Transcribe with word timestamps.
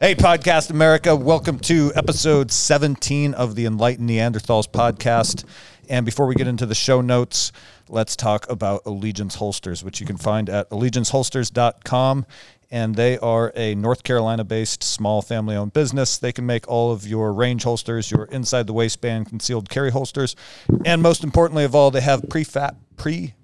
Hey, 0.00 0.14
Podcast 0.14 0.70
America. 0.70 1.16
Welcome 1.16 1.58
to 1.58 1.90
episode 1.96 2.52
17 2.52 3.34
of 3.34 3.56
the 3.56 3.66
Enlightened 3.66 4.08
Neanderthals 4.08 4.68
podcast. 4.68 5.44
And 5.88 6.06
before 6.06 6.28
we 6.28 6.36
get 6.36 6.46
into 6.46 6.66
the 6.66 6.74
show 6.76 7.00
notes, 7.00 7.50
let's 7.88 8.14
talk 8.14 8.48
about 8.48 8.82
Allegiance 8.86 9.34
Holsters, 9.34 9.82
which 9.82 10.00
you 10.00 10.06
can 10.06 10.16
find 10.16 10.48
at 10.48 10.70
allegianceholsters.com. 10.70 12.26
And 12.70 12.94
they 12.94 13.18
are 13.18 13.52
a 13.56 13.74
North 13.74 14.04
Carolina 14.04 14.44
based 14.44 14.84
small 14.84 15.20
family 15.20 15.56
owned 15.56 15.72
business. 15.72 16.16
They 16.16 16.30
can 16.30 16.46
make 16.46 16.68
all 16.68 16.92
of 16.92 17.04
your 17.04 17.32
range 17.32 17.64
holsters, 17.64 18.08
your 18.08 18.26
inside 18.26 18.68
the 18.68 18.72
waistband 18.72 19.26
concealed 19.26 19.68
carry 19.68 19.90
holsters. 19.90 20.36
And 20.84 21.02
most 21.02 21.24
importantly 21.24 21.64
of 21.64 21.74
all, 21.74 21.90
they 21.90 22.02
have 22.02 22.24
pre 22.28 22.44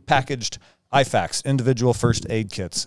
packaged 0.06 0.58
IFAKs, 0.92 1.44
individual 1.44 1.94
first 1.94 2.26
aid 2.30 2.52
kits. 2.52 2.86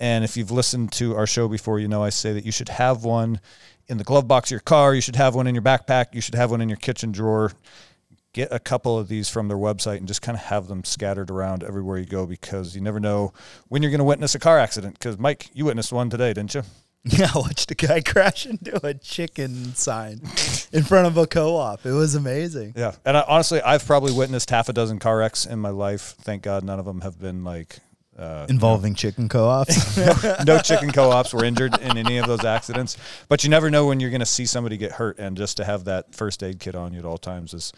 And 0.00 0.24
if 0.24 0.36
you've 0.36 0.50
listened 0.50 0.92
to 0.92 1.16
our 1.16 1.26
show 1.26 1.48
before, 1.48 1.78
you 1.78 1.88
know 1.88 2.02
I 2.02 2.10
say 2.10 2.32
that 2.32 2.44
you 2.44 2.52
should 2.52 2.68
have 2.68 3.04
one 3.04 3.40
in 3.88 3.98
the 3.98 4.04
glove 4.04 4.26
box 4.26 4.48
of 4.48 4.52
your 4.52 4.60
car, 4.60 4.94
you 4.94 5.00
should 5.00 5.16
have 5.16 5.34
one 5.34 5.46
in 5.46 5.54
your 5.54 5.62
backpack, 5.62 6.06
you 6.14 6.20
should 6.20 6.34
have 6.34 6.50
one 6.50 6.60
in 6.60 6.68
your 6.68 6.78
kitchen 6.78 7.12
drawer. 7.12 7.52
Get 8.32 8.48
a 8.50 8.58
couple 8.58 8.98
of 8.98 9.06
these 9.06 9.28
from 9.28 9.46
their 9.46 9.56
website 9.56 9.98
and 9.98 10.08
just 10.08 10.20
kind 10.20 10.36
of 10.36 10.42
have 10.44 10.66
them 10.66 10.82
scattered 10.82 11.30
around 11.30 11.62
everywhere 11.62 11.98
you 11.98 12.06
go 12.06 12.26
because 12.26 12.74
you 12.74 12.80
never 12.80 12.98
know 12.98 13.32
when 13.68 13.80
you're 13.80 13.92
going 13.92 14.00
to 14.00 14.04
witness 14.04 14.34
a 14.34 14.40
car 14.40 14.58
accident. 14.58 14.98
Because, 14.98 15.18
Mike, 15.18 15.50
you 15.54 15.66
witnessed 15.66 15.92
one 15.92 16.10
today, 16.10 16.32
didn't 16.32 16.54
you? 16.54 16.62
Yeah, 17.06 17.30
I 17.34 17.38
watched 17.38 17.70
a 17.70 17.74
guy 17.74 18.00
crash 18.04 18.46
into 18.46 18.84
a 18.84 18.94
chicken 18.94 19.74
sign 19.74 20.22
in 20.72 20.82
front 20.84 21.06
of 21.06 21.18
a 21.18 21.26
co-op. 21.26 21.84
It 21.84 21.92
was 21.92 22.14
amazing. 22.14 22.72
Yeah, 22.76 22.94
and 23.04 23.18
I, 23.18 23.24
honestly, 23.28 23.60
I've 23.60 23.86
probably 23.86 24.14
witnessed 24.14 24.48
half 24.48 24.70
a 24.70 24.72
dozen 24.72 24.98
car 24.98 25.18
wrecks 25.18 25.44
in 25.44 25.58
my 25.58 25.68
life. 25.68 26.14
Thank 26.22 26.42
God, 26.42 26.64
none 26.64 26.78
of 26.78 26.86
them 26.86 27.02
have 27.02 27.20
been 27.20 27.44
like 27.44 27.80
uh, 28.18 28.46
involving 28.48 28.94
chicken 28.94 29.28
co-ops. 29.28 29.96
no, 30.24 30.36
no, 30.46 30.58
chicken 30.58 30.92
co-ops 30.92 31.32
were 31.32 31.44
injured 31.44 31.78
in 31.80 31.96
any 31.96 32.18
of 32.18 32.26
those 32.26 32.44
accidents. 32.44 32.96
But 33.28 33.44
you 33.44 33.50
never 33.50 33.70
know 33.70 33.86
when 33.86 34.00
you're 34.00 34.10
going 34.10 34.20
to 34.20 34.26
see 34.26 34.46
somebody 34.46 34.76
get 34.76 34.92
hurt, 34.92 35.18
and 35.18 35.36
just 35.36 35.56
to 35.56 35.64
have 35.64 35.84
that 35.84 36.14
first 36.14 36.42
aid 36.42 36.60
kit 36.60 36.74
on 36.74 36.92
you 36.92 37.00
at 37.00 37.04
all 37.04 37.18
times 37.18 37.54
is 37.54 37.72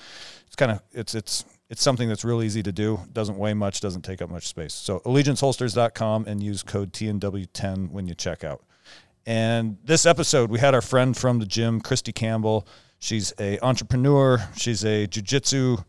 it's 0.47 0.57
kind 0.57 0.73
of 0.73 0.83
it's 0.93 1.15
it's 1.15 1.45
it's 1.69 1.83
something 1.83 2.09
that's 2.09 2.25
real 2.25 2.43
easy 2.43 2.63
to 2.63 2.73
do. 2.73 3.01
Doesn't 3.13 3.39
weigh 3.39 3.55
much, 3.55 3.81
doesn't 3.81 4.03
take 4.03 4.23
up 4.23 4.31
much 4.31 4.47
space. 4.47 4.75
So 4.75 5.01
allegianceholsters.com 5.01 6.27
and 6.27 6.43
use 6.43 6.63
code 6.63 6.93
TNW10 6.93 7.91
when 7.91 8.07
you 8.07 8.15
check 8.15 8.45
out. 8.45 8.63
And 9.27 9.77
this 9.85 10.07
episode, 10.07 10.51
we 10.51 10.61
had 10.61 10.75
our 10.75 10.83
friend 10.83 11.17
from 11.17 11.41
the 11.41 11.47
gym, 11.47 11.81
Christy 11.81 12.13
Campbell. 12.13 12.67
She's 13.01 13.33
a 13.41 13.59
entrepreneur. 13.59 14.39
She's 14.57 14.85
a 14.85 15.09
jujitsu 15.09 15.85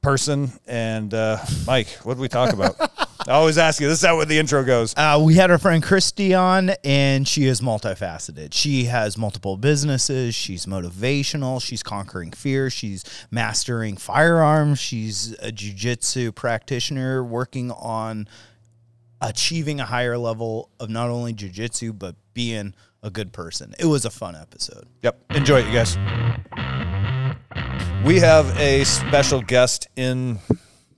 person. 0.00 0.52
And 0.66 1.12
uh, 1.12 1.38
Mike, 1.66 1.88
what 2.04 2.14
did 2.14 2.20
we 2.20 2.28
talk 2.28 2.52
about? 2.52 2.76
I 3.28 3.32
always 3.32 3.58
ask 3.58 3.78
you. 3.78 3.88
This 3.88 3.98
is 3.98 4.06
how 4.06 4.24
the 4.24 4.38
intro 4.38 4.64
goes. 4.64 4.94
Uh, 4.96 5.20
we 5.22 5.34
had 5.34 5.50
our 5.50 5.58
friend 5.58 5.82
Christy 5.82 6.32
on, 6.32 6.70
and 6.82 7.28
she 7.28 7.44
is 7.44 7.60
multifaceted. 7.60 8.54
She 8.54 8.84
has 8.84 9.18
multiple 9.18 9.58
businesses. 9.58 10.34
She's 10.34 10.64
motivational. 10.64 11.62
She's 11.62 11.82
conquering 11.82 12.32
fear. 12.32 12.70
She's 12.70 13.04
mastering 13.30 13.98
firearms. 13.98 14.78
She's 14.78 15.34
a 15.42 15.52
jujitsu 15.52 16.34
practitioner 16.34 17.22
working 17.22 17.70
on 17.70 18.28
achieving 19.20 19.78
a 19.78 19.84
higher 19.84 20.16
level 20.16 20.70
of 20.80 20.88
not 20.88 21.10
only 21.10 21.34
jujitsu 21.34 21.98
but 21.98 22.16
being 22.32 22.72
a 23.02 23.10
good 23.10 23.34
person. 23.34 23.74
It 23.78 23.86
was 23.86 24.06
a 24.06 24.10
fun 24.10 24.36
episode. 24.36 24.86
Yep. 25.02 25.20
Enjoy 25.34 25.58
it, 25.58 25.66
you 25.66 25.72
guys. 25.72 25.98
We 28.06 28.20
have 28.20 28.56
a 28.58 28.84
special 28.84 29.42
guest 29.42 29.86
in. 29.96 30.38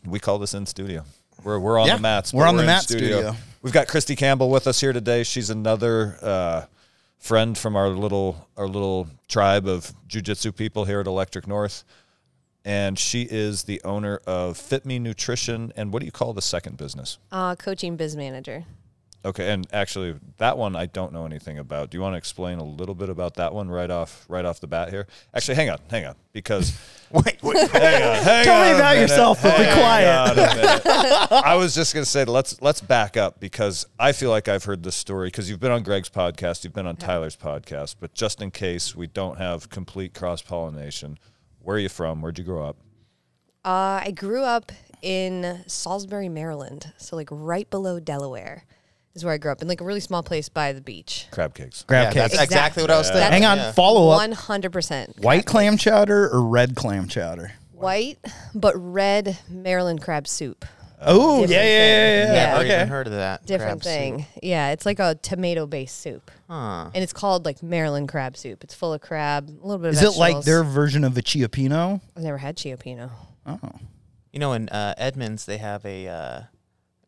We 0.06 0.20
call 0.20 0.38
this 0.38 0.54
in 0.54 0.66
studio. 0.66 1.04
We're, 1.44 1.58
we're 1.58 1.78
on 1.78 1.86
yeah, 1.86 1.96
the 1.96 2.02
mats. 2.02 2.32
We're 2.32 2.46
on 2.46 2.54
we're 2.54 2.62
the 2.62 2.66
mat 2.66 2.82
studio. 2.82 3.18
studio. 3.18 3.36
We've 3.62 3.72
got 3.72 3.88
Christy 3.88 4.16
Campbell 4.16 4.50
with 4.50 4.66
us 4.66 4.80
here 4.80 4.92
today. 4.92 5.22
She's 5.22 5.50
another 5.50 6.16
uh, 6.22 6.64
friend 7.18 7.56
from 7.56 7.76
our 7.76 7.88
little 7.88 8.48
our 8.56 8.66
little 8.66 9.08
tribe 9.28 9.66
of 9.66 9.92
jujitsu 10.08 10.56
people 10.56 10.84
here 10.84 11.00
at 11.00 11.06
Electric 11.06 11.46
North, 11.46 11.84
and 12.64 12.98
she 12.98 13.22
is 13.22 13.64
the 13.64 13.80
owner 13.84 14.20
of 14.26 14.56
Fit 14.56 14.86
Me 14.86 14.98
Nutrition. 14.98 15.72
And 15.76 15.92
what 15.92 16.00
do 16.00 16.06
you 16.06 16.12
call 16.12 16.32
the 16.32 16.42
second 16.42 16.76
business? 16.76 17.18
Uh, 17.30 17.54
coaching 17.56 17.96
biz 17.96 18.16
manager. 18.16 18.64
Okay, 19.22 19.50
and 19.52 19.66
actually, 19.70 20.18
that 20.38 20.56
one 20.56 20.74
I 20.74 20.86
don't 20.86 21.12
know 21.12 21.26
anything 21.26 21.58
about. 21.58 21.90
Do 21.90 21.98
you 21.98 22.02
want 22.02 22.14
to 22.14 22.16
explain 22.16 22.58
a 22.58 22.64
little 22.64 22.94
bit 22.94 23.10
about 23.10 23.34
that 23.34 23.52
one 23.52 23.68
right 23.68 23.90
off 23.90 24.24
right 24.30 24.46
off 24.46 24.60
the 24.60 24.66
bat 24.66 24.88
here? 24.88 25.06
Actually, 25.34 25.56
hang 25.56 25.68
on, 25.68 25.78
hang 25.90 26.06
on, 26.06 26.14
because 26.32 26.78
wait, 27.10 27.36
wait, 27.42 27.70
hang 27.70 28.02
on, 28.02 28.24
hang 28.24 28.44
tell 28.44 28.64
me 28.64 28.74
about 28.74 28.96
yourself, 28.96 29.42
but 29.42 29.58
be 29.58 29.64
quiet. 29.64 30.80
I 31.44 31.54
was 31.56 31.74
just 31.74 31.92
gonna 31.92 32.06
say 32.06 32.24
let's 32.24 32.62
let's 32.62 32.80
back 32.80 33.18
up 33.18 33.40
because 33.40 33.84
I 33.98 34.12
feel 34.12 34.30
like 34.30 34.48
I've 34.48 34.64
heard 34.64 34.82
this 34.82 34.96
story 34.96 35.28
because 35.28 35.50
you've 35.50 35.60
been 35.60 35.72
on 35.72 35.82
Greg's 35.82 36.08
podcast, 36.08 36.64
you've 36.64 36.72
been 36.72 36.86
on 36.86 36.96
Tyler's 36.96 37.36
podcast, 37.36 37.96
but 38.00 38.14
just 38.14 38.40
in 38.40 38.50
case 38.50 38.96
we 38.96 39.06
don't 39.06 39.36
have 39.36 39.68
complete 39.68 40.14
cross 40.14 40.40
pollination, 40.40 41.18
where 41.60 41.76
are 41.76 41.80
you 41.80 41.90
from? 41.90 42.22
Where'd 42.22 42.38
you 42.38 42.44
grow 42.44 42.64
up? 42.64 42.78
Uh, 43.66 44.00
I 44.02 44.14
grew 44.16 44.44
up 44.44 44.72
in 45.02 45.62
Salisbury, 45.66 46.30
Maryland, 46.30 46.94
so 46.96 47.16
like 47.16 47.28
right 47.30 47.68
below 47.68 48.00
Delaware 48.00 48.64
is 49.14 49.24
where 49.24 49.34
I 49.34 49.38
grew 49.38 49.52
up 49.52 49.62
in 49.62 49.68
like 49.68 49.80
a 49.80 49.84
really 49.84 50.00
small 50.00 50.22
place 50.22 50.48
by 50.48 50.72
the 50.72 50.80
beach. 50.80 51.26
Crab 51.30 51.54
cakes. 51.54 51.82
Crab 51.82 52.14
yeah, 52.14 52.22
cakes. 52.22 52.32
That's 52.32 52.44
exactly 52.44 52.82
what 52.82 52.90
I 52.90 52.98
was 52.98 53.08
thinking. 53.08 53.32
Hang 53.32 53.44
on, 53.44 53.58
yeah. 53.58 53.72
follow 53.72 54.10
up. 54.10 54.18
One 54.18 54.32
hundred 54.32 54.72
percent. 54.72 55.18
White 55.20 55.46
clam 55.46 55.76
chowder 55.76 56.28
or 56.28 56.42
red 56.42 56.76
clam 56.76 57.08
chowder? 57.08 57.52
White, 57.72 58.18
but 58.54 58.74
red 58.76 59.38
Maryland 59.48 60.02
crab 60.02 60.28
soup. 60.28 60.64
Oh 61.02 61.46
yeah, 61.46 61.48
yeah, 61.48 61.62
yeah, 61.62 61.64
yeah, 61.64 62.24
yeah. 62.26 62.32
Never 62.32 62.64
okay. 62.64 62.74
even 62.74 62.88
heard 62.88 63.06
of 63.06 63.14
that. 63.14 63.46
Different 63.46 63.82
thing. 63.82 64.18
Soup. 64.18 64.26
Yeah, 64.42 64.72
it's 64.72 64.84
like 64.84 64.98
a 64.98 65.14
tomato-based 65.14 65.98
soup, 65.98 66.30
huh. 66.46 66.90
and 66.94 67.02
it's 67.02 67.14
called 67.14 67.46
like 67.46 67.62
Maryland 67.62 68.10
crab 68.10 68.36
soup. 68.36 68.62
It's 68.62 68.74
full 68.74 68.92
of 68.92 69.00
crab, 69.00 69.48
a 69.48 69.66
little 69.66 69.78
bit. 69.78 69.88
of 69.88 69.94
Is 69.94 70.00
vegetables. 70.00 70.16
it 70.16 70.20
like 70.20 70.44
their 70.44 70.62
version 70.62 71.04
of 71.04 71.16
a 71.16 71.22
cioppino? 71.22 72.02
I've 72.14 72.22
never 72.22 72.36
had 72.36 72.58
cioppino. 72.58 73.10
Oh, 73.46 73.58
you 74.30 74.40
know, 74.40 74.52
in 74.52 74.68
uh, 74.68 74.92
Edmonds 74.98 75.46
they 75.46 75.56
have 75.56 75.86
a 75.86 76.06
uh, 76.06 76.40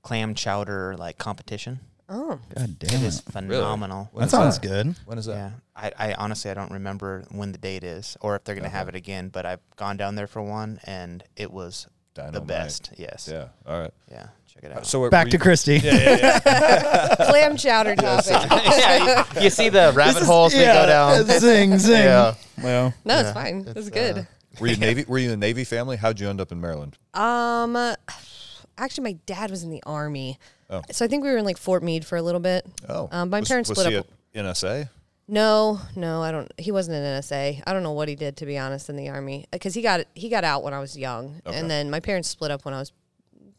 clam 0.01 0.35
chowder 0.35 0.97
like 0.97 1.19
competition. 1.19 1.81
Oh, 2.15 2.39
god 2.55 2.79
damn 2.79 3.03
it 3.03 3.07
is 3.07 3.21
phenomenal. 3.21 4.11
That 4.15 4.29
sounds 4.31 4.59
good. 4.59 4.95
When 5.07 5.17
is 5.17 5.25
that? 5.27 5.35
Yeah, 5.35 5.51
I, 5.75 6.11
I 6.11 6.15
honestly 6.15 6.51
I 6.51 6.55
don't 6.55 6.71
remember 6.73 7.25
when 7.31 7.53
the 7.53 7.59
date 7.59 7.85
is 7.85 8.19
or 8.21 8.37
if 8.37 8.45
they're 8.45 8.55
gonna 8.55 8.69
have 8.69 8.89
it 8.89 8.95
again. 8.95 9.29
But 9.31 9.47
I've 9.47 9.61
gone 9.77 9.97
down 9.97 10.15
there 10.15 10.27
for 10.27 10.43
one 10.43 10.79
and 10.85 11.25
it 11.37 11.51
was 11.51 11.87
the 12.15 12.43
best. 12.43 12.91
Yes. 12.99 13.29
Yeah. 13.33 13.49
All 13.67 13.81
right. 13.81 13.91
Yeah. 14.11 14.27
Check 14.47 14.65
it 14.65 14.73
out. 14.77 14.87
So 14.87 15.09
Back 15.09 15.31
to 15.31 15.39
Christy. 15.39 15.79
Yeah, 15.79 15.95
yeah, 15.95 16.41
yeah. 16.45 17.15
Clam 17.17 17.57
chowder 17.57 17.97
topic. 17.97 18.33
yeah, 18.51 19.25
you, 19.37 19.43
you 19.45 19.51
see 19.51 19.71
the 19.71 19.93
rabbit 19.95 20.23
holes 20.25 20.53
we 20.53 20.61
go 20.61 20.85
down. 20.87 21.25
Zing, 21.41 21.79
zing. 21.79 21.93
Yeah. 22.05 22.35
Well, 22.63 22.93
No, 23.07 23.19
it's 23.21 23.33
fine. 23.33 23.65
It's, 23.75 23.89
good. 23.89 24.19
uh, 24.19 24.23
Were 24.61 24.67
you 24.67 24.77
Navy? 24.77 25.07
Were 25.09 25.19
you 25.19 25.33
a 25.33 25.37
Navy 25.39 25.65
family? 25.65 25.97
How'd 25.97 26.21
you 26.21 26.29
end 26.29 26.39
up 26.43 26.53
in 26.53 26.61
Maryland? 26.61 26.99
Um, 27.15 27.75
actually, 28.77 29.05
my 29.05 29.19
dad 29.25 29.51
was 29.51 29.63
in 29.63 29.71
the 29.71 29.83
army, 29.87 30.39
oh. 30.73 30.83
so 30.91 31.05
I 31.05 31.09
think 31.09 31.23
we 31.23 31.31
were 31.31 31.37
in 31.37 31.45
like 31.45 31.59
Fort 31.59 31.83
Meade 31.83 32.05
for 32.05 32.17
a 32.17 32.23
little 32.23 32.41
bit. 32.41 32.67
Oh, 32.89 33.09
um, 33.13 33.31
my 33.31 33.41
was, 33.41 33.49
parents 33.49 33.69
was 33.69 33.79
split 33.79 33.93
he 33.93 33.99
up. 33.99 34.07
At 34.35 34.45
NSA. 34.45 34.89
No, 35.29 35.81
no, 35.95 36.23
I 36.23 36.33
don't. 36.33 36.53
He 36.59 36.73
wasn't 36.73 36.97
an 36.97 37.21
NSA. 37.21 37.63
I 37.67 37.73
don't 37.73 37.83
know 37.83 37.93
what 37.93 38.09
he 38.09 38.17
did 38.17 38.37
to 38.39 38.47
be 38.47 38.59
honest 38.59 38.89
in 38.91 38.97
the 38.97 39.09
army 39.09 39.47
because 39.53 39.75
he 39.75 39.83
got 39.83 40.05
he 40.15 40.29
got 40.29 40.45
out 40.45 40.63
when 40.63 40.75
I 40.75 40.81
was 40.81 40.97
young, 40.97 41.41
okay. 41.47 41.57
and 41.57 41.71
then 41.71 41.91
my 41.91 42.01
parents 42.01 42.29
split 42.29 42.51
up 42.51 42.65
when 42.65 42.75
I 42.75 42.79
was 42.79 42.93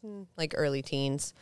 mm, 0.04 0.26
like 0.36 0.54
early 0.56 0.82
teens. 0.82 1.32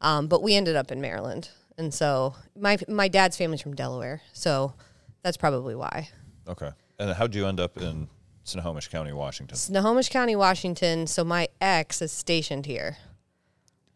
Um, 0.00 0.28
but 0.28 0.42
we 0.42 0.54
ended 0.54 0.76
up 0.76 0.90
in 0.90 1.00
Maryland, 1.00 1.50
and 1.76 1.92
so 1.92 2.34
my 2.56 2.78
my 2.88 3.08
dad's 3.08 3.36
family's 3.36 3.60
from 3.60 3.74
Delaware, 3.74 4.22
so 4.32 4.74
that's 5.22 5.36
probably 5.36 5.74
why. 5.74 6.08
Okay, 6.48 6.70
and 6.98 7.12
how'd 7.12 7.34
you 7.34 7.46
end 7.46 7.60
up 7.60 7.76
in 7.76 8.08
Snohomish 8.44 8.88
County, 8.88 9.12
Washington? 9.12 9.56
Snohomish 9.56 10.08
County, 10.08 10.36
Washington. 10.36 11.06
So 11.06 11.24
my 11.24 11.48
ex 11.60 12.00
is 12.02 12.12
stationed 12.12 12.66
here. 12.66 12.96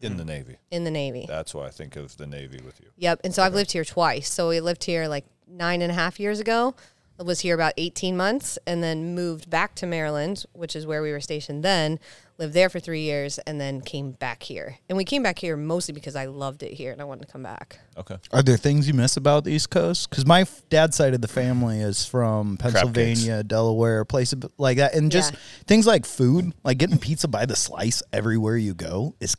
In 0.00 0.16
the 0.16 0.24
Navy. 0.24 0.56
In 0.70 0.84
the 0.84 0.90
Navy. 0.90 1.24
That's 1.26 1.54
why 1.54 1.66
I 1.66 1.70
think 1.70 1.96
of 1.96 2.16
the 2.16 2.26
Navy 2.26 2.60
with 2.64 2.80
you. 2.80 2.88
Yep. 2.96 3.20
And 3.24 3.34
so 3.34 3.42
okay. 3.42 3.46
I've 3.46 3.54
lived 3.54 3.72
here 3.72 3.84
twice. 3.84 4.32
So 4.32 4.48
we 4.48 4.60
lived 4.60 4.84
here 4.84 5.08
like 5.08 5.24
nine 5.48 5.82
and 5.82 5.90
a 5.90 5.94
half 5.94 6.20
years 6.20 6.40
ago. 6.40 6.74
I 7.18 7.22
was 7.22 7.40
here 7.40 7.54
about 7.54 7.72
18 7.78 8.14
months 8.14 8.58
and 8.66 8.82
then 8.82 9.14
moved 9.14 9.48
back 9.48 9.74
to 9.76 9.86
Maryland, 9.86 10.44
which 10.52 10.76
is 10.76 10.86
where 10.86 11.00
we 11.00 11.12
were 11.12 11.20
stationed 11.20 11.62
then. 11.62 11.98
Lived 12.36 12.52
there 12.52 12.68
for 12.68 12.78
three 12.78 13.00
years 13.00 13.38
and 13.38 13.58
then 13.58 13.80
came 13.80 14.10
back 14.12 14.42
here. 14.42 14.76
And 14.90 14.98
we 14.98 15.04
came 15.04 15.22
back 15.22 15.38
here 15.38 15.56
mostly 15.56 15.94
because 15.94 16.14
I 16.14 16.26
loved 16.26 16.62
it 16.62 16.74
here 16.74 16.92
and 16.92 17.00
I 17.00 17.04
wanted 17.04 17.24
to 17.26 17.32
come 17.32 17.42
back. 17.42 17.78
Okay. 17.96 18.18
Are 18.32 18.42
there 18.42 18.58
things 18.58 18.86
you 18.86 18.92
miss 18.92 19.16
about 19.16 19.44
the 19.44 19.52
East 19.52 19.70
Coast? 19.70 20.10
Because 20.10 20.26
my 20.26 20.44
dad's 20.68 20.96
side 20.96 21.14
of 21.14 21.22
the 21.22 21.28
family 21.28 21.80
is 21.80 22.04
from 22.04 22.58
Pennsylvania, 22.58 23.42
Delaware, 23.42 24.04
places 24.04 24.38
like 24.58 24.76
that. 24.76 24.94
And 24.94 25.10
just 25.10 25.32
yeah. 25.32 25.38
things 25.66 25.86
like 25.86 26.04
food, 26.04 26.52
like 26.64 26.76
getting 26.76 26.98
pizza 26.98 27.28
by 27.28 27.46
the 27.46 27.56
slice 27.56 28.02
everywhere 28.12 28.58
you 28.58 28.74
go 28.74 29.14
is 29.20 29.36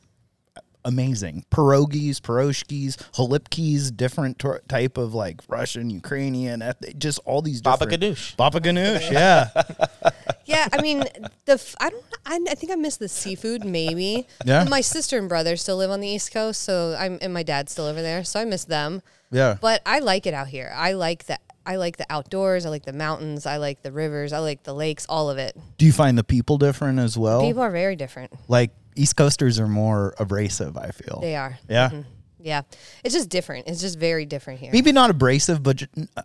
amazing. 0.87 1.45
Pierogies, 1.51 2.15
piroshkis, 2.19 2.95
holipkis, 3.13 3.95
different 3.95 4.39
tor- 4.39 4.61
type 4.67 4.97
of 4.97 5.13
like 5.13 5.41
Russian, 5.47 5.89
Ukrainian, 5.89 6.61
eth- 6.61 6.97
just 6.97 7.19
all 7.25 7.41
these 7.41 7.61
Baba 7.61 7.85
ganoush. 7.85 8.35
Baba 8.37 8.59
ganoush, 8.59 9.11
yeah. 9.11 9.49
yeah, 10.45 10.67
I 10.71 10.81
mean, 10.81 11.03
the 11.45 11.53
f- 11.53 11.75
I 11.79 11.89
don't 11.89 12.03
I, 12.25 12.39
I 12.49 12.55
think 12.55 12.71
I 12.71 12.75
miss 12.75 12.97
the 12.97 13.09
seafood 13.09 13.63
maybe. 13.65 14.25
Yeah. 14.45 14.63
My 14.63 14.81
sister 14.81 15.17
and 15.17 15.29
brother 15.29 15.55
still 15.57 15.77
live 15.77 15.91
on 15.91 15.99
the 15.99 16.07
East 16.07 16.31
Coast, 16.33 16.61
so 16.61 16.95
I'm 16.97 17.19
and 17.21 17.33
my 17.33 17.43
dad's 17.43 17.71
still 17.73 17.85
over 17.85 18.01
there, 18.01 18.23
so 18.23 18.39
I 18.39 18.45
miss 18.45 18.63
them. 18.65 19.01
Yeah. 19.31 19.57
But 19.59 19.81
I 19.85 19.99
like 19.99 20.25
it 20.25 20.33
out 20.33 20.47
here. 20.47 20.71
I 20.73 20.93
like 20.93 21.25
that 21.25 21.41
I 21.65 21.75
like 21.75 21.97
the 21.97 22.05
outdoors. 22.09 22.65
I 22.65 22.69
like 22.69 22.85
the 22.85 22.93
mountains. 22.93 23.45
I 23.45 23.57
like 23.57 23.81
the 23.83 23.91
rivers. 23.91 24.31
I 24.31 24.39
like 24.39 24.63
the 24.63 24.73
lakes. 24.73 25.05
All 25.09 25.29
of 25.29 25.37
it. 25.37 25.57
Do 25.77 25.85
you 25.85 25.91
find 25.91 26.17
the 26.17 26.23
people 26.23 26.57
different 26.57 26.99
as 26.99 27.17
well? 27.17 27.41
People 27.41 27.61
are 27.61 27.71
very 27.71 27.97
different. 27.97 28.31
like 28.47 28.71
East 28.97 29.15
Coasters 29.15 29.59
are 29.59 29.67
more 29.67 30.13
abrasive. 30.19 30.77
I 30.77 30.89
feel 30.91 31.19
They 31.21 31.35
are. 31.35 31.57
Yeah, 31.69 32.03
Yeah, 32.39 32.61
it's 33.03 33.13
just 33.13 33.29
different. 33.29 33.67
It's 33.67 33.81
just 33.81 33.97
very 33.99 34.25
different 34.25 34.59
here. 34.59 34.71
maybe 34.73 34.91
not 34.91 35.09
abrasive, 35.09 35.61
but 35.63 35.77
ju- 35.77 35.88
uh, 36.15 36.23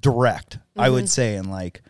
direct. 0.00 0.58
I 0.76 0.86
Mm-hmm. 0.86 0.94
would 0.94 1.08
say, 1.08 1.36
and 1.36 1.50
like 1.50 1.82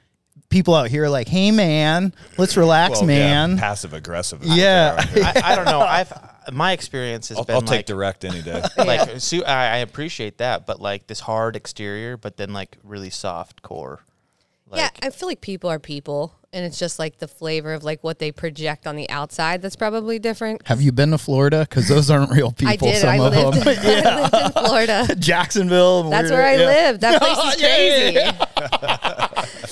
people 0.48 0.74
out 0.74 0.88
here, 0.88 1.04
are 1.04 1.08
like, 1.10 1.28
hey 1.28 1.50
man, 1.50 2.14
let's 2.38 2.56
relax, 2.56 3.00
Well, 3.00 3.10
yeah, 3.10 3.46
man. 3.46 3.58
passive 3.58 3.94
aggressive. 3.94 4.40
Yeah. 4.42 4.96
I, 5.14 5.42
I 5.52 5.56
don't 5.56 5.64
know. 5.64 5.80
I've 5.80 6.12
my 6.52 6.72
experience 6.72 7.28
has 7.28 7.38
I'll, 7.38 7.44
been 7.44 7.54
I'll 7.54 7.60
like, 7.60 7.70
take 7.70 7.86
direct 7.86 8.24
any 8.24 8.42
day. 8.42 8.62
like 8.78 9.20
su- 9.20 9.44
I, 9.44 9.74
I 9.74 9.76
appreciate 9.78 10.38
that, 10.38 10.66
but 10.66 10.80
like 10.80 11.06
this 11.06 11.20
hard 11.20 11.54
exterior, 11.56 12.16
but 12.16 12.36
then 12.36 12.52
like 12.52 12.76
really 12.82 13.10
soft 13.10 13.62
core. 13.62 14.00
Like, 14.68 14.80
yeah, 14.80 14.90
I 15.06 15.10
feel 15.10 15.28
like 15.28 15.40
people 15.40 15.70
are 15.70 15.78
people, 15.78 16.34
and 16.52 16.64
it's 16.64 16.78
just 16.78 16.98
like 16.98 17.18
the 17.18 17.28
flavor 17.28 17.72
of 17.72 17.82
like 17.84 18.02
what 18.04 18.18
they 18.18 18.30
project 18.30 18.86
on 18.86 18.96
the 18.96 19.08
outside 19.08 19.62
that's 19.62 19.76
probably 19.76 20.18
different. 20.18 20.66
Have 20.66 20.82
you 20.82 20.92
been 20.92 21.10
to 21.12 21.18
Florida? 21.18 21.66
Because 21.68 21.88
those 21.88 22.10
aren't 22.10 22.30
real 22.30 22.52
people. 22.52 22.88
I 22.88 22.92
did. 22.92 23.00
Some 23.00 23.10
I 23.10 23.16
of 23.16 23.32
lived, 23.34 23.56
them. 23.58 23.78
I 23.84 24.20
lived 24.22 24.34
in 24.34 24.52
Florida. 24.52 25.14
Jacksonville. 25.18 26.10
That's 26.10 26.30
where 26.30 26.44
I 26.44 26.56
yeah. 26.56 26.66
live. 26.66 27.00
That 27.00 27.22
place 27.22 27.38
is 27.38 27.56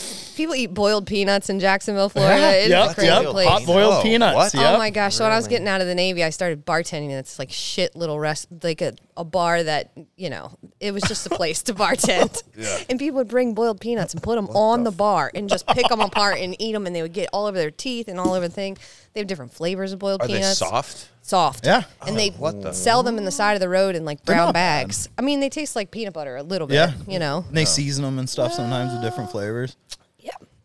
crazy. 0.08 0.19
Yeah, 0.40 0.44
People 0.46 0.54
eat 0.54 0.74
boiled 0.74 1.06
peanuts 1.06 1.50
in 1.50 1.60
Jacksonville, 1.60 2.08
Florida. 2.08 2.40
It's 2.60 2.68
Yep, 2.70 2.90
a 2.90 2.94
crazy 2.94 3.06
yep. 3.08 3.24
place. 3.26 3.48
Hot 3.48 3.66
boiled 3.66 3.94
Oh, 3.94 4.02
peanuts. 4.02 4.34
what? 4.36 4.54
Yep. 4.54 4.74
Oh 4.74 4.78
my 4.78 4.90
gosh! 4.90 5.14
So 5.16 5.24
when 5.24 5.32
I 5.32 5.36
was 5.36 5.48
getting 5.48 5.68
out 5.68 5.80
of 5.80 5.86
the 5.86 5.94
Navy, 5.94 6.24
I 6.24 6.30
started 6.30 6.64
bartending. 6.66 7.10
It's 7.10 7.38
like 7.38 7.50
shit 7.50 7.94
little 7.94 8.18
rest, 8.18 8.48
like 8.62 8.80
a, 8.80 8.94
a 9.16 9.24
bar 9.24 9.62
that 9.62 9.90
you 10.16 10.30
know. 10.30 10.56
It 10.80 10.92
was 10.92 11.02
just 11.02 11.26
a 11.26 11.30
place 11.30 11.62
to 11.64 11.74
bartend. 11.74 12.42
yeah. 12.56 12.78
And 12.88 12.98
people 12.98 13.16
would 13.18 13.28
bring 13.28 13.54
boiled 13.54 13.80
peanuts 13.80 14.14
and 14.14 14.22
put 14.22 14.36
them 14.36 14.48
on 14.48 14.84
the, 14.84 14.90
bar 14.90 15.30
and 15.34 15.48
just 15.48 15.66
pick 15.66 15.88
them 15.88 16.00
apart 16.00 16.38
and 16.38 16.56
eat 16.60 16.72
them, 16.72 16.86
and 16.86 16.96
they 16.96 17.02
would 17.02 17.12
get 17.12 17.28
all 17.32 17.46
over 17.46 17.56
their 17.58 17.70
teeth 17.70 18.08
and 18.08 18.18
all 18.18 18.32
over 18.34 18.48
the 18.48 18.54
thing. 18.54 18.76
They 19.12 19.20
have 19.20 19.26
different 19.26 19.52
flavors 19.52 19.92
of 19.92 19.98
boiled 19.98 20.22
Are 20.22 20.26
they 20.28 20.34
peanuts. 20.34 20.58
soft? 20.58 21.08
Soft. 21.22 21.66
Yeah. 21.66 21.82
And 22.06 22.16
they 22.18 22.30
what 22.30 22.62
the- 22.62 22.72
sell 22.72 23.02
them 23.02 23.18
in 23.18 23.24
the 23.24 23.30
side 23.30 23.54
of 23.54 23.60
the 23.60 23.68
road 23.68 23.94
in 23.96 24.04
like 24.04 24.24
brown 24.24 24.46
not 24.46 24.54
bad. 24.54 24.86
bags. 24.86 25.08
I 25.18 25.22
mean, 25.22 25.40
they 25.40 25.48
taste 25.48 25.74
like 25.76 25.90
peanut 25.90 26.14
butter 26.14 26.36
a 26.36 26.42
little 26.42 26.66
bit. 26.66 26.74
Yeah. 26.74 26.92
You 27.06 27.18
know. 27.18 27.44
And 27.48 27.56
they 27.56 27.64
season 27.64 28.04
them 28.04 28.18
and 28.18 28.28
stuff 28.30 28.52
sometimes 28.52 28.92
with 28.92 29.02
different 29.02 29.30
flavors. 29.30 29.76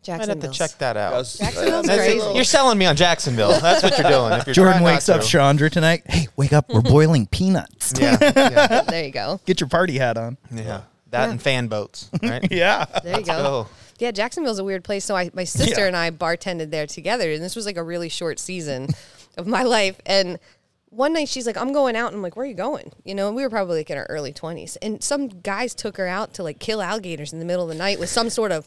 Yeah. 0.08 0.18
I'd 0.22 0.28
have 0.28 0.40
to 0.40 0.48
check 0.50 0.70
that 0.78 0.96
out. 0.96 1.12
Jacksonville's 1.12 1.86
That's- 1.86 2.06
crazy. 2.08 2.34
You're 2.34 2.44
selling 2.44 2.78
me 2.78 2.86
on 2.86 2.96
Jacksonville. 2.96 3.58
That's 3.60 3.82
what 3.82 3.98
you're 3.98 4.10
doing. 4.10 4.32
If 4.34 4.46
you're 4.46 4.54
Jordan 4.54 4.72
trying 4.74 4.84
not 4.84 4.92
wakes 4.92 5.08
up 5.08 5.20
to. 5.20 5.26
Chandra 5.26 5.70
tonight. 5.70 6.02
Hey, 6.06 6.28
wake 6.36 6.52
up. 6.52 6.68
We're 6.68 6.80
boiling 6.82 7.26
peanuts. 7.30 7.92
Yeah, 7.98 8.16
yeah, 8.36 8.82
There 8.82 9.04
you 9.04 9.10
go. 9.12 9.40
Get 9.46 9.60
your 9.60 9.68
party 9.68 9.98
hat 9.98 10.16
on. 10.16 10.36
yeah. 10.52 10.82
That 11.10 11.30
and 11.30 11.40
fan 11.40 11.68
boats, 11.68 12.10
right? 12.22 12.46
Yeah. 12.50 12.84
There 13.02 13.20
you 13.20 13.24
go. 13.24 13.42
go. 13.42 13.66
Yeah, 13.98 14.10
Jacksonville's 14.10 14.58
a 14.58 14.64
weird 14.64 14.82
place. 14.84 15.04
So 15.04 15.14
I, 15.16 15.30
my 15.32 15.44
sister 15.44 15.82
Yeah. 15.82 15.86
and 15.86 15.96
I 15.96 16.10
bartended 16.10 16.70
there 16.70 16.86
together, 16.86 17.30
and 17.30 17.42
this 17.42 17.54
was 17.56 17.64
like 17.64 17.76
a 17.76 17.82
really 17.82 18.08
short 18.08 18.38
season 18.38 18.88
of 19.38 19.46
my 19.46 19.62
life. 19.62 19.98
And 20.04 20.38
one 20.90 21.12
night 21.12 21.28
she's 21.28 21.46
like, 21.46 21.56
"I'm 21.56 21.72
going 21.72 21.94
out," 21.96 22.08
and 22.08 22.16
I'm 22.16 22.22
like, 22.22 22.36
"Where 22.36 22.44
are 22.44 22.48
you 22.48 22.54
going?" 22.54 22.92
You 23.04 23.14
know, 23.14 23.28
and 23.28 23.36
we 23.36 23.42
were 23.44 23.48
probably 23.50 23.78
like 23.78 23.90
in 23.90 23.96
our 23.98 24.04
early 24.10 24.32
20s, 24.32 24.76
and 24.82 25.02
some 25.02 25.28
guys 25.28 25.74
took 25.74 25.96
her 25.96 26.06
out 26.08 26.34
to 26.34 26.42
like 26.42 26.58
kill 26.58 26.82
alligators 26.82 27.32
in 27.32 27.38
the 27.38 27.44
middle 27.44 27.62
of 27.62 27.68
the 27.68 27.74
night 27.76 27.98
with 28.00 28.08
some 28.10 28.28
sort 28.28 28.50
of 28.52 28.66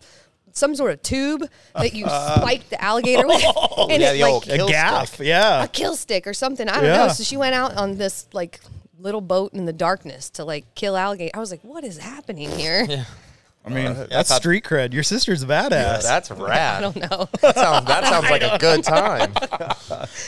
some 0.54 0.76
sort 0.76 0.92
of 0.92 1.02
tube 1.02 1.44
that 1.76 1.94
you 1.94 2.06
spike 2.36 2.68
the 2.70 2.82
alligator 2.84 3.26
with, 3.28 3.42
oh, 3.46 3.88
and 3.92 4.02
yeah, 4.02 4.12
it 4.12 4.18
the 4.18 4.24
old 4.24 4.46
like 4.48 4.54
A 4.56 4.58
Kill 4.58 4.68
gaff. 4.70 5.14
stick. 5.16 5.28
Yeah. 5.28 5.64
a 5.64 5.68
kill 5.68 5.96
stick 5.96 6.28
or 6.28 6.34
something. 6.34 6.68
I 6.70 6.76
don't 6.76 6.84
Yeah. 6.86 6.98
know. 7.08 7.08
So 7.10 7.24
she 7.24 7.38
went 7.38 7.56
out 7.56 7.76
on 7.76 7.98
this 7.98 8.28
like 8.34 8.60
little 9.00 9.22
boat 9.22 9.54
in 9.54 9.66
the 9.66 9.74
darkness 9.74 10.30
to 10.32 10.44
like 10.46 10.66
kill 10.76 10.98
alligator. 10.98 11.36
I 11.36 11.40
was 11.40 11.52
like, 11.52 11.64
"What 11.64 11.84
is 11.84 11.98
happening 12.00 12.50
here?" 12.52 12.86
I 13.66 13.70
mean, 13.72 13.88
uh, 13.88 13.90
I 13.90 13.94
that's 14.08 14.30
thought- 14.30 14.38
street 14.42 14.64
cred. 14.64 14.94
Your 14.94 15.04
sister's 15.04 15.44
a 15.44 15.46
badass. 15.46 16.02
That's 16.04 16.32
rad. 16.32 16.78
I 16.78 16.82
don't 16.82 16.96
know. 16.96 17.28
That 17.42 17.56
sounds, 17.56 17.86
that 17.88 18.06
sounds 18.06 18.30
like 18.30 18.42
a 18.42 18.58
good 18.58 18.84
time. 18.84 19.34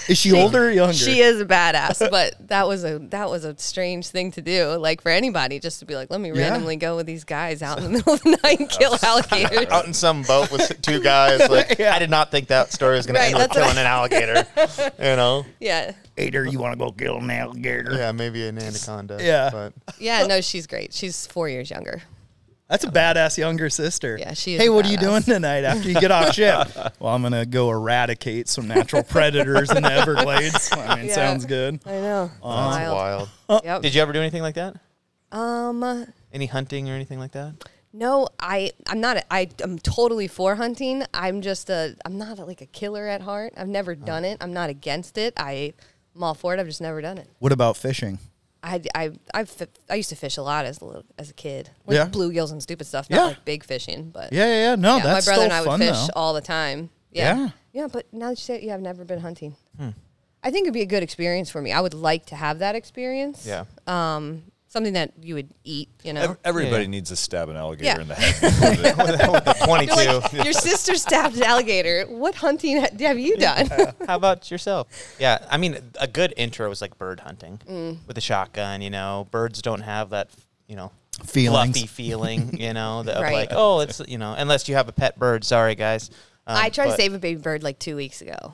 Is 0.07 0.17
she, 0.17 0.33
older 0.33 0.67
or 0.67 0.71
younger? 0.71 0.93
She 0.93 1.21
is 1.21 1.39
a 1.39 1.45
badass, 1.45 2.07
but 2.11 2.35
that 2.49 2.67
was 2.67 2.83
a 2.83 2.99
that 3.09 3.29
was 3.29 3.45
a 3.45 3.57
strange 3.57 4.07
thing 4.09 4.31
to 4.33 4.41
do. 4.41 4.71
Like 4.75 5.01
for 5.01 5.09
anybody, 5.09 5.59
just 5.59 5.79
to 5.79 5.85
be 5.85 5.95
like, 5.95 6.11
let 6.11 6.19
me 6.21 6.29
Yeah. 6.31 6.41
randomly 6.49 6.75
go 6.75 6.95
with 6.97 7.05
these 7.05 7.23
guys 7.23 7.61
out 7.63 7.77
in 7.77 7.85
the 7.85 7.89
middle 7.89 8.13
of 8.13 8.21
the 8.21 8.37
night 8.43 8.59
and 8.59 8.69
kill 8.69 8.97
alligators. 9.01 9.65
Out 9.71 9.85
in 9.85 9.93
some 9.93 10.23
boat 10.23 10.51
with 10.51 10.79
two 10.81 11.01
guys. 11.01 11.39
Like 11.49 11.79
I 11.79 11.99
did 11.99 12.09
not 12.09 12.31
think 12.31 12.47
that 12.49 12.71
story 12.71 12.95
was 12.97 13.05
going 13.05 13.15
Right, 13.15 13.31
to 13.33 13.39
end 13.39 13.49
with 13.49 13.51
that's 13.51 13.55
what 13.55 13.63
killing 13.63 13.77
an 13.77 13.85
alligator. 13.87 14.91
You 14.99 15.15
know? 15.15 15.45
yeah, 15.59 15.93
Hater, 16.17 16.45
you 16.45 16.59
want 16.59 16.73
to 16.73 16.77
go 16.77 16.91
kill 16.91 17.17
an 17.17 17.29
alligator? 17.31 17.93
Yeah, 17.93 18.11
maybe 18.11 18.45
an 18.47 18.57
anaconda. 18.57 19.17
Yeah. 19.21 19.49
But 19.51 19.73
yeah. 19.99 20.25
No, 20.27 20.41
she's 20.41 20.67
great. 20.67 20.93
She's 20.93 21.25
four 21.27 21.47
years 21.49 21.69
younger. 21.71 22.01
That's 22.71 22.85
a 22.85 22.87
badass 22.87 23.37
younger 23.37 23.69
sister. 23.69 24.15
Yeah, 24.17 24.31
she 24.31 24.55
is 24.55 24.61
Hey, 24.61 24.67
a 24.67 24.71
what 24.71 24.85
are 24.85 24.89
you 24.89 24.97
doing 24.97 25.21
tonight 25.23 25.65
after 25.65 25.89
you 25.89 25.99
get 25.99 26.09
off 26.09 26.33
shift? 26.33 26.77
well, 27.01 27.13
I'm 27.13 27.21
gonna 27.21 27.45
go 27.45 27.69
eradicate 27.69 28.47
some 28.47 28.65
natural 28.69 29.03
predators 29.03 29.69
in 29.71 29.83
the 29.83 29.91
Everglades. 29.91 30.69
I 30.71 30.95
mean, 30.95 31.07
Yeah. 31.07 31.13
sounds 31.15 31.45
good. 31.45 31.81
I 31.85 31.91
know. 31.91 32.27
that's 32.27 32.45
um, 32.45 32.49
Wild. 32.49 33.29
wild. 33.49 33.63
Yep. 33.65 33.81
Did 33.81 33.93
you 33.93 34.01
ever 34.01 34.13
do 34.13 34.21
anything 34.21 34.41
like 34.41 34.55
that? 34.55 34.77
Um. 35.33 35.83
Uh, 35.83 36.05
Any 36.31 36.45
hunting 36.45 36.89
or 36.89 36.93
anything 36.93 37.19
like 37.19 37.33
that? 37.33 37.55
No, 37.91 38.29
I 38.39 38.71
I'm 38.87 39.01
not. 39.01 39.17
A, 39.17 39.33
I 39.33 39.49
I'm 39.61 39.77
totally 39.77 40.29
for 40.29 40.55
hunting. 40.55 41.03
I'm 41.13 41.41
just 41.41 41.69
a. 41.69 41.97
I'm 42.05 42.17
not 42.17 42.39
a, 42.39 42.45
like 42.45 42.61
a 42.61 42.67
killer 42.67 43.05
at 43.05 43.19
heart. 43.19 43.51
I've 43.57 43.67
never 43.67 43.91
uh-huh. 43.91 44.05
done 44.05 44.23
it. 44.23 44.37
I'm 44.39 44.53
not 44.53 44.69
against 44.69 45.17
it. 45.17 45.33
I 45.35 45.73
I'm 46.15 46.23
all 46.23 46.35
for 46.35 46.53
it. 46.53 46.59
I've 46.61 46.67
just 46.67 46.79
never 46.79 47.01
done 47.01 47.17
it. 47.17 47.27
What 47.39 47.51
about 47.51 47.75
fishing? 47.75 48.19
I 48.63 48.81
I 48.93 49.11
I, 49.33 49.45
I 49.89 49.95
used 49.95 50.09
to 50.09 50.15
fish 50.15 50.37
a 50.37 50.41
lot 50.43 50.65
as 50.65 50.81
a 50.81 50.85
little 50.85 51.03
as 51.17 51.29
a 51.29 51.33
kid, 51.33 51.69
like 51.85 51.95
Yeah. 51.95 52.07
bluegills 52.07 52.51
and 52.51 52.61
stupid 52.61 52.85
stuff. 52.87 53.09
Not 53.09 53.17
Yeah. 53.17 53.23
like 53.25 53.45
big 53.45 53.63
fishing, 53.63 54.09
but 54.11 54.31
Yeah, 54.31 54.45
yeah, 54.45 54.61
yeah. 54.69 54.75
No, 54.75 54.97
yeah, 54.97 55.03
that's 55.03 55.25
my 55.27 55.31
brother 55.33 55.43
and 55.45 55.53
I 55.53 55.61
would 55.61 55.79
fish 55.79 55.97
though. 56.07 56.13
all 56.15 56.33
the 56.33 56.41
time. 56.41 56.89
Yeah. 57.11 57.37
Yeah. 57.37 57.49
yeah, 57.73 57.87
But 57.91 58.05
now 58.13 58.27
that 58.29 58.31
you 58.39 58.43
say 58.43 58.55
it, 58.57 58.63
yeah, 58.63 58.73
I've 58.75 58.81
never 58.81 59.03
been 59.03 59.19
hunting. 59.19 59.55
I 60.43 60.49
think 60.49 60.63
it'd 60.65 60.73
be 60.73 60.81
a 60.81 60.85
good 60.87 61.03
experience 61.03 61.49
for 61.51 61.61
me. 61.61 61.71
I 61.71 61.79
would 61.81 61.93
like 61.93 62.25
to 62.27 62.35
have 62.35 62.59
that 62.59 62.73
experience. 62.75 63.45
Yeah. 63.45 63.65
Um, 63.85 64.43
something 64.71 64.93
that 64.93 65.11
you 65.21 65.35
would 65.35 65.53
eat. 65.63 65.89
You 66.03 66.13
know. 66.13 66.21
Ev- 66.21 66.37
Everybody 66.45 66.83
Yeah. 66.85 66.89
needs 66.89 67.09
to 67.09 67.15
stab 67.15 67.49
an 67.49 67.55
alligator 67.57 67.85
Yeah. 67.97 68.01
in 68.01 68.07
the 68.07 68.15
head. 68.15 69.55
22. 69.65 70.01
You're 70.01 70.19
like, 70.21 70.33
your 70.45 70.53
sister 70.53 70.95
stabbed 70.95 71.35
an 71.37 71.43
alligator. 71.43 72.05
What 72.07 72.35
hunting 72.35 72.79
ha- 72.81 72.87
have 72.99 73.19
you 73.19 73.37
done? 73.37 73.67
How 74.07 74.15
about 74.15 74.49
yourself? 74.49 74.87
Yeah, 75.19 75.45
I 75.49 75.57
mean, 75.57 75.77
a 75.99 76.07
good 76.07 76.33
intro 76.37 76.71
is 76.71 76.81
like 76.81 76.97
bird 76.97 77.19
hunting 77.19 77.59
Mm. 77.67 77.97
with 78.07 78.17
a 78.17 78.21
shotgun. 78.21 78.81
You 78.81 78.89
know, 78.89 79.27
birds 79.31 79.61
don't 79.61 79.81
have 79.81 80.09
that, 80.11 80.29
you 80.67 80.75
know, 80.75 80.91
Feelings. 81.25 81.75
fluffy 81.77 81.87
feeling. 81.87 82.57
You 82.57 82.73
know, 82.73 83.03
that 83.03 83.17
of 83.17 83.21
Right. 83.23 83.33
like, 83.33 83.49
oh, 83.51 83.81
it's 83.81 84.01
you 84.07 84.17
know, 84.17 84.33
unless 84.37 84.67
you 84.69 84.75
have 84.75 84.87
a 84.87 84.93
pet 84.93 85.19
bird. 85.19 85.43
Sorry, 85.43 85.75
guys. 85.75 86.09
Um, 86.47 86.57
I 86.57 86.69
tried 86.69 86.85
to 86.85 86.91
but- 86.91 86.97
save 86.99 87.13
a 87.13 87.19
baby 87.19 87.39
bird 87.41 87.61
like 87.61 87.77
two 87.77 87.95
weeks 87.95 88.21
ago. 88.21 88.53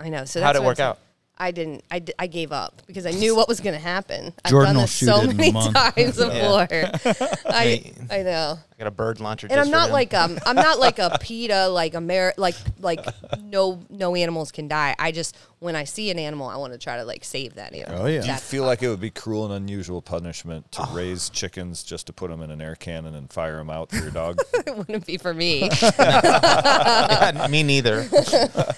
I 0.00 0.08
know. 0.08 0.24
So 0.24 0.40
that's 0.40 0.46
How'd 0.46 0.56
it 0.56 0.58
what 0.58 0.62
I'm 0.62 0.66
work 0.66 0.76
saying. 0.78 0.88
out? 0.90 0.98
I 1.40 1.52
didn't. 1.52 1.84
I, 1.90 2.00
d- 2.00 2.12
I 2.18 2.26
gave 2.26 2.50
up 2.52 2.82
because 2.86 3.06
I 3.06 3.12
knew 3.12 3.36
what 3.36 3.46
was 3.48 3.60
going 3.60 3.74
to 3.76 3.80
happen. 3.82 4.32
I've 4.44 4.50
Jordan 4.50 4.68
done 4.70 4.76
will 4.76 4.82
this 4.82 4.90
shoot 4.96 5.06
so 5.06 5.18
it 5.20 5.24
in 5.24 5.30
a 5.30 5.34
many 5.34 5.52
month. 5.52 5.74
times 5.74 6.16
before. 6.16 6.68
I 7.52 7.82
Yeah. 7.84 7.92
I 8.10 8.22
know. 8.22 8.58
I 8.58 8.78
got 8.78 8.86
a 8.88 8.90
bird 8.92 9.20
launcher. 9.20 9.46
And 9.46 9.54
just 9.54 9.60
I'm 9.60 9.66
for 9.72 9.76
not 9.76 9.86
him. 9.88 9.92
like 9.92 10.14
um 10.14 10.38
I'm 10.46 10.56
not 10.56 10.78
like 10.78 10.98
a 10.98 11.16
PETA 11.20 11.68
like 11.68 11.94
Amer 11.94 12.32
like 12.36 12.54
like 12.80 13.04
no 13.42 13.80
no 13.90 14.14
animals 14.16 14.50
can 14.52 14.68
die. 14.68 14.94
I 14.98 15.10
just 15.12 15.36
when 15.60 15.74
I 15.76 15.84
see 15.84 16.10
an 16.10 16.18
animal 16.18 16.48
I 16.48 16.56
want 16.56 16.72
to 16.74 16.78
try 16.78 16.96
to 16.96 17.04
like 17.04 17.24
save 17.24 17.54
that 17.54 17.72
animal. 17.74 18.02
Oh, 18.02 18.06
yeah. 18.06 18.20
Do 18.20 18.26
you 18.26 18.32
That's 18.32 18.48
feel 18.48 18.64
like 18.64 18.82
it 18.82 18.88
would 18.88 19.00
be 19.00 19.10
cruel 19.10 19.44
and 19.46 19.54
unusual 19.54 20.00
punishment 20.02 20.70
to 20.72 20.86
raise 20.92 21.28
chickens 21.30 21.82
just 21.82 22.06
to 22.08 22.12
put 22.12 22.30
them 22.30 22.40
in 22.42 22.50
an 22.50 22.60
air 22.60 22.74
cannon 22.76 23.14
and 23.14 23.32
fire 23.32 23.56
them 23.56 23.70
out 23.70 23.90
for 23.90 23.96
your 23.96 24.10
dog? 24.10 24.38
it 24.66 24.76
wouldn't 24.76 25.06
be 25.06 25.16
for 25.18 25.34
me. 25.34 25.68
Yeah, 25.82 27.46
me 27.50 27.62
neither. 27.62 28.06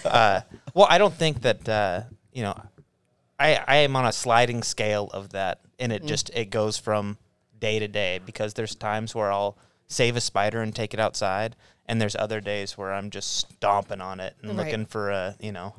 uh, 0.05 0.41
well, 0.75 0.87
I 0.89 0.99
don't 0.99 1.15
think 1.15 1.43
that 1.43 1.69
uh, 1.69 2.03
you 2.33 2.43
know. 2.43 2.61
I 3.39 3.63
I 3.67 3.77
am 3.77 3.97
on 3.97 4.05
a 4.07 4.13
sliding 4.13 4.63
scale 4.63 5.09
of 5.15 5.31
that, 5.31 5.61
and 5.79 5.93
Mm. 5.93 5.97
it 5.97 6.05
just 6.07 6.31
it 6.35 6.51
goes 6.51 6.77
from 6.77 7.17
day 7.59 7.79
to 7.79 7.89
day 7.89 8.21
because 8.25 8.55
there's 8.55 8.75
times 8.75 9.15
where 9.15 9.33
I'll 9.33 9.57
save 9.89 10.17
a 10.17 10.21
spider 10.21 10.61
and 10.63 10.75
take 10.75 10.93
it 10.95 11.01
outside, 11.01 11.57
and 11.87 12.01
there's 12.01 12.15
other 12.17 12.41
days 12.41 12.77
where 12.77 12.93
I'm 12.93 13.11
just 13.11 13.37
stomping 13.39 14.01
on 14.01 14.21
it 14.21 14.37
and 14.43 14.57
Right. 14.57 14.67
looking 14.67 14.87
for 14.87 15.11
a 15.11 15.37
you 15.41 15.53
know 15.53 15.75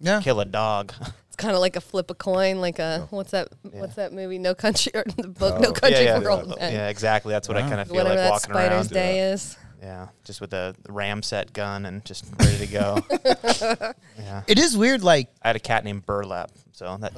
Yeah. 0.00 0.20
kill 0.22 0.40
a 0.40 0.44
dog. 0.46 0.92
It's 1.32 1.36
kind 1.38 1.54
of 1.54 1.62
like 1.62 1.76
a 1.76 1.80
flip 1.80 2.10
a 2.10 2.14
coin, 2.14 2.60
like 2.60 2.78
a 2.78 3.06
what's 3.08 3.30
that? 3.30 3.48
What's 3.62 3.94
that 3.94 4.12
movie? 4.12 4.38
No 4.38 4.54
Country 4.54 4.92
or 4.94 5.02
the 5.16 5.28
book 5.28 5.60
No 5.60 5.72
Country 5.72 6.00
Oh. 6.00 6.02
yeah, 6.02 6.18
for 6.18 6.24
yeah, 6.24 6.30
Old 6.36 6.58
Men. 6.58 6.72
yeah, 6.74 6.88
exactly. 6.88 7.32
That's 7.32 7.48
what 7.48 7.56
I 7.56 7.62
kind 7.62 7.80
of 7.80 7.86
feel 7.88 7.96
Whatever 7.96 8.14
like 8.16 8.18
that 8.18 8.30
walking 8.30 8.52
Spider's 8.52 8.72
around. 8.72 8.88
Day 8.92 9.20
is. 9.32 9.56
Yeah, 9.82 10.08
just 10.24 10.40
with 10.40 10.52
a 10.54 10.76
ram 10.88 11.24
set 11.24 11.52
gun 11.52 11.86
and 11.86 12.04
just 12.04 12.24
ready 12.38 12.58
to 12.58 12.66
go. 12.68 12.98
yeah, 14.16 14.42
It 14.46 14.58
is 14.60 14.76
weird, 14.76 15.02
like 15.02 15.28
I 15.42 15.48
had 15.48 15.56
a 15.56 15.60
cat 15.60 15.84
named 15.84 16.06
Burlap, 16.06 16.52
so 16.70 16.96
that 16.98 17.12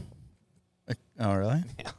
Oh, 1.21 1.35
really? 1.35 1.62
Yeah. 1.78 1.90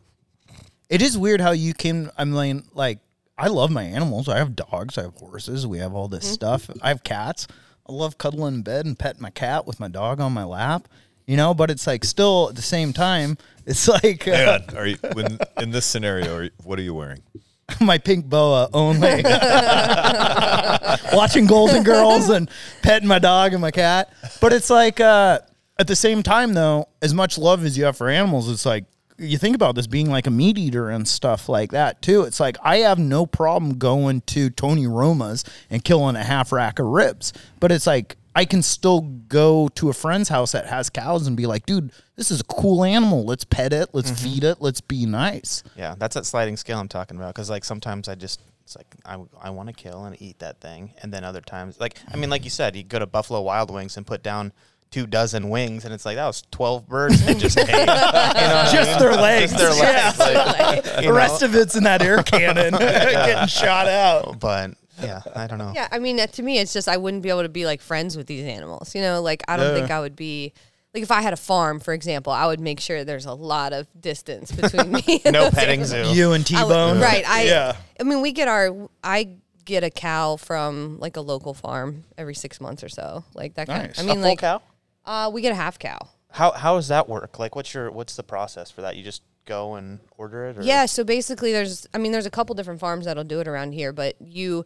It 0.89 1.01
is 1.01 1.17
weird 1.17 1.41
how 1.41 1.51
you 1.51 1.73
can. 1.73 2.11
I 2.17 2.25
mean, 2.25 2.63
like, 2.73 2.99
I 3.37 3.47
love 3.47 3.71
my 3.71 3.83
animals. 3.83 4.29
I 4.29 4.37
have 4.37 4.55
dogs. 4.55 4.97
I 4.97 5.03
have 5.03 5.15
horses. 5.15 5.65
We 5.65 5.79
have 5.79 5.93
all 5.95 6.07
this 6.07 6.31
stuff. 6.31 6.69
I 6.81 6.89
have 6.89 7.03
cats. 7.03 7.47
I 7.87 7.91
love 7.91 8.17
cuddling 8.17 8.55
in 8.55 8.61
bed 8.61 8.85
and 8.85 8.97
petting 8.97 9.21
my 9.21 9.31
cat 9.31 9.65
with 9.65 9.79
my 9.79 9.87
dog 9.87 10.19
on 10.19 10.31
my 10.33 10.43
lap. 10.43 10.87
You 11.25 11.37
know, 11.37 11.53
but 11.55 11.71
it's 11.71 11.87
like 11.87 12.03
still 12.05 12.49
at 12.49 12.55
the 12.55 12.61
same 12.61 12.93
time, 12.93 13.37
it's 13.65 13.87
like 13.87 14.27
uh, 14.27 14.35
Hang 14.35 14.47
on. 14.47 14.63
Are 14.77 14.85
you 14.85 14.97
when 15.13 15.39
in 15.59 15.71
this 15.71 15.85
scenario? 15.87 16.35
Are 16.35 16.43
you, 16.43 16.51
what 16.63 16.77
are 16.77 16.83
you 16.83 16.93
wearing? 16.93 17.23
my 17.81 17.97
pink 17.97 18.25
boa 18.25 18.69
only. 18.73 19.23
Watching 21.13 21.45
Golden 21.45 21.83
Girls 21.91 22.29
and 22.29 22.49
petting 22.81 23.07
my 23.07 23.19
dog 23.19 23.53
and 23.53 23.61
my 23.61 23.71
cat. 23.71 24.11
But 24.41 24.53
it's 24.53 24.69
like 24.69 24.99
uh, 24.99 25.39
at 25.79 25.87
the 25.87 25.95
same 25.95 26.23
time 26.23 26.53
though, 26.53 26.89
as 27.01 27.13
much 27.13 27.37
love 27.37 27.63
as 27.65 27.77
you 27.77 27.85
have 27.85 27.97
for 27.97 28.09
animals, 28.09 28.49
it's 28.49 28.65
like 28.65 28.85
you 29.17 29.37
think 29.37 29.55
about 29.55 29.75
this 29.75 29.87
being 29.87 30.09
like 30.09 30.27
a 30.27 30.31
meat 30.31 30.57
eater 30.57 30.89
and 30.89 31.07
stuff 31.07 31.47
like 31.47 31.71
that 31.71 32.01
too. 32.01 32.23
It's 32.23 32.39
like 32.39 32.57
I 32.61 32.77
have 32.77 32.99
no 32.99 33.25
problem 33.25 33.77
going 33.77 34.21
to 34.21 34.49
Tony 34.49 34.87
Roma's 34.87 35.43
and 35.69 35.83
killing 35.83 36.15
a 36.15 36.23
half 36.23 36.51
rack 36.51 36.79
of 36.79 36.87
ribs, 36.87 37.33
but 37.59 37.71
it's 37.71 37.87
like 37.87 38.17
I 38.35 38.43
can 38.43 38.61
still 38.61 39.01
go 39.01 39.69
to 39.75 39.89
a 39.89 39.93
friend's 39.93 40.27
house 40.27 40.51
that 40.51 40.67
has 40.67 40.89
cows 40.89 41.25
and 41.25 41.37
be 41.37 41.45
like, 41.45 41.65
dude, 41.65 41.93
this 42.17 42.31
is 42.31 42.41
a 42.41 42.43
cool 42.43 42.83
animal. 42.83 43.23
Let's 43.23 43.45
pet 43.45 43.71
it. 43.71 43.89
Let's 43.93 44.11
mm-hmm. 44.11 44.29
feed 44.29 44.43
it. 44.43 44.57
Let's 44.59 44.81
be 44.81 45.05
nice. 45.05 45.63
Yeah, 45.77 45.95
that's 45.97 46.15
that 46.15 46.25
sliding 46.25 46.57
scale 46.57 46.79
I'm 46.79 46.89
talking 46.89 47.15
about. 47.15 47.33
Because 47.33 47.49
like 47.49 47.63
sometimes 47.63 48.09
I 48.09 48.15
just 48.15 48.41
it's 48.63 48.75
like 48.75 48.87
I, 49.05 49.23
I 49.41 49.51
want 49.51 49.69
to 49.69 49.73
kill 49.73 50.05
and 50.05 50.21
eat 50.21 50.39
that 50.39 50.59
thing, 50.59 50.93
and 51.01 51.13
then 51.13 51.23
other 51.23 51.41
times 51.41 51.79
like 51.79 51.97
I 52.11 52.17
mean 52.17 52.29
like 52.29 52.43
you 52.43 52.49
said, 52.49 52.75
you 52.75 52.83
go 52.83 52.99
to 52.99 53.05
Buffalo 53.05 53.41
Wild 53.41 53.71
Wings 53.71 53.95
and 53.95 54.05
put 54.05 54.21
down 54.21 54.51
two 54.91 55.07
dozen 55.07 55.49
wings, 55.49 55.85
and 55.85 55.93
it's 55.93 56.05
like 56.05 56.15
that 56.15 56.25
was 56.25 56.43
twelve 56.51 56.87
birds 56.87 57.25
they 57.25 57.35
just 57.35 57.57
ate. 57.59 57.69
You 57.69 57.75
know 57.85 57.95
what 57.95 58.15
I 58.15 58.71
Just 58.71 58.89
mean? 58.89 58.99
their 58.99 59.13
legs. 59.13 59.51
Just 59.51 59.63
their 59.63 59.85
legs. 59.85 60.19
like, 60.19 60.83
The 60.95 61.03
you 61.03 61.15
rest 61.15 61.41
of 61.41 61.55
it's 61.55 61.75
in 61.75 61.83
that 61.83 62.01
air 62.01 62.21
cannon 62.23 62.73
getting 62.73 63.47
shot 63.47 63.87
out. 63.87 64.39
But 64.39 64.71
yeah, 65.01 65.21
I 65.35 65.47
don't 65.47 65.57
know. 65.57 65.71
Yeah, 65.75 65.87
I 65.91 65.99
mean, 65.99 66.17
to 66.17 66.43
me, 66.43 66.59
it's 66.59 66.73
just 66.73 66.87
I 66.87 66.97
wouldn't 66.97 67.23
be 67.23 67.29
able 67.29 67.43
to 67.43 67.49
be 67.49 67.65
like 67.65 67.81
friends 67.81 68.15
with 68.17 68.27
these 68.27 68.45
animals. 68.45 68.95
You 68.95 69.01
know, 69.01 69.21
like 69.21 69.43
I 69.47 69.57
don't 69.57 69.73
Yeah. 69.73 69.79
think 69.79 69.91
I 69.91 69.99
would 69.99 70.15
be 70.15 70.53
like 70.93 71.03
if 71.03 71.11
I 71.11 71.21
had 71.21 71.33
a 71.33 71.37
farm, 71.37 71.79
for 71.79 71.93
example, 71.93 72.31
I 72.31 72.45
would 72.47 72.59
make 72.61 72.79
sure 72.79 73.03
there's 73.03 73.25
a 73.25 73.33
lot 73.33 73.73
of 73.73 73.87
distance 73.99 74.51
between 74.51 74.91
me. 74.91 75.21
And 75.25 75.33
No 75.33 75.43
those 75.45 75.53
petting 75.53 75.81
animals. 75.81 76.13
zoo. 76.13 76.17
You 76.17 76.31
and 76.31 76.43
I 76.43 76.47
T 76.47 76.55
would- 76.55 76.69
Bone. 76.69 76.99
right? 76.99 77.27
I 77.27 77.43
yeah. 77.43 77.75
I 77.99 78.03
mean, 78.03 78.21
we 78.21 78.31
get 78.31 78.47
our 78.47 78.73
I 79.03 79.29
get 79.65 79.83
a 79.83 79.89
cow 79.89 80.35
from 80.37 80.99
like 80.99 81.17
a 81.17 81.21
local 81.21 81.53
farm 81.53 82.03
every 82.17 82.35
six 82.35 82.61
months 82.61 82.83
or 82.83 82.89
so, 82.89 83.23
like 83.33 83.55
that 83.55 83.67
kind. 83.67 83.87
Nice. 83.87 83.99
I 83.99 84.03
A 84.03 84.05
mean, 84.05 84.15
full 84.17 84.23
like 84.23 84.39
cow? 84.39 84.61
Uh, 85.05 85.29
we 85.33 85.41
get 85.41 85.51
a 85.51 85.55
half 85.55 85.77
cow. 85.79 85.97
How 86.31 86.51
how 86.51 86.75
does 86.75 86.87
that 86.89 87.07
work? 87.09 87.39
Like, 87.39 87.55
what's 87.55 87.73
your 87.73 87.91
what's 87.91 88.15
the 88.15 88.23
process 88.23 88.69
for 88.71 88.81
that? 88.81 88.95
You 88.95 89.03
just 89.03 89.21
go 89.45 89.75
and 89.75 89.99
order 90.17 90.45
it? 90.47 90.57
Or? 90.57 90.61
Yeah, 90.63 90.85
so 90.85 91.03
basically 91.03 91.51
there's 91.51 91.87
I 91.93 91.97
mean 91.97 92.11
there's 92.11 92.25
a 92.25 92.31
couple 92.31 92.55
different 92.55 92.79
farms 92.79 93.05
that'll 93.05 93.23
do 93.23 93.39
it 93.39 93.47
around 93.47 93.73
here, 93.73 93.93
but 93.93 94.15
you 94.19 94.65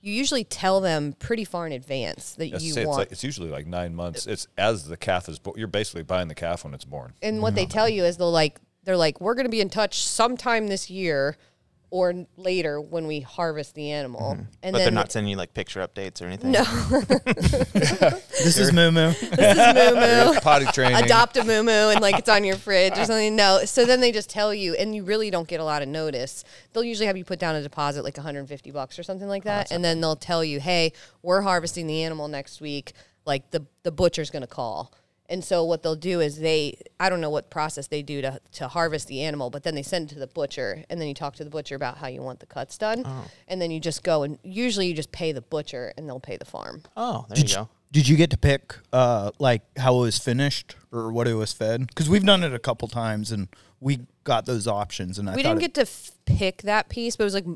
you 0.00 0.12
usually 0.12 0.44
tell 0.44 0.80
them 0.80 1.14
pretty 1.18 1.44
far 1.44 1.66
in 1.66 1.72
advance 1.72 2.34
that 2.34 2.48
Yes, 2.48 2.62
you 2.62 2.72
say 2.72 2.82
it's, 2.82 2.88
want 2.88 2.98
like, 2.98 3.12
it's 3.12 3.24
usually 3.24 3.50
like 3.50 3.66
nine 3.66 3.94
months. 3.94 4.26
It's 4.26 4.46
as 4.56 4.84
the 4.84 4.96
calf 4.96 5.28
is 5.28 5.38
born. 5.38 5.58
You're 5.58 5.66
basically 5.68 6.02
buying 6.02 6.28
the 6.28 6.34
calf 6.34 6.64
when 6.64 6.74
it's 6.74 6.84
born. 6.84 7.14
and 7.22 7.42
what 7.42 7.54
they 7.54 7.66
tell 7.76 7.88
you 7.88 8.04
is 8.04 8.16
they'll 8.16 8.30
like 8.30 8.60
they're 8.84 8.96
like 8.96 9.20
we're 9.20 9.34
going 9.34 9.46
to 9.46 9.50
be 9.50 9.60
in 9.60 9.70
touch 9.70 10.04
sometime 10.06 10.68
this 10.68 10.90
year 10.90 11.36
or 11.90 12.26
later 12.36 12.80
when 12.80 13.06
we 13.06 13.20
harvest 13.20 13.74
the 13.74 13.90
animal. 13.92 14.32
Mm-hmm. 14.32 14.42
And 14.62 14.72
but 14.72 14.78
then 14.78 14.84
they're 14.84 14.90
not 14.90 15.12
sending 15.12 15.30
you 15.30 15.36
like 15.36 15.54
picture 15.54 15.86
updates 15.86 16.20
or 16.20 16.26
anything. 16.26 16.52
No. 16.52 16.64
This 18.46 18.58
is 18.58 18.72
Moo 18.72 18.90
Moo. 18.90 19.12
this 19.12 19.56
is 19.56 19.94
moo 19.94 20.32
moo. 20.34 20.40
Potty 20.40 20.66
training. 20.66 21.02
Adopt 21.02 21.36
a 21.36 21.44
moo 21.44 21.62
moo 21.62 21.90
and 21.90 22.00
like 22.00 22.18
it's 22.18 22.28
on 22.28 22.44
your 22.44 22.56
fridge 22.56 22.92
or 22.92 23.04
something. 23.04 23.34
No. 23.34 23.64
So 23.64 23.84
then 23.84 24.00
they 24.00 24.12
just 24.12 24.30
tell 24.30 24.52
you 24.52 24.74
and 24.74 24.94
you 24.94 25.04
really 25.04 25.30
don't 25.30 25.48
get 25.48 25.60
a 25.60 25.64
lot 25.64 25.82
of 25.82 25.88
notice. 25.88 26.44
They'll 26.72 26.84
usually 26.84 27.06
have 27.06 27.16
you 27.16 27.24
put 27.24 27.38
down 27.38 27.56
a 27.56 27.62
deposit 27.62 28.04
like 28.04 28.16
150 28.16 28.70
bucks 28.70 28.98
or 28.98 29.02
something 29.02 29.28
like 29.28 29.42
oh, 29.46 29.50
that. 29.50 29.70
and 29.70 29.84
then 29.84 30.00
they'll 30.00 30.16
tell 30.16 30.44
you, 30.44 30.60
hey, 30.60 30.92
we're 31.22 31.40
harvesting 31.40 31.86
the 31.86 32.02
animal 32.02 32.28
next 32.28 32.60
week. 32.60 32.92
Like 33.24 33.50
the, 33.50 33.66
the 33.82 33.90
butcher's 33.90 34.30
going 34.30 34.42
to 34.42 34.46
call. 34.48 34.92
And 35.28 35.44
so 35.44 35.64
what 35.64 35.82
they'll 35.82 35.96
do 35.96 36.20
is 36.20 36.38
they 36.38 36.78
I 37.00 37.08
don't 37.10 37.20
know 37.20 37.30
what 37.30 37.50
process 37.50 37.86
they 37.88 38.02
do 38.02 38.22
to, 38.22 38.40
to 38.52 38.68
harvest 38.68 39.08
the 39.08 39.22
animal, 39.22 39.50
but 39.50 39.62
then 39.64 39.74
they 39.74 39.82
send 39.82 40.10
it 40.10 40.14
to 40.14 40.20
the 40.20 40.26
butcher 40.26 40.84
and 40.88 41.00
then 41.00 41.08
you 41.08 41.14
talk 41.14 41.34
to 41.36 41.44
the 41.44 41.50
butcher 41.50 41.74
about 41.74 41.98
how 41.98 42.06
you 42.06 42.22
want 42.22 42.40
the 42.40 42.46
cuts 42.46 42.78
done. 42.78 43.04
And 43.48 43.60
then 43.60 43.70
you 43.70 43.80
just 43.80 44.02
go 44.02 44.22
and 44.22 44.38
usually 44.42 44.86
you 44.86 44.94
just 44.94 45.12
pay 45.12 45.32
the 45.32 45.40
butcher 45.42 45.92
and 45.96 46.08
they'll 46.08 46.20
pay 46.20 46.36
the 46.36 46.44
farm. 46.44 46.82
Oh, 46.96 47.26
there 47.28 47.38
you 47.38 47.54
go. 47.54 47.68
Did 47.92 48.08
you 48.08 48.16
get 48.16 48.30
to 48.30 48.36
pick 48.36 48.74
uh, 48.92 49.30
like 49.38 49.62
how 49.78 49.96
it 49.96 50.00
was 50.00 50.18
finished 50.18 50.76
or 50.92 51.10
what 51.12 51.26
it 51.28 51.34
was 51.34 51.52
fed? 51.52 51.86
Because 51.86 52.08
we've 52.08 52.24
done 52.24 52.42
it 52.42 52.52
a 52.52 52.58
couple 52.58 52.88
times 52.88 53.32
and 53.32 53.48
we 53.80 54.00
got 54.24 54.44
those 54.46 54.66
options. 54.66 55.18
And 55.18 55.30
I 55.30 55.34
we 55.36 55.42
didn't 55.42 55.58
it- 55.58 55.60
get 55.60 55.74
to 55.74 55.80
f- 55.82 56.10
pick 56.24 56.62
that 56.62 56.88
piece, 56.88 57.16
but 57.16 57.22
it 57.24 57.26
was 57.26 57.34
like 57.34 57.46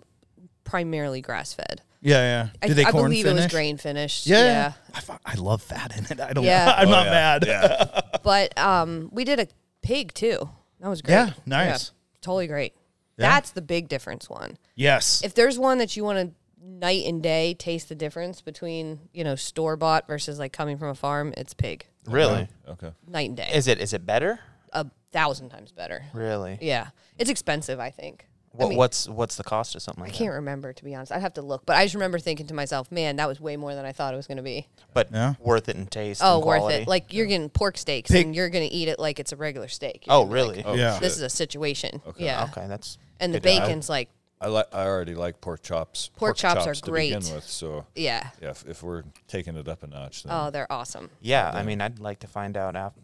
primarily 0.64 1.20
grass 1.20 1.52
fed. 1.52 1.82
Yeah, 2.02 2.18
yeah. 2.18 2.48
I, 2.62 2.72
they 2.72 2.84
I 2.84 2.90
corn 2.92 3.04
believe 3.10 3.26
it 3.26 3.34
was 3.34 3.46
grain 3.48 3.76
finished. 3.76 4.26
Yeah, 4.26 4.44
Yeah. 4.44 4.72
I, 5.10 5.32
I 5.32 5.34
love 5.34 5.62
fat 5.62 5.96
in 5.96 6.04
it. 6.06 6.20
I 6.20 6.32
don't. 6.32 6.44
Yeah. 6.44 6.72
I'm 6.78 6.88
Oh, 6.88 6.90
not 6.90 7.04
yeah. 7.06 7.10
mad. 7.10 7.44
Yeah. 7.46 8.00
But 8.22 8.56
um, 8.58 9.08
we 9.12 9.24
did 9.24 9.40
a 9.40 9.48
pig 9.82 10.12
too. 10.12 10.48
That 10.80 10.88
was 10.88 11.00
great. 11.02 11.14
Yeah, 11.14 11.30
nice. 11.46 11.92
totally 12.20 12.46
great. 12.46 12.74
Yeah. 13.18 13.28
That's 13.30 13.50
the 13.50 13.62
big 13.62 13.88
difference 13.88 14.28
one. 14.28 14.56
Yes. 14.74 15.22
If 15.24 15.34
there's 15.34 15.58
one 15.58 15.78
that 15.78 15.96
you 15.96 16.04
want 16.04 16.18
to 16.18 16.34
night 16.62 17.06
and 17.06 17.22
day 17.22 17.54
taste 17.54 17.88
the 17.88 17.94
difference 17.94 18.40
between, 18.42 18.98
you 19.12 19.24
know, 19.24 19.34
store 19.36 19.76
bought 19.76 20.06
versus 20.06 20.38
like 20.38 20.52
coming 20.52 20.76
from 20.78 20.88
a 20.88 20.94
farm, 20.94 21.32
it's 21.36 21.54
pig. 21.54 21.86
Really? 22.06 22.46
Okay. 22.68 22.92
Night 23.06 23.28
and 23.28 23.36
day. 23.36 23.50
Is 23.54 23.66
it 23.68 23.78
is 23.80 23.92
it 23.94 24.04
better? 24.06 24.40
a 24.72 24.86
thousand 25.12 25.48
times 25.48 25.72
better. 25.72 26.04
Really? 26.14 26.56
Yeah. 26.60 26.88
It's 27.18 27.28
expensive, 27.30 27.80
I 27.80 27.90
think. 27.90 28.26
I 28.52 28.56
What, 28.56 28.68
mean, 28.70 28.78
what's 28.78 29.08
what's 29.08 29.36
the 29.36 29.44
cost 29.44 29.76
of 29.76 29.82
something 29.82 30.02
I 30.02 30.06
like 30.08 30.14
can't 30.14 30.32
remember 30.34 30.72
to 30.72 30.84
be 30.84 30.92
honest. 30.94 31.12
I'd 31.12 31.20
have 31.20 31.34
to 31.34 31.42
look, 31.42 31.64
but 31.66 31.76
I 31.76 31.84
just 31.84 31.94
remember 31.94 32.18
thinking 32.18 32.48
to 32.48 32.54
myself, 32.54 32.90
"Man, 32.90 33.16
that 33.16 33.28
was 33.28 33.40
way 33.40 33.56
more 33.56 33.74
than 33.76 33.84
I 33.84 33.92
thought 33.92 34.12
it 34.12 34.16
was 34.16 34.26
going 34.26 34.38
to 34.38 34.42
be." 34.42 34.66
But 34.92 35.10
Yeah. 35.12 35.34
worth 35.38 35.68
it 35.68 35.76
in 35.76 35.86
taste. 35.86 36.20
Oh, 36.24 36.38
and 36.38 36.46
worth 36.46 36.70
it. 36.72 36.88
Like 36.88 37.12
you're 37.14 37.26
getting 37.26 37.48
pork 37.48 37.78
steaks 37.78 38.10
Pig- 38.10 38.26
and 38.26 38.34
you're 38.34 38.50
going 38.50 38.68
to 38.68 38.74
eat 38.74 38.88
it 38.88 38.98
like 38.98 39.20
it's 39.20 39.30
a 39.30 39.36
regular 39.36 39.68
steak. 39.68 40.04
You're 40.06 40.16
oh, 40.16 40.24
gonna 40.24 40.30
like, 40.30 40.34
really? 40.34 40.64
Oh, 40.64 40.70
oh 40.72 40.74
Yeah. 40.74 40.98
This 40.98 41.14
is 41.16 41.22
a 41.22 41.30
situation. 41.30 42.02
Yeah. 42.16 42.48
Okay, 42.50 42.66
that's 42.66 42.98
And 43.20 43.32
the 43.32 43.38
good 43.38 43.48
to 43.50 43.54
know. 43.54 43.60
bacon's 43.66 43.88
like, 43.88 44.08
I 44.40 44.48
like. 44.48 44.66
I 44.74 44.86
already 44.86 45.14
like 45.14 45.40
pork 45.42 45.62
chops. 45.62 46.10
Pork 46.16 46.34
chops 46.36 46.66
are 46.66 46.74
to 46.74 46.90
great. 46.90 47.14
begin 47.14 47.34
with. 47.34 47.44
So 47.44 47.84
yeah. 47.94 48.30
yeah, 48.42 48.50
if, 48.50 48.66
if 48.66 48.82
we're 48.82 49.04
taking 49.28 49.54
it 49.54 49.68
up 49.68 49.82
a 49.82 49.86
notch, 49.86 50.22
then 50.24 50.32
Oh, 50.34 50.50
they're 50.50 50.70
awesome. 50.72 51.10
Yeah, 51.20 51.50
I 51.54 51.62
mean, 51.62 51.80
I'd 51.82 51.98
like 52.00 52.20
to 52.20 52.26
find 52.26 52.56
out 52.56 52.74
after. 52.74 53.00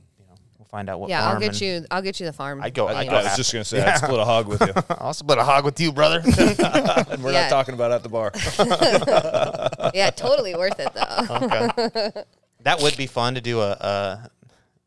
You 0.73 0.79
know, 0.79 0.79
we'll 0.79 0.79
find 0.79 0.89
out 0.91 1.01
what. 1.01 1.11
Yeah, 1.11 1.23
I'll 1.25 1.31
farm 1.31 1.41
get 1.41 1.49
and- 1.53 1.61
you. 1.61 1.87
I'll 1.91 2.03
get 2.03 2.21
you 2.21 2.27
the 2.27 2.33
farm. 2.33 2.63
I'd 2.63 2.75
go. 2.75 2.87
I, 2.89 3.01
I'd 3.01 3.09
I 3.09 3.23
was 3.25 3.37
just 3.37 3.53
gonna 3.53 3.65
say 3.65 3.83
I'd 3.83 3.99
split 3.99 4.19
a 4.19 4.25
hog 4.25 4.47
with 4.49 4.61
you, 4.61 4.73
I'll 4.99 5.15
split 5.15 5.39
a 5.39 5.45
hog 5.45 5.65
with 5.65 5.79
you, 5.81 5.93
brother. 5.93 6.21
and 6.25 6.35
we're 7.23 7.33
Yeah. 7.33 7.43
not 7.43 7.51
talking 7.51 7.75
about 7.75 7.93
at 7.93 8.03
the 8.03 8.09
bar. 8.09 8.33
yeah, 9.95 10.11
totally 10.11 10.55
worth 10.55 10.79
it 10.79 10.93
though. 10.95 11.27
okay. 11.47 12.23
That 12.63 12.81
would 12.83 12.97
be 12.97 13.07
fun 13.07 13.35
to 13.37 13.41
do 13.41 13.61
a 13.61 13.71
a, 13.73 14.31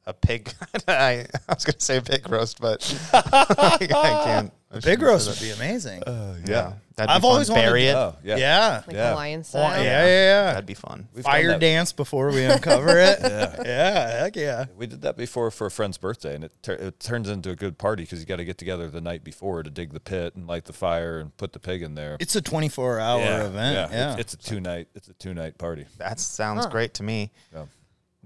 a 0.09 0.13
pig. 0.13 0.51
I, 0.87 1.25
I 1.47 1.53
was 1.53 1.65
gonna 1.65 1.79
say 1.79 1.97
a 1.97 2.01
pig 2.01 2.27
roast, 2.29 2.59
but 2.59 2.81
I 3.13 3.77
can't. 3.79 4.53
I 4.71 4.79
pig 4.81 5.01
roast 5.01 5.27
would 5.29 5.39
be 5.39 5.51
amazing. 5.51 6.03
Uh, 6.03 6.33
that. 6.33 6.47
yeah, 6.47 6.73
that'd 6.95 7.09
I've 7.09 7.21
fun. 7.23 7.31
always 7.31 7.49
wanted 7.49 7.61
bury 7.63 7.81
to- 7.83 7.87
it. 7.87 7.95
Oh, 7.95 8.15
yeah. 8.23 8.35
yeah. 8.37 8.83
Like 8.85 8.95
Yeah. 8.95 9.09
Hawaiian 9.11 9.39
Yeah, 9.39 9.43
style. 9.43 9.83
yeah, 9.83 10.05
yeah. 10.05 10.43
That'd 10.51 10.65
be 10.67 10.73
fun. 10.75 11.07
We've 11.13 11.23
Fire 11.23 11.57
dance 11.57 11.91
before 11.91 12.31
we 12.31 12.43
uncover 12.43 12.99
it. 12.99 13.17
yeah. 13.23 13.63
Yeah. 13.65 14.19
Heck 14.21 14.35
yeah. 14.35 14.65
We 14.77 14.85
did 14.85 15.01
that 15.01 15.17
before 15.17 15.49
for 15.49 15.65
a 15.65 15.71
friend's 15.71 15.97
birthday, 15.97 16.35
and 16.35 16.43
it, 16.43 16.51
tur- 16.61 16.73
it 16.73 16.99
turns 16.99 17.29
into 17.29 17.49
a 17.49 17.55
good 17.55 17.79
party 17.79 18.03
because 18.03 18.19
you 18.19 18.27
got 18.27 18.35
to 18.35 18.45
get 18.45 18.59
together 18.59 18.91
the 18.91 19.01
night 19.01 19.23
before 19.23 19.63
to 19.63 19.71
dig 19.71 19.91
the 19.91 19.99
pit 19.99 20.35
and 20.35 20.45
light 20.45 20.65
the 20.65 20.73
fire 20.73 21.19
and 21.19 21.35
put 21.37 21.53
the 21.53 21.59
pig 21.59 21.81
in 21.81 21.95
there. 21.95 22.17
It's 22.19 22.35
a 22.35 22.41
24 22.41 22.99
hour 22.99 23.21
yeah, 23.21 23.45
event. 23.47 23.91
Yeah. 23.91 24.11
It's, 24.17 24.21
it's 24.21 24.33
a 24.35 24.37
two 24.49 24.59
night. 24.59 24.87
It's 24.93 25.07
a 25.07 25.13
two 25.13 25.33
night 25.33 25.57
party. 25.57 25.87
That 25.97 26.19
sounds 26.19 26.67
great 26.67 26.93
to 26.95 27.03
me. 27.03 27.31
Yeah. 27.51 27.65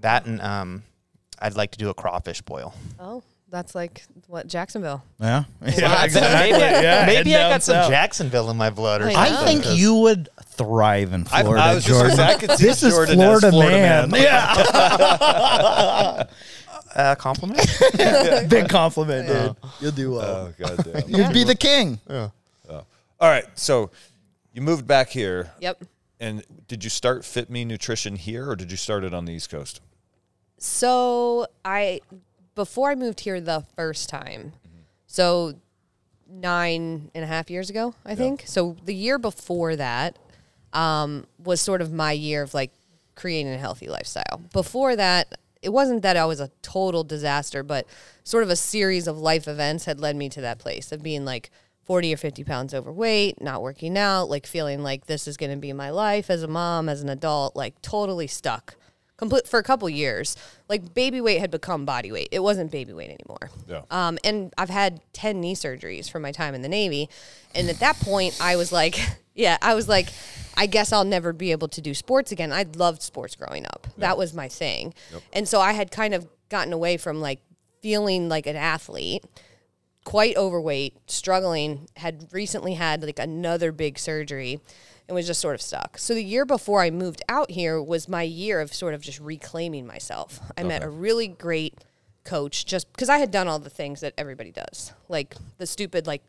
That 0.00 0.26
and 0.26 0.42
um, 0.42 0.82
I'd 1.40 1.56
like 1.56 1.72
to 1.72 1.78
do 1.78 1.90
a 1.90 1.94
crawfish 1.94 2.40
boil. 2.42 2.74
Oh, 2.98 3.22
that's 3.50 3.74
like 3.74 4.02
what 4.26 4.46
Jacksonville. 4.46 5.04
yeah. 5.20 5.44
Yeah. 5.62 6.04
Exactly. 6.04 6.52
Maybe, 6.52 6.58
yeah. 6.82 7.04
maybe 7.06 7.36
I 7.36 7.48
got 7.50 7.62
some 7.62 7.74
south. 7.74 7.90
Jacksonville 7.90 8.50
in 8.50 8.56
my 8.56 8.70
blood 8.70 9.02
or 9.02 9.08
I 9.08 9.12
something. 9.12 9.34
I 9.34 9.44
think 9.44 9.64
'cause- 9.64 9.78
you 9.78 9.94
would 9.96 10.28
thrive 10.44 11.12
in 11.12 11.26
I- 11.32 11.40
I 11.40 11.42
Florida, 11.42 11.74
was 11.74 11.84
just 11.84 11.98
Jordan. 11.98 12.16
say, 12.16 12.24
I 12.24 12.34
could 12.36 12.50
see 12.52 12.64
this 12.66 12.82
is 12.82 12.94
Jordan 12.94 13.20
as 13.20 13.40
Florida, 13.40 13.50
Florida 13.50 13.76
man. 13.76 14.10
man. 14.10 14.22
Yeah. 14.22 14.54
uh, 16.94 17.14
compliment. 17.16 17.60
Big 18.48 18.68
compliment, 18.68 19.26
dude. 19.28 19.56
You'll 19.80 19.90
do 19.92 20.12
well. 20.12 20.48
Oh 20.48 20.54
god. 20.58 21.04
You'd 21.08 21.32
be 21.32 21.44
the 21.44 21.56
king. 21.56 21.98
All 23.20 23.30
right, 23.30 23.44
so 23.54 23.90
you 24.52 24.60
moved 24.60 24.86
back 24.86 25.08
here, 25.08 25.50
Yep. 25.60 25.84
and 26.20 26.44
did 26.68 26.84
you 26.84 26.90
start 26.90 27.24
Fit 27.24 27.48
Me 27.48 27.64
Nutrition 27.64 28.16
here, 28.16 28.50
or 28.50 28.56
did 28.56 28.70
you 28.70 28.76
start 28.76 29.02
it 29.04 29.14
on 29.14 29.24
the 29.24 29.32
East 29.32 29.48
Coast? 29.50 29.80
So 30.64 31.46
I, 31.62 32.00
before 32.54 32.90
I 32.90 32.94
moved 32.94 33.20
here 33.20 33.38
the 33.38 33.66
first 33.76 34.08
time, 34.08 34.54
so 35.06 35.52
nine 36.26 37.10
and 37.14 37.22
a 37.22 37.26
half 37.26 37.50
years 37.50 37.68
ago, 37.68 37.94
I 38.02 38.14
think. 38.14 38.44
So 38.46 38.74
the 38.82 38.94
year 38.94 39.18
before 39.18 39.76
that 39.76 40.18
um, 40.72 41.26
was 41.38 41.60
sort 41.60 41.82
of 41.82 41.92
my 41.92 42.12
year 42.12 42.42
of 42.42 42.54
like 42.54 42.72
creating 43.14 43.52
a 43.52 43.58
healthy 43.58 43.88
lifestyle. 43.88 44.40
Before 44.54 44.96
that, 44.96 45.38
it 45.60 45.68
wasn't 45.68 46.00
that 46.00 46.16
I 46.16 46.24
was 46.24 46.40
a 46.40 46.50
total 46.62 47.04
disaster, 47.04 47.62
but 47.62 47.86
sort 48.24 48.42
of 48.42 48.48
a 48.48 48.56
series 48.56 49.06
of 49.06 49.18
life 49.18 49.46
events 49.46 49.84
had 49.84 50.00
led 50.00 50.16
me 50.16 50.30
to 50.30 50.40
that 50.40 50.58
place 50.58 50.92
of 50.92 51.02
being 51.02 51.26
like 51.26 51.50
40 51.84 52.14
or 52.14 52.16
50 52.16 52.42
pounds 52.42 52.72
overweight, 52.72 53.38
not 53.38 53.60
working 53.60 53.98
out, 53.98 54.30
like 54.30 54.46
feeling 54.46 54.82
like 54.82 55.04
this 55.04 55.28
is 55.28 55.36
going 55.36 55.52
to 55.52 55.58
be 55.58 55.74
my 55.74 55.90
life 55.90 56.30
as 56.30 56.42
a 56.42 56.48
mom, 56.48 56.88
as 56.88 57.02
an 57.02 57.10
adult, 57.10 57.54
like 57.54 57.82
totally 57.82 58.26
stuck 58.26 58.76
complete 59.16 59.46
for 59.46 59.58
a 59.58 59.62
couple 59.62 59.88
years. 59.88 60.36
Like 60.68 60.94
baby 60.94 61.20
weight 61.20 61.38
had 61.38 61.50
become 61.50 61.84
body 61.84 62.10
weight. 62.10 62.28
It 62.32 62.40
wasn't 62.40 62.70
baby 62.70 62.92
weight 62.92 63.10
anymore. 63.10 63.50
Yeah. 63.68 63.82
Um, 63.90 64.18
and 64.24 64.52
I've 64.58 64.70
had 64.70 65.00
10 65.12 65.40
knee 65.40 65.54
surgeries 65.54 66.10
from 66.10 66.22
my 66.22 66.32
time 66.32 66.54
in 66.54 66.62
the 66.62 66.68
Navy. 66.68 67.08
And 67.54 67.68
at 67.68 67.80
that 67.80 67.96
point, 68.00 68.36
I 68.40 68.56
was 68.56 68.72
like, 68.72 68.98
yeah, 69.34 69.58
I 69.62 69.74
was 69.74 69.88
like, 69.88 70.08
I 70.56 70.66
guess 70.66 70.92
I'll 70.92 71.04
never 71.04 71.32
be 71.32 71.52
able 71.52 71.68
to 71.68 71.80
do 71.80 71.94
sports 71.94 72.32
again. 72.32 72.52
I 72.52 72.64
loved 72.76 73.02
sports 73.02 73.34
growing 73.34 73.66
up. 73.66 73.86
That 73.98 74.16
was 74.16 74.34
my 74.34 74.48
thing. 74.48 74.94
And 75.32 75.48
so 75.48 75.60
I 75.60 75.72
had 75.72 75.90
kind 75.90 76.14
of 76.14 76.28
gotten 76.48 76.72
away 76.72 76.96
from 76.96 77.20
like 77.20 77.40
feeling 77.82 78.28
like 78.28 78.46
an 78.46 78.56
athlete, 78.56 79.24
quite 80.04 80.36
overweight, 80.36 80.96
struggling, 81.10 81.88
had 81.96 82.28
recently 82.32 82.74
had 82.74 83.02
like 83.02 83.18
another 83.18 83.72
big 83.72 83.98
surgery 83.98 84.60
and 85.08 85.14
was 85.14 85.26
just 85.26 85.40
sort 85.40 85.54
of 85.54 85.60
stuck. 85.62 85.98
So 85.98 86.14
the 86.14 86.24
year 86.24 86.44
before 86.44 86.80
I 86.82 86.90
moved 86.90 87.22
out 87.28 87.50
here 87.50 87.82
was 87.82 88.08
my 88.08 88.22
year 88.22 88.60
of 88.60 88.72
sort 88.72 88.94
of 88.94 89.02
just 89.02 89.20
reclaiming 89.20 89.86
myself. 89.86 90.40
I 90.56 90.62
met 90.62 90.82
a 90.82 90.88
really 90.88 91.28
great 91.28 91.74
coach 92.24 92.64
just 92.64 92.90
because 92.92 93.08
I 93.10 93.18
had 93.18 93.30
done 93.30 93.48
all 93.48 93.58
the 93.58 93.68
things 93.70 94.00
that 94.00 94.14
everybody 94.16 94.50
does, 94.50 94.92
like 95.08 95.34
the 95.58 95.66
stupid 95.66 96.06
like 96.06 96.22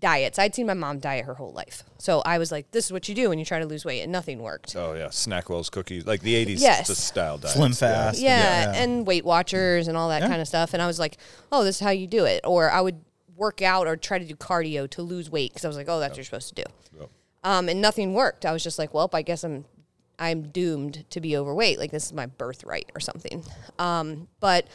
diets. 0.00 0.38
I'd 0.38 0.54
seen 0.54 0.66
my 0.66 0.74
mom 0.74 0.98
diet 0.98 1.24
her 1.24 1.34
whole 1.34 1.52
life. 1.52 1.84
So 1.98 2.20
I 2.26 2.38
was 2.38 2.50
like, 2.50 2.70
this 2.72 2.86
is 2.86 2.92
what 2.92 3.08
you 3.08 3.14
do 3.14 3.28
when 3.28 3.38
you 3.38 3.44
try 3.44 3.60
to 3.60 3.66
lose 3.66 3.84
weight 3.84 4.00
and 4.02 4.10
nothing 4.10 4.40
worked. 4.40 4.74
Oh 4.76 4.94
yeah, 4.94 5.06
Snackwell's 5.06 5.70
cookies, 5.70 6.04
like 6.04 6.20
the 6.20 6.34
'80s 6.34 6.60
Yes. 6.60 6.88
the 6.88 6.94
style 6.96 7.38
diet. 7.38 7.54
Slim 7.54 7.72
Fast. 7.72 8.20
Yeah, 8.20 8.72
and 8.74 9.06
Weight 9.06 9.24
Watchers 9.24 9.86
and 9.88 9.96
all 9.96 10.08
that 10.08 10.22
kind 10.22 10.42
of 10.42 10.48
stuff. 10.48 10.74
And 10.74 10.82
I 10.82 10.86
was 10.86 10.98
like, 10.98 11.16
oh, 11.52 11.62
this 11.64 11.76
is 11.76 11.80
how 11.80 11.90
you 11.90 12.06
do 12.06 12.24
it. 12.24 12.40
Or 12.44 12.70
I 12.70 12.80
would 12.80 13.00
work 13.36 13.62
out 13.62 13.86
or 13.86 13.96
try 13.96 14.18
to 14.18 14.24
do 14.24 14.34
cardio 14.34 14.90
to 14.90 15.02
lose 15.02 15.30
weight 15.30 15.52
because 15.52 15.64
I 15.64 15.68
was 15.68 15.76
like, 15.76 15.88
oh, 15.88 16.00
that's 16.00 16.10
what 16.12 16.16
you're 16.18 16.24
supposed 16.24 16.54
to 16.56 16.64
do. 16.64 16.70
Yep. 17.00 17.10
Um, 17.44 17.68
and 17.68 17.80
nothing 17.80 18.14
worked. 18.14 18.46
I 18.46 18.52
was 18.52 18.64
just 18.64 18.78
like, 18.78 18.94
well, 18.94 19.08
I 19.12 19.22
guess 19.22 19.44
I'm 19.44 19.66
I'm 20.18 20.48
doomed 20.48 21.04
to 21.10 21.20
be 21.20 21.36
overweight. 21.36 21.78
Like 21.78 21.90
this 21.90 22.06
is 22.06 22.12
my 22.12 22.26
birthright 22.26 22.90
or 22.94 23.00
something. 23.00 23.44
Um, 23.78 24.28
but 24.40 24.66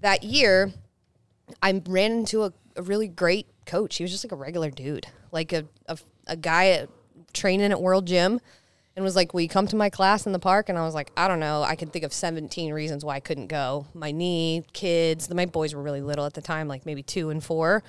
that 0.00 0.22
year, 0.22 0.72
I 1.62 1.82
ran 1.86 2.12
into 2.12 2.44
a, 2.44 2.52
a 2.76 2.82
really 2.82 3.08
great 3.08 3.46
coach. 3.66 3.96
He 3.96 4.04
was 4.04 4.10
just 4.10 4.24
like 4.24 4.32
a 4.32 4.36
regular 4.36 4.70
dude, 4.70 5.06
like 5.32 5.52
a 5.52 5.66
a, 5.86 5.98
a 6.26 6.36
guy 6.36 6.68
at, 6.68 6.88
training 7.32 7.70
at 7.72 7.80
World 7.80 8.06
Gym, 8.06 8.40
and 8.96 9.04
was 9.04 9.16
like, 9.16 9.34
"Will 9.34 9.42
you 9.42 9.48
come 9.48 9.66
to 9.66 9.76
my 9.76 9.90
class 9.90 10.24
in 10.26 10.32
the 10.32 10.38
park?" 10.38 10.68
And 10.68 10.78
I 10.78 10.82
was 10.82 10.94
like, 10.94 11.10
"I 11.16 11.28
don't 11.28 11.40
know. 11.40 11.62
I 11.62 11.76
can 11.76 11.88
think 11.90 12.04
of 12.04 12.12
17 12.12 12.72
reasons 12.72 13.04
why 13.04 13.16
I 13.16 13.20
couldn't 13.20 13.48
go. 13.48 13.86
My 13.92 14.12
knee, 14.12 14.64
kids. 14.72 15.32
My 15.32 15.46
boys 15.46 15.74
were 15.74 15.82
really 15.82 16.02
little 16.02 16.24
at 16.24 16.34
the 16.34 16.42
time, 16.42 16.68
like 16.68 16.86
maybe 16.86 17.02
two 17.02 17.30
and 17.30 17.42
four. 17.42 17.82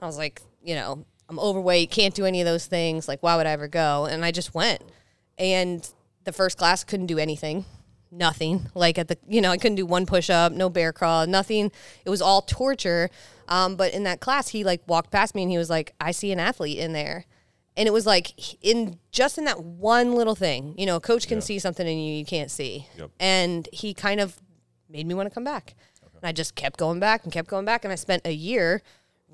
I 0.00 0.06
was 0.06 0.18
like, 0.18 0.42
you 0.64 0.74
know, 0.74 1.04
I'm 1.32 1.38
overweight, 1.38 1.90
can't 1.90 2.14
do 2.14 2.26
any 2.26 2.42
of 2.42 2.46
those 2.46 2.66
things. 2.66 3.08
Like, 3.08 3.22
why 3.22 3.36
would 3.36 3.46
I 3.46 3.50
ever 3.52 3.66
go? 3.66 4.04
And 4.04 4.22
I 4.24 4.30
just 4.32 4.54
went. 4.54 4.82
And 5.38 5.88
the 6.24 6.32
first 6.32 6.58
class 6.58 6.84
couldn't 6.84 7.06
do 7.06 7.18
anything 7.18 7.64
nothing 8.14 8.68
like 8.74 8.98
at 8.98 9.08
the 9.08 9.16
you 9.26 9.40
know 9.40 9.50
i 9.50 9.56
couldn't 9.56 9.74
do 9.76 9.86
one 9.86 10.04
push-up 10.04 10.52
no 10.52 10.68
bear 10.68 10.92
crawl 10.92 11.26
nothing 11.26 11.72
it 12.04 12.10
was 12.10 12.20
all 12.20 12.42
torture 12.42 13.08
um, 13.48 13.74
but 13.74 13.94
in 13.94 14.02
that 14.04 14.20
class 14.20 14.48
he 14.48 14.64
like 14.64 14.82
walked 14.86 15.10
past 15.10 15.34
me 15.34 15.40
and 15.40 15.50
he 15.50 15.56
was 15.56 15.70
like 15.70 15.94
i 15.98 16.10
see 16.10 16.30
an 16.30 16.38
athlete 16.38 16.76
in 16.76 16.92
there 16.92 17.24
and 17.74 17.88
it 17.88 17.90
was 17.90 18.04
like 18.04 18.32
in 18.62 18.98
just 19.12 19.38
in 19.38 19.46
that 19.46 19.64
one 19.64 20.14
little 20.14 20.34
thing 20.34 20.74
you 20.76 20.84
know 20.84 20.96
a 20.96 21.00
coach 21.00 21.26
can 21.26 21.40
see 21.40 21.58
something 21.58 21.86
in 21.86 21.96
you 21.96 22.12
you 22.18 22.24
can't 22.26 22.50
see 22.50 22.86
Yep. 22.98 23.10
and 23.18 23.66
he 23.72 23.94
kind 23.94 24.20
of 24.20 24.38
made 24.90 25.06
me 25.06 25.14
want 25.14 25.26
to 25.26 25.34
come 25.34 25.44
back 25.44 25.74
and 26.02 26.28
i 26.28 26.32
just 26.32 26.54
kept 26.54 26.78
going 26.78 27.00
back 27.00 27.24
and 27.24 27.32
kept 27.32 27.48
going 27.48 27.64
back 27.64 27.82
and 27.82 27.90
i 27.90 27.96
spent 27.96 28.26
a 28.26 28.32
year 28.32 28.82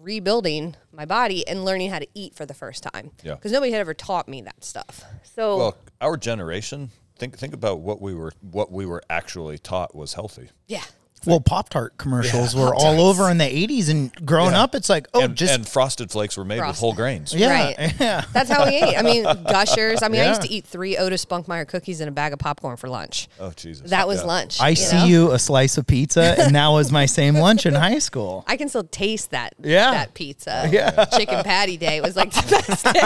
rebuilding 0.01 0.77
my 0.93 1.05
body 1.05 1.47
and 1.49 1.65
learning 1.65 1.91
how 1.91 1.99
to 1.99 2.07
eat 2.15 2.35
for 2.35 2.47
the 2.47 2.55
first 2.55 2.83
time 2.83 3.11
Yeah. 3.23 3.35
because 3.35 3.53
nobody 3.53 3.73
had 3.73 3.81
ever 3.81 3.95
taught 3.95 4.29
me 4.29 4.41
that 4.43 4.65
stuff 4.65 5.03
so 5.35 5.57
Well, 5.57 5.77
our 6.01 6.17
generation, 6.17 6.91
think 7.19 7.37
think 7.39 7.53
about 7.55 7.81
what 7.81 8.01
we 8.01 8.15
were 8.15 8.33
what 8.41 8.71
we 8.71 8.87
were 8.87 9.03
actually 9.11 9.59
taught 9.59 9.95
was 9.95 10.15
healthy. 10.15 10.51
yeah 10.67 10.85
Well, 11.29 11.41
Pop 11.41 11.69
Tart 11.69 11.97
commercials 11.99 12.55
were 12.57 12.75
all 12.75 13.01
over 13.01 13.31
in 13.31 13.39
the 13.39 13.45
'80s, 13.45 13.89
and 13.89 14.13
growing 14.27 14.53
Yeah. 14.53 14.63
up, 14.63 14.75
it's 14.75 14.89
like, 14.89 15.07
oh, 15.15 15.23
and, 15.23 15.37
just 15.37 15.53
and 15.53 15.67
frosted 15.69 16.11
flakes 16.11 16.37
were 16.37 16.45
made 16.45 16.57
with 16.57 16.65
Frosted. 16.65 16.81
whole 16.81 16.93
grains. 16.95 17.35
yeah, 17.35 17.51
Right. 17.51 17.95
yeah. 18.01 18.25
That's 18.33 18.51
how 18.51 18.65
we 18.67 18.77
ate. 18.77 18.97
I 18.97 19.03
mean, 19.03 19.23
gushers. 19.45 20.03
I 20.03 20.09
mean, 20.09 20.21
I 20.23 20.29
used 20.29 20.43
to 20.43 20.51
eat 20.51 20.65
three 20.65 20.97
Otis 20.97 21.25
Spunkmeyer 21.25 21.67
cookies 21.69 22.01
and 22.01 22.09
a 22.09 22.13
bag 22.13 22.33
of 22.33 22.39
popcorn 22.39 22.77
for 22.77 22.89
lunch. 22.89 23.29
Oh 23.39 23.53
Jesus. 23.55 23.91
That 23.91 24.09
was 24.09 24.21
Yeah. 24.21 24.27
lunch. 24.27 24.61
I 24.61 24.71
you 24.71 24.77
see 24.77 24.97
know? 24.97 25.05
you 25.05 25.33
a 25.33 25.39
slice 25.39 25.79
of 25.79 25.87
pizza, 25.87 26.35
and 26.39 26.55
that 26.55 26.69
was 26.69 26.91
my 26.91 27.07
same 27.07 27.35
lunch 27.39 27.67
in 27.67 27.75
high 27.75 27.99
school. 27.99 28.45
I 28.47 28.57
can 28.57 28.69
still 28.69 28.85
taste 28.85 29.31
that. 29.33 29.55
Yeah. 29.63 29.91
That 29.93 30.15
pizza. 30.15 30.69
Yeah. 30.71 31.05
Chicken 31.07 31.45
patty 31.45 31.77
day 31.77 32.01
was 32.01 32.17
like 32.17 32.33
the 32.33 32.47
best 32.51 32.85
day. 32.85 33.01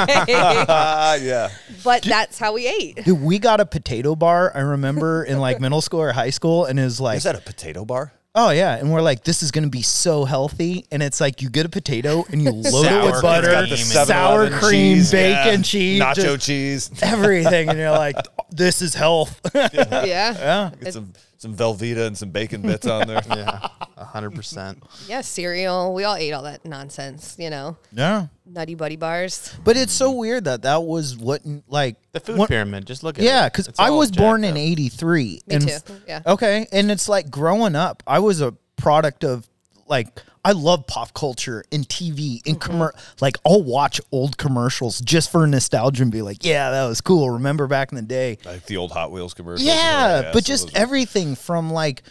Ah, 0.69 1.15
yeah. 1.15 1.51
but 1.85 2.03
that's 2.03 2.39
how 2.39 2.53
we 2.53 2.67
ate. 2.67 3.05
Dude, 3.05 3.21
we 3.21 3.39
got 3.39 3.61
a 3.61 3.67
potato 3.67 4.15
bar. 4.15 4.53
I 4.55 4.61
remember 4.61 5.25
in 5.25 5.39
like 5.39 5.61
middle 5.61 5.81
school 5.81 6.01
or 6.01 6.13
high 6.13 6.31
school, 6.31 6.65
and 6.67 6.79
it 6.79 6.85
was 6.85 7.01
like, 7.01 7.17
Is 7.17 7.25
that 7.25 7.35
a 7.37 7.41
potato 7.41 7.85
bar? 7.85 8.12
Oh 8.35 8.51
yeah, 8.51 8.77
and 8.77 8.93
we're 8.93 9.03
like, 9.03 9.25
this 9.25 9.43
is 9.43 9.51
gonna 9.51 9.69
be 9.69 9.83
so 9.83 10.25
healthy, 10.25 10.87
and 10.91 11.03
it's 11.03 11.21
like 11.21 11.43
you 11.43 11.51
get 11.51 11.67
a 11.67 11.69
potato 11.69 12.25
and 12.31 12.43
you 12.43 12.51
load 12.53 12.87
it 12.87 13.05
with 13.13 13.23
butter, 13.23 13.51
It's 13.69 13.93
the 13.93 14.05
sour 14.05 14.49
cream, 14.51 14.97
cheese, 14.97 15.13
bacon, 15.13 15.61
yeah. 15.61 15.63
cheese, 15.63 16.01
nacho 16.01 16.41
cheese. 16.43 16.91
everything, 17.03 17.69
and 17.69 17.79
you're 17.79 17.91
like, 18.07 18.17
this 18.51 18.83
is 18.83 18.95
health. 18.95 19.41
Yeah. 19.55 20.05
yeah, 20.05 20.71
Get 20.83 20.95
some 20.95 21.13
some 21.43 21.57
Velveeta 21.57 22.07
and 22.07 22.17
some 22.17 22.31
bacon 22.31 22.63
bits 22.63 22.87
on 22.87 23.09
there. 23.09 23.21
Yeah, 23.33 23.69
a 23.97 24.05
hundred 24.05 24.35
percent. 24.35 24.83
Yeah, 25.09 25.23
cereal. 25.23 25.93
We 25.95 26.05
all 26.05 26.15
ate 26.15 26.33
all 26.33 26.43
that 26.43 26.65
nonsense, 26.65 27.35
you 27.39 27.51
know, 27.51 27.77
yeah. 27.93 28.27
nutty 28.47 28.75
buddy 28.75 28.97
bars. 28.97 29.53
But 29.65 29.77
it's 29.77 29.93
so 29.93 30.13
weird 30.13 30.45
that 30.45 30.63
that 30.63 30.83
was 30.85 31.17
what 31.17 31.43
like 31.67 31.97
The 32.13 32.21
food 32.21 32.37
what- 32.39 32.49
pyramid. 32.49 32.87
Just 32.87 33.03
look 33.03 33.19
at 33.19 33.25
it. 33.25 33.27
Yeah, 33.27 33.49
because 33.49 33.69
I 33.79 33.91
was 33.91 34.13
born 34.13 34.43
jacked 34.43 34.53
in 34.53 34.57
'83. 34.57 35.25
Me 35.25 35.55
and 35.55 35.69
too. 35.69 35.79
Yeah. 36.07 36.21
Okay, 36.27 36.67
and 36.73 36.91
it's 36.91 37.09
like 37.09 37.31
growing 37.31 37.75
up, 37.75 38.03
I 38.07 38.21
was 38.21 38.41
a 38.41 38.53
product 38.77 39.25
of 39.25 39.49
like 39.89 40.23
I 40.45 40.53
love 40.53 40.87
pop 40.89 41.15
culture 41.15 41.65
and 41.71 41.89
TV 41.89 42.41
and 42.47 42.59
Mm-hmm. 42.61 42.83
commer 42.83 42.91
like 43.21 43.37
I'll 43.47 43.63
watch 43.63 44.01
old 44.11 44.39
commercials 44.39 45.01
just 45.01 45.31
for 45.31 45.47
nostalgia 45.47 46.03
and 46.03 46.11
be 46.11 46.21
like, 46.23 46.45
yeah, 46.45 46.71
that 46.71 46.87
was 46.89 47.01
cool. 47.01 47.31
Remember 47.31 47.67
back 47.69 47.93
in 47.93 47.97
the 47.97 48.03
day? 48.03 48.39
Like 48.45 48.67
the 48.67 48.77
old 48.77 48.91
Hot 48.93 49.13
Wheels 49.13 49.35
commercials. 49.35 49.67
Yeah, 49.67 50.31
but 50.33 50.45
so 50.45 50.49
just 50.49 50.67
those 50.67 50.75
everything 50.75 51.37
from 51.37 51.71
like 51.73 52.03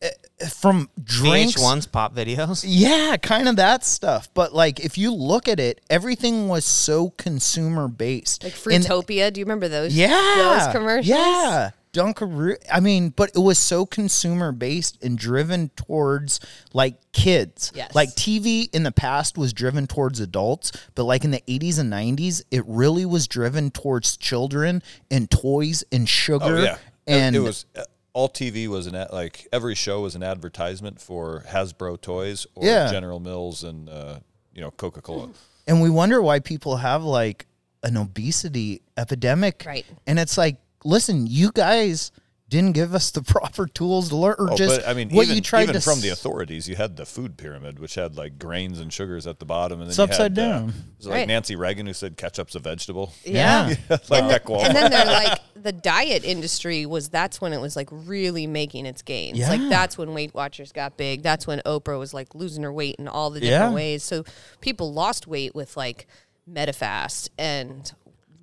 eh, 0.00 0.10
from 0.48 0.88
drinks. 1.02 1.54
VH1's 1.54 1.86
pop 1.88 2.14
videos. 2.14 2.64
Yeah, 2.68 3.16
kind 3.16 3.48
of 3.48 3.56
that 3.56 3.84
stuff. 3.84 4.28
But 4.34 4.52
like, 4.54 4.78
if 4.80 4.96
you 4.96 5.12
look 5.12 5.48
at 5.48 5.58
it, 5.58 5.80
everything 5.90 6.46
was 6.48 6.64
so 6.64 7.10
consumer 7.16 7.88
based. 7.88 8.44
Like 8.44 8.54
And- 8.70 8.84
Do 8.84 9.12
you 9.40 9.44
remember 9.44 9.66
those? 9.68 9.92
yeah, 9.96 10.58
Those 10.64 10.72
commercials? 10.72 11.08
Yeah, 11.08 11.70
Dunkaroo. 11.96 12.56
I 12.72 12.80
mean, 12.80 13.08
but 13.10 13.30
it 13.34 13.38
was 13.38 13.58
so 13.58 13.86
consumer 13.86 14.52
based 14.52 15.02
and 15.02 15.18
driven 15.18 15.70
towards 15.70 16.40
like 16.72 16.96
kids. 17.12 17.72
Yes. 17.74 17.94
Like 17.94 18.10
TV 18.10 18.68
in 18.74 18.82
the 18.82 18.92
past 18.92 19.38
was 19.38 19.52
driven 19.52 19.86
towards 19.86 20.20
adults, 20.20 20.72
but 20.94 21.04
like 21.04 21.24
in 21.24 21.30
the 21.30 21.42
80s 21.48 21.78
and 21.78 21.92
90s, 21.92 22.42
it 22.50 22.62
really 22.66 23.06
was 23.06 23.26
driven 23.26 23.70
towards 23.70 24.16
children 24.16 24.82
and 25.10 25.30
toys 25.30 25.84
and 25.90 26.08
sugar. 26.08 26.44
Oh 26.58 26.62
yeah. 26.62 26.78
And 27.06 27.34
it 27.34 27.40
was 27.40 27.66
uh, 27.74 27.84
all 28.12 28.28
TV 28.28 28.66
was 28.68 28.86
an 28.86 28.94
ad, 28.94 29.08
like 29.12 29.46
every 29.52 29.74
show 29.74 30.02
was 30.02 30.14
an 30.14 30.22
advertisement 30.22 31.00
for 31.00 31.44
Hasbro 31.48 32.00
toys 32.00 32.46
or 32.54 32.64
Yeah. 32.66 32.90
General 32.90 33.20
Mills 33.20 33.64
and 33.64 33.88
uh, 33.88 34.18
you 34.54 34.60
know 34.60 34.70
Coca 34.70 35.00
Cola. 35.00 35.30
And 35.66 35.80
we 35.82 35.90
wonder 35.90 36.20
why 36.22 36.40
people 36.40 36.76
have 36.76 37.02
like 37.04 37.46
an 37.82 37.96
obesity 37.96 38.82
epidemic. 38.96 39.62
Right. 39.66 39.86
And 40.06 40.18
it's 40.18 40.36
like, 40.36 40.56
listen, 40.86 41.26
you 41.26 41.50
guys 41.52 42.12
didn't 42.48 42.72
give 42.72 42.94
us 42.94 43.10
the 43.10 43.22
proper 43.34 43.66
tools 43.66 44.08
to 44.10 44.16
learn 44.16 44.36
or 44.38 44.52
Oh, 44.52 44.56
just 44.56 44.80
but 44.82 44.88
I 44.88 44.94
mean, 44.94 45.10
what 45.10 45.24
even, 45.24 45.34
you 45.34 45.40
tried 45.42 45.64
even 45.64 45.74
to 45.74 45.80
from 45.80 46.00
the 46.00 46.10
authorities, 46.10 46.68
you 46.68 46.76
had 46.76 46.96
the 46.96 47.04
food 47.04 47.36
pyramid, 47.36 47.80
which 47.80 47.96
had 47.96 48.16
like 48.16 48.38
grains 48.38 48.78
and 48.78 48.92
sugars 48.92 49.26
at 49.26 49.40
the 49.40 49.44
bottom, 49.44 49.80
and 49.80 49.86
then 49.86 49.88
It's 49.90 49.98
you 49.98 50.04
upside 50.04 50.36
had, 50.36 50.38
uh, 50.38 50.48
down. 50.60 50.66
was 50.98 51.06
it 51.06 51.10
like 51.10 51.16
Right. 51.18 51.28
Nancy 51.28 51.56
Reagan 51.56 51.86
who 51.86 51.92
said 51.92 52.16
ketchup's 52.16 52.54
a 52.54 52.60
vegetable? 52.60 53.12
Yeah. 53.24 53.74
like 53.90 54.08
that 54.08 54.44
quality. 54.44 54.68
and 54.68 54.76
then 54.76 54.90
they're 54.92 55.04
like 55.06 55.38
the 55.60 55.72
diet 55.72 56.24
industry 56.24 56.86
was 56.86 57.08
that's 57.08 57.40
when 57.40 57.52
it 57.52 57.60
was 57.60 57.74
like 57.74 57.88
really 57.90 58.46
making 58.46 58.86
its 58.86 59.02
gains. 59.02 59.38
Yeah. 59.38 59.48
Like 59.50 59.68
that's 59.68 59.98
when 59.98 60.14
Weight 60.14 60.32
Watchers 60.32 60.70
got 60.70 60.96
big. 60.96 61.22
That's 61.22 61.48
when 61.48 61.58
Oprah 61.66 61.98
was 61.98 62.14
like 62.14 62.32
losing 62.36 62.62
her 62.62 62.72
weight 62.72 62.94
in 63.00 63.08
all 63.08 63.30
the 63.30 63.40
Yeah. 63.40 63.50
different 63.58 63.74
ways. 63.74 64.04
So 64.04 64.24
people 64.60 64.92
lost 64.92 65.26
weight 65.26 65.56
with 65.56 65.76
like 65.76 66.06
Medifast 66.48 67.28
and 67.36 67.92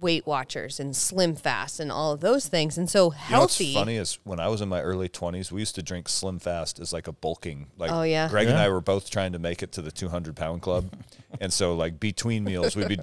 Weight 0.04 0.28
Watchers 0.28 0.80
and 0.80 0.96
Slim 0.96 1.36
Fast 1.36 1.80
and 1.80 1.92
all 1.92 2.12
of 2.12 2.20
those 2.20 2.48
things. 2.48 2.78
And 2.78 2.88
so 2.89 3.06
You 3.06 3.10
know 3.12 3.18
healthy. 3.18 3.63
what's 3.74 3.74
funny 3.74 3.96
is 3.98 4.20
when 4.24 4.39
I 4.39 4.50
was 4.50 4.62
in 4.62 4.70
my 4.70 4.82
early 4.82 5.10
20s, 5.10 5.52
we 5.52 5.62
used 5.62 5.74
to 5.76 5.82
drink 5.82 6.08
Slim 6.10 6.38
Fast 6.38 6.80
as 6.80 6.94
like 6.94 7.08
a 7.08 7.12
bulking. 7.13 7.68
Like 7.78 7.92
Oh, 7.92 8.04
yeah. 8.04 8.28
Greg 8.30 8.48
and 8.48 8.58
I 8.60 8.70
were 8.70 8.82
both 8.82 9.10
trying 9.10 9.32
to 9.32 9.39
make 9.39 9.63
it 9.63 9.72
to 9.72 9.82
the 9.82 9.92
200 9.92 10.36
pound 10.36 10.62
club. 10.62 10.92
and 11.42 11.52
so 11.52 11.74
like 11.76 12.00
between 12.00 12.44
meals, 12.44 12.76
we'd 12.76 12.89
be 12.89 13.00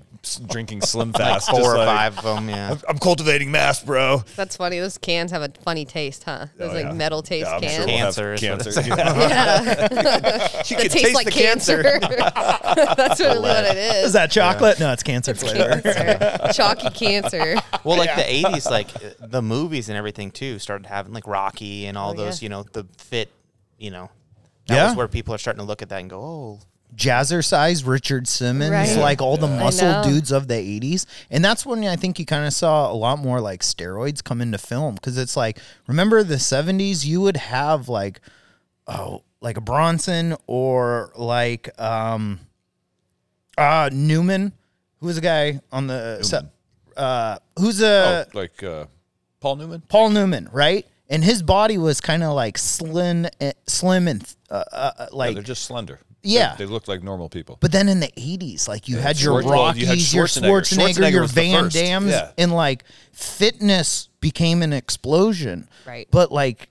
drinking 0.47 0.83
Slim 0.83 1.13
Fast. 1.15 1.51
Four 1.51 1.59
just 1.61 1.71
or 1.71 1.79
like, 1.79 1.87
five 1.89 2.19
of 2.19 2.25
them. 2.25 2.49
Yeah. 2.49 2.77
I'm 2.89 2.99
cultivating 2.99 3.51
mass, 3.51 3.83
bro. 3.83 4.23
That's 4.37 4.57
funny. 4.57 4.79
Those 4.79 4.99
cans 4.99 5.31
have 5.33 5.43
a 5.43 5.49
funny 5.65 5.85
taste, 5.87 6.25
huh? 6.25 6.47
Oh, 6.47 6.51
those 6.59 6.71
Oh, 6.71 6.75
like 6.75 6.85
yeah. 6.85 6.93
metal 6.93 7.23
taste 7.23 7.47
Yeah, 7.49 7.55
I'm 7.57 7.61
cans. 7.63 7.75
sure 7.75 7.87
we'll 7.87 7.97
Cancer 7.97 8.33
is 8.35 8.41
cancer. 8.41 8.69
it's 8.69 8.87
Yeah. 8.89 9.63
you 10.69 10.77
can 10.77 10.89
tastes 10.89 10.95
taste 10.95 11.15
like 11.15 11.25
the 11.27 11.33
cancer. 11.33 11.83
cancer. 11.83 12.17
That's 12.97 13.21
really 13.21 13.41
what 13.41 13.65
it 13.65 13.77
is. 13.77 14.07
Is 14.07 14.13
that 14.13 14.31
chocolate? 14.31 14.79
No, 14.79 14.93
it's 14.93 15.03
cancer 15.03 15.35
flavor. 15.35 15.81
Cancer. 15.81 16.53
Chalky 16.53 16.90
cancer. 16.91 17.57
Well, 17.85 17.97
like 17.97 18.15
the 18.15 18.23
'80s, 18.23 18.71
like 18.71 18.89
the 19.21 19.41
movies 19.41 19.89
and 19.89 19.97
everything 19.97 20.31
too, 20.31 20.59
started 20.59 20.87
having 20.87 21.13
like 21.15 21.27
Rocky 21.27 21.87
and 21.87 21.97
all 21.97 22.11
Oh, 22.11 22.15
yeah. 22.15 22.25
those. 22.27 22.43
You 22.43 22.49
know, 22.51 22.63
the 22.65 22.85
fit. 22.99 23.31
You 23.79 23.91
know, 23.91 24.11
that 24.67 24.75
Yeah. 24.75 24.87
was 24.89 24.97
where 24.97 25.09
people 25.09 25.35
are 25.35 25.39
starting 25.39 25.61
to 25.61 25.65
look 25.67 25.81
at 25.81 25.89
that 25.89 26.01
and 26.01 26.11
go, 26.11 26.21
"Oh, 26.21 26.61
jazzercise 26.95 27.87
Richard 27.87 28.29
Simmons, 28.29 28.71
Right. 28.71 28.97
like 28.99 29.23
all 29.23 29.37
the 29.39 29.47
I 29.47 29.59
muscle 29.59 29.91
know. 29.91 30.03
dudes 30.03 30.31
of 30.33 30.49
the 30.49 30.55
80s. 30.57 31.07
And 31.31 31.43
that's 31.45 31.65
when 31.65 31.85
I 31.85 31.97
think 31.97 32.19
you 32.19 32.27
kind 32.27 32.45
of 32.45 32.53
saw 32.53 32.91
a 32.91 32.95
lot 32.95 33.19
more 33.21 33.41
like 33.41 33.61
steroids 33.63 34.23
come 34.23 34.41
into 34.43 34.59
film 34.59 34.97
because 34.97 35.17
it's 35.17 35.37
like, 35.37 35.59
remember 35.87 36.23
the 36.23 36.39
70s, 36.39 37.07
you 37.07 37.21
would 37.23 37.37
have 37.39 37.89
like, 37.89 38.21
oh, 38.87 39.23
like 39.41 39.57
a 39.57 39.61
Bronson 39.63 40.37
or 40.47 41.13
like 41.17 41.71
um 41.81 42.41
uh 43.57 43.89
Newman, 43.93 44.53
who 44.99 45.07
was 45.07 45.17
a 45.17 45.21
guy 45.23 45.61
on 45.73 45.87
the 45.87 46.23
set, 46.23 46.45
uh 47.01 47.39
who's 47.59 47.81
a 47.83 48.27
oh, 48.27 48.39
like 48.39 48.63
uh, 48.63 48.87
Paul 49.41 49.57
Newman. 49.57 49.83
Paul 49.89 50.11
Newman, 50.11 50.49
right? 50.53 50.87
And 51.09 51.25
his 51.25 51.43
body 51.43 51.77
was 51.79 52.01
kind 52.01 52.23
of 52.23 52.35
like 52.35 52.57
slim, 52.57 53.27
eh, 53.41 53.53
slim 53.67 54.07
and 54.07 54.23
uh, 54.49 54.63
uh, 54.71 54.93
Yeah, 54.99 55.07
like 55.13 55.35
they're 55.35 55.43
just 55.43 55.65
slender. 55.65 55.99
Yeah. 56.23 56.55
they, 56.57 56.67
they 56.67 56.71
look 56.71 56.87
like 56.87 57.03
normal 57.03 57.29
people. 57.29 57.57
But 57.61 57.73
then 57.73 57.89
in 57.89 57.99
the 58.01 58.13
eighties, 58.17 58.69
like 58.69 58.87
you 58.89 58.99
had 58.99 59.21
your 59.21 59.41
Schwar- 59.43 59.45
well, 59.47 59.57
you 59.77 59.87
Rockies, 59.87 59.89
had 59.89 60.13
your 60.15 60.27
Schwarzenegger. 60.27 60.61
Schwarzenegger, 60.61 60.95
Schwarzenegger 60.95 61.11
your 61.13 61.27
Van 61.27 61.65
first. 61.65 61.77
Dams, 61.77 62.11
Yeah. 62.13 62.31
and 62.39 62.53
like 62.53 62.85
fitness 63.13 64.09
became 64.21 64.63
an 64.63 64.73
explosion. 64.73 65.69
Right. 65.87 66.07
But 66.11 66.31
like, 66.31 66.69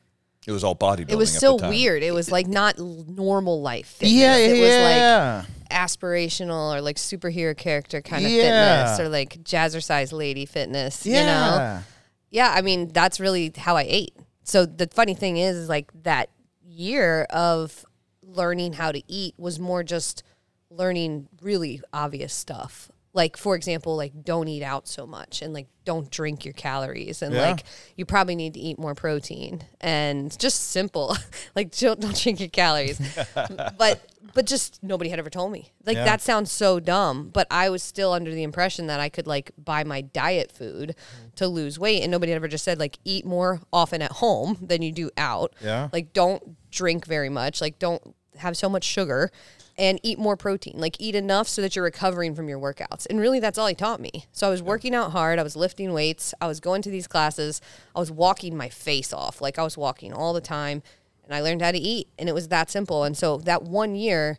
it 0.47 0.51
was 0.51 0.63
all 0.63 0.75
bodybuilding. 0.75 1.11
It 1.11 1.17
was 1.17 1.35
at 1.35 1.41
so 1.41 1.53
the 1.57 1.63
time. 1.63 1.69
weird. 1.71 2.03
It 2.03 2.13
was 2.13 2.31
like 2.31 2.47
not 2.47 2.77
normal 2.79 3.61
life. 3.61 3.87
Fitness. 3.87 4.11
yeah, 4.13 4.37
it 4.37 4.51
was 4.51 4.69
yeah, 4.69 5.35
like 5.39 5.45
aspirational 5.69 6.75
or 6.75 6.81
like 6.81 6.97
superhero 6.97 7.55
character 7.57 8.01
kind 8.01 8.25
of 8.25 8.31
Yeah. 8.31 8.85
fitness 8.95 8.99
or 8.99 9.09
like 9.09 9.43
jazzercise 9.43 10.11
lady 10.11 10.45
fitness. 10.45 11.05
yeah, 11.05 11.19
You 11.19 11.25
know? 11.25 11.83
yeah, 12.31 12.53
I 12.55 12.61
mean, 12.61 12.89
that's 12.89 13.19
really 13.19 13.51
how 13.57 13.75
I 13.77 13.85
ate. 13.87 14.13
So 14.43 14.65
the 14.65 14.87
funny 14.91 15.13
thing 15.13 15.37
is, 15.37 15.55
is 15.55 15.69
like 15.69 15.91
that 16.03 16.29
year 16.63 17.23
of 17.29 17.85
learning 18.23 18.73
how 18.73 18.91
to 18.91 19.01
eat 19.11 19.35
was 19.37 19.59
more 19.59 19.83
just 19.83 20.23
learning 20.69 21.27
really 21.41 21.81
obvious 21.93 22.33
stuff. 22.33 22.88
Like 23.13 23.37
for 23.37 23.55
example, 23.55 23.95
like 23.95 24.23
don't 24.23 24.47
eat 24.47 24.63
out 24.63 24.87
so 24.87 25.07
much 25.07 25.41
and 25.41 25.53
like 25.53 25.67
don't 25.83 26.11
drink 26.11 26.45
your 26.45 26.53
calories 26.53 27.21
and 27.23 27.33
Yeah. 27.33 27.49
like 27.49 27.63
you 27.95 28.05
probably 28.05 28.35
need 28.35 28.53
to 28.53 28.59
eat 28.59 28.77
more 28.77 28.93
protein 28.93 29.63
and 29.81 30.37
just 30.37 30.69
simple 30.69 31.17
like 31.55 31.75
don't, 31.75 31.99
don't 31.99 32.15
drink 32.15 32.39
your 32.39 32.49
calories. 32.49 33.01
but 33.77 33.99
but 34.35 34.45
just 34.45 34.83
nobody 34.83 35.09
had 35.09 35.17
ever 35.17 35.31
told 35.31 35.51
me. 35.51 35.71
Like 35.85 35.97
Yeah. 35.97 36.05
that 36.05 36.21
sounds 36.21 36.51
so 36.51 36.79
dumb, 36.79 37.29
but 37.33 37.47
I 37.49 37.69
was 37.71 37.81
still 37.81 38.13
under 38.13 38.29
the 38.31 38.43
impression 38.43 38.85
that 38.87 38.99
I 38.99 39.09
could 39.09 39.25
like 39.25 39.51
buy 39.57 39.83
my 39.83 40.01
diet 40.01 40.51
food 40.51 40.89
mm-hmm. 40.95 41.29
to 41.37 41.47
lose 41.47 41.79
weight 41.79 42.03
and 42.03 42.11
nobody 42.11 42.31
had 42.31 42.35
ever 42.35 42.47
just 42.47 42.63
said 42.63 42.77
like 42.77 42.99
eat 43.03 43.25
more 43.25 43.61
often 43.73 44.03
at 44.03 44.11
home 44.13 44.57
than 44.61 44.83
you 44.83 44.91
do 44.91 45.09
out. 45.17 45.55
Yeah. 45.61 45.89
Like 45.91 46.13
don't 46.13 46.55
drink 46.69 47.07
very 47.07 47.29
much, 47.29 47.59
like 47.59 47.79
don't 47.79 48.15
have 48.37 48.55
so 48.55 48.69
much 48.69 48.83
sugar 48.83 49.31
and 49.79 49.97
eat 50.03 50.19
more 50.19 50.35
protein. 50.35 50.73
Like 50.75 50.97
eat 50.99 51.15
enough 51.15 51.47
so 51.47 51.61
that 51.61 51.73
you're 51.73 51.85
recovering 51.85 52.35
from 52.35 52.49
your 52.49 52.59
workouts. 52.59 53.07
And 53.09 53.17
really 53.19 53.39
that's 53.39 53.57
all 53.57 53.67
he 53.67 53.73
taught 53.73 54.01
me. 54.01 54.25
So 54.33 54.45
I 54.45 54.49
was 54.51 54.61
working 54.61 54.93
out 54.93 55.13
hard, 55.13 55.39
I 55.39 55.43
was 55.43 55.55
lifting 55.55 55.93
weights, 55.93 56.33
I 56.41 56.47
was 56.47 56.59
going 56.59 56.81
to 56.81 56.91
these 56.91 57.07
classes, 57.07 57.61
I 57.95 57.99
was 57.99 58.11
walking 58.11 58.57
my 58.57 58.67
face 58.67 59.13
off. 59.13 59.41
Like 59.41 59.57
I 59.57 59.63
was 59.63 59.77
walking 59.77 60.11
all 60.11 60.33
the 60.33 60.41
time 60.41 60.83
and 61.23 61.33
I 61.33 61.39
learned 61.39 61.61
how 61.61 61.71
to 61.71 61.79
eat 61.79 62.09
and 62.19 62.27
it 62.27 62.33
was 62.33 62.49
that 62.49 62.69
simple. 62.69 63.05
And 63.05 63.17
so 63.17 63.37
that 63.37 63.63
one 63.63 63.95
year 63.95 64.37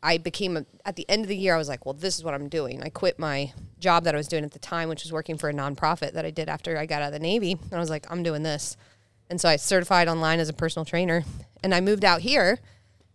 I 0.00 0.16
became 0.16 0.56
a, 0.56 0.64
at 0.84 0.94
the 0.94 1.06
end 1.10 1.24
of 1.24 1.28
the 1.28 1.36
year 1.36 1.56
I 1.56 1.58
was 1.58 1.68
like, 1.68 1.84
well, 1.84 1.94
this 1.94 2.16
is 2.16 2.22
what 2.22 2.34
I'm 2.34 2.48
doing. 2.48 2.80
I 2.80 2.88
quit 2.88 3.18
my 3.18 3.52
job 3.80 4.04
that 4.04 4.14
I 4.14 4.18
was 4.18 4.28
doing 4.28 4.44
at 4.44 4.52
the 4.52 4.60
time, 4.60 4.88
which 4.88 5.02
was 5.02 5.12
working 5.12 5.36
for 5.36 5.48
a 5.48 5.52
nonprofit 5.52 6.12
that 6.12 6.24
I 6.24 6.30
did 6.30 6.48
after 6.48 6.78
I 6.78 6.86
got 6.86 7.02
out 7.02 7.08
of 7.08 7.14
the 7.14 7.18
Navy. 7.18 7.52
And 7.52 7.74
I 7.74 7.80
was 7.80 7.90
like, 7.90 8.06
I'm 8.12 8.22
doing 8.22 8.44
this. 8.44 8.76
And 9.28 9.40
so 9.40 9.48
I 9.48 9.56
certified 9.56 10.06
online 10.06 10.38
as 10.38 10.48
a 10.48 10.54
personal 10.54 10.84
trainer 10.84 11.24
and 11.64 11.74
I 11.74 11.80
moved 11.80 12.04
out 12.04 12.20
here 12.20 12.60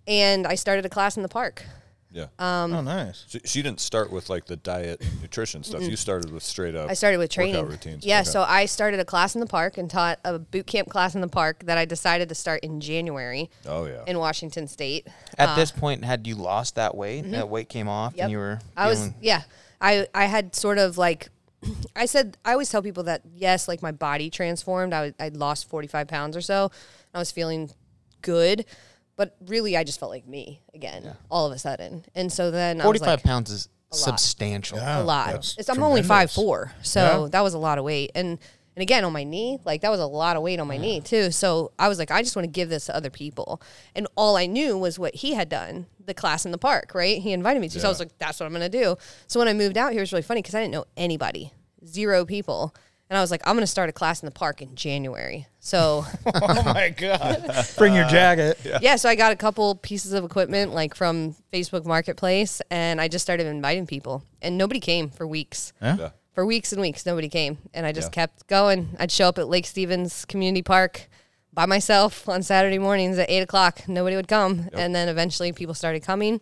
and 0.07 0.45
I 0.47 0.55
started 0.55 0.85
a 0.85 0.89
class 0.89 1.17
in 1.17 1.23
the 1.23 1.29
park. 1.29 1.63
Yeah. 2.11 2.27
Um, 2.37 2.71
oh, 2.73 2.81
nice. 2.81 3.25
So 3.27 3.39
she 3.43 3.63
didn't 3.63 3.79
start 3.79 4.11
with 4.11 4.29
like 4.29 4.45
the 4.45 4.55
diet 4.55 5.01
and 5.01 5.21
nutrition 5.23 5.63
stuff. 5.63 5.81
You 5.81 5.95
started 5.95 6.31
with 6.31 6.43
straight 6.43 6.75
up. 6.75 6.87
I 6.87 6.93
started 6.93 7.17
with 7.17 7.31
training. 7.31 7.55
workout 7.55 7.71
routines. 7.71 8.05
Yeah, 8.05 8.19
Okay. 8.19 8.29
so 8.29 8.43
I 8.43 8.67
started 8.67 8.99
a 8.99 9.05
class 9.05 9.33
in 9.33 9.41
the 9.41 9.47
park 9.47 9.79
and 9.79 9.89
taught 9.89 10.19
a 10.23 10.37
boot 10.37 10.67
camp 10.67 10.89
class 10.89 11.15
in 11.15 11.21
the 11.21 11.27
park 11.27 11.63
that 11.65 11.79
I 11.79 11.85
decided 11.85 12.29
to 12.29 12.35
start 12.35 12.63
in 12.63 12.79
January 12.81 13.49
Oh 13.67 13.85
yeah. 13.85 14.03
in 14.05 14.19
Washington 14.19 14.67
State. 14.67 15.07
At 15.39 15.55
this 15.55 15.71
point, 15.71 16.05
had 16.05 16.27
you 16.27 16.35
lost 16.35 16.75
that 16.75 16.93
weight? 16.95 17.31
That 17.31 17.49
weight 17.49 17.67
came 17.67 17.87
off, 17.87 18.13
Uh, 18.13 18.17
mm-hmm. 18.17 18.17
Yep. 18.19 18.23
and 18.25 18.31
you 18.31 18.37
were. 18.37 18.59
I 18.77 18.87
was 18.89 19.09
yeah. 19.19 19.41
I 19.81 20.05
I 20.13 20.25
had 20.25 20.53
sort 20.55 20.77
of 20.77 20.99
like 20.99 21.29
I 21.95 22.05
said 22.05 22.37
I 22.45 22.51
always 22.51 22.69
tell 22.69 22.83
people 22.83 23.03
that 23.05 23.21
yes, 23.35 23.67
like 23.67 23.81
my 23.81 23.91
body 23.91 24.29
transformed. 24.29 24.93
I 24.93 25.01
was, 25.01 25.13
I'd 25.19 25.35
lost 25.35 25.67
forty 25.67 25.87
five 25.87 26.07
pounds 26.07 26.37
or 26.37 26.41
so. 26.41 26.69
I 27.11 27.17
was 27.17 27.31
feeling 27.31 27.71
good, 28.21 28.65
but 29.15 29.35
really 29.47 29.75
I 29.77 29.83
just 29.83 29.99
felt 29.99 30.11
like 30.11 30.27
me 30.27 30.61
again 30.73 31.15
all 31.29 31.45
of 31.45 31.51
a 31.53 31.57
sudden. 31.59 32.03
And 32.15 32.31
so 32.31 32.51
then 32.51 32.77
I 32.81 32.83
was 32.83 32.85
Forty-five 32.99 33.07
like, 33.19 33.23
pounds 33.23 33.51
is 33.51 33.69
lot. 33.91 33.97
substantial. 34.19 34.77
a 34.79 35.03
lot. 35.03 35.55
It's, 35.57 35.69
I'm 35.69 35.81
only 35.83 36.03
five 36.03 36.31
four, 36.31 36.71
so 36.81 37.23
Yeah. 37.23 37.29
that 37.31 37.41
was 37.41 37.53
a 37.53 37.59
lot 37.59 37.77
of 37.77 37.83
weight. 37.83 38.11
And 38.15 38.39
and 38.75 38.81
again 38.81 39.03
on 39.05 39.13
my 39.13 39.23
knee, 39.23 39.59
like 39.65 39.81
that 39.81 39.91
was 39.91 39.99
a 39.99 40.05
lot 40.07 40.35
of 40.35 40.41
weight 40.41 40.59
on 40.59 40.67
my 40.67 40.77
knee 40.77 40.99
too. 40.99 41.29
So 41.29 41.71
I 41.77 41.87
was 41.89 41.99
like, 41.99 42.09
I 42.09 42.23
just 42.23 42.35
want 42.35 42.45
to 42.45 42.51
give 42.51 42.69
this 42.69 42.87
to 42.87 42.95
other 42.95 43.11
people. 43.11 43.61
And 43.95 44.07
all 44.15 44.35
I 44.35 44.47
knew 44.47 44.75
was 44.77 44.97
what 44.97 45.13
he 45.13 45.35
had 45.35 45.47
done, 45.47 45.85
the 46.03 46.15
class 46.15 46.43
in 46.43 46.51
the 46.51 46.57
park, 46.57 46.93
right? 46.95 47.21
He 47.21 47.33
invited 47.33 47.59
me 47.59 47.69
to, 47.69 47.79
so 47.79 47.85
I 47.87 47.89
was 47.89 47.99
like, 47.99 48.17
that's 48.17 48.39
what 48.39 48.47
I'm 48.47 48.51
gonna 48.51 48.69
do. 48.69 48.95
So 49.27 49.39
when 49.39 49.47
I 49.47 49.53
moved 49.53 49.77
out 49.77 49.91
here, 49.91 49.99
it 49.99 50.01
was 50.01 50.11
really 50.11 50.23
funny 50.23 50.41
because 50.41 50.55
I 50.55 50.61
didn't 50.61 50.73
know 50.73 50.85
anybody, 50.97 51.53
zero 51.85 52.25
people. 52.25 52.73
And 53.13 53.19
I 53.19 53.21
was 53.21 53.29
like, 53.29 53.43
I'm 53.45 53.55
gonna 53.55 53.67
start 53.67 53.89
a 53.89 53.93
class 53.93 54.23
in 54.23 54.25
the 54.25 54.31
park 54.31 54.63
in 54.63 54.73
January. 54.73 55.45
So 55.59 56.03
oh 56.25 56.63
my 56.65 56.89
god! 56.89 57.67
Bring 57.77 57.93
your 57.93 58.07
jacket. 58.07 58.57
yeah, 58.81 58.95
so 58.95 59.07
I 59.07 59.13
got 59.13 59.31
a 59.31 59.35
couple 59.35 59.75
pieces 59.75 60.13
of 60.13 60.23
equipment 60.23 60.73
like 60.73 60.95
from 60.95 61.35
Facebook 61.53 61.85
Marketplace, 61.85 62.59
and 62.71 62.99
I 62.99 63.07
just 63.07 63.21
started 63.21 63.45
inviting 63.45 63.85
people, 63.85 64.23
and 64.41 64.57
nobody 64.57 64.79
came 64.79 65.11
for 65.11 65.27
weeks. 65.27 65.73
Yeah. 65.79 66.09
For 66.33 66.43
weeks 66.43 66.71
and 66.73 66.81
weeks, 66.81 67.05
nobody 67.05 67.29
came, 67.29 67.59
and 67.71 67.85
I 67.85 67.91
just 67.91 68.07
Yeah. 68.07 68.13
kept 68.25 68.47
going. 68.47 68.95
I'd 68.99 69.11
show 69.11 69.27
up 69.27 69.37
at 69.37 69.47
Lake 69.47 69.67
Stevens 69.67 70.25
Community 70.25 70.63
Park 70.63 71.07
by 71.53 71.67
myself 71.67 72.27
on 72.27 72.41
Saturday 72.41 72.79
mornings 72.79 73.19
at 73.19 73.29
eight 73.29 73.41
o'clock. 73.43 73.87
Nobody 73.87 74.15
would 74.15 74.27
come, 74.27 74.69
and 74.73 74.95
then 74.95 75.07
eventually 75.07 75.51
people 75.53 75.75
started 75.75 76.01
coming, 76.01 76.41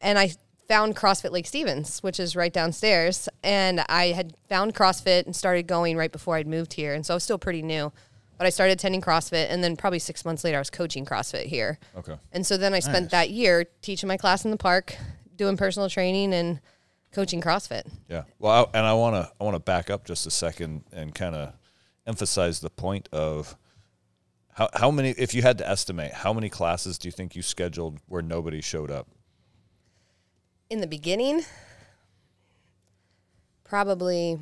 and 0.00 0.18
I 0.18 0.32
found 0.70 0.94
CrossFit 0.94 1.32
Lake 1.32 1.48
Stevens, 1.48 2.00
which 2.00 2.20
is 2.20 2.36
right 2.36 2.52
downstairs, 2.52 3.28
and 3.42 3.80
I 3.88 4.12
had 4.12 4.36
found 4.48 4.72
CrossFit 4.72 5.26
and 5.26 5.34
started 5.34 5.66
going 5.66 5.96
right 5.96 6.12
before 6.12 6.36
I'd 6.36 6.46
moved 6.46 6.74
here, 6.74 6.94
and 6.94 7.04
so 7.04 7.12
I 7.12 7.16
was 7.16 7.24
still 7.24 7.38
pretty 7.38 7.60
new. 7.60 7.90
But 8.38 8.46
I 8.46 8.50
started 8.50 8.74
attending 8.74 9.00
CrossFit, 9.00 9.48
and 9.50 9.64
then 9.64 9.76
probably 9.76 9.98
six 9.98 10.24
months 10.24 10.44
later, 10.44 10.58
I 10.58 10.60
was 10.60 10.70
coaching 10.70 11.04
CrossFit 11.04 11.46
here. 11.46 11.80
Okay. 11.96 12.14
And 12.30 12.46
so 12.46 12.56
then 12.56 12.72
I 12.72 12.78
spent 12.78 13.10
that 13.10 13.30
year 13.30 13.66
teaching 13.82 14.06
my 14.06 14.16
class 14.16 14.44
in 14.44 14.52
the 14.52 14.56
park, 14.56 14.94
doing 15.34 15.56
personal 15.56 15.88
training 15.88 16.32
and 16.32 16.60
coaching 17.10 17.40
CrossFit. 17.40 17.90
Yeah. 18.08 18.22
Well, 18.38 18.70
I, 18.72 18.78
and 18.78 18.86
I 18.86 18.92
want 18.92 19.16
to 19.16 19.32
I 19.40 19.44
want 19.44 19.56
to 19.56 19.60
back 19.60 19.90
up 19.90 20.04
just 20.04 20.24
a 20.24 20.30
second 20.30 20.84
and 20.92 21.12
kind 21.12 21.34
of 21.34 21.52
emphasize 22.06 22.60
the 22.60 22.70
point 22.70 23.08
of 23.12 23.56
how 24.52 24.68
how 24.72 24.92
many 24.92 25.10
if 25.10 25.34
you 25.34 25.42
had 25.42 25.58
to 25.58 25.68
estimate 25.68 26.12
how 26.12 26.32
many 26.32 26.48
classes 26.48 26.96
do 26.96 27.08
you 27.08 27.12
think 27.12 27.34
you 27.34 27.42
scheduled 27.42 27.98
where 28.06 28.22
nobody 28.22 28.60
showed 28.60 28.92
up? 28.92 29.08
In 30.70 30.80
the 30.80 30.86
beginning, 30.86 31.42
probably, 33.64 34.38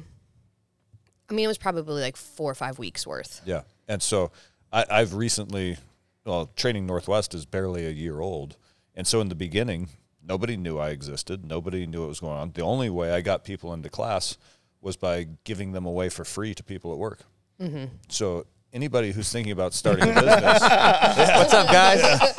I 1.28 1.32
mean, 1.32 1.44
it 1.44 1.48
was 1.48 1.58
probably 1.58 2.02
like 2.02 2.16
four 2.16 2.50
or 2.50 2.54
five 2.54 2.78
weeks 2.78 3.06
worth. 3.06 3.40
Yeah. 3.46 3.62
And 3.88 4.02
so 4.02 4.30
I, 4.70 4.84
I've 4.90 5.14
recently, 5.14 5.78
well, 6.26 6.50
Training 6.54 6.86
Northwest 6.86 7.34
is 7.34 7.46
barely 7.46 7.86
a 7.86 7.90
year 7.90 8.20
old. 8.20 8.58
And 8.94 9.06
so 9.06 9.22
in 9.22 9.30
the 9.30 9.34
beginning, 9.34 9.88
nobody 10.22 10.58
knew 10.58 10.78
I 10.78 10.90
existed. 10.90 11.46
Nobody 11.46 11.86
knew 11.86 12.00
what 12.00 12.08
was 12.10 12.20
going 12.20 12.36
on. 12.36 12.52
The 12.52 12.62
only 12.62 12.90
way 12.90 13.12
I 13.12 13.22
got 13.22 13.42
people 13.42 13.72
into 13.72 13.88
class 13.88 14.36
was 14.82 14.96
by 14.96 15.28
giving 15.44 15.72
them 15.72 15.86
away 15.86 16.10
for 16.10 16.24
free 16.26 16.54
to 16.54 16.62
people 16.62 16.92
at 16.92 16.98
work. 16.98 17.20
Mm-hmm. 17.58 17.86
So 18.08 18.46
anybody 18.72 19.12
who's 19.12 19.30
thinking 19.32 19.52
about 19.52 19.72
starting 19.74 20.04
a 20.10 20.12
business, 20.14 20.42
What's 20.60 21.54
up, 21.54 21.66
guys? 21.68 22.34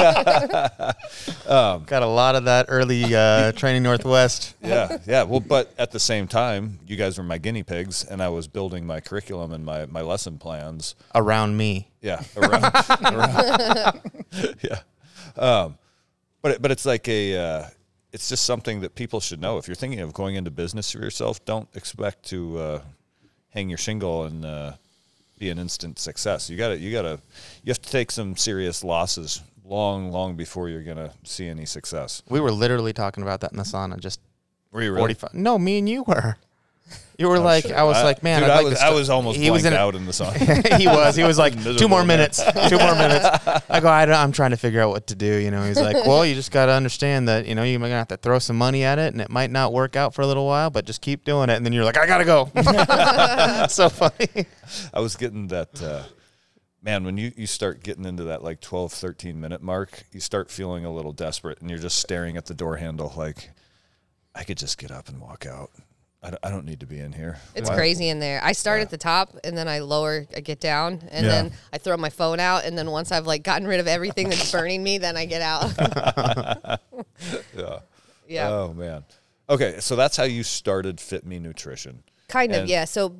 Got 1.85 2.03
a 2.03 2.07
lot 2.07 2.35
of 2.35 2.45
that 2.45 2.67
early 2.69 3.15
uh, 3.15 3.51
training 3.53 3.83
Northwest. 3.83 4.55
yeah, 4.61 4.97
yeah. 5.05 5.23
Well, 5.23 5.39
but 5.39 5.73
at 5.77 5.91
the 5.91 5.99
same 5.99 6.27
time, 6.27 6.79
you 6.87 6.95
guys 6.95 7.17
were 7.17 7.23
my 7.23 7.37
guinea 7.37 7.63
pigs, 7.63 8.03
and 8.03 8.21
I 8.21 8.29
was 8.29 8.47
building 8.47 8.85
my 8.85 8.99
curriculum 8.99 9.51
and 9.53 9.65
my, 9.65 9.85
my 9.87 10.01
lesson 10.01 10.37
plans. 10.37 10.95
around 11.15 11.57
me. 11.57 11.89
Yeah, 12.01 12.23
around, 12.37 12.63
around- 13.13 14.01
yeah. 14.61 14.79
Um, 15.37 15.77
but 16.41 16.53
it, 16.53 16.61
but 16.61 16.71
it's 16.71 16.85
like 16.85 17.07
a 17.09 17.37
uh, 17.37 17.65
it's 18.13 18.29
just 18.29 18.45
something 18.45 18.81
that 18.81 18.95
people 18.95 19.19
should 19.19 19.41
know. 19.41 19.57
If 19.57 19.67
you're 19.67 19.75
thinking 19.75 19.99
of 19.99 20.13
going 20.13 20.35
into 20.35 20.49
business 20.51 20.91
for 20.91 20.99
yourself, 20.99 21.43
don't 21.45 21.67
expect 21.75 22.23
to 22.29 22.57
uh, 22.57 22.81
hang 23.49 23.67
your 23.69 23.77
shingle 23.77 24.23
and 24.23 24.45
uh, 24.45 24.73
be 25.39 25.49
an 25.49 25.57
instant 25.57 25.97
success. 25.97 26.49
You 26.49 26.57
got 26.57 26.69
to 26.69 26.77
you 26.77 26.91
got 26.91 27.03
to 27.03 27.19
you 27.63 27.71
have 27.71 27.81
to 27.81 27.89
take 27.89 28.11
some 28.11 28.35
serious 28.35 28.83
losses 28.83 29.41
long 29.63 30.11
long 30.11 30.35
before 30.35 30.67
you're 30.69 30.83
gonna 30.83 31.13
see 31.23 31.47
any 31.47 31.65
success. 31.65 32.21
We 32.29 32.39
were 32.39 32.51
literally 32.51 32.91
talking 32.93 33.23
about 33.23 33.39
that 33.41 33.51
in 33.51 33.57
the 33.57 33.63
sauna. 33.63 33.99
Just 33.99 34.19
Were 34.71 34.81
you 34.83 34.89
really? 34.91 35.01
forty-five. 35.01 35.33
No, 35.33 35.57
me 35.57 35.79
and 35.79 35.87
you 35.87 36.03
were. 36.03 36.37
You 37.19 37.27
were 37.27 37.37
like, 37.37 37.65
sure. 37.67 37.75
I 37.77 37.83
was 37.83 37.97
I- 37.97 38.03
like, 38.03 38.23
man, 38.23 38.39
dude, 38.41 38.49
I'd 38.49 38.53
I 38.53 38.55
like 38.55 38.65
was 38.65 38.73
to 38.75 38.79
I 38.85 38.87
st- 38.87 38.95
was 38.95 39.09
almost 39.09 39.37
he 39.37 39.51
was 39.51 39.63
blanked 39.63 39.75
in 39.75 39.79
a- 39.79 39.83
out 39.85 39.93
in 39.95 40.05
the 40.05 40.13
song. 40.13 40.33
he 40.79 40.87
was. 40.87 41.17
He 41.17 41.23
was 41.23 41.37
like, 41.37 41.53
two 41.77 41.89
more 41.89 41.99
man. 41.99 42.07
minutes. 42.19 42.37
Two 42.69 42.77
more 42.79 42.95
minutes. 42.95 43.25
I 43.69 43.81
go, 43.81 43.89
I 43.89 44.05
don't, 44.05 44.15
I'm 44.15 44.31
trying 44.31 44.51
to 44.51 44.57
figure 44.57 44.79
out 44.81 44.89
what 44.91 45.07
to 45.07 45.15
do. 45.15 45.35
You 45.35 45.51
know, 45.51 45.61
he's 45.63 45.81
like, 45.81 45.97
well, 46.07 46.25
you 46.25 46.33
just 46.33 46.51
got 46.51 46.67
to 46.67 46.71
understand 46.71 47.27
that, 47.27 47.45
you 47.45 47.55
know, 47.55 47.63
you're 47.63 47.77
going 47.77 47.91
to 47.91 47.95
have 47.97 48.07
to 48.07 48.15
throw 48.17 48.39
some 48.39 48.57
money 48.57 48.85
at 48.85 48.99
it 48.99 49.11
and 49.13 49.21
it 49.21 49.29
might 49.29 49.51
not 49.51 49.73
work 49.73 49.97
out 49.97 50.13
for 50.13 50.21
a 50.21 50.27
little 50.27 50.45
while, 50.45 50.69
but 50.69 50.85
just 50.85 51.01
keep 51.01 51.25
doing 51.25 51.49
it. 51.49 51.57
And 51.57 51.65
then 51.65 51.73
you're 51.73 51.83
like, 51.83 51.97
I 51.97 52.07
got 52.07 52.19
to 52.19 52.25
go. 52.25 52.45
so 53.67 53.89
funny. 53.89 54.45
I 54.93 55.01
was 55.01 55.17
getting 55.17 55.47
that 55.49 55.83
uh, 55.83 56.03
man 56.81 57.03
when 57.03 57.17
you 57.17 57.33
you 57.35 57.47
start 57.47 57.83
getting 57.83 58.05
into 58.05 58.23
that 58.25 58.41
like 58.43 58.61
12 58.61 58.93
13 58.93 59.37
minute 59.41 59.61
mark, 59.61 60.05
you 60.13 60.21
start 60.21 60.49
feeling 60.49 60.85
a 60.85 60.91
little 60.93 61.11
desperate 61.11 61.59
and 61.59 61.69
you're 61.69 61.79
just 61.79 61.97
staring 61.99 62.37
at 62.37 62.45
the 62.45 62.53
door 62.53 62.77
handle 62.77 63.11
like 63.17 63.49
I 64.33 64.45
could 64.45 64.57
just 64.57 64.77
get 64.77 64.89
up 64.89 65.09
and 65.09 65.19
walk 65.19 65.45
out. 65.45 65.71
I 66.21 66.31
don't, 66.31 66.39
I 66.45 66.49
don't 66.49 66.65
need 66.65 66.81
to 66.81 66.85
be 66.85 66.99
in 66.99 67.13
here. 67.13 67.39
It's 67.55 67.69
Why- 67.69 67.75
crazy 67.77 68.09
in 68.09 68.19
there. 68.19 68.41
I 68.43 68.51
start 68.51 68.81
at 68.81 68.89
the 68.89 68.97
top 68.97 69.37
and 69.43 69.57
then 69.57 69.67
I 69.69 69.79
lower, 69.79 70.25
I 70.35 70.41
get 70.41 70.59
down, 70.59 71.01
and 71.11 71.25
Yeah. 71.25 71.31
then 71.31 71.51
I 71.71 71.77
throw 71.77 71.95
my 71.95 72.09
phone 72.09 72.41
out. 72.41 72.65
And 72.65 72.77
then 72.77 72.91
once 72.91 73.11
I've 73.13 73.25
like 73.25 73.41
gotten 73.43 73.65
rid 73.67 73.79
of 73.79 73.87
everything 73.87 74.27
that's 74.29 74.51
burning 74.57 74.83
me, 74.83 74.97
then 74.97 75.15
I 75.15 75.25
get 75.25 75.41
out. 75.41 76.79
Yeah. 77.55 77.79
yeah, 78.27 78.49
Oh 78.49 78.73
man. 78.73 79.03
Okay, 79.49 79.79
so 79.79 79.95
that's 79.95 80.15
how 80.15 80.23
you 80.23 80.43
started 80.43 80.99
Fit 81.01 81.25
Me 81.25 81.39
Nutrition. 81.39 82.03
kind 82.27 82.53
of. 82.53 82.67
Yeah. 82.67 82.85
So 82.85 83.15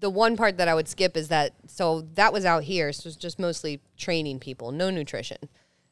the 0.00 0.08
one 0.10 0.36
part 0.36 0.56
that 0.56 0.68
I 0.68 0.74
would 0.74 0.88
skip 0.88 1.16
is 1.16 1.28
that 1.28 1.52
so 1.66 2.02
that 2.14 2.32
was 2.32 2.44
out 2.44 2.64
here. 2.64 2.92
So 2.92 3.00
it 3.02 3.04
was 3.06 3.16
just 3.16 3.38
mostly 3.38 3.80
training 3.98 4.38
people, 4.40 4.72
no 4.72 4.88
nutrition. 4.90 5.38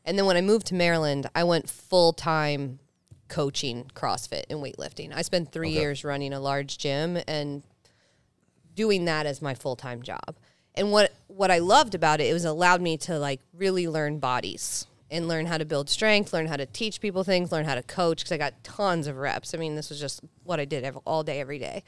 And 0.05 0.17
then 0.19 0.25
when 0.25 0.37
I 0.37 0.41
moved 0.41 0.67
to 0.69 0.75
Maryland, 0.75 1.29
I 1.35 1.45
went 1.45 1.69
full 1.69 2.13
time 2.13 2.79
coaching 3.29 3.91
CrossFit 3.95 4.45
and 4.51 4.61
weightlifting. 4.61 5.13
I 5.15 5.23
spent 5.23 5.53
three 5.53 5.71
years 5.71 6.05
running 6.05 6.33
a 6.33 6.41
large 6.41 6.79
gym 6.79 7.19
and 7.27 7.63
doing 8.75 9.05
that 9.07 9.27
as 9.27 9.43
my 9.43 9.55
full 9.55 9.77
time 9.77 10.03
job. 10.03 10.37
And 10.75 10.93
what 10.93 11.13
what 11.27 11.51
I 11.51 11.59
loved 11.59 11.95
about 11.95 12.21
it, 12.21 12.29
it 12.29 12.33
was 12.33 12.45
allowed 12.45 12.81
me 12.81 12.97
to 12.99 13.19
like 13.19 13.41
really 13.53 13.89
learn 13.89 14.19
bodies 14.19 14.87
and 15.11 15.27
learn 15.27 15.47
how 15.47 15.59
to 15.59 15.65
build 15.65 15.89
strength, 15.89 16.33
learn 16.33 16.47
how 16.47 16.57
to 16.57 16.67
teach 16.67 17.01
people 17.01 17.25
things, 17.25 17.51
learn 17.51 17.65
how 17.65 17.75
to 17.75 17.83
coach 17.83 18.19
because 18.19 18.33
I 18.33 18.37
got 18.37 18.63
tons 18.63 19.07
of 19.07 19.17
reps. 19.17 19.55
I 19.55 19.59
mean, 19.59 19.75
this 19.75 19.91
was 19.91 20.01
just 20.01 20.21
what 20.45 20.61
I 20.61 20.65
did 20.65 20.85
all 21.05 21.23
day, 21.23 21.41
every 21.41 21.59
day. 21.59 21.83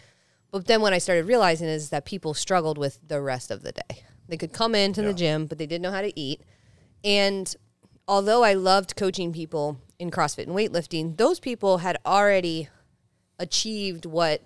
But 0.51 0.67
then 0.67 0.81
when 0.81 0.93
I 0.93 0.99
started 0.99 1.27
realizing 1.27 1.69
is 1.69 1.91
that 1.91 2.05
people 2.05 2.35
struggled 2.35 2.79
with 2.79 2.99
the 3.07 3.21
rest 3.21 3.51
of 3.51 3.63
the 3.63 3.73
day. 3.73 4.05
They 4.29 4.37
could 4.37 4.53
come 4.53 4.75
into 4.75 5.03
the 5.03 5.13
gym, 5.13 5.47
but 5.47 5.59
they 5.59 5.67
didn't 5.67 5.83
know 5.83 5.91
how 5.91 6.03
to 6.03 6.19
eat. 6.19 6.43
And 7.05 7.55
although 8.11 8.43
I 8.43 8.55
loved 8.55 8.97
coaching 8.97 9.33
people 9.33 9.79
in 9.99 10.11
CrossFit 10.11 10.49
and 10.49 10.57
weightlifting, 10.57 11.17
those 11.17 11.39
people 11.39 11.79
had 11.79 11.97
already 12.05 12.69
achieved 13.39 14.05
what 14.05 14.43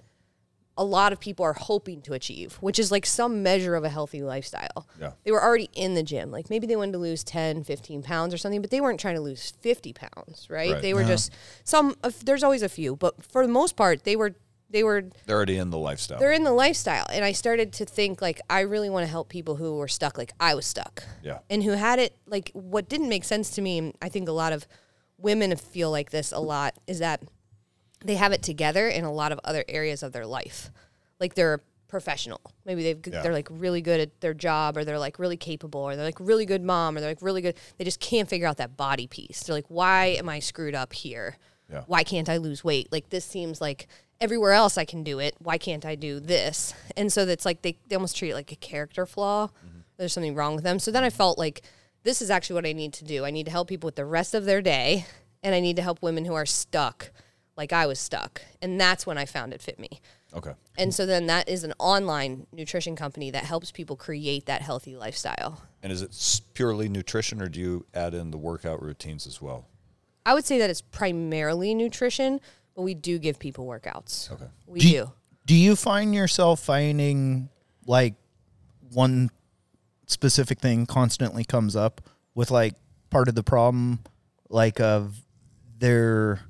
a 0.77 0.85
lot 0.85 1.13
of 1.13 1.21
people 1.21 1.45
are 1.45 1.53
hoping 1.55 2.03
to 2.03 2.13
achieve, 2.13 2.55
which 2.57 2.79
is 2.81 2.91
like 2.91 3.07
some 3.07 3.43
measure 3.45 3.75
of 3.77 3.85
a 3.85 3.89
healthy 3.89 4.23
lifestyle. 4.23 4.87
Yeah. 5.01 5.13
They 5.25 5.31
were 5.31 5.43
already 5.43 5.71
in 5.73 5.95
the 5.95 6.03
gym. 6.03 6.31
Like 6.33 6.51
maybe 6.51 6.67
they 6.67 6.77
wanted 6.77 6.93
to 6.93 6.99
lose 6.99 7.23
10, 7.25 7.63
15 7.65 8.03
pounds 8.03 8.35
or 8.35 8.39
something, 8.39 8.61
but 8.61 8.71
they 8.71 8.81
weren't 8.81 8.99
trying 9.01 9.15
to 9.15 9.21
lose 9.21 9.53
50 9.61 9.93
pounds, 9.93 10.49
right? 10.51 10.73
Right. 10.73 10.83
They 10.83 10.93
were 10.93 11.05
just 11.05 11.33
some, 11.63 11.95
of- 12.03 12.25
there's 12.25 12.43
always 12.43 12.63
a 12.63 12.69
few, 12.69 12.97
but 12.97 13.23
for 13.25 13.47
the 13.47 13.53
most 13.53 13.77
part, 13.77 14.03
they 14.05 14.17
were, 14.17 14.35
they 14.75 14.83
were 14.85 15.05
They're 15.27 15.37
already 15.37 15.57
in 15.57 15.71
the 15.71 15.79
lifestyle. 15.79 16.19
they're 16.19 16.33
in 16.33 16.45
the 16.45 16.53
lifestyle 16.53 17.07
and 17.11 17.25
i 17.25 17.33
started 17.33 17.73
to 17.75 17.85
think 17.87 18.21
like 18.21 18.41
i 18.51 18.61
really 18.61 18.91
want 18.91 19.05
to 19.07 19.11
help 19.11 19.29
people 19.29 19.55
who 19.57 19.77
were 19.77 19.89
stuck 19.89 20.19
like 20.19 20.33
i 20.41 20.55
was 20.55 20.67
stuck 20.67 21.03
Yeah. 21.23 21.39
and 21.49 21.63
who 21.63 21.71
had 21.71 21.99
it 21.99 22.17
like 22.27 22.51
what 22.55 22.89
didn't 22.89 23.09
make 23.09 23.25
sense 23.25 23.51
to 23.51 23.63
me 23.63 23.93
i 24.03 24.09
think 24.09 24.29
a 24.29 24.33
lot 24.33 24.53
of 24.53 24.67
women 25.17 25.55
feel 25.57 25.91
like 25.91 26.11
this 26.11 26.33
a 26.33 26.41
lot 26.41 26.75
is 26.87 26.99
that 26.99 27.23
they 28.05 28.17
have 28.17 28.33
it 28.33 28.43
together 28.43 28.87
in 28.89 29.05
a 29.05 29.13
lot 29.13 29.33
of 29.33 29.41
other 29.45 29.65
areas 29.69 30.03
of 30.03 30.13
their 30.13 30.27
life 30.27 30.71
like 31.21 31.35
they're 31.35 31.61
professional 31.87 32.41
maybe 32.65 32.83
they've 32.83 33.01
Yeah. 33.07 33.23
they're 33.23 33.33
like 33.33 33.47
really 33.51 33.81
good 33.81 34.01
at 34.01 34.21
their 34.21 34.35
job 34.35 34.77
or 34.77 34.85
they're 34.85 34.99
like 34.99 35.21
really 35.21 35.37
capable 35.37 35.81
or 35.81 35.95
they're 35.95 36.05
like 36.05 36.19
really 36.19 36.45
good 36.47 36.63
mom 36.63 36.97
or 36.97 37.01
they're 37.01 37.11
like 37.11 37.23
really 37.23 37.41
good 37.43 37.55
they 37.79 37.85
just 37.85 38.01
can't 38.01 38.29
figure 38.29 38.49
out 38.49 38.57
that 38.57 38.77
body 38.77 39.07
piece 39.07 39.45
they're 39.45 39.55
like 39.55 39.67
why 39.69 40.07
am 40.19 40.29
i 40.29 40.41
screwed 40.41 40.75
up 40.75 40.93
here 40.93 41.37
Yeah. 41.71 41.83
why 41.87 42.03
can't 42.05 42.29
I 42.29 42.37
lose 42.39 42.63
weight? 42.63 42.89
Like 42.93 43.09
this 43.09 43.25
seems 43.25 43.59
like 43.61 43.87
everywhere 44.21 44.53
else 44.53 44.79
I 44.79 44.85
can 44.85 45.03
do 45.03 45.19
it. 45.19 45.35
Why 45.39 45.59
can't 45.59 45.85
I 45.85 45.95
do 45.95 46.21
this? 46.21 46.75
And 46.97 47.13
so 47.13 47.25
that's 47.25 47.45
like 47.45 47.63
they, 47.63 47.79
they 47.89 47.97
almost 47.97 48.17
treat 48.17 48.31
it 48.31 48.35
like 48.35 48.53
a 48.53 48.57
character 48.57 49.07
flaw. 49.07 49.49
Mm-hmm. 49.49 49.79
There's 49.97 50.13
something 50.13 50.35
wrong 50.35 50.55
with 50.55 50.65
them. 50.65 50.79
So 50.79 50.91
then 50.91 51.05
I 51.05 51.11
felt 51.11 51.39
like 51.39 51.63
this 52.03 52.21
is 52.23 52.31
actually 52.31 52.55
what 52.55 52.67
I 52.67 52.73
need 52.73 52.93
to 52.95 53.05
do. 53.05 53.25
I 53.25 53.31
need 53.31 53.45
to 53.45 53.53
help 53.53 53.69
people 53.69 53.89
with 53.89 53.97
the 53.97 54.05
rest 54.05 54.35
of 54.35 54.45
their 54.45 54.63
day 54.63 55.07
and 55.43 55.55
I 55.55 55.61
need 55.61 55.77
to 55.77 55.83
help 55.83 56.03
women 56.03 56.25
who 56.25 56.35
are 56.35 56.47
stuck 56.47 57.11
like 57.57 57.73
I 57.73 57.87
was 57.87 57.99
stuck. 57.99 58.43
And 58.61 58.81
that's 58.81 59.07
when 59.07 59.19
I 59.19 59.27
found 59.27 59.53
it 59.53 59.61
Fit 59.61 59.79
Me. 59.79 60.01
okay. 60.35 60.53
And 60.77 60.93
so 60.93 61.07
then 61.07 61.27
that 61.27 61.49
is 61.49 61.63
an 61.63 61.73
online 61.79 62.47
nutrition 62.53 62.97
company 62.97 63.31
that 63.31 63.45
helps 63.45 63.71
people 63.71 63.97
create 63.97 64.47
that 64.47 64.63
healthy 64.63 64.97
lifestyle. 64.97 65.63
And 65.83 65.93
is 65.93 66.03
it 66.03 66.41
purely 66.55 66.89
nutrition 66.89 67.41
or 67.41 67.49
do 67.49 67.61
you 67.61 67.87
add 67.95 68.15
in 68.15 68.31
the 68.31 68.39
workout 68.39 68.83
routines 68.83 69.27
as 69.27 69.41
well? 69.41 69.69
I 70.27 70.35
would 70.35 70.45
say 70.45 70.59
that 70.59 70.71
it's 70.71 70.81
primarily 70.81 71.75
nutrition, 71.75 72.41
but 72.75 72.83
we 72.83 72.95
do 72.95 73.19
give 73.19 73.39
people 73.39 73.67
workouts. 73.67 74.31
Okay. 74.33 74.47
We 74.67 74.81
do, 74.81 74.89
do. 74.89 74.95
you- 74.95 75.13
do 75.47 75.55
you 75.55 75.77
find 75.77 76.15
yourself 76.15 76.61
finding 76.61 77.51
like 77.87 78.15
one 78.93 79.31
specific 80.07 80.59
thing 80.59 80.87
constantly 80.87 81.45
comes 81.45 81.77
up 81.77 82.01
with 82.35 82.51
like 82.51 82.75
part 83.11 83.29
of 83.29 83.35
the 83.35 83.43
problem 83.43 84.01
like 84.49 84.81
of 84.81 85.21
their 85.79 86.41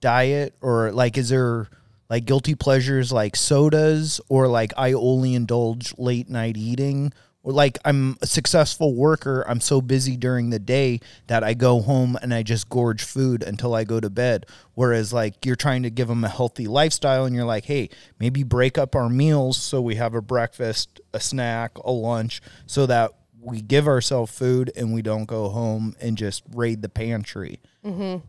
diet 0.00 0.54
or 0.60 0.90
like 0.92 1.16
is 1.16 1.28
there 1.28 1.68
like 2.10 2.24
guilty 2.24 2.54
pleasures 2.54 3.12
like 3.12 3.36
sodas 3.36 4.20
or 4.28 4.48
like 4.48 4.72
I 4.76 4.92
only 4.92 5.34
indulge 5.34 5.94
late 5.96 6.28
night 6.28 6.56
eating 6.56 7.06
or 7.06 7.10
like 7.52 7.78
I'm 7.84 8.16
a 8.22 8.26
successful 8.26 8.94
worker 8.94 9.44
I'm 9.46 9.60
so 9.60 9.80
busy 9.80 10.16
during 10.16 10.50
the 10.50 10.58
day 10.58 11.00
that 11.26 11.44
I 11.44 11.54
go 11.54 11.80
home 11.80 12.16
and 12.22 12.32
I 12.32 12.42
just 12.42 12.68
gorge 12.68 13.02
food 13.02 13.42
until 13.42 13.74
I 13.74 13.84
go 13.84 14.00
to 14.00 14.10
bed. 14.10 14.46
Whereas 14.74 15.12
like 15.12 15.44
you're 15.44 15.56
trying 15.56 15.82
to 15.82 15.90
give 15.90 16.08
them 16.08 16.24
a 16.24 16.28
healthy 16.28 16.66
lifestyle 16.66 17.24
and 17.26 17.34
you're 17.36 17.44
like 17.44 17.66
hey 17.66 17.90
maybe 18.18 18.42
break 18.42 18.78
up 18.78 18.96
our 18.96 19.08
meals 19.10 19.56
so 19.58 19.80
we 19.80 19.96
have 19.96 20.14
a 20.14 20.22
breakfast 20.22 21.00
a 21.12 21.20
snack 21.20 21.76
a 21.78 21.90
lunch 21.92 22.40
so 22.66 22.86
that 22.86 23.12
we 23.40 23.60
give 23.60 23.86
ourselves 23.86 24.32
food 24.32 24.72
and 24.74 24.94
we 24.94 25.02
don't 25.02 25.26
go 25.26 25.50
home 25.50 25.94
and 26.00 26.16
just 26.16 26.42
raid 26.54 26.80
the 26.80 26.88
pantry. 26.88 27.60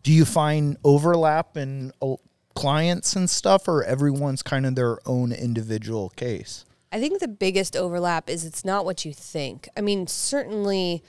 Do 0.02 0.12
you 0.12 0.26
find 0.26 0.76
overlap 0.84 1.56
in 1.56 1.90
uh, 2.02 2.16
clients 2.54 3.16
and 3.16 3.28
stuff 3.30 3.66
or 3.66 3.82
everyone's 3.82 4.42
kind 4.42 4.66
of 4.66 4.74
their 4.74 4.98
own 5.08 5.32
individual 5.32 6.10
case 6.10 6.66
I 6.92 7.00
think 7.00 7.18
the 7.18 7.28
biggest 7.28 7.76
overlap 7.76 8.30
is 8.30 8.44
it's 8.44 8.64
not 8.64 8.84
what 8.84 9.04
you 9.04 9.12
think. 9.12 9.68
I 9.76 9.80
mean, 9.80 10.06
certainly 10.06 11.02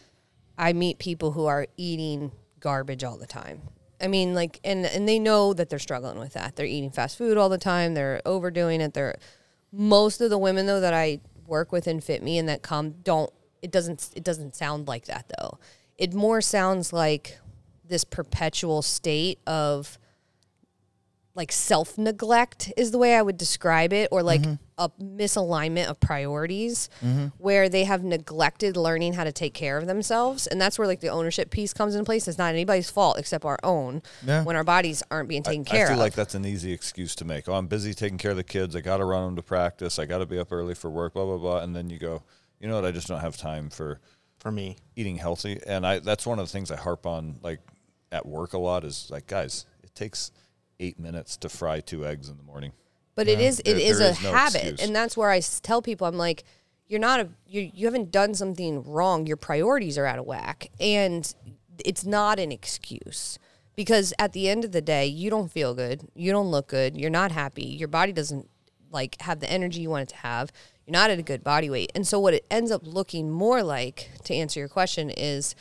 I 0.57 0.73
meet 0.73 0.99
people 0.99 1.33
who 1.33 1.45
are 1.45 1.67
eating 1.77 2.31
garbage 2.59 3.03
all 3.03 3.17
the 3.17 3.27
time. 3.27 3.61
I 4.01 4.07
mean, 4.07 4.33
like, 4.35 4.59
and 4.63 4.85
and 4.85 5.07
they 5.07 5.19
know 5.19 5.53
that 5.53 5.69
they're 5.69 5.79
struggling 5.79 6.19
with 6.19 6.33
that. 6.33 6.55
They're 6.55 6.65
eating 6.65 6.91
fast 6.91 7.17
food 7.17 7.37
all 7.37 7.49
the 7.49 7.57
time. 7.57 7.93
They're 7.93 8.21
overdoing 8.25 8.81
it. 8.81 8.93
They're 8.93 9.17
most 9.71 10.21
of 10.21 10.29
the 10.29 10.37
women 10.37 10.65
though 10.65 10.79
that 10.79 10.93
I 10.93 11.19
work 11.45 11.71
with 11.71 11.87
and 11.87 12.03
fit 12.03 12.21
me 12.21 12.37
and 12.37 12.47
that 12.49 12.61
come 12.61 12.91
don't. 13.03 13.31
It 13.61 13.71
doesn't. 13.71 14.09
It 14.15 14.23
doesn't 14.23 14.55
sound 14.55 14.87
like 14.87 15.05
that 15.05 15.31
though. 15.39 15.59
It 15.97 16.13
more 16.13 16.41
sounds 16.41 16.93
like 16.93 17.39
this 17.87 18.03
perpetual 18.03 18.81
state 18.81 19.39
of 19.47 19.97
like 21.37 21.51
self 21.51 21.97
neglect 21.97 22.73
is 22.75 22.91
the 22.91 22.97
way 22.97 23.15
I 23.15 23.21
would 23.21 23.37
describe 23.37 23.93
it, 23.93 24.09
or 24.11 24.23
like 24.23 24.41
mm-hmm. 24.41 24.55
a 24.77 24.89
misalignment 24.99 25.85
of 25.85 25.99
priorities 25.99 26.89
mm-hmm. 27.01 27.27
where 27.37 27.69
they 27.69 27.83
have 27.83 28.03
neglected 28.03 28.75
learning 28.75 29.13
how 29.13 29.23
to 29.23 29.31
take 29.31 29.53
care 29.53 29.77
of 29.77 29.85
themselves. 29.85 30.47
And 30.47 30.59
that's 30.59 30.77
where 30.77 30.87
like 30.87 30.99
the 30.99 31.09
ownership 31.09 31.51
piece 31.51 31.73
comes 31.73 31.93
into 31.93 32.05
place. 32.05 32.27
It's 32.27 32.39
not 32.39 32.53
anybody's 32.53 32.89
fault 32.89 33.19
except 33.19 33.45
our 33.45 33.59
own 33.63 34.01
Yeah. 34.25 34.43
when 34.43 34.55
our 34.55 34.63
bodies 34.63 35.03
aren't 35.11 35.29
being 35.29 35.43
taken 35.43 35.61
I 35.61 35.69
care 35.69 35.85
of. 35.85 35.91
I 35.91 35.93
feel 35.93 36.01
of. 36.01 36.05
like 36.05 36.13
that's 36.13 36.35
an 36.35 36.45
easy 36.45 36.73
excuse 36.73 37.15
to 37.17 37.25
make. 37.25 37.47
Oh, 37.47 37.53
I'm 37.53 37.67
busy 37.67 37.93
taking 37.93 38.17
care 38.17 38.31
of 38.31 38.37
the 38.37 38.43
kids. 38.43 38.75
I 38.75 38.81
got 38.81 38.97
to 38.97 39.05
run 39.05 39.25
them 39.25 39.35
to 39.35 39.43
practice. 39.43 39.99
I 39.99 40.05
got 40.05 40.17
to 40.17 40.25
be 40.25 40.39
up 40.39 40.51
early 40.51 40.73
for 40.73 40.89
work. 40.89 41.13
Blah 41.13 41.25
blah 41.25 41.37
blah. 41.37 41.59
And 41.59 41.75
then 41.75 41.89
you 41.89 41.99
go, 41.99 42.23
you 42.59 42.67
know 42.67 42.75
what? 42.75 42.85
I 42.85 42.91
just 42.91 43.07
don't 43.07 43.21
have 43.21 43.37
time 43.37 43.69
for 43.69 44.01
For 44.39 44.51
me. 44.51 44.77
eating 44.95 45.17
healthy. 45.17 45.61
And 45.67 45.85
I 45.85 45.99
that's 45.99 46.25
one 46.25 46.39
of 46.39 46.47
the 46.47 46.51
things 46.51 46.71
I 46.71 46.77
harp 46.77 47.05
on 47.05 47.37
like 47.43 47.59
at 48.11 48.25
work 48.25 48.53
a 48.53 48.57
lot 48.57 48.83
is 48.83 49.07
like, 49.11 49.27
guys, 49.27 49.65
it 49.83 49.93
takes 49.93 50.31
eight 50.79 50.99
minutes 50.99 51.37
to 51.37 51.49
fry 51.49 51.79
two 51.79 52.05
eggs 52.05 52.29
in 52.29 52.37
the 52.37 52.43
morning. 52.43 52.71
But 53.15 53.27
it 53.27 53.39
is 53.39 53.59
it 53.61 53.63
There- 53.65 53.77
is 53.79 53.99
there 53.99 54.09
a 54.09 54.11
is 54.11 54.23
no 54.23 54.31
habit, 54.31 54.55
excuse. 54.61 54.81
and 54.81 54.95
that's 54.95 55.17
where 55.17 55.29
I 55.31 55.39
tell 55.39 55.81
people 55.81 56.05
I'm 56.07 56.17
like, 56.17 56.43
you're 56.87 56.99
not 56.99 57.19
a 57.19 57.29
you 57.47 57.69
you 57.73 57.85
haven't 57.87 58.11
done 58.11 58.33
something 58.35 58.83
wrong. 58.83 59.25
Your 59.25 59.37
priorities 59.37 59.97
are 59.97 60.05
out 60.05 60.19
of 60.19 60.25
whack, 60.25 60.69
and 60.79 61.33
it's 61.83 62.05
not 62.05 62.39
an 62.39 62.51
excuse 62.51 63.37
because 63.75 64.13
at 64.19 64.33
the 64.33 64.49
end 64.49 64.63
of 64.65 64.71
the 64.71 64.81
day, 64.81 65.05
you 65.05 65.29
don't 65.29 65.51
feel 65.51 65.73
good, 65.73 66.07
you 66.15 66.31
don't 66.31 66.49
look 66.51 66.67
good, 66.67 66.95
you're 66.95 67.09
not 67.09 67.31
happy, 67.31 67.65
your 67.65 67.87
body 67.87 68.11
doesn't 68.11 68.49
like 68.91 69.19
have 69.21 69.39
the 69.39 69.51
energy 69.51 69.81
you 69.81 69.89
want 69.89 70.03
it 70.03 70.09
to 70.09 70.15
have. 70.17 70.51
You're 70.85 70.93
not 70.93 71.09
at 71.09 71.19
a 71.19 71.23
good 71.23 71.43
body 71.43 71.69
weight, 71.69 71.91
and 71.95 72.07
so 72.07 72.19
what 72.19 72.33
it 72.33 72.45
ends 72.49 72.71
up 72.71 72.81
looking 72.85 73.29
more 73.29 73.61
like, 73.61 74.09
to 74.23 74.33
answer 74.33 74.59
your 74.59 74.69
question, 74.69 75.09
is 75.09 75.53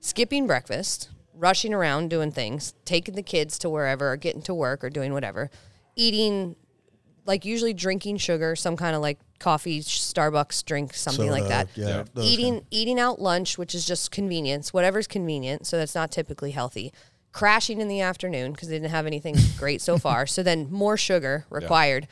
skipping 0.00 0.46
breakfast, 0.46 1.08
rushing 1.38 1.72
around 1.72 2.10
doing 2.10 2.30
things, 2.32 2.74
taking 2.84 3.14
the 3.14 3.22
kids 3.22 3.58
to 3.60 3.70
wherever, 3.70 4.12
or 4.12 4.16
getting 4.16 4.42
to 4.42 4.54
work, 4.54 4.82
or 4.82 4.90
doing 4.90 5.12
whatever, 5.12 5.50
eating 5.96 6.56
like 7.26 7.44
usually 7.44 7.74
drinking 7.74 8.16
sugar, 8.16 8.56
some 8.56 8.76
kind 8.76 8.96
of 8.96 9.02
like 9.02 9.18
coffee, 9.38 9.80
Starbucks 9.80 10.64
drink, 10.64 10.94
something 10.94 11.30
like 11.30 11.46
that. 11.48 11.68
Yeah. 11.74 11.88
Yeah. 11.88 12.04
those 12.14 12.24
Eating 12.24 12.64
eating 12.70 12.98
out 12.98 13.20
lunch, 13.20 13.58
which 13.58 13.74
is 13.74 13.86
just 13.86 14.10
convenience, 14.10 14.72
whatever's 14.72 15.06
convenient, 15.06 15.66
so 15.66 15.76
that's 15.76 15.94
not 15.94 16.10
typically 16.10 16.52
healthy. 16.52 16.92
Crashing 17.30 17.80
in 17.80 17.88
the 17.88 18.00
afternoon 18.00 18.52
because 18.52 18.68
they 18.68 18.76
didn't 18.76 18.90
have 18.90 19.06
anything 19.06 19.36
great 19.58 19.82
so 19.82 19.98
far. 19.98 20.26
So 20.26 20.42
then 20.42 20.68
more 20.70 20.96
sugar 20.96 21.44
required. 21.50 22.08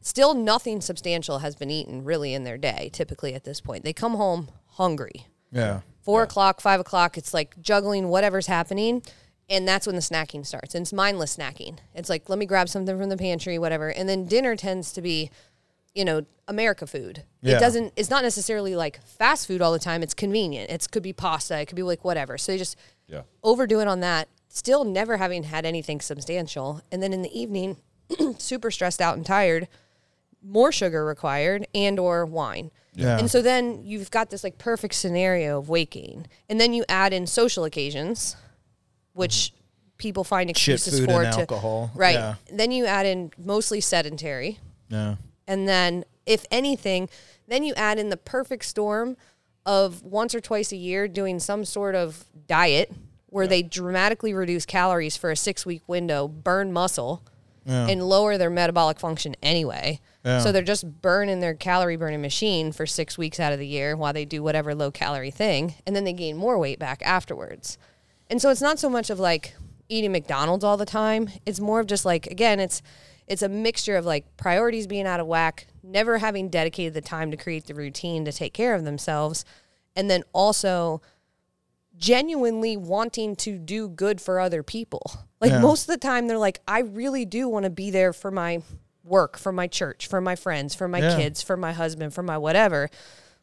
Still 0.00 0.32
nothing 0.32 0.80
substantial 0.80 1.40
has 1.40 1.56
been 1.56 1.70
eaten 1.70 2.04
really 2.04 2.32
in 2.32 2.44
their 2.44 2.56
day, 2.56 2.88
typically 2.92 3.34
at 3.34 3.42
this 3.44 3.60
point. 3.60 3.84
They 3.84 3.92
come 3.92 4.14
home 4.14 4.48
hungry 4.68 5.26
Yeah. 5.50 5.80
Four 6.02 6.22
o'clock, 6.22 6.60
five 6.60 6.80
o'clock. 6.80 7.16
It's 7.18 7.32
like 7.34 7.60
juggling 7.60 8.08
whatever's 8.08 8.46
happening. 8.46 9.02
And 9.48 9.66
that's 9.66 9.84
when 9.86 9.96
the 9.96 10.02
snacking 10.02 10.46
starts. 10.46 10.74
And 10.76 10.82
it's 10.82 10.92
mindless 10.92 11.36
snacking. 11.36 11.78
It's 11.94 12.08
like, 12.08 12.28
let 12.28 12.38
me 12.38 12.46
grab 12.46 12.68
something 12.68 12.96
from 12.96 13.08
the 13.08 13.16
pantry, 13.16 13.58
whatever. 13.58 13.88
And 13.88 14.08
then 14.08 14.24
dinner 14.26 14.54
tends 14.54 14.92
to 14.92 15.02
be, 15.02 15.28
you 15.92 16.04
know, 16.04 16.24
America 16.46 16.86
food. 16.86 17.24
Yeah. 17.42 17.56
It 17.56 17.60
doesn't, 17.60 17.92
it's 17.96 18.10
not 18.10 18.22
necessarily 18.22 18.76
like 18.76 19.04
fast 19.04 19.48
food 19.48 19.60
all 19.60 19.72
the 19.72 19.80
time. 19.80 20.04
It's 20.04 20.14
convenient. 20.14 20.70
It 20.70 20.86
could 20.92 21.02
be 21.02 21.12
pasta. 21.12 21.58
It 21.60 21.66
could 21.66 21.74
be 21.74 21.82
like 21.82 22.04
whatever. 22.04 22.38
So 22.38 22.52
you 22.52 22.58
just 22.58 22.76
Yeah. 23.08 23.22
overdo 23.42 23.80
it 23.80 23.88
on 23.88 23.98
that, 24.00 24.28
still 24.48 24.84
never 24.84 25.16
having 25.16 25.42
had 25.42 25.66
anything 25.66 26.00
substantial. 26.00 26.80
And 26.92 27.02
then 27.02 27.12
in 27.12 27.22
the 27.22 27.36
evening, 27.38 27.76
super 28.38 28.70
stressed 28.70 29.00
out 29.00 29.16
and 29.16 29.26
tired, 29.26 29.66
more 30.42 30.70
sugar 30.72 31.04
required 31.04 31.66
and 31.74 31.98
or 31.98 32.24
wine. 32.24 32.70
Yeah. 33.00 33.18
And 33.18 33.30
so 33.30 33.42
then 33.42 33.82
you've 33.84 34.10
got 34.10 34.30
this 34.30 34.44
like 34.44 34.58
perfect 34.58 34.94
scenario 34.94 35.58
of 35.58 35.68
waking. 35.68 36.26
And 36.48 36.60
then 36.60 36.72
you 36.72 36.84
add 36.88 37.12
in 37.12 37.26
social 37.26 37.64
occasions, 37.64 38.36
which 39.12 39.32
mm-hmm. 39.32 39.96
people 39.98 40.24
find 40.24 40.48
Shit 40.56 40.74
excuses 40.74 41.00
food 41.00 41.10
for 41.10 41.22
and 41.22 41.32
to 41.32 41.40
alcohol. 41.40 41.90
Right. 41.94 42.14
Yeah. 42.14 42.34
Then 42.52 42.72
you 42.72 42.86
add 42.86 43.06
in 43.06 43.32
mostly 43.38 43.80
sedentary. 43.80 44.58
Yeah. 44.88 45.16
And 45.46 45.66
then, 45.66 46.04
if 46.26 46.44
anything, 46.50 47.08
then 47.48 47.64
you 47.64 47.74
add 47.74 47.98
in 47.98 48.10
the 48.10 48.16
perfect 48.16 48.64
storm 48.64 49.16
of 49.66 50.02
once 50.02 50.34
or 50.34 50.40
twice 50.40 50.72
a 50.72 50.76
year 50.76 51.08
doing 51.08 51.40
some 51.40 51.64
sort 51.64 51.94
of 51.94 52.24
diet 52.46 52.92
where 53.26 53.46
they 53.46 53.62
dramatically 53.62 54.34
reduce 54.34 54.66
calories 54.66 55.16
for 55.16 55.30
a 55.30 55.36
six 55.36 55.64
week 55.64 55.82
window, 55.86 56.26
burn 56.28 56.72
muscle, 56.72 57.22
and 57.66 58.02
lower 58.02 58.36
their 58.36 58.50
metabolic 58.50 58.98
function 58.98 59.36
anyway. 59.42 60.00
Yeah. 60.24 60.40
So 60.40 60.52
they're 60.52 60.62
just 60.62 61.00
burning 61.00 61.40
their 61.40 61.54
calorie 61.54 61.96
burning 61.96 62.20
machine 62.20 62.72
for 62.72 62.86
six 62.86 63.16
weeks 63.16 63.40
out 63.40 63.52
of 63.54 63.58
the 63.58 63.66
year 63.66 63.96
while 63.96 64.12
they 64.12 64.24
do 64.26 64.42
whatever 64.42 64.74
low 64.74 64.90
calorie 64.90 65.30
thing. 65.30 65.74
And 65.86 65.96
then 65.96 66.04
they 66.04 66.12
gain 66.12 66.36
more 66.36 66.58
weight 66.58 66.78
back 66.78 67.00
afterwards. 67.04 67.78
And 68.28 68.40
so 68.40 68.50
it's 68.50 68.60
not 68.60 68.78
so 68.78 68.90
much 68.90 69.08
of 69.10 69.18
like 69.18 69.54
eating 69.88 70.12
McDonald's 70.12 70.62
all 70.62 70.76
the 70.76 70.84
time. 70.86 71.30
It's 71.46 71.58
more 71.58 71.80
of 71.80 71.86
just 71.86 72.04
like 72.04 72.26
again, 72.26 72.60
it's 72.60 72.82
it's 73.26 73.42
a 73.42 73.48
mixture 73.48 73.96
of 73.96 74.04
like 74.04 74.36
priorities 74.36 74.86
being 74.86 75.06
out 75.06 75.20
of 75.20 75.26
whack, 75.26 75.66
never 75.82 76.18
having 76.18 76.48
dedicated 76.48 76.94
the 76.94 77.00
time 77.00 77.30
to 77.30 77.36
create 77.36 77.66
the 77.66 77.74
routine 77.74 78.24
to 78.26 78.32
take 78.32 78.52
care 78.52 78.74
of 78.74 78.84
themselves, 78.84 79.44
and 79.96 80.10
then 80.10 80.22
also 80.32 81.00
genuinely 81.96 82.76
wanting 82.76 83.36
to 83.36 83.58
do 83.58 83.88
good 83.88 84.20
for 84.20 84.40
other 84.40 84.62
people. 84.62 85.02
Like 85.40 85.50
Yeah. 85.52 85.60
most 85.60 85.82
of 85.82 85.86
the 85.88 85.98
time 85.98 86.28
they're 86.28 86.38
like 86.38 86.60
I 86.68 86.80
really 86.80 87.24
do 87.24 87.48
want 87.48 87.64
to 87.64 87.70
be 87.70 87.90
there 87.90 88.12
for 88.12 88.30
my 88.30 88.62
work, 89.10 89.36
for 89.36 89.52
my 89.52 89.66
church, 89.66 90.06
for 90.06 90.20
my 90.20 90.36
friends, 90.36 90.74
for 90.74 90.88
my 90.88 91.00
Yeah. 91.00 91.16
kids, 91.16 91.42
for 91.42 91.56
my 91.56 91.72
husband, 91.72 92.14
for 92.14 92.22
my 92.22 92.38
whatever. 92.38 92.88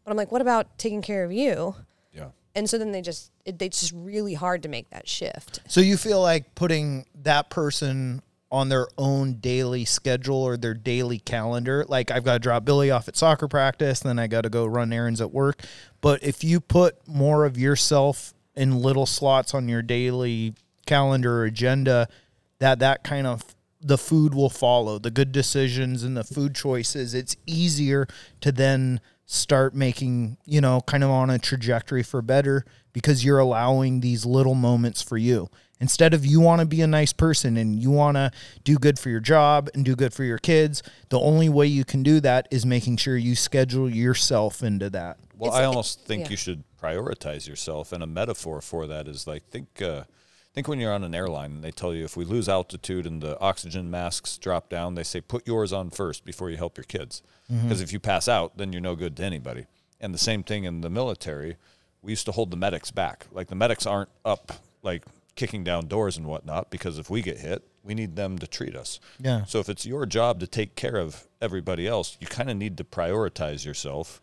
But 0.04 0.12
I'm 0.12 0.18
like, 0.18 0.32
what 0.32 0.42
about 0.42 0.78
taking 0.80 1.02
care 1.04 1.24
of 1.24 1.32
you? 1.32 1.76
Yeah. 2.14 2.30
And 2.56 2.68
so 2.70 2.78
then 2.80 2.92
they 2.92 3.02
just 3.02 3.30
it, 3.46 3.62
it's 3.62 3.82
just 3.82 3.94
really 3.96 4.34
hard 4.34 4.64
to 4.64 4.70
make 4.70 4.90
that 4.90 5.08
shift. 5.08 5.60
So 5.68 5.80
you 5.82 5.98
feel 5.98 6.22
like 6.22 6.56
putting 6.56 7.06
that 7.22 7.50
person 7.50 8.22
on 8.50 8.70
their 8.70 8.88
own 8.98 9.34
daily 9.36 9.84
schedule 9.84 10.42
or 10.42 10.56
their 10.56 10.74
daily 10.74 11.20
calendar. 11.20 11.86
Like 11.88 12.12
I've 12.12 12.24
got 12.24 12.34
to 12.34 12.40
drop 12.40 12.64
Billy 12.64 12.90
off 12.90 13.10
at 13.10 13.18
soccer 13.18 13.50
practice, 13.50 14.00
then 14.00 14.18
I 14.20 14.28
got 14.28 14.42
to 14.42 14.50
go 14.50 14.66
run 14.66 14.94
errands 14.94 15.20
at 15.20 15.34
work. 15.34 15.64
But 16.00 16.24
if 16.24 16.44
you 16.46 16.62
put 16.62 17.06
more 17.08 17.44
of 17.44 17.58
yourself 17.58 18.34
in 18.56 18.82
little 18.82 19.06
slots 19.06 19.54
on 19.54 19.68
your 19.68 19.82
daily 19.82 20.54
calendar 20.86 21.42
or 21.42 21.44
agenda, 21.44 22.08
that 22.60 22.80
that 22.80 23.04
kind 23.04 23.28
of 23.28 23.44
the 23.82 23.98
food 23.98 24.34
will 24.34 24.50
follow 24.50 24.98
the 25.00 25.12
good 25.12 25.32
decisions 25.32 26.04
and 26.04 26.18
the 26.18 26.24
food 26.24 26.56
choices. 26.56 27.14
It's 27.14 27.36
easier 27.46 28.08
to 28.42 28.52
then 28.52 29.00
start 29.26 29.76
making, 29.76 30.38
you 30.46 30.62
know, 30.62 30.82
kind 30.82 31.04
of 31.04 31.10
on 31.10 31.30
a 31.30 31.38
trajectory 31.38 32.02
for 32.04 32.22
better 32.22 32.66
because 32.94 33.24
you're 33.26 33.40
allowing 33.40 34.00
these 34.00 34.26
little 34.26 34.56
moments 34.56 35.02
for 35.02 35.18
you. 35.18 35.50
Instead 35.80 36.14
of 36.16 36.26
you 36.26 36.40
want 36.40 36.60
to 36.60 36.66
be 36.66 36.82
a 36.82 36.88
nice 36.88 37.14
person 37.14 37.56
and 37.56 37.78
you 37.78 37.92
want 37.92 38.16
to 38.18 38.32
do 38.64 38.78
good 38.78 38.98
for 38.98 39.10
your 39.12 39.20
job 39.20 39.70
and 39.76 39.86
do 39.86 39.96
good 39.96 40.12
for 40.12 40.24
your 40.24 40.40
kids, 40.40 40.82
the 41.10 41.20
only 41.20 41.50
way 41.50 41.68
you 41.68 41.86
can 41.86 42.02
do 42.02 42.20
that 42.20 42.48
is 42.50 42.66
making 42.66 42.98
sure 42.98 43.16
you 43.16 43.36
schedule 43.36 43.88
yourself 43.88 44.64
into 44.64 44.90
that. 44.90 45.18
Well, 45.38 45.52
It's 45.52 45.58
I 45.58 45.60
like- 45.60 45.68
almost 45.68 46.02
think 46.02 46.24
yeah. 46.24 46.30
you 46.32 46.38
should 46.38 46.64
prioritize 46.82 47.48
yourself, 47.48 47.92
and 47.92 48.02
a 48.02 48.08
metaphor 48.08 48.60
for 48.62 48.88
that 48.88 49.08
is 49.08 49.28
like 49.28 49.44
think 49.50 49.82
uh, 49.84 50.04
think 50.58 50.68
when 50.68 50.80
you're 50.80 50.92
on 50.92 51.04
an 51.04 51.14
airline 51.14 51.52
and 51.52 51.64
they 51.64 51.70
tell 51.70 51.94
you 51.94 52.04
if 52.04 52.18
we 52.18 52.26
lose 52.26 52.50
altitude 52.50 53.06
and 53.06 53.22
the 53.22 53.40
oxygen 53.40 53.92
masks 53.92 54.40
drop 54.40 54.70
down, 54.70 54.96
they 54.96 55.04
say 55.04 55.22
put 55.22 55.46
yours 55.46 55.72
on 55.72 55.92
first 55.92 56.26
before 56.26 56.50
you 56.50 56.58
help 56.58 56.80
your 56.80 56.84
kids, 56.84 57.22
mm-hmm. 57.48 57.62
because 57.62 57.80
if 57.80 57.94
you 57.94 58.00
pass 58.00 58.28
out, 58.28 58.58
then 58.58 58.74
you're 58.74 58.82
no 58.82 58.96
good 58.96 59.16
to 59.18 59.24
anybody. 59.24 59.68
And 60.02 60.16
the 60.16 60.18
same 60.18 60.42
thing 60.42 60.64
in 60.64 60.82
the 60.82 60.90
military, 60.90 61.58
we 62.02 62.12
used 62.12 62.26
to 62.26 62.32
hold 62.32 62.50
the 62.50 62.58
medics 62.58 62.90
back. 62.90 63.28
Like 63.32 63.50
the 63.50 63.56
medics 63.56 63.86
aren't 63.86 64.10
up 64.26 64.52
like 64.82 65.04
kicking 65.36 65.64
down 65.64 65.86
doors 65.86 66.18
and 66.18 66.26
whatnot 66.26 66.72
because 66.72 66.98
if 66.98 67.08
we 67.08 67.22
get 67.22 67.38
hit, 67.38 67.64
we 67.84 67.94
need 67.94 68.16
them 68.16 68.40
to 68.40 68.48
treat 68.48 68.76
us. 68.76 69.00
Yeah. 69.20 69.46
So 69.46 69.60
if 69.60 69.70
it's 69.70 69.86
your 69.86 70.08
job 70.08 70.40
to 70.40 70.48
take 70.48 70.76
care 70.76 70.98
of 70.98 71.28
everybody 71.40 71.86
else, 71.86 72.18
you 72.20 72.26
kind 72.26 72.50
of 72.50 72.58
need 72.58 72.78
to 72.78 72.84
prioritize 72.84 73.64
yourself 73.64 74.20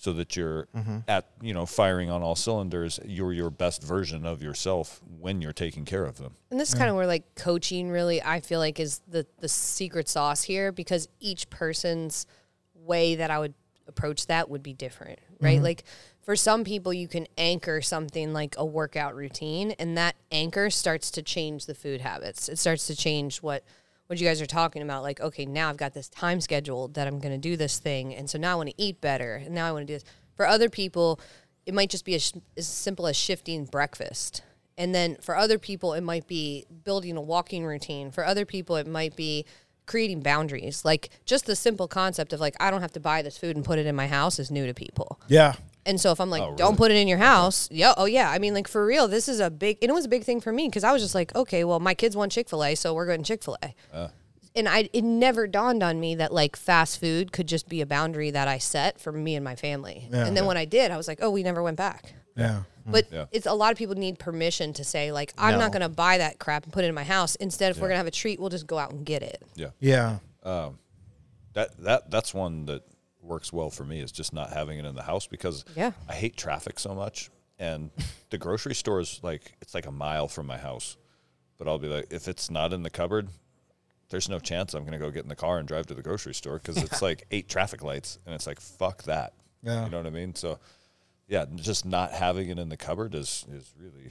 so 0.00 0.14
that 0.14 0.34
you're 0.34 0.66
mm-hmm. 0.74 0.98
at 1.08 1.26
you 1.42 1.52
know 1.52 1.66
firing 1.66 2.10
on 2.10 2.22
all 2.22 2.34
cylinders. 2.34 2.98
You're 3.04 3.34
your 3.34 3.50
best 3.50 3.82
version 3.82 4.24
of 4.24 4.42
yourself 4.42 5.02
when 5.20 5.42
you're 5.42 5.52
taking 5.52 5.84
care 5.84 6.06
of 6.06 6.16
them. 6.16 6.36
And 6.50 6.58
this 6.58 6.70
is 6.70 6.74
kind 6.74 6.88
of 6.88 6.96
where 6.96 7.06
like 7.06 7.34
coaching 7.34 7.90
really 7.90 8.22
I 8.22 8.40
feel 8.40 8.60
like 8.60 8.80
is 8.80 9.02
the 9.06 9.26
the 9.40 9.48
secret 9.48 10.08
sauce 10.08 10.42
here 10.42 10.72
because 10.72 11.06
each 11.20 11.50
person's 11.50 12.26
way 12.74 13.16
that 13.16 13.30
I 13.30 13.38
would 13.38 13.52
approach 13.86 14.26
that 14.28 14.48
would 14.48 14.62
be 14.62 14.72
different, 14.72 15.18
right? 15.38 15.56
Mm-hmm. 15.56 15.64
Like 15.64 15.84
for 16.22 16.34
some 16.34 16.64
people 16.64 16.94
you 16.94 17.06
can 17.06 17.26
anchor 17.36 17.82
something 17.82 18.32
like 18.32 18.54
a 18.56 18.64
workout 18.64 19.14
routine 19.14 19.72
and 19.72 19.98
that 19.98 20.16
anchor 20.32 20.70
starts 20.70 21.10
to 21.10 21.22
change 21.22 21.66
the 21.66 21.74
food 21.74 22.00
habits. 22.00 22.48
It 22.48 22.58
starts 22.58 22.86
to 22.86 22.96
change 22.96 23.42
what 23.42 23.64
what 24.10 24.20
you 24.20 24.26
guys 24.26 24.42
are 24.42 24.46
talking 24.46 24.82
about 24.82 25.04
like 25.04 25.20
okay, 25.20 25.46
now 25.46 25.70
I've 25.70 25.76
got 25.76 25.94
this 25.94 26.08
time 26.08 26.40
scheduled 26.40 26.94
that 26.94 27.06
I'm 27.06 27.20
going 27.20 27.32
to 27.32 27.38
do 27.38 27.56
this 27.56 27.78
thing 27.78 28.12
and 28.12 28.28
so 28.28 28.38
now 28.38 28.52
I 28.52 28.54
want 28.56 28.68
to 28.70 28.74
eat 28.76 29.00
better 29.00 29.36
and 29.36 29.54
now 29.54 29.68
I 29.68 29.72
want 29.72 29.86
to 29.86 29.92
do 29.92 29.94
this. 29.94 30.04
For 30.34 30.46
other 30.46 30.68
people 30.68 31.20
it 31.66 31.74
might 31.74 31.90
just 31.90 32.04
be 32.04 32.16
as, 32.16 32.32
as 32.56 32.66
simple 32.66 33.06
as 33.06 33.16
shifting 33.16 33.64
breakfast. 33.64 34.42
And 34.76 34.94
then 34.94 35.16
for 35.20 35.36
other 35.36 35.58
people, 35.58 35.92
it 35.92 36.00
might 36.00 36.26
be 36.26 36.66
building 36.84 37.16
a 37.16 37.20
walking 37.20 37.64
routine. 37.64 38.10
For 38.10 38.24
other 38.24 38.44
people, 38.44 38.76
it 38.76 38.86
might 38.86 39.14
be 39.14 39.44
creating 39.86 40.20
boundaries. 40.20 40.84
Like 40.84 41.10
just 41.26 41.46
the 41.46 41.54
simple 41.54 41.86
concept 41.86 42.32
of 42.32 42.40
like, 42.40 42.56
I 42.58 42.70
don't 42.70 42.80
have 42.80 42.92
to 42.92 43.00
buy 43.00 43.22
this 43.22 43.36
food 43.36 43.56
and 43.56 43.64
put 43.64 43.78
it 43.78 43.86
in 43.86 43.94
my 43.94 44.06
house 44.06 44.38
is 44.38 44.50
new 44.50 44.66
to 44.66 44.74
people. 44.74 45.20
Yeah. 45.28 45.54
And 45.86 46.00
so 46.00 46.12
if 46.12 46.20
I'm 46.20 46.28
like, 46.30 46.42
oh, 46.42 46.54
don't 46.56 46.76
put 46.76 46.90
it 46.90 46.96
in 46.96 47.08
your 47.08 47.18
house, 47.18 47.68
yeah, 47.70 47.94
oh 47.96 48.04
yeah. 48.04 48.30
I 48.30 48.38
mean, 48.38 48.52
like 48.54 48.68
for 48.68 48.84
real, 48.84 49.08
this 49.08 49.28
is 49.28 49.40
a 49.40 49.50
big, 49.50 49.78
and 49.80 49.90
it 49.90 49.94
was 49.94 50.04
a 50.04 50.08
big 50.08 50.24
thing 50.24 50.40
for 50.40 50.52
me 50.52 50.68
because 50.68 50.84
I 50.84 50.92
was 50.92 51.00
just 51.02 51.14
like, 51.14 51.34
okay, 51.34 51.64
well, 51.64 51.80
my 51.80 51.94
kids 51.94 52.16
want 52.16 52.32
Chick 52.32 52.48
Fil 52.48 52.62
A, 52.64 52.74
so 52.74 52.92
we're 52.92 53.06
going 53.06 53.22
Chick 53.22 53.42
Fil 53.42 53.56
A. 53.62 53.74
Uh. 53.92 54.08
And 54.54 54.68
I, 54.68 54.90
it 54.92 55.04
never 55.04 55.46
dawned 55.46 55.82
on 55.82 56.00
me 56.00 56.16
that 56.16 56.32
like 56.32 56.56
fast 56.56 56.98
food 57.00 57.32
could 57.32 57.46
just 57.46 57.68
be 57.68 57.80
a 57.80 57.86
boundary 57.86 58.30
that 58.32 58.48
I 58.48 58.58
set 58.58 59.00
for 59.00 59.12
me 59.12 59.36
and 59.36 59.44
my 59.44 59.54
family. 59.54 60.08
Yeah. 60.12 60.26
And 60.26 60.36
then 60.36 60.44
when 60.44 60.56
I 60.56 60.64
did, 60.64 60.90
I 60.90 60.96
was 60.96 61.06
like, 61.06 61.20
oh, 61.22 61.30
we 61.30 61.42
never 61.44 61.62
went 61.62 61.76
back. 61.76 62.14
Yeah. 62.36 62.62
Hmm. 62.84 62.90
But 62.90 63.06
Yeah. 63.12 63.26
it's 63.30 63.46
a 63.46 63.52
lot 63.54 63.70
of 63.70 63.78
people 63.78 63.94
need 63.94 64.18
permission 64.18 64.72
to 64.74 64.84
say 64.84 65.12
like 65.12 65.32
I'm 65.38 65.58
not 65.58 65.70
going 65.72 65.82
to 65.82 65.88
buy 65.88 66.18
that 66.18 66.38
crap 66.40 66.64
and 66.64 66.72
put 66.72 66.84
it 66.84 66.88
in 66.88 66.94
my 66.94 67.04
house. 67.04 67.36
Instead, 67.36 67.70
if 67.70 67.76
we're 67.76 67.88
going 67.88 67.92
to 67.92 67.98
have 67.98 68.06
a 68.06 68.10
treat, 68.10 68.40
we'll 68.40 68.48
just 68.50 68.66
go 68.66 68.76
out 68.76 68.90
and 68.90 69.06
get 69.06 69.22
it. 69.22 69.40
Yeah. 69.54 69.68
Yeah. 69.78 70.18
Um, 70.42 70.78
that 71.52 71.76
that 71.78 72.10
that's 72.10 72.34
one 72.34 72.66
that 72.66 72.82
works 73.30 73.52
well 73.52 73.70
for 73.70 73.84
me 73.84 74.00
is 74.00 74.12
just 74.12 74.34
not 74.34 74.52
having 74.52 74.78
it 74.78 74.84
in 74.84 74.94
the 74.94 75.02
house 75.04 75.26
because 75.26 75.64
Yeah. 75.74 75.92
I 76.08 76.14
hate 76.14 76.36
traffic 76.36 76.78
so 76.78 76.94
much 76.94 77.30
and 77.58 77.90
the 78.30 78.36
grocery 78.38 78.74
store 78.74 79.00
is 79.00 79.20
like 79.22 79.52
it's 79.62 79.72
like 79.74 79.86
a 79.86 79.92
mile 79.92 80.28
from 80.28 80.46
my 80.46 80.58
house. 80.58 80.96
But 81.56 81.68
I'll 81.68 81.78
be 81.78 81.88
like 81.88 82.12
if 82.12 82.26
it's 82.28 82.50
not 82.50 82.72
in 82.72 82.82
the 82.82 82.90
cupboard, 82.90 83.28
there's 84.10 84.28
no 84.28 84.38
chance 84.40 84.74
I'm 84.74 84.82
going 84.82 84.92
to 84.92 84.98
go 84.98 85.10
get 85.10 85.22
in 85.22 85.28
the 85.28 85.36
car 85.36 85.58
and 85.58 85.68
drive 85.68 85.86
to 85.86 85.94
the 85.94 86.02
grocery 86.02 86.34
store 86.34 86.54
because 86.58 86.76
it's 86.78 87.00
like 87.00 87.24
eight 87.30 87.48
traffic 87.48 87.82
lights 87.82 88.18
and 88.26 88.34
it's 88.34 88.46
like 88.46 88.60
fuck 88.60 89.04
that. 89.04 89.32
Yeah. 89.62 89.84
You 89.84 89.90
know 89.90 89.98
what 89.98 90.06
I 90.06 90.10
mean? 90.10 90.34
So 90.34 90.58
yeah, 91.28 91.44
just 91.54 91.84
not 91.86 92.10
having 92.12 92.48
it 92.50 92.58
in 92.58 92.68
the 92.70 92.76
cupboard 92.76 93.14
is 93.14 93.46
is 93.52 93.72
really 93.78 94.10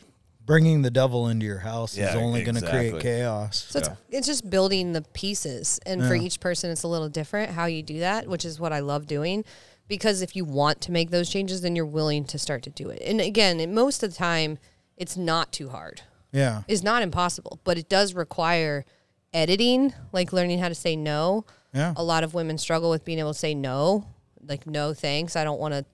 Bringing 0.49 0.81
the 0.81 0.89
devil 0.89 1.27
into 1.27 1.45
your 1.45 1.59
house 1.59 1.91
is 1.93 1.99
Yeah, 1.99 2.15
only 2.15 2.43
going 2.43 2.55
to 2.55 2.67
create 2.67 2.99
chaos. 2.99 3.67
So 3.69 3.77
it's, 3.77 3.89
it's 4.09 4.25
just 4.25 4.49
building 4.49 4.93
the 4.93 5.03
pieces. 5.03 5.79
And 5.85 6.01
for 6.01 6.15
each 6.15 6.39
person, 6.39 6.71
it's 6.71 6.81
a 6.81 6.87
little 6.87 7.07
different 7.07 7.51
how 7.51 7.65
you 7.67 7.83
do 7.83 7.99
that, 7.99 8.27
which 8.27 8.45
is 8.45 8.59
what 8.59 8.73
I 8.73 8.79
love 8.79 9.05
doing. 9.05 9.45
Because 9.87 10.23
if 10.23 10.35
you 10.35 10.45
want 10.45 10.81
to 10.81 10.91
make 10.91 11.11
those 11.11 11.29
changes, 11.29 11.61
then 11.61 11.75
you're 11.75 11.85
willing 11.85 12.25
to 12.25 12.39
start 12.39 12.63
to 12.63 12.71
do 12.71 12.89
it. 12.89 12.99
And 13.05 13.21
again, 13.21 13.75
most 13.75 14.01
of 14.01 14.09
the 14.09 14.15
time, 14.15 14.57
it's 14.97 15.15
not 15.15 15.53
too 15.53 15.69
hard. 15.69 16.01
Yeah. 16.31 16.63
It's 16.67 16.81
not 16.81 17.03
impossible, 17.03 17.59
but 17.63 17.77
it 17.77 17.87
does 17.87 18.15
require 18.15 18.85
editing, 19.31 19.93
like 20.11 20.33
learning 20.33 20.57
how 20.57 20.69
to 20.69 20.75
say 20.75 20.95
no, 20.95 21.45
Yeah. 21.75 21.93
A 21.95 22.03
lot 22.03 22.23
of 22.23 22.33
women 22.33 22.57
struggle 22.57 22.89
with 22.89 23.05
being 23.05 23.19
able 23.19 23.33
to 23.33 23.39
say 23.39 23.53
no, 23.53 24.07
like 24.43 24.65
no 24.65 24.95
thanks. 24.95 25.35
I 25.35 25.43
don't 25.43 25.59
want 25.59 25.75
to. 25.75 25.85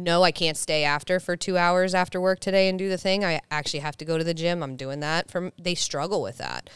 No, 0.00 0.22
I 0.22 0.30
can't 0.30 0.56
stay 0.56 0.84
after 0.84 1.18
for 1.18 1.36
two 1.36 1.58
hours 1.58 1.92
after 1.92 2.20
work 2.20 2.38
today 2.38 2.68
and 2.68 2.78
do 2.78 2.88
the 2.88 2.96
thing. 2.96 3.24
I 3.24 3.40
actually 3.50 3.80
have 3.80 3.96
to 3.98 4.04
go 4.04 4.16
to 4.16 4.22
the 4.22 4.32
gym. 4.32 4.62
I'm 4.62 4.76
doing 4.76 5.00
that. 5.00 5.28
From 5.28 5.52
they 5.60 5.74
struggle 5.74 6.22
with 6.22 6.38
that. 6.38 6.70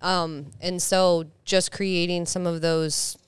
Um, 0.00 0.46
and 0.60 0.80
so 0.80 1.24
just 1.44 1.72
creating 1.72 2.26
some 2.26 2.46
of 2.46 2.60
those, 2.60 3.18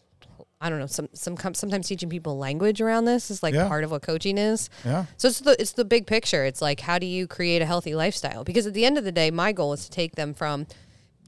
I 0.60 0.70
don't 0.70 0.78
know, 0.78 0.86
some 0.86 1.08
some 1.14 1.36
sometimes 1.54 1.88
teaching 1.88 2.08
people 2.08 2.38
language 2.38 2.80
around 2.80 3.06
this 3.06 3.28
is 3.30 3.42
like 3.42 3.54
Yeah. 3.54 3.66
part 3.66 3.82
of 3.82 3.90
what 3.90 4.02
coaching 4.02 4.38
is. 4.38 4.70
Yeah. 4.84 5.06
So 5.16 5.28
it's 5.28 5.40
the 5.40 5.60
it's 5.60 5.72
the 5.72 5.84
big 5.84 6.06
picture. 6.06 6.44
It's 6.44 6.62
like 6.62 6.80
how 6.80 7.00
do 7.00 7.06
you 7.06 7.26
create 7.26 7.60
a 7.60 7.66
healthy 7.66 7.94
lifestyle? 7.96 8.44
Because 8.44 8.66
at 8.68 8.74
the 8.74 8.84
end 8.84 8.98
of 8.98 9.04
the 9.04 9.10
day, 9.12 9.30
my 9.32 9.50
goal 9.50 9.72
is 9.72 9.84
to 9.86 9.90
take 9.90 10.14
them 10.14 10.32
from 10.32 10.66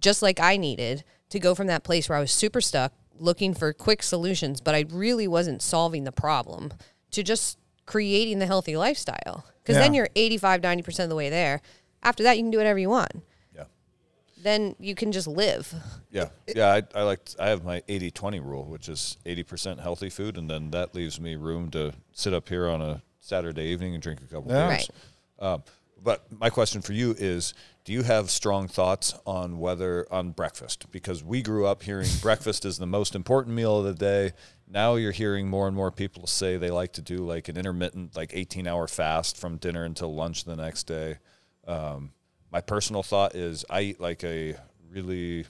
just 0.00 0.22
like 0.22 0.38
I 0.38 0.56
needed 0.56 1.02
to 1.30 1.40
go 1.40 1.54
from 1.56 1.66
that 1.66 1.82
place 1.82 2.08
where 2.08 2.18
I 2.18 2.20
was 2.20 2.30
super 2.30 2.60
stuck 2.60 2.92
looking 3.18 3.52
for 3.54 3.72
quick 3.72 4.02
solutions, 4.04 4.60
but 4.60 4.74
I 4.76 4.84
really 4.90 5.26
wasn't 5.26 5.60
solving 5.60 6.04
the 6.04 6.12
problem 6.12 6.72
to 7.10 7.22
just 7.24 7.58
creating 7.86 8.38
the 8.40 8.46
healthy 8.46 8.76
lifestyle. 8.76 9.44
Because 9.62 9.76
then 9.76 9.94
you're 9.94 10.08
85, 10.14 10.60
90% 10.60 11.04
of 11.04 11.08
the 11.08 11.14
way 11.16 11.28
there. 11.30 11.60
After 12.02 12.22
that, 12.24 12.36
you 12.36 12.42
can 12.44 12.50
do 12.50 12.58
whatever 12.58 12.78
you 12.78 12.88
want. 12.88 13.10
Yeah. 13.54 13.64
Then 14.40 14.76
you 14.78 14.94
can 14.94 15.10
just 15.10 15.26
live. 15.26 15.74
Yeah. 16.10 16.28
Yeah. 16.54 16.68
I, 16.72 16.82
I 16.98 17.02
like, 17.02 17.20
I 17.38 17.48
have 17.48 17.64
my 17.64 17.82
80 17.88 18.10
20 18.12 18.40
rule, 18.40 18.64
which 18.64 18.88
is 18.88 19.16
80% 19.26 19.80
healthy 19.80 20.08
food. 20.10 20.36
And 20.36 20.48
then 20.48 20.70
that 20.70 20.94
leaves 20.94 21.20
me 21.20 21.34
room 21.34 21.70
to 21.72 21.94
sit 22.12 22.32
up 22.32 22.48
here 22.48 22.68
on 22.68 22.80
a 22.80 23.02
Saturday 23.20 23.64
evening 23.66 23.94
and 23.94 24.02
drink 24.02 24.20
a 24.20 24.32
couple 24.32 24.52
Yeah. 24.52 24.68
beers. 24.68 24.90
Um, 25.40 25.62
but 26.02 26.26
my 26.30 26.50
question 26.50 26.82
for 26.82 26.92
you 26.92 27.14
is 27.18 27.54
do 27.84 27.92
you 27.92 28.02
have 28.02 28.30
strong 28.30 28.68
thoughts 28.68 29.14
on 29.26 29.58
whether 29.58 30.06
on 30.10 30.30
breakfast? 30.30 30.90
Because 30.90 31.22
we 31.22 31.42
grew 31.42 31.66
up 31.66 31.82
hearing 31.82 32.08
breakfast 32.22 32.64
is 32.64 32.78
the 32.78 32.86
most 32.86 33.14
important 33.14 33.54
meal 33.54 33.78
of 33.78 33.84
the 33.84 33.94
day. 33.94 34.32
Now 34.68 34.96
you're 34.96 35.12
hearing 35.12 35.48
more 35.48 35.66
and 35.66 35.76
more 35.76 35.90
people 35.90 36.26
say 36.26 36.56
they 36.56 36.70
like 36.70 36.92
to 36.94 37.02
do 37.02 37.18
like 37.18 37.48
an 37.48 37.56
intermittent 37.56 38.16
like 38.16 38.30
18 38.34 38.66
hour 38.66 38.86
fast 38.88 39.36
from 39.36 39.56
dinner 39.56 39.84
until 39.84 40.14
lunch 40.14 40.44
the 40.44 40.56
next 40.56 40.84
day. 40.84 41.18
Um, 41.66 42.12
my 42.52 42.60
personal 42.60 43.02
thought 43.02 43.34
is 43.34 43.64
i 43.68 43.80
eat 43.82 44.00
like 44.00 44.22
a 44.22 44.54
really 44.90 45.44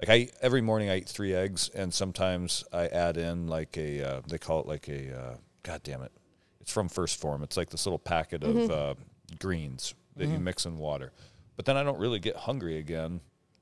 like 0.00 0.08
I 0.08 0.28
every 0.42 0.60
morning 0.60 0.90
I 0.90 0.98
eat 0.98 1.08
three 1.08 1.34
eggs, 1.34 1.68
and 1.68 1.92
sometimes 1.92 2.64
I 2.72 2.86
add 2.88 3.16
in 3.16 3.46
like 3.46 3.76
a 3.76 4.02
uh, 4.02 4.20
they 4.26 4.38
call 4.38 4.60
it 4.60 4.66
like 4.66 4.88
a 4.88 5.16
uh, 5.16 5.36
god 5.62 5.82
damn 5.82 6.02
it, 6.02 6.12
it's 6.60 6.72
from 6.72 6.88
1st 6.88 7.16
Phorm. 7.16 7.42
It's 7.42 7.56
like 7.56 7.70
this 7.70 7.86
little 7.86 7.98
packet 7.98 8.42
of 8.42 8.70
uh, 8.70 8.94
greens 9.38 9.94
that 10.16 10.26
you 10.26 10.38
mm. 10.38 10.42
mix 10.42 10.64
in 10.66 10.78
water, 10.78 11.12
but 11.56 11.64
then 11.64 11.76
I 11.76 11.82
don't 11.82 11.98
really 11.98 12.18
get 12.18 12.36
hungry 12.36 12.78
again 12.78 13.20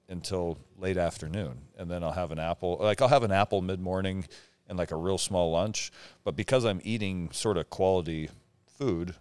until 0.09 0.59
late 0.79 0.97
afternoon, 0.99 1.63
and 1.79 1.91
then 1.91 2.03
I'll 2.05 2.13
have 2.13 2.33
an 2.33 2.39
apple. 2.39 2.77
Like 2.81 3.01
I'll 3.01 3.09
have 3.09 3.23
an 3.23 3.33
apple 3.33 3.63
mid 3.63 3.81
morning 3.81 4.27
and 4.69 4.79
like 4.79 4.91
a 4.91 4.97
real 4.97 5.19
small 5.19 5.51
lunch, 5.51 5.91
but 6.25 6.37
because 6.37 6.65
I'm 6.65 6.81
eating 6.85 7.31
sort 7.33 7.57
of 7.57 7.71
quality 7.71 8.31
food. 8.67 9.15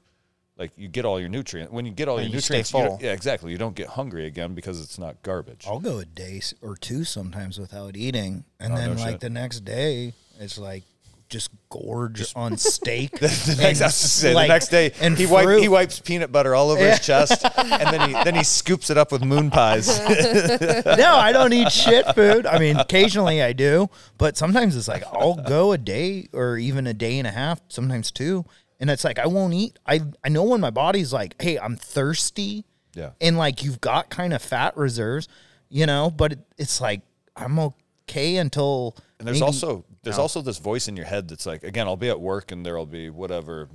Like 0.57 0.71
you 0.77 0.89
get 0.89 1.05
all 1.05 1.19
your 1.19 1.29
nutrients 1.29 1.71
when 1.71 1.85
you 1.87 1.91
get 1.91 2.07
all 2.07 2.17
And 2.17 2.25
your 2.25 2.29
you 2.29 2.35
nutrients. 2.35 2.71
you 2.73 2.97
yeah, 3.01 3.13
exactly. 3.13 3.51
You 3.51 3.57
don't 3.57 3.73
get 3.73 3.87
hungry 3.87 4.27
again 4.27 4.53
because 4.53 4.79
it's 4.79 4.99
not 4.99 5.23
garbage. 5.23 5.65
I'll 5.67 5.79
go 5.79 5.97
a 5.97 6.05
day 6.05 6.41
or 6.61 6.75
two 6.75 7.03
sometimes 7.03 7.57
without 7.57 7.97
eating, 7.97 8.43
and 8.59 8.73
Oh, 8.73 8.75
then 8.75 8.95
no 8.95 9.01
like 9.01 9.11
shit. 9.13 9.19
the 9.21 9.29
next 9.31 9.61
day 9.61 10.13
it's 10.39 10.59
like 10.59 10.83
just 11.31 11.49
gorge 11.69 12.31
on 12.35 12.57
steak. 12.57 13.11
the 13.19 13.55
next, 13.59 13.81
I 13.81 13.85
was 13.85 13.99
just 13.99 14.17
saying, 14.17 14.35
like- 14.35 14.47
the 14.49 14.53
next 14.53 14.67
day, 14.67 14.91
and 15.01 15.17
he, 15.17 15.25
wipe, 15.25 15.59
he 15.59 15.67
wipes 15.67 15.99
peanut 15.99 16.31
butter 16.31 16.53
all 16.53 16.69
over 16.69 16.83
his 16.85 16.99
chest, 16.99 17.43
and 17.57 17.81
then 17.93 18.09
he 18.09 18.13
then 18.23 18.35
he 18.35 18.43
scoops 18.43 18.89
it 18.91 18.97
up 18.97 19.11
with 19.11 19.23
moon 19.23 19.49
pies. 19.49 19.87
no, 20.85 21.15
I 21.15 21.31
don't 21.31 21.53
eat 21.53 21.71
shit 21.71 22.05
food. 22.13 22.45
I 22.45 22.59
mean, 22.59 22.77
occasionally 22.77 23.41
I 23.41 23.53
do, 23.53 23.89
but 24.19 24.37
sometimes 24.37 24.75
it's 24.75 24.87
like 24.87 25.03
I'll 25.11 25.35
go 25.35 25.71
a 25.71 25.77
day 25.77 26.27
or 26.33 26.57
even 26.57 26.85
a 26.85 26.93
day 26.93 27.17
and 27.17 27.27
a 27.27 27.31
half, 27.31 27.61
sometimes 27.69 28.11
two, 28.11 28.45
and 28.79 28.89
it's 28.89 29.03
like 29.03 29.17
I 29.17 29.27
won't 29.27 29.53
eat. 29.53 29.79
I 29.87 30.01
I 30.23 30.29
know 30.29 30.43
when 30.43 30.61
my 30.61 30.69
body's 30.71 31.11
like, 31.13 31.41
hey, 31.41 31.57
I'm 31.57 31.75
thirsty, 31.77 32.65
Yeah. 32.95 33.11
and 33.21 33.37
like 33.37 33.63
you've 33.63 33.81
got 33.81 34.09
kind 34.09 34.33
of 34.33 34.41
fat 34.41 34.75
reserves, 34.77 35.27
you 35.69 35.85
know, 35.85 36.11
but 36.11 36.33
it, 36.33 36.39
it's 36.57 36.81
like 36.81 37.01
I'm 37.35 37.57
okay 37.59 38.37
until. 38.37 38.95
And 39.19 39.27
there's 39.27 39.39
maybe- 39.39 39.45
also 39.45 39.85
there's 40.03 40.17
also 40.17 40.41
this 40.41 40.57
voice 40.57 40.87
in 40.87 40.95
your 40.95 41.05
head 41.05 41.27
that's 41.27 41.45
like, 41.45 41.63
again, 41.63 41.87
I'll 41.87 41.95
be 41.97 42.09
at 42.09 42.19
work 42.19 42.51
and 42.51 42.65
there'll 42.65 42.85
be 42.85 43.09
whatever 43.09 43.69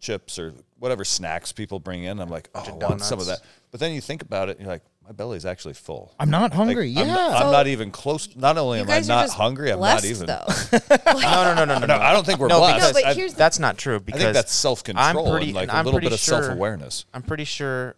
chips 0.00 0.38
or 0.38 0.54
whatever 0.78 1.04
snacks 1.04 1.52
people 1.52 1.78
bring 1.80 2.04
in. 2.04 2.20
I'm 2.20 2.28
like, 2.30 2.48
oh, 2.54 2.64
I 2.66 2.72
want 2.88 3.02
some 3.02 3.18
of 3.20 3.26
that. 3.26 3.40
But 3.70 3.80
then 3.80 3.92
you 3.92 4.00
think 4.00 4.22
about 4.22 4.48
it, 4.48 4.52
and 4.58 4.60
you're 4.66 4.72
like, 4.72 4.82
my 5.04 5.12
belly's 5.12 5.44
actually 5.46 5.74
full. 5.74 6.14
I'm 6.20 6.30
not 6.30 6.42
Like, 6.42 6.52
hungry. 6.52 6.94
I'm, 6.96 7.06
yeah, 7.06 7.28
I'm 7.36 7.50
not 7.50 7.66
even 7.66 7.90
close. 7.90 8.34
Not 8.36 8.56
only 8.58 8.80
am 8.80 8.90
I 8.90 9.00
not 9.00 9.30
hungry, 9.30 9.72
I'm 9.72 9.80
not 9.80 10.04
even. 10.04 10.26
though. 10.26 10.46
No, 11.06 11.54
no, 11.54 11.54
no, 11.54 11.64
no, 11.64 11.78
no. 11.80 11.86
No, 11.86 11.94
I 11.96 12.12
don't 12.12 12.24
think 12.24 12.38
we're 12.38 12.48
no, 12.48 12.58
blessed. 12.60 12.94
No, 12.94 13.00
but 13.00 13.04
I- 13.06 13.14
here's 13.14 13.32
the 13.32 13.38
That's 13.38 13.58
not 13.58 13.76
true 13.78 13.98
because 14.00 14.20
I 14.20 14.24
think 14.24 14.34
that's 14.34 14.52
self 14.52 14.84
control 14.84 15.26
I'm 15.26 15.30
pretty, 15.32 15.46
and 15.48 15.54
like 15.56 15.68
a 15.68 15.74
I'm 15.76 15.84
little 15.84 15.98
pretty 15.98 16.06
bit 16.08 16.12
of 16.14 16.20
sure- 16.20 16.42
self 16.42 16.54
awareness. 16.54 17.04
I'm 17.12 17.22
pretty 17.22 17.44
sure 17.44 17.96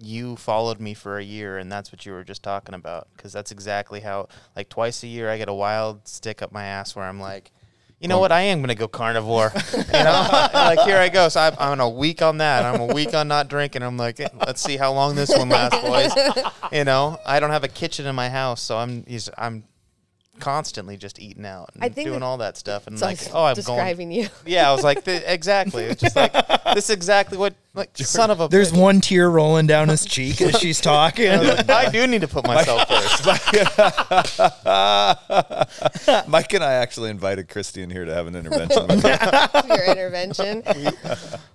you 0.00 0.36
followed 0.36 0.80
me 0.80 0.94
for 0.94 1.18
a 1.18 1.22
year, 1.22 1.58
and 1.58 1.70
that's 1.70 1.92
what 1.92 2.06
you 2.06 2.12
were 2.12 2.24
just 2.24 2.42
talking 2.42 2.74
about. 2.74 3.08
Because 3.16 3.32
that's 3.32 3.50
exactly 3.50 4.00
how, 4.00 4.28
like, 4.56 4.68
twice 4.68 5.02
a 5.02 5.06
year, 5.06 5.30
I 5.30 5.38
get 5.38 5.48
a 5.48 5.54
wild 5.54 6.08
stick 6.08 6.42
up 6.42 6.52
my 6.52 6.64
ass 6.64 6.96
where 6.96 7.04
I'm 7.04 7.20
like, 7.20 7.52
you 8.00 8.08
know 8.08 8.18
what? 8.18 8.32
I 8.32 8.40
am 8.40 8.62
gonna 8.62 8.74
go 8.74 8.88
carnivore. 8.88 9.52
you 9.76 9.82
know, 9.92 10.28
like 10.54 10.80
here 10.80 10.96
I 10.96 11.10
go. 11.10 11.28
So 11.28 11.38
I'm, 11.40 11.54
I'm 11.58 11.80
a 11.80 11.88
week 11.88 12.22
on 12.22 12.38
that. 12.38 12.64
I'm 12.64 12.80
a 12.80 12.86
week 12.86 13.12
on 13.12 13.28
not 13.28 13.48
drinking. 13.48 13.82
I'm 13.82 13.98
like, 13.98 14.18
let's 14.46 14.62
see 14.62 14.78
how 14.78 14.92
long 14.94 15.16
this 15.16 15.28
one 15.28 15.50
lasts, 15.50 15.80
boys. 15.82 16.12
You 16.72 16.84
know, 16.84 17.18
I 17.26 17.40
don't 17.40 17.50
have 17.50 17.64
a 17.64 17.68
kitchen 17.68 18.06
in 18.06 18.14
my 18.14 18.28
house, 18.28 18.62
so 18.62 18.78
I'm 18.78 19.04
he's, 19.04 19.28
I'm 19.36 19.64
constantly 20.38 20.96
just 20.96 21.18
eating 21.18 21.44
out 21.44 21.70
and 21.78 21.94
doing 21.94 22.22
all 22.22 22.38
that 22.38 22.56
stuff. 22.56 22.86
And 22.86 22.98
like, 23.00 23.18
oh, 23.34 23.44
I'm 23.44 23.54
going 23.54 23.54
describing 23.56 24.12
you. 24.12 24.28
yeah, 24.46 24.70
I 24.70 24.72
was 24.72 24.84
like, 24.84 25.04
th- 25.04 25.24
exactly. 25.26 25.84
It's 25.84 26.00
just 26.00 26.16
like 26.16 26.32
this 26.74 26.84
is 26.84 26.90
exactly 26.90 27.36
what 27.36 27.54
like 27.74 27.96
son 27.96 28.30
of 28.30 28.40
a. 28.40 28.48
There's 28.48 28.72
bitch. 28.72 28.80
one 28.80 29.00
tear 29.00 29.30
rolling 29.30 29.66
down 29.68 29.88
his 29.88 30.04
cheek 30.04 30.40
as 30.40 30.58
she's 30.58 30.80
talking. 30.82 31.28
I 31.30 31.88
do 31.90 32.06
need 32.06 32.22
to 32.22 32.28
put 32.28 32.44
myself 32.46 32.88
first. 32.88 33.26
Mike 36.28 36.52
and 36.52 36.64
I 36.64 36.72
actually 36.74 37.10
invited 37.10 37.48
Christy 37.48 37.82
in 37.82 37.90
here 37.90 38.04
to 38.04 38.12
have 38.12 38.26
an 38.26 38.34
intervention. 38.34 38.86
with 38.88 39.04
your 39.68 39.84
intervention. 39.84 40.62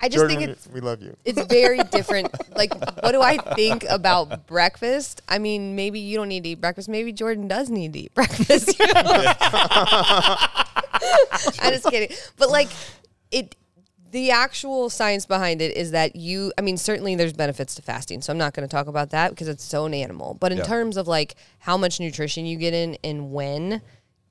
I 0.02 0.08
just 0.10 0.26
think 0.28 0.42
it's 0.42 0.68
we 0.68 0.80
love 0.80 1.02
you. 1.02 1.18
it's 1.26 1.42
very 1.48 1.80
different. 1.92 2.34
Like, 2.56 2.74
what 3.04 3.12
do 3.12 3.22
I 3.22 3.38
think 3.56 3.84
about 3.90 4.48
breakfast? 4.48 5.22
I 5.28 5.40
mean, 5.40 5.76
maybe 5.76 6.00
you 6.00 6.16
don't 6.18 6.30
need 6.30 6.44
to 6.44 6.50
eat 6.50 6.62
breakfast. 6.62 6.88
Maybe 6.88 7.12
Jordan 7.12 7.48
does 7.50 7.70
need 7.70 7.92
to 7.94 8.00
eat 8.00 8.14
breakfast. 8.14 8.80
you 8.80 8.88
know? 8.94 9.02
I'm 11.60 11.74
just 11.74 11.90
kidding. 11.90 12.16
But 12.38 12.50
like, 12.50 12.70
it. 13.32 13.56
The 14.16 14.32
actual 14.32 14.90
science 14.90 15.26
behind 15.26 15.62
it 15.62 15.76
is 15.76 15.92
that 15.92 16.16
you. 16.16 16.54
I 16.58 16.62
mean, 16.62 16.78
certainly 16.78 17.16
there's 17.16 17.34
benefits 17.34 17.76
to 17.76 17.82
fasting, 17.82 18.22
so 18.22 18.32
I'm 18.32 18.38
not 18.38 18.54
going 18.54 18.66
to 18.66 18.72
talk 18.72 18.88
about 18.88 19.10
that 19.10 19.32
because 19.32 19.50
it's 19.50 19.62
so 19.62 19.84
an 19.84 19.94
animal. 19.94 20.36
But 20.40 20.54
in 20.54 20.60
Yeah. 20.60 20.64
terms 20.64 20.96
of 20.96 21.06
like 21.06 21.36
how 21.60 21.76
much 21.76 22.00
nutrition 22.00 22.46
you 22.46 22.56
get 22.58 22.74
in 22.74 22.98
and 23.04 23.34
when, 23.34 23.82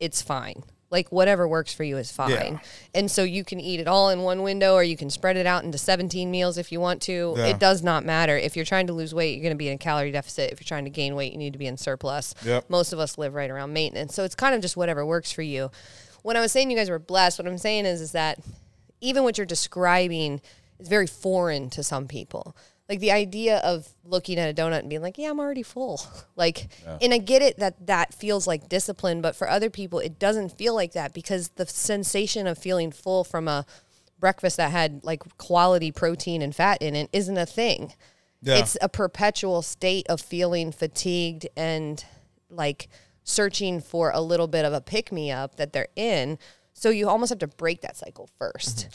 it's 0.00 0.22
fine. 0.22 0.62
Like 0.90 1.12
whatever 1.12 1.46
works 1.46 1.74
for 1.74 1.84
you 1.84 1.98
is 1.98 2.10
fine. 2.10 2.60
And 2.94 3.10
so 3.10 3.24
you 3.24 3.44
can 3.44 3.60
eat 3.60 3.78
it 3.78 3.86
all 3.86 4.08
in 4.08 4.22
one 4.22 4.42
window 4.42 4.72
or 4.72 4.82
you 4.82 4.96
can 4.96 5.10
spread 5.10 5.36
it 5.36 5.44
out 5.44 5.64
into 5.64 5.76
17 5.76 6.30
meals 6.30 6.56
if 6.56 6.72
you 6.72 6.80
want 6.80 7.02
to. 7.02 7.34
Yeah. 7.36 7.46
It 7.48 7.58
does 7.58 7.82
not 7.82 8.06
matter. 8.06 8.38
If 8.38 8.56
you're 8.56 8.64
trying 8.64 8.86
to 8.86 8.94
lose 8.94 9.12
weight, 9.14 9.34
you're 9.34 9.42
going 9.42 9.52
to 9.54 9.58
be 9.58 9.68
in 9.68 9.74
a 9.74 9.78
calorie 9.78 10.12
deficit. 10.12 10.50
If 10.50 10.60
you're 10.60 10.66
trying 10.68 10.84
to 10.84 10.90
gain 10.90 11.14
weight, 11.14 11.32
you 11.32 11.38
need 11.38 11.52
to 11.52 11.58
be 11.58 11.66
in 11.66 11.76
surplus. 11.76 12.34
Yep. 12.42 12.70
Most 12.70 12.94
of 12.94 12.98
us 13.00 13.18
live 13.18 13.34
right 13.34 13.50
around 13.50 13.74
maintenance. 13.74 14.14
So 14.14 14.24
it's 14.24 14.34
kind 14.34 14.54
of 14.54 14.62
just 14.62 14.78
whatever 14.78 15.04
works 15.04 15.30
for 15.30 15.42
you. 15.42 15.70
When 16.22 16.38
I 16.38 16.40
was 16.40 16.52
saying 16.52 16.70
you 16.70 16.76
guys 16.78 16.88
were 16.88 16.98
blessed, 16.98 17.38
what 17.38 17.46
I'm 17.46 17.58
saying 17.58 17.84
is 17.84 18.00
is 18.00 18.12
that 18.12 18.38
even 19.04 19.22
what 19.22 19.38
you're 19.38 19.46
describing 19.46 20.40
is 20.78 20.88
very 20.88 21.06
foreign 21.06 21.70
to 21.70 21.82
some 21.82 22.08
people. 22.08 22.56
Like 22.88 23.00
the 23.00 23.12
idea 23.12 23.58
of 23.58 23.88
looking 24.04 24.38
at 24.38 24.50
a 24.50 24.62
donut 24.62 24.80
and 24.80 24.90
being 24.90 25.00
like, 25.00 25.16
"Yeah, 25.16 25.30
I'm 25.30 25.40
already 25.40 25.62
full." 25.62 26.00
Like, 26.36 26.66
and 27.00 27.14
I 27.14 27.18
get 27.18 27.42
it 27.42 27.60
that 27.60 27.86
that 27.86 28.12
feels 28.12 28.48
like 28.48 28.68
discipline, 28.68 29.20
but 29.22 29.36
for 29.36 29.48
other 29.48 29.70
people, 29.70 30.00
it 30.00 30.18
doesn't 30.18 30.58
feel 30.58 30.74
like 30.74 30.92
that 30.92 31.14
because 31.14 31.50
the 31.50 31.64
sensation 31.64 32.48
of 32.48 32.58
feeling 32.58 32.90
full 32.90 33.22
from 33.22 33.46
a 33.46 33.64
breakfast 34.18 34.56
that 34.56 34.72
had 34.72 35.04
like 35.04 35.22
quality 35.38 35.92
protein 35.92 36.42
and 36.42 36.54
fat 36.54 36.82
in 36.82 36.96
it 36.96 37.08
isn't 37.12 37.38
a 37.38 37.46
thing. 37.46 37.92
Yeah. 38.42 38.56
It's 38.56 38.76
a 38.82 38.88
perpetual 38.88 39.62
state 39.62 40.06
of 40.08 40.20
feeling 40.20 40.72
fatigued 40.72 41.46
and 41.56 42.04
like 42.50 42.88
searching 43.22 43.80
for 43.80 44.10
a 44.10 44.20
little 44.20 44.48
bit 44.48 44.64
of 44.64 44.72
a 44.72 44.80
pick 44.80 45.10
me 45.12 45.30
up 45.30 45.56
that 45.56 45.72
they're 45.72 45.88
in. 45.96 46.38
So 46.74 46.90
you 46.90 47.08
almost 47.08 47.30
have 47.30 47.38
to 47.38 47.46
break 47.46 47.80
that 47.80 47.96
cycle 47.96 48.28
1st 48.40 48.88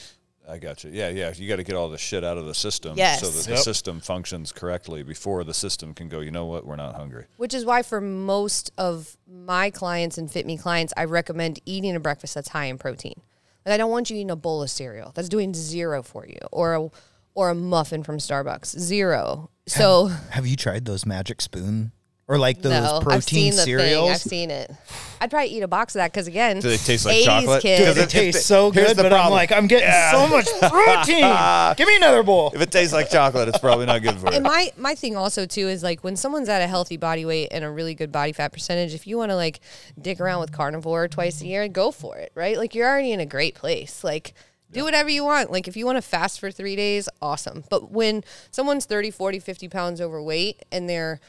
I 0.49 0.57
got 0.57 0.83
you. 0.83 0.89
Yeah, 0.91 1.09
yeah. 1.09 1.31
You 1.35 1.47
got 1.47 1.57
to 1.57 1.63
get 1.63 1.75
all 1.75 1.89
the 1.89 1.97
shit 1.97 2.23
out 2.23 2.37
of 2.39 2.45
the 2.47 2.55
system 2.55 2.97
Yes. 2.97 3.21
so 3.21 3.29
that 3.29 3.45
the 3.47 3.57
system 3.57 3.99
functions 3.99 4.51
correctly 4.51 5.03
before 5.03 5.43
the 5.43 5.53
system 5.53 5.93
can 5.93 6.09
go, 6.09 6.21
you 6.21 6.31
know 6.31 6.45
what, 6.45 6.65
we're 6.65 6.75
not 6.75 6.95
hungry. 6.95 7.25
Which 7.37 7.53
is 7.53 7.65
why 7.65 7.83
for 7.83 8.01
most 8.01 8.71
of 8.77 9.15
my 9.31 9.69
clients 9.69 10.17
and 10.17 10.31
Fit 10.31 10.47
Me 10.47 10.57
clients, 10.57 10.91
I 10.97 11.05
recommend 11.05 11.59
eating 11.65 11.95
a 11.95 11.99
breakfast 11.99 12.33
that's 12.33 12.49
high 12.49 12.65
in 12.65 12.79
protein. 12.79 13.21
Like 13.65 13.73
I 13.73 13.77
don't 13.77 13.91
want 13.91 14.09
you 14.09 14.15
eating 14.15 14.31
a 14.31 14.35
bowl 14.35 14.63
of 14.63 14.71
cereal. 14.71 15.11
That's 15.13 15.29
doing 15.29 15.53
zero 15.53 16.01
for 16.01 16.25
you. 16.25 16.39
Or 16.51 16.73
a 16.73 16.89
or 17.35 17.51
a 17.51 17.55
muffin 17.55 18.03
from 18.03 18.17
Starbucks. 18.17 18.77
Zero. 18.79 19.51
So 19.67 20.07
Have 20.31 20.47
you 20.47 20.55
tried 20.55 20.85
those 20.85 21.05
magic 21.05 21.41
spoon 21.41 21.91
or 22.29 22.37
like 22.37 22.61
those 22.61 22.71
no, 22.71 22.99
protein 23.01 23.17
I've 23.17 23.23
seen 23.23 23.55
the 23.55 23.61
cereals. 23.63 24.03
thing. 24.05 24.11
I've 24.11 24.21
seen 24.21 24.51
it. 24.51 24.71
I'd 25.19 25.31
probably 25.31 25.49
eat 25.49 25.63
a 25.63 25.67
box 25.67 25.95
of 25.95 25.99
that 25.99 26.11
because 26.13 26.27
again, 26.27 26.59
Do 26.59 26.69
they 26.69 26.77
taste 26.77 27.05
like 27.05 27.17
80s 27.17 27.25
chocolate? 27.25 27.61
Kids, 27.63 27.81
Because 27.81 27.97
It 27.97 28.01
if 28.03 28.09
tastes 28.09 28.45
so 28.45 28.71
good, 28.71 28.95
the 28.95 29.03
but 29.03 29.11
I'm 29.11 29.31
like, 29.31 29.51
I'm 29.51 29.65
getting 29.65 29.89
so 30.11 30.27
much 30.27 30.45
protein. 30.71 31.75
Give 31.75 31.87
me 31.87 31.95
another 31.97 32.21
bowl. 32.21 32.51
If 32.53 32.61
it 32.61 32.71
tastes 32.71 32.93
like 32.93 33.09
chocolate, 33.09 33.49
it's 33.49 33.57
probably 33.57 33.87
not 33.87 34.03
good 34.03 34.15
for 34.19 34.27
you. 34.29 34.35
And 34.35 34.43
my 34.43 34.71
my 34.77 34.93
thing 34.93 35.17
also 35.17 35.45
too 35.47 35.67
is 35.67 35.81
like 35.81 36.03
when 36.03 36.15
someone's 36.15 36.49
at 36.49 36.61
a 36.61 36.67
healthy 36.67 36.97
body 36.97 37.25
weight 37.25 37.49
and 37.51 37.65
a 37.65 37.69
really 37.71 37.95
good 37.95 38.11
body 38.11 38.31
fat 38.31 38.53
percentage, 38.53 38.93
if 38.93 39.07
you 39.07 39.17
want 39.17 39.31
to 39.31 39.35
like 39.35 39.59
dick 39.99 40.21
around 40.21 40.39
with 40.39 40.51
carnivore 40.51 41.07
twice 41.07 41.41
a 41.41 41.47
year, 41.47 41.67
go 41.67 41.91
for 41.91 42.15
it, 42.17 42.31
right? 42.35 42.57
Like 42.57 42.75
you're 42.75 42.87
already 42.87 43.11
in 43.11 43.19
a 43.19 43.25
great 43.25 43.55
place. 43.55 44.03
Like 44.03 44.35
do 44.71 44.83
whatever 44.83 45.09
you 45.09 45.23
want. 45.23 45.51
Like 45.51 45.67
if 45.67 45.75
you 45.75 45.87
want 45.87 45.95
to 45.97 46.01
fast 46.03 46.39
for 46.39 46.51
3 46.51 46.75
days, 46.75 47.09
awesome. 47.23 47.63
But 47.71 47.91
when 47.91 48.23
someone's 48.51 48.85
30, 48.85 49.09
40, 49.09 49.39
50 49.39 49.67
pounds 49.67 49.99
overweight 49.99 50.63
and 50.71 50.87
they're 50.87 51.19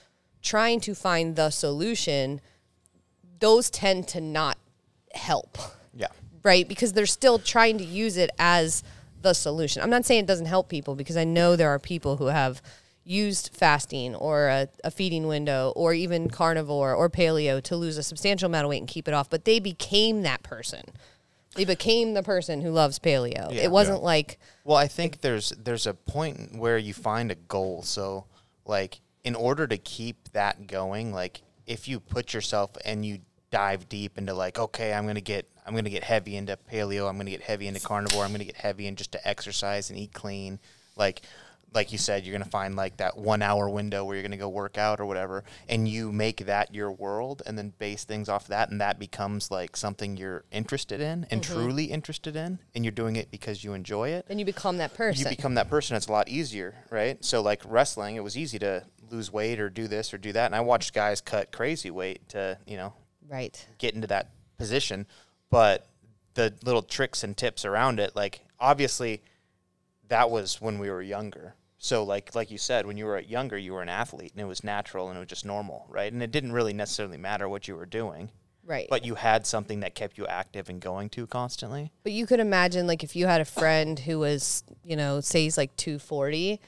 trying 0.43 0.81
to 0.81 0.95
find 0.95 1.37
the 1.37 1.51
solution, 1.51 2.41
those 3.41 3.71
tend 3.71 4.09
to 4.09 4.21
not 4.21 4.59
help 5.15 5.59
Yeah. 5.95 6.09
right? 6.43 6.67
Because 6.69 6.93
they're 6.93 7.07
still 7.07 7.39
trying 7.39 7.79
to 7.79 7.85
use 7.85 8.17
it 8.17 8.31
as 8.39 8.83
the 9.23 9.35
solution. 9.35 9.83
I'm 9.83 9.91
not 9.91 10.05
saying 10.07 10.21
it 10.25 10.27
doesn't 10.27 10.47
help 10.47 10.69
people 10.69 10.95
because 10.95 11.17
I 11.17 11.25
know 11.25 11.57
there 11.57 11.69
are 11.71 11.79
people 11.79 12.17
who 12.17 12.27
have 12.27 12.63
used 13.05 13.51
fasting 13.53 14.15
or 14.15 14.49
a, 14.49 14.69
a 14.85 14.91
feeding 14.91 15.27
window 15.27 15.73
or 15.75 15.93
even 15.93 16.29
carnivore 16.31 16.95
or 16.95 17.11
paleo 17.11 17.63
to 17.65 17.77
lose 17.77 17.97
a 17.99 18.03
substantial 18.03 18.47
amount 18.47 18.65
of 18.65 18.71
weight 18.71 18.79
and 18.79 18.89
keep 18.89 19.09
it 19.09 19.15
off, 19.15 19.29
but 19.29 19.45
they 19.45 19.59
became 19.59 20.23
that 20.23 20.43
person. 20.43 20.83
They 21.57 21.65
became 21.65 22.15
the 22.15 22.23
person 22.23 22.61
who 22.61 22.71
loves 22.71 22.99
paleo. 23.01 23.53
Yeah. 23.53 23.63
it 23.63 23.71
wasn't 23.71 24.03
like 24.03 24.39
Well, 24.65 24.77
I 24.77 24.87
think 24.87 25.21
there's 25.23 25.51
there's 25.51 25.87
a 25.87 25.95
point 25.95 26.57
where 26.57 26.79
you 26.79 26.95
find 26.95 27.31
a 27.33 27.35
goal. 27.35 27.83
So, 27.83 28.27
like, 28.65 29.01
in 29.25 29.35
order 29.35 29.67
to 29.67 29.77
keep 29.77 30.31
that 30.33 30.67
going, 30.67 31.13
like, 31.13 31.43
if 31.67 31.87
you 31.87 32.01
put 32.01 32.35
yourself 32.35 32.71
and 32.85 33.05
you 33.05 33.21
dive 33.51 33.89
deep 33.89 34.17
into 34.19 34.35
like, 34.35 34.59
okay, 34.59 34.93
I'm 34.93 35.07
gonna 35.07 35.21
get 35.21 35.47
I'm 35.67 35.75
gonna 35.75 35.91
get 35.91 36.05
heavy 36.05 36.37
into 36.37 36.57
paleo. 36.57 37.09
I'm 37.09 37.17
gonna 37.17 37.31
get 37.31 37.43
heavy 37.43 37.67
into 37.67 37.81
carnivore. 37.81 38.25
I'm 38.25 38.33
gonna 38.33 38.45
get 38.45 38.57
heavy 38.57 38.87
and 38.87 38.97
just 38.97 39.13
to 39.13 39.29
exercise 39.29 39.91
and 39.91 39.99
eat 39.99 40.13
clean. 40.13 40.59
Like, 40.97 41.23
like 41.73 41.93
you 41.93 41.99
said, 41.99 42.25
you're 42.25 42.33
gonna 42.33 42.51
find 42.51 42.77
like 42.77 42.97
that 42.99 43.17
one 43.17 43.43
hour 43.43 43.69
window 43.69 44.05
where 44.05 44.17
you're 44.17 44.23
gonna 44.23 44.37
go 44.37 44.49
work 44.49 44.79
out 44.79 45.01
or 45.01 45.07
whatever, 45.07 45.45
and 45.69 45.89
you 45.89 46.13
make 46.13 46.47
that 46.47 46.75
your 46.75 46.91
world, 46.91 47.43
and 47.47 47.57
then 47.57 47.73
base 47.79 48.05
things 48.05 48.29
off 48.29 48.49
that, 48.49 48.71
and 48.71 48.81
that 48.81 48.99
becomes 48.99 49.51
like 49.51 49.77
something 49.77 50.17
you're 50.17 50.45
interested 50.51 51.01
in 51.01 51.27
and 51.31 51.43
mm-hmm. 51.43 51.55
truly 51.55 51.85
interested 51.85 52.37
in, 52.37 52.59
and 52.75 52.85
you're 52.85 52.93
doing 52.93 53.17
it 53.17 53.31
because 53.31 53.65
you 53.65 53.73
enjoy 53.73 54.11
it. 54.11 54.27
And 54.29 54.39
you 54.39 54.47
become 54.47 54.79
that 54.79 54.95
person. 54.95 55.25
you 55.25 55.37
become 55.37 55.55
that 55.55 55.69
person. 55.69 55.97
It's 55.97 56.07
a 56.07 56.13
lot 56.13 56.29
easier 56.29 56.75
right? 56.91 57.23
So 57.25 57.43
like 57.43 57.63
wrestling 57.65 58.17
it 58.17 58.25
was 58.25 58.37
easy 58.37 58.59
to 58.59 58.85
lose 59.11 59.33
weight 59.33 59.59
or 59.59 59.69
do 59.69 59.89
this 59.89 60.15
or 60.15 60.19
do 60.19 60.33
that 60.33 60.47
and 60.47 60.55
i 60.55 60.61
watched 60.61 60.95
guys 60.95 61.21
cut 61.21 61.51
crazy 61.51 61.91
weight 61.91 62.29
to 62.29 62.57
you 62.67 62.77
know 62.77 62.93
right. 63.29 63.67
get 63.79 63.95
into 63.95 64.07
that 64.07 64.31
position 64.57 65.07
but 65.51 65.89
the 66.35 66.55
little 66.65 66.83
tricks 66.83 67.25
and 67.25 67.37
tips 67.37 67.65
around 67.65 67.99
it 67.99 68.15
like 68.15 68.45
obviously 68.61 69.21
that 70.09 70.31
was 70.31 70.61
when 70.61 70.79
we 70.79 70.89
were 70.91 71.03
younger 71.03 71.55
so 71.83 72.05
like 72.05 72.35
like 72.35 72.51
you 72.51 72.59
said 72.59 72.87
when 72.87 72.97
you 72.97 73.07
were 73.07 73.19
younger 73.19 73.59
you 73.59 73.73
were 73.73 73.83
an 73.83 73.89
athlete 73.89 74.31
and 74.33 74.41
it 74.41 74.45
was 74.45 74.63
natural 74.63 75.09
and 75.09 75.17
it 75.17 75.21
was 75.21 75.29
just 75.29 75.45
normal 75.45 75.87
right? 75.89 76.13
And 76.13 76.23
it 76.23 76.31
didn't 76.31 76.53
really 76.53 76.75
necessarily 76.75 77.17
matter 77.17 77.49
what 77.49 77.67
you 77.67 77.75
were 77.75 77.87
doing. 77.87 78.31
Right. 78.63 78.87
but 78.89 79.05
you 79.05 79.17
had 79.17 79.47
something 79.47 79.81
that 79.81 79.97
kept 79.97 80.17
you 80.17 80.29
active 80.29 80.69
and 80.69 80.81
going 80.81 81.09
to 81.11 81.27
constantly. 81.27 81.91
But 82.05 82.13
you 82.13 82.25
could 82.25 82.39
imagine, 82.39 82.87
like, 82.87 83.03
if 83.03 83.17
you 83.17 83.27
had 83.27 83.41
a 83.41 83.45
friend 83.45 83.99
who 83.99 84.21
was, 84.21 84.63
you 84.85 84.95
know, 84.95 85.21
say 85.21 85.43
he's 85.43 85.59
like 85.59 85.75
240, 85.75 86.61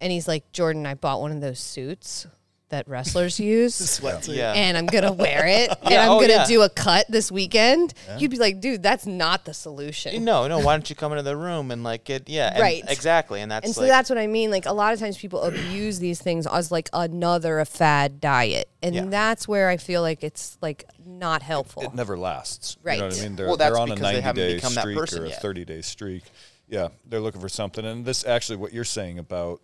and 0.00 0.10
he's 0.10 0.26
like, 0.26 0.50
Jordan, 0.52 0.86
I 0.86 0.94
bought 0.94 1.20
one 1.20 1.32
of 1.32 1.42
those 1.42 1.58
suits 1.58 2.26
that 2.70 2.88
wrestlers 2.88 3.38
use. 3.38 4.00
yeah 4.28 4.52
And 4.52 4.76
I'm 4.76 4.86
gonna 4.86 5.12
wear 5.12 5.46
it, 5.46 5.70
and 5.82 5.90
Yeah, 5.90 6.04
I'm 6.04 6.10
oh, 6.10 6.20
gonna 6.20 6.32
yeah. 6.32 6.46
do 6.46 6.62
a 6.62 6.68
cut 6.68 7.06
this 7.08 7.30
weekend. 7.30 7.94
You'd 8.18 8.30
be 8.30 8.38
like, 8.38 8.60
dude, 8.60 8.82
that's 8.82 9.06
not 9.06 9.44
the 9.44 9.54
solution. 9.54 10.24
No, 10.24 10.48
no. 10.48 10.58
Why 10.60 10.74
don't 10.74 10.88
you 10.88 10.96
come 10.96 11.12
into 11.12 11.22
the 11.22 11.36
room 11.36 11.70
and 11.70 11.84
like 11.84 12.04
get 12.04 12.28
yeah, 12.28 12.50
and- 12.52 12.60
Right. 12.60 12.82
exactly, 12.88 13.40
and 13.40 13.50
that's 13.50 13.66
And 13.66 13.74
so 13.74 13.82
like, 13.82 13.90
that's 13.90 14.08
what 14.08 14.18
I 14.18 14.26
mean. 14.26 14.50
Like 14.50 14.66
a 14.66 14.72
lot 14.72 14.92
of 14.92 14.98
times 15.00 15.18
people 15.18 15.42
abuse 15.42 15.98
these 15.98 16.20
things 16.20 16.46
as 16.46 16.70
like 16.72 16.88
another 16.92 17.64
fad 17.64 18.20
diet, 18.20 18.68
and 18.82 18.94
Yeah. 18.94 19.04
that's 19.06 19.46
where 19.46 19.68
I 19.68 19.76
feel 19.76 20.02
like 20.02 20.22
it's 20.24 20.56
like 20.62 20.84
not 21.04 21.42
helpful. 21.42 21.82
it 21.82 21.94
never 21.94 22.16
lasts. 22.16 22.76
You 22.84 22.96
know 22.98 23.06
what 23.06 23.18
I 23.18 23.22
mean? 23.22 23.36
They're, 23.36 23.46
Well, 23.46 23.56
that's 23.56 23.72
they're 23.72 23.80
on 23.82 23.90
a 23.90 23.94
because 23.94 24.02
they 24.12 24.20
90 24.20 24.20
haven't 24.22 24.42
day 24.46 24.54
become 24.54 24.74
that 24.74 24.80
streak 24.82 24.98
person 24.98 25.22
or 25.22 25.26
a 25.26 25.28
yet. 25.30 25.42
30 25.42 25.64
day 25.64 25.80
streak. 25.82 26.22
Yeah, 26.68 26.88
they're 27.04 27.20
looking 27.20 27.40
for 27.40 27.48
something. 27.48 27.84
And 27.84 28.04
this 28.04 28.24
actually, 28.24 28.56
what 28.56 28.72
you're 28.72 28.84
saying 28.84 29.18
about 29.18 29.60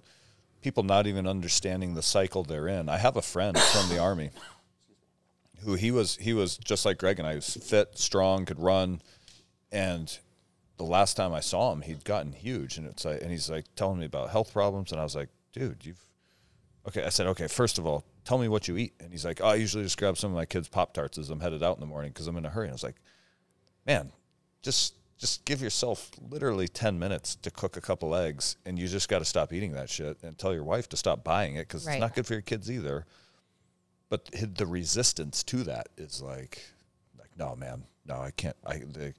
people 0.63 0.83
not 0.83 1.07
even 1.07 1.27
understanding 1.27 1.95
the 1.95 2.03
cycle 2.03 2.43
they're 2.43 2.69
in. 2.69 2.89
I 2.89 2.99
have 2.99 3.17
a 3.17 3.23
friend 3.23 3.59
from 3.59 3.89
the 3.89 3.99
army 3.99 4.31
who 5.65 5.75
he 5.75 5.91
was 5.91 6.17
he 6.17 6.33
was 6.33 6.57
just 6.57 6.85
like 6.85 6.99
Greg 6.99 7.19
and 7.19 7.27
I. 7.27 7.35
Was 7.35 7.55
fit, 7.55 7.99
strong, 7.99 8.45
could 8.45 8.61
run, 8.61 9.01
and 9.73 10.19
the 10.77 10.85
last 10.85 11.17
time 11.17 11.33
I 11.33 11.41
saw 11.41 11.73
him, 11.73 11.83
he'd 11.83 12.05
gotten 12.05 12.33
huge, 12.33 12.77
and 12.77 12.87
it's 12.87 13.05
like, 13.05 13.23
and 13.23 13.31
he's 13.31 13.49
like 13.49 13.65
telling 13.77 13.99
me 13.99 14.05
about 14.05 14.31
health 14.31 14.53
problems, 14.53 14.93
and 14.93 15.01
I 15.01 15.05
was 15.05 15.17
like, 15.17 15.29
dude, 15.53 15.85
you've 15.85 16.07
Okay, 16.89 17.03
I 17.03 17.09
said, 17.09 17.27
okay, 17.29 17.49
first 17.49 17.79
of 17.79 17.87
all, 17.87 18.05
tell 18.25 18.39
me 18.39 18.47
what 18.47 18.69
you 18.69 18.77
eat. 18.77 18.95
And 19.01 19.11
he's 19.11 19.25
like, 19.25 19.41
oh, 19.43 19.49
I 19.49 19.55
usually 19.57 19.83
just 19.83 19.99
grab 19.99 20.17
some 20.17 20.31
of 20.31 20.37
my 20.37 20.47
kids' 20.47 20.69
Pop 20.69 20.95
Tarts 20.95 21.19
as 21.19 21.31
I'm 21.31 21.41
headed 21.41 21.63
out 21.63 21.77
in 21.77 21.81
the 21.81 21.87
morning 21.87 22.13
because 22.13 22.29
I'm 22.29 22.37
in 22.37 22.47
a 22.47 22.51
hurry. 22.51 22.67
And 22.67 22.73
I 22.73 22.75
was 22.75 22.85
like, 22.85 22.97
man, 23.87 24.13
just 24.63 24.95
just 25.19 25.45
give 25.45 25.63
yourself 25.63 26.11
literally 26.31 26.69
10 26.69 26.99
minutes 26.99 27.37
to 27.37 27.51
cook 27.51 27.77
a 27.77 27.81
couple 27.81 28.15
eggs 28.15 28.57
and 28.67 28.79
you 28.79 28.87
just 28.87 29.09
got 29.09 29.21
to 29.21 29.25
stop 29.25 29.53
eating 29.53 29.73
that 29.73 29.89
shit 29.89 30.19
and 30.23 30.37
tell 30.37 30.53
your 30.53 30.65
wife 30.65 30.89
to 30.91 30.97
stop 30.97 31.25
buying 31.25 31.57
it 31.57 31.67
because 31.69 31.87
Right. 31.87 31.95
it's 31.95 32.01
not 32.01 32.15
good 32.15 32.27
for 32.27 32.35
your 32.35 32.43
kids 32.43 32.71
either. 32.71 33.07
But 34.09 34.31
the 34.57 34.67
resistance 34.67 35.43
to 35.45 35.63
that 35.65 35.89
is 35.97 36.23
like, 36.23 36.63
like 37.19 37.31
no, 37.39 37.57
man, 37.57 37.85
no, 38.07 38.17
I 38.17 38.31
can't. 38.31 38.57
I 38.65 38.79
the, 38.79 39.15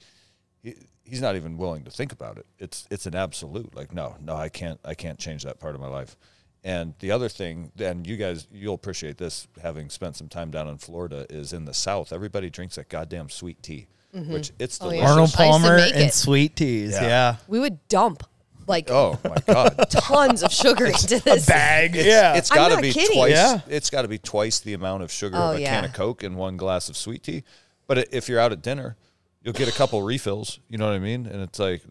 he, 0.63 0.75
he's 1.03 1.19
not 1.21 1.35
even 1.35 1.57
willing 1.57 1.83
to 1.83 1.91
think 1.91 2.11
about 2.13 2.37
it. 2.37 2.45
It's 2.57 2.87
it's 2.89 3.05
an 3.05 3.15
absolute 3.15 3.75
like 3.75 3.93
no, 3.93 4.15
no, 4.21 4.35
I 4.35 4.47
can't 4.49 4.79
I 4.85 4.93
can't 4.93 5.19
change 5.19 5.43
that 5.43 5.59
part 5.59 5.75
of 5.75 5.81
my 5.81 5.87
life. 5.89 6.15
And 6.63 6.93
the 6.99 7.11
other 7.11 7.27
thing, 7.29 7.71
and 7.77 8.07
you 8.07 8.15
guys 8.17 8.47
you'll 8.51 8.75
appreciate 8.75 9.17
this 9.17 9.47
having 9.61 9.89
spent 9.89 10.15
some 10.15 10.29
time 10.29 10.51
down 10.51 10.67
in 10.69 10.77
Florida 10.77 11.25
is 11.29 11.51
in 11.53 11.65
the 11.65 11.73
South, 11.73 12.13
everybody 12.13 12.49
drinks 12.49 12.75
that 12.75 12.87
goddamn 12.87 13.29
sweet 13.29 13.61
tea, 13.61 13.87
Mm-hmm. 14.17 14.33
which 14.33 14.51
it's 14.59 14.79
Oh, 14.81 14.91
yeah. 14.91 15.01
Arnold 15.01 15.19
I 15.19 15.21
used 15.21 15.31
to 15.33 15.37
Palmer 15.37 15.77
make 15.77 15.93
and 15.93 16.03
it. 16.03 16.13
sweet 16.13 16.55
teas. 16.55 16.91
Yeah. 16.93 17.01
Yeah. 17.07 17.35
we 17.47 17.59
would 17.59 17.87
dump 17.87 18.23
like 18.67 18.89
Oh 18.89 19.19
my 19.23 19.37
god. 19.45 19.85
tons 19.89 20.43
of 20.43 20.51
sugar 20.51 20.85
into 20.87 21.19
this. 21.19 21.45
Bag. 21.45 21.95
It's, 21.95 22.05
yeah. 22.05 22.35
it's 22.35 22.51
I'm 22.51 22.57
got 22.57 22.75
to 22.75 22.81
be 22.81 22.91
kidding. 22.91 23.15
twice. 23.15 23.31
Yeah. 23.31 23.61
It's 23.67 23.89
got 23.89 24.01
to 24.01 24.07
be 24.07 24.17
twice 24.17 24.59
the 24.59 24.73
amount 24.73 25.03
of 25.03 25.11
sugar 25.11 25.37
Oh, 25.37 25.51
of 25.51 25.57
a 25.57 25.61
yeah. 25.61 25.69
can 25.69 25.85
of 25.85 25.93
Coke 25.93 26.23
and 26.23 26.35
one 26.35 26.57
glass 26.57 26.89
of 26.89 26.97
sweet 26.97 27.23
tea. 27.23 27.43
But 27.87 28.13
if 28.13 28.27
you're 28.27 28.39
out 28.39 28.51
at 28.51 28.61
dinner, 28.61 28.97
you'll 29.41 29.53
get 29.53 29.69
a 29.69 29.77
couple 29.77 30.01
refills. 30.01 30.59
You 30.69 30.77
know 30.77 30.87
what 30.87 30.95
I 30.95 30.99
mean? 30.99 31.25
And 31.25 31.41
it's 31.41 31.59
like 31.59 31.81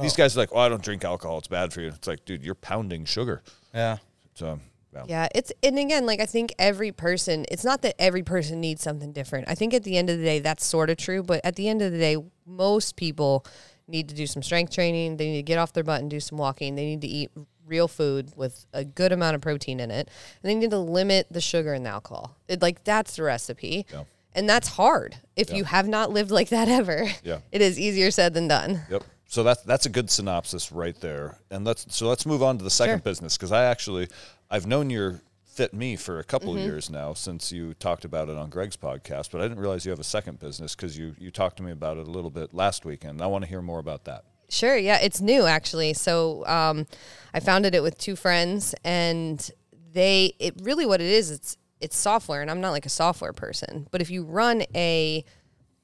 these 0.00 0.14
oh. 0.14 0.16
guys 0.16 0.34
are 0.36 0.40
like, 0.40 0.48
"Oh, 0.52 0.58
I 0.58 0.70
don't 0.70 0.82
drink 0.82 1.04
alcohol; 1.04 1.36
it's 1.38 1.48
bad 1.48 1.72
for 1.74 1.82
you." 1.82 1.88
It's 1.88 2.08
like, 2.08 2.24
dude, 2.24 2.42
you're 2.42 2.54
pounding 2.54 3.04
sugar. 3.04 3.42
yeah. 3.74 3.98
So, 4.34 4.58
yeah. 4.92 5.04
Yeah, 5.08 5.28
it's 5.34 5.52
and 5.62 5.78
again, 5.78 6.06
like 6.06 6.20
I 6.20 6.26
think 6.26 6.54
every 6.58 6.92
person, 6.92 7.44
it's 7.50 7.64
not 7.64 7.82
that 7.82 7.94
every 7.98 8.22
person 8.22 8.60
needs 8.60 8.82
something 8.82 9.12
different. 9.12 9.48
I 9.48 9.54
think 9.54 9.72
at 9.74 9.84
the 9.84 9.96
end 9.96 10.10
of 10.10 10.18
the 10.18 10.24
day, 10.24 10.38
that's 10.38 10.64
sort 10.64 10.90
of 10.90 10.96
true. 10.96 11.22
But 11.22 11.40
at 11.44 11.56
the 11.56 11.68
end 11.68 11.82
of 11.82 11.92
the 11.92 11.98
day, 11.98 12.16
most 12.46 12.96
people 12.96 13.44
need 13.88 14.08
to 14.08 14.14
do 14.14 14.26
some 14.26 14.42
strength 14.42 14.72
training. 14.74 15.16
They 15.16 15.26
need 15.30 15.36
to 15.38 15.42
get 15.42 15.58
off 15.58 15.72
their 15.72 15.84
butt 15.84 16.00
and 16.00 16.10
do 16.10 16.20
some 16.20 16.38
walking. 16.38 16.74
They 16.76 16.84
need 16.84 17.00
to 17.02 17.08
eat 17.08 17.30
real 17.66 17.88
food 17.88 18.32
with 18.36 18.66
a 18.72 18.84
good 18.84 19.12
amount 19.12 19.34
of 19.36 19.40
protein 19.40 19.80
in 19.80 19.90
it, 19.90 20.08
and 20.42 20.50
they 20.50 20.54
need 20.54 20.70
to 20.70 20.78
limit 20.78 21.26
the 21.30 21.40
sugar 21.40 21.72
and 21.72 21.86
the 21.86 21.90
alcohol. 21.90 22.36
It 22.48 22.60
like 22.60 22.84
that's 22.84 23.16
the 23.16 23.22
recipe. 23.22 23.86
Yeah. 23.92 24.04
And 24.34 24.48
that's 24.48 24.66
hard. 24.68 25.16
If 25.36 25.52
you 25.52 25.64
have 25.64 25.86
not 25.86 26.10
lived 26.10 26.30
like 26.30 26.48
that 26.50 26.66
ever, 26.80 27.06
Yeah. 27.22 27.38
it 27.50 27.60
is 27.60 27.78
easier 27.78 28.10
said 28.10 28.32
than 28.34 28.48
done. 28.48 28.80
Yep. 28.90 29.04
So 29.32 29.42
that's 29.42 29.62
that's 29.62 29.86
a 29.86 29.88
good 29.88 30.10
synopsis 30.10 30.70
right 30.70 30.94
there. 31.00 31.38
And 31.50 31.64
let's 31.64 31.86
so 31.96 32.06
let's 32.06 32.26
move 32.26 32.42
on 32.42 32.58
to 32.58 32.64
the 32.64 32.68
second 32.68 32.96
Sure. 32.98 33.02
business 33.02 33.34
because 33.38 33.50
I 33.50 33.64
actually 33.64 34.08
I've 34.50 34.66
known 34.66 34.90
your 34.90 35.22
Fit 35.46 35.72
Me 35.72 35.96
for 35.96 36.18
a 36.18 36.24
couple 36.24 36.50
Mm-hmm. 36.50 36.58
of 36.58 36.64
years 36.66 36.90
now 36.90 37.14
since 37.14 37.50
you 37.50 37.72
talked 37.72 38.04
about 38.04 38.28
it 38.28 38.36
on 38.36 38.50
Greg's 38.50 38.76
podcast, 38.76 39.30
but 39.32 39.40
I 39.40 39.44
didn't 39.44 39.58
realize 39.60 39.86
you 39.86 39.90
have 39.90 39.98
a 40.00 40.04
second 40.04 40.38
business 40.38 40.76
because 40.76 40.98
you 40.98 41.14
you 41.18 41.30
talked 41.30 41.56
to 41.56 41.62
me 41.62 41.72
about 41.72 41.96
it 41.96 42.06
a 42.06 42.10
little 42.10 42.28
bit 42.30 42.52
last 42.52 42.84
weekend. 42.84 43.22
I 43.22 43.26
want 43.26 43.42
to 43.44 43.48
hear 43.48 43.62
more 43.62 43.78
about 43.78 44.04
that. 44.04 44.24
Sure. 44.50 44.76
Yeah, 44.76 44.98
it's 44.98 45.22
new 45.22 45.46
actually. 45.46 45.94
So 45.94 46.44
um, 46.46 46.86
I 47.32 47.40
founded 47.40 47.74
it 47.74 47.82
with 47.82 47.96
two 47.96 48.16
friends, 48.16 48.74
and 48.84 49.50
they 49.94 50.34
it 50.40 50.56
really 50.62 50.84
what 50.84 51.00
it 51.00 51.08
is. 51.10 51.30
It's 51.30 51.56
it's 51.80 51.96
software, 51.96 52.42
and 52.42 52.50
I'm 52.50 52.60
not 52.60 52.72
like 52.72 52.84
a 52.84 52.90
software 52.90 53.32
person, 53.32 53.88
but 53.90 54.02
if 54.02 54.10
you 54.10 54.24
run 54.24 54.64
a 54.74 55.24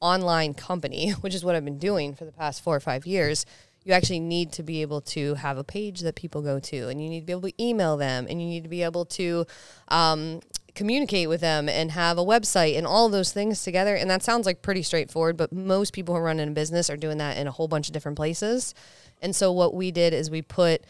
online 0.01 0.55
company, 0.55 1.11
which 1.21 1.35
is 1.35 1.45
what 1.45 1.55
I've 1.55 1.65
been 1.65 1.79
doing 1.79 2.15
for 2.15 2.25
the 2.25 2.33
past 2.33 2.63
four 2.63 2.77
or 2.77 2.81
five 2.81 3.07
years, 3.07 3.47
you 3.85 3.93
actually 3.93 4.21
need 4.21 4.53
to 4.53 4.63
be 4.63 4.83
able 4.83 5.01
to 5.01 5.35
have 5.35 5.57
a 5.57 5.65
page 5.65 6.01
that 6.01 6.15
people 6.15 6.43
go 6.43 6.59
to, 6.59 6.89
and 6.89 7.03
you 7.03 7.09
need 7.09 7.21
to 7.21 7.27
be 7.27 7.33
able 7.33 7.49
to 7.49 7.63
email 7.63 7.97
them, 7.97 8.27
and 8.29 8.41
you 8.43 8.49
need 8.49 8.65
to 8.65 8.69
be 8.69 8.83
able 8.83 9.05
to 9.07 9.47
um, 9.89 10.41
communicate 10.75 11.29
with 11.29 11.41
them 11.41 11.69
and 11.69 11.93
have 11.93 12.19
a 12.19 12.25
website 12.25 12.77
and 12.77 12.87
all 12.87 13.09
those 13.09 13.33
things 13.33 13.63
together. 13.63 13.95
And 13.95 14.11
that 14.11 14.23
sounds 14.23 14.47
like 14.47 14.63
pretty 14.63 14.83
straightforward, 14.83 15.37
but 15.37 15.53
most 15.53 15.93
people 15.93 16.15
who 16.15 16.21
run 16.21 16.39
in 16.39 16.51
a 16.51 16.53
business 16.53 16.91
are 16.91 16.97
doing 16.97 17.19
that 17.19 17.37
in 17.37 17.47
a 17.47 17.51
whole 17.51 17.67
bunch 17.67 17.89
of 17.89 17.93
different 17.93 18.17
places. 18.17 18.75
And 19.23 19.35
so 19.35 19.53
what 19.53 19.75
we 19.75 19.91
did 19.91 20.13
is 20.13 20.31
we 20.31 20.43
put 20.43 20.85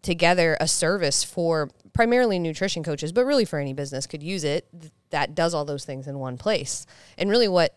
together 0.00 0.56
a 0.60 0.68
service 0.68 1.24
for 1.24 1.70
primarily 1.92 2.38
nutrition 2.38 2.82
coaches, 2.82 3.12
but 3.12 3.24
really 3.24 3.44
for 3.44 3.58
any 3.58 3.72
business 3.72 4.06
could 4.06 4.22
use 4.22 4.44
it 4.44 4.68
that 5.10 5.34
does 5.34 5.54
all 5.54 5.64
those 5.64 5.84
things 5.84 6.06
in 6.06 6.18
one 6.18 6.36
place. 6.36 6.86
And 7.18 7.30
really 7.30 7.48
what 7.48 7.74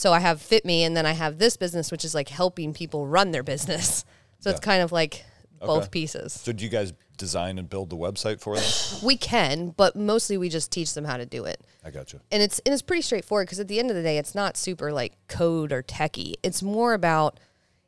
so 0.00 0.14
I 0.14 0.20
have 0.20 0.40
Fit 0.40 0.64
Me 0.64 0.82
and 0.82 0.96
then 0.96 1.04
I 1.04 1.12
have 1.12 1.38
this 1.38 1.58
business 1.58 1.90
which 1.90 2.04
is 2.06 2.14
like 2.14 2.30
helping 2.30 2.72
people 2.72 3.06
run 3.06 3.32
their 3.32 3.42
business. 3.42 4.04
So 4.38 4.48
it's 4.48 4.60
kind 4.60 4.82
of 4.82 4.90
like 4.90 5.26
both 5.60 5.90
pieces. 5.90 6.32
So 6.32 6.52
do 6.52 6.64
you 6.64 6.70
guys 6.70 6.94
design 7.18 7.58
and 7.58 7.68
build 7.68 7.90
the 7.90 7.96
website 7.96 8.40
for 8.40 8.56
them? 8.56 8.64
We 9.06 9.18
can, 9.18 9.74
but 9.76 9.94
mostly 9.94 10.38
we 10.38 10.48
just 10.48 10.72
teach 10.72 10.94
them 10.94 11.04
how 11.04 11.18
to 11.18 11.26
do 11.26 11.44
it. 11.44 11.60
I 11.84 11.90
got 11.90 12.14
you. 12.14 12.20
and 12.32 12.42
it's 12.42 12.58
and 12.60 12.72
it's 12.72 12.80
pretty 12.80 13.02
straightforward 13.02 13.46
because 13.48 13.60
at 13.60 13.68
the 13.68 13.78
end 13.78 13.90
of 13.90 13.96
the 13.96 14.02
day, 14.02 14.16
it's 14.16 14.34
not 14.34 14.56
super 14.56 14.90
like 14.90 15.12
code 15.28 15.72
or 15.72 15.82
techie. 15.82 16.34
It's 16.42 16.62
more 16.62 16.94
about 16.94 17.38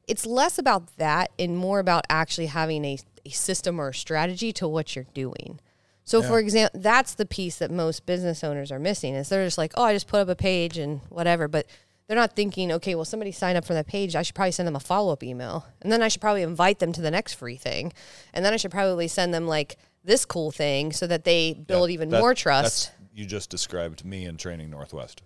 it's 0.06 0.26
less 0.26 0.58
about 0.58 0.94
that 0.98 1.30
and 1.38 1.56
more 1.56 1.78
about 1.78 2.04
actually 2.10 2.46
having 2.48 2.84
a, 2.84 2.98
a 3.24 3.30
system 3.30 3.80
or 3.80 3.88
a 3.88 3.94
strategy 3.94 4.52
to 4.52 4.68
what 4.68 4.94
you're 4.94 5.06
doing. 5.14 5.58
So, 6.04 6.20
for 6.20 6.38
example, 6.38 6.78
that's 6.80 7.14
the 7.14 7.24
piece 7.24 7.56
that 7.58 7.70
most 7.70 8.04
business 8.04 8.42
owners 8.44 8.70
are 8.72 8.80
missing 8.80 9.14
is 9.14 9.28
they're 9.28 9.46
just 9.46 9.56
like, 9.56 9.72
oh, 9.76 9.84
I 9.84 9.94
just 9.94 10.08
put 10.08 10.20
up 10.20 10.28
a 10.28 10.34
page 10.34 10.76
and 10.76 11.00
whatever, 11.08 11.46
but 11.48 11.66
they're 12.07 12.16
not 12.16 12.34
thinking, 12.36 12.70
okay, 12.72 12.94
well, 12.94 13.05
somebody 13.05 13.32
signed 13.32 13.57
up 13.57 13.64
for 13.64 13.74
that 13.74 13.86
page. 13.86 14.14
I 14.16 14.22
should 14.22 14.34
probably 14.34 14.53
send 14.53 14.66
them 14.66 14.76
a 14.76 14.80
follow 14.80 15.12
up 15.12 15.22
email, 15.22 15.66
and 15.80 15.90
then 15.90 16.03
I 16.03 16.09
should 16.09 16.20
probably 16.20 16.42
invite 16.42 16.78
them 16.78 16.92
to 16.92 17.00
the 17.00 17.11
next 17.11 17.34
free 17.34 17.57
thing, 17.57 17.92
and 18.34 18.44
then 18.44 18.53
I 18.53 18.57
should 18.57 18.70
probably 18.70 19.09
send 19.09 19.32
them 19.32 19.46
like 19.46 19.76
this 20.05 20.24
cool 20.24 20.50
thing 20.50 20.92
so 20.92 21.07
that 21.07 21.24
they 21.24 21.55
build 21.55 21.90
even 21.90 22.11
That- 22.11 22.20
more 22.20 22.34
trust 22.34 22.86
that's- 22.90 23.09
You 23.14 23.24
just 23.26 23.50
described 23.50 24.05
me 24.05 24.24
in 24.24 24.36
training 24.36 24.70
Northwest. 24.70 25.22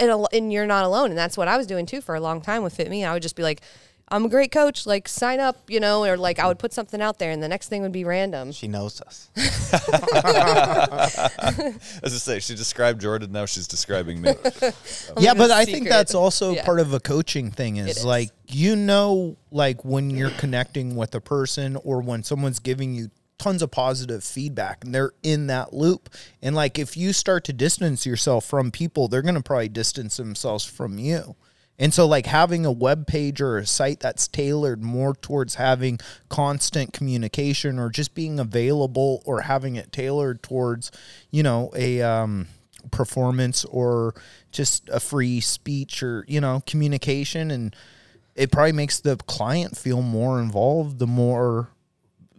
and, 0.00 0.26
and 0.32 0.52
you're 0.52 0.66
not 0.66 0.84
alone. 0.84 1.10
And 1.10 1.18
that's 1.18 1.36
what 1.36 1.46
I 1.46 1.56
was 1.56 1.66
doing 1.66 1.84
too 1.86 2.00
for 2.00 2.14
a 2.14 2.20
long 2.20 2.40
time 2.40 2.62
with 2.62 2.74
Fit 2.74 2.88
Me. 2.88 3.04
I 3.04 3.12
would 3.12 3.22
just 3.22 3.36
be 3.36 3.42
like, 3.42 3.60
I'm 4.08 4.26
a 4.26 4.28
great 4.28 4.52
coach. 4.52 4.86
Like, 4.86 5.08
sign 5.08 5.40
up, 5.40 5.56
you 5.68 5.80
know, 5.80 6.04
or 6.04 6.16
like 6.16 6.38
I 6.38 6.46
would 6.46 6.58
put 6.58 6.72
something 6.72 7.00
out 7.00 7.18
there, 7.18 7.30
and 7.30 7.42
the 7.42 7.48
next 7.48 7.68
thing 7.68 7.82
would 7.82 7.92
be 7.92 8.04
random. 8.04 8.52
She 8.52 8.68
knows 8.68 9.00
us. 9.00 9.30
As 9.36 9.74
I 12.04 12.08
say, 12.08 12.38
she 12.40 12.54
described 12.54 13.00
Jordan. 13.00 13.32
Now 13.32 13.46
she's 13.46 13.66
describing 13.66 14.20
me. 14.20 14.30
yeah, 15.18 15.32
the 15.32 15.38
but 15.38 15.50
I 15.50 15.64
think 15.64 15.88
that's 15.88 16.14
also 16.14 16.52
Yeah. 16.52 16.64
part 16.64 16.80
of 16.80 16.92
a 16.92 17.00
coaching 17.00 17.50
thing 17.50 17.76
is, 17.76 17.98
is. 17.98 18.04
like 18.04 18.30
you 18.46 18.76
know 18.76 19.36
like 19.50 19.84
when 19.84 20.10
you're 20.10 20.30
connecting 20.30 20.96
with 20.96 21.14
a 21.14 21.20
person 21.20 21.76
or 21.76 22.00
when 22.02 22.22
someone's 22.22 22.58
giving 22.58 22.94
you 22.94 23.10
tons 23.38 23.62
of 23.62 23.70
positive 23.70 24.22
feedback 24.22 24.84
and 24.84 24.94
they're 24.94 25.12
in 25.22 25.46
that 25.48 25.72
loop 25.72 26.08
and 26.42 26.54
like 26.54 26.78
if 26.78 26.96
you 26.96 27.12
start 27.12 27.42
to 27.44 27.52
distance 27.52 28.04
yourself 28.06 28.44
from 28.44 28.70
people 28.70 29.08
they're 29.08 29.22
going 29.22 29.34
to 29.34 29.42
probably 29.42 29.68
distance 29.68 30.16
themselves 30.18 30.64
from 30.64 30.98
you 30.98 31.34
and 31.78 31.92
so 31.92 32.06
like 32.06 32.26
having 32.26 32.64
a 32.64 32.70
web 32.72 33.06
page 33.06 33.40
or 33.40 33.58
a 33.58 33.66
site 33.66 34.00
that's 34.00 34.28
tailored 34.28 34.82
more 34.82 35.14
towards 35.14 35.56
having 35.56 35.98
constant 36.28 36.92
communication 36.92 37.78
or 37.78 37.90
just 37.90 38.14
being 38.14 38.38
available 38.38 39.22
or 39.24 39.42
having 39.42 39.76
it 39.76 39.90
tailored 39.92 40.42
towards 40.42 40.90
you 41.30 41.42
know 41.42 41.70
a 41.74 42.00
um 42.02 42.46
performance 42.90 43.64
or 43.66 44.14
just 44.52 44.88
a 44.90 45.00
free 45.00 45.40
speech 45.40 46.02
or 46.02 46.24
you 46.28 46.40
know 46.40 46.62
communication 46.66 47.50
and 47.50 47.74
it 48.34 48.50
probably 48.52 48.72
makes 48.72 49.00
the 49.00 49.16
client 49.26 49.76
feel 49.76 50.02
more 50.02 50.40
involved 50.40 50.98
the 50.98 51.06
more 51.06 51.68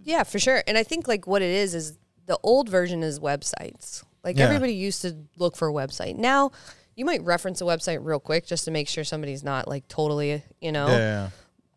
Yeah, 0.03 0.23
for 0.23 0.39
sure. 0.39 0.61
And 0.67 0.77
I 0.77 0.83
think 0.83 1.07
like 1.07 1.25
what 1.25 1.41
it 1.41 1.49
is 1.49 1.73
is 1.73 1.97
the 2.27 2.37
old 2.43 2.69
version 2.69 3.01
is 3.01 3.19
websites. 3.19 4.03
Like 4.23 4.37
Yeah. 4.37 4.45
everybody 4.45 4.73
used 4.73 5.01
to 5.03 5.15
look 5.37 5.55
for 5.55 5.67
a 5.67 5.73
website. 5.73 6.15
Now 6.15 6.51
you 6.95 7.05
might 7.05 7.23
reference 7.23 7.61
a 7.61 7.65
website 7.65 7.99
real 8.01 8.19
quick 8.19 8.45
just 8.45 8.65
to 8.65 8.71
make 8.71 8.87
sure 8.87 9.03
somebody's 9.03 9.43
not 9.43 9.67
like 9.67 9.87
totally, 9.87 10.43
you 10.59 10.71
know, 10.71 10.87
yeah 10.87 11.29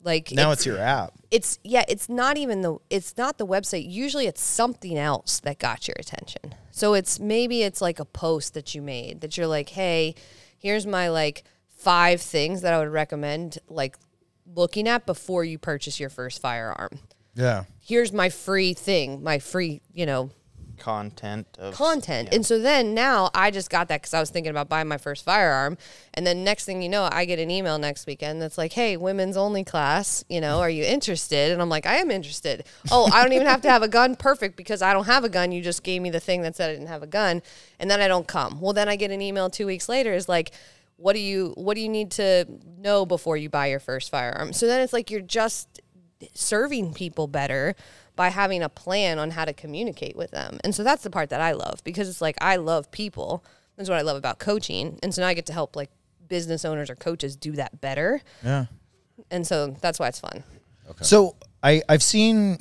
like 0.02 0.32
now 0.32 0.52
it's 0.52 0.64
your 0.64 0.78
app. 0.78 1.12
It's 1.30 1.58
yeah 1.64 1.84
it's 1.88 2.08
not 2.08 2.36
even 2.36 2.62
the 2.62 2.78
it's 2.90 3.16
not 3.16 3.38
the 3.38 3.46
website. 3.46 3.88
Usually 3.88 4.26
it's 4.26 4.40
something 4.40 4.96
else 4.96 5.40
that 5.40 5.58
got 5.58 5.88
your 5.88 5.96
attention. 5.98 6.54
So 6.70 6.94
it's 6.94 7.18
maybe 7.18 7.62
it's 7.62 7.80
like 7.80 7.98
a 7.98 8.04
post 8.04 8.54
that 8.54 8.74
you 8.74 8.82
made 8.82 9.20
that 9.20 9.36
you're 9.36 9.46
like 9.46 9.70
hey 9.70 10.14
here's 10.56 10.86
my 10.86 11.08
like 11.08 11.44
five 11.68 12.20
things 12.20 12.62
that 12.62 12.74
i 12.74 12.78
would 12.78 12.88
recommend 12.88 13.58
like 13.68 13.96
looking 14.56 14.88
at 14.88 15.06
before 15.06 15.44
you 15.44 15.58
purchase 15.58 16.00
your 16.00 16.10
first 16.10 16.40
firearm. 16.40 16.98
Yeah. 17.34 17.64
Here's 17.80 18.12
my 18.12 18.28
free 18.28 18.74
thing 18.74 19.22
my 19.22 19.38
free 19.38 19.82
you 19.92 20.06
know 20.06 20.30
Content 20.78 21.46
of 21.58 21.74
content. 21.74 22.28
yeah. 22.28 22.36
And 22.36 22.46
so 22.46 22.58
then 22.58 22.94
now 22.94 23.30
I 23.34 23.50
just 23.50 23.70
got 23.70 23.88
that 23.88 24.02
because 24.02 24.14
I 24.14 24.20
was 24.20 24.30
thinking 24.30 24.50
about 24.50 24.68
buying 24.68 24.88
my 24.88 24.98
first 24.98 25.24
firearm. 25.24 25.76
And 26.14 26.26
then 26.26 26.44
next 26.44 26.64
thing 26.64 26.82
you 26.82 26.88
know, 26.88 27.08
I 27.10 27.24
get 27.24 27.38
an 27.38 27.50
email 27.50 27.78
next 27.78 28.06
weekend 28.06 28.40
that's 28.40 28.56
like, 28.56 28.72
hey, 28.72 28.96
women's 28.96 29.36
only 29.36 29.64
class, 29.64 30.24
you 30.28 30.40
know, 30.40 30.60
are 30.60 30.70
you 30.70 30.84
interested? 30.84 31.52
And 31.52 31.60
I'm 31.60 31.68
like, 31.68 31.86
I 31.86 31.96
am 31.96 32.10
interested. 32.10 32.64
Oh, 32.90 33.10
I 33.12 33.22
don't 33.22 33.32
even 33.32 33.46
have 33.46 33.62
to 33.62 33.70
have 33.70 33.82
a 33.82 33.88
gun. 33.88 34.16
Perfect 34.16 34.56
because 34.56 34.82
I 34.82 34.92
don't 34.92 35.06
have 35.06 35.24
a 35.24 35.28
gun. 35.28 35.52
You 35.52 35.62
just 35.62 35.82
gave 35.82 36.00
me 36.00 36.10
the 36.10 36.20
thing 36.20 36.42
that 36.42 36.56
said 36.56 36.70
I 36.70 36.72
didn't 36.72 36.88
have 36.88 37.02
a 37.02 37.06
gun. 37.06 37.42
And 37.78 37.90
then 37.90 38.00
I 38.00 38.08
don't 38.08 38.26
come. 38.26 38.60
Well, 38.60 38.72
then 38.72 38.88
I 38.88 38.96
get 38.96 39.10
an 39.10 39.20
email 39.20 39.50
two 39.50 39.66
weeks 39.66 39.88
later 39.88 40.12
is 40.12 40.28
like, 40.28 40.52
what 40.96 41.12
do 41.12 41.20
you 41.20 41.52
what 41.54 41.74
do 41.74 41.80
you 41.80 41.88
need 41.88 42.10
to 42.10 42.44
know 42.78 43.06
before 43.06 43.36
you 43.36 43.48
buy 43.48 43.68
your 43.68 43.80
first 43.80 44.10
firearm? 44.10 44.52
So 44.52 44.66
then 44.66 44.80
it's 44.80 44.92
like 44.92 45.10
you're 45.10 45.20
just 45.20 45.80
serving 46.34 46.94
people 46.94 47.28
better 47.28 47.76
by 48.18 48.28
having 48.30 48.62
a 48.64 48.68
plan 48.68 49.18
on 49.20 49.30
how 49.30 49.44
to 49.44 49.52
communicate 49.52 50.16
with 50.16 50.32
them. 50.32 50.58
And 50.64 50.74
so 50.74 50.82
that's 50.82 51.04
the 51.04 51.10
part 51.10 51.30
that 51.30 51.40
I 51.40 51.52
love 51.52 51.82
because 51.84 52.08
it's 52.08 52.20
like 52.20 52.36
I 52.40 52.56
love 52.56 52.90
people. 52.90 53.44
That's 53.76 53.88
what 53.88 53.96
I 53.96 54.02
love 54.02 54.16
about 54.16 54.40
coaching. 54.40 54.98
And 55.04 55.14
so 55.14 55.22
now 55.22 55.28
I 55.28 55.34
get 55.34 55.46
to 55.46 55.52
help 55.52 55.76
like 55.76 55.88
business 56.26 56.64
owners 56.64 56.90
or 56.90 56.96
coaches 56.96 57.36
do 57.36 57.52
that 57.52 57.80
better. 57.80 58.20
yeah 58.44 58.66
And 59.30 59.46
so 59.46 59.76
that's 59.80 59.98
why 60.00 60.08
it's 60.08 60.20
fun. 60.20 60.42
Okay. 60.90 61.04
so 61.04 61.36
i 61.62 61.82
i've 61.88 62.02
seen 62.02 62.58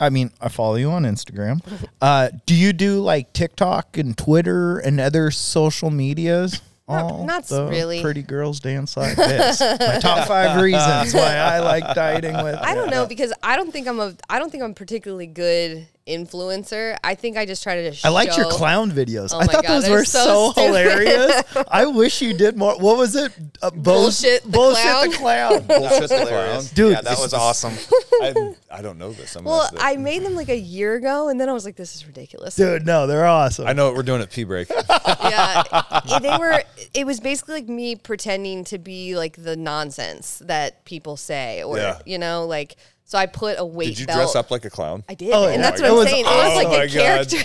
i 0.00 0.10
mean 0.10 0.30
i 0.40 0.48
follow 0.48 0.74
you 0.74 0.90
on 0.90 1.04
instagram 1.04 1.60
uh 2.00 2.28
do 2.44 2.54
you 2.54 2.72
do 2.72 3.00
like 3.00 3.32
tiktok 3.32 3.96
and 3.96 4.18
twitter 4.18 4.78
and 4.78 4.98
other 5.00 5.30
social 5.30 5.88
medias 5.90 6.60
Not- 6.88 7.20
not 7.24 7.44
the 7.44 7.66
really. 7.66 8.00
pretty 8.00 8.22
girls 8.22 8.60
dance 8.60 8.96
like 8.96 9.16
this 9.16 9.60
my 9.60 9.98
top 10.00 10.26
five 10.26 10.60
reasons 10.62 11.12
why 11.14 11.34
i 11.36 11.58
like 11.60 11.84
dieting 11.94 12.34
with 12.42 12.54
I 12.56 12.74
don't 12.74 12.90
know 12.90 13.06
because 13.06 13.32
I 13.42 13.56
don't 13.56 13.70
think 13.72 13.86
I'm 13.88 14.00
a 14.00 14.14
I 14.28 14.38
don't 14.38 14.50
think 14.50 14.62
I'm 14.62 14.74
particularly 14.74 15.26
good 15.26 15.86
influencer. 16.08 16.96
I 17.04 17.14
think 17.14 17.36
I 17.36 17.44
just 17.46 17.62
try 17.62 17.76
to 17.76 17.90
just 17.90 18.04
I 18.04 18.08
liked 18.08 18.36
your 18.36 18.46
clown 18.50 18.90
videos. 18.90 19.30
Oh 19.34 19.38
I 19.40 19.46
thought 19.46 19.64
God, 19.64 19.82
those 19.82 19.88
were 19.90 20.04
so 20.04 20.52
so, 20.52 20.62
hilarious. 20.66 21.42
I 21.70 21.86
wish 21.86 22.22
you 22.22 22.34
did 22.34 22.56
more. 22.56 22.76
What 22.78 22.96
was 22.96 23.14
it? 23.14 23.32
Uh, 23.62 23.70
Bo- 23.70 23.82
Bullshit 23.98 24.42
the 24.44 24.48
bullshit 24.50 24.82
clown. 24.84 25.10
the 25.10 25.16
clown. 25.16 25.50
Bullshit 25.66 26.08
the 26.08 26.26
clown. 26.28 26.64
Dude, 26.74 26.92
yeah, 26.92 27.00
that 27.02 27.18
was 27.18 27.34
awesome. 27.34 27.72
I, 28.22 28.54
I 28.70 28.82
don't 28.82 28.98
know 28.98 29.12
this. 29.12 29.36
I'm 29.36 29.44
Well, 29.44 29.62
have 29.62 29.74
I 29.78 29.96
made 29.96 30.22
them 30.22 30.34
like 30.34 30.48
a 30.48 30.58
year 30.58 30.94
ago 30.94 31.28
and 31.28 31.40
then 31.40 31.48
I 31.48 31.52
was 31.52 31.64
like, 31.64 31.76
this 31.76 31.94
is 31.94 32.06
ridiculous. 32.06 32.56
Dude, 32.56 32.86
no, 32.86 33.06
they're 33.06 33.26
awesome. 33.26 33.66
I 33.66 33.72
know 33.72 33.86
what 33.86 33.94
we're 33.94 34.02
doing 34.02 34.22
at 34.22 34.30
P 34.30 34.44
break. 34.44 34.68
yeah, 34.70 35.62
it- 36.04 36.22
they 36.22 36.36
were. 36.38 36.62
It 36.94 37.06
was 37.06 37.20
basically 37.20 37.54
like 37.54 37.68
me 37.68 37.96
pretending 37.96 38.64
to 38.64 38.78
be 38.78 39.16
like 39.16 39.36
the 39.42 39.56
nonsense 39.56 40.40
that 40.46 40.84
people 40.84 41.16
say, 41.16 41.62
or 41.62 41.76
Yeah. 41.76 41.98
you 42.06 42.18
know, 42.18 42.46
like. 42.46 42.76
So 43.10 43.16
I 43.16 43.24
put 43.24 43.56
a 43.58 43.64
weight 43.64 43.86
Did 43.86 44.00
you 44.00 44.06
belt. 44.06 44.18
dress 44.18 44.36
up 44.36 44.50
like 44.50 44.66
a 44.66 44.70
clown? 44.70 45.02
I 45.08 45.14
did, 45.14 45.30
Oh, 45.32 45.44
and 45.48 45.62
yeah. 45.62 45.70
that's 45.70 45.80
Oh 45.80 45.94
what 45.96 46.04
my 46.04 46.10
I'm 46.18 46.24
God. 46.24 46.24
saying. 46.24 46.24
It 46.26 46.28
Oh 46.28 46.46
was 46.46 46.56
like 46.56 46.66
oh, 46.66 46.70
my 46.70 46.76
a 46.84 46.88
God. 46.88 46.92
character 46.92 47.38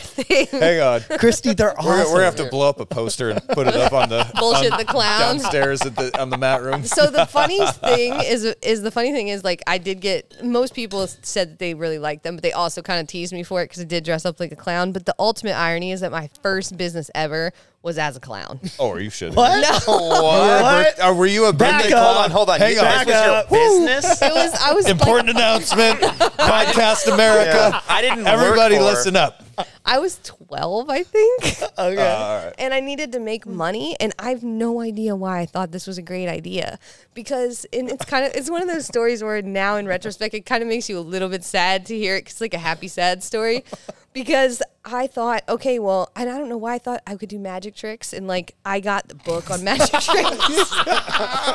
thing. 0.51 0.59
Hang 0.59 0.79
on. 0.81 1.01
Christy, 1.19 1.53
they're 1.53 1.67
We're, 1.69 1.83
gonna- 1.83 2.03
we're 2.09 2.11
gonna 2.15 2.25
have 2.25 2.35
to 2.35 2.49
blow 2.49 2.67
up 2.67 2.81
a 2.81 2.85
poster 2.85 3.29
and 3.29 3.47
put 3.47 3.67
it 3.67 3.75
up 3.77 3.93
on 3.93 4.09
the 4.09 4.29
Bullshit 4.39 4.73
on- 4.73 4.77
the 4.77 4.83
clown. 4.83 5.19
downstairs 5.37 5.81
at 5.83 5.95
the 5.95 6.21
on 6.21 6.29
the 6.29 6.37
mat 6.37 6.61
room. 6.61 6.83
so 6.83 7.09
the 7.09 7.25
funny 7.29 7.65
thing 7.65 8.13
is 8.25 8.43
is 8.61 8.81
the 8.81 8.91
funny 8.91 9.13
thing 9.13 9.29
is 9.29 9.45
like 9.45 9.63
I 9.65 9.77
did 9.77 10.01
get 10.01 10.43
most 10.43 10.75
people 10.75 11.07
said 11.07 11.51
that 11.51 11.59
they 11.59 11.73
really 11.75 11.97
liked 11.97 12.23
them, 12.23 12.35
but 12.35 12.43
they 12.43 12.51
also 12.51 12.81
kind 12.81 12.99
of 12.99 13.07
teased 13.07 13.31
me 13.31 13.43
for 13.43 13.61
it 13.61 13.69
because 13.69 13.81
I 13.83 13.85
did 13.85 14.03
dress 14.03 14.25
up 14.25 14.41
like 14.41 14.51
a 14.51 14.57
clown. 14.57 14.91
But 14.91 15.05
the 15.05 15.15
ultimate 15.17 15.53
irony 15.55 15.93
is 15.93 16.01
that 16.01 16.11
my 16.11 16.29
first 16.41 16.75
business 16.77 17.09
ever 17.15 17.53
was 17.83 17.97
as 17.99 18.15
a 18.17 18.19
clown. 18.19 18.59
Oh, 18.79 18.89
are 18.91 18.99
you 18.99 19.09
shitting? 19.11 19.35
What? 19.35 19.61
No, 19.61 19.93
What? 19.97 20.99
Uh, 20.99 21.13
were 21.15 21.25
you 21.27 21.45
a 21.45 21.53
Back 21.53 21.91
up. 21.91 22.03
hold 22.03 22.17
on, 22.17 22.31
hold 22.31 22.49
on. 22.49 22.59
Hang 22.59 22.73
you 22.73 22.79
on. 22.79 22.85
guys 22.85 23.05
Back 23.05 23.07
was 23.07 23.15
your 23.25 23.35
up. 23.35 23.49
business. 23.49 24.21
it 24.21 24.33
was 24.33 24.53
I 24.59 24.73
was 24.73 24.85
like, 24.85 24.93
Important 24.93 25.29
announcement. 25.29 25.99
Podcast 26.01 27.13
America. 27.13 27.81
I 27.87 28.01
didn't. 28.01 28.25
Everybody, 28.25 28.75
work 28.75 28.83
for- 28.83 28.89
listen 28.91 29.15
up. 29.17 29.43
I 29.85 29.99
was 29.99 30.19
12, 30.23 30.89
I 30.89 31.03
think. 31.03 31.43
Okay. 31.75 31.97
Uh, 31.97 32.15
all 32.15 32.45
right. 32.45 32.53
and 32.59 32.71
I 32.73 32.79
needed 32.81 33.11
to 33.13 33.19
make 33.19 33.47
money 33.47 33.95
and 33.99 34.13
I 34.19 34.29
have 34.29 34.43
no 34.43 34.79
idea 34.79 35.15
why 35.15 35.39
I 35.39 35.45
thought 35.47 35.71
this 35.71 35.87
was 35.87 35.97
a 35.97 36.03
great 36.03 36.27
idea 36.29 36.77
because 37.15 37.65
and 37.73 37.89
it's 37.89 38.05
kind 38.05 38.25
of 38.25 38.33
it's 38.35 38.49
one 38.49 38.61
of 38.61 38.67
those 38.67 38.85
stories 38.85 39.23
where 39.23 39.41
now 39.41 39.75
in 39.77 39.87
retrospect 39.87 40.35
it 40.35 40.45
kind 40.45 40.61
of 40.61 40.69
makes 40.69 40.87
you 40.87 40.99
a 40.99 41.01
little 41.01 41.29
bit 41.29 41.43
sad 41.43 41.85
to 41.87 41.97
hear 41.97 42.15
it 42.15 42.21
'cause 42.25 42.33
it's 42.33 42.41
like 42.41 42.53
a 42.53 42.59
happy 42.59 42.87
sad 42.87 43.23
story 43.23 43.63
because 44.13 44.61
I 44.85 45.07
thought 45.07 45.43
okay 45.49 45.79
well 45.79 46.11
and 46.15 46.29
I 46.29 46.37
don't 46.37 46.47
know 46.47 46.57
why 46.57 46.75
I 46.75 46.79
thought 46.79 47.01
I 47.07 47.15
could 47.15 47.29
do 47.29 47.39
magic 47.39 47.75
tricks 47.75 48.13
and 48.13 48.27
like 48.27 48.53
I 48.63 48.79
got 48.79 49.07
the 49.07 49.15
book 49.15 49.49
on 49.49 49.63
magic 49.63 49.89
tricks 49.99 50.69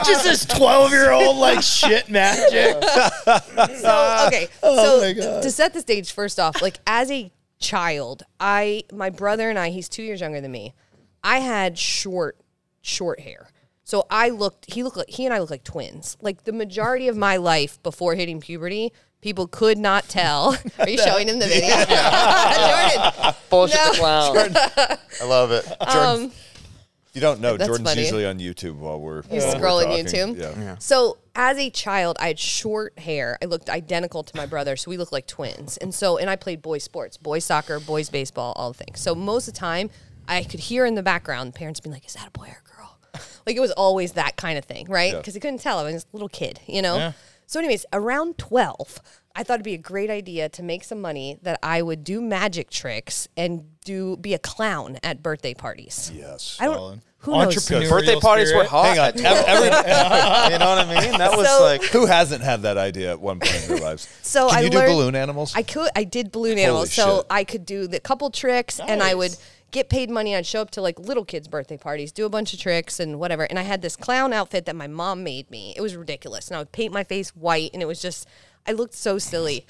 Just 0.04 0.24
this 0.24 0.44
12 0.46 0.90
year 0.90 1.12
old 1.12 1.36
like 1.36 1.62
shit 1.62 2.08
magic. 2.10 2.82
so 3.78 4.24
okay 4.26 4.48
Oh 4.64 5.00
my 5.00 5.12
so 5.14 5.14
God. 5.14 5.42
to 5.44 5.50
set 5.50 5.72
the 5.74 5.80
stage 5.80 6.12
first 6.12 6.40
off 6.40 6.60
like 6.60 6.78
as 6.86 7.10
a 7.12 7.30
child 7.58 8.22
i 8.40 8.82
my 8.92 9.10
brother 9.10 9.50
and 9.50 9.58
i 9.58 9.70
he's 9.70 9.88
two 9.88 10.02
years 10.02 10.20
younger 10.20 10.40
than 10.40 10.50
me 10.52 10.74
i 11.24 11.38
had 11.40 11.76
short 11.78 12.36
short 12.80 13.20
hair 13.20 13.50
So 13.84 14.04
I 14.10 14.28
looked. 14.28 14.70
He 14.72 14.82
looked 14.82 14.98
like 14.98 15.08
he 15.08 15.24
and 15.24 15.32
I 15.32 15.38
look 15.40 15.48
like 15.50 15.64
twins. 15.64 16.16
Like 16.20 16.44
the 16.44 16.52
majority 16.52 17.08
of 17.08 17.16
my 17.16 17.38
life 17.38 17.82
before 17.82 18.14
hitting 18.16 18.38
puberty, 18.38 18.92
people 19.22 19.46
could 19.48 19.78
not 19.78 20.04
tell. 20.10 20.58
Are 20.78 20.86
you 20.88 20.98
showing 20.98 21.26
him 21.26 21.38
the 21.38 21.46
video? 21.46 21.74
Jordan. 22.68 23.34
Bullshit 23.48 23.76
No. 23.76 23.92
the 23.92 23.98
clown. 23.98 24.98
I 25.22 25.24
love 25.24 25.50
it. 25.52 25.64
Um, 25.80 26.24
If 26.24 26.47
you 27.14 27.20
don't 27.20 27.40
know, 27.40 27.56
That's 27.56 27.68
Jordan's 27.68 27.88
funny. 27.90 28.02
usually 28.02 28.26
on 28.26 28.38
YouTube 28.38 28.76
while 28.76 29.00
we're, 29.00 29.22
He's 29.22 29.44
while 29.44 29.54
we're 29.54 29.60
scrolling 29.60 30.04
talking. 30.06 30.34
YouTube? 30.36 30.58
Yeah. 30.58 30.76
So 30.78 31.18
as 31.34 31.58
a 31.58 31.70
child, 31.70 32.16
I 32.20 32.28
had 32.28 32.38
short 32.38 32.98
hair. 32.98 33.38
I 33.42 33.46
looked 33.46 33.70
identical 33.70 34.22
to 34.24 34.36
my 34.36 34.46
brother, 34.46 34.76
so 34.76 34.90
we 34.90 34.96
looked 34.96 35.12
like 35.12 35.26
twins. 35.26 35.76
And 35.76 35.94
so, 35.94 36.18
and 36.18 36.28
I 36.28 36.36
played 36.36 36.62
boys 36.62 36.82
sports, 36.84 37.16
boys 37.16 37.44
soccer, 37.44 37.80
boys 37.80 38.10
baseball, 38.10 38.52
all 38.56 38.72
the 38.72 38.84
things. 38.84 39.00
So 39.00 39.14
most 39.14 39.48
of 39.48 39.54
the 39.54 39.60
time, 39.60 39.90
I 40.26 40.44
could 40.44 40.60
hear 40.60 40.84
in 40.84 40.94
the 40.94 41.02
background 41.02 41.54
parents 41.54 41.80
being 41.80 41.92
like, 41.94 42.04
"Is 42.06 42.12
that 42.14 42.28
a 42.28 42.30
boy 42.30 42.48
or 42.48 42.62
a 42.64 42.76
girl?" 42.76 42.98
Like 43.46 43.56
it 43.56 43.60
was 43.60 43.70
always 43.72 44.12
that 44.12 44.36
kind 44.36 44.58
of 44.58 44.66
thing, 44.66 44.86
right? 44.90 45.12
Yeah. 45.12 45.18
Because 45.18 45.32
they 45.32 45.40
couldn't 45.40 45.60
tell. 45.62 45.78
I 45.78 45.84
was 45.90 46.04
a 46.04 46.06
little 46.12 46.28
kid, 46.28 46.60
you 46.66 46.82
know. 46.82 46.96
Yeah. 46.96 47.12
So, 47.46 47.58
anyways, 47.58 47.86
around 47.94 48.36
twelve, 48.36 49.00
I 49.34 49.42
thought 49.42 49.54
it'd 49.54 49.64
be 49.64 49.72
a 49.72 49.78
great 49.78 50.10
idea 50.10 50.50
to 50.50 50.62
make 50.62 50.84
some 50.84 51.00
money 51.00 51.38
that 51.42 51.58
I 51.62 51.80
would 51.80 52.04
do 52.04 52.20
magic 52.20 52.68
tricks 52.68 53.26
and 53.38 53.64
do 53.88 54.16
be 54.16 54.34
a 54.34 54.38
clown 54.38 54.98
at 55.02 55.22
birthday 55.22 55.54
parties. 55.54 56.12
Yes. 56.14 56.56
I 56.60 56.66
don't. 56.66 57.00
Who 57.22 57.32
knows? 57.32 57.56
Entrepreneur. 57.56 57.88
Birthday 57.90 58.10
Real 58.12 58.20
parties 58.20 58.52
were 58.52 58.64
spirit. 58.64 58.68
hot. 58.68 58.86
Hang 58.86 58.98
on. 59.00 59.08
Ev- 59.26 59.44
every- 59.48 59.66
you 60.52 60.58
know 60.60 60.68
what 60.68 60.86
I 60.86 61.00
mean? 61.00 61.18
That 61.18 61.36
was 61.36 61.48
So- 61.48 61.62
like 61.64 61.82
who 61.82 62.06
hasn't 62.06 62.42
had 62.44 62.62
that 62.62 62.76
idea 62.78 63.10
at 63.10 63.20
one 63.20 63.40
point 63.40 63.62
in 63.64 63.68
their 63.70 63.78
lives? 63.80 64.06
So 64.22 64.48
Can 64.48 64.58
I 64.58 64.60
you 64.60 64.70
do 64.70 64.78
learned- 64.78 64.92
balloon 64.92 65.14
animals? 65.16 65.52
I 65.56 65.62
could. 65.62 65.90
I 65.96 66.04
did 66.04 66.30
balloon 66.30 66.58
animals, 66.58 66.92
shit. 66.92 67.04
so 67.04 67.26
I 67.28 67.42
could 67.44 67.64
do 67.66 67.86
the 67.88 67.98
couple 67.98 68.30
tricks, 68.30 68.78
and 68.78 69.02
I 69.02 69.14
would 69.14 69.34
get 69.70 69.88
paid 69.88 70.10
money. 70.10 70.36
I'd 70.36 70.46
show 70.46 70.60
up 70.62 70.70
to 70.72 70.80
like 70.82 70.98
little 70.98 71.24
kids' 71.24 71.48
birthday 71.48 71.76
parties, 71.76 72.12
do 72.12 72.24
a 72.24 72.30
bunch 72.30 72.52
of 72.54 72.60
tricks 72.60 73.00
and 73.00 73.18
whatever. 73.18 73.42
And 73.44 73.58
I 73.58 73.62
had 73.62 73.82
this 73.82 73.96
clown 73.96 74.32
outfit 74.32 74.64
that 74.66 74.76
my 74.76 74.86
mom 74.86 75.24
made 75.24 75.50
me. 75.50 75.74
It 75.76 75.80
was 75.80 75.96
ridiculous, 75.96 76.48
and 76.48 76.56
I 76.56 76.60
would 76.60 76.72
paint 76.72 76.92
my 76.92 77.02
face 77.04 77.30
white, 77.34 77.70
and 77.74 77.82
it 77.82 77.86
was 77.86 78.00
just 78.00 78.28
I 78.66 78.72
looked 78.72 78.94
so 78.94 79.18
silly. 79.18 79.66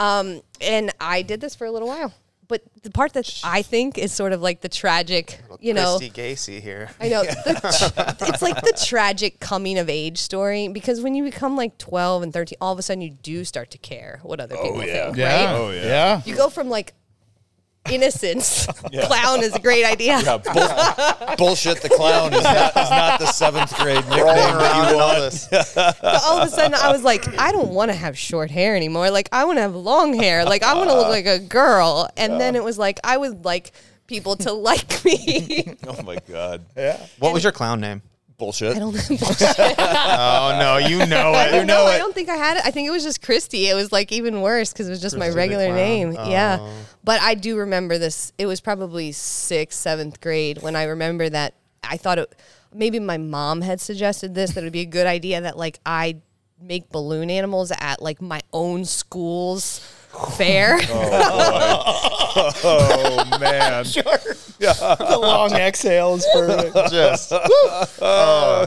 Um, 0.00 0.40
and 0.60 0.92
I 1.00 1.22
did 1.22 1.40
this 1.42 1.54
for 1.54 1.66
a 1.66 1.70
little 1.70 1.88
while. 1.88 2.14
But 2.50 2.62
the 2.82 2.90
part 2.90 3.12
that 3.12 3.40
I 3.44 3.62
think 3.62 3.96
is 3.96 4.12
sort 4.12 4.32
of 4.32 4.42
like 4.42 4.60
the 4.60 4.68
tragic, 4.68 5.40
you 5.60 5.72
know, 5.72 5.98
Christy 5.98 6.10
Gacy 6.10 6.60
here. 6.60 6.90
I 7.00 7.08
know. 7.08 7.22
The, 7.40 8.26
it's 8.28 8.42
like 8.42 8.60
the 8.60 8.84
tragic 8.84 9.38
coming 9.38 9.78
of 9.78 9.88
age 9.88 10.18
story 10.18 10.66
because 10.66 11.00
when 11.00 11.14
you 11.14 11.22
become 11.22 11.56
like 11.56 11.78
12 11.78 12.24
and 12.24 12.32
13, 12.32 12.56
all 12.60 12.72
of 12.72 12.78
a 12.78 12.82
sudden 12.82 13.02
you 13.02 13.10
do 13.10 13.44
start 13.44 13.70
to 13.70 13.78
care 13.78 14.18
what 14.22 14.40
other 14.40 14.56
oh, 14.58 14.64
people 14.64 14.84
yeah. 14.84 15.04
think, 15.04 15.16
Yeah. 15.16 15.44
right? 15.44 15.54
Oh, 15.54 15.70
yeah. 15.70 15.84
Yeah. 15.84 16.22
You 16.24 16.34
go 16.36 16.50
from 16.50 16.68
like 16.68 16.94
innocence, 17.90 18.66
clown 19.02 19.42
is 19.42 19.54
a 19.54 19.58
great 19.60 19.84
idea. 19.84 20.20
Yeah, 20.20 20.38
bull- 20.38 21.36
bullshit. 21.36 21.82
The 21.82 21.88
clown 21.90 22.32
is 22.34 22.42
not, 22.44 22.76
is 22.76 22.90
not 22.90 23.18
the 23.20 23.26
seventh 23.26 23.74
grade 23.76 24.04
nickname 24.08 24.24
that 24.24 24.90
you 24.92 24.98
all 24.98 25.08
want. 25.08 25.18
this. 25.18 25.48
But 25.74 26.22
all 26.24 26.38
of 26.40 26.48
a 26.48 26.50
sudden 26.50 26.74
I 26.74 26.90
was 26.92 27.02
like, 27.02 27.26
I 27.38 27.52
don't 27.52 27.70
want 27.70 27.90
to 27.90 27.96
have 27.96 28.16
short 28.18 28.50
hair 28.50 28.76
anymore. 28.76 29.10
Like 29.10 29.28
I 29.32 29.44
want 29.44 29.58
to 29.58 29.62
have 29.62 29.74
long 29.74 30.14
hair. 30.14 30.44
Like 30.44 30.62
I 30.62 30.74
want 30.74 30.90
to 30.90 30.96
look 30.96 31.08
like 31.08 31.26
a 31.26 31.38
girl. 31.38 32.08
And 32.16 32.40
then 32.40 32.56
it 32.56 32.64
was 32.64 32.78
like, 32.78 32.98
I 33.04 33.16
would 33.16 33.44
like 33.44 33.72
people 34.06 34.36
to 34.36 34.52
like 34.70 35.04
me. 35.04 35.74
Oh 35.86 36.02
my 36.02 36.16
god. 36.28 36.64
Yeah. 36.76 37.04
What 37.18 37.32
was 37.32 37.42
your 37.42 37.52
clown 37.52 37.80
name? 37.80 38.02
Bullshit. 38.40 38.74
I 38.74 38.80
don't 38.80 38.94
know. 38.94 39.00
Oh 39.10 40.56
no, 40.58 40.88
you 40.88 41.06
know 41.06 41.32
I 41.32 41.46
it. 41.46 41.50
don't 41.52 41.66
know 41.66 41.84
know. 41.84 41.86
I 41.86 41.98
don't 41.98 42.14
think 42.14 42.28
I 42.28 42.36
had 42.36 42.56
it. 42.56 42.64
I 42.64 42.70
think 42.70 42.88
it 42.88 42.90
was 42.90 43.04
just 43.04 43.22
Christy. 43.22 43.68
It 43.68 43.74
was 43.74 43.92
like 43.92 44.10
even 44.10 44.40
worse 44.40 44.72
because 44.72 44.88
it 44.88 44.90
was 44.90 45.00
just 45.00 45.16
my 45.16 45.28
regular 45.28 45.72
name. 45.72 46.16
Oh. 46.18 46.28
Yeah. 46.28 46.66
But 47.04 47.20
I 47.20 47.34
do 47.34 47.58
remember 47.58 47.98
this. 47.98 48.32
It 48.38 48.46
was 48.46 48.60
probably 48.60 49.12
sixth, 49.12 49.78
seventh 49.78 50.20
grade 50.20 50.62
when 50.62 50.76
I 50.76 50.84
remember 50.84 51.28
that 51.28 51.54
I 51.82 51.96
thought 51.96 52.18
it, 52.18 52.34
maybe 52.74 52.98
my 52.98 53.18
mom 53.18 53.62
had 53.62 53.80
suggested 53.80 54.34
this, 54.34 54.52
that 54.52 54.60
it 54.60 54.64
would 54.64 54.72
be 54.72 54.80
a 54.80 54.86
good 54.86 55.06
idea 55.06 55.40
that 55.40 55.56
like 55.56 55.80
I 55.86 56.16
make 56.60 56.90
balloon 56.90 57.30
animals 57.30 57.72
at 57.80 58.02
like 58.02 58.20
my 58.20 58.40
own 58.52 58.84
school's 58.84 59.80
fair. 60.36 60.78
Oh, 62.32 62.52
oh 62.62 63.38
man. 63.40 63.84
Sure. 63.90 64.04
The 64.58 65.18
long 65.20 65.52
exhale 65.52 66.14
is 66.14 66.26
perfect. 66.32 66.74
Just 66.92 67.32
uh, 67.32 68.66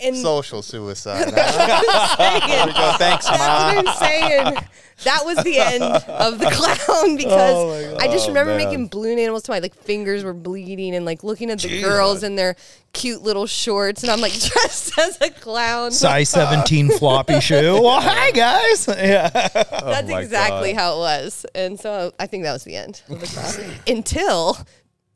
and 0.00 0.16
social 0.16 0.62
suicide. 0.62 1.32
huh? 1.34 2.16
saying, 2.16 2.66
Go, 2.68 2.92
Thanks, 2.98 3.26
That's 3.26 3.38
mom. 3.38 3.76
what 3.76 3.88
I'm 3.88 3.96
saying. 3.96 4.58
That 5.04 5.24
was 5.24 5.38
the 5.38 5.58
end 5.58 5.82
of 5.82 6.38
the 6.38 6.46
clown 6.50 7.16
because 7.16 7.54
oh 7.54 7.96
I 7.98 8.08
just 8.08 8.28
remember 8.28 8.56
man. 8.56 8.66
making 8.66 8.88
balloon 8.88 9.18
animals 9.18 9.44
to 9.44 9.52
my 9.52 9.58
like 9.58 9.74
fingers 9.74 10.24
were 10.24 10.34
bleeding 10.34 10.94
and 10.94 11.04
like 11.04 11.24
looking 11.24 11.50
at 11.50 11.60
the 11.60 11.80
girls 11.80 12.22
in 12.22 12.36
their 12.36 12.56
cute 12.92 13.22
little 13.22 13.46
shorts 13.46 14.02
and 14.02 14.10
I'm 14.10 14.20
like 14.20 14.32
dressed 14.38 14.98
as 14.98 15.20
a 15.20 15.30
clown. 15.30 15.90
Size 15.90 16.28
17 16.30 16.90
floppy 16.90 17.40
shoe. 17.40 17.80
Well, 17.80 18.00
hi, 18.00 18.30
guys. 18.32 18.88
Yeah. 18.88 19.28
That's 19.28 19.82
oh 19.82 20.06
my 20.08 20.20
exactly 20.20 20.72
God. 20.72 20.80
how 20.80 20.94
it 20.96 20.98
was. 20.98 21.46
And 21.54 21.78
so 21.78 22.12
I 22.18 22.26
think 22.26 22.44
that 22.44 22.52
was 22.52 22.64
the 22.64 22.76
end 22.76 23.02
of 23.08 23.20
the 23.20 23.26
clown. 23.26 23.72
Until, 23.86 24.58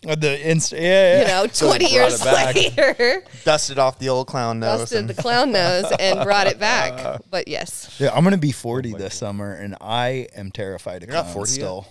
The 0.04 0.50
inst- 0.50 0.72
yeah, 0.72 0.80
yeah. 0.80 1.20
you 1.20 1.26
know, 1.28 1.46
So 1.52 1.66
20 1.68 1.84
brought 1.84 1.92
years 1.92 2.20
it 2.20 2.24
back. 2.24 2.54
later, 2.54 3.24
Dusted 3.44 3.78
off 3.78 3.98
the 3.98 4.08
old 4.10 4.26
clown 4.26 4.60
nose. 4.60 4.80
busted 4.80 4.98
and- 4.98 5.08
the 5.10 5.14
clown 5.14 5.50
nose 5.52 5.86
and 5.98 6.20
brought 6.22 6.46
it 6.46 6.58
back. 6.58 6.92
Uh, 7.04 7.18
but 7.30 7.48
yes. 7.48 7.96
Yeah, 7.98 8.10
I'm 8.14 8.22
gonna 8.24 8.36
be 8.38 8.52
40 8.52 8.92
this 8.94 9.14
summer, 9.14 9.52
and 9.54 9.76
I 9.80 10.28
am 10.36 10.50
terrified 10.50 11.02
of 11.02 11.08
You're 11.08 11.16
not 11.16 11.22
clowns 11.24 11.34
40 11.34 11.50
yet? 11.50 11.54
still. 11.54 11.86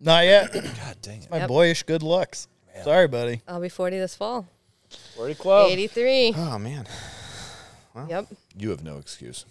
Not 0.00 0.24
yet. 0.24 0.52
God 0.52 0.96
dang 1.02 1.22
it. 1.22 1.30
My 1.30 1.38
Yep. 1.38 1.48
boyish 1.48 1.82
good 1.84 2.02
looks. 2.02 2.48
Sorry, 2.84 3.06
buddy. 3.08 3.42
I'll 3.46 3.60
be 3.60 3.68
40 3.68 3.98
this 3.98 4.14
fall. 4.14 4.46
40 5.16 5.34
club. 5.36 5.70
83. 5.70 6.34
oh 6.36 6.58
man, 6.58 6.86
Yep. 8.08 8.26
You 8.56 8.70
have 8.70 8.82
no 8.82 8.98
excuse. 8.98 9.44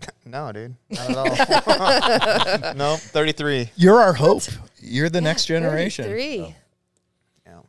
no, 0.24 0.52
dude, 0.52 0.76
not 0.90 1.10
at 1.40 1.66
all. 1.68 2.74
no, 2.74 2.96
thirty-three. 2.96 3.70
You're 3.74 4.00
our 4.00 4.12
hope. 4.12 4.42
You're 4.80 5.08
the 5.10 5.20
next 5.20 5.46
generation. 5.46 6.04
33. 6.04 6.54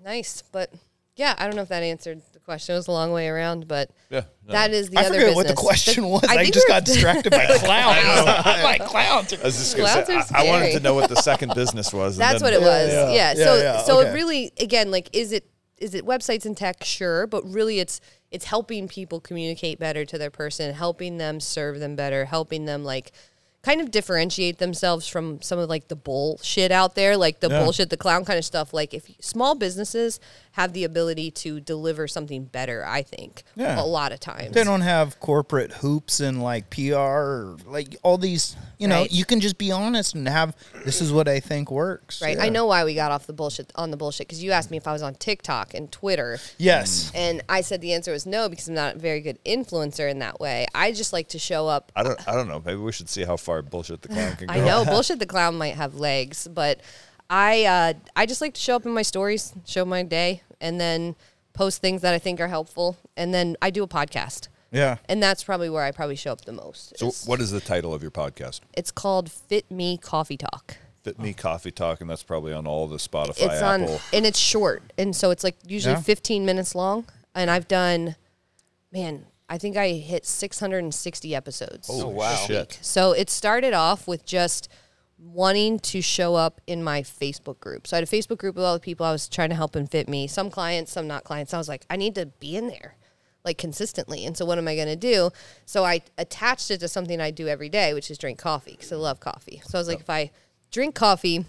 Yeah. 0.09 0.15
Nice. 0.15 0.43
But 0.51 0.73
yeah, 1.15 1.35
I 1.37 1.45
don't 1.45 1.55
know 1.55 1.61
if 1.61 1.69
that 1.69 1.83
answered 1.83 2.21
the 2.33 2.39
question. 2.39 2.73
It 2.75 2.77
was 2.79 2.87
a 2.87 2.91
long 2.91 3.11
way 3.11 3.27
around, 3.27 3.67
but 3.67 3.89
Yeah. 4.09 4.21
no. 4.47 4.53
that 4.53 4.71
is 4.71 4.89
the 4.89 4.97
I 4.99 5.05
other 5.05 5.19
forget 5.19 5.35
what 5.35 5.47
the 5.47 5.53
question 5.53 6.05
was. 6.07 6.23
I, 6.23 6.37
think 6.43 6.53
just 6.53 6.67
got 6.67 6.85
distracted 6.85 7.31
by 7.31 7.45
clowns. 7.45 8.25
my 8.25 8.77
clowns. 8.81 9.33
I 9.39 9.43
was 9.43 9.57
just 9.57 9.75
gonna 9.77 9.89
Clowns 9.89 10.07
say, 10.07 10.35
are 10.35 10.37
I, 10.41 10.45
I 10.45 10.49
wanted 10.49 10.71
to 10.73 10.79
know 10.79 10.93
what 10.93 11.09
the 11.09 11.15
second 11.21 11.53
business 11.55 11.91
was. 11.93 12.17
That's 12.17 12.41
then- 12.41 12.47
what 12.47 12.53
it 12.53 12.61
was. 12.61 12.91
yeah. 12.93 13.09
Yeah. 13.11 13.33
Yeah, 13.33 13.45
So 13.45 13.55
yeah, 13.57 13.81
so 13.83 13.99
okay. 13.99 14.09
it 14.09 14.13
really 14.13 14.51
again 14.59 14.91
like 14.91 15.09
is 15.13 15.31
it 15.31 15.45
is 15.77 15.93
it 15.93 16.05
websites 16.05 16.45
and 16.45 16.55
tech 16.57 16.83
sure, 16.83 17.27
but 17.27 17.43
really 17.49 17.79
it's 17.79 18.01
it's 18.31 18.45
helping 18.45 18.87
people 18.87 19.19
communicate 19.19 19.79
better 19.79 20.05
to 20.05 20.17
their 20.17 20.29
person, 20.29 20.73
helping 20.73 21.17
them 21.17 21.39
serve 21.39 21.79
them 21.79 21.95
better, 21.95 22.25
helping 22.25 22.65
them 22.65 22.83
like 22.83 23.11
kind 23.61 23.81
of 23.81 23.91
differentiate 23.91 24.57
themselves 24.57 25.07
from 25.07 25.41
some 25.41 25.59
of 25.59 25.67
like 25.69 25.89
the 25.89 25.95
bullshit 25.95 26.71
out 26.71 26.95
there, 26.95 27.17
like 27.17 27.41
the 27.41 27.49
Yeah. 27.49 27.63
bullshit, 27.63 27.89
the 27.89 27.97
clown 27.97 28.23
kind 28.23 28.39
of 28.39 28.45
stuff. 28.45 28.73
Like 28.73 28.93
if 28.93 29.09
small 29.19 29.53
businesses 29.55 30.19
have 30.53 30.73
the 30.73 30.83
ability 30.83 31.29
to 31.31 31.59
deliver 31.59 32.07
something 32.07 32.43
better, 32.45 32.83
I 32.85 33.01
think 33.03 33.43
Yeah. 33.55 33.79
a 33.79 33.85
lot 33.85 34.11
of 34.11 34.19
times. 34.19 34.51
They 34.53 34.63
don't 34.63 34.81
have 34.81 35.19
corporate 35.19 35.71
hoops 35.73 36.19
and 36.19 36.41
like 36.41 36.69
PR 36.69 36.95
or 36.95 37.57
like 37.67 37.95
all 38.03 38.17
these. 38.17 38.55
You 38.79 38.87
know, 38.87 39.01
Right. 39.01 39.11
you 39.11 39.25
can 39.25 39.41
just 39.41 39.57
be 39.57 39.71
honest 39.71 40.15
and 40.15 40.27
have. 40.27 40.55
This 40.85 41.01
is 41.01 41.11
what 41.11 41.27
I 41.27 41.39
think 41.41 41.69
works. 41.69 42.21
Right. 42.21 42.37
Yeah. 42.37 42.43
I 42.45 42.49
know 42.49 42.65
why 42.65 42.83
we 42.85 42.95
got 42.95 43.11
off 43.11 43.27
the 43.27 43.33
bullshit 43.33 43.71
on 43.75 43.91
the 43.91 43.97
bullshit 43.97 44.27
because 44.27 44.41
you 44.41 44.51
asked 44.51 44.71
me 44.71 44.77
if 44.77 44.87
I 44.87 44.93
was 44.93 45.01
on 45.01 45.15
TikTok 45.15 45.73
and 45.73 45.91
Twitter. 45.91 46.39
Yes. 46.57 47.11
And 47.13 47.41
I 47.49 47.59
said 47.61 47.81
the 47.81 47.93
answer 47.93 48.11
was 48.13 48.25
no 48.25 48.47
because 48.49 48.67
I'm 48.69 48.75
not 48.75 48.95
a 48.95 48.99
very 48.99 49.19
good 49.21 49.37
influencer 49.43 50.09
in 50.09 50.19
that 50.19 50.39
way. 50.39 50.65
I 50.73 50.93
just 50.93 51.11
like 51.13 51.27
to 51.29 51.39
show 51.39 51.67
up. 51.67 51.91
I 51.95 52.03
don't. 52.03 52.27
I 52.27 52.33
don't 52.33 52.47
know. 52.47 52.61
Maybe 52.65 52.79
we 52.79 52.91
should 52.93 53.09
see 53.09 53.23
how 53.23 53.35
far 53.37 53.61
bullshit 53.61 54.01
the 54.01 54.07
clown 54.07 54.35
can 54.37 54.47
go. 54.47 54.53
I 54.53 54.59
know 54.61 54.83
bullshit 54.89 55.19
the 55.19 55.25
clown 55.25 55.57
might 55.57 55.75
have 55.75 55.95
legs, 55.95 56.47
but 56.49 56.79
I 57.29 57.65
uh, 57.65 57.93
I 58.15 58.25
just 58.25 58.41
like 58.41 58.53
to 58.55 58.61
show 58.61 58.75
up 58.75 58.85
in 58.85 58.91
my 58.93 59.01
stories, 59.03 59.53
show 59.65 59.85
my 59.85 60.03
day, 60.03 60.41
and 60.59 60.79
then 60.79 61.15
post 61.53 61.81
things 61.81 62.01
that 62.01 62.13
I 62.13 62.19
think 62.19 62.39
are 62.39 62.47
helpful, 62.47 62.97
and 63.17 63.33
then 63.33 63.55
I 63.61 63.69
do 63.69 63.83
a 63.83 63.87
podcast, 63.87 64.47
Yeah. 64.71 64.97
and 65.09 65.21
that's 65.21 65.43
probably 65.43 65.69
where 65.69 65.83
I 65.83 65.91
probably 65.91 66.15
show 66.15 66.31
up 66.31 66.41
the 66.45 66.53
most. 66.53 66.97
So, 66.97 67.07
It's- 67.07 67.27
what 67.27 67.41
is 67.41 67.51
the 67.51 67.59
title 67.59 67.93
of 67.93 68.01
your 68.01 68.11
podcast? 68.11 68.61
It's 68.73 68.91
called 68.91 69.29
Fit 69.31 69.69
Me 69.69 69.97
Coffee 69.97 70.37
Talk. 70.37 70.77
Fit 71.03 71.19
Me 71.19 71.33
Coffee 71.33 71.71
Talk, 71.71 72.01
and 72.01 72.09
that's 72.09 72.23
probably 72.23 72.53
on 72.53 72.65
all 72.65 72.87
the 72.87 72.97
Spotify, 72.97 73.41
it's 73.51 73.61
on 73.61 73.83
and 74.13 74.25
it's 74.25 74.39
short 74.39 74.83
and 74.97 75.15
so 75.15 75.31
it's 75.31 75.43
like 75.43 75.55
usually 75.67 75.95
Yeah. 75.95 76.01
15 76.01 76.45
minutes 76.45 76.75
long 76.75 77.05
and 77.33 77.49
i've 77.49 77.67
done 77.69 78.15
man 78.91 79.25
i 79.47 79.57
think 79.57 79.77
i 79.77 79.91
hit 79.91 80.25
660 80.25 81.33
episodes 81.33 81.87
Oh, 81.89 82.09
wow. 82.09 82.35
Shit. 82.45 82.79
so 82.81 83.13
it 83.13 83.29
started 83.29 83.73
off 83.73 84.07
with 84.09 84.25
just 84.25 84.67
wanting 85.21 85.79
to 85.79 86.01
show 86.01 86.35
up 86.35 86.61
in 86.65 86.83
my 86.83 87.01
facebook 87.01 87.59
group 87.59 87.85
so 87.85 87.95
i 87.95 87.99
had 87.99 88.07
a 88.07 88.11
facebook 88.11 88.37
group 88.37 88.55
with 88.55 88.63
all 88.63 88.73
the 88.73 88.79
people 88.79 89.05
i 89.05 89.11
was 89.11 89.27
trying 89.27 89.49
to 89.49 89.55
help 89.55 89.75
and 89.75 89.91
fit 89.91 90.07
me 90.07 90.27
some 90.27 90.49
clients 90.49 90.91
some 90.91 91.07
not 91.07 91.23
clients 91.23 91.53
i 91.53 91.57
was 91.57 91.67
like 91.67 91.85
i 91.89 91.95
need 91.95 92.15
to 92.15 92.25
be 92.25 92.55
in 92.55 92.67
there 92.67 92.95
like 93.43 93.57
consistently 93.57 94.25
and 94.25 94.37
so 94.37 94.45
what 94.45 94.57
am 94.57 94.67
i 94.67 94.75
going 94.75 94.87
to 94.87 94.95
do 94.95 95.29
so 95.65 95.83
i 95.83 96.01
attached 96.17 96.71
it 96.71 96.79
to 96.79 96.87
something 96.87 97.19
i 97.19 97.31
do 97.31 97.47
every 97.47 97.69
day 97.69 97.93
which 97.93 98.09
is 98.09 98.17
drink 98.17 98.39
coffee 98.39 98.71
because 98.71 98.91
i 98.91 98.95
love 98.95 99.19
coffee 99.19 99.61
so 99.65 99.77
i 99.77 99.81
was 99.81 99.87
like 99.87 99.99
if 99.99 100.09
i 100.09 100.31
drink 100.71 100.95
coffee 100.95 101.45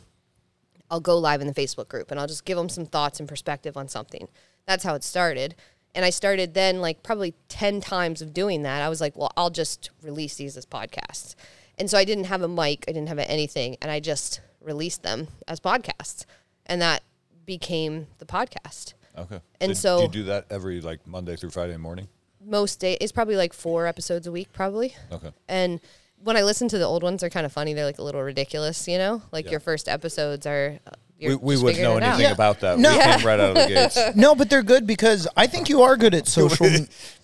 I'll 0.90 1.00
go 1.00 1.16
live 1.16 1.40
in 1.40 1.46
the 1.46 1.54
Facebook 1.54 1.88
group 1.88 2.10
and 2.10 2.18
I'll 2.18 2.26
just 2.26 2.44
give 2.44 2.58
them 2.58 2.68
some 2.68 2.84
thoughts 2.84 3.20
and 3.20 3.28
perspective 3.28 3.76
on 3.76 3.88
something. 3.88 4.28
That's 4.66 4.84
how 4.84 4.94
it 4.94 5.04
started. 5.04 5.54
And 5.94 6.04
I 6.04 6.10
started 6.10 6.54
then 6.54 6.80
like 6.80 7.02
probably 7.02 7.34
10 7.48 7.80
times 7.80 8.20
of 8.20 8.34
doing 8.34 8.62
that. 8.62 8.82
I 8.82 8.88
was 8.88 9.00
like, 9.00 9.16
well, 9.16 9.32
I'll 9.36 9.50
just 9.50 9.90
release 10.02 10.34
these 10.36 10.56
as 10.56 10.66
podcasts. 10.66 11.34
And 11.80 11.90
so 11.90 11.98
I 11.98 12.04
didn't 12.04 12.24
have 12.24 12.42
a 12.42 12.48
mic, 12.48 12.84
I 12.86 12.92
didn't 12.92 13.08
have 13.08 13.18
anything, 13.18 13.76
and 13.82 13.90
I 13.90 13.98
just 13.98 14.40
released 14.60 15.02
them 15.02 15.26
as 15.48 15.58
podcasts. 15.58 16.26
And 16.66 16.80
that 16.82 17.02
became 17.46 18.06
the 18.18 18.26
podcast. 18.26 18.92
Okay. 19.18 19.40
And 19.60 19.70
Did- 19.70 19.76
so- 19.76 19.96
do 19.96 20.02
you 20.04 20.08
do 20.08 20.22
that 20.24 20.44
every 20.50 20.80
like 20.80 21.06
Monday 21.06 21.34
through 21.36 21.50
Friday 21.50 21.76
morning? 21.78 22.06
Most 22.42 22.78
day 22.80 22.96
it's 23.00 23.12
probably 23.12 23.36
like 23.36 23.52
4 23.52 23.86
episodes 23.86 24.26
a 24.26 24.32
week 24.32 24.52
probably. 24.52 24.94
Okay. 25.10 25.32
And 25.48 25.80
when 26.22 26.36
I 26.36 26.42
listen 26.42 26.68
to 26.68 26.78
the 26.78 26.84
old 26.84 27.02
ones, 27.02 27.22
they're 27.22 27.30
kind 27.30 27.46
of 27.46 27.52
funny. 27.52 27.72
They're 27.74 27.84
like 27.86 27.98
a 27.98 28.02
little 28.02 28.22
ridiculous, 28.22 28.86
you 28.86 28.98
know? 28.98 29.22
Like 29.32 29.46
Yeah. 29.46 29.52
your 29.52 29.60
first 29.60 29.88
episodes 29.88 30.46
are 30.46 30.78
We, 31.20 31.26
you're 31.28 31.38
we 31.38 31.54
just 31.54 31.64
wouldn't 31.64 31.82
know 31.82 31.94
figuring 31.94 32.02
it 32.02 32.06
out. 32.06 32.08
anything 32.14 32.26
Yeah. 32.26 32.32
about 32.32 32.60
that. 32.60 32.78
No. 32.78 32.92
We 32.96 33.02
came 33.02 33.26
right 33.26 33.40
out 33.40 33.50
of 33.50 33.54
the 33.56 33.66
gates. 33.68 34.16
No, 34.16 34.34
but 34.34 34.48
they're 34.50 34.62
good 34.62 34.86
because 34.86 35.28
I 35.36 35.46
think 35.46 35.68
you 35.68 35.82
are 35.82 35.96
good 35.96 36.14
at 36.14 36.26
social. 36.38 36.66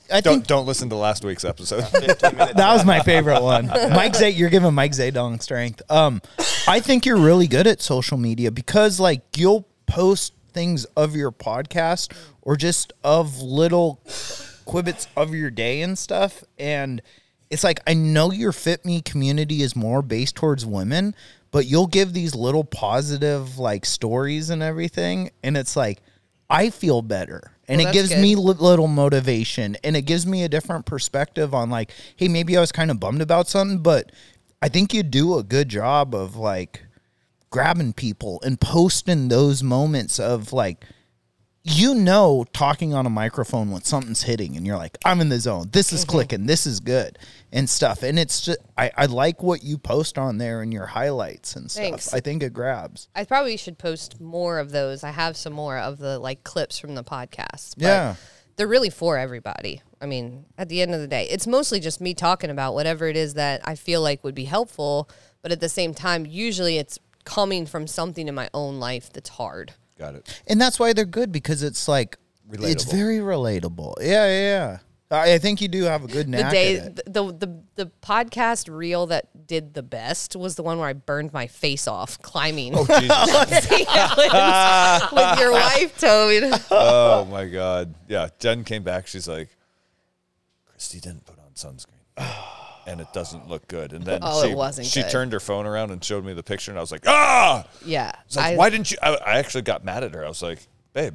I 0.08 0.20
don't 0.20 0.34
think 0.34 0.46
don't 0.46 0.66
listen 0.66 0.88
to 0.90 0.94
last 0.96 1.24
week's 1.24 1.44
episode. 1.44 1.80
that 1.92 2.54
was 2.56 2.84
my 2.84 3.00
favorite 3.00 3.42
one. 3.42 3.66
Mike 3.66 4.14
Zay, 4.14 4.30
you're 4.30 4.50
giving 4.50 4.72
Mike 4.72 4.92
Zaydong 4.92 5.42
strength. 5.42 5.82
Um, 5.90 6.22
I 6.68 6.78
think 6.80 7.04
you're 7.06 7.16
really 7.18 7.48
good 7.48 7.66
at 7.66 7.82
social 7.82 8.16
media 8.16 8.52
because 8.52 9.00
like 9.00 9.22
you'll 9.36 9.66
post 9.86 10.32
things 10.52 10.84
of 10.96 11.16
your 11.16 11.32
podcast 11.32 12.12
or 12.42 12.56
just 12.56 12.92
of 13.02 13.42
little 13.42 14.00
quibbits 14.66 15.06
of 15.16 15.34
your 15.34 15.50
day 15.50 15.82
and 15.82 15.98
stuff. 15.98 16.44
And 16.58 17.02
it's 17.50 17.64
like 17.64 17.80
I 17.86 17.94
know 17.94 18.30
your 18.32 18.52
Fit 18.52 18.84
Me 18.84 19.00
community 19.00 19.62
is 19.62 19.74
more 19.76 20.02
based 20.02 20.36
towards 20.36 20.64
women, 20.64 21.14
but 21.50 21.66
you'll 21.66 21.86
give 21.86 22.12
these 22.12 22.34
little 22.34 22.64
positive 22.64 23.58
like 23.58 23.84
stories 23.84 24.50
and 24.50 24.62
everything, 24.62 25.30
and 25.42 25.56
it's 25.56 25.76
like 25.76 26.00
I 26.48 26.70
feel 26.70 27.02
better. 27.02 27.52
And 27.68 27.78
Well, 27.80 27.88
it 27.88 27.92
gives 27.92 28.10
me 28.16 28.34
good. 28.34 28.40
li- 28.42 28.54
little 28.60 28.86
motivation 28.86 29.76
and 29.82 29.96
it 29.96 30.02
gives 30.02 30.24
me 30.26 30.44
a 30.44 30.48
different 30.48 30.86
perspective 30.86 31.52
on 31.52 31.68
like 31.68 31.90
hey 32.14 32.28
maybe 32.28 32.56
i 32.56 32.60
was 32.60 32.70
kind 32.70 32.92
of 32.92 33.00
bummed 33.00 33.20
about 33.20 33.48
something 33.48 33.78
but 33.82 34.12
i 34.62 34.68
think 34.68 34.94
you 34.94 35.02
do 35.02 35.36
a 35.36 35.42
good 35.42 35.68
job 35.68 36.14
of 36.14 36.36
like 36.36 36.84
grabbing 37.50 37.92
people 37.92 38.40
and 38.44 38.60
posting 38.60 39.26
those 39.26 39.64
moments 39.64 40.20
of 40.20 40.52
like 40.52 40.84
you 41.68 41.94
know 41.94 42.44
talking 42.52 42.94
on 42.94 43.06
a 43.06 43.10
microphone 43.10 43.70
when 43.72 43.82
something's 43.82 44.22
hitting 44.22 44.56
and 44.56 44.64
you're 44.66 44.76
like 44.76 44.96
i'm 45.04 45.20
in 45.20 45.28
the 45.28 45.38
zone 45.40 45.68
this 45.72 45.88
Mm-hmm. 45.88 45.96
is 45.96 46.04
clicking 46.04 46.46
this 46.46 46.64
is 46.66 46.78
good 46.80 47.18
and 47.50 47.68
stuff 47.68 48.02
and 48.04 48.18
it's 48.20 48.40
just 48.42 48.58
I, 48.78 48.92
I 48.96 49.06
like 49.06 49.42
what 49.42 49.64
you 49.64 49.76
post 49.76 50.16
on 50.16 50.38
there 50.38 50.62
and 50.62 50.72
your 50.72 50.86
highlights 50.86 51.56
and 51.56 51.68
stuff 51.70 51.82
Thanks. 51.82 52.14
i 52.14 52.20
think 52.20 52.42
it 52.44 52.52
grabs 52.52 53.08
I 53.16 53.24
probably 53.24 53.56
should 53.56 53.78
post 53.78 54.20
more 54.20 54.58
of 54.60 54.70
those. 54.70 55.02
I 55.02 55.10
have 55.10 55.36
some 55.36 55.52
more 55.52 55.76
of 55.78 55.98
the 55.98 56.18
like 56.20 56.44
clips 56.44 56.78
from 56.78 56.94
the 56.94 57.02
podcast. 57.04 57.74
but 57.76 57.82
Yeah. 57.86 58.14
They're 58.56 58.66
really 58.66 58.88
for 58.90 59.18
everybody. 59.18 59.82
I 60.00 60.06
mean, 60.06 60.46
at 60.56 60.68
the 60.70 60.80
end 60.80 60.94
of 60.94 61.00
the 61.00 61.06
day, 61.06 61.26
it's 61.28 61.46
mostly 61.46 61.78
just 61.78 62.00
me 62.00 62.14
talking 62.14 62.48
about 62.48 62.72
whatever 62.74 63.06
it 63.06 63.16
is 63.16 63.34
that 63.34 63.60
I 63.68 63.74
feel 63.74 64.00
like 64.00 64.24
would 64.24 64.34
be 64.34 64.44
helpful, 64.46 65.10
but 65.42 65.52
at 65.52 65.60
the 65.60 65.68
same 65.68 65.92
time, 65.92 66.24
usually 66.24 66.78
it's 66.78 66.98
coming 67.24 67.66
from 67.66 67.86
something 67.86 68.28
in 68.28 68.34
my 68.34 68.48
own 68.54 68.78
life 68.78 69.12
that's 69.12 69.28
hard. 69.30 69.74
Got 69.98 70.16
it. 70.16 70.42
and 70.46 70.60
that's 70.60 70.78
why 70.78 70.92
they're 70.92 71.04
good 71.04 71.32
because 71.32 71.62
it's 71.62 71.88
like 71.88 72.18
it's 72.52 72.84
very 72.84 73.18
relatable 73.18 73.94
yeah 74.00 74.26
yeah 74.26 74.40
yeah 74.40 74.78
I 75.10 75.34
I 75.34 75.38
think 75.38 75.60
you 75.60 75.68
do 75.68 75.84
have 75.84 76.04
a 76.04 76.08
good 76.08 76.28
knack 76.28 76.50
the 76.50 76.56
day 76.56 76.78
at 76.78 76.86
it. 76.86 77.12
the, 77.12 77.32
the 77.32 77.62
the 77.76 77.90
podcast 78.02 78.74
reel 78.74 79.06
that 79.06 79.46
did 79.46 79.74
the 79.74 79.82
best 79.82 80.34
was 80.34 80.56
the 80.56 80.62
one 80.62 80.78
where 80.78 80.88
I 80.88 80.94
burned 80.94 81.32
my 81.32 81.46
face 81.46 81.86
off 81.86 82.20
climbing. 82.22 82.72
Oh 82.74 82.84
Jesus. 83.00 83.70
with 85.12 85.38
your 85.38 85.52
wife, 85.52 85.98
Toad. 85.98 86.60
oh 86.70 87.24
my 87.30 87.46
God. 87.46 87.94
Yeah. 88.08 88.28
Jen 88.38 88.64
came 88.64 88.82
back. 88.82 89.06
She's 89.06 89.28
like, 89.28 89.48
Christy 90.66 90.98
didn't 90.98 91.24
put 91.24 91.38
on 91.38 91.52
sunscreen. 91.54 91.86
And 92.86 93.00
it 93.00 93.08
doesn't 93.12 93.48
look 93.48 93.66
good. 93.68 93.92
And 93.92 94.04
then 94.04 94.20
Oh, 94.22 94.44
she, 94.44 94.50
it 94.50 94.56
wasn't 94.56 94.86
she 94.86 95.02
good. 95.02 95.10
turned 95.10 95.32
her 95.32 95.40
phone 95.40 95.66
around 95.66 95.90
and 95.90 96.02
showed 96.04 96.24
me 96.24 96.32
the 96.34 96.42
picture, 96.42 96.70
and 96.70 96.78
I 96.78 96.80
was 96.80 96.92
like, 96.92 97.02
ah! 97.06 97.66
Yeah. 97.84 98.12
Like, 98.34 98.44
I- 98.52 98.56
why 98.56 98.70
didn't 98.70 98.92
you? 98.92 98.98
I, 99.02 99.14
I 99.16 99.38
actually 99.38 99.62
got 99.62 99.84
mad 99.84 100.04
at 100.04 100.14
her. 100.14 100.24
I 100.24 100.28
was 100.28 100.42
like, 100.42 100.60
babe, 100.92 101.14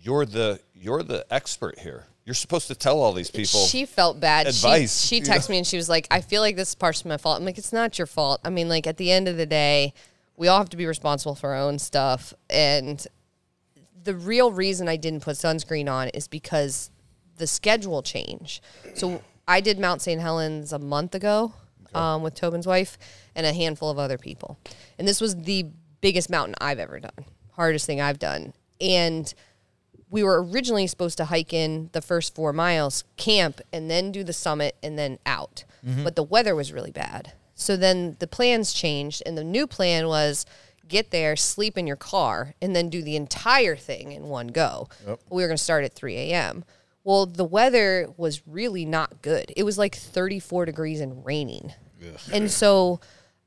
you're 0.00 0.24
the 0.24 0.60
you're 0.74 1.02
the 1.02 1.26
expert 1.30 1.78
here. 1.80 2.06
You're 2.24 2.34
supposed 2.34 2.68
to 2.68 2.74
tell 2.76 3.00
all 3.00 3.12
these 3.12 3.30
people. 3.30 3.60
She 3.66 3.84
felt 3.86 4.20
bad. 4.20 4.46
advice, 4.46 5.04
She, 5.04 5.16
she 5.22 5.22
texted 5.22 5.48
me 5.50 5.58
and 5.58 5.66
she 5.66 5.76
was 5.76 5.88
like, 5.88 6.06
I 6.12 6.20
feel 6.20 6.42
like 6.42 6.54
this 6.54 6.68
is 6.68 6.74
partially 6.76 7.08
my 7.08 7.16
fault. 7.16 7.38
I'm 7.38 7.44
like, 7.44 7.58
it's 7.58 7.72
not 7.72 7.98
your 7.98 8.06
fault. 8.06 8.40
I 8.44 8.50
mean, 8.50 8.68
like, 8.68 8.86
at 8.86 8.98
the 8.98 9.10
end 9.10 9.26
of 9.26 9.36
the 9.36 9.46
day, 9.46 9.94
we 10.36 10.46
all 10.46 10.58
have 10.58 10.70
to 10.70 10.76
be 10.76 10.86
responsible 10.86 11.34
for 11.34 11.50
our 11.54 11.60
own 11.60 11.78
stuff. 11.80 12.32
And 12.48 13.04
the 14.04 14.14
real 14.14 14.52
reason 14.52 14.88
I 14.88 14.96
didn't 14.96 15.20
put 15.22 15.36
sunscreen 15.36 15.90
on 15.90 16.08
is 16.10 16.28
because 16.28 16.90
the 17.36 17.46
schedule 17.48 18.02
changed. 18.02 18.62
So 18.94 19.22
I 19.50 19.60
did 19.60 19.80
Mount 19.80 20.00
St. 20.00 20.20
Helens 20.20 20.72
a 20.72 20.78
month 20.78 21.12
ago 21.16 21.52
um, 21.92 22.22
with 22.22 22.36
Tobin's 22.36 22.68
wife 22.68 22.96
and 23.34 23.44
a 23.44 23.52
handful 23.52 23.90
of 23.90 23.98
other 23.98 24.16
people. 24.16 24.60
And 24.96 25.08
this 25.08 25.20
was 25.20 25.34
the 25.34 25.66
biggest 26.00 26.30
mountain 26.30 26.54
I've 26.60 26.78
ever 26.78 27.00
done, 27.00 27.24
hardest 27.54 27.84
thing 27.84 28.00
I've 28.00 28.20
done. 28.20 28.52
And 28.80 29.34
we 30.08 30.22
were 30.22 30.40
originally 30.40 30.86
supposed 30.86 31.16
to 31.18 31.24
hike 31.24 31.52
in 31.52 31.90
the 31.92 32.00
first 32.00 32.32
four 32.32 32.52
miles, 32.52 33.02
camp, 33.16 33.60
and 33.72 33.90
then 33.90 34.12
do 34.12 34.22
the 34.22 34.32
summit 34.32 34.76
and 34.84 34.96
then 34.96 35.18
out. 35.26 35.64
But 36.04 36.14
the 36.14 36.22
weather 36.22 36.54
was 36.54 36.72
really 36.72 36.92
bad. 36.92 37.32
So 37.56 37.76
then 37.76 38.16
the 38.20 38.28
plans 38.28 38.72
changed, 38.72 39.20
and 39.26 39.36
the 39.36 39.44
new 39.44 39.66
plan 39.66 40.06
was 40.06 40.46
get 40.86 41.10
there, 41.10 41.34
sleep 41.36 41.76
in 41.76 41.86
your 41.88 41.96
car, 41.96 42.54
and 42.62 42.74
then 42.76 42.88
do 42.88 43.02
the 43.02 43.16
entire 43.16 43.76
thing 43.76 44.12
in 44.12 44.24
one 44.24 44.48
go. 44.48 44.88
We 45.28 45.42
were 45.42 45.48
going 45.48 45.56
to 45.56 45.62
start 45.62 45.84
at 45.84 45.94
3 45.94 46.16
a.m. 46.16 46.64
Well, 47.04 47.26
the 47.26 47.44
weather 47.44 48.08
was 48.16 48.46
really 48.46 48.84
not 48.84 49.22
good. 49.22 49.52
It 49.56 49.62
was 49.62 49.78
like 49.78 49.94
34 49.94 50.66
degrees 50.66 51.00
and 51.00 51.24
raining. 51.24 51.72
And 52.32 52.50
so 52.50 53.00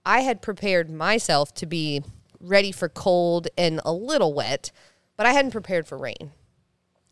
I 0.05 0.21
had 0.21 0.41
prepared 0.41 0.89
myself 0.89 1.53
to 1.55 1.65
be 1.65 2.03
ready 2.39 2.71
for 2.71 2.89
cold 2.89 3.47
and 3.57 3.79
a 3.85 3.93
little 3.93 4.33
wet, 4.33 4.71
but 5.17 5.25
I 5.25 5.33
hadn't 5.33 5.51
prepared 5.51 5.87
for 5.87 5.97
rain. 5.97 6.31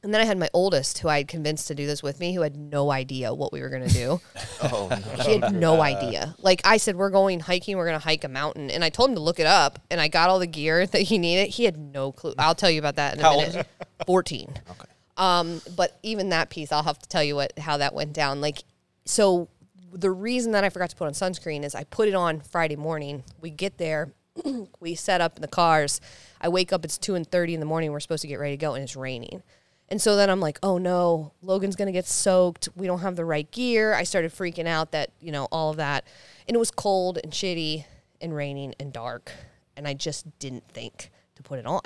And 0.03 0.11
then 0.11 0.19
I 0.19 0.25
had 0.25 0.39
my 0.39 0.49
oldest, 0.51 0.97
who 0.99 1.09
I 1.09 1.17
had 1.19 1.27
convinced 1.27 1.67
to 1.67 1.75
do 1.75 1.85
this 1.85 2.01
with 2.01 2.19
me, 2.19 2.33
who 2.33 2.41
had 2.41 2.57
no 2.57 2.89
idea 2.91 3.35
what 3.35 3.53
we 3.53 3.61
were 3.61 3.69
going 3.69 3.87
to 3.87 3.93
do. 3.93 4.21
Oh, 4.63 4.89
no. 4.89 5.23
he 5.23 5.39
had 5.39 5.55
no 5.55 5.81
idea. 5.81 6.35
Like 6.39 6.61
I 6.63 6.77
said, 6.77 6.95
we're 6.95 7.09
going 7.09 7.39
hiking. 7.39 7.77
We're 7.77 7.87
going 7.87 7.99
to 7.99 8.03
hike 8.03 8.23
a 8.23 8.27
mountain, 8.27 8.69
and 8.69 8.83
I 8.83 8.89
told 8.89 9.09
him 9.09 9.15
to 9.15 9.21
look 9.21 9.39
it 9.39 9.47
up. 9.47 9.79
And 9.89 9.99
I 9.99 10.07
got 10.07 10.29
all 10.29 10.37
the 10.37 10.45
gear 10.45 10.85
that 10.87 11.01
he 11.01 11.17
needed. 11.17 11.49
He 11.49 11.65
had 11.65 11.77
no 11.77 12.11
clue. 12.11 12.35
I'll 12.37 12.53
tell 12.53 12.69
you 12.69 12.77
about 12.77 12.97
that 12.97 13.15
in 13.15 13.19
a 13.19 13.23
How 13.23 13.33
old 13.33 13.47
minute. 13.47 13.67
Fourteen. 14.05 14.53
Okay. 14.69 14.90
Um, 15.17 15.61
but 15.75 15.99
even 16.03 16.29
that 16.29 16.49
piece, 16.49 16.71
I'll 16.71 16.83
have 16.83 16.99
to 16.99 17.09
tell 17.09 17.23
you 17.23 17.35
what 17.35 17.57
how 17.59 17.77
that 17.77 17.93
went 17.93 18.13
down. 18.13 18.41
Like, 18.41 18.63
so 19.05 19.49
the 19.93 20.11
reason 20.11 20.53
that 20.53 20.63
I 20.63 20.69
forgot 20.69 20.89
to 20.91 20.95
put 20.95 21.07
on 21.07 21.13
sunscreen 21.13 21.63
is 21.63 21.75
I 21.75 21.83
put 21.83 22.07
it 22.07 22.15
on 22.15 22.39
Friday 22.39 22.75
morning. 22.75 23.23
We 23.41 23.49
get 23.49 23.77
there, 23.77 24.13
we 24.79 24.95
set 24.95 25.21
up 25.21 25.35
in 25.37 25.41
the 25.41 25.47
cars. 25.47 26.01
I 26.39 26.49
wake 26.49 26.73
up. 26.73 26.85
It's 26.85 26.97
two 26.97 27.15
and 27.15 27.29
thirty 27.29 27.53
in 27.53 27.59
the 27.59 27.65
morning. 27.65 27.91
We're 27.91 27.99
supposed 27.99 28.21
to 28.21 28.27
get 28.27 28.39
ready 28.39 28.53
to 28.53 28.61
go, 28.61 28.73
and 28.73 28.83
it's 28.83 28.95
raining. 28.95 29.43
And 29.89 30.01
so 30.01 30.15
then 30.15 30.29
I'm 30.29 30.39
like, 30.39 30.57
oh 30.63 30.77
no, 30.77 31.33
Logan's 31.41 31.75
gonna 31.75 31.91
get 31.91 32.05
soaked. 32.05 32.69
We 32.75 32.87
don't 32.87 32.99
have 32.99 33.17
the 33.17 33.25
right 33.25 33.49
gear. 33.51 33.93
I 33.93 34.03
started 34.03 34.31
freaking 34.31 34.67
out 34.67 34.91
that 34.91 35.11
you 35.19 35.31
know 35.31 35.47
all 35.51 35.69
of 35.69 35.77
that, 35.77 36.05
and 36.47 36.55
it 36.55 36.59
was 36.59 36.71
cold 36.71 37.19
and 37.23 37.33
shitty 37.33 37.85
and 38.21 38.33
raining 38.33 38.73
and 38.79 38.93
dark, 38.93 39.31
and 39.75 39.87
I 39.87 39.93
just 39.93 40.39
didn't 40.39 40.67
think 40.69 41.11
to 41.35 41.43
put 41.43 41.59
it 41.59 41.65
on. 41.65 41.81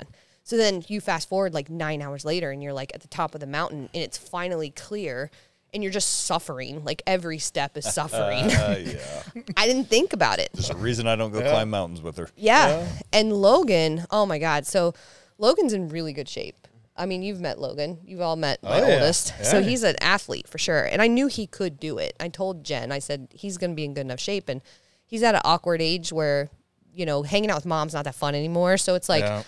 So 0.46 0.56
then 0.56 0.84
you 0.86 1.00
fast 1.00 1.28
forward 1.28 1.54
like 1.54 1.68
nine 1.68 2.00
hours 2.00 2.24
later, 2.24 2.52
and 2.52 2.62
you're 2.62 2.72
like 2.72 2.92
at 2.94 3.00
the 3.02 3.08
top 3.08 3.34
of 3.34 3.40
the 3.40 3.48
mountain, 3.48 3.88
and 3.92 4.00
it's 4.04 4.16
finally 4.16 4.70
clear, 4.70 5.28
and 5.74 5.82
you're 5.82 5.90
just 5.90 6.24
suffering. 6.24 6.84
Like 6.84 7.02
every 7.04 7.38
step 7.38 7.76
is 7.76 7.84
suffering. 7.92 8.44
Uh, 8.52 8.76
yeah. 8.86 9.42
I 9.56 9.66
didn't 9.66 9.86
think 9.88 10.12
about 10.12 10.38
it. 10.38 10.50
There's 10.54 10.70
a 10.70 10.76
reason 10.76 11.08
I 11.08 11.16
don't 11.16 11.32
go 11.32 11.40
climb 11.40 11.68
mountains 11.70 12.00
with 12.00 12.16
her. 12.18 12.28
Yeah. 12.36 12.86
And 13.12 13.32
Logan, 13.32 14.06
oh 14.12 14.24
my 14.24 14.38
God. 14.38 14.66
So 14.68 14.94
Logan's 15.36 15.72
in 15.72 15.88
really 15.88 16.12
good 16.12 16.28
shape. 16.28 16.68
I 16.96 17.06
mean, 17.06 17.22
you've 17.24 17.40
met 17.40 17.58
Logan. 17.58 17.98
You've 18.04 18.20
all 18.20 18.36
met 18.36 18.62
my 18.62 18.80
Oh, 18.80 18.86
yeah. 18.86 18.94
oldest. 18.94 19.34
So 19.44 19.60
he's 19.60 19.82
an 19.82 19.96
athlete 20.00 20.46
for 20.46 20.58
sure. 20.58 20.84
And 20.84 21.02
I 21.02 21.08
knew 21.08 21.26
he 21.26 21.48
could 21.48 21.80
do 21.80 21.98
it. 21.98 22.14
I 22.20 22.28
told 22.28 22.62
Jen, 22.64 22.92
I 22.92 23.00
said, 23.00 23.26
he's 23.34 23.58
going 23.58 23.72
to 23.72 23.74
be 23.76 23.84
in 23.84 23.94
good 23.94 24.02
enough 24.02 24.20
shape. 24.20 24.48
And 24.48 24.62
he's 25.04 25.24
at 25.24 25.34
an 25.34 25.40
awkward 25.44 25.82
age 25.82 26.12
where, 26.12 26.50
you 26.94 27.04
know, 27.04 27.24
hanging 27.24 27.50
out 27.50 27.56
with 27.56 27.66
mom's 27.66 27.94
not 27.94 28.04
that 28.04 28.14
fun 28.14 28.36
anymore. 28.36 28.76
So 28.78 28.94
it's 28.94 29.08
like, 29.08 29.24
Yeah. 29.24 29.42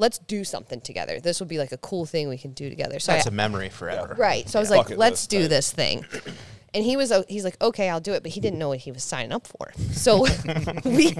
Let's 0.00 0.18
do 0.18 0.44
something 0.44 0.80
together. 0.80 1.20
This 1.20 1.38
would 1.40 1.48
be 1.48 1.58
like 1.58 1.72
a 1.72 1.76
cool 1.76 2.06
thing 2.06 2.28
we 2.28 2.38
can 2.38 2.52
do 2.52 2.70
together. 2.70 2.98
So 2.98 3.12
That's 3.12 3.26
I, 3.26 3.30
a 3.30 3.32
memory 3.32 3.68
forever. 3.68 4.14
Right. 4.18 4.48
So 4.48 4.58
I 4.58 4.62
was 4.62 4.70
like, 4.70 4.84
Bucket 4.84 4.98
let's 4.98 5.22
list 5.22 5.30
do 5.30 5.40
type. 5.42 5.50
this 5.50 5.72
thing. 5.72 6.04
And 6.72 6.84
he 6.84 6.96
was, 6.96 7.10
uh, 7.10 7.24
he's 7.28 7.42
like, 7.42 7.60
okay, 7.60 7.88
I'll 7.88 7.98
do 7.98 8.12
it. 8.12 8.22
But 8.22 8.30
he 8.30 8.38
didn't 8.38 8.60
know 8.60 8.68
what 8.68 8.78
he 8.78 8.92
was 8.92 9.02
signing 9.02 9.32
up 9.32 9.44
for. 9.44 9.72
So 9.90 10.24
we, 10.84 11.16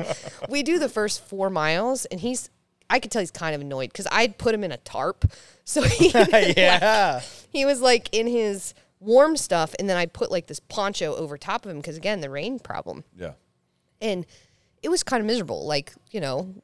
we 0.49 0.63
do 0.63 0.79
the 0.79 0.89
first 0.89 1.25
four 1.25 1.51
miles 1.51 2.05
and 2.05 2.21
he's, 2.21 2.51
I 2.89 3.01
could 3.01 3.11
tell 3.11 3.19
he's 3.19 3.33
kind 3.33 3.53
of 3.53 3.61
annoyed 3.61 3.91
because 3.91 4.07
I'd 4.13 4.39
put 4.39 4.55
him 4.55 4.63
in 4.63 4.71
a 4.71 4.77
tarp. 4.77 5.25
So 5.65 5.83
he, 5.83 6.09
yeah. 6.57 7.21
he 7.51 7.65
was 7.65 7.81
like 7.81 8.09
in 8.13 8.29
his 8.29 8.75
warm 9.01 9.37
stuff. 9.37 9.75
And 9.81 9.89
then 9.89 9.97
I 9.97 10.07
put 10.07 10.31
like 10.31 10.47
this 10.47 10.61
poncho 10.61 11.17
over 11.17 11.37
top 11.37 11.65
of 11.65 11.73
him 11.73 11.79
because 11.79 11.97
again, 11.97 12.21
the 12.21 12.31
rain 12.31 12.61
problem. 12.61 13.03
Yeah. 13.17 13.33
And 14.01 14.25
it 14.85 14.89
was 14.89 15.03
kind 15.03 15.21
of 15.21 15.27
miserable. 15.27 15.67
Like, 15.67 15.93
you 16.13 16.21
know, 16.21 16.55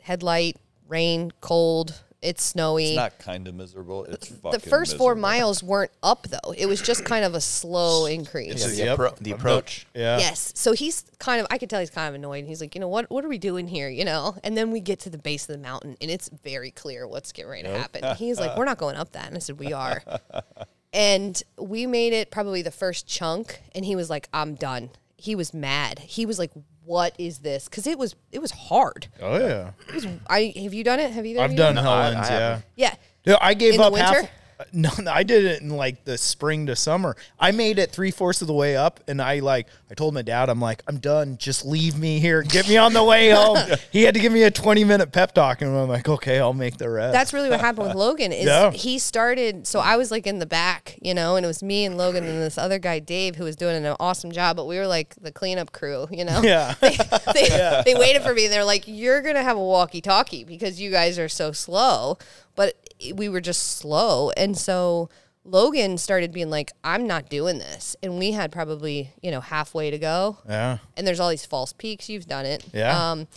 headlight, 0.00 0.56
rain, 0.90 1.32
cold. 1.40 2.02
It's 2.22 2.44
snowy. 2.44 2.88
It's 2.88 2.96
not 2.96 3.18
kind 3.18 3.48
of 3.48 3.54
miserable. 3.54 4.04
It's 4.04 4.28
fucking 4.28 4.50
the 4.50 4.60
first 4.60 4.98
four 4.98 5.14
miserable. 5.14 5.20
miles 5.22 5.62
weren't 5.62 5.90
up 6.02 6.26
though. 6.28 6.52
It 6.52 6.66
was 6.66 6.82
just 6.82 7.02
kind 7.06 7.24
of 7.24 7.34
a 7.34 7.40
slow 7.40 8.04
increase. 8.04 8.60
Yeah, 8.60 8.66
the, 8.66 8.76
Yep. 8.76 8.98
appro- 8.98 9.18
the 9.20 9.30
approach. 9.30 9.86
Yeah. 9.94 10.18
Yes. 10.18 10.52
So 10.54 10.72
he's 10.72 11.02
kind 11.18 11.40
of 11.40 11.46
I 11.50 11.56
could 11.56 11.70
tell 11.70 11.80
he's 11.80 11.88
kind 11.88 12.08
of 12.10 12.14
annoyed. 12.14 12.44
He's 12.44 12.60
like, 12.60 12.74
you 12.74 12.80
know 12.82 12.88
what 12.88 13.10
what 13.10 13.24
are 13.24 13.28
we 13.28 13.38
doing 13.38 13.66
here? 13.66 13.88
You 13.88 14.04
know? 14.04 14.36
And 14.44 14.54
then 14.54 14.70
we 14.70 14.80
get 14.80 15.00
to 15.00 15.08
the 15.10 15.16
base 15.16 15.48
of 15.48 15.54
the 15.56 15.62
mountain 15.62 15.96
and 15.98 16.10
it's 16.10 16.28
very 16.44 16.70
clear 16.70 17.08
what's 17.08 17.32
getting 17.32 17.50
ready 17.50 17.62
to 17.62 17.70
happen. 17.78 18.16
He's 18.16 18.38
like, 18.38 18.54
We're 18.54 18.66
not 18.66 18.76
going 18.76 18.96
up 18.96 19.12
that. 19.12 19.26
And 19.28 19.36
I 19.36 19.38
said, 19.38 19.58
We 19.58 19.72
are. 19.72 20.02
and 20.92 21.42
we 21.58 21.86
made 21.86 22.12
it 22.12 22.30
probably 22.30 22.60
the 22.60 22.70
first 22.70 23.06
chunk 23.06 23.60
and 23.74 23.82
he 23.84 23.96
was 23.96 24.10
like, 24.10 24.28
I'm 24.34 24.56
done. 24.56 24.90
He 25.16 25.34
was 25.34 25.54
mad. 25.54 25.98
He 26.00 26.26
was 26.26 26.38
like, 26.38 26.50
What 26.90 27.14
is 27.18 27.38
this? 27.38 27.68
Because 27.68 27.86
it 27.86 27.96
was 28.00 28.16
it 28.32 28.40
was 28.42 28.50
hard. 28.50 29.06
Oh 29.22 29.38
yeah. 29.38 29.70
It 29.86 29.94
was 29.94 30.06
I 30.28 30.52
have 30.60 30.74
you 30.74 30.82
done 30.82 30.98
it? 30.98 31.12
Have 31.12 31.24
you 31.24 31.36
done 31.36 31.44
I've 31.44 31.52
it? 31.52 31.56
done 31.56 31.78
I- 31.78 31.82
Helens. 31.82 32.28
I 32.28 32.32
yeah. 32.34 32.60
Yeah. 32.74 32.94
Dude, 33.24 33.36
I 33.40 33.54
gave 33.54 33.74
In 33.74 33.78
the 33.80 33.84
up 33.86 33.94
half. 33.96 34.12
winter? 34.14 34.30
No, 34.72 34.90
I 35.10 35.22
did 35.22 35.44
it 35.44 35.62
in 35.62 35.70
like 35.70 36.04
the 36.04 36.16
spring 36.18 36.66
to 36.66 36.76
summer. 36.76 37.16
I 37.38 37.50
made 37.52 37.78
it 37.78 37.90
three 37.90 38.10
fourths 38.10 38.40
of 38.42 38.46
the 38.48 38.54
way 38.54 38.76
up, 38.76 39.00
and 39.08 39.20
I 39.20 39.40
like 39.40 39.66
I 39.90 39.94
told 39.94 40.14
my 40.14 40.22
dad, 40.22 40.48
I'm 40.48 40.60
like, 40.60 40.82
I'm 40.86 40.98
done. 40.98 41.36
Just 41.38 41.64
leave 41.66 41.98
me 41.98 42.20
here. 42.20 42.42
Get 42.42 42.68
me 42.68 42.76
on 42.76 42.92
the 42.92 43.02
way 43.02 43.30
home. 43.34 43.58
he 43.90 44.02
had 44.02 44.14
to 44.14 44.20
give 44.20 44.32
me 44.32 44.42
a 44.44 44.50
20 44.50 44.84
minute 44.84 45.12
pep 45.12 45.32
talk, 45.34 45.60
and 45.62 45.76
I'm 45.76 45.88
like, 45.88 46.08
okay, 46.08 46.38
I'll 46.38 46.52
make 46.54 46.76
the 46.78 46.88
rest. 46.88 47.12
That's 47.12 47.32
really 47.32 47.50
what 47.50 47.60
happened 47.60 47.88
with 47.88 47.96
Logan. 47.96 48.32
Is 48.32 48.46
Yeah. 48.46 48.70
he 48.70 48.98
started? 48.98 49.66
So 49.66 49.80
I 49.80 49.96
was 49.96 50.10
like 50.10 50.26
in 50.26 50.38
the 50.38 50.46
back, 50.46 50.98
you 51.02 51.14
know, 51.14 51.36
and 51.36 51.44
it 51.44 51.48
was 51.48 51.62
me 51.62 51.84
and 51.84 51.96
Logan 51.98 52.24
and 52.24 52.40
this 52.42 52.56
other 52.58 52.78
guy 52.78 52.98
Dave 53.00 53.36
who 53.36 53.44
was 53.44 53.56
doing 53.56 53.84
an 53.84 53.96
awesome 53.98 54.30
job, 54.32 54.56
but 54.56 54.66
we 54.66 54.78
were 54.78 54.86
like 54.86 55.14
the 55.20 55.32
cleanup 55.32 55.72
crew, 55.72 56.06
you 56.10 56.24
know. 56.24 56.42
yeah. 56.42 56.74
they, 56.80 57.82
they 57.84 57.94
waited 57.94 58.22
for 58.22 58.34
me 58.34 58.44
and 58.44 58.52
they're 58.52 58.64
like, 58.64 58.84
"You're 58.86 59.22
gonna 59.22 59.42
have 59.42 59.56
a 59.56 59.64
walkie-talkie 59.64 60.44
because 60.44 60.80
you 60.80 60.90
guys 60.90 61.18
are 61.18 61.28
so 61.28 61.52
slow." 61.52 62.18
But 62.56 62.74
we 63.14 63.28
were 63.28 63.40
just 63.40 63.78
slow, 63.78 64.30
and 64.36 64.56
so 64.56 65.08
Logan 65.44 65.98
started 65.98 66.32
being 66.32 66.50
like, 66.50 66.72
"I'm 66.84 67.06
not 67.06 67.28
doing 67.30 67.58
this," 67.58 67.96
and 68.02 68.18
we 68.18 68.32
had 68.32 68.52
probably 68.52 69.12
you 69.22 69.30
know 69.30 69.40
halfway 69.40 69.90
to 69.90 69.98
go 69.98 70.38
yeah. 70.48 70.78
and 70.96 71.06
there's 71.06 71.20
all 71.20 71.30
these 71.30 71.46
false 71.46 71.72
peaks. 71.72 72.08
You've 72.08 72.26
done 72.26 72.46
it. 72.46 72.64
Yeah. 72.72 73.10
Um, 73.12 73.28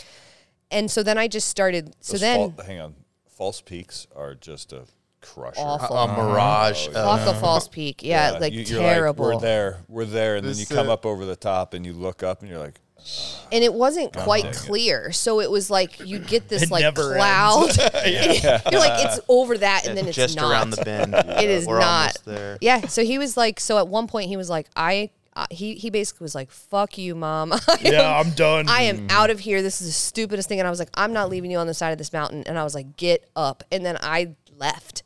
and 0.71 0.89
so 0.89 1.03
then 1.03 1.17
I 1.17 1.27
just 1.27 1.47
started. 1.47 1.95
So 2.01 2.13
Those 2.13 2.21
then 2.21 2.51
fal- 2.51 2.65
hang 2.65 2.79
on, 2.79 2.95
false 3.29 3.61
peaks 3.61 4.07
are 4.15 4.35
just 4.35 4.73
a 4.73 4.83
crusher. 5.21 5.61
Awful. 5.61 5.95
A 5.95 6.07
mirage. 6.07 6.87
of- 6.87 6.95
off 6.97 7.25
the 7.25 7.33
false 7.33 7.67
peak. 7.67 8.03
Yeah, 8.03 8.31
like 8.41 8.53
you- 8.53 8.63
you're 8.63 8.79
terrible. 8.79 9.25
we're 9.25 9.39
there, 9.39 9.79
we're 9.87 10.05
there, 10.05 10.35
and 10.35 10.45
This, 10.45 10.57
then 10.57 10.67
you 10.69 10.75
come 10.75 10.89
up 10.89 11.05
over 11.05 11.25
the 11.25 11.35
top, 11.35 11.73
and 11.73 11.85
you 11.85 11.93
look 11.93 12.23
up, 12.23 12.41
and 12.41 12.49
you're 12.49 12.59
like, 12.59 12.81
and 13.51 13.63
it 13.63 13.73
wasn't 13.73 14.13
quite 14.15 14.43
dang 14.43 14.51
it. 14.51 14.57
clear. 14.57 15.11
So 15.11 15.39
it 15.41 15.49
was 15.51 15.69
like 15.69 15.99
you 15.99 16.19
get 16.19 16.47
this 16.49 16.63
It 16.63 16.71
like 16.71 16.81
never 16.81 17.15
cloud. 17.15 17.75
You're 18.05 18.79
like 18.81 19.05
it's 19.05 19.19
over 19.27 19.57
that, 19.57 19.85
and 19.87 19.97
then 19.97 20.07
it's 20.07 20.15
just 20.15 20.35
not. 20.35 20.51
around 20.51 20.69
the 20.71 20.83
bend. 20.83 21.13
It 21.43 21.49
is 21.49 21.65
We're 21.67 21.79
not. 21.79 21.99
almost 21.99 22.25
there. 22.25 22.57
Yeah. 22.61 22.87
So 22.87 23.03
he 23.03 23.17
was 23.17 23.35
like, 23.37 23.59
so 23.59 23.77
at 23.77 23.87
one 23.87 24.07
point 24.07 24.27
he 24.29 24.37
was 24.37 24.49
like, 24.49 24.67
I. 24.75 25.09
Uh, 25.35 25.47
he 25.49 25.73
he 25.73 25.89
basically 25.89 26.23
was 26.25 26.35
like, 26.35 26.51
"Fuck 26.51 26.95
you, 26.99 27.15
mom. 27.15 27.53
I 27.53 27.59
Yeah, 27.81 28.19
am- 28.19 28.27
I'm 28.27 28.33
done. 28.35 28.65
I 28.69 28.83
am 28.83 29.07
out 29.09 29.31
of 29.31 29.39
here. 29.39 29.63
This 29.63 29.81
is 29.81 29.87
the 29.87 29.93
stupidest 29.93 30.47
thing." 30.47 30.59
And 30.59 30.67
I 30.67 30.69
was 30.69 30.77
like, 30.77 30.91
"I'm 30.93 31.11
not 31.11 31.27
leaving 31.31 31.49
you 31.49 31.57
on 31.57 31.65
the 31.65 31.73
side 31.73 31.89
of 31.89 31.97
this 31.97 32.13
mountain." 32.13 32.43
And 32.45 32.59
I 32.59 32.63
was 32.63 32.75
like, 32.75 32.97
"Get 32.97 33.27
up!" 33.35 33.63
And 33.71 33.83
then 33.83 33.97
I 33.99 34.35
left, 34.59 35.01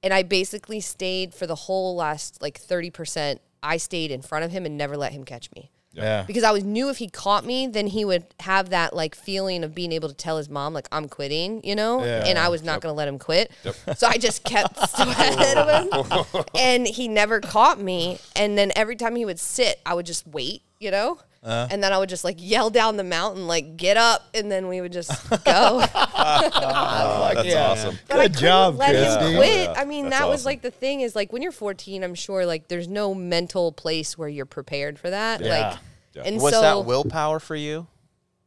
and 0.00 0.14
I 0.14 0.22
basically 0.22 0.78
stayed 0.78 1.34
for 1.34 1.48
the 1.48 1.56
whole 1.56 1.96
last 1.96 2.40
like 2.40 2.58
thirty 2.60 2.90
percent. 2.90 3.40
I 3.60 3.76
stayed 3.76 4.12
in 4.12 4.22
front 4.22 4.44
of 4.44 4.52
him 4.52 4.64
and 4.66 4.76
never 4.78 4.96
let 4.96 5.10
him 5.10 5.24
catch 5.24 5.50
me 5.52 5.72
yeah. 5.92 6.24
because 6.26 6.42
I 6.44 6.50
was 6.50 6.64
knew 6.64 6.88
if 6.90 6.98
he 6.98 7.08
caught 7.08 7.44
me, 7.44 7.66
then 7.66 7.86
he 7.86 8.04
would 8.04 8.24
have 8.40 8.70
that 8.70 8.94
like 8.94 9.14
feeling 9.14 9.64
of 9.64 9.74
being 9.74 9.92
able 9.92 10.08
to 10.08 10.14
tell 10.14 10.36
his 10.38 10.48
mom 10.48 10.72
like 10.74 10.88
I'm 10.92 11.08
quitting, 11.08 11.60
you 11.64 11.74
know, 11.74 12.04
Yeah. 12.04 12.24
and 12.26 12.38
I 12.38 12.48
was 12.48 12.62
not 12.62 12.80
going 12.80 12.92
to 12.92 12.96
let 12.96 13.08
him 13.08 13.18
quit. 13.18 13.50
Yep. 13.64 13.98
So 13.98 14.06
I 14.06 14.18
just 14.18 14.44
kept 14.44 14.76
ahead 14.98 15.56
of 15.58 16.24
him, 16.34 16.44
and 16.58 16.86
he 16.86 17.08
never 17.08 17.40
caught 17.40 17.80
me. 17.80 18.18
And 18.36 18.56
then 18.56 18.72
every 18.76 18.96
time 18.96 19.16
he 19.16 19.24
would 19.24 19.40
sit, 19.40 19.80
I 19.86 19.94
would 19.94 20.06
just 20.06 20.26
wait, 20.26 20.62
you 20.80 20.90
know. 20.90 21.18
Uh-huh. 21.44 21.66
and 21.72 21.82
then 21.82 21.92
I 21.92 21.98
would 21.98 22.08
just 22.08 22.22
like 22.22 22.36
yell 22.38 22.70
down 22.70 22.96
the 22.96 23.02
mountain, 23.04 23.48
like 23.48 23.76
"Get 23.76 23.96
up!" 23.96 24.28
and 24.32 24.50
then 24.50 24.68
we 24.68 24.80
would 24.80 24.92
just 24.92 25.10
go. 25.44 25.80
"That's 25.94 27.44
yeah. 27.44 27.66
awesome." 27.68 27.98
But 28.08 28.14
Good 28.14 28.22
couldn't 28.34 28.36
job, 28.40 28.76
let 28.76 28.90
Christy. 28.90 29.24
him 29.32 29.36
quit. 29.38 29.64
Yeah, 29.64 29.74
I 29.76 29.84
mean, 29.84 30.04
that's 30.08 30.20
that 30.20 30.28
was 30.28 30.40
awesome. 30.42 30.46
like 30.46 30.62
the 30.62 30.70
thing 30.70 31.00
is 31.00 31.16
like 31.16 31.32
when 31.32 31.42
you're 31.42 31.52
14, 31.52 32.04
I'm 32.04 32.14
sure 32.14 32.46
like 32.46 32.68
there's 32.68 32.88
no 32.88 33.14
mental 33.14 33.72
place 33.72 34.16
where 34.16 34.28
you're 34.28 34.46
prepared 34.46 34.98
for 34.98 35.10
that. 35.10 35.40
Yeah. 35.40 35.48
Like, 35.70 35.78
Yeah. 36.14 36.22
and 36.26 36.40
Was 36.40 36.52
so 36.52 36.60
that 36.62 36.84
willpower 36.86 37.40
for 37.40 37.56
you? 37.56 37.86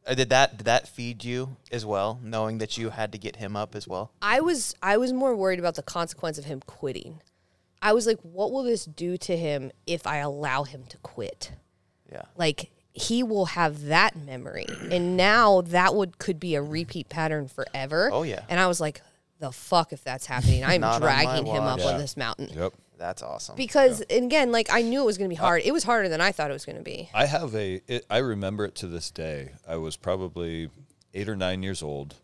Or 0.08 0.14
did 0.14 0.30
that 0.30 0.56
did 0.56 0.66
that 0.66 0.86
feed 0.88 1.24
you 1.24 1.56
as 1.72 1.84
well, 1.84 2.18
knowing 2.22 2.58
that 2.58 2.78
you 2.78 2.90
had 2.90 3.12
to 3.12 3.18
get 3.18 3.36
him 3.36 3.56
up 3.56 3.74
as 3.74 3.86
well? 3.88 4.12
I 4.22 4.40
was 4.40 4.74
I 4.82 4.96
was 4.96 5.12
more 5.12 5.34
worried 5.34 5.58
about 5.58 5.74
the 5.74 5.82
consequence 5.82 6.38
of 6.38 6.44
him 6.44 6.60
quitting. 6.64 7.20
I 7.82 7.92
was 7.92 8.06
like, 8.06 8.18
what 8.22 8.52
will 8.52 8.62
this 8.62 8.84
do 8.86 9.16
to 9.18 9.36
him 9.36 9.70
if 9.86 10.06
I 10.06 10.18
allow 10.18 10.62
him 10.62 10.84
to 10.88 10.96
quit? 10.98 11.52
Yeah. 12.10 12.22
Like 12.36 12.70
he 12.96 13.22
will 13.22 13.44
have 13.46 13.84
that 13.84 14.16
memory, 14.16 14.66
and 14.90 15.18
now 15.18 15.60
that 15.60 15.94
would 15.94 16.18
could 16.18 16.40
be 16.40 16.54
a 16.54 16.62
repeat 16.62 17.10
pattern 17.10 17.46
forever. 17.46 18.08
Oh, 18.10 18.22
yeah. 18.22 18.40
And 18.48 18.58
I 18.58 18.66
was 18.66 18.80
like, 18.80 19.02
the 19.38 19.52
fuck 19.52 19.92
if 19.92 20.02
that's 20.02 20.24
happening? 20.24 20.64
I'm 20.64 20.80
Not 20.82 20.94
on 20.94 21.00
my 21.02 21.06
dragging 21.06 21.46
him 21.46 21.62
up 21.62 21.78
watch. 21.78 21.92
on 21.94 22.00
this 22.00 22.16
mountain. 22.16 22.48
Yep. 22.54 22.72
That's 22.98 23.22
awesome. 23.22 23.56
Because 23.56 24.00
and 24.00 24.24
again, 24.24 24.50
like 24.50 24.68
I 24.72 24.80
knew 24.80 25.02
it 25.02 25.04
was 25.04 25.18
going 25.18 25.28
to 25.28 25.34
be 25.34 25.38
hard. 25.38 25.60
It 25.62 25.72
was 25.72 25.84
harder 25.84 26.08
than 26.08 26.22
I 26.22 26.32
thought 26.32 26.48
it 26.48 26.54
was 26.54 26.64
going 26.64 26.78
to 26.78 26.82
be. 26.82 27.10
I 27.12 27.26
have 27.26 27.54
a. 27.54 27.82
It, 27.86 28.06
I 28.08 28.18
remember 28.18 28.64
it 28.64 28.74
to 28.76 28.86
this 28.86 29.10
day. 29.10 29.50
I 29.68 29.76
was 29.76 29.98
probably 29.98 30.70
eight 31.12 31.28
or 31.28 31.36
nine 31.36 31.62
years 31.62 31.82
old, 31.82 32.14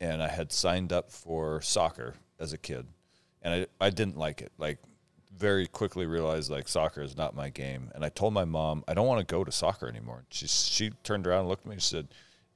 and 0.00 0.22
I 0.22 0.28
had 0.28 0.52
signed 0.52 0.92
up 0.92 1.10
for 1.10 1.60
soccer 1.60 2.14
as 2.38 2.52
a 2.52 2.58
kid, 2.58 2.86
and 3.42 3.66
I 3.80 3.86
I 3.86 3.90
didn't 3.90 4.16
like 4.16 4.40
it. 4.40 4.52
Like 4.58 4.78
very 5.36 5.66
quickly 5.66 6.06
realized 6.06 6.50
like 6.50 6.68
soccer 6.68 7.02
is 7.02 7.16
not 7.16 7.34
my 7.34 7.48
game, 7.50 7.90
and 7.94 8.04
I 8.04 8.08
told 8.08 8.32
my 8.32 8.44
mom 8.44 8.84
I 8.88 8.94
don't 8.94 9.06
want 9.06 9.26
to 9.26 9.32
go 9.32 9.44
to 9.44 9.52
soccer 9.52 9.88
anymore. 9.88 10.24
She 10.30 10.46
she 10.46 10.90
turned 11.02 11.26
around 11.26 11.40
and 11.40 11.48
looked 11.48 11.64
at 11.64 11.68
me 11.68 11.74
and 11.74 11.82
said, 11.82 12.08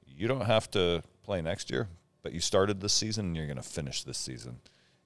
"You 0.05 0.27
don't 0.27 0.45
have 0.45 0.69
to 0.71 1.03
play 1.23 1.41
next 1.41 1.69
year, 1.69 1.87
but 2.23 2.33
you 2.33 2.39
started 2.39 2.81
this 2.81 2.93
season, 2.93 3.27
and 3.27 3.35
you're 3.35 3.47
going 3.47 3.57
to 3.57 3.63
finish 3.63 4.03
this 4.03 4.17
season." 4.17 4.59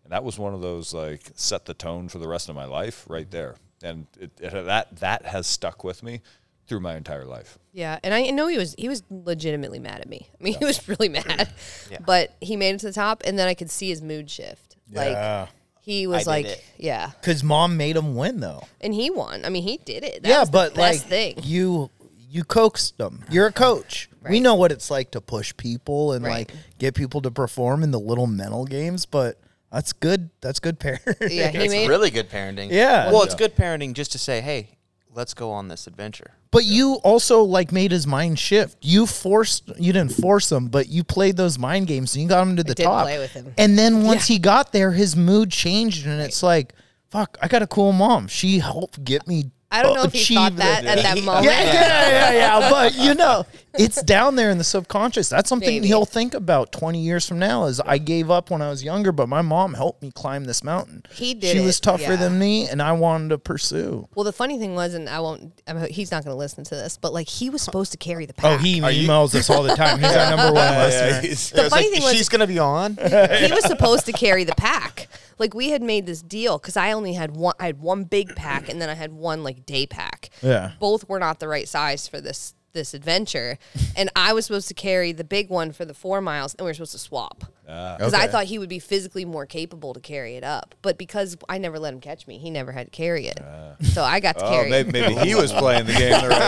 And 0.03 0.11
that 0.11 0.23
was 0.23 0.37
one 0.37 0.53
of 0.53 0.61
those 0.61 0.93
like 0.93 1.31
set 1.35 1.65
the 1.65 1.73
tone 1.73 2.09
for 2.09 2.19
the 2.19 2.27
rest 2.27 2.49
of 2.49 2.55
my 2.55 2.65
life 2.65 3.05
right 3.07 3.29
there, 3.29 3.55
and 3.83 4.07
it, 4.19 4.31
it, 4.39 4.51
that 4.65 4.95
that 4.97 5.25
has 5.25 5.47
stuck 5.47 5.83
with 5.83 6.03
me 6.03 6.21
through 6.67 6.79
my 6.79 6.95
entire 6.95 7.25
life. 7.25 7.59
Yeah, 7.73 7.99
and 8.03 8.13
I 8.13 8.29
know 8.31 8.47
he 8.47 8.57
was 8.57 8.75
he 8.77 8.89
was 8.89 9.03
legitimately 9.09 9.79
mad 9.79 10.01
at 10.01 10.09
me. 10.09 10.29
I 10.39 10.43
mean, 10.43 10.55
he 10.57 10.65
was 10.65 10.87
really 10.87 11.09
mad. 11.09 11.49
Yeah. 11.91 11.99
But 12.05 12.35
he 12.41 12.55
made 12.55 12.75
it 12.75 12.79
to 12.79 12.87
the 12.87 12.93
top, 12.93 13.21
and 13.25 13.37
then 13.37 13.47
I 13.47 13.53
could 13.53 13.69
see 13.69 13.89
his 13.89 14.01
mood 14.01 14.29
shift. 14.29 14.77
Yeah. 14.87 14.99
Like 14.99 15.49
he 15.85 16.07
was 16.07 16.23
did 16.23 16.29
like, 16.29 16.45
it. 16.47 16.63
yeah, 16.77 17.11
Because 17.21 17.43
mom 17.43 17.77
made 17.77 17.95
him 17.95 18.15
win 18.15 18.39
though. 18.39 18.63
and 18.81 18.93
he 18.93 19.09
won. 19.11 19.45
I 19.45 19.49
mean, 19.49 19.63
he 19.63 19.77
did 19.77 20.03
it. 20.03 20.23
That 20.23 20.29
yeah, 20.29 20.39
was 20.39 20.49
the 20.49 20.53
but 20.53 20.75
best 20.75 21.01
like 21.03 21.09
thing. 21.09 21.35
you 21.43 21.89
you 22.29 22.43
coaxed 22.43 22.97
them. 22.97 23.23
You're 23.29 23.47
a 23.47 23.51
coach. 23.53 24.09
We 24.23 24.29
Right. 24.37 24.41
know 24.41 24.55
what 24.55 24.71
it's 24.71 24.89
like 24.91 25.11
to 25.11 25.21
push 25.21 25.55
people 25.55 26.11
and 26.13 26.25
Right. 26.25 26.49
like 26.49 26.51
get 26.79 26.95
people 26.95 27.21
to 27.21 27.31
perform 27.31 27.83
in 27.83 27.91
the 27.91 27.99
little 27.99 28.27
mental 28.27 28.65
games, 28.65 29.05
but 29.05 29.39
that's 29.71 29.93
good. 29.93 30.31
That's 30.41 30.59
good 30.59 30.79
parenting. 30.81 31.29
Yeah, 31.29 31.49
he 31.49 31.57
it's 31.59 31.71
made 31.73 31.87
really 31.87 32.09
good 32.09 32.29
parenting. 32.29 32.71
Yeah. 32.71 33.11
Well, 33.11 33.21
it's 33.23 33.35
good 33.35 33.55
parenting 33.55 33.93
just 33.93 34.11
to 34.13 34.17
say, 34.17 34.41
hey, 34.41 34.69
let's 35.15 35.33
go 35.33 35.51
on 35.51 35.67
this 35.67 35.87
adventure. 35.87 36.31
But 36.51 36.65
you 36.65 36.95
also 37.03 37.41
like 37.41 37.71
made 37.71 37.91
his 37.91 38.05
mind 38.05 38.37
shift. 38.39 38.77
You 38.81 39.05
forced 39.05 39.71
you 39.77 39.91
didn't 39.91 40.13
force 40.13 40.51
him, 40.51 40.67
but 40.67 40.87
you 40.87 41.03
played 41.03 41.37
those 41.37 41.57
mind 41.57 41.87
games 41.87 42.15
and 42.15 42.23
you 42.23 42.29
got 42.29 42.47
him 42.47 42.55
to 42.57 42.63
the 42.63 42.75
did 42.75 42.83
top. 42.83 43.03
play 43.05 43.17
with 43.17 43.31
him. 43.31 43.53
And 43.57 43.77
then 43.77 44.03
once 44.03 44.27
he 44.27 44.39
got 44.39 44.71
there, 44.71 44.91
his 44.91 45.15
mood 45.15 45.51
changed 45.51 46.05
and 46.05 46.21
it's 46.21 46.43
like, 46.43 46.73
fuck, 47.09 47.37
I 47.41 47.47
got 47.47 47.61
a 47.61 47.67
cool 47.67 47.91
mom. 47.91 48.27
She 48.27 48.59
helped 48.59 49.03
get 49.03 49.27
me 49.27 49.51
I 49.75 49.83
don't 49.83 49.95
know 49.95 50.03
if 50.03 50.13
he 50.13 50.35
thought 50.35 50.55
that 50.57 50.85
at 50.85 50.97
that 50.99 51.23
moment. 51.23 51.45
Yeah, 51.45 51.63
yeah, 51.63 52.09
yeah, 52.09 52.31
yeah. 52.59 52.69
But 52.69 52.95
you 52.95 53.13
know, 53.13 53.45
it's 53.77 54.01
down 54.01 54.35
there 54.35 54.49
in 54.49 54.57
the 54.57 54.63
subconscious. 54.63 55.29
That's 55.29 55.49
something 55.49 55.67
Maybe. 55.67 55.87
he'll 55.87 56.05
think 56.05 56.33
about 56.33 56.71
20 56.71 56.99
years 56.99 57.27
from 57.27 57.39
now. 57.39 57.65
Is 57.65 57.79
I 57.81 57.97
gave 57.97 58.29
up 58.31 58.49
when 58.49 58.61
I 58.61 58.69
was 58.69 58.83
younger, 58.83 59.11
but 59.11 59.27
my 59.27 59.41
mom 59.41 59.73
helped 59.73 60.01
me 60.01 60.11
climb 60.11 60.45
this 60.45 60.63
mountain. 60.63 61.03
He 61.11 61.33
did 61.33 61.55
She 61.55 61.59
was 61.59 61.79
tougher 61.79 62.03
yeah. 62.03 62.15
than 62.15 62.39
me, 62.39 62.67
and 62.67 62.81
I 62.81 62.93
wanted 62.93 63.29
to 63.29 63.37
pursue. 63.37 64.07
Well, 64.15 64.23
the 64.23 64.33
funny 64.33 64.57
thing 64.57 64.75
was, 64.75 64.93
and 64.93 65.09
I 65.09 65.19
won't. 65.19 65.61
I 65.67 65.73
mean, 65.73 65.89
he's 65.89 66.11
not 66.11 66.23
going 66.23 66.33
to 66.33 66.37
listen 66.37 66.63
to 66.65 66.75
this, 66.75 66.97
but 66.97 67.13
like 67.13 67.27
he 67.27 67.49
was 67.49 67.61
supposed 67.61 67.91
to 67.91 67.97
carry 67.97 68.25
the 68.25 68.33
oh, 68.39 68.41
pack. 68.41 68.59
Oh, 68.59 68.63
he 68.63 68.79
emails 68.79 69.35
us 69.35 69.49
all 69.49 69.63
the 69.63 69.75
time. 69.75 69.99
He's 69.99 70.15
our 70.15 70.35
number 70.35 70.53
one 70.53 70.73
listener. 70.77 71.63
The 71.63 71.69
funny 71.69 71.89
thing 71.89 72.03
was, 72.03 72.13
she's 72.13 72.29
gonna 72.29 72.47
be 72.47 72.59
on. 72.59 72.95
he 72.97 73.51
was 73.51 73.65
supposed 73.65 74.05
to 74.05 74.11
carry 74.11 74.43
the 74.43 74.55
pack. 74.55 75.07
Like 75.37 75.53
we 75.53 75.71
had 75.71 75.81
made 75.81 76.05
this 76.05 76.21
deal 76.21 76.57
because 76.57 76.77
I 76.77 76.93
only 76.93 77.13
had 77.13 77.35
one. 77.35 77.55
I 77.59 77.65
had 77.65 77.79
one 77.79 78.05
big 78.05 78.35
pack, 78.35 78.69
and 78.69 78.81
then 78.81 78.89
I 78.89 78.93
had 78.93 79.11
one 79.11 79.43
like 79.43 79.64
day 79.65 79.85
pack. 79.87 80.29
Yeah. 80.41 80.71
both 80.79 81.07
were 81.09 81.19
not 81.19 81.39
the 81.39 81.47
right 81.47 81.67
size 81.67 82.07
for 82.07 82.19
this 82.21 82.53
this 82.73 82.93
adventure, 82.93 83.57
and 83.95 84.09
I 84.17 84.33
was 84.33 84.45
supposed 84.47 84.67
to 84.67 84.73
carry 84.73 85.13
the 85.13 85.23
big 85.23 85.49
one 85.49 85.71
for 85.71 85.85
the 85.85 85.93
four 85.93 86.19
miles, 86.19 86.53
and 86.55 86.65
we 86.65 86.69
were 86.69 86.73
supposed 86.73 86.91
to 86.91 86.97
swap 86.97 87.45
ah. 87.69 87.95
because 87.97 88.13
I 88.13 88.23
Okay. 88.23 88.31
thought 88.33 88.43
he 88.47 88.59
would 88.59 88.67
be 88.67 88.79
physically 88.79 89.23
more 89.23 89.45
capable 89.45 89.93
to 89.93 90.01
carry 90.01 90.35
it 90.35 90.43
up. 90.43 90.75
But 90.81 90.97
because 90.97 91.37
I 91.47 91.57
never 91.57 91.79
let 91.79 91.93
him 91.93 92.01
catch 92.01 92.27
me, 92.27 92.37
he 92.37 92.49
never 92.51 92.73
had 92.73 92.87
to 92.87 92.91
carry 92.91 93.27
it, 93.27 93.39
ah. 93.41 93.75
so 93.81 94.03
I 94.03 94.19
got 94.19 94.37
to 94.39 94.45
Oh, 94.45 94.49
carry. 94.49 94.69
maybe, 94.69 94.89
it. 94.89 95.07
maybe 95.07 95.15
he 95.29 95.35
was 95.35 95.53
playing 95.53 95.85
the 95.85 95.93
game 95.93 96.11
the 96.21 96.27
right 96.27 96.31
way. 96.31 96.35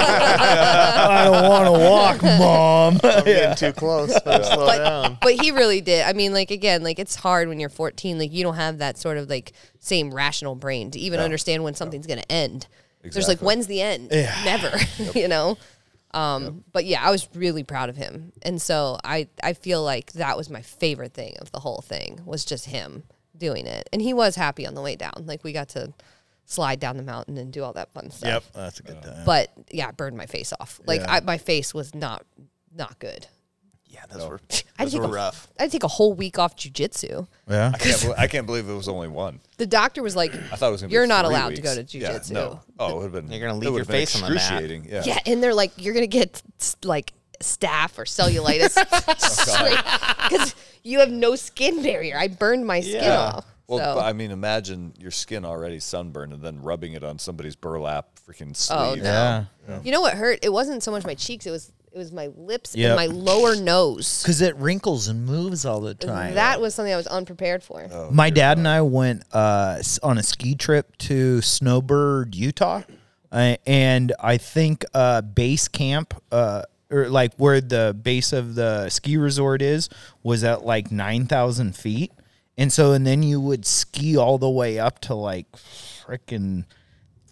I 0.52 1.24
don't 1.24 1.48
want 1.50 1.66
to 1.66 1.72
walk, 1.72 2.22
mom. 2.40 3.00
I'm 3.10 3.24
getting 3.24 3.56
too 3.56 3.72
close. 3.72 4.20
Better 4.20 4.44
slow 4.44 4.68
down. 4.78 5.18
but 5.22 5.32
he 5.36 5.52
really 5.52 5.80
did. 5.80 6.04
I 6.06 6.12
mean, 6.12 6.34
like 6.34 6.52
again, 6.52 6.84
like 6.84 7.00
it's 7.00 7.16
hard 7.16 7.48
when 7.48 7.58
you're 7.62 7.70
14. 7.70 8.20
Like 8.20 8.34
you 8.34 8.44
don't 8.44 8.56
have 8.56 8.80
that 8.80 8.98
sort 8.98 9.18
of 9.18 9.30
like 9.30 9.54
same 9.80 10.14
rational 10.14 10.56
brain 10.56 10.92
to 10.92 11.00
even 11.00 11.22
understand 11.22 11.64
when 11.64 11.74
something's 11.74 12.06
going 12.06 12.20
to 12.20 12.30
end. 12.30 12.68
There's 13.14 13.28
like, 13.28 13.40
when's 13.40 13.68
the 13.68 13.82
end? 13.82 14.10
Never, 14.12 14.72
you 15.16 15.28
know. 15.28 15.58
Um, 16.12 16.64
but 16.72 16.86
yeah, 16.86 17.06
I 17.06 17.12
was 17.12 17.28
really 17.36 17.64
proud 17.64 17.90
of 17.90 17.98
him, 17.98 18.32
and 18.42 18.62
so 18.62 18.98
I 19.04 19.28
I 19.44 19.54
feel 19.54 19.84
like 19.84 20.14
that 20.14 20.38
was 20.38 20.50
my 20.50 20.62
favorite 20.62 21.14
thing 21.14 21.36
of 21.42 21.52
the 21.52 21.60
whole 21.60 21.82
thing 21.82 22.22
was 22.26 22.46
just 22.46 22.66
him 22.66 23.04
doing 23.38 23.68
it, 23.68 23.88
and 23.92 24.02
he 24.02 24.14
was 24.14 24.36
happy 24.36 24.66
on 24.66 24.74
the 24.74 24.82
way 24.82 24.96
down. 24.96 25.26
Like 25.26 25.44
we 25.44 25.52
got 25.52 25.70
to 25.70 25.94
slide 26.46 26.80
down 26.80 26.96
the 26.96 27.04
mountain 27.04 27.38
and 27.38 27.52
do 27.52 27.62
all 27.64 27.74
that 27.74 27.94
fun 27.94 28.10
stuff. 28.10 28.30
Yep, 28.30 28.44
that's 28.54 28.80
a 28.80 28.84
good 28.84 29.02
time. 29.02 29.26
But 29.26 29.52
yeah, 29.70 29.90
it 29.90 29.98
burned 29.98 30.18
my 30.18 30.26
face 30.26 30.54
off. 30.60 30.80
Like 30.86 31.02
Yeah. 31.02 31.16
I, 31.16 31.20
my 31.20 31.38
face 31.38 31.74
was 31.74 31.94
not 31.94 32.26
not 32.74 32.98
good. 33.00 33.28
Yeah, 33.98 34.18
those 34.18 34.30
were 34.30 34.40
I 34.78 34.84
those 34.84 34.94
take 34.94 35.02
were 35.02 35.08
a, 35.08 35.12
rough. 35.12 35.48
I 35.60 35.68
take 35.68 35.84
a 35.84 35.88
whole 35.88 36.14
week 36.14 36.38
off 36.38 36.56
jujitsu. 36.56 37.28
yeah. 37.50 37.72
I 37.74 37.78
can't, 37.78 38.02
believe, 38.02 38.16
I 38.18 38.28
can't 38.28 38.46
believe 38.46 38.70
it 38.70 38.74
was 38.74 38.88
only 38.88 39.08
one. 39.08 39.40
The 39.58 39.66
doctor 39.66 40.04
was 40.04 40.16
like, 40.16 40.36
I 40.36 40.56
thought 40.56 40.70
it 40.70 40.72
was 40.72 40.82
going 40.82 40.90
to 40.90 40.94
be 40.94 40.94
You're 40.94 41.08
not 41.08 41.26
allowed 41.26 41.50
weeks. 41.50 41.60
to 41.60 41.64
go 41.64 41.76
to 41.76 41.84
jujitsu." 41.84 42.02
Yeah, 42.02 42.12
jujitsu. 42.20 42.32
no. 42.32 42.60
Oh, 42.78 42.92
it 42.92 42.96
would 42.96 43.04
have 43.04 43.12
been. 43.12 43.32
You're 43.32 43.48
gonna 43.48 43.60
leave 43.60 43.72
would 43.72 43.78
your 43.80 43.86
face 43.86 44.16
on 44.16 44.22
the 44.22 44.36
mat. 44.36 44.38
excruciating. 44.38 44.86
Yeah. 44.90 45.04
Yeah, 45.06 45.20
and 45.26 45.42
they're 45.42 45.56
like, 45.56 45.72
you're 45.78 45.96
gonna 45.96 46.08
get 46.08 46.42
like 46.84 47.14
staph 47.42 47.98
or 47.98 48.04
cellulitis 48.06 48.74
oh, 49.48 50.28
because 50.30 50.56
you 50.84 51.00
have 51.00 51.12
no 51.12 51.36
skin 51.36 51.82
barrier. 51.84 52.18
I 52.18 52.28
burned 52.28 52.66
my 52.66 52.82
skin 52.82 53.04
Yeah. 53.04 53.20
off. 53.20 53.46
Well, 53.68 53.96
so. 53.96 54.00
I 54.00 54.14
mean, 54.14 54.32
imagine 54.32 54.94
your 54.98 55.12
skin 55.12 55.44
already 55.44 55.80
sunburned 55.82 56.32
and 56.32 56.42
then 56.42 56.62
rubbing 56.62 56.94
it 56.94 57.04
on 57.04 57.20
somebody's 57.20 57.58
burlap 57.58 58.08
freaking 58.26 58.52
oh, 58.52 58.54
sleeve. 58.94 59.04
Oh, 59.04 59.04
no. 59.04 59.48
Yeah. 59.68 59.82
you 59.84 59.92
know 59.92 60.00
what 60.00 60.14
hurt? 60.14 60.40
It 60.42 60.54
wasn't 60.54 60.84
so 60.84 60.92
much 60.92 61.04
my 61.06 61.16
cheeks. 61.16 61.46
It 61.46 61.52
was 61.52 61.72
it 61.98 62.00
was 62.00 62.12
my 62.12 62.28
lips 62.38 62.76
Yep. 62.76 62.90
and 62.90 62.96
my 62.96 63.08
lower 63.08 63.56
nose. 63.56 64.22
Because 64.22 64.42
it 64.42 64.56
wrinkles 64.58 65.08
and 65.08 65.26
moves 65.26 65.66
all 65.66 65.82
the 65.82 65.96
time. 65.96 66.36
That 66.36 66.62
was 66.62 66.76
something 66.76 66.94
I 66.94 66.98
was 66.98 67.08
unprepared 67.08 67.64
for. 67.64 67.88
My 68.12 68.30
dad 68.30 68.58
and 68.60 68.68
I 68.68 68.82
went 68.82 69.24
uh, 69.34 69.82
on 70.04 70.20
a 70.20 70.24
ski 70.24 70.54
trip 70.54 70.96
to 71.00 71.42
Snowbird, 71.42 72.36
Utah, 72.36 72.84
uh, 73.32 73.56
and 73.66 74.14
I 74.20 74.38
think 74.38 74.86
uh, 74.94 75.22
base 75.22 75.68
camp, 75.68 76.14
uh, 76.32 76.64
or 76.92 77.10
like 77.10 77.34
where 77.38 77.60
the 77.62 77.98
base 78.00 78.32
of 78.32 78.54
the 78.56 78.90
ski 78.90 79.18
resort 79.18 79.64
is, 79.64 79.90
was 80.22 80.44
at 80.44 80.64
like 80.64 80.92
nine 80.92 81.26
thousand 81.26 81.76
feet, 81.76 82.12
and 82.58 82.72
so 82.72 82.94
and 82.94 83.08
then 83.08 83.24
you 83.24 83.42
would 83.42 83.66
ski 83.66 84.16
all 84.16 84.38
the 84.38 84.50
way 84.50 84.78
up 84.78 85.00
to 85.02 85.16
like 85.16 85.52
freaking 85.54 86.66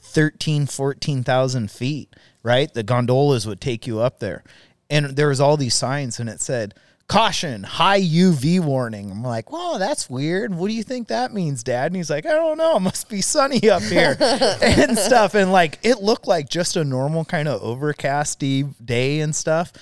13 0.01 0.65
14,000 0.65 1.69
feet, 1.69 2.15
right? 2.45 2.71
The 2.71 2.83
gondolas 2.83 3.47
would 3.47 3.59
take 3.59 3.87
you 3.87 3.99
up 3.99 4.19
there. 4.19 4.43
And 4.87 5.07
there 5.17 5.29
was 5.29 5.41
all 5.41 5.57
these 5.57 5.73
signs 5.73 6.19
and 6.19 6.29
it 6.29 6.39
said, 6.39 6.75
caution, 7.07 7.63
high 7.63 7.99
UV 7.99 8.59
warning. 8.59 9.09
I'm 9.09 9.23
like, 9.23 9.51
whoa, 9.51 9.79
that's 9.79 10.07
weird. 10.11 10.53
What 10.53 10.67
do 10.67 10.75
you 10.75 10.83
think 10.83 11.07
that 11.07 11.33
means, 11.33 11.63
dad? 11.63 11.87
And 11.87 11.95
he's 11.95 12.11
like, 12.11 12.27
I 12.27 12.33
don't 12.33 12.59
know. 12.59 12.77
It 12.77 12.81
must 12.81 13.09
be 13.09 13.21
sunny 13.21 13.67
up 13.67 13.81
here 13.81 14.15
and 14.61 14.95
stuff. 14.95 15.33
And 15.33 15.51
like, 15.51 15.79
it 15.81 16.03
looked 16.03 16.27
like 16.27 16.47
just 16.47 16.75
a 16.75 16.83
normal 16.83 17.25
kind 17.25 17.47
of 17.47 17.61
overcasty 17.61 18.73
day 18.85 19.21
and 19.21 19.35
stuff. 19.35 19.73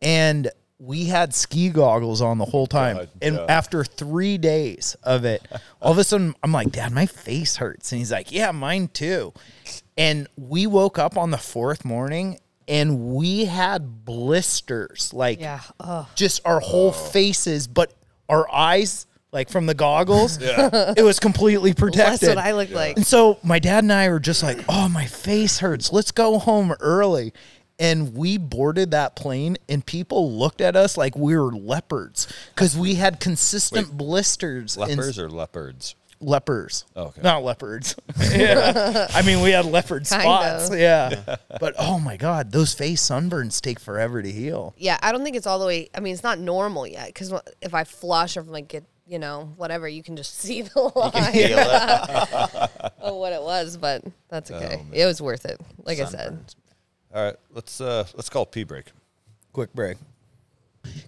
And 0.00 0.50
we 0.78 1.06
had 1.06 1.34
ski 1.34 1.68
goggles 1.68 2.22
on 2.22 2.38
the 2.38 2.46
whole 2.46 2.66
time. 2.66 2.96
God, 2.96 3.08
and 3.20 3.34
yeah. 3.34 3.46
after 3.50 3.84
three 3.84 4.38
days 4.38 4.96
of 5.02 5.26
it, 5.26 5.46
all 5.82 5.92
of 5.92 5.98
a 5.98 6.04
sudden 6.04 6.34
I'm 6.42 6.52
like, 6.52 6.70
Dad, 6.70 6.90
my 6.90 7.04
face 7.04 7.56
hurts. 7.56 7.92
And 7.92 7.98
he's 7.98 8.12
like, 8.12 8.32
Yeah, 8.32 8.52
mine 8.52 8.88
too. 8.88 9.34
And 9.98 10.28
we 10.36 10.66
woke 10.66 10.98
up 10.98 11.18
on 11.18 11.30
the 11.32 11.36
fourth 11.38 11.84
morning 11.84 12.38
and 12.66 13.14
we 13.14 13.44
had 13.46 14.04
blisters, 14.04 15.12
like 15.12 15.40
Yeah. 15.40 15.60
Just 16.14 16.40
our 16.44 16.60
whole 16.60 16.92
faces, 16.92 17.66
but 17.66 17.92
our 18.28 18.50
eyes, 18.52 19.06
like 19.32 19.48
from 19.50 19.66
the 19.66 19.74
goggles, 19.74 20.38
it 20.40 21.02
was 21.04 21.18
completely 21.18 21.74
protected. 21.74 22.28
That's 22.28 22.36
what 22.36 22.38
I 22.44 22.52
look 22.52 22.70
like. 22.70 22.96
And 22.96 23.06
so 23.06 23.38
my 23.42 23.58
dad 23.58 23.84
and 23.84 23.92
I 23.92 24.08
were 24.08 24.20
just 24.20 24.42
like, 24.42 24.64
"Oh, 24.68 24.88
my 24.88 25.06
face 25.06 25.58
hurts. 25.58 25.92
Let's 25.92 26.12
go 26.12 26.38
home 26.38 26.74
early." 26.80 27.32
And 27.80 28.14
we 28.14 28.38
boarded 28.38 28.90
that 28.90 29.14
plane, 29.16 29.56
and 29.68 29.84
people 29.86 30.32
looked 30.32 30.60
at 30.60 30.74
us 30.76 30.96
like 30.96 31.16
we 31.16 31.36
were 31.36 31.52
leopards 31.52 32.26
because 32.54 32.76
we 32.76 32.94
had 32.96 33.20
consistent 33.20 33.96
blisters. 33.96 34.76
and- 34.76 34.88
Lepers 34.90 35.18
or 35.18 35.30
leopards? 35.30 35.94
Lepers. 36.20 36.84
Okay. 36.96 37.20
Not 37.22 37.44
leopards. 37.44 37.96
yeah. 38.32 39.06
I 39.14 39.22
mean, 39.22 39.40
we 39.40 39.50
had 39.50 39.64
leopard 39.64 40.06
Kind 40.06 40.22
spots. 40.22 40.70
of. 40.70 40.78
Yeah. 40.78 41.36
But 41.60 41.74
oh 41.78 41.98
my 41.98 42.16
God, 42.16 42.52
those 42.52 42.74
face 42.74 43.02
sunburns 43.06 43.60
take 43.60 43.80
forever 43.80 44.22
to 44.22 44.30
heal. 44.30 44.74
Yeah, 44.76 44.98
I 45.02 45.12
don't 45.12 45.24
think 45.24 45.36
it's 45.36 45.46
all 45.46 45.58
the 45.58 45.66
way. 45.66 45.88
I 45.94 46.00
mean, 46.00 46.12
it's 46.14 46.22
not 46.22 46.38
normal 46.38 46.86
yet 46.86 47.06
because 47.08 47.32
if 47.60 47.74
I 47.74 47.84
flush 47.84 48.36
or 48.36 48.42
like 48.42 48.68
get 48.68 48.84
you 49.06 49.18
know 49.18 49.52
whatever, 49.56 49.88
you 49.88 50.02
can 50.02 50.16
just 50.16 50.34
see 50.40 50.62
the 50.62 50.80
line 50.80 51.32
Feel 51.32 51.58
it. 51.58 52.92
of 53.00 53.14
what 53.16 53.32
it 53.32 53.42
was. 53.42 53.76
But 53.76 54.04
that's 54.28 54.50
okay. 54.50 54.82
it 54.92 55.06
was 55.06 55.20
worth 55.22 55.44
it. 55.44 55.60
Like 55.84 55.98
I 56.00 56.04
said. 56.04 56.32
Sunburns. 56.32 56.54
All 57.14 57.24
right, 57.24 57.36
let's 57.54 57.80
uh 57.80 58.06
let's 58.14 58.28
call 58.28 58.42
it 58.42 58.52
pee 58.52 58.64
break. 58.64 58.86
Quick 59.52 59.72
break. 59.72 59.96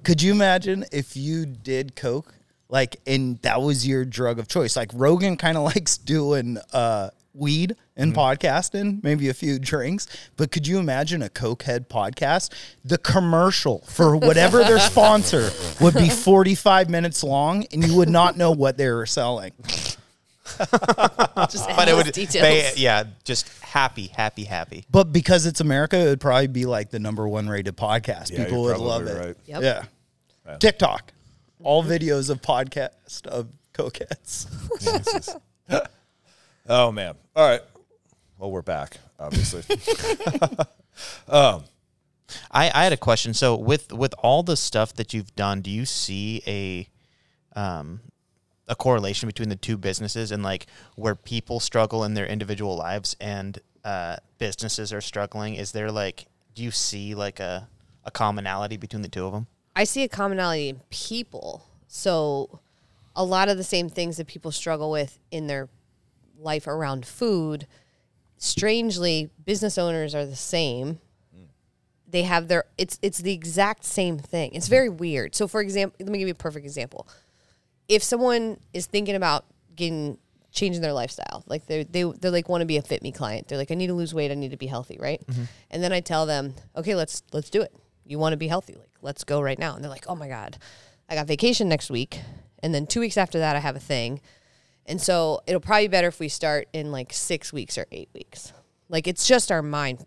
Could 0.02 0.22
you 0.22 0.32
imagine 0.32 0.84
if 0.92 1.16
you 1.16 1.46
did 1.46 1.94
coke, 1.94 2.34
like, 2.70 3.00
and 3.06 3.38
that 3.42 3.60
was 3.60 3.86
your 3.86 4.04
drug 4.04 4.38
of 4.38 4.48
choice? 4.48 4.76
Like 4.76 4.90
Rogan 4.94 5.36
kind 5.36 5.56
of 5.56 5.64
likes 5.74 5.98
doing 5.98 6.58
uh, 6.72 7.10
weed 7.34 7.76
and 7.96 8.14
podcasting, 8.14 9.02
maybe 9.04 9.28
a 9.28 9.34
few 9.34 9.58
drinks. 9.58 10.06
But 10.36 10.50
could 10.50 10.66
you 10.66 10.78
imagine 10.78 11.22
a 11.22 11.28
cokehead 11.28 11.88
podcast? 11.88 12.52
The 12.84 12.98
commercial 12.98 13.80
for 13.86 14.16
whatever 14.16 14.58
their 14.64 14.78
sponsor 14.90 15.50
would 15.80 15.94
be 15.94 16.08
forty-five 16.08 16.88
minutes 16.88 17.22
long, 17.22 17.66
and 17.72 17.84
you 17.86 17.96
would 17.96 18.08
not 18.08 18.36
know 18.36 18.50
what 18.52 18.76
they 18.78 18.88
were 18.90 19.06
selling. 19.06 19.52
Just 21.48 21.68
But 21.76 21.88
it 21.88 21.94
would, 21.94 22.10
details. 22.12 22.42
they, 22.42 22.72
yeah, 22.76 23.04
just 23.24 23.48
happy, 23.60 24.08
happy, 24.08 24.44
happy. 24.44 24.84
But 24.90 25.12
because 25.12 25.46
it's 25.46 25.60
America, 25.60 25.96
it 25.96 26.06
would 26.06 26.20
probably 26.20 26.48
be 26.48 26.66
like 26.66 26.90
the 26.90 26.98
number 26.98 27.28
one 27.28 27.48
rated 27.48 27.76
podcast. 27.76 28.30
Yeah, 28.32 28.44
People 28.44 28.64
would 28.64 28.78
love 28.78 29.06
it. 29.06 29.16
right. 29.26 29.36
Yep. 29.46 29.62
Yeah. 29.62 30.56
TikTok. 30.58 31.12
All 31.62 31.84
videos 31.84 32.30
of 32.30 32.40
podcast 32.40 33.26
of 33.26 33.48
cokeheads. 33.74 34.46
Oh 36.68 36.92
man. 36.92 37.16
All 37.34 37.48
right. 37.48 37.62
Well, 38.38 38.52
we're 38.52 38.62
back, 38.62 38.98
obviously. 39.18 39.64
um, 41.28 41.64
I, 42.52 42.70
I 42.72 42.84
had 42.84 42.92
a 42.92 42.96
question. 42.96 43.34
So 43.34 43.56
with 43.56 43.92
with 43.92 44.14
all 44.18 44.44
the 44.44 44.56
stuff 44.56 44.94
that 44.94 45.12
you've 45.12 45.34
done, 45.34 45.62
do 45.62 45.70
you 45.70 45.84
see 45.84 46.42
a 46.46 46.88
um 47.58 48.00
a 48.68 48.76
correlation 48.76 49.26
between 49.26 49.48
the 49.48 49.56
two 49.56 49.76
businesses 49.76 50.30
and 50.30 50.44
like 50.44 50.66
where 50.94 51.16
people 51.16 51.58
struggle 51.58 52.04
in 52.04 52.14
their 52.14 52.26
individual 52.26 52.76
lives 52.76 53.16
and 53.20 53.58
uh 53.84 54.16
businesses 54.38 54.92
are 54.92 55.00
struggling? 55.00 55.56
Is 55.56 55.72
there 55.72 55.90
like 55.90 56.26
do 56.54 56.62
you 56.62 56.70
see 56.70 57.16
like 57.16 57.40
a 57.40 57.68
a 58.04 58.12
commonality 58.12 58.76
between 58.76 59.02
the 59.02 59.08
two 59.08 59.26
of 59.26 59.32
them? 59.32 59.48
I 59.80 59.84
see 59.84 60.02
a 60.02 60.08
commonality 60.08 60.68
in 60.68 60.80
people. 60.90 61.64
So 61.88 62.60
a 63.16 63.24
lot 63.24 63.48
of 63.48 63.56
the 63.56 63.64
same 63.64 63.88
things 63.88 64.18
that 64.18 64.26
people 64.26 64.52
struggle 64.52 64.90
with 64.90 65.18
in 65.30 65.46
their 65.46 65.70
life 66.38 66.66
around 66.66 67.06
food, 67.06 67.66
strangely, 68.36 69.30
business 69.42 69.78
owners 69.78 70.14
are 70.14 70.26
the 70.26 70.36
same. 70.36 70.98
They 72.06 72.24
have 72.24 72.48
their 72.48 72.64
it's 72.76 72.98
it's 73.00 73.20
the 73.20 73.32
exact 73.32 73.86
same 73.86 74.18
thing. 74.18 74.52
It's 74.52 74.68
very 74.68 74.90
weird. 74.90 75.34
So 75.34 75.48
for 75.48 75.62
example, 75.62 75.96
let 75.98 76.10
me 76.10 76.18
give 76.18 76.28
you 76.28 76.32
a 76.32 76.34
perfect 76.34 76.66
example. 76.66 77.08
If 77.88 78.02
someone 78.02 78.58
is 78.74 78.84
thinking 78.84 79.14
about 79.14 79.46
getting 79.76 80.18
changing 80.52 80.82
their 80.82 80.92
lifestyle, 80.92 81.42
like 81.46 81.64
they 81.64 81.84
they 81.84 82.02
they 82.02 82.28
like 82.28 82.50
want 82.50 82.60
to 82.60 82.66
be 82.66 82.76
a 82.76 82.82
fit 82.82 83.02
me 83.02 83.12
client. 83.12 83.48
They're 83.48 83.56
like 83.56 83.70
I 83.70 83.76
need 83.76 83.86
to 83.86 83.94
lose 83.94 84.12
weight, 84.12 84.30
I 84.30 84.34
need 84.34 84.50
to 84.50 84.58
be 84.58 84.66
healthy, 84.66 84.98
right? 85.00 85.26
Mm-hmm. 85.26 85.44
And 85.70 85.82
then 85.82 85.90
I 85.90 86.00
tell 86.00 86.26
them, 86.26 86.52
"Okay, 86.76 86.94
let's 86.94 87.22
let's 87.32 87.48
do 87.48 87.62
it. 87.62 87.72
You 88.10 88.18
want 88.18 88.32
to 88.32 88.36
be 88.36 88.48
healthy? 88.48 88.74
Like 88.74 88.90
let's 89.02 89.24
go 89.24 89.40
right 89.40 89.58
now." 89.58 89.74
And 89.74 89.82
they're 89.84 89.90
like, 89.90 90.06
"Oh 90.08 90.14
my 90.16 90.28
god. 90.28 90.58
I 91.08 91.14
got 91.14 91.26
vacation 91.26 91.68
next 91.68 91.90
week." 91.90 92.20
And 92.62 92.74
then 92.74 92.86
2 92.86 93.00
weeks 93.00 93.16
after 93.16 93.38
that 93.38 93.56
I 93.56 93.60
have 93.60 93.76
a 93.76 93.80
thing. 93.80 94.20
And 94.86 95.00
so 95.00 95.40
it'll 95.46 95.60
probably 95.60 95.88
be 95.88 95.92
better 95.92 96.08
if 96.08 96.20
we 96.20 96.28
start 96.28 96.68
in 96.72 96.90
like 96.92 97.12
6 97.12 97.52
weeks 97.52 97.78
or 97.78 97.86
8 97.90 98.08
weeks. 98.12 98.52
Like 98.88 99.06
it's 99.08 99.26
just 99.26 99.50
our 99.52 99.62
mind 99.62 100.04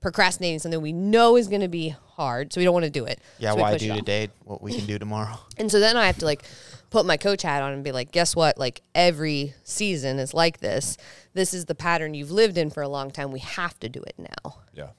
procrastinating 0.00 0.58
something 0.58 0.80
we 0.80 0.92
know 0.92 1.36
is 1.36 1.48
going 1.48 1.62
to 1.62 1.68
be 1.68 1.88
hard, 2.16 2.52
so 2.52 2.60
we 2.60 2.64
don't 2.64 2.74
want 2.74 2.84
to 2.84 2.90
do 2.90 3.04
it. 3.06 3.18
Yeah, 3.38 3.50
So 3.50 3.56
we 3.56 3.62
why 3.62 3.72
push 3.72 3.82
do 3.82 3.94
today 3.94 4.28
what 4.44 4.62
we 4.62 4.74
can 4.74 4.86
do 4.86 4.98
tomorrow? 4.98 5.38
And 5.58 5.70
so 5.70 5.80
then 5.80 5.96
I 5.96 6.06
have 6.06 6.18
to 6.18 6.24
like 6.26 6.42
put 6.90 7.06
my 7.06 7.16
coach 7.16 7.42
hat 7.42 7.62
on 7.62 7.72
and 7.72 7.82
be 7.82 7.92
like, 7.92 8.12
guess 8.12 8.36
what? 8.36 8.58
Like 8.58 8.82
every 8.94 9.54
season 9.64 10.18
is 10.18 10.34
like 10.34 10.60
this. 10.60 10.96
This 11.32 11.54
is 11.54 11.64
the 11.64 11.74
pattern 11.74 12.14
you've 12.14 12.30
lived 12.30 12.58
in 12.58 12.70
for 12.70 12.82
a 12.82 12.88
long 12.88 13.10
time. 13.10 13.32
We 13.32 13.40
have 13.40 13.78
to 13.80 13.88
do 13.88 14.02
it 14.02 14.14
now. 14.18 14.58
yeah. 14.74 14.90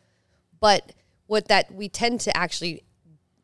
But 0.60 0.91
what 1.27 1.47
that 1.47 1.71
we 1.73 1.87
tend 1.87 2.19
to 2.21 2.35
actually 2.35 2.83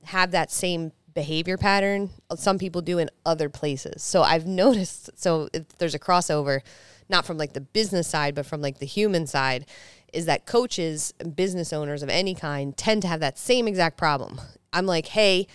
have 0.03 0.31
that 0.31 0.51
same 0.51 0.91
behavior 1.13 1.57
pattern 1.57 2.09
some 2.35 2.57
people 2.57 2.81
do 2.81 2.97
in 2.97 3.09
other 3.25 3.47
places. 3.47 4.01
So 4.01 4.23
I've 4.23 4.47
noticed 4.63 5.11
so 5.15 5.49
there's 5.77 5.95
a 5.95 5.99
crossover 5.99 6.61
not 7.09 7.25
from 7.25 7.37
like 7.37 7.53
the 7.53 7.61
business 7.61 8.07
side 8.07 8.33
but 8.33 8.45
from 8.45 8.61
like 8.61 8.79
the 8.79 8.85
human 8.85 9.27
side 9.27 9.65
is 10.11 10.25
that 10.25 10.45
coaches 10.45 11.13
business 11.35 11.73
owners 11.73 12.03
of 12.03 12.09
any 12.09 12.33
kind 12.35 12.75
tend 12.75 13.01
to 13.01 13.07
have 13.07 13.19
that 13.19 13.37
same 13.37 13.67
exact 13.67 13.97
problem. 13.97 14.39
I'm 14.71 14.85
like, 14.85 15.07
"Hey, 15.07 15.47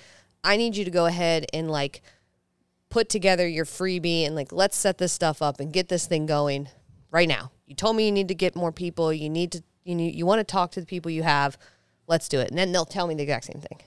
I 0.45 0.57
need 0.57 0.77
you 0.77 0.85
to 0.85 0.91
go 0.91 1.07
ahead 1.07 1.47
and 1.53 1.71
like 1.71 2.03
put 2.91 3.09
together 3.09 3.47
your 3.47 3.65
freebie 3.65 4.25
and 4.25 4.35
like 4.35 4.53
let's 4.53 4.77
set 4.77 4.99
this 4.99 5.13
stuff 5.13 5.43
up 5.43 5.61
and 5.61 5.73
get 5.73 5.89
this 5.89 6.07
thing 6.07 6.27
going 6.27 6.69
right 7.11 7.29
now. 7.29 7.51
You 7.67 7.75
told 7.75 7.97
me 7.97 8.07
you 8.07 8.13
need 8.13 8.29
to 8.29 8.35
get 8.35 8.57
more 8.57 8.73
people. 8.73 9.13
You 9.13 9.29
need 9.29 9.53
to 9.53 9.63
you 9.85 9.95
need, 9.95 10.15
you 10.15 10.27
want 10.27 10.41
to 10.41 10.45
talk 10.45 10.71
to 10.73 10.81
the 10.81 10.87
people 10.87 11.11
you 11.11 11.23
have. 11.23 11.57
Let's 12.09 12.29
do 12.29 12.41
it." 12.41 12.49
And 12.49 12.59
then 12.59 12.73
they'll 12.73 12.85
tell 12.85 13.07
me 13.07 13.15
the 13.15 13.23
exact 13.23 13.45
same 13.45 13.61
thing 13.61 13.79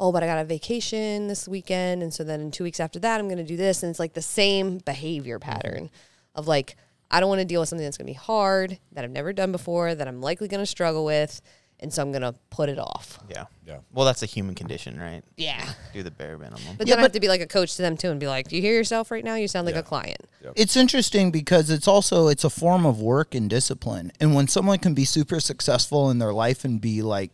oh, 0.00 0.10
but 0.10 0.22
I 0.22 0.26
got 0.26 0.38
a 0.38 0.44
vacation 0.44 1.28
this 1.28 1.46
weekend. 1.46 2.02
And 2.02 2.12
so 2.12 2.24
then 2.24 2.40
in 2.40 2.50
two 2.50 2.64
weeks 2.64 2.80
after 2.80 2.98
that, 3.00 3.20
I'm 3.20 3.26
going 3.26 3.38
to 3.38 3.44
do 3.44 3.56
this. 3.56 3.82
And 3.82 3.90
it's 3.90 4.00
like 4.00 4.14
the 4.14 4.22
same 4.22 4.78
behavior 4.78 5.38
mm-hmm. 5.38 5.50
pattern 5.50 5.90
of 6.34 6.48
like, 6.48 6.76
I 7.10 7.20
don't 7.20 7.28
want 7.28 7.40
to 7.40 7.44
deal 7.44 7.60
with 7.60 7.68
something 7.68 7.84
that's 7.84 7.98
going 7.98 8.06
to 8.06 8.12
be 8.12 8.18
hard, 8.18 8.78
that 8.92 9.04
I've 9.04 9.10
never 9.10 9.32
done 9.32 9.52
before, 9.52 9.94
that 9.94 10.08
I'm 10.08 10.20
likely 10.20 10.48
going 10.48 10.62
to 10.62 10.66
struggle 10.66 11.04
with. 11.04 11.42
And 11.82 11.92
so 11.92 12.02
I'm 12.02 12.12
going 12.12 12.22
to 12.22 12.34
put 12.50 12.68
it 12.68 12.78
off. 12.78 13.18
Yeah. 13.30 13.46
Yeah. 13.66 13.78
Well, 13.90 14.04
that's 14.04 14.22
a 14.22 14.26
human 14.26 14.54
condition, 14.54 15.00
right? 15.00 15.22
Yeah. 15.38 15.66
Do 15.94 16.02
the 16.02 16.10
bare 16.10 16.36
minimum. 16.36 16.76
But 16.76 16.86
Yeah, 16.86 16.94
then 16.94 16.98
I 16.98 17.02
have 17.02 17.12
but- 17.12 17.14
to 17.14 17.20
be 17.20 17.28
like 17.28 17.40
a 17.40 17.46
coach 17.46 17.76
to 17.76 17.82
them 17.82 17.96
too 17.96 18.10
and 18.10 18.20
be 18.20 18.28
like, 18.28 18.48
do 18.48 18.56
you 18.56 18.62
hear 18.62 18.74
yourself 18.74 19.10
right 19.10 19.24
now? 19.24 19.34
You 19.34 19.48
sound 19.48 19.64
like 19.64 19.74
Yeah. 19.74 19.80
a 19.80 19.84
client. 19.84 20.20
It's 20.56 20.76
interesting 20.76 21.30
because 21.30 21.70
it's 21.70 21.88
also 21.88 22.28
it's 22.28 22.44
a 22.44 22.50
form 22.50 22.84
of 22.84 23.00
work 23.00 23.34
and 23.34 23.48
discipline. 23.48 24.12
And 24.20 24.34
when 24.34 24.46
someone 24.46 24.78
can 24.78 24.92
be 24.92 25.06
super 25.06 25.40
successful 25.40 26.10
in 26.10 26.18
their 26.18 26.34
life 26.34 26.66
and 26.66 26.82
be 26.82 27.00
like 27.00 27.30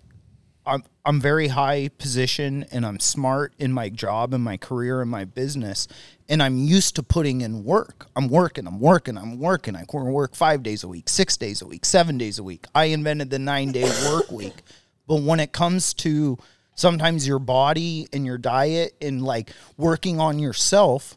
I'm 0.67 0.83
I'm 1.05 1.21
very 1.21 1.49
high 1.49 1.89
position 1.99 2.67
and 2.73 2.85
I'm 2.85 2.99
smart 2.99 3.55
in 3.59 3.73
my 3.73 3.89
job 3.89 4.35
and 4.35 4.43
my 4.43 4.57
career 4.57 5.01
and 5.01 5.11
my 5.11 5.25
business 5.25 5.87
and 6.29 6.43
I'm 6.43 6.59
used 6.59 6.97
to 6.97 7.03
putting 7.03 7.41
in 7.41 7.65
work. 7.65 8.09
I'm 8.17 8.29
working, 8.29 8.67
I'm 8.67 8.81
working, 8.81 9.17
I'm 9.17 9.39
working. 9.39 9.77
I 9.77 9.85
can 9.85 10.05
work 10.05 10.35
5 10.35 10.63
days 10.63 10.83
a 10.83 10.89
week, 10.89 11.09
6 11.09 11.37
days 11.37 11.63
a 11.63 11.67
week, 11.67 11.85
7 11.85 12.19
days 12.19 12.39
a 12.39 12.43
week. 12.43 12.67
I 12.75 12.87
invented 12.87 13.31
the 13.31 13.39
9-day 13.39 13.85
work 14.11 14.31
week. 14.33 14.63
But 15.07 15.23
when 15.23 15.39
it 15.39 15.53
comes 15.53 15.95
to 15.95 16.37
sometimes 16.75 17.27
your 17.27 17.39
body 17.39 18.09
and 18.13 18.27
your 18.27 18.39
diet 18.39 18.95
and 19.01 19.23
like 19.23 19.53
working 19.77 20.19
on 20.19 20.39
yourself, 20.39 21.17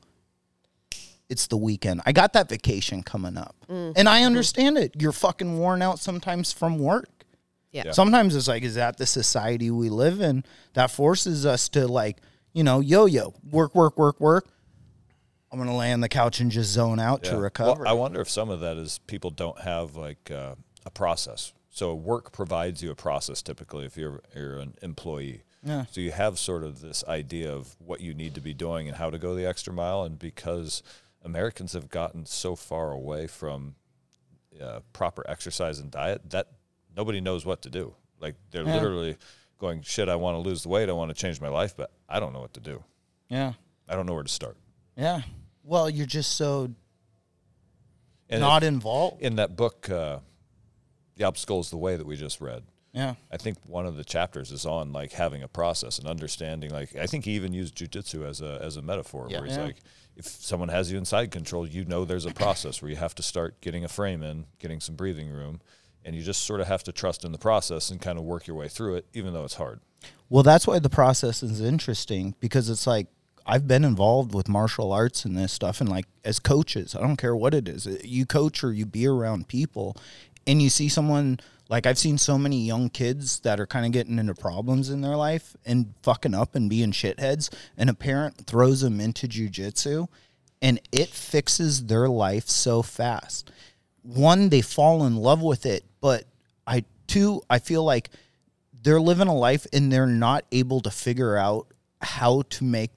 it's 1.30 1.48
the 1.48 1.58
weekend. 1.58 2.02
I 2.06 2.12
got 2.12 2.34
that 2.34 2.50
vacation 2.50 3.04
coming 3.04 3.38
up. 3.38 3.56
Mm. 3.70 3.94
And 3.96 4.10
I 4.10 4.24
understand 4.24 4.78
it. 4.78 4.94
You're 5.00 5.12
fucking 5.12 5.60
worn 5.60 5.82
out 5.82 6.00
sometimes 6.00 6.52
from 6.52 6.80
work. 6.80 7.19
Yeah. 7.72 7.92
Sometimes 7.92 8.36
it's 8.36 8.48
like, 8.48 8.64
is 8.64 8.76
that 8.76 8.98
the 8.98 9.06
society 9.06 9.70
we 9.70 9.90
live 9.90 10.22
in 10.22 10.44
that 10.74 10.92
forces 10.92 11.46
us 11.46 11.70
to 11.70 11.88
like, 11.88 12.18
you 12.54 12.64
know, 12.64 12.80
yo 12.80 13.06
yo, 13.06 13.34
work, 13.52 13.76
work, 13.76 13.98
work, 13.98 14.20
work. 14.20 14.48
I'm 15.52 15.58
gonna 15.58 15.76
lay 15.76 15.92
on 15.92 16.02
the 16.02 16.10
couch 16.10 16.40
and 16.40 16.52
just 16.52 16.72
zone 16.72 17.00
out 17.00 17.24
to 17.24 17.38
recover. 17.38 17.84
Well, 17.84 17.90
I 17.90 17.94
wonder 17.94 18.22
if 18.22 18.30
some 18.30 18.50
of 18.50 18.60
that 18.60 18.78
is 18.78 19.00
people 19.08 19.32
don't 19.32 19.60
have 19.62 19.96
like 19.96 20.30
uh, 20.32 20.56
a 20.86 20.92
process. 20.92 21.54
So 21.70 21.94
work 21.96 22.32
provides 22.32 22.84
you 22.84 22.92
a 22.92 22.96
process 22.96 23.42
typically 23.42 23.86
if 23.86 23.98
you're 23.98 24.22
you're 24.36 24.58
an 24.58 24.76
employee. 24.82 25.44
Yeah. 25.64 25.86
So 25.92 26.02
you 26.02 26.12
have 26.12 26.40
sort 26.40 26.64
of 26.64 26.82
this 26.82 27.04
idea 27.08 27.52
of 27.52 27.76
what 27.80 28.02
you 28.02 28.14
need 28.14 28.36
to 28.36 28.42
be 28.42 28.54
doing 28.54 28.88
and 28.88 28.98
how 28.98 29.10
to 29.10 29.18
go 29.18 29.36
the 29.36 29.46
extra 29.46 29.74
mile. 29.74 30.04
And 30.04 30.18
because 30.18 30.84
Americans 31.24 31.74
have 31.74 31.90
gotten 31.90 32.26
so 32.26 32.56
far 32.56 32.92
away 32.92 33.28
from 33.28 33.76
uh, 34.62 34.80
proper 34.94 35.24
exercise 35.30 35.80
and 35.80 35.92
diet, 35.92 36.30
that 36.30 36.48
nobody 36.96 37.22
knows 37.22 37.46
what 37.46 37.62
to 37.64 37.70
do. 37.70 37.94
Like 38.20 38.36
they're 38.52 38.66
Yeah. 38.66 38.74
literally 38.76 39.18
going, 39.60 39.82
"Shit, 39.82 40.10
I 40.10 40.16
want 40.16 40.36
to 40.36 40.40
lose 40.40 40.64
the 40.64 40.70
weight. 40.70 40.90
I 40.90 40.94
want 40.94 41.10
to 41.10 41.16
change 41.16 41.40
my 41.42 41.50
life, 41.50 41.76
but 41.76 41.92
I 42.08 42.20
don't 42.20 42.34
know 42.34 42.42
what 42.42 42.54
to 42.54 42.60
do. 42.60 42.84
yeah, 43.30 43.54
I 43.88 43.96
don't 43.96 44.06
know 44.06 44.14
where 44.14 44.24
to 44.24 44.30
start." 44.30 44.58
yeah. 44.96 45.22
Well, 45.64 45.90
you're 45.90 46.08
just 46.08 46.32
so 46.36 46.74
And 48.30 48.42
not 48.42 48.64
if- 48.64 48.68
involved. 48.68 49.22
in 49.22 49.36
that 49.38 49.56
book, 49.56 49.90
uh, 49.90 50.20
"The 51.16 51.24
Obstacle 51.26 51.60
is 51.60 51.70
the 51.70 51.78
Way" 51.78 51.96
that 51.96 52.06
we 52.06 52.16
just 52.16 52.42
read. 52.42 52.64
yeah, 52.92 53.16
I 53.32 53.38
think 53.38 53.58
one 53.68 53.86
of 53.86 53.98
the 53.98 54.04
chapters 54.04 54.52
is 54.52 54.66
on 54.66 54.92
like 54.92 55.12
having 55.12 55.44
a 55.44 55.48
process 55.48 56.00
and 56.00 56.08
understanding. 56.08 56.72
Like 56.72 56.96
I 56.96 57.06
think 57.06 57.26
he 57.26 57.32
even 57.34 57.54
used 57.54 57.76
jujitsu 57.76 58.26
as 58.28 58.42
a 58.42 58.60
as 58.64 58.78
a 58.78 58.82
metaphor, 58.82 59.28
Yeah. 59.30 59.40
where 59.40 59.48
he's 59.48 59.58
Yeah. 59.58 59.64
like, 59.66 59.78
if 60.16 60.26
someone 60.26 60.70
has 60.70 60.92
you 60.92 60.98
in 60.98 61.06
side 61.06 61.30
control, 61.32 61.68
you 61.68 61.86
know 61.86 62.04
there's 62.04 62.26
a 62.26 62.34
process 62.34 62.82
where 62.82 62.90
you 62.90 62.98
have 62.98 63.14
to 63.16 63.24
start 63.24 63.62
getting 63.62 63.84
a 63.84 63.88
frame 63.88 64.24
in, 64.24 64.48
getting 64.58 64.80
some 64.80 64.96
breathing 64.96 65.30
room, 65.30 65.62
and 66.10 66.18
you 66.18 66.24
just 66.24 66.42
sort 66.42 66.60
of 66.60 66.66
have 66.66 66.82
to 66.82 66.92
trust 66.92 67.24
in 67.24 67.32
the 67.32 67.38
process 67.38 67.92
and 67.92 68.02
kind 68.02 68.18
of 68.18 68.24
work 68.24 68.48
your 68.48 68.56
way 68.56 68.68
through 68.68 68.96
it, 68.96 69.06
even 69.14 69.32
though 69.32 69.44
it's 69.44 69.54
hard. 69.54 69.80
Well, 70.28 70.42
that's 70.42 70.66
why 70.66 70.80
the 70.80 70.90
process 70.90 71.44
is 71.44 71.62
interesting 71.62 72.34
because 72.40 72.68
it's 72.68 72.88
like 72.88 73.06
I've 73.46 73.68
been 73.68 73.86
involved 73.86 74.34
with 74.34 74.50
martial 74.50 74.92
arts 74.92 75.24
and 75.24 75.38
this 75.38 75.54
stuff, 75.54 75.80
and 75.80 75.88
like 75.88 76.06
as 76.26 76.40
coaches, 76.40 76.96
I 76.96 77.02
don't 77.02 77.18
care 77.18 77.36
what 77.36 77.54
it 77.54 77.68
is, 77.68 77.86
you 78.04 78.26
coach 78.26 78.64
or 78.64 78.74
you 78.74 78.88
be 78.88 79.06
around 79.06 79.48
people, 79.48 79.96
and 80.48 80.60
you 80.60 80.72
see 80.72 80.90
someone 80.90 81.40
like 81.70 81.86
I've 81.86 82.00
seen 82.00 82.18
so 82.18 82.40
many 82.40 82.60
young 82.66 82.90
kids 82.90 83.42
that 83.42 83.60
are 83.60 83.68
kind 83.68 83.86
of 83.86 83.92
getting 83.92 84.18
into 84.18 84.34
problems 84.34 84.90
in 84.90 85.02
their 85.02 85.16
life 85.16 85.56
and 85.64 85.94
fucking 86.02 86.34
up 86.34 86.56
and 86.56 86.72
being 86.72 86.92
shitheads, 86.92 87.54
and 87.78 87.88
a 87.88 87.94
parent 87.94 88.48
throws 88.48 88.82
them 88.82 89.00
into 89.00 89.28
jujitsu, 89.28 90.08
and 90.60 90.82
it 90.92 91.10
fixes 91.10 91.86
their 91.86 92.10
life 92.10 92.48
so 92.48 92.82
fast. 92.82 93.52
One, 94.16 94.50
they 94.50 94.62
fall 94.62 95.06
in 95.06 95.16
love 95.16 95.42
with 95.42 95.66
it, 95.66 95.84
but 96.02 96.26
I 96.66 96.84
two, 97.08 97.42
I 97.50 97.60
feel 97.60 97.84
like 97.84 98.10
they're 98.82 99.02
living 99.02 99.28
a 99.28 99.36
life 99.36 99.68
and 99.72 99.92
they're 99.92 100.08
not 100.08 100.46
able 100.52 100.82
to 100.82 100.90
figure 100.90 101.38
out 101.38 101.68
how 102.02 102.44
to 102.50 102.64
make 102.64 102.92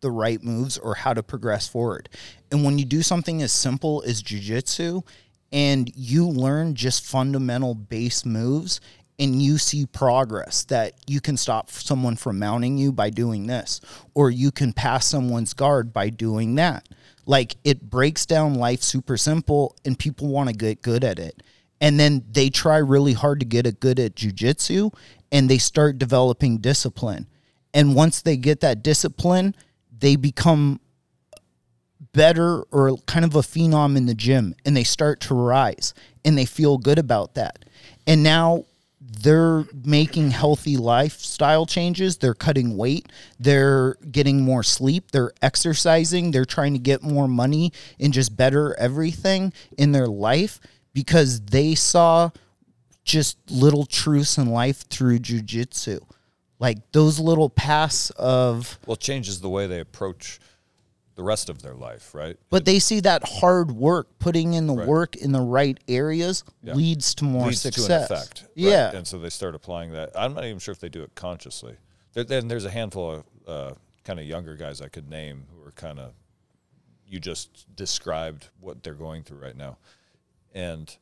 the 0.00 0.10
right 0.10 0.42
moves 0.42 0.76
or 0.76 0.94
how 0.94 1.14
to 1.14 1.22
progress 1.22 1.66
forward. 1.66 2.08
And 2.50 2.64
when 2.64 2.78
you 2.78 2.84
do 2.84 3.02
something 3.02 3.42
as 3.42 3.52
simple 3.52 4.02
as 4.06 4.22
jujitsu 4.22 5.04
and 5.52 5.90
you 5.96 6.28
learn 6.28 6.74
just 6.74 7.04
fundamental 7.04 7.74
base 7.74 8.26
moves 8.26 8.80
and 9.18 9.42
you 9.42 9.58
see 9.58 9.86
progress 9.86 10.64
that 10.64 10.94
you 11.06 11.20
can 11.20 11.36
stop 11.36 11.70
someone 11.70 12.16
from 12.16 12.38
mounting 12.38 12.78
you 12.78 12.92
by 12.92 13.10
doing 13.10 13.46
this 13.46 13.80
or 14.14 14.30
you 14.30 14.50
can 14.50 14.72
pass 14.72 15.06
someone's 15.06 15.54
guard 15.54 15.92
by 15.92 16.10
doing 16.10 16.54
that. 16.56 16.88
Like 17.28 17.56
it 17.62 17.88
breaks 17.88 18.26
down 18.26 18.54
life 18.54 18.82
super 18.82 19.16
simple 19.16 19.76
and 19.84 19.96
people 19.96 20.26
want 20.26 20.48
to 20.48 20.54
get 20.56 20.82
good 20.82 21.04
at 21.04 21.20
it 21.20 21.42
and 21.80 21.98
then 21.98 22.24
they 22.30 22.50
try 22.50 22.78
really 22.78 23.12
hard 23.12 23.40
to 23.40 23.46
get 23.46 23.66
it 23.66 23.80
good 23.80 23.98
at 24.00 24.14
jujitsu 24.14 24.92
and 25.30 25.48
they 25.48 25.58
start 25.58 25.98
developing 25.98 26.58
discipline. 26.58 27.26
And 27.74 27.94
once 27.94 28.22
they 28.22 28.36
get 28.36 28.60
that 28.60 28.82
discipline, 28.82 29.54
they 29.96 30.16
become 30.16 30.80
better 32.12 32.62
or 32.72 32.96
kind 33.06 33.24
of 33.24 33.36
a 33.36 33.40
phenom 33.40 33.96
in 33.96 34.06
the 34.06 34.14
gym 34.14 34.54
and 34.64 34.76
they 34.76 34.84
start 34.84 35.20
to 35.20 35.34
rise 35.34 35.94
and 36.24 36.36
they 36.36 36.46
feel 36.46 36.78
good 36.78 36.98
about 36.98 37.34
that. 37.34 37.64
And 38.06 38.22
now 38.22 38.64
they're 39.10 39.64
making 39.84 40.30
healthy 40.30 40.76
lifestyle 40.76 41.64
changes. 41.64 42.18
They're 42.18 42.34
cutting 42.34 42.76
weight. 42.76 43.10
They're 43.40 43.94
getting 44.10 44.42
more 44.42 44.62
sleep. 44.62 45.12
They're 45.12 45.32
exercising. 45.40 46.30
They're 46.30 46.44
trying 46.44 46.74
to 46.74 46.78
get 46.78 47.02
more 47.02 47.26
money 47.26 47.72
and 47.98 48.12
just 48.12 48.36
better 48.36 48.78
everything 48.78 49.52
in 49.78 49.92
their 49.92 50.06
life 50.06 50.60
because 50.92 51.40
they 51.40 51.74
saw 51.74 52.30
just 53.04 53.38
little 53.50 53.86
truths 53.86 54.36
in 54.36 54.50
life 54.50 54.86
through 54.88 55.20
jujitsu. 55.20 56.00
Like 56.58 56.92
those 56.92 57.18
little 57.18 57.48
paths 57.48 58.10
of 58.10 58.78
Well, 58.84 58.96
changes 58.96 59.40
the 59.40 59.48
way 59.48 59.66
they 59.66 59.80
approach 59.80 60.38
the 61.18 61.24
rest 61.24 61.50
of 61.50 61.62
their 61.62 61.74
life, 61.74 62.14
right? 62.14 62.36
But 62.48 62.64
they 62.64 62.78
see 62.78 63.00
that 63.00 63.22
hard 63.28 63.72
work, 63.72 64.20
putting 64.20 64.54
in 64.54 64.68
the 64.68 64.74
Right. 64.74 64.86
work 64.86 65.16
in 65.16 65.32
the 65.32 65.40
right 65.40 65.76
areas, 65.88 66.44
Yeah. 66.62 66.74
leads 66.74 67.12
to 67.16 67.24
more 67.24 67.48
leads 67.48 67.60
success. 67.62 67.86
to 67.88 67.92
an 67.96 68.02
effect. 68.04 68.42
right? 68.42 68.50
Yeah, 68.54 68.92
And 68.96 69.04
so 69.04 69.18
they 69.18 69.28
start 69.28 69.56
applying 69.56 69.90
that. 69.94 70.12
I'm 70.14 70.32
not 70.32 70.44
even 70.44 70.60
sure 70.60 70.70
if 70.70 70.78
they 70.78 70.88
do 70.88 71.02
it 71.02 71.16
consciously. 71.16 71.76
There, 72.12 72.22
then 72.22 72.46
there's 72.46 72.64
a 72.64 72.70
handful 72.70 73.10
of 73.10 73.24
uh, 73.48 73.74
kind 74.04 74.20
of 74.20 74.26
younger 74.26 74.54
guys 74.54 74.80
I 74.80 74.86
could 74.88 75.10
name 75.10 75.46
who 75.52 75.66
are 75.66 75.72
kind 75.72 75.98
of, 75.98 76.12
you 77.04 77.18
just 77.18 77.66
described 77.74 78.50
what 78.60 78.84
they're 78.84 78.94
going 78.94 79.24
through 79.24 79.38
right 79.38 79.56
now. 79.56 79.78
And 80.54 80.96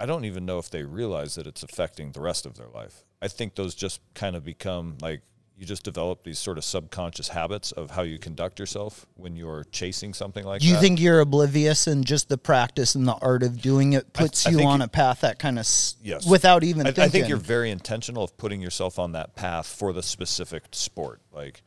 I 0.00 0.06
don't 0.06 0.24
even 0.24 0.44
know 0.44 0.58
if 0.58 0.68
they 0.68 0.82
realize 0.82 1.36
that 1.36 1.46
it's 1.46 1.62
affecting 1.62 2.10
the 2.10 2.20
rest 2.20 2.44
of 2.44 2.56
their 2.56 2.68
life. 2.68 3.04
I 3.22 3.28
think 3.28 3.54
those 3.54 3.76
just 3.76 4.00
kind 4.14 4.34
of 4.34 4.42
become 4.44 4.98
like, 5.00 5.22
you 5.56 5.64
just 5.64 5.84
develop 5.84 6.24
these 6.24 6.38
sort 6.38 6.58
of 6.58 6.64
subconscious 6.64 7.28
habits 7.28 7.70
of 7.72 7.92
how 7.92 8.02
you 8.02 8.18
conduct 8.18 8.58
yourself 8.58 9.06
when 9.14 9.36
you're 9.36 9.62
chasing 9.70 10.12
something 10.12 10.44
like 10.44 10.62
you 10.64 10.72
that. 10.72 10.80
think 10.80 11.00
you're 11.00 11.20
oblivious 11.20 11.86
and 11.86 12.04
just 12.04 12.28
the 12.28 12.36
practice 12.36 12.96
and 12.96 13.06
the 13.06 13.14
art 13.22 13.44
of 13.44 13.60
doing 13.62 13.92
it 13.92 14.12
puts 14.12 14.46
I 14.46 14.50
you 14.50 14.64
on 14.64 14.80
you- 14.80 14.86
a 14.86 14.88
path 14.88 15.20
that 15.20 15.38
kind 15.38 15.56
of 15.58 15.60
s- 15.62 15.94
Yes. 16.02 16.26
without 16.26 16.64
even 16.64 16.82
I, 16.82 16.90
thinking? 16.90 17.04
I 17.04 17.08
think 17.08 17.28
you're 17.28 17.36
very 17.38 17.70
intentional 17.70 18.24
of 18.24 18.36
putting 18.36 18.60
yourself 18.60 18.98
on 18.98 19.12
that 19.12 19.36
path 19.36 19.66
for 19.66 19.92
the 19.92 20.02
specific 20.02 20.64
sport. 20.72 21.20
Like 21.32 21.62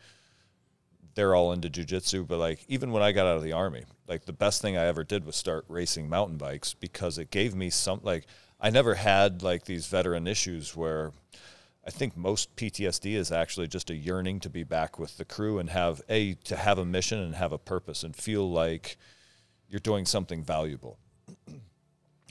they're 1.16 1.34
all 1.34 1.54
into 1.54 1.70
jujitsu, 1.70 2.28
but 2.28 2.40
like 2.40 2.66
even 2.68 2.92
when 2.92 3.02
I 3.02 3.12
got 3.14 3.26
out 3.26 3.38
of 3.38 3.44
the 3.44 3.54
army, 3.54 3.86
like 4.08 4.26
the 4.26 4.34
best 4.34 4.62
thing 4.62 4.78
I 4.78 4.86
ever 4.86 5.04
did 5.06 5.26
was 5.26 5.36
start 5.38 5.66
racing 5.70 6.10
mountain 6.10 6.38
bikes 6.38 6.74
because 6.74 7.18
it 7.18 7.32
gave 7.32 7.56
me 7.56 7.70
some 7.70 8.02
like 8.04 8.26
I 8.60 8.70
never 8.70 8.96
had 8.96 9.44
like 9.44 9.64
these 9.66 9.88
veteran 9.88 10.28
issues 10.28 10.76
where 10.76 11.12
I 11.88 11.90
think 11.90 12.18
most 12.18 12.54
PTSD 12.58 13.16
is 13.16 13.32
actually 13.32 13.68
just 13.68 13.90
a 13.90 13.96
yearning 13.96 14.42
to 14.42 14.50
be 14.50 14.64
back 14.64 15.00
with 15.00 15.18
the 15.18 15.24
crew 15.24 15.58
and 15.58 15.70
have 15.70 16.02
a 16.10 16.34
to 16.44 16.58
have 16.58 16.78
a 16.78 16.86
mission 16.86 17.20
and 17.20 17.34
have 17.36 17.54
a 17.54 17.58
purpose 17.58 18.04
and 18.04 18.14
feel 18.14 18.50
like 18.52 18.98
you're 19.70 19.80
doing 19.80 20.06
something 20.06 20.44
valuable. 20.44 21.00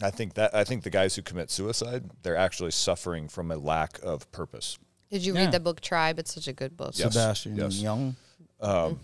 I 0.03 0.11
think 0.11 0.35
that 0.35 0.55
I 0.55 0.63
think 0.65 0.83
the 0.83 0.91
guys 0.91 1.17
who 1.17 1.23
commit 1.23 1.51
suicide, 1.51 2.11
they're 2.23 2.37
actually 2.37 2.73
suffering 2.73 3.29
from 3.29 3.51
a 3.51 3.57
lack 3.57 3.99
of 4.03 4.31
purpose. 4.31 4.79
Did 5.11 5.25
you 5.25 5.35
Yeah. 5.35 5.41
read 5.45 5.53
the 5.53 5.61
book 5.61 5.81
Tribe? 5.81 6.19
It's 6.19 6.35
such 6.35 6.49
a 6.49 6.53
good 6.53 6.77
book. 6.77 6.93
Yes. 6.99 7.15
Sebastian 7.15 7.57
yes. 7.57 7.77
Junger. 7.77 8.15
Um, 8.61 9.01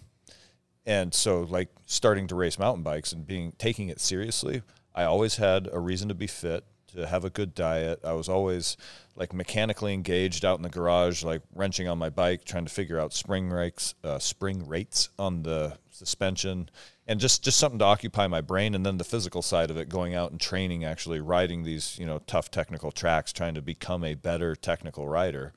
and 0.85 1.15
so 1.15 1.43
like 1.49 1.69
starting 1.87 2.27
to 2.27 2.35
race 2.35 2.59
mountain 2.59 2.83
bikes 2.83 3.13
and 3.13 3.27
being 3.27 3.53
taking 3.59 3.89
it 3.89 4.01
seriously 4.01 4.63
i 4.95 5.05
always 5.05 5.37
had 5.37 5.69
a 5.73 5.79
reason 5.79 6.09
to 6.09 6.15
be 6.15 6.27
fit 6.27 6.65
to 6.93 7.07
have 7.07 7.25
a 7.25 7.31
good 7.31 7.55
diet 7.55 8.01
i 8.05 8.13
was 8.13 8.29
always 8.29 8.77
like 9.17 9.33
mechanically 9.33 9.93
engaged 9.93 10.45
out 10.45 10.59
in 10.59 10.63
the 10.63 10.69
garage 10.69 11.23
like 11.23 11.43
wrenching 11.55 11.89
on 11.89 11.99
my 11.99 12.09
bike 12.09 12.45
trying 12.45 12.65
to 12.65 12.73
figure 12.73 12.99
out 12.99 13.13
spring 13.13 13.51
rates 13.51 13.95
uh, 14.05 14.19
spring 14.19 14.67
rates 14.67 15.09
on 15.19 15.43
the 15.43 15.77
suspension 15.91 16.69
and 17.07 17.21
just 17.21 17.43
just 17.43 17.59
something 17.59 17.79
to 17.79 17.85
occupy 17.85 18.27
my 18.27 18.41
brain 18.41 18.75
and 18.75 18.87
then 18.87 18.99
the 18.99 19.05
physical 19.05 19.43
side 19.43 19.71
of 19.71 19.77
it 19.77 19.89
going 19.89 20.15
out 20.15 20.31
and 20.31 20.41
training 20.41 20.85
actually 20.85 21.21
riding 21.21 21.63
these 21.63 21.99
you 21.99 22.07
know 22.07 22.21
tough 22.27 22.51
technical 22.51 22.91
tracks 22.91 23.33
trying 23.33 23.55
to 23.55 23.63
become 23.63 24.05
a 24.05 24.15
better 24.15 24.55
technical 24.55 25.09
rider 25.09 25.53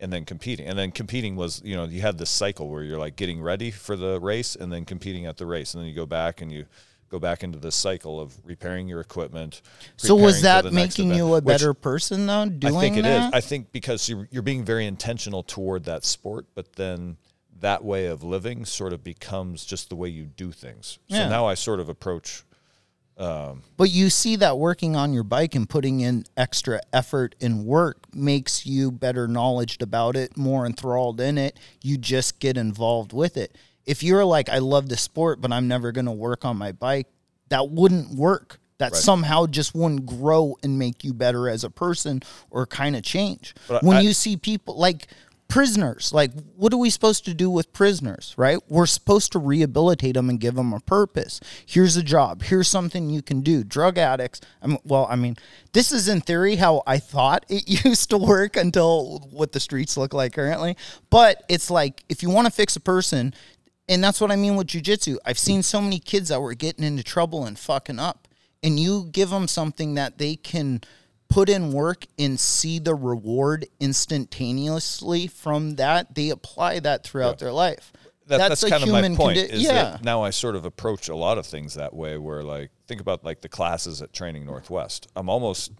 and 0.00 0.12
then 0.12 0.24
competing. 0.24 0.66
And 0.66 0.78
then 0.78 0.90
competing 0.90 1.36
was, 1.36 1.60
you 1.64 1.74
know, 1.74 1.84
you 1.84 2.00
had 2.00 2.18
this 2.18 2.30
cycle 2.30 2.68
where 2.68 2.82
you're 2.82 2.98
like 2.98 3.16
getting 3.16 3.42
ready 3.42 3.70
for 3.70 3.96
the 3.96 4.20
race 4.20 4.54
and 4.54 4.72
then 4.72 4.84
competing 4.84 5.26
at 5.26 5.36
the 5.36 5.46
race. 5.46 5.74
And 5.74 5.82
then 5.82 5.88
you 5.88 5.94
go 5.94 6.06
back 6.06 6.40
and 6.40 6.52
you 6.52 6.66
go 7.08 7.18
back 7.18 7.42
into 7.42 7.58
this 7.58 7.74
cycle 7.74 8.20
of 8.20 8.34
repairing 8.44 8.88
your 8.88 9.00
equipment. 9.00 9.62
So 9.96 10.14
was 10.14 10.42
that 10.42 10.72
making 10.72 11.06
event, 11.06 11.18
you 11.18 11.34
a 11.34 11.40
better 11.40 11.74
person 11.74 12.26
though? 12.26 12.46
Doing 12.46 12.76
I 12.76 12.80
think 12.80 12.96
it 12.96 13.06
is. 13.06 13.20
that? 13.20 13.34
I 13.34 13.40
think 13.40 13.72
because 13.72 14.08
you're, 14.08 14.28
you're 14.30 14.42
being 14.42 14.64
very 14.64 14.86
intentional 14.86 15.42
toward 15.42 15.84
that 15.84 16.04
sport, 16.04 16.46
but 16.54 16.74
then 16.74 17.16
that 17.60 17.84
way 17.84 18.06
of 18.06 18.22
living 18.22 18.64
sort 18.64 18.92
of 18.92 19.02
becomes 19.02 19.64
just 19.64 19.88
the 19.88 19.96
way 19.96 20.08
you 20.08 20.24
do 20.24 20.52
things. 20.52 20.98
So 21.08 21.16
Yeah. 21.16 21.28
now 21.28 21.46
I 21.46 21.54
sort 21.54 21.80
of 21.80 21.88
approach 21.88 22.44
um, 23.18 23.64
But 23.76 23.90
you 23.90 24.10
see 24.10 24.36
that 24.36 24.58
working 24.58 24.94
on 24.94 25.12
your 25.12 25.24
bike 25.24 25.56
and 25.56 25.68
putting 25.68 26.00
in 26.00 26.24
extra 26.36 26.80
effort 26.92 27.34
and 27.40 27.64
work 27.64 27.98
makes 28.14 28.64
you 28.64 28.92
better 28.92 29.26
knowledged 29.26 29.82
about 29.82 30.14
it, 30.14 30.36
more 30.36 30.64
enthralled 30.64 31.20
in 31.20 31.36
it. 31.36 31.58
You 31.82 31.98
just 31.98 32.38
get 32.38 32.56
involved 32.56 33.12
with 33.12 33.36
it. 33.36 33.58
If 33.88 34.02
you're 34.02 34.24
like, 34.24 34.48
I 34.50 34.58
love 34.58 34.88
the 34.88 34.96
sport, 34.98 35.40
but 35.40 35.50
I'm 35.52 35.66
never 35.66 35.92
going 35.92 36.04
to 36.06 36.12
work 36.12 36.44
on 36.44 36.56
my 36.58 36.72
bike, 36.72 37.06
that 37.48 37.70
wouldn't 37.70 38.14
work. 38.14 38.60
That 38.76 38.92
somehow 38.94 39.46
just 39.46 39.74
wouldn't 39.74 40.06
grow 40.06 40.56
and 40.62 40.78
make 40.78 41.02
you 41.02 41.12
better 41.12 41.48
as 41.48 41.64
a 41.64 41.70
person 41.70 42.20
or 42.50 42.64
kind 42.66 42.94
of 42.94 43.02
change. 43.02 43.54
But 43.66 43.82
when 43.82 43.96
I- 43.96 44.00
you 44.02 44.12
see 44.12 44.36
people 44.36 44.78
like 44.78 45.08
prisoners, 45.48 46.12
like 46.12 46.30
what 46.56 46.72
are 46.74 46.76
we 46.76 46.90
supposed 46.90 47.24
to 47.24 47.32
do 47.34 47.48
with 47.50 47.72
prisoners, 47.72 48.34
right? 48.36 48.58
We're 48.68 48.86
supposed 48.86 49.32
to 49.32 49.38
rehabilitate 49.38 50.14
them 50.14 50.28
and 50.28 50.38
give 50.38 50.54
them 50.54 50.72
a 50.74 50.80
purpose. 50.80 51.40
Here's 51.66 51.96
a 51.96 52.02
job. 52.02 52.42
Here's 52.42 52.68
something 52.68 53.08
you 53.10 53.22
can 53.22 53.40
do. 53.40 53.64
Drug 53.64 53.96
addicts. 53.98 54.42
I'm, 54.62 54.76
well, 54.84 55.06
I 55.10 55.16
mean, 55.16 55.36
this 55.72 55.90
is 55.90 56.06
in 56.06 56.20
theory 56.20 56.56
how 56.56 56.82
I 56.86 56.98
thought 56.98 57.46
it 57.48 57.64
used 57.84 58.10
to 58.10 58.18
work 58.18 58.56
until 58.56 59.26
what 59.32 59.52
the 59.52 59.60
streets 59.60 59.96
look 59.96 60.12
like 60.12 60.34
currently. 60.34 60.76
But 61.10 61.42
it's 61.48 61.70
like 61.70 62.04
if 62.10 62.22
you 62.22 62.28
want 62.30 62.46
to 62.46 62.52
fix 62.52 62.76
a 62.76 62.80
person, 62.80 63.32
and 63.88 64.04
that's 64.04 64.20
what 64.20 64.30
I 64.30 64.36
mean 64.36 64.56
with 64.56 64.68
jujitsu. 64.68 65.16
I've 65.24 65.38
seen 65.38 65.62
so 65.62 65.80
many 65.80 65.98
kids 65.98 66.28
that 66.28 66.40
were 66.40 66.54
getting 66.54 66.84
into 66.84 67.02
trouble 67.02 67.44
and 67.46 67.58
fucking 67.58 67.98
up, 67.98 68.28
and 68.62 68.78
you 68.78 69.08
give 69.10 69.30
them 69.30 69.48
something 69.48 69.94
that 69.94 70.18
they 70.18 70.36
can 70.36 70.82
put 71.28 71.48
in 71.48 71.72
work 71.72 72.06
and 72.18 72.38
see 72.38 72.78
the 72.78 72.94
reward 72.94 73.66
instantaneously 73.80 75.26
from 75.26 75.76
that. 75.76 76.14
They 76.14 76.30
apply 76.30 76.80
that 76.80 77.04
throughout 77.04 77.38
their 77.38 77.52
life. 77.52 77.92
that, 78.26 78.38
that's, 78.38 78.62
a 78.62 78.70
kind 78.70 78.82
of 78.82 78.88
my 78.88 79.00
human 79.00 79.16
point. 79.16 79.38
condi- 79.38 79.48
is 79.48 79.62
yeah. 79.62 79.72
that 79.72 80.04
now 80.04 80.22
I 80.22 80.30
sort 80.30 80.56
of 80.56 80.64
approach 80.64 81.08
a 81.08 81.16
lot 81.16 81.38
of 81.38 81.46
things 81.46 81.74
that 81.74 81.94
way. 81.94 82.18
Where 82.18 82.42
like 82.42 82.70
think 82.86 83.00
about 83.00 83.24
like 83.24 83.40
the 83.40 83.48
classes 83.48 84.02
at 84.02 84.12
Training 84.12 84.44
Northwest. 84.46 85.08
I'm 85.16 85.28
almost. 85.28 85.72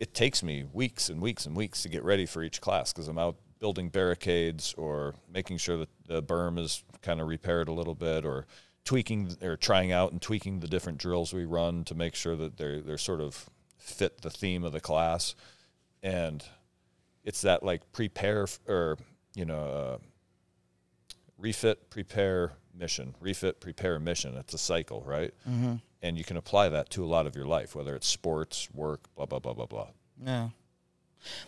It 0.00 0.14
takes 0.14 0.44
me 0.44 0.64
weeks 0.72 1.08
and 1.08 1.20
weeks 1.20 1.44
and 1.44 1.56
weeks 1.56 1.82
to 1.82 1.88
get 1.88 2.04
ready 2.04 2.24
for 2.24 2.44
each 2.44 2.60
class 2.60 2.92
because 2.92 3.08
I'm 3.08 3.18
out 3.18 3.36
building 3.60 3.88
barricades 3.88 4.74
or 4.78 5.14
making 5.32 5.58
sure 5.58 5.76
that 5.76 5.88
the 6.06 6.22
berm 6.22 6.58
is 6.58 6.84
kind 7.02 7.20
of 7.20 7.26
repaired 7.26 7.68
a 7.68 7.72
little 7.72 7.94
bit 7.94 8.24
or 8.24 8.46
tweaking 8.84 9.36
or 9.42 9.56
trying 9.56 9.92
out 9.92 10.12
and 10.12 10.22
tweaking 10.22 10.60
the 10.60 10.68
different 10.68 10.98
drills 10.98 11.32
we 11.32 11.44
run 11.44 11.84
to 11.84 11.94
make 11.94 12.14
sure 12.14 12.36
that 12.36 12.56
they're 12.56 12.80
they're 12.80 12.98
sort 12.98 13.20
of 13.20 13.50
fit 13.76 14.22
the 14.22 14.30
theme 14.30 14.64
of 14.64 14.72
the 14.72 14.80
class 14.80 15.34
and 16.02 16.44
it's 17.24 17.42
that 17.42 17.62
like 17.62 17.92
prepare 17.92 18.44
f- 18.44 18.60
or 18.66 18.96
you 19.34 19.44
know 19.44 19.60
uh, 19.60 19.98
refit, 21.36 21.90
prepare, 21.90 22.52
mission, 22.74 23.14
refit, 23.20 23.60
prepare, 23.60 23.98
mission. 23.98 24.36
It's 24.36 24.54
a 24.54 24.58
cycle, 24.58 25.02
right? 25.06 25.32
Mm-hmm. 25.48 25.74
And 26.02 26.16
you 26.16 26.24
can 26.24 26.36
apply 26.36 26.68
that 26.70 26.90
to 26.90 27.04
a 27.04 27.06
lot 27.06 27.26
of 27.26 27.34
your 27.34 27.46
life, 27.46 27.74
whether 27.74 27.94
it's 27.94 28.06
sports, 28.06 28.68
work, 28.72 29.08
blah 29.16 29.26
blah 29.26 29.38
blah 29.38 29.54
blah 29.54 29.66
blah. 29.66 29.88
Yeah. 30.24 30.48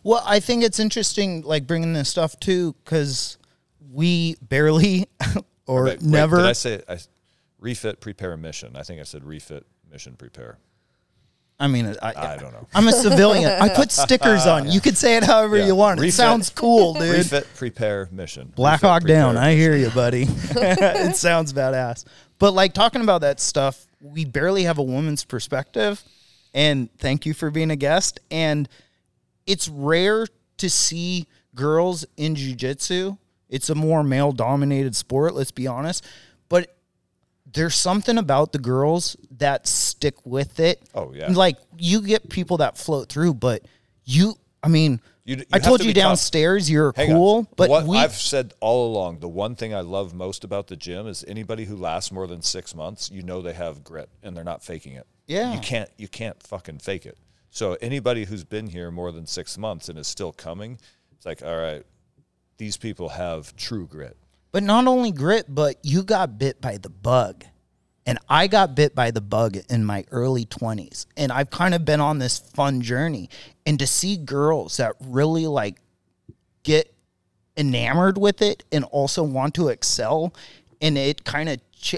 Well, 0.02 0.22
I 0.26 0.40
think 0.40 0.62
it's 0.64 0.78
interesting, 0.80 1.42
like 1.42 1.66
bringing 1.66 1.92
this 1.92 2.08
stuff 2.08 2.38
too, 2.40 2.74
because 2.84 3.38
we 3.92 4.36
barely 4.42 5.06
or 5.66 5.84
Wait, 5.84 5.98
wait, 6.00 6.02
never. 6.02 6.36
did 6.38 6.46
I 6.46 6.52
say 6.52 6.82
I, 6.88 6.98
refit, 7.58 8.00
prepare, 8.00 8.36
mission? 8.36 8.76
I 8.76 8.82
think 8.82 9.00
I 9.00 9.04
said 9.04 9.24
refit, 9.24 9.66
mission, 9.90 10.14
prepare. 10.16 10.58
I 11.58 11.66
mean, 11.66 11.94
I, 12.02 12.14
I 12.16 12.36
don't 12.38 12.52
know. 12.54 12.66
I'm 12.72 12.88
a 12.88 12.92
civilian. 12.92 13.50
I 13.60 13.68
put 13.68 13.92
stickers 13.92 14.46
on. 14.46 14.70
You 14.70 14.80
could 14.80 14.96
say 14.96 15.18
it 15.18 15.24
however 15.24 15.58
Yeah. 15.58 15.66
you 15.66 15.74
want. 15.74 15.98
It 15.98 16.04
Refit. 16.04 16.14
sounds 16.14 16.48
cool, 16.48 16.94
dude. 16.98 17.12
refit, 17.14 17.46
prepare, 17.54 18.08
mission. 18.10 18.50
Black 18.56 18.80
Refit, 18.82 18.88
Hawk 18.88 19.02
down. 19.04 19.34
prepare, 19.34 19.48
I 19.50 19.54
hear 19.54 19.76
you, 19.76 19.90
buddy. 19.90 20.24
it 20.26 21.16
sounds 21.16 21.52
badass. 21.52 22.06
But 22.38 22.52
like 22.54 22.72
talking 22.72 23.02
about 23.02 23.20
that 23.20 23.40
stuff, 23.40 23.86
we 24.00 24.24
barely 24.24 24.62
have 24.62 24.78
a 24.78 24.82
woman's 24.82 25.22
perspective. 25.24 26.02
And 26.54 26.88
thank 26.96 27.26
you 27.26 27.34
for 27.34 27.50
being 27.50 27.70
a 27.70 27.76
guest. 27.76 28.20
And 28.30 28.66
it's 29.46 29.68
rare 29.68 30.26
to 30.58 30.70
see 30.70 31.26
girls 31.54 32.04
in 32.16 32.34
jujitsu. 32.34 33.18
It's 33.48 33.68
a 33.70 33.74
more 33.74 34.04
male 34.04 34.32
dominated 34.32 34.94
sport, 34.94 35.34
let's 35.34 35.50
be 35.50 35.66
honest. 35.66 36.06
But 36.48 36.76
there's 37.52 37.74
something 37.74 38.16
about 38.18 38.52
the 38.52 38.58
girls 38.58 39.16
that 39.38 39.66
stick 39.66 40.14
with 40.24 40.60
it. 40.60 40.80
Oh, 40.94 41.12
yeah. 41.12 41.30
Like 41.32 41.56
you 41.76 42.00
get 42.02 42.28
people 42.28 42.58
that 42.58 42.78
float 42.78 43.08
through, 43.08 43.34
but 43.34 43.64
you, 44.04 44.34
I 44.62 44.68
mean, 44.68 45.00
You 45.24 45.36
you 45.36 45.44
I 45.52 45.58
told 45.58 45.80
to 45.80 45.84
you 45.86 45.90
be 45.90 45.94
tough. 46.00 46.10
downstairs 46.10 46.70
you're 46.70 46.92
Hang 46.94 47.10
on. 47.10 47.16
cool, 47.16 47.48
but 47.56 47.68
what 47.68 47.86
we, 47.86 47.98
I've 47.98 48.12
said 48.14 48.54
all 48.60 48.86
along, 48.92 49.18
the 49.18 49.28
one 49.28 49.56
thing 49.56 49.74
I 49.74 49.80
love 49.80 50.14
most 50.14 50.44
about 50.44 50.68
the 50.68 50.76
gym 50.76 51.08
is 51.08 51.24
anybody 51.26 51.64
who 51.64 51.74
lasts 51.76 52.12
more 52.12 52.26
than 52.28 52.42
six 52.42 52.74
months, 52.74 53.10
you 53.10 53.22
know 53.22 53.42
they 53.42 53.52
have 53.54 53.82
grit 53.82 54.10
and 54.22 54.36
they're 54.36 54.44
not 54.44 54.62
faking 54.62 54.92
it. 54.94 55.06
Yeah. 55.26 55.52
you 55.54 55.60
can't 55.60 55.88
you 55.96 56.08
can't 56.08 56.40
fucking 56.42 56.78
fake 56.78 57.04
it. 57.06 57.16
So 57.50 57.76
anybody 57.80 58.24
who's 58.24 58.44
been 58.44 58.68
here 58.68 58.90
more 58.90 59.12
than 59.12 59.26
six 59.26 59.58
months 59.58 59.88
and 59.88 59.98
is 59.98 60.06
still 60.06 60.32
coming, 60.32 60.78
it's 61.12 61.26
like, 61.26 61.42
all 61.42 61.56
right, 61.56 61.84
these 62.58 62.76
people 62.76 63.10
have 63.10 63.54
true 63.56 63.86
grit. 63.86 64.16
But 64.52 64.62
not 64.62 64.86
only 64.86 65.12
grit, 65.12 65.46
but 65.48 65.76
you 65.82 66.02
got 66.02 66.38
bit 66.38 66.60
by 66.60 66.78
the 66.78 66.88
bug. 66.88 67.44
And 68.06 68.18
I 68.28 68.46
got 68.46 68.74
bit 68.74 68.94
by 68.94 69.10
the 69.10 69.20
bug 69.20 69.56
in 69.68 69.84
my 69.84 70.04
early 70.10 70.44
20s. 70.44 71.06
And 71.16 71.30
I've 71.30 71.50
kind 71.50 71.74
of 71.74 71.84
been 71.84 72.00
on 72.00 72.18
this 72.18 72.38
fun 72.38 72.80
journey. 72.80 73.28
And 73.66 73.78
to 73.78 73.86
see 73.86 74.16
girls 74.16 74.78
that 74.78 74.94
really 75.00 75.46
like 75.46 75.80
get 76.62 76.92
enamored 77.56 78.18
with 78.18 78.42
it 78.42 78.64
and 78.72 78.84
also 78.84 79.22
want 79.22 79.54
to 79.54 79.68
excel 79.68 80.32
and 80.80 80.96
it 80.96 81.24
kind 81.24 81.48
of 81.48 81.60
ch- 81.72 81.96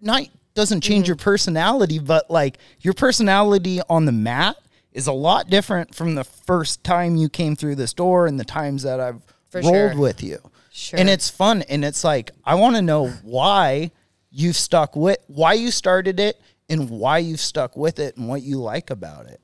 not 0.00 0.22
doesn't 0.54 0.80
change 0.80 1.04
mm-hmm. 1.04 1.10
your 1.10 1.16
personality 1.16 1.98
but 1.98 2.30
like 2.30 2.58
your 2.80 2.94
personality 2.94 3.80
on 3.88 4.04
the 4.04 4.12
mat 4.12 4.56
is 4.92 5.06
a 5.06 5.12
lot 5.12 5.48
different 5.48 5.94
from 5.94 6.14
the 6.14 6.24
first 6.24 6.84
time 6.84 7.16
you 7.16 7.28
came 7.28 7.56
through 7.56 7.76
this 7.76 7.92
door 7.92 8.26
and 8.26 8.38
the 8.38 8.44
times 8.44 8.82
that 8.82 9.00
I've 9.00 9.22
For 9.50 9.60
rolled 9.60 9.92
sure. 9.92 9.96
with 9.96 10.22
you. 10.22 10.38
Sure. 10.70 10.98
And 10.98 11.08
it's 11.10 11.28
fun 11.28 11.62
and 11.62 11.84
it's 11.84 12.04
like 12.04 12.30
I 12.44 12.54
want 12.54 12.76
to 12.76 12.82
know 12.82 13.08
why 13.22 13.90
you've 14.30 14.56
stuck 14.56 14.96
with 14.96 15.18
why 15.26 15.52
you 15.52 15.70
started 15.70 16.18
it 16.18 16.40
and 16.68 16.88
why 16.88 17.18
you've 17.18 17.40
stuck 17.40 17.76
with 17.76 17.98
it 17.98 18.16
and 18.16 18.28
what 18.28 18.42
you 18.42 18.58
like 18.58 18.90
about 18.90 19.26
it. 19.26 19.40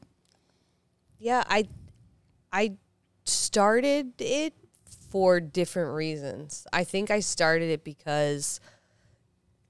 Yeah, 1.19 1.45
I 1.47 1.69
I 2.53 2.77
started 3.25 4.13
it 4.21 4.55
for 5.11 5.41
different 5.41 5.95
reasons. 5.95 6.67
I 6.73 6.85
think 6.85 7.11
I 7.11 7.21
started 7.21 7.71
it 7.71 7.85
because 7.85 8.61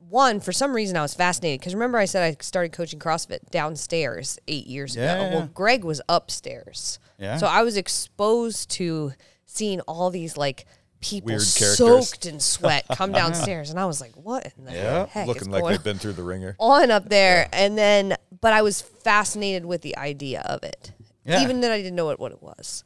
one, 0.08 0.40
for 0.40 0.52
some 0.52 0.72
reason 0.74 0.96
I 0.96 1.02
was 1.02 1.14
fascinated 1.14 1.60
because 1.60 1.74
remember 1.74 1.98
I 1.98 2.04
said 2.06 2.22
I 2.22 2.36
started 2.42 2.72
coaching 2.72 2.98
CrossFit 2.98 3.50
downstairs 3.50 4.38
8 4.48 4.66
years 4.66 4.96
Yeah, 4.96 5.14
ago. 5.14 5.22
yeah. 5.24 5.34
Well, 5.34 5.50
Greg 5.52 5.84
was 5.84 6.00
upstairs. 6.08 6.98
Yeah. 7.18 7.36
So 7.38 7.46
I 7.46 7.62
was 7.62 7.76
exposed 7.76 8.70
to 8.72 9.12
seeing 9.46 9.80
all 9.82 10.10
these 10.10 10.36
like 10.36 10.66
people 11.00 11.38
soaked 11.38 12.26
in 12.26 12.40
sweat 12.40 12.84
come 12.92 13.12
downstairs 13.12 13.70
and 13.70 13.78
I 13.78 13.86
was 13.86 14.00
like, 14.00 14.12
what 14.16 14.52
in 14.58 14.64
the 14.64 14.70
heck 14.72 15.16
is 15.16 15.26
looking 15.28 15.50
like 15.50 15.64
they've 15.64 15.84
been 15.84 15.98
through 15.98 16.14
the 16.14 16.22
ringer. 16.24 16.56
on 16.58 16.90
up 16.90 17.08
there 17.08 17.48
and 17.52 17.78
then 17.78 18.16
but 18.40 18.52
i 18.52 18.62
was 18.62 18.82
fascinated 18.82 19.64
with 19.64 19.82
the 19.82 19.96
idea 19.96 20.42
of 20.44 20.64
it 20.64 20.92
Yeah. 21.24 21.42
even 21.42 21.60
then 21.60 21.70
i 21.70 21.76
didn't 21.76 21.94
know 21.94 22.04
what, 22.06 22.18
what 22.18 22.32
it 22.32 22.42
was 22.42 22.82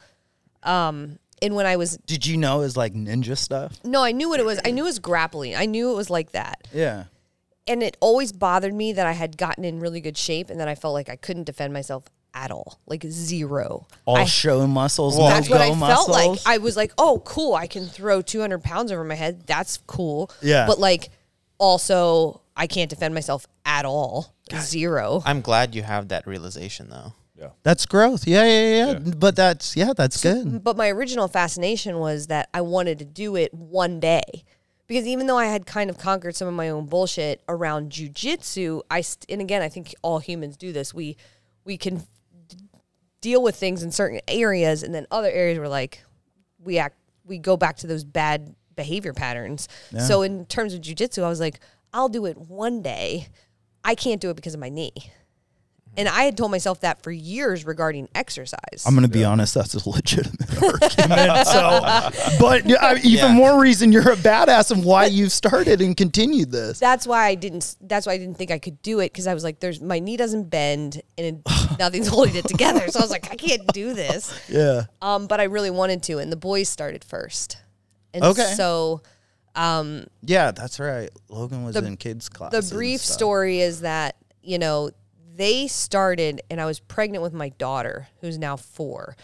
um 0.62 1.19
and 1.40 1.57
when 1.57 1.66
I 1.66 1.74
was 1.77 1.97
Did 2.07 2.24
you 2.24 2.36
know 2.36 2.59
it 2.61 2.65
was 2.65 2.77
like 2.77 2.94
ninja 2.94 3.36
stuff? 3.36 3.81
no, 3.85 4.05
I 4.05 4.12
knew 4.12 4.28
what 4.28 4.39
it 4.39 4.47
was. 4.47 4.61
I 4.65 4.70
knew 4.70 4.85
it 4.85 4.86
was 4.86 5.01
grappling. 5.01 5.57
I 5.57 5.66
knew 5.66 5.90
it 5.90 5.97
was 5.97 6.09
like 6.09 6.31
that. 6.32 6.69
Yeah. 6.73 7.07
And 7.67 7.83
it 7.83 7.97
always 8.01 8.33
bothered 8.33 8.75
me 8.75 8.93
that 8.95 9.07
I 9.07 9.13
had 9.13 9.37
gotten 9.37 9.65
in 9.65 9.79
really 9.81 10.01
good 10.01 10.17
shape 10.19 10.51
and 10.51 10.59
that 10.61 10.69
I 10.69 10.75
felt 10.75 10.95
like 10.95 11.09
I 11.09 11.17
couldn't 11.17 11.45
defend 11.45 11.73
myself 11.73 12.05
at 12.35 12.51
all. 12.51 12.81
Like 12.87 13.05
zero. 13.05 13.87
All 14.05 14.17
I- 14.17 14.25
show 14.25 14.67
muscles, 14.67 15.17
no 15.19 15.29
that's 15.29 15.49
go 15.49 15.55
what 15.55 15.63
I 15.63 15.75
muscles. 15.75 16.07
felt 16.17 16.31
like. 16.37 16.41
I 16.47 16.59
was 16.59 16.77
like, 16.77 16.93
oh, 16.99 17.23
cool. 17.25 17.55
I 17.55 17.67
can 17.67 17.87
throw 17.87 18.21
200 18.23 18.63
pounds 18.65 18.91
over 18.91 19.05
my 19.05 19.15
head. 19.15 19.47
That's 19.47 19.77
cool. 19.87 20.31
Yeah. 20.41 20.67
But 20.67 20.79
like, 20.81 21.11
also, 21.59 22.41
I 22.57 22.67
can't 22.67 22.91
defend 22.91 23.15
myself 23.15 23.47
at 23.65 23.85
all. 23.85 24.35
Zero. 24.59 25.23
I'm 25.25 25.41
glad 25.41 25.75
you 25.75 25.83
have 25.83 26.09
that 26.09 26.27
realization 26.27 26.91
though. 26.91 27.15
Yeah. 27.39 27.51
That's 27.63 27.87
growth. 27.87 28.27
Yeah, 28.27 28.45
yeah, 28.45 28.93
yeah, 28.93 28.99
But 28.99 29.35
that's 29.37 29.77
yeah, 29.77 29.93
that's 29.97 30.23
good. 30.23 30.63
But 30.63 30.77
my 30.77 30.89
original 30.91 31.27
fascination 31.29 31.99
was 31.99 32.27
that 32.27 32.49
I 32.53 32.61
wanted 32.61 32.99
to 32.99 33.05
do 33.05 33.37
it 33.37 33.55
one 33.55 33.99
day. 34.01 34.23
Because 34.89 35.07
even 35.07 35.27
though 35.27 35.39
I 35.39 35.47
had 35.47 35.65
kind 35.67 35.89
of 35.91 35.97
conquered 35.99 36.37
some 36.37 36.49
of 36.49 36.55
my 36.55 36.69
own 36.69 36.87
bullshit 36.87 37.43
around 37.49 37.91
jujitsu, 37.91 38.83
I 38.91 39.01
st- 39.01 39.31
and 39.31 39.41
again 39.41 39.63
I 39.63 39.69
think 39.69 39.95
all 40.03 40.19
humans 40.19 40.57
do 40.57 40.73
this. 40.73 40.93
We 40.93 41.17
we 41.65 41.77
can 41.77 42.03
d- 42.49 42.57
deal 43.21 43.43
with 43.43 43.57
things 43.57 43.83
in 43.83 43.93
certain 43.93 44.21
areas, 44.29 44.83
and 44.83 44.95
then 44.95 45.07
other 45.11 45.31
areas 45.31 45.59
we're 45.59 45.69
like 45.69 46.03
we 46.59 46.79
act 46.79 46.97
we 47.25 47.39
go 47.39 47.57
back 47.57 47.77
to 47.79 47.87
those 47.87 48.05
bad 48.05 48.55
behavior 48.75 49.13
patterns. 49.13 49.69
So 50.07 50.23
in 50.23 50.45
terms 50.47 50.75
of 50.75 50.81
jujitsu, 50.81 51.23
I 51.23 51.29
was 51.29 51.41
like, 51.41 51.61
I'll 51.93 52.09
do 52.09 52.27
it 52.27 52.37
one 52.37 52.83
day. 52.83 53.29
I 53.85 53.95
can't 53.95 54.21
do 54.21 54.31
it 54.31 54.35
because 54.37 54.55
of 54.55 54.61
my 54.61 54.69
knee. 54.69 54.93
And 55.94 56.09
I 56.09 56.23
had 56.24 56.39
told 56.39 56.51
myself 56.51 56.81
that 56.81 57.02
for 57.02 57.10
years 57.12 57.66
regarding 57.66 58.09
exercise. 58.14 58.85
I'm 58.86 58.94
gonna 58.94 59.09
be 59.09 59.24
honest. 59.24 59.52
That's 59.52 59.74
a 59.74 59.89
legitimate 59.90 60.62
argument. 60.62 61.47
So, 61.47 62.36
but 62.40 62.64
yeah, 62.66 62.77
I- 62.81 62.94
even 62.97 63.10
Yeah. 63.10 63.32
more 63.35 63.60
reason 63.60 63.93
you're 63.93 64.10
a 64.10 64.16
badass 64.16 64.70
and 64.70 64.85
why 64.86 65.05
you've 65.05 65.32
started 65.32 65.82
and 65.82 65.94
continued 65.94 66.51
this. 66.51 66.78
that's 66.78 67.06
why 67.06 67.27
I 67.27 67.35
didn't. 67.35 67.77
That's 67.82 68.06
why 68.06 68.14
I 68.14 68.19
didn't 68.19 68.39
think 68.39 68.51
I 68.51 68.59
could 68.59 68.81
do 68.81 69.01
it 69.01 69.12
because 69.12 69.27
I 69.27 69.35
was 69.35 69.44
like, 69.44 69.60
"There's 69.60 69.82
my 69.82 69.98
knee 69.98 70.16
doesn't 70.16 70.44
bend 70.48 71.02
and 71.19 71.27
it, 71.47 71.52
nothing's 71.78 72.09
holding 72.09 72.36
it 72.36 72.47
together." 72.48 72.89
So 72.89 72.98
I 73.01 73.02
was 73.02 73.10
like, 73.10 73.31
"I 73.31 73.36
can't 73.36 73.66
do 73.74 73.93
this." 73.93 74.32
Yeah. 74.48 74.85
Um, 75.02 75.27
but 75.27 75.40
I 75.40 75.44
really 75.44 75.70
wanted 75.70 76.02
to, 76.05 76.19
and 76.19 76.32
the 76.32 76.36
boys 76.36 76.70
started 76.70 77.05
first, 77.05 77.59
and 78.14 78.24
Okay. 78.24 78.55
so 78.56 79.02
Um, 79.55 80.06
Yeah, 80.23 80.52
that's 80.52 80.81
right. 80.81 81.10
Logan 81.28 81.64
was 81.64 81.74
The- 81.74 81.85
in 81.85 81.98
kids 81.98 82.31
class. 82.31 82.52
the 82.52 82.74
brief 82.74 83.02
story 83.02 83.60
is 83.60 83.81
that 83.82 84.16
you 84.43 84.59
know 84.59 84.90
they 85.35 85.67
started, 85.69 86.41
and 86.51 86.61
I 86.61 86.67
was 86.67 86.81
pregnant 86.81 87.23
with 87.23 87.33
my 87.33 87.51
daughter, 87.51 88.09
who's 88.21 88.39
now 88.39 88.57
four. 88.57 89.17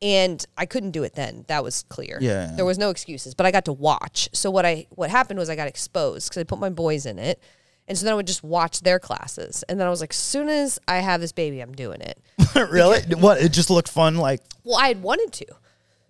And 0.00 0.44
I 0.56 0.64
couldn't 0.66 0.92
do 0.92 1.02
it 1.02 1.14
then. 1.14 1.44
That 1.48 1.64
was 1.64 1.84
clear. 1.88 2.18
Yeah. 2.20 2.52
There 2.54 2.64
was 2.64 2.78
no 2.78 2.90
excuses, 2.90 3.34
but 3.34 3.46
I 3.46 3.50
got 3.50 3.64
to 3.64 3.72
watch. 3.72 4.28
So 4.32 4.48
what 4.50 4.64
I 4.64 4.86
what 4.90 5.10
happened 5.10 5.40
was 5.40 5.50
I 5.50 5.56
got 5.56 5.66
exposed 5.66 6.28
because 6.28 6.40
I 6.40 6.44
put 6.44 6.60
my 6.60 6.70
boys 6.70 7.04
in 7.04 7.18
it. 7.18 7.42
And 7.88 7.96
so 7.98 8.04
then 8.04 8.12
I 8.12 8.16
would 8.16 8.26
just 8.26 8.44
watch 8.44 8.82
their 8.82 8.98
classes. 9.00 9.64
And 9.68 9.80
then 9.80 9.86
I 9.86 9.90
was 9.90 10.00
like, 10.00 10.10
as 10.12 10.16
soon 10.18 10.48
as 10.50 10.78
I 10.86 10.98
have 10.98 11.20
this 11.20 11.32
baby, 11.32 11.60
I'm 11.60 11.72
doing 11.72 12.00
it. 12.02 12.20
really? 12.70 13.00
What? 13.16 13.40
It 13.40 13.48
just 13.50 13.70
looked 13.70 13.88
fun. 13.88 14.16
Like, 14.16 14.40
Well, 14.62 14.76
I 14.76 14.88
had 14.88 15.02
wanted 15.02 15.32
to. 15.32 15.46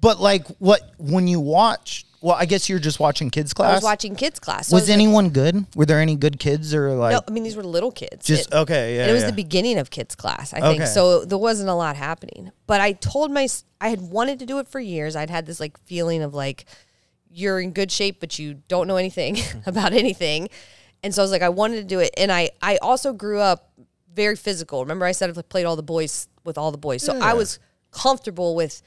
but 0.01 0.20
like, 0.20 0.47
what? 0.59 0.82
When 0.98 1.27
you 1.28 1.40
watch, 1.40 2.05
well, 2.20 2.35
I 2.35 2.47
guess 2.47 2.69
you're 2.69 2.78
just 2.78 2.99
watching 2.99 3.31
kids 3.31 3.55
class. 3.55 3.70
I 3.70 3.74
was 3.74 3.85
watching 3.85 4.16
kids 4.16 4.40
class. 4.40 4.69
So 4.69 4.77
was 4.77 4.89
like- 4.89 4.95
anyone 4.95 5.31
good? 5.31 5.66
Were 5.77 5.86
there 5.86 6.01
any 6.01 6.16
good 6.16 6.39
kids 6.40 6.74
or 6.74 6.90
like? 6.95 7.12
No, 7.12 7.20
I 7.27 7.31
mean 7.31 7.45
these 7.45 7.57
were 7.57 7.62
little 7.62 7.93
kids. 7.93 8.27
Just- 8.27 8.49
It- 8.49 8.55
okay, 8.55 8.97
yeah, 8.97 9.07
it 9.07 9.12
was 9.12 9.24
the 9.24 9.32
beginning 9.32 9.78
of 9.78 9.90
kids 9.90 10.15
class, 10.15 10.53
I 10.53 10.61
think. 10.61 10.82
Okay. 10.82 10.90
So 10.90 11.24
there 11.24 11.39
wasn't 11.39 11.69
a 11.69 11.74
lot 11.74 11.97
happening. 11.97 12.51
But 12.66 12.81
I 12.81 12.93
told 12.93 13.31
my, 13.31 13.47
I 13.81 13.90
had 13.90 14.01
wanted 14.01 14.40
to 14.40 14.47
do 14.47 14.59
it 14.59 14.69
for 14.69 14.81
years. 14.81 15.15
I'd 15.15 15.31
had 15.31 15.47
this 15.47 15.61
like 15.61 15.78
feeling 15.86 16.23
of 16.23 16.35
like, 16.35 16.65
you're 17.31 17.61
in 17.61 17.73
good 17.73 17.93
shape, 17.93 18.20
but 18.20 18.39
you 18.39 18.62
don't 18.69 18.89
know 18.89 18.97
anything 18.97 19.35
mm-hmm. 19.36 19.69
about 19.69 19.93
anything. 19.93 20.49
And 21.03 21.15
so 21.15 21.23
I 21.23 21.24
was 21.24 21.31
like, 21.31 21.43
I 21.43 21.51
wanted 21.51 21.77
to 21.77 21.85
do 21.85 22.01
it. 22.01 22.12
And 22.16 22.32
I, 22.32 22.51
I 22.61 22.78
also 22.78 23.12
grew 23.12 23.39
up 23.40 23.73
very 24.12 24.35
physical. 24.35 24.81
Remember, 24.81 25.07
I 25.07 25.12
said 25.12 25.36
I 25.36 25.43
played 25.43 25.65
all 25.65 25.77
the 25.77 25.82
boys 25.82 26.27
with 26.45 26.59
all 26.59 26.73
the 26.73 26.78
boys. 26.78 27.03
So 27.05 27.16
I 27.20 27.35
was 27.35 27.61
comfortable 27.93 28.57
with 28.57 28.82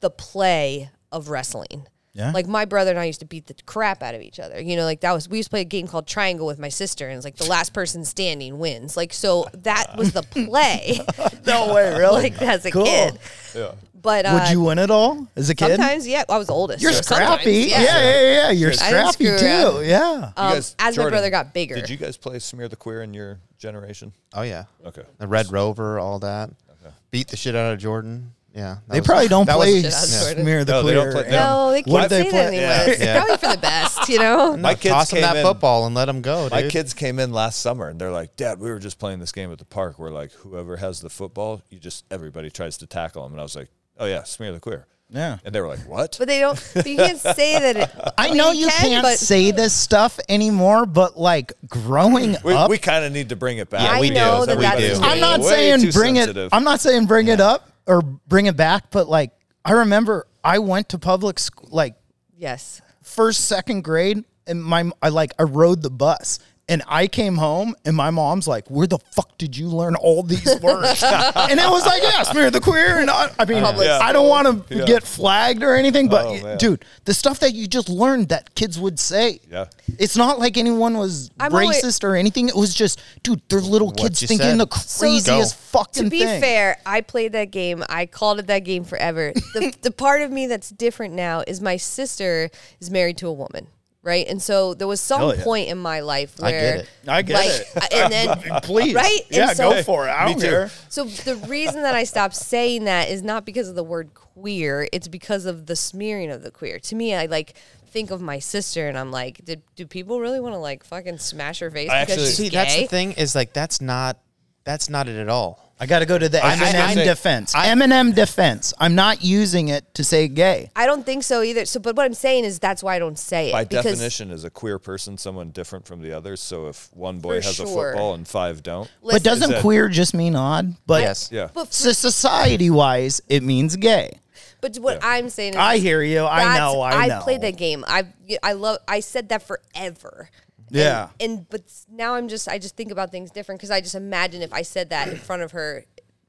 the 0.00 0.10
play 0.10 0.90
of 1.10 1.30
wrestling. 1.30 1.86
Yeah. 2.12 2.32
Like 2.32 2.48
my 2.48 2.64
brother 2.64 2.90
and 2.90 2.98
I 2.98 3.04
used 3.04 3.20
to 3.20 3.26
beat 3.26 3.46
the 3.46 3.54
crap 3.66 4.02
out 4.02 4.16
of 4.16 4.20
each 4.20 4.40
other. 4.40 4.60
You 4.60 4.74
know, 4.76 4.84
like 4.84 5.00
that 5.02 5.12
was 5.12 5.28
we 5.28 5.36
used 5.36 5.46
to 5.46 5.50
play 5.50 5.60
a 5.60 5.64
game 5.64 5.86
called 5.86 6.06
Triangle 6.08 6.46
with 6.46 6.58
my 6.58 6.68
sister, 6.68 7.06
and 7.08 7.16
it's 7.16 7.24
like 7.24 7.36
the 7.36 7.46
last 7.46 7.72
person 7.72 8.04
standing 8.04 8.58
wins. 8.58 8.96
Like 8.96 9.12
so 9.12 9.46
that 9.54 9.94
was 9.96 10.12
the 10.12 10.22
play. 10.22 11.00
no 11.46 11.72
way, 11.74 11.96
really? 11.96 12.22
like 12.30 12.42
as 12.42 12.64
a 12.66 12.70
Cool. 12.72 12.84
kid. 12.84 13.18
Yeah. 13.54 13.72
But 14.02 14.24
uh, 14.24 14.40
Would 14.42 14.50
you 14.50 14.62
win 14.62 14.78
it 14.78 14.90
all 14.90 15.28
as 15.36 15.50
a 15.50 15.54
kid? 15.54 15.76
sometimes, 15.76 16.08
yeah, 16.08 16.24
I 16.26 16.38
was 16.38 16.46
the 16.46 16.54
oldest. 16.54 16.82
You're 16.82 16.90
so 16.92 17.02
sometimes, 17.02 17.42
scrappy. 17.42 17.52
Yeah, 17.68 17.82
yeah, 17.82 18.02
yeah. 18.02 18.32
yeah. 18.46 18.50
You're 18.52 18.70
I 18.70 18.90
didn't 18.92 19.12
scrappy 19.12 19.24
too. 19.38 19.46
around. 19.76 19.86
Yeah. 19.86 20.32
Um, 20.38 20.52
guys- 20.54 20.74
as 20.78 20.96
my 20.96 21.10
brother 21.10 21.28
got 21.30 21.52
bigger. 21.52 21.74
Did 21.74 21.90
you 21.90 21.98
guys 21.98 22.16
play 22.16 22.38
Smear 22.38 22.68
the 22.68 22.76
Queer 22.76 23.02
in 23.02 23.12
your 23.12 23.38
generation? 23.58 24.12
Oh 24.32 24.40
yeah. 24.42 24.64
Okay. 24.86 25.02
The 25.18 25.28
Red 25.28 25.52
Rover, 25.52 25.98
all 26.00 26.18
that. 26.20 26.48
Okay. 26.82 26.94
Beat 27.10 27.28
the 27.28 27.36
shit 27.36 27.54
out 27.54 27.74
of 27.74 27.78
Jordan. 27.78 28.32
Yeah. 28.54 28.78
They 28.88 28.98
was- 29.00 29.06
probably 29.06 29.28
don't 29.28 29.46
play 29.48 29.82
was 29.82 30.20
Jordan. 30.24 30.42
smear 30.42 30.64
the 30.64 30.72
No, 30.72 30.82
they 30.82 30.92
clear. 30.92 31.04
don't 31.04 31.12
play- 31.12 31.22
they 31.22 31.30
no, 31.30 31.70
they 31.70 31.82
What 31.82 31.86
can't 32.00 32.08
do 32.10 32.16
they 32.16 32.22
say 32.24 32.30
play? 32.30 32.38
that 32.40 32.46
anymore. 32.52 32.94
It's 32.94 33.00
Yeah. 33.02 33.16
probably 33.18 33.36
for 33.36 33.54
the 33.54 33.60
best, 33.62 34.08
you 34.08 34.18
know. 34.18 34.56
My 34.56 34.74
kids 34.74 34.92
Toss 34.94 35.10
them 35.10 35.16
came 35.18 35.22
that 35.22 35.36
in- 35.36 35.42
football 35.44 35.86
and 35.86 35.94
let 35.94 36.06
them 36.06 36.20
go, 36.20 36.42
dude. 36.44 36.50
My 36.52 36.62
kids 36.68 36.92
came 36.94 37.18
in 37.20 37.32
last 37.32 37.60
summer 37.60 37.88
and 37.88 38.00
they're 38.00 38.10
like, 38.10 38.34
Dad, 38.36 38.58
we 38.58 38.70
were 38.70 38.78
just 38.80 38.98
playing 38.98 39.20
this 39.20 39.30
game 39.32 39.52
at 39.52 39.58
the 39.58 39.64
park 39.64 39.98
where 39.98 40.10
like 40.10 40.32
whoever 40.32 40.76
has 40.78 41.00
the 41.00 41.10
football, 41.10 41.62
you 41.70 41.78
just 41.78 42.04
everybody 42.10 42.50
tries 42.50 42.76
to 42.78 42.86
tackle 42.86 43.22
them. 43.22 43.32
And 43.32 43.40
I 43.40 43.44
was 43.44 43.54
like, 43.56 43.68
Oh 43.98 44.06
yeah, 44.06 44.24
smear 44.24 44.52
the 44.52 44.60
queer. 44.60 44.86
Yeah. 45.12 45.38
And 45.44 45.52
they 45.54 45.60
were 45.60 45.66
like, 45.68 45.80
What? 45.88 46.16
But 46.18 46.26
they 46.28 46.40
don't. 46.40 46.70
But 46.74 46.86
you 46.86 46.96
can't 46.96 47.18
say 47.36 47.58
that. 47.58 47.76
It, 47.76 48.12
I 48.18 48.30
know 48.30 48.50
you 48.50 48.66
can, 48.68 48.80
can't 48.90 49.02
but- 49.04 49.18
say 49.18 49.52
this 49.52 49.72
stuff 49.72 50.18
anymore, 50.28 50.86
but 50.86 51.16
like 51.18 51.52
growing 51.68 52.36
we 52.44 52.52
up, 52.54 52.68
we 52.70 52.78
kind 52.78 53.04
of 53.04 53.12
need 53.12 53.28
to 53.28 53.36
bring 53.36 53.58
it 53.58 53.70
back. 53.70 53.82
Yeah, 53.82 53.92
I 53.92 54.00
we 54.00 54.08
do. 54.08 54.14
know 54.14 54.44
that 54.46 54.56
We 54.56 54.62
that's 54.64 54.98
do. 54.98 55.04
I'm 55.04 55.20
not 55.20 55.44
saying 55.44 55.90
bring 55.92 56.16
sensitive. 56.16 56.46
it. 56.52 56.56
I'm 56.56 56.64
not 56.64 56.80
saying 56.80 57.06
bring 57.06 57.28
it 57.28 57.40
up 57.40 57.69
or 57.86 58.02
bring 58.02 58.46
it 58.46 58.56
back, 58.56 58.90
but 58.90 59.08
like 59.08 59.32
I 59.64 59.72
remember 59.72 60.26
I 60.42 60.58
went 60.58 60.88
to 60.90 60.98
public 60.98 61.38
school 61.38 61.68
like 61.70 61.94
Yes. 62.36 62.80
first 63.02 63.46
second 63.46 63.82
grade, 63.84 64.24
and 64.46 64.62
my 64.64 64.90
I 65.02 65.08
like 65.10 65.32
I 65.38 65.42
rode 65.42 65.82
the 65.82 65.90
bus. 65.90 66.38
And 66.70 66.82
I 66.88 67.08
came 67.08 67.36
home, 67.36 67.74
and 67.84 67.96
my 67.96 68.10
mom's 68.10 68.46
like, 68.48 68.70
"Where 68.70 68.86
the 68.86 68.98
fuck 69.14 69.36
did 69.38 69.56
you 69.56 69.68
learn 69.68 69.96
all 69.96 70.22
these 70.22 70.46
words?" 70.62 71.02
and 71.02 71.58
it 71.60 71.68
was 71.68 71.84
like, 71.84 72.00
"Yeah, 72.02 72.22
smear 72.22 72.50
the 72.50 72.60
queer." 72.60 73.00
And 73.00 73.10
I, 73.10 73.28
I 73.38 73.44
mean, 73.44 73.62
Public 73.62 73.88
I 73.88 74.12
don't 74.12 74.28
want 74.28 74.68
to 74.68 74.74
Yeah. 74.78 74.84
get 74.84 75.02
flagged 75.02 75.62
or 75.64 75.74
anything, 75.74 76.08
but 76.08 76.24
Oh, 76.26 76.56
dude, 76.56 76.84
the 77.06 77.12
stuff 77.12 77.40
that 77.40 77.54
you 77.54 77.66
just 77.66 77.88
learned 77.88 78.28
that 78.28 78.54
kids 78.54 78.78
would 78.78 79.00
say, 79.00 79.40
Yeah. 79.50 79.64
it's 79.98 80.16
not 80.16 80.38
like 80.38 80.56
anyone 80.56 80.96
was 80.96 81.30
I'm 81.40 81.52
always- 81.52 81.82
racist 81.82 82.04
or 82.04 82.14
anything. 82.14 82.48
It 82.48 82.54
was 82.56 82.72
just, 82.72 83.00
dude, 83.24 83.42
they're 83.48 83.60
little 83.60 83.90
kids 83.90 84.22
you 84.22 84.28
thinking 84.28 84.46
said. 84.46 84.60
the 84.60 84.66
craziest 84.66 85.56
fucking 85.56 86.04
To 86.04 86.10
be 86.10 86.20
thing. 86.20 86.40
fair, 86.40 86.78
I 86.86 87.00
played 87.00 87.32
that 87.32 87.50
game. 87.50 87.82
I 87.88 88.06
called 88.06 88.38
it 88.38 88.46
that 88.46 88.60
game 88.60 88.84
forever. 88.84 89.32
The, 89.54 89.74
the 89.82 89.90
part 89.90 90.22
of 90.22 90.30
me 90.30 90.46
that's 90.46 90.70
different 90.70 91.14
now 91.14 91.42
is 91.48 91.60
my 91.60 91.76
sister 91.76 92.48
is 92.80 92.90
married 92.90 93.16
to 93.18 93.26
a 93.26 93.32
woman, 93.32 93.66
right? 94.02 94.26
And 94.28 94.40
so 94.40 94.74
there 94.74 94.86
was 94.88 95.00
some 95.00 95.36
yeah. 95.36 95.44
point 95.44 95.68
in 95.68 95.78
my 95.78 96.00
life 96.00 96.34
I 96.42 96.50
get 96.50 96.62
where 96.62 96.76
it. 96.76 96.88
I 97.08 97.22
get 97.22 97.34
like, 97.34 97.50
it. 97.50 97.92
and 97.92 98.12
then 98.12 98.60
Please, 98.62 98.94
Right? 98.94 99.20
And 99.28 99.36
Yeah, 99.36 99.52
so- 99.52 99.70
go 99.70 99.82
for 99.82 100.08
it. 100.08 100.12
I 100.12 100.26
Me 100.26 100.32
don't 100.32 100.40
care. 100.42 100.70
So 100.88 101.04
the 101.04 101.36
reason 101.48 101.82
that 101.82 101.94
I 101.94 102.04
stopped 102.04 102.34
saying 102.34 102.84
that 102.84 103.08
is 103.08 103.22
not 103.22 103.44
because 103.44 103.68
of 103.68 103.74
the 103.74 103.84
word 103.84 104.14
queer. 104.14 104.88
It's 104.92 105.08
because 105.08 105.44
of 105.46 105.66
the 105.66 105.76
smearing 105.76 106.30
of 106.30 106.42
the 106.42 106.50
queer. 106.50 106.78
To 106.78 106.94
me, 106.94 107.14
I 107.14 107.26
like 107.26 107.54
think 107.88 108.10
of 108.10 108.20
my 108.20 108.38
sister 108.38 108.88
and 108.88 108.96
I'm 108.96 109.10
like, 109.10 109.44
did 109.44 109.62
do 109.76 109.84
people 109.86 110.20
really 110.20 110.40
want 110.40 110.54
to 110.54 110.58
like 110.58 110.84
fucking 110.84 111.18
smash 111.18 111.58
her 111.58 111.70
face 111.70 111.90
I 111.90 112.04
because 112.04 112.12
actually- 112.18 112.26
she's 112.26 112.36
See, 112.36 112.48
gay? 112.48 112.56
that's 112.56 112.76
the 112.76 112.86
thing 112.86 113.12
is 113.12 113.34
like 113.34 113.52
that's 113.52 113.80
not 113.80 114.18
that's 114.64 114.88
not 114.88 115.08
it 115.08 115.16
at 115.16 115.28
all. 115.28 115.69
I 115.82 115.86
got 115.86 116.00
to 116.00 116.06
go 116.06 116.18
to 116.18 116.28
the 116.28 116.44
I- 116.44 116.50
I- 116.50 116.56
Eminem 116.56 116.98
I- 117.00 117.04
defense. 117.04 117.54
I- 117.54 117.68
Eminem 117.68 118.14
defense. 118.14 118.74
I'm 118.78 118.94
not 118.94 119.24
using 119.24 119.68
it 119.68 119.92
to 119.94 120.04
say 120.04 120.28
gay. 120.28 120.70
I 120.76 120.84
don't 120.84 121.06
think 121.06 121.22
so 121.24 121.40
either. 121.42 121.64
So, 121.64 121.80
but 121.80 121.96
what 121.96 122.04
I'm 122.04 122.12
saying 122.14 122.44
is 122.44 122.58
that's 122.58 122.82
why 122.82 122.96
I 122.96 122.98
don't 122.98 123.18
say 123.18 123.48
it. 123.48 123.52
By 123.52 123.64
because 123.64 123.84
definition, 123.84 124.30
is 124.30 124.44
a 124.44 124.50
queer 124.50 124.78
person 124.78 125.16
someone 125.16 125.50
different 125.50 125.86
from 125.86 126.02
the 126.02 126.12
others? 126.12 126.40
So 126.42 126.66
if 126.68 126.90
one 126.92 127.20
boy 127.20 127.40
For 127.40 127.46
has 127.46 127.60
a 127.60 127.66
sure. 127.66 127.92
football 127.92 128.12
and 128.14 128.28
five 128.28 128.62
don't, 128.62 128.90
but 129.00 129.06
listen, 129.14 129.22
doesn't 129.22 129.50
that- 129.52 129.62
queer 129.62 129.88
just 129.88 130.12
mean 130.12 130.36
odd? 130.36 130.76
But 130.86 131.00
Yes. 131.02 131.30
yeah. 131.32 131.48
But, 131.54 131.72
so 131.72 131.92
society 131.92 132.68
wise, 132.68 133.22
it 133.28 133.42
means 133.42 133.76
gay. 133.76 134.20
but 134.60 134.76
what 134.76 134.98
I'm 135.02 135.30
saying 135.30 135.54
is 135.54 135.58
I 135.58 135.78
hear 135.78 136.02
you. 136.02 136.26
I 136.26 136.40
that's- 136.44 136.58
know. 136.58 136.82
I 136.82 137.06
know. 137.06 137.20
played 137.22 137.40
that 137.40 137.56
game. 137.56 137.84
I 137.88 138.04
I 138.42 138.52
love. 138.52 138.78
I 138.86 139.00
said 139.00 139.30
that 139.30 139.42
forever. 139.42 140.28
Yeah. 140.70 141.08
And, 141.20 141.30
and 141.38 141.48
but 141.50 141.62
now 141.90 142.14
I'm 142.14 142.28
just 142.28 142.48
I 142.48 142.58
just 142.58 142.76
think 142.76 142.90
about 142.90 143.10
things 143.10 143.30
different 143.30 143.60
because 143.60 143.70
I 143.70 143.80
just 143.80 143.94
imagine 143.94 144.42
if 144.42 144.52
I 144.52 144.62
said 144.62 144.90
that 144.90 145.08
in 145.08 145.16
front 145.16 145.42
of 145.42 145.52
her, 145.52 145.84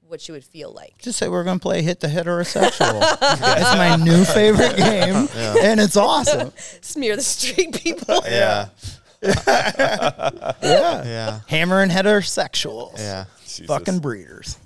what 0.07 0.19
she 0.19 0.31
would 0.33 0.43
feel 0.43 0.71
like. 0.73 0.97
Just 0.99 1.17
say 1.19 1.29
we're 1.29 1.43
gonna 1.43 1.59
play 1.59 1.81
hit 1.81 1.99
the 2.01 2.07
heterosexual. 2.07 3.01
it's 3.01 3.75
my 3.77 3.95
new 3.95 4.25
favorite 4.25 4.75
game, 4.77 5.27
and 5.35 5.79
it's 5.79 5.95
awesome. 5.95 6.51
Smear 6.81 7.15
the 7.15 7.21
street 7.21 7.73
people. 7.81 8.21
Yeah. 8.29 8.67
Yeah, 9.23 11.03
Yeah. 11.03 11.39
hammering 11.47 11.89
heterosexuals. 11.89 12.97
Yeah. 12.97 13.25
Jesus. 13.43 13.67
fucking 13.67 13.99
breeders. 13.99 14.57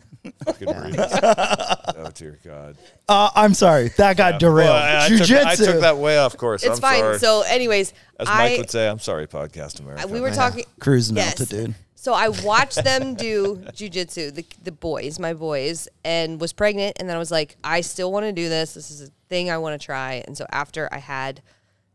Fucking 0.45 0.67
breeze. 0.81 0.95
oh 0.99 2.11
dear 2.13 2.39
God. 2.43 2.77
Uh, 3.07 3.29
I'm 3.35 3.53
sorry, 3.53 3.89
that 3.97 4.17
got 4.17 4.39
derailed. 4.39 4.69
Well, 4.69 5.01
I, 5.01 5.05
I 5.05 5.09
took, 5.09 5.19
Jujitsu. 5.27 5.45
I 5.45 5.55
took 5.55 5.81
that 5.81 5.97
way 5.97 6.17
off 6.17 6.37
course. 6.37 6.63
It's 6.63 6.75
I'm 6.77 6.81
fine. 6.81 6.99
sorry. 6.99 7.19
So, 7.19 7.41
anyways, 7.47 7.93
As 8.19 8.27
I 8.27 8.49
Mike 8.49 8.57
would 8.59 8.69
say, 8.71 8.87
I'm 8.87 8.99
sorry, 8.99 9.27
Podcast 9.27 9.79
America. 9.79 10.07
we 10.07 10.21
were 10.21 10.31
talking 10.31 10.65
Cruising 10.79 11.15
Yes. 11.17 11.39
altitude. 11.39 11.75
So 11.95 12.13
I 12.13 12.29
watched 12.29 12.83
them 12.83 13.15
do 13.15 13.55
jujitsu, 13.73 14.33
the 14.35 14.45
the 14.63 14.71
boys, 14.71 15.17
my 15.19 15.33
boys, 15.33 15.87
and 16.03 16.39
was 16.39 16.53
pregnant. 16.53 16.97
And 16.99 17.09
then 17.09 17.15
I 17.15 17.19
was 17.19 17.31
like, 17.31 17.57
I 17.63 17.81
still 17.81 18.11
want 18.11 18.25
to 18.27 18.31
do 18.31 18.47
this. 18.47 18.75
This 18.75 18.91
is 18.91 19.01
a 19.01 19.11
thing 19.27 19.49
I 19.49 19.57
want 19.57 19.79
to 19.79 19.83
try. 19.83 20.23
And 20.27 20.37
so 20.37 20.45
after 20.51 20.87
I 20.91 20.99
had 20.99 21.41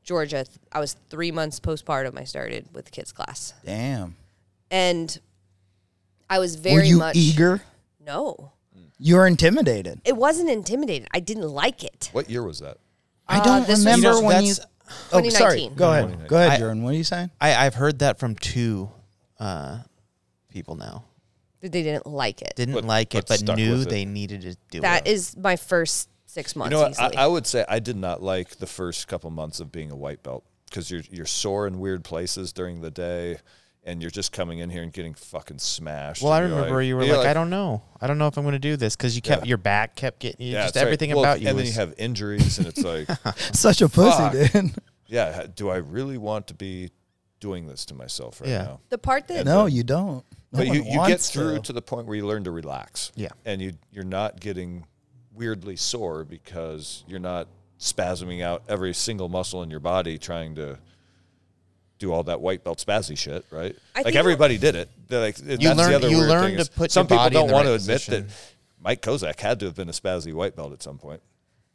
Georgia, 0.03 0.43
th- 0.45 0.59
I 0.73 0.81
was 0.81 0.97
three 1.11 1.31
months 1.31 1.61
postpartum. 1.61 2.19
I 2.19 2.25
started 2.25 2.67
with 2.73 2.91
kids 2.91 3.13
class, 3.13 3.55
Damn. 3.65 4.17
and 4.71 5.17
I 6.29 6.41
was 6.41 6.57
Were 6.57 6.63
very 6.63 6.89
you 6.89 6.99
much 6.99 7.15
eager? 7.15 7.63
No, 8.15 8.53
You 8.99 9.17
were 9.17 9.27
intimidated. 9.27 10.01
it 10.05 10.17
wasn't 10.17 10.51
intimidated. 10.51 11.09
I 11.13 11.21
didn't 11.21 11.49
like 11.49 11.85
it. 11.85 12.11
What 12.13 12.29
year 12.29 12.43
was 12.43 12.59
that? 12.61 12.79
I 13.29 13.39
Uh, 13.39 13.45
don't 13.45 13.61
this 13.67 13.79
was- 13.79 13.87
remember 13.87 14.09
You 14.09 14.21
know, 14.23 14.27
when 14.27 14.45
you. 14.45 14.55
that's- 14.55 14.67
Oh, 15.13 15.23
sorry. 15.31 15.69
2019. 15.69 15.75
Go 15.77 15.93
ahead. 15.93 16.29
Go 16.29 16.37
ahead, 16.37 16.51
I- 16.51 16.59
Jordan. 16.59 16.83
What 16.83 16.91
are 16.95 16.97
you 16.97 17.05
saying? 17.05 17.31
I, 17.41 17.55
I've 17.67 17.75
heard 17.75 18.01
that 18.01 18.19
from 18.19 18.35
two 18.35 18.91
uh, 19.39 19.79
people 20.49 20.75
now. 20.75 21.05
That 21.61 21.71
They 21.73 21.83
didn't 21.83 22.07
like 22.07 22.43
it. 22.43 22.55
Didn't 22.57 22.75
But- 22.75 22.85
like 22.85 23.15
it, 23.15 23.19
but 23.27 23.29
but, 23.29 23.39
stuck 23.39 23.57
knew 23.57 23.73
with 23.73 23.83
it. 23.87 23.91
they 23.91 24.05
needed 24.05 24.43
to 24.43 24.57
do 24.71 24.81
That 24.81 25.07
it. 25.07 25.11
is 25.13 25.37
my 25.37 25.55
first 25.57 26.09
six 26.27 26.57
months. 26.57 26.71
You 26.73 26.77
know 26.77 26.83
what? 26.83 26.91
easily. 26.93 27.17
I, 27.17 27.25
I 27.25 27.27
would 27.29 27.47
say 27.47 27.65
I 27.69 27.79
did 27.79 27.97
not 27.97 28.23
like 28.23 28.57
the 28.59 28.67
first 28.67 29.07
couple 29.09 29.31
months 29.31 29.61
of 29.61 29.71
being 29.71 29.91
a 29.91 29.97
white 29.97 30.23
belt 30.23 30.45
because 30.69 30.91
you're 30.91 31.03
you're 31.11 31.25
sore 31.27 31.67
in 31.67 31.79
weird 31.79 32.03
places 32.05 32.53
during 32.53 32.81
the 32.81 32.91
day, 32.91 33.39
and 33.91 34.01
you're 34.01 34.11
just 34.11 34.33
coming 34.33 34.61
in 34.61 34.71
here 34.71 34.83
and 34.83 34.93
getting 34.93 35.15
fucking 35.15 35.59
smashed. 35.59 36.23
Well, 36.23 36.33
I 36.33 36.41
remember 36.41 36.77
like- 36.77 36.87
you 36.87 36.97
were 36.97 37.05
you're 37.05 37.17
like, 37.19 37.27
I 37.27 37.35
don't 37.35 37.51
know. 37.51 37.83
I 38.01 38.07
don't 38.07 38.19
know 38.19 38.27
if 38.29 38.37
I'm 38.37 38.45
going 38.45 38.53
to 38.53 38.59
do 38.59 38.77
this 38.77 38.97
because 38.97 39.17
you 39.17 39.23
kept 39.23 39.45
Yeah. 39.45 39.49
your 39.51 39.59
back 39.59 39.97
kept 39.97 40.21
getting 40.21 40.47
you 40.47 40.53
Yeah, 40.53 40.61
just 40.63 40.69
it's 40.71 40.77
like- 40.77 40.83
everything 40.85 41.11
well, 41.11 41.21
about 41.21 41.41
you. 41.41 41.49
and 41.49 41.59
then 41.59 41.67
you 41.67 41.73
have 41.73 41.95
injuries, 41.99 42.59
and 42.59 42.67
it's 42.69 42.83
like, 42.83 43.09
Such 43.55 43.83
a 43.83 43.89
pussy, 43.89 44.49
dude. 44.53 44.75
yeah, 45.07 45.47
do 45.55 45.69
I 45.69 45.77
really 45.77 46.19
want 46.19 46.47
to 46.49 46.55
be 46.55 46.91
doing 47.41 47.67
this 47.67 47.85
to 47.87 47.95
myself 47.95 48.41
right 48.41 48.51
Yeah. 48.51 48.63
now? 48.63 48.81
the 48.91 48.99
part 48.99 49.27
that 49.29 49.45
No, 49.47 49.67
you 49.67 49.83
don't. 49.83 50.25
No 50.53 50.59
but 50.59 50.67
you, 50.67 50.83
you 50.85 51.07
get 51.07 51.21
through 51.21 51.57
to. 51.57 51.63
to. 51.63 51.73
the 51.73 51.83
point 51.83 52.07
where 52.07 52.17
you 52.17 52.27
learn 52.27 52.45
to 52.45 52.51
relax. 52.51 53.13
Yeah. 53.15 53.29
And 53.45 53.61
you 53.63 53.73
you're 53.93 54.05
not 54.05 54.41
getting 54.41 54.85
weirdly 55.33 55.77
sore 55.77 56.25
because 56.25 57.05
you're 57.07 57.21
not 57.21 57.49
spasming 57.79 58.43
out 58.43 58.63
every 58.69 58.93
single 58.93 59.29
muscle 59.29 59.63
in 59.63 59.71
your 59.71 59.81
body 59.81 60.19
trying 60.19 60.55
to 60.57 60.79
do 62.01 62.13
all 62.13 62.25
that 62.25 62.41
white 62.41 62.65
belt 62.65 62.83
spazzy 62.85 63.17
shit, 63.17 63.45
right? 63.53 63.77
I 63.95 64.03
like 64.03 64.17
everybody 64.17 64.59
did 64.59 64.75
it. 64.75 64.89
They're 65.07 65.21
like 65.21 65.37
that's 65.37 65.63
learn- 65.63 65.77
the 65.77 65.97
other 65.97 66.09
you 66.09 66.17
weird 66.17 66.29
learn 66.29 66.45
thing 66.47 66.55
to 66.57 66.61
is 66.63 66.69
put 66.69 66.91
some 66.91 67.03
your 67.03 67.09
people 67.09 67.17
body 67.19 67.35
don't 67.35 67.47
the 67.47 67.53
want 67.53 67.67
right 67.67 67.71
to 67.71 67.83
admit 67.83 67.97
position. 68.01 68.27
that 68.27 68.35
Mike 68.83 69.03
Kozak 69.03 69.39
had 69.39 69.61
to 69.61 69.67
have 69.67 69.77
been 69.77 69.89
a 69.89 69.93
spazzy 69.93 70.33
white 70.35 70.57
belt 70.57 70.73
at 70.73 70.83
some 70.83 70.99
point. 70.99 71.21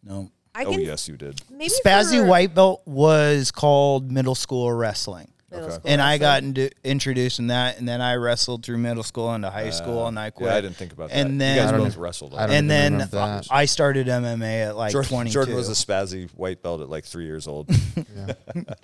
No. 0.03 0.30
I 0.53 0.64
oh 0.65 0.72
can 0.72 0.81
yes, 0.81 1.07
you 1.07 1.18
did. 1.18 1.41
maybe 1.52 1.69
Spazzy 1.84 2.19
for 2.22 2.26
white 2.27 2.56
belt 2.56 2.81
was 2.85 3.52
called 3.52 4.10
middle 4.11 4.35
school 4.35 4.72
wrestling. 4.72 5.30
Middle 5.52 5.66
Okay. 5.68 5.76
school 5.76 5.92
And 5.92 6.02
I 6.02 6.18
got 6.18 6.44
into, 6.44 6.70
introduced 6.84 7.40
in 7.40 7.48
that, 7.48 7.78
and 7.78 7.88
then 7.88 8.02
I 8.02 8.16
wrestled 8.16 8.66
through 8.66 8.78
middle 8.80 9.04
school 9.04 9.34
into 9.36 9.50
high 9.50 9.70
school, 9.70 10.08
and 10.08 10.18
I 10.18 10.30
quit. 10.32 10.50
Uh, 10.50 10.52
Yeah, 10.54 10.58
I 10.58 10.62
didn't 10.62 10.76
think 10.78 10.94
about 10.94 11.10
that. 11.10 11.16
And 11.18 11.34
you 11.34 11.40
then, 11.40 11.58
guys 11.58 11.68
I 11.68 11.72
don't 11.72 11.80
both 11.82 11.88
even- 11.90 12.02
wrestled. 12.02 12.34
I 12.36 12.48
don't 12.48 12.56
and 12.56 12.70
then 12.70 12.94
remember. 12.94 13.42
I 13.52 13.66
started 13.66 14.08
MMA 14.08 14.68
at 14.70 14.76
like 14.76 14.92
Jordan, 14.92 15.10
22. 15.10 15.34
Jordan 15.34 15.56
was 15.56 15.70
a 15.70 15.74
spazzy 15.74 16.30
white 16.32 16.62
belt 16.64 16.82
at 16.82 16.90
like 16.90 17.06
three 17.06 17.26
years 17.26 17.48
old. 17.48 17.70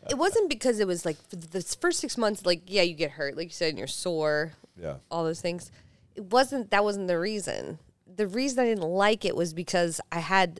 It 0.10 0.18
wasn't 0.18 0.50
because 0.50 0.80
it 0.80 0.88
was 0.88 1.06
like 1.06 1.18
the 1.30 1.62
first 1.80 2.00
six 2.00 2.18
months, 2.18 2.46
like 2.46 2.64
yeah, 2.68 2.82
you 2.82 2.94
get 2.94 3.12
hurt, 3.12 3.38
like 3.38 3.46
you 3.48 3.54
said, 3.54 3.70
and 3.70 3.78
you're 3.78 3.88
sore, 3.88 4.52
yeah. 4.80 4.96
all 5.10 5.24
those 5.24 5.40
things. 5.42 5.72
It 6.16 6.26
wasn't 6.26 6.70
that 6.72 6.84
wasn't 6.84 7.08
the 7.08 7.18
reason. 7.18 7.80
The 8.14 8.28
reason 8.28 8.60
I 8.60 8.66
didn't 8.66 8.84
like 8.84 9.24
it 9.26 9.36
was 9.36 9.54
because 9.54 10.02
I 10.12 10.20
had 10.20 10.60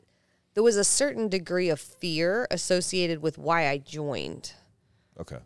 there 0.54 0.62
was 0.62 0.76
a 0.76 0.84
certain 0.84 1.28
degree 1.28 1.68
of 1.68 1.80
fear 1.80 2.46
associated 2.50 3.20
with 3.22 3.36
why 3.38 3.68
I 3.68 3.78
joined. 3.78 4.52
Okay. 5.20 5.38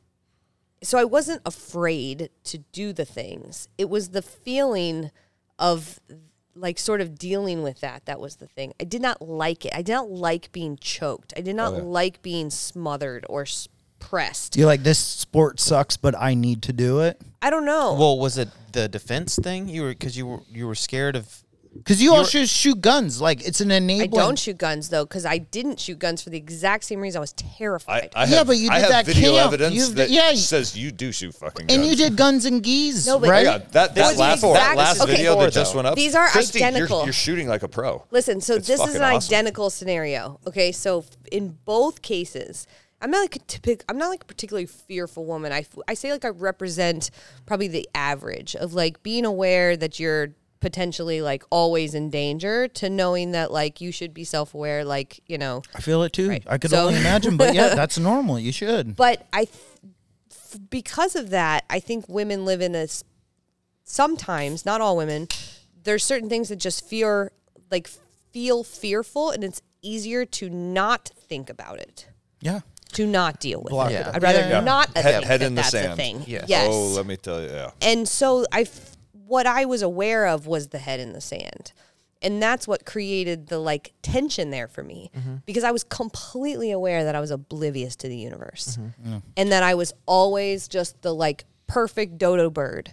So 0.87 0.99
I 0.99 1.05
wasn't 1.05 1.43
afraid 1.45 2.31
to 2.45 2.59
do 2.59 2.93
the 2.93 3.05
things. 3.05 3.67
It 3.77 3.91
was 3.91 4.11
the 4.11 4.23
feeling 4.23 5.11
of 5.59 5.99
like 6.55 6.79
sort 6.79 7.01
of 7.01 7.19
dealing 7.19 7.65
with 7.65 7.81
that 7.81 8.07
that 8.07 8.21
was 8.21 8.37
the 8.37 8.47
thing. 8.47 8.73
I 8.79 8.85
did 8.85 9.03
not 9.03 9.21
like 9.21 9.65
it. 9.65 9.73
I 9.75 9.83
did 9.83 9.95
not 9.95 10.09
like 10.09 10.53
being 10.53 10.79
choked. 10.81 11.35
I 11.37 11.41
did 11.41 11.57
not 11.57 11.75
yeah. 11.75 11.81
like 11.81 12.23
being 12.23 12.51
smothered 12.51 13.27
or 13.29 13.47
pressed. 13.99 14.57
You're 14.57 14.69
like, 14.69 14.85
this 14.85 15.01
sport 15.01 15.59
sucks, 15.59 15.97
but 15.97 16.15
I 16.17 16.35
need 16.35 16.63
to 16.63 16.73
do 16.73 17.01
it. 17.01 17.21
I 17.43 17.51
don't 17.51 17.65
know. 17.65 17.95
well, 17.95 18.17
was 18.17 18.39
it 18.39 18.51
the 18.71 18.89
defense 18.89 19.37
thing? 19.37 19.69
You 19.69 19.83
were 19.83 19.89
because 19.89 20.17
you 20.17 20.29
were 20.29 20.41
you 20.53 20.69
were 20.69 20.77
scared 20.77 21.17
of. 21.17 21.43
Because 21.79 22.03
you 22.03 22.15
all 22.15 22.25
should 22.25 22.49
shoot 22.49 22.81
guns. 22.81 23.21
Like, 23.21 23.47
it's 23.47 23.61
an 23.61 23.71
I 23.71 23.77
enabling. 23.77 24.11
don't 24.11 24.39
shoot 24.39 24.59
guns 24.59 24.89
though, 24.89 25.05
because 25.05 25.25
I 25.27 25.39
didn't 25.39 25.79
shoot 25.81 25.99
guns 25.99 26.23
for 26.23 26.31
the 26.31 26.37
exact 26.39 26.85
same 26.85 27.01
reason. 27.01 27.19
I 27.19 27.21
was 27.21 27.35
I, 27.39 27.43
terrified. 27.59 28.13
I 28.15 28.25
Yeah, 28.25 28.39
have, 28.39 28.47
but 28.47 28.57
you 28.59 28.71
I 28.71 28.77
did 28.77 28.83
have 28.83 28.91
that 28.91 29.07
video 29.07 29.33
camp. 29.35 29.47
evidence 29.53 29.75
You've- 29.75 29.95
that 29.95 30.11
yeah, 30.11 30.31
you- 30.31 30.37
says 30.39 30.77
you 30.77 30.91
do 30.91 31.13
shoot 31.13 31.35
fucking 31.35 31.67
guns. 31.67 31.79
And 31.79 31.87
you 31.89 31.97
did 31.97 32.17
guns 32.17 32.45
and 32.45 32.63
geese, 32.63 33.07
No, 33.07 33.19
but- 33.19 33.31
right? 33.31 33.45
Yeah, 33.45 33.59
that, 33.73 33.95
that 33.95 33.97
was 33.97 34.15
the 34.17 34.21
last, 34.23 34.41
that 34.43 34.49
exact- 34.51 34.77
last 34.77 35.01
okay. 35.03 35.13
video 35.17 35.41
that 35.41 35.53
just 35.53 35.73
though. 35.73 35.77
went 35.79 35.87
up. 35.89 35.95
These 35.97 36.15
are 36.15 36.29
Christy, 36.29 36.59
you're- 36.59 36.69
identical. 36.69 37.05
You're, 37.05 37.13
shooting 37.13 37.49
like 37.49 37.63
a 37.63 37.69
pro. 37.69 38.05
Listen, 38.11 38.41
so 38.41 38.55
It's 38.57 38.67
this 38.67 38.81
is 38.81 38.87
fucking 38.87 38.97
an 39.03 39.15
awesome. 39.15 39.29
identical 39.35 39.71
scenario. 39.71 40.41
Okay, 40.47 40.73
so 40.73 41.01
f- 41.01 41.11
in 41.33 41.57
both 41.65 42.03
cases, 42.03 42.67
I'm 43.01 43.11
not 43.11 43.21
like 43.21 43.37
a 43.37 43.41
typic, 43.41 43.85
I'm 43.89 43.99
not 43.99 44.09
like 44.09 44.23
a 44.23 44.27
particularly 44.27 44.65
fearful 44.67 45.25
woman. 45.27 45.53
I, 45.53 45.59
f- 45.61 45.79
I 45.87 45.93
say 45.95 46.11
like 46.13 46.25
I 46.25 46.29
represent 46.29 47.11
probably 47.45 47.69
the 47.69 47.87
average 47.95 48.57
of 48.57 48.73
like 48.73 49.03
being 49.03 49.25
aware 49.27 49.77
that 49.77 50.01
you're 50.01 50.29
potentially 50.61 51.21
like 51.21 51.45
always 51.51 51.95
in 51.95 52.11
danger 52.11 52.67
to 52.69 52.89
knowing 52.91 53.33
that 53.33 53.51
like 53.53 53.81
you 53.81 53.93
should 53.93 54.13
be 54.15 54.25
self-aware 54.25 54.85
like 54.85 55.21
you 55.27 55.37
know 55.39 55.63
I 55.75 55.81
feel 55.81 56.03
it 56.03 56.13
too. 56.13 56.39
I 56.47 56.59
could 56.59 56.71
So- 56.71 56.87
only 56.87 56.99
imagine, 57.01 57.37
but 57.37 57.55
yeah, 57.55 57.75
that's 57.75 57.99
normal. 57.99 58.39
You 58.39 58.53
should. 58.53 58.97
but 58.97 59.27
I, 59.33 59.45
th- 59.45 60.61
because 60.71 61.15
of 61.17 61.31
that, 61.31 61.65
I 61.69 61.81
think 61.81 62.09
women 62.09 62.45
live 62.45 62.61
in 62.61 62.75
a. 62.75 62.85
s- 62.85 63.05
Sometimes, 63.89 64.67
not 64.67 64.81
all 64.81 64.97
women, 64.97 65.29
there's 65.85 66.03
certain 66.03 66.29
things 66.29 66.49
that 66.49 66.57
just 66.57 66.85
fear, 66.89 67.31
like 67.71 67.89
feel 68.33 68.65
fearful, 68.65 69.31
and 69.31 69.45
it's 69.45 69.63
easier 69.81 70.25
to 70.25 70.51
not 70.51 71.11
think 71.17 71.49
about 71.49 71.79
it, 71.79 72.09
Yeah. 72.41 72.61
to 72.95 73.07
not 73.07 73.39
deal 73.39 73.61
with 73.63 73.71
Block 73.71 73.93
it. 73.93 73.95
it 73.95 74.07
out. 74.09 74.17
I'd 74.17 74.23
rather 74.25 74.41
Yeah, 74.41 74.49
yeah. 74.49 74.61
not 74.61 74.89
Head- 74.97 75.05
think 75.05 75.25
head 75.27 75.41
that 75.41 75.47
in 75.47 75.55
the 75.55 75.63
that's 75.63 75.75
a 75.75 75.83
sand. 75.85 75.97
thing. 75.97 76.25
Yes. 76.27 76.47
Yes. 76.49 76.69
Oh, 76.69 76.87
let 76.97 77.07
me 77.07 77.17
tell 77.17 77.41
you. 77.41 77.47
Yeah. 77.49 77.71
And 77.81 78.09
so 78.09 78.45
I, 78.51 78.63
f- 78.63 78.96
what 79.27 79.47
I 79.47 79.65
was 79.65 79.83
aware 79.83 80.27
of 80.27 80.47
was 80.47 80.69
the 80.69 80.79
head 80.79 81.01
in 81.01 81.13
the 81.13 81.21
sand. 81.21 81.73
And 82.23 82.43
that's 82.43 82.67
what 82.67 82.87
created 82.87 83.49
the 83.49 83.59
like 83.59 83.93
tension 84.03 84.51
there 84.51 84.69
for 84.69 84.83
me 84.83 85.11
mm-hmm. 85.17 85.37
because 85.45 85.65
I 85.65 85.71
was 85.71 85.85
completely 85.85 86.71
aware 86.71 87.05
that 87.05 87.15
I 87.15 87.21
was 87.21 87.31
oblivious 87.31 87.95
to 87.97 88.09
the 88.09 88.17
universe 88.17 88.79
mm-hmm. 88.79 89.19
and 89.37 89.53
that 89.53 89.63
I 89.63 89.75
was 89.75 89.93
always 90.07 90.67
just 90.67 91.01
the 91.03 91.15
like 91.15 91.45
perfect 91.67 92.17
dodo 92.19 92.49
bird 92.49 92.93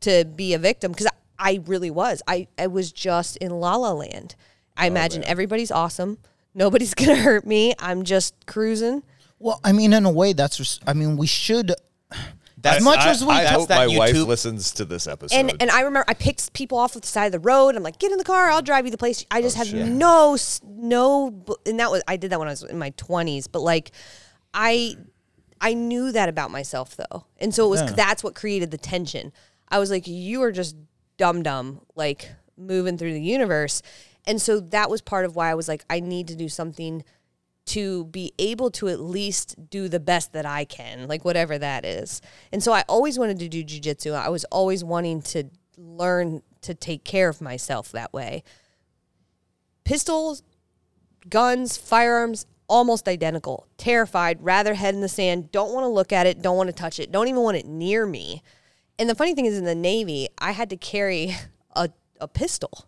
to 0.00 0.24
be 0.24 0.54
a 0.54 0.58
victim 0.58 0.92
because 0.92 1.06
I, 1.06 1.10
I 1.38 1.60
really 1.66 1.90
was. 1.90 2.22
I, 2.28 2.46
I 2.58 2.68
was 2.68 2.92
just 2.92 3.36
in 3.38 3.50
la 3.50 3.76
la 3.76 3.92
land. 3.92 4.36
I 4.76 4.84
oh, 4.84 4.86
imagine 4.88 5.24
everybody's 5.24 5.70
awesome. 5.70 6.18
Nobody's 6.54 6.94
going 6.94 7.10
to 7.10 7.16
hurt 7.16 7.46
me. 7.46 7.74
I'm 7.78 8.04
just 8.04 8.34
cruising. 8.46 9.02
Well, 9.38 9.60
I 9.64 9.72
mean, 9.72 9.92
in 9.92 10.04
a 10.04 10.10
way, 10.10 10.32
that's. 10.32 10.60
res- 10.60 10.80
I 10.86 10.92
mean, 10.92 11.16
we 11.16 11.26
should. 11.26 11.72
That's 12.62 12.78
as 12.78 12.84
much 12.84 12.98
I, 13.00 13.10
as 13.10 13.24
we. 13.24 13.32
I 13.32 13.42
that's 13.44 13.56
hope 13.56 13.68
that 13.68 13.88
my 13.88 13.96
wife 13.98 14.14
YouTube- 14.14 14.26
listens 14.26 14.72
to 14.72 14.84
this 14.84 15.06
episode. 15.06 15.36
And 15.36 15.52
and 15.60 15.70
I 15.70 15.80
remember 15.80 16.04
I 16.08 16.14
picked 16.14 16.52
people 16.52 16.78
off 16.78 16.96
at 16.96 17.02
the 17.02 17.08
side 17.08 17.26
of 17.26 17.32
the 17.32 17.38
road. 17.38 17.76
I'm 17.76 17.82
like, 17.82 17.98
get 17.98 18.12
in 18.12 18.18
the 18.18 18.24
car. 18.24 18.50
I'll 18.50 18.62
drive 18.62 18.84
you 18.84 18.90
the 18.90 18.98
place. 18.98 19.24
I 19.30 19.40
just 19.42 19.56
oh, 19.56 19.58
have 19.58 19.68
shit. 19.68 19.86
no 19.86 20.34
s- 20.34 20.60
no. 20.64 21.44
And 21.66 21.80
that 21.80 21.90
was 21.90 22.02
I 22.06 22.16
did 22.16 22.30
that 22.30 22.38
when 22.38 22.48
I 22.48 22.52
was 22.52 22.62
in 22.62 22.78
my 22.78 22.90
20s. 22.92 23.46
But 23.50 23.60
like, 23.60 23.92
I 24.52 24.96
I 25.60 25.74
knew 25.74 26.12
that 26.12 26.28
about 26.28 26.50
myself 26.50 26.96
though, 26.96 27.26
and 27.38 27.54
so 27.54 27.66
it 27.66 27.70
was 27.70 27.94
that's 27.94 28.24
what 28.24 28.34
created 28.34 28.70
the 28.70 28.78
tension. 28.78 29.32
I 29.68 29.78
was 29.78 29.90
like, 29.90 30.06
you 30.06 30.42
are 30.42 30.52
just 30.52 30.76
dumb 31.16 31.42
dumb, 31.42 31.82
like 31.94 32.30
moving 32.56 32.98
through 32.98 33.12
the 33.12 33.22
universe, 33.22 33.82
and 34.26 34.40
so 34.40 34.60
that 34.60 34.90
was 34.90 35.00
part 35.00 35.24
of 35.24 35.36
why 35.36 35.50
I 35.50 35.54
was 35.54 35.68
like, 35.68 35.84
I 35.88 36.00
need 36.00 36.28
to 36.28 36.36
do 36.36 36.48
something 36.48 37.04
to 37.70 38.04
be 38.06 38.32
able 38.36 38.68
to 38.72 38.88
at 38.88 38.98
least 38.98 39.70
do 39.70 39.88
the 39.88 40.00
best 40.00 40.32
that 40.32 40.44
I 40.44 40.64
can, 40.64 41.06
like 41.06 41.24
whatever 41.24 41.56
that 41.56 41.84
is. 41.84 42.20
And 42.50 42.62
so 42.62 42.72
I 42.72 42.82
always 42.88 43.16
wanted 43.16 43.38
to 43.38 43.48
do 43.48 43.62
jujitsu. 43.62 44.12
I 44.12 44.28
was 44.28 44.44
always 44.46 44.82
wanting 44.82 45.22
to 45.22 45.44
learn 45.76 46.42
to 46.62 46.74
take 46.74 47.04
care 47.04 47.28
of 47.28 47.40
myself 47.40 47.92
that 47.92 48.12
way. 48.12 48.42
Pistols, 49.84 50.42
guns, 51.28 51.76
firearms, 51.76 52.44
almost 52.68 53.06
identical. 53.06 53.68
Terrified, 53.76 54.38
rather 54.42 54.74
head 54.74 54.94
in 54.94 55.00
the 55.00 55.08
sand, 55.08 55.52
don't 55.52 55.72
want 55.72 55.84
to 55.84 55.88
look 55.88 56.12
at 56.12 56.26
it, 56.26 56.42
don't 56.42 56.56
want 56.56 56.68
to 56.68 56.74
touch 56.74 56.98
it, 56.98 57.12
don't 57.12 57.28
even 57.28 57.42
want 57.42 57.56
it 57.56 57.66
near 57.66 58.04
me. 58.04 58.42
And 58.98 59.08
the 59.08 59.14
funny 59.14 59.34
thing 59.34 59.46
is, 59.46 59.56
in 59.56 59.64
the 59.64 59.76
Navy, 59.76 60.28
I 60.38 60.50
had 60.50 60.70
to 60.70 60.76
carry 60.76 61.36
a, 61.76 61.90
a 62.20 62.26
pistol. 62.26 62.86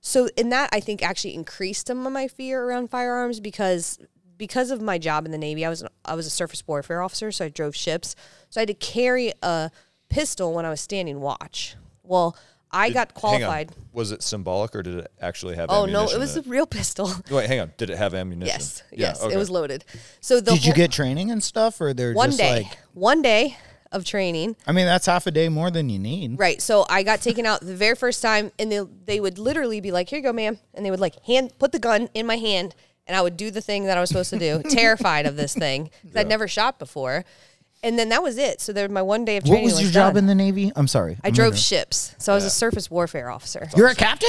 Yeah. 0.00 0.02
So 0.02 0.28
in 0.36 0.48
that 0.50 0.70
I 0.72 0.80
think 0.80 1.02
actually 1.02 1.34
increased 1.34 1.86
some 1.88 2.06
of 2.06 2.12
my 2.12 2.28
fear 2.28 2.64
around 2.64 2.88
firearms 2.90 3.40
because 3.40 3.98
because 4.36 4.70
of 4.70 4.80
my 4.80 4.98
job 4.98 5.24
in 5.26 5.32
the 5.32 5.38
Navy, 5.38 5.64
I 5.64 5.68
was 5.68 5.84
I 6.04 6.14
was 6.14 6.26
a 6.26 6.30
surface 6.30 6.62
warfare 6.66 7.02
officer, 7.02 7.32
so 7.32 7.46
I 7.46 7.48
drove 7.48 7.74
ships. 7.74 8.14
So 8.50 8.60
I 8.60 8.62
had 8.62 8.68
to 8.68 8.74
carry 8.74 9.32
a 9.42 9.70
pistol 10.08 10.54
when 10.54 10.64
I 10.64 10.70
was 10.70 10.80
standing 10.80 11.20
watch. 11.20 11.74
Well, 12.04 12.36
I 12.70 12.90
got 12.90 13.08
Hang 13.08 13.14
on. 13.16 13.20
qualified. 13.20 13.72
Was 13.92 14.12
it 14.12 14.22
symbolic 14.22 14.76
or 14.76 14.82
did 14.82 14.94
it 14.94 15.10
actually 15.20 15.56
have? 15.56 15.70
Oh 15.70 15.86
no, 15.86 16.04
it 16.08 16.18
was 16.18 16.36
a 16.36 16.42
real 16.42 16.66
pistol. 16.66 17.10
Wait, 17.30 17.48
hang 17.48 17.60
on. 17.60 17.72
Did 17.76 17.90
it 17.90 17.98
have 17.98 18.14
ammunition? 18.14 18.54
yes, 18.60 18.82
Yeah, 18.92 18.98
yes, 19.08 19.22
okay. 19.24 19.34
it 19.34 19.38
was 19.38 19.50
loaded. 19.50 19.84
So 20.20 20.40
the 20.40 20.52
Did 20.52 20.64
you 20.66 20.72
get 20.74 20.92
training 20.92 21.30
and 21.30 21.42
stuff, 21.42 21.80
or 21.80 21.92
they're 21.92 22.12
one 22.12 22.28
just 22.28 22.38
day, 22.38 22.62
like? 22.62 22.78
one 22.94 23.22
day 23.22 23.56
of 23.92 24.04
training. 24.04 24.56
I 24.66 24.72
mean, 24.72 24.86
that's 24.86 25.06
half 25.06 25.26
a 25.26 25.30
day 25.30 25.48
more 25.48 25.70
than 25.70 25.88
you 25.88 25.98
need. 25.98 26.38
Right. 26.38 26.60
So 26.60 26.84
I 26.88 27.02
got 27.02 27.20
taken 27.22 27.46
out 27.46 27.60
the 27.60 27.74
very 27.74 27.94
first 27.96 28.22
time, 28.22 28.52
and 28.58 28.70
they 28.70 28.80
they 29.06 29.20
would 29.20 29.38
literally 29.38 29.80
be 29.80 29.90
like, 29.92 30.08
"Here 30.10 30.18
you 30.18 30.22
go, 30.22 30.32
ma'am," 30.32 30.58
and 30.74 30.84
they 30.84 30.90
would 30.90 31.00
like 31.00 31.22
hand 31.24 31.52
put 31.58 31.72
the 31.72 31.78
gun 31.78 32.08
in 32.14 32.26
my 32.26 32.36
hand, 32.36 32.74
and 33.06 33.16
I 33.16 33.22
would 33.22 33.36
do 33.36 33.50
the 33.50 33.60
thing 33.60 33.84
that 33.84 33.96
I 33.96 34.00
was 34.00 34.08
supposed 34.10 34.30
to 34.30 34.38
do, 34.38 34.62
terrified 34.70 35.26
of 35.26 35.36
this 35.36 35.54
thing 35.54 35.90
'cause 36.04 36.16
I'd 36.16 36.28
never 36.28 36.46
shot 36.48 36.78
before, 36.78 37.24
and 37.82 37.98
then 37.98 38.08
that 38.10 38.22
was 38.22 38.36
it. 38.38 38.60
So 38.60 38.72
there, 38.72 38.88
my 38.88 39.02
one 39.02 39.24
day 39.24 39.36
of 39.38 39.44
What 39.44 39.50
training 39.50 39.64
was 39.66 39.74
was 39.74 39.82
your 39.84 39.92
job 39.92 40.16
in 40.16 40.26
the 40.26 40.34
Navy? 40.34 40.70
I'm 40.76 40.88
sorry. 40.88 41.16
I 41.24 41.28
I'm 41.28 41.32
drove 41.34 41.46
ignorant. 41.54 41.62
ships, 41.64 42.14
so 42.18 42.32
I 42.32 42.34
was 42.34 42.44
a 42.44 42.50
surface 42.50 42.90
warfare 42.90 43.30
officer. 43.30 43.68
You're 43.76 43.88
a 43.88 43.94
captain. 43.94 44.28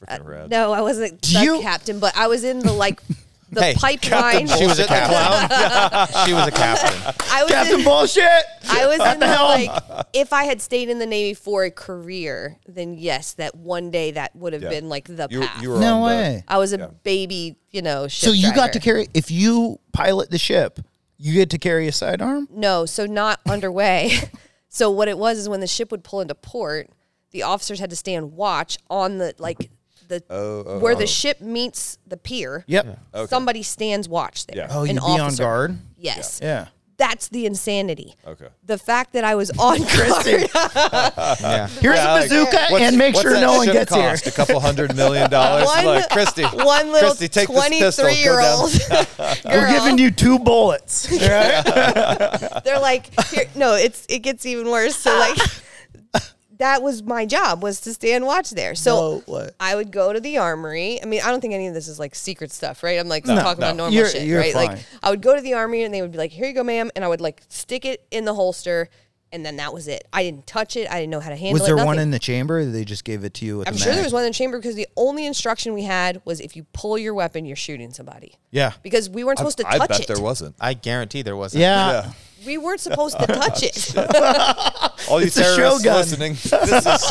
Freaking 0.00 0.24
rad. 0.26 0.50
No, 0.50 0.72
I 0.72 0.80
wasn't 0.80 1.20
Do 1.20 1.40
you- 1.42 1.60
captain, 1.60 1.98
but 1.98 2.16
I 2.16 2.26
was 2.28 2.42
in 2.44 2.60
the 2.60 2.72
like 2.72 3.00
the 3.50 3.62
Hey, 3.62 3.74
pipeline. 3.74 4.46
She 4.46 4.66
was 4.66 4.78
a 4.78 4.86
captain. 4.86 6.24
she 6.26 6.32
was 6.32 6.46
a 6.46 6.50
captain. 6.50 7.14
I 7.32 7.42
was 7.42 7.50
Captain 7.52 7.78
in, 7.80 7.84
bullshit. 7.84 8.24
I 8.68 8.86
was 8.86 9.12
in 9.14 9.20
the, 9.20 9.26
helm. 9.26 9.48
like 9.48 10.06
if 10.12 10.32
I 10.32 10.44
had 10.44 10.62
stayed 10.62 10.88
in 10.88 10.98
the 10.98 11.06
Navy 11.06 11.34
for 11.34 11.64
a 11.64 11.70
career, 11.70 12.58
then 12.68 12.94
yes, 12.94 13.34
that 13.34 13.54
one 13.56 13.90
day 13.90 14.12
that 14.12 14.34
would 14.36 14.52
have 14.52 14.62
Yeah. 14.62 14.68
been 14.70 14.88
like 14.88 15.04
the 15.06 15.26
You, 15.30 15.40
path. 15.40 15.62
you 15.62 15.70
were 15.70 15.80
No 15.80 15.96
on 15.96 16.00
the- 16.00 16.06
way. 16.16 16.44
I 16.48 16.58
was 16.58 16.72
a 16.72 16.78
Yeah. 16.78 16.86
baby, 17.02 17.56
you 17.70 17.82
know. 17.82 18.06
Ship 18.08 18.28
So 18.28 18.32
you 18.32 18.48
got 18.48 18.54
driver. 18.54 18.72
to 18.74 18.80
carry. 18.80 19.08
If 19.14 19.30
you 19.30 19.80
pilot 19.92 20.30
the 20.30 20.38
ship, 20.38 20.78
you 21.18 21.34
get 21.34 21.50
to 21.50 21.58
carry 21.58 21.88
a 21.88 21.92
sidearm. 21.92 22.48
No, 22.52 22.86
so 22.86 23.04
not 23.06 23.40
underway. 23.48 24.12
so 24.68 24.90
what 24.90 25.08
it 25.08 25.18
was 25.18 25.38
is 25.38 25.48
when 25.48 25.60
the 25.60 25.66
ship 25.66 25.90
would 25.90 26.04
pull 26.04 26.20
into 26.20 26.34
port, 26.34 26.88
the 27.32 27.42
officers 27.42 27.78
had 27.80 27.90
to 27.90 27.96
stand 27.96 28.32
watch 28.32 28.78
on 28.88 29.18
the 29.18 29.34
like 29.38 29.70
the 30.10 30.22
oh, 30.28 30.64
oh, 30.66 30.78
where 30.80 30.94
the 30.94 31.04
oh. 31.04 31.06
ship 31.06 31.40
meets 31.40 31.96
the 32.06 32.18
pier. 32.18 32.64
Yep. 32.66 32.98
Somebody 33.28 33.62
stands 33.62 34.08
watch 34.08 34.46
there. 34.46 34.64
Yeah. 34.64 34.68
Oh, 34.70 34.82
An 34.82 34.88
you'd 34.88 34.94
be 34.96 35.00
on 35.00 35.20
officer. 35.20 35.42
guard. 35.44 35.78
Yes. 35.96 36.40
Yeah. 36.42 36.66
That's 36.98 37.28
the 37.28 37.46
insanity. 37.46 38.14
Okay. 38.26 38.48
The 38.66 38.76
fact 38.76 39.14
that 39.14 39.24
I 39.24 39.34
was 39.34 39.50
on 39.52 39.78
guard. 39.96 40.50
Yeah. 41.40 41.68
Here's 41.68 41.96
Yeah, 41.96 42.12
a 42.12 42.20
like, 42.20 42.28
bazooka 42.28 42.66
what's- 42.68 42.84
and 42.84 42.98
make 42.98 43.14
what's 43.14 43.22
sure 43.22 43.32
that 43.32 43.40
no 43.40 43.56
one 43.56 43.66
ship 43.66 43.72
gets 43.88 43.94
here. 43.94 44.14
A 44.26 44.30
couple 44.36 44.60
hundred 44.60 44.94
million 44.94 45.30
dollars. 45.30 45.64
One- 45.64 45.84
like, 45.86 46.10
Christy, 46.10 46.42
One 46.44 46.92
little 46.92 47.10
Christy, 47.14 47.28
take 47.28 47.48
this 47.48 47.96
pistol. 47.96 48.04
Go 48.04 48.10
down. 48.10 48.10
23 48.10 48.22
year 48.22 48.40
old 48.40 49.40
We're 49.46 49.70
giving 49.70 49.96
you 49.96 50.10
two 50.10 50.38
bullets. 50.40 51.10
Right? 51.10 52.60
they're 52.64 52.80
like 52.80 53.08
here, 53.30 53.44
no 53.54 53.74
it's 53.74 54.04
it 54.10 54.18
gets 54.18 54.44
even 54.44 54.68
worse 54.70 54.96
so 54.96 55.16
like 55.18 55.38
that 56.60 56.82
was 56.82 57.02
my 57.02 57.26
job 57.26 57.62
was 57.62 57.80
to 57.80 57.92
stay 57.92 58.12
and 58.14 58.24
watch 58.24 58.50
there 58.50 58.74
so 58.74 59.22
No 59.26 59.32
way. 59.34 59.50
i 59.60 59.74
would 59.74 59.90
go 59.90 60.12
to 60.12 60.20
the 60.20 60.38
armory 60.38 61.02
i 61.02 61.06
mean 61.06 61.20
i 61.22 61.28
don't 61.30 61.40
think 61.40 61.52
any 61.54 61.66
of 61.66 61.74
this 61.74 61.88
is 61.88 61.98
like 61.98 62.14
secret 62.14 62.52
stuff 62.52 62.82
right 62.82 62.98
i'm 62.98 63.08
like 63.08 63.24
talking 63.24 63.44
no. 63.44 63.50
about 63.52 63.76
normal 63.76 63.92
You're- 63.94 64.08
shit 64.08 64.22
you're 64.26 64.38
right 64.38 64.52
fine. 64.54 64.66
like 64.68 64.78
i 65.02 65.10
would 65.10 65.20
go 65.22 65.34
to 65.34 65.40
the 65.42 65.54
armory 65.54 65.82
and 65.82 65.92
they 65.92 66.00
would 66.02 66.12
be 66.12 66.18
like 66.18 66.30
here 66.30 66.46
you 66.46 66.54
go 66.54 66.62
ma'am 66.64 66.90
and 66.96 67.04
i 67.04 67.08
would 67.08 67.20
like 67.20 67.42
stick 67.48 67.84
it 67.84 68.06
in 68.10 68.24
the 68.24 68.34
holster 68.34 68.88
and 69.32 69.46
then 69.46 69.56
that 69.56 69.72
was 69.72 69.86
it 69.88 70.06
i 70.12 70.22
didn't 70.22 70.46
touch 70.46 70.76
it 70.76 70.90
i 70.90 70.94
didn't 71.00 71.10
know 71.10 71.20
how 71.20 71.30
to 71.30 71.36
handle 71.36 71.50
it. 71.56 71.60
Was 71.60 71.68
it 71.70 71.76
there 71.76 71.84
one 71.86 71.98
in 72.00 72.10
the 72.10 72.18
chamber? 72.18 72.58
Or 72.58 72.64
they 72.64 72.84
just 72.84 73.04
gave 73.04 73.22
it 73.24 73.32
to 73.34 73.44
you 73.46 73.58
with 73.58 73.68
i'm 73.68 73.74
the 73.74 73.78
sure 73.80 73.88
mag? 73.92 73.96
there 73.98 74.04
was 74.04 74.12
one 74.12 74.24
in 74.24 74.30
the 74.30 74.34
chamber 74.34 74.58
because 74.58 74.74
the 74.74 74.88
only 74.96 75.24
instruction 75.24 75.72
we 75.72 75.84
had 75.84 76.20
was 76.24 76.40
if 76.40 76.56
you 76.56 76.64
pull 76.72 76.98
your 76.98 77.14
weapon 77.14 77.44
you're 77.44 77.54
shooting 77.56 77.92
somebody 77.92 78.34
Yeah. 78.50 78.72
because 78.82 79.08
we 79.08 79.22
weren't 79.24 79.38
supposed 79.38 79.58
to 79.58 79.68
I 79.68 79.78
touch 79.78 79.88
bet 79.88 80.00
it 80.00 80.06
there 80.08 80.20
wasn't. 80.20 80.56
I 80.60 80.74
guarantee 80.74 81.22
there 81.22 81.36
wasn't. 81.36 81.60
Yeah. 81.62 81.90
Yeah. 82.06 82.12
We 82.46 82.58
weren't 82.58 82.80
supposed 82.80 83.18
to 83.18 83.26
touch 83.26 83.62
it 83.62 83.94
All 85.08 85.20
you 85.20 85.26
It's 85.26 85.36
a 85.36 85.42
terrorists 85.42 85.82
showgun. 85.84 85.96
listening, 85.96 86.32
this 86.34 86.52
is 86.86 87.08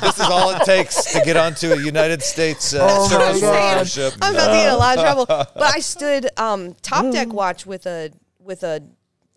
this 0.00 0.14
is 0.16 0.20
all 0.20 0.50
it 0.50 0.62
takes 0.64 1.12
to 1.12 1.22
get 1.24 1.36
onto 1.36 1.72
a 1.72 1.76
United 1.80 2.22
States 2.22 2.74
uh, 2.74 2.86
Oh 2.88 3.02
my 3.02 3.32
surface 3.32 3.42
warfare 3.42 3.84
ship. 3.84 4.14
I'm 4.20 4.34
about 4.34 4.46
to 4.46 4.52
get 4.52 4.66
in 4.68 4.72
a 4.74 4.76
lot 4.76 4.98
of 4.98 5.02
trouble. 5.04 5.26
But 5.26 5.74
I 5.74 5.80
stood 5.80 6.28
um, 6.38 6.74
top 6.82 7.10
deck 7.12 7.32
watch 7.32 7.66
with 7.66 7.86
a 7.86 8.10
with 8.38 8.62
a 8.62 8.82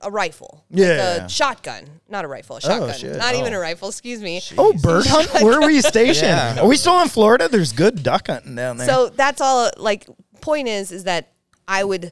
a 0.02 0.12
rifle, 0.12 0.66
with 0.70 0.80
Yeah. 0.80 1.26
a 1.26 1.30
shotgun, 1.30 1.86
not 2.10 2.26
a 2.26 2.28
rifle, 2.28 2.58
a 2.58 2.62
shotgun, 2.62 2.94
shit. 2.94 3.16
not 3.16 3.36
even 3.36 3.54
Oh. 3.54 3.58
a 3.58 3.60
rifle. 3.60 3.88
Excuse 3.88 4.22
me. 4.22 4.42
Oh, 4.58 4.74
bird 4.74 5.06
hunt? 5.08 5.32
Where 5.42 5.62
were 5.62 5.70
you 5.70 5.82
stationed? 5.82 6.28
Yeah. 6.28 6.60
Are 6.60 6.68
we 6.68 6.76
still 6.76 7.00
in 7.02 7.08
Florida? 7.08 7.48
There's 7.48 7.72
good 7.72 8.04
duck 8.04 8.28
hunting 8.28 8.56
down 8.56 8.78
there. 8.78 8.88
So 8.88 9.08
that's 9.10 9.40
all. 9.40 9.70
Like, 9.78 10.06
point 10.42 10.68
is, 10.68 10.92
is 10.92 11.06
that 11.06 11.32
I 11.70 11.84
would. 11.86 12.12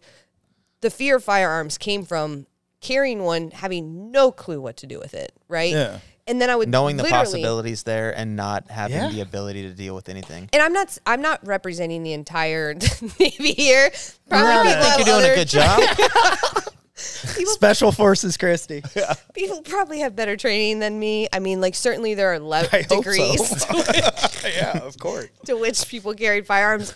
The 0.79 0.89
fear 0.89 1.17
of 1.17 1.23
firearms 1.25 1.77
came 1.77 2.05
from 2.05 2.47
carrying 2.81 3.23
one, 3.23 3.51
having 3.51 4.11
no 4.11 4.31
clue 4.31 4.59
what 4.59 4.77
to 4.77 4.87
do 4.87 4.99
with 4.99 5.13
it, 5.13 5.31
right? 5.47 5.71
Yeah. 5.71 5.99
And 6.27 6.39
then 6.39 6.49
I 6.49 6.55
would 6.55 6.69
Knowing 6.69 6.97
the 6.97 7.03
literally- 7.03 7.25
possibilities 7.25 7.83
there 7.83 8.15
and 8.15 8.35
not 8.35 8.69
having 8.69 8.97
Yeah. 8.97 9.09
the 9.09 9.21
ability 9.21 9.63
to 9.63 9.73
deal 9.73 9.95
with 9.95 10.07
anything. 10.07 10.49
And 10.53 10.61
I'm 10.61 10.71
not. 10.71 10.97
I'm 11.05 11.21
not 11.21 11.45
representing 11.45 12.03
the 12.03 12.13
entire 12.13 12.73
Navy 13.19 13.53
here. 13.53 13.91
Probably 14.29 14.47
Right. 14.49 14.67
people 14.67 14.83
I 14.83 14.89
have 14.89 14.99
You're 14.99 15.05
doing 15.05 15.17
other 15.17 15.31
a 15.31 15.35
good 15.35 15.47
job. 15.47 15.81
people 17.35 17.53
Special 17.53 17.91
Forces, 17.91 18.37
Christy. 18.37 18.83
people 19.33 19.61
probably 19.63 19.99
have 20.01 20.15
better 20.15 20.37
training 20.37 20.79
than 20.79 20.99
me. 20.99 21.27
I 21.33 21.39
mean, 21.39 21.59
like 21.59 21.73
certainly 21.75 22.13
there 22.13 22.31
are 22.33 22.39
le- 22.39 22.67
I 22.71 22.83
hope 22.87 23.03
so. 23.03 23.11
degrees 23.11 23.65
yeah, 24.55 24.77
of 24.83 24.97
course. 24.99 25.27
to 25.47 25.57
which 25.57 25.87
people 25.87 26.13
carried 26.13 26.45
firearms. 26.45 26.93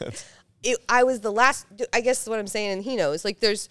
It, 0.64 0.78
I 0.88 1.04
was 1.04 1.22
the 1.22 1.32
last. 1.32 1.66
I 1.94 2.02
guess 2.02 2.28
what 2.28 2.40
I'm 2.40 2.48
saying, 2.48 2.72
and 2.72 2.84
he 2.84 2.96
knows. 2.96 3.26
Like, 3.26 3.40
there's 3.40 3.70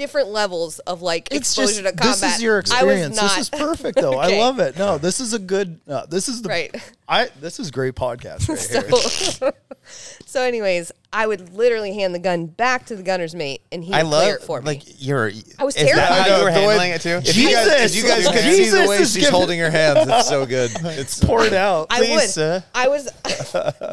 different 0.00 0.28
levels 0.30 0.80
of 0.80 1.02
like 1.02 1.28
It's 1.30 1.50
exposure 1.56 1.82
just 1.82 1.84
to 1.84 1.84
combat. 1.92 2.20
this 2.20 2.34
is 2.36 2.42
your 2.42 2.56
I 2.56 2.58
was 2.58 2.70
experience. 2.72 3.16
not. 3.16 3.28
This 3.36 3.38
is 3.38 3.50
perfect, 3.50 4.00
though. 4.00 4.14
I 4.18 4.26
love 4.38 4.58
it. 4.58 4.76
No, 4.76 4.98
this 4.98 5.20
is 5.20 5.32
a 5.34 5.38
good. 5.38 5.78
Uh, 5.88 6.06
this 6.06 6.28
is 6.28 6.42
the 6.42 6.48
Right. 6.48 6.74
I. 7.08 7.28
This 7.40 7.60
is 7.60 7.70
great 7.70 7.94
podcast 7.94 8.48
right 8.48 8.58
here. 8.90 9.00
So, 9.30 9.52
so, 10.26 10.42
anyways, 10.42 10.90
I 11.12 11.26
would 11.26 11.52
literally 11.54 11.94
hand 11.94 12.14
the 12.14 12.18
gun 12.18 12.46
back 12.46 12.86
to 12.86 12.96
the 12.96 13.02
gunner's 13.02 13.34
mate, 13.34 13.60
and 13.72 13.82
he 13.84 13.90
would 13.90 13.96
I 13.96 14.00
clear 14.02 14.10
love 14.10 14.28
it 14.34 14.42
for 14.42 14.60
me. 14.60 14.66
like 14.66 14.82
you're. 15.04 15.30
I 15.58 15.64
was 15.64 15.76
is 15.76 15.84
that 15.84 15.94
terrified. 15.94 16.30
how 16.30 16.36
you 16.38 16.44
were 16.44 16.50
the 16.50 16.56
way- 16.58 16.62
handling 16.66 16.90
it 16.92 17.00
too? 17.00 17.20
If 17.24 17.36
you 17.36 17.50
guys, 17.50 17.94
if 17.94 17.96
you 18.02 18.08
guys 18.08 18.28
Jesus. 18.44 18.56
see 18.56 18.82
the 18.82 18.88
way 18.88 18.98
she's 18.98 19.16
giving- 19.16 19.30
holding 19.32 19.58
her 19.60 19.70
hands, 19.70 20.08
it's 20.08 20.28
so 20.28 20.46
good. 20.46 20.70
It's 20.82 21.22
Pour 21.22 21.44
it 21.44 21.52
out. 21.52 21.88
I 21.90 21.98
Please, 21.98 22.10
would. 22.14 22.30
sir. 22.30 22.64
I 22.74 22.88
was, 22.88 23.08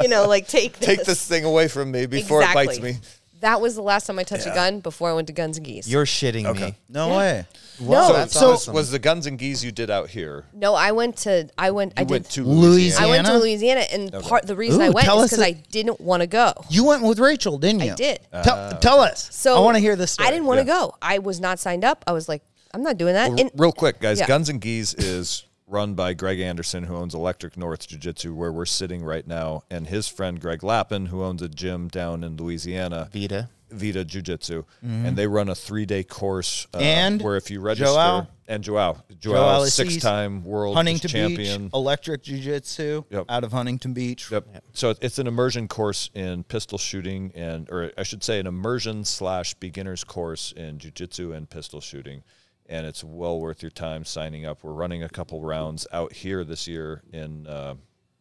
you 0.02 0.08
know, 0.08 0.26
like 0.26 0.46
take 0.48 0.78
this. 0.78 0.86
take 0.86 1.04
this 1.04 1.26
thing 1.26 1.44
away 1.44 1.68
from 1.68 1.90
me 1.90 2.06
before 2.06 2.42
it 2.42 2.52
bites 2.54 2.80
me. 2.80 2.96
That 3.40 3.60
was 3.60 3.74
the 3.76 3.82
last 3.82 4.06
time 4.06 4.18
I 4.18 4.24
touched 4.24 4.46
a 4.46 4.50
gun 4.50 4.80
before 4.80 5.10
I 5.10 5.12
went 5.12 5.26
to 5.28 5.32
Guns 5.32 5.56
and 5.58 5.64
Geese. 5.66 5.86
You're 5.86 6.04
shitting 6.04 6.52
me. 6.60 6.74
No 6.88 7.16
way. 7.16 7.46
no, 7.80 8.06
So, 8.08 8.12
that's 8.12 8.32
so 8.32 8.52
awesome. 8.52 8.74
was 8.74 8.90
the 8.90 8.98
guns 8.98 9.26
and 9.26 9.38
geese 9.38 9.62
you 9.62 9.70
did 9.70 9.90
out 9.90 10.08
here? 10.10 10.44
no, 10.52 10.74
I 10.74 10.90
went 10.92 11.16
to. 11.18 11.48
I 11.56 11.70
went. 11.70 11.92
I 11.96 12.00
You 12.00 12.06
did. 12.06 12.10
went 12.14 12.30
to 12.30 12.44
Louisiana? 12.44 13.06
I 13.06 13.10
went 13.10 13.26
to 13.28 13.38
Louisiana, 13.38 13.80
and 13.92 14.12
part 14.12 14.46
the 14.46 14.56
reason 14.56 14.80
Ooh, 14.80 14.86
I 14.86 14.88
went 14.90 15.04
tell 15.04 15.18
is 15.20 15.24
us 15.26 15.30
because 15.38 15.44
the- 15.44 15.58
I 15.58 15.62
didn't 15.70 16.00
want 16.00 16.22
to 16.22 16.26
go. 16.26 16.52
You 16.68 16.84
went 16.84 17.02
with 17.02 17.18
Rachel, 17.20 17.58
didn't 17.58 17.82
you? 17.82 17.92
I 17.92 17.94
did. 17.94 18.20
Tell, 18.42 18.56
uh, 18.56 18.78
tell 18.78 19.00
us. 19.00 19.28
So 19.32 19.56
I 19.56 19.60
want 19.60 19.76
to 19.76 19.80
hear 19.80 19.94
this. 19.94 20.12
Story. 20.12 20.26
I 20.28 20.30
didn't 20.32 20.46
want 20.46 20.58
to 20.60 20.66
Yeah. 20.66 20.72
go. 20.80 20.94
I 21.00 21.18
was 21.18 21.38
not 21.40 21.58
signed 21.60 21.84
up. 21.84 22.02
I 22.06 22.12
was 22.12 22.28
like, 22.28 22.42
I'm 22.74 22.82
not 22.82 22.98
doing 22.98 23.14
that. 23.14 23.30
Well, 23.30 23.40
and 23.40 23.50
real 23.56 23.72
quick, 23.72 24.00
guys, 24.00 24.18
Yeah. 24.18 24.26
Guns 24.26 24.48
and 24.48 24.60
Geese 24.60 24.94
is 24.94 25.44
run 25.68 25.94
by 25.94 26.14
Greg 26.14 26.40
Anderson, 26.40 26.84
who 26.84 26.96
owns 26.96 27.14
Electric 27.14 27.56
North 27.56 27.86
Jiu 27.88 27.98
Jitsu, 27.98 28.34
where 28.34 28.52
we're 28.52 28.64
sitting 28.66 29.02
right 29.04 29.26
now, 29.26 29.62
and 29.70 29.86
his 29.86 30.08
friend 30.08 30.40
Greg 30.40 30.62
Lappin, 30.62 31.06
who 31.06 31.22
owns 31.22 31.42
a 31.42 31.48
gym 31.48 31.88
down 31.88 32.24
in 32.24 32.36
Louisiana, 32.36 33.08
Vita. 33.12 33.50
Vita 33.70 34.02
Jiu 34.02 34.22
Jitsu, 34.22 34.64
and 34.82 35.14
they 35.14 35.26
run 35.26 35.50
a 35.50 35.54
three 35.54 35.84
day 35.84 36.02
course. 36.02 36.66
Uh, 36.72 36.78
And 36.78 37.20
where 37.20 37.36
if 37.36 37.50
you 37.50 37.60
register, 37.60 37.84
Joao? 37.92 38.26
and 38.48 38.64
Joao, 38.64 39.02
Joao 39.20 39.58
Joao, 39.58 39.64
six 39.66 39.98
time 39.98 40.42
world 40.42 40.74
Huntington 40.74 41.10
champion. 41.10 41.64
Beach, 41.64 41.74
Electric 41.74 42.22
Jiu 42.22 42.40
Jitsu 42.40 43.04
Yep. 43.10 43.26
out 43.28 43.44
of 43.44 43.52
Huntington 43.52 43.92
Beach. 43.92 44.30
Yep. 44.32 44.46
So 44.72 44.94
it's 45.02 45.18
an 45.18 45.26
immersion 45.26 45.68
course 45.68 46.08
in 46.14 46.44
pistol 46.44 46.78
shooting, 46.78 47.30
and 47.34 47.68
or 47.70 47.92
I 47.98 48.04
should 48.04 48.24
say, 48.24 48.40
an 48.40 48.46
immersion 48.46 49.04
slash 49.04 49.52
beginners 49.52 50.02
course 50.02 50.52
in 50.52 50.78
Jiu 50.78 50.90
Jitsu 50.90 51.32
and 51.34 51.50
pistol 51.50 51.82
shooting, 51.82 52.22
and 52.68 52.86
it's 52.86 53.02
well 53.02 53.40
worth 53.40 53.62
your 53.62 53.70
time 53.70 54.04
signing 54.04 54.44
up. 54.46 54.62
We're 54.62 54.72
running 54.72 55.02
a 55.02 55.08
couple 55.08 55.40
rounds 55.42 55.86
out 55.92 56.12
here 56.12 56.44
this 56.44 56.68
year 56.68 57.02
in 57.12 57.46
uh, 57.46 57.74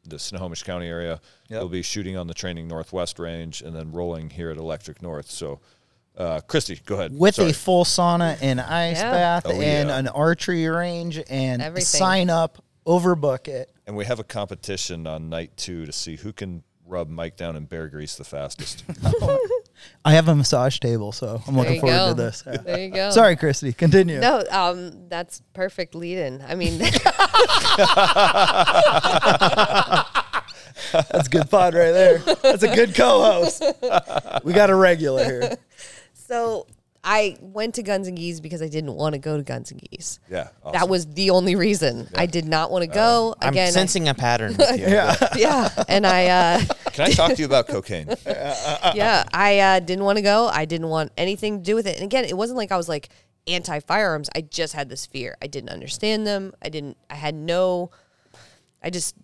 the 0.05 0.17
Snohomish 0.17 0.63
County 0.63 0.87
area. 0.87 1.19
Yep. 1.49 1.59
We'll 1.61 1.69
be 1.69 1.81
shooting 1.81 2.15
on 2.17 2.27
the 2.27 2.33
Training 2.33 2.67
Northwest 2.67 3.19
Range, 3.19 3.61
and 3.61 3.75
then 3.75 3.91
rolling 3.91 4.29
here 4.29 4.49
at 4.49 4.57
Electric 4.57 5.01
North. 5.01 5.29
So, 5.29 5.59
uh, 6.17 6.39
Christy, 6.47 6.79
go 6.85 6.95
ahead. 6.95 7.11
With 7.17 7.35
Sorry. 7.35 7.49
a 7.49 7.53
full 7.53 7.83
sauna 7.83 8.37
and 8.41 8.61
ice 8.61 8.97
Yeah. 8.99 9.11
bath 9.11 9.43
Oh, 9.47 9.51
and 9.51 9.89
yeah. 9.89 9.97
an 9.97 10.07
archery 10.07 10.65
range 10.67 11.21
and 11.29 11.61
Everything. 11.61 11.85
sign 11.85 12.29
up, 12.29 12.63
overbook 12.85 13.47
it. 13.49 13.69
and 13.85 13.95
we 13.97 14.05
have 14.05 14.19
a 14.19 14.23
competition 14.23 15.05
on 15.07 15.29
night 15.29 15.55
two 15.57 15.85
to 15.85 15.91
see 15.91 16.15
who 16.15 16.31
can 16.33 16.63
rub 16.85 17.09
Mike 17.09 17.35
down 17.35 17.57
in 17.57 17.65
bear 17.65 17.89
grease 17.89 18.15
the 18.15 18.23
fastest. 18.23 18.85
I 20.05 20.13
have 20.13 20.27
a 20.27 20.35
massage 20.35 20.79
table, 20.79 21.11
so 21.11 21.41
I'm 21.47 21.55
there 21.55 21.63
looking 21.63 21.81
forward 21.81 21.95
go. 21.95 22.07
to 22.09 22.13
this. 22.13 22.43
Yeah. 22.45 22.57
There 22.63 22.79
you 22.79 22.89
go. 22.91 23.09
Sorry, 23.11 23.35
Christy. 23.35 23.73
Continue. 23.73 24.19
No, 24.19 24.43
um, 24.49 25.09
that's 25.09 25.41
perfect 25.53 25.95
lead 25.95 26.17
in. 26.17 26.41
I 26.47 26.55
mean, 26.55 26.77
That's 30.91 31.27
good 31.27 31.49
pod 31.49 31.73
right 31.73 31.91
there. 31.91 32.19
That's 32.19 32.63
a 32.63 32.73
good 32.73 32.95
co-host. 32.95 33.63
We 34.43 34.53
got 34.53 34.69
a 34.69 34.75
regular 34.75 35.25
here. 35.25 35.57
so 36.13 36.67
I 37.09 37.37
went 37.39 37.75
to 37.75 37.83
Guns 37.83 38.09
and 38.09 38.17
Geese 38.17 38.41
because 38.41 38.61
I 38.61 38.67
didn't 38.67 38.93
want 38.93 39.13
to 39.13 39.19
go 39.19 39.37
to 39.37 39.43
Guns 39.43 39.71
and 39.71 39.79
Geese. 39.79 40.19
Yeah, 40.29 40.49
That 40.73 40.89
was 40.89 41.05
the 41.05 41.29
only 41.29 41.55
reason. 41.55 42.09
I 42.13 42.25
did 42.25 42.43
not 42.43 42.69
want 42.69 42.83
to 42.83 42.89
go. 42.89 43.33
I'm 43.41 43.53
Again, 43.53 43.69
I- 43.69 43.71
sensing 43.71 44.09
a 44.09 44.13
pattern 44.13 44.57
yeah, 44.75 45.15
yeah, 45.37 45.69
and 45.87 46.05
I 46.05 46.25
uh, 46.27 46.61
Can 46.91 47.05
I 47.05 47.11
talk 47.11 47.31
to 47.31 47.37
you 47.37 47.45
about 47.45 47.69
cocaine? 47.69 48.07
yeah, 48.25 49.23
I 49.31 49.59
uh, 49.59 49.79
didn't 49.79 50.03
want 50.03 50.17
to 50.17 50.21
go. 50.21 50.47
I 50.47 50.65
didn't 50.65 50.89
want 50.89 51.13
anything 51.15 51.59
to 51.59 51.63
do 51.63 51.75
with 51.75 51.87
it. 51.87 51.95
And 51.95 52.03
again, 52.03 52.25
it 52.25 52.35
wasn't 52.35 52.57
like 52.57 52.73
I 52.73 52.77
was 52.77 52.89
like 52.89 53.07
anti 53.47 53.79
firearms. 53.79 54.29
I 54.35 54.41
just 54.41 54.73
had 54.73 54.89
this 54.89 55.05
fear. 55.05 55.37
I 55.41 55.47
didn't 55.47 55.69
understand 55.69 56.27
them. 56.27 56.51
I 56.61 56.67
didn't. 56.67 56.97
I 57.09 57.15
had 57.15 57.35
no. 57.35 57.91
I 58.83 58.89
just 58.89 59.15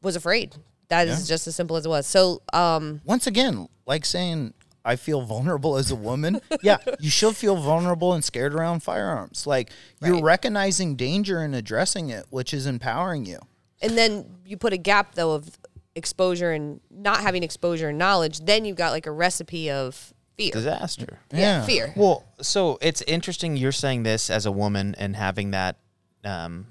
was 0.00 0.14
afraid. 0.14 0.54
That 0.88 1.08
is 1.08 1.26
just 1.26 1.46
as 1.46 1.56
simple 1.56 1.76
as 1.76 1.86
it 1.86 1.88
was. 1.88 2.06
So, 2.06 2.42
um, 2.52 3.00
Once 3.04 3.26
again, 3.26 3.66
like 3.86 4.04
saying 4.04 4.52
I 4.84 4.96
feel 4.96 5.22
vulnerable 5.22 5.76
as 5.76 5.90
a 5.90 5.96
woman. 5.96 6.40
yeah, 6.62 6.78
you 6.98 7.10
should 7.10 7.36
feel 7.36 7.56
vulnerable 7.56 8.12
and 8.12 8.24
scared 8.24 8.54
around 8.54 8.82
firearms. 8.82 9.46
Like 9.46 9.70
you're 10.04 10.22
recognizing 10.22 10.96
danger 10.96 11.40
and 11.40 11.54
addressing 11.54 12.10
it, 12.10 12.26
which 12.30 12.52
is 12.54 12.66
empowering 12.66 13.24
you. 13.26 13.38
and 13.80 13.96
then 13.96 14.38
you 14.44 14.56
put 14.56 14.72
a 14.72 14.76
gap 14.78 15.14
though 15.14 15.32
of 15.32 15.58
exposure 15.94 16.52
and 16.52 16.80
not 16.90 17.20
having 17.20 17.42
exposure 17.42 17.90
and 17.90 17.98
knowledge. 17.98 18.40
Then 18.40 18.64
you've 18.64 18.76
got 18.76 18.92
like 18.92 19.06
a 19.06 19.10
recipe 19.12 19.70
of 19.70 20.14
fear. 20.38 20.50
Disaster. 20.52 21.18
Yeah, 21.32 21.64
fear. 21.66 21.92
Well, 21.94 22.24
so 22.40 22.78
it's 22.80 23.02
interesting 23.02 23.56
you're 23.56 23.72
saying 23.72 24.02
this 24.04 24.30
as 24.30 24.46
a 24.46 24.52
woman 24.52 24.94
and 24.96 25.14
having 25.14 25.50
that 25.50 25.76
um, 26.24 26.68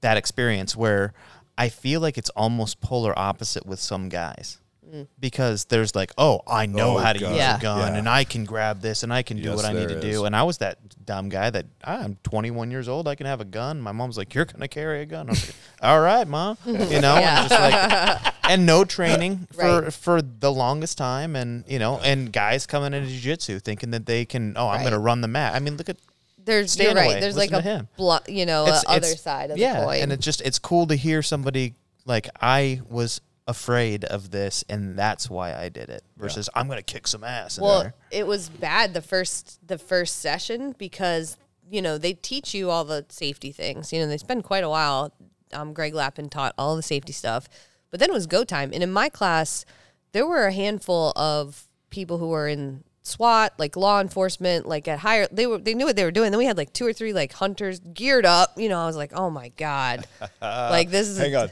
that 0.00 0.16
experience 0.16 0.76
where 0.76 1.12
I 1.58 1.68
feel 1.68 2.00
like 2.00 2.16
it's 2.16 2.30
almost 2.30 2.80
polar 2.80 3.18
opposite 3.18 3.66
with 3.66 3.80
some 3.80 4.08
guys. 4.08 4.59
Mm. 4.92 5.06
Because 5.20 5.66
there's 5.66 5.94
like, 5.94 6.10
oh, 6.18 6.40
I 6.46 6.66
know 6.66 6.96
Oh, 6.96 6.98
how 6.98 7.12
to 7.12 7.18
God. 7.20 7.28
use 7.30 7.38
Yeah. 7.38 7.56
a 7.56 7.60
gun 7.60 7.92
Yeah. 7.92 7.98
and 7.98 8.08
I 8.08 8.24
can 8.24 8.44
grab 8.44 8.80
this 8.80 9.02
and 9.04 9.12
I 9.12 9.22
can 9.22 9.36
do 9.36 9.50
Yes, 9.50 9.56
what 9.56 9.64
I 9.64 9.72
need 9.72 9.88
to 9.88 9.98
is. 9.98 10.02
do. 10.16 10.24
And 10.24 10.34
I 10.34 10.42
was 10.42 10.58
that 10.58 10.78
dumb 11.06 11.28
guy 11.28 11.48
that 11.50 11.66
"Ah, 11.84 12.02
I'm 12.02 12.16
21 12.24 12.70
years 12.70 12.88
old. 12.88 13.06
I 13.06 13.14
can 13.14 13.26
have 13.26 13.40
a 13.40 13.44
gun. 13.44 13.80
My 13.80 13.92
mom's 13.92 14.18
like, 14.18 14.34
you're 14.34 14.44
going 14.46 14.60
to 14.60 14.68
carry 14.68 15.02
a 15.02 15.06
gun. 15.06 15.28
I 15.28 15.30
was 15.30 15.46
like, 15.46 15.54
all 15.82 16.00
right, 16.00 16.26
mom. 16.26 16.58
You 16.66 16.74
know, 17.00 17.14
and, 17.16 17.48
just 17.48 17.60
like, 17.60 18.34
and 18.50 18.66
no 18.66 18.84
training 18.84 19.46
for, 19.52 19.82
Right. 19.82 19.92
for 19.92 20.22
the 20.22 20.50
longest 20.52 20.98
time. 20.98 21.36
And, 21.36 21.64
you 21.68 21.78
know, 21.78 21.98
and 22.00 22.32
guys 22.32 22.66
coming 22.66 22.92
into 22.92 23.08
jiu-jitsu 23.08 23.60
thinking 23.60 23.92
that 23.92 24.06
they 24.06 24.24
can, 24.24 24.56
oh, 24.56 24.66
I'm 24.68 24.76
Right. 24.76 24.80
going 24.82 24.92
to 24.92 24.98
run 24.98 25.20
the 25.20 25.28
mat. 25.28 25.54
I 25.54 25.60
mean, 25.60 25.76
look 25.76 25.88
at 25.88 25.98
There's 26.44 26.72
Stand 26.72 26.86
you're 26.88 26.94
right. 26.96 27.10
away. 27.12 27.20
There's 27.20 27.36
like 27.36 27.50
Listen 27.50 27.64
to 27.64 27.70
a 27.70 27.76
him. 27.76 27.88
blu- 27.96 28.18
you 28.34 28.46
know 28.46 28.66
it's, 28.66 28.84
uh, 28.86 28.92
other 28.92 29.06
side 29.14 29.50
of 29.52 29.58
yeah, 29.58 29.80
the 29.80 29.86
coin. 29.86 30.00
and 30.02 30.12
it's 30.12 30.24
just 30.24 30.40
it's 30.40 30.58
cool 30.58 30.86
to 30.88 30.96
hear 30.96 31.22
somebody 31.22 31.74
like 32.06 32.28
I 32.40 32.80
was 32.88 33.20
afraid 33.50 34.04
of 34.04 34.30
this, 34.30 34.64
and 34.68 34.98
that's 34.98 35.28
why 35.28 35.54
I 35.54 35.68
did 35.68 35.88
it. 35.90 36.02
Versus 36.16 36.48
I'm 36.54 36.68
gonna 36.68 36.82
kick 36.82 37.06
some 37.06 37.24
ass. 37.24 37.58
in 37.58 37.64
Well, 37.64 37.82
there. 37.82 37.94
it 38.10 38.26
was 38.26 38.48
bad 38.48 38.94
the 38.94 39.02
first 39.02 39.58
the 39.66 39.78
first 39.78 40.18
session 40.18 40.74
because 40.78 41.36
you 41.68 41.82
know 41.82 41.98
they 41.98 42.12
teach 42.14 42.54
you 42.54 42.70
all 42.70 42.84
the 42.84 43.04
safety 43.08 43.52
things. 43.52 43.92
You 43.92 44.00
know 44.00 44.06
they 44.06 44.18
spend 44.18 44.44
quite 44.44 44.64
a 44.64 44.68
while. 44.70 45.12
Um, 45.52 45.72
Greg 45.72 45.94
Lappin 45.94 46.28
taught 46.28 46.54
all 46.56 46.76
the 46.76 46.82
safety 46.82 47.12
stuff, 47.12 47.48
but 47.90 47.98
then 48.00 48.08
it 48.10 48.12
was 48.14 48.26
go 48.26 48.44
time. 48.44 48.70
And 48.72 48.82
in 48.82 48.92
my 48.92 49.08
class, 49.08 49.64
there 50.12 50.26
were 50.26 50.46
a 50.46 50.52
handful 50.52 51.12
of 51.16 51.64
people 51.90 52.18
who 52.18 52.28
were 52.28 52.46
in 52.46 52.84
SWAT, 53.02 53.54
like 53.58 53.76
law 53.76 54.00
enforcement, 54.00 54.68
like 54.68 54.86
at 54.86 55.00
higher. 55.00 55.26
They 55.32 55.46
were 55.46 55.58
they 55.58 55.74
knew 55.74 55.86
what 55.86 55.96
they 55.96 56.04
were 56.04 56.10
doing. 56.12 56.30
Then 56.30 56.38
we 56.38 56.44
had 56.44 56.56
like 56.56 56.72
two 56.72 56.86
or 56.86 56.92
three 56.92 57.12
like 57.12 57.32
hunters 57.32 57.80
geared 57.80 58.26
up. 58.26 58.52
You 58.56 58.68
know, 58.68 58.78
I 58.80 58.86
was 58.86 58.94
like, 58.96 59.12
oh 59.14 59.30
my 59.30 59.48
god, 59.56 60.06
like 60.40 60.90
this 60.90 61.08
is 61.08 61.18
Hang 61.18 61.34
on. 61.34 61.50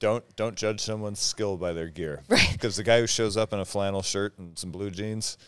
Don't 0.00 0.24
don't 0.36 0.54
judge 0.56 0.80
someone's 0.80 1.20
skill 1.20 1.56
by 1.56 1.72
their 1.72 1.88
gear. 1.88 2.22
Right. 2.28 2.48
Because 2.52 2.76
the 2.76 2.82
guy 2.82 3.00
who 3.00 3.06
shows 3.06 3.36
up 3.36 3.52
in 3.52 3.60
a 3.60 3.64
flannel 3.64 4.02
shirt 4.02 4.38
and 4.38 4.58
some 4.58 4.70
blue 4.70 4.90
jeans, 4.90 5.38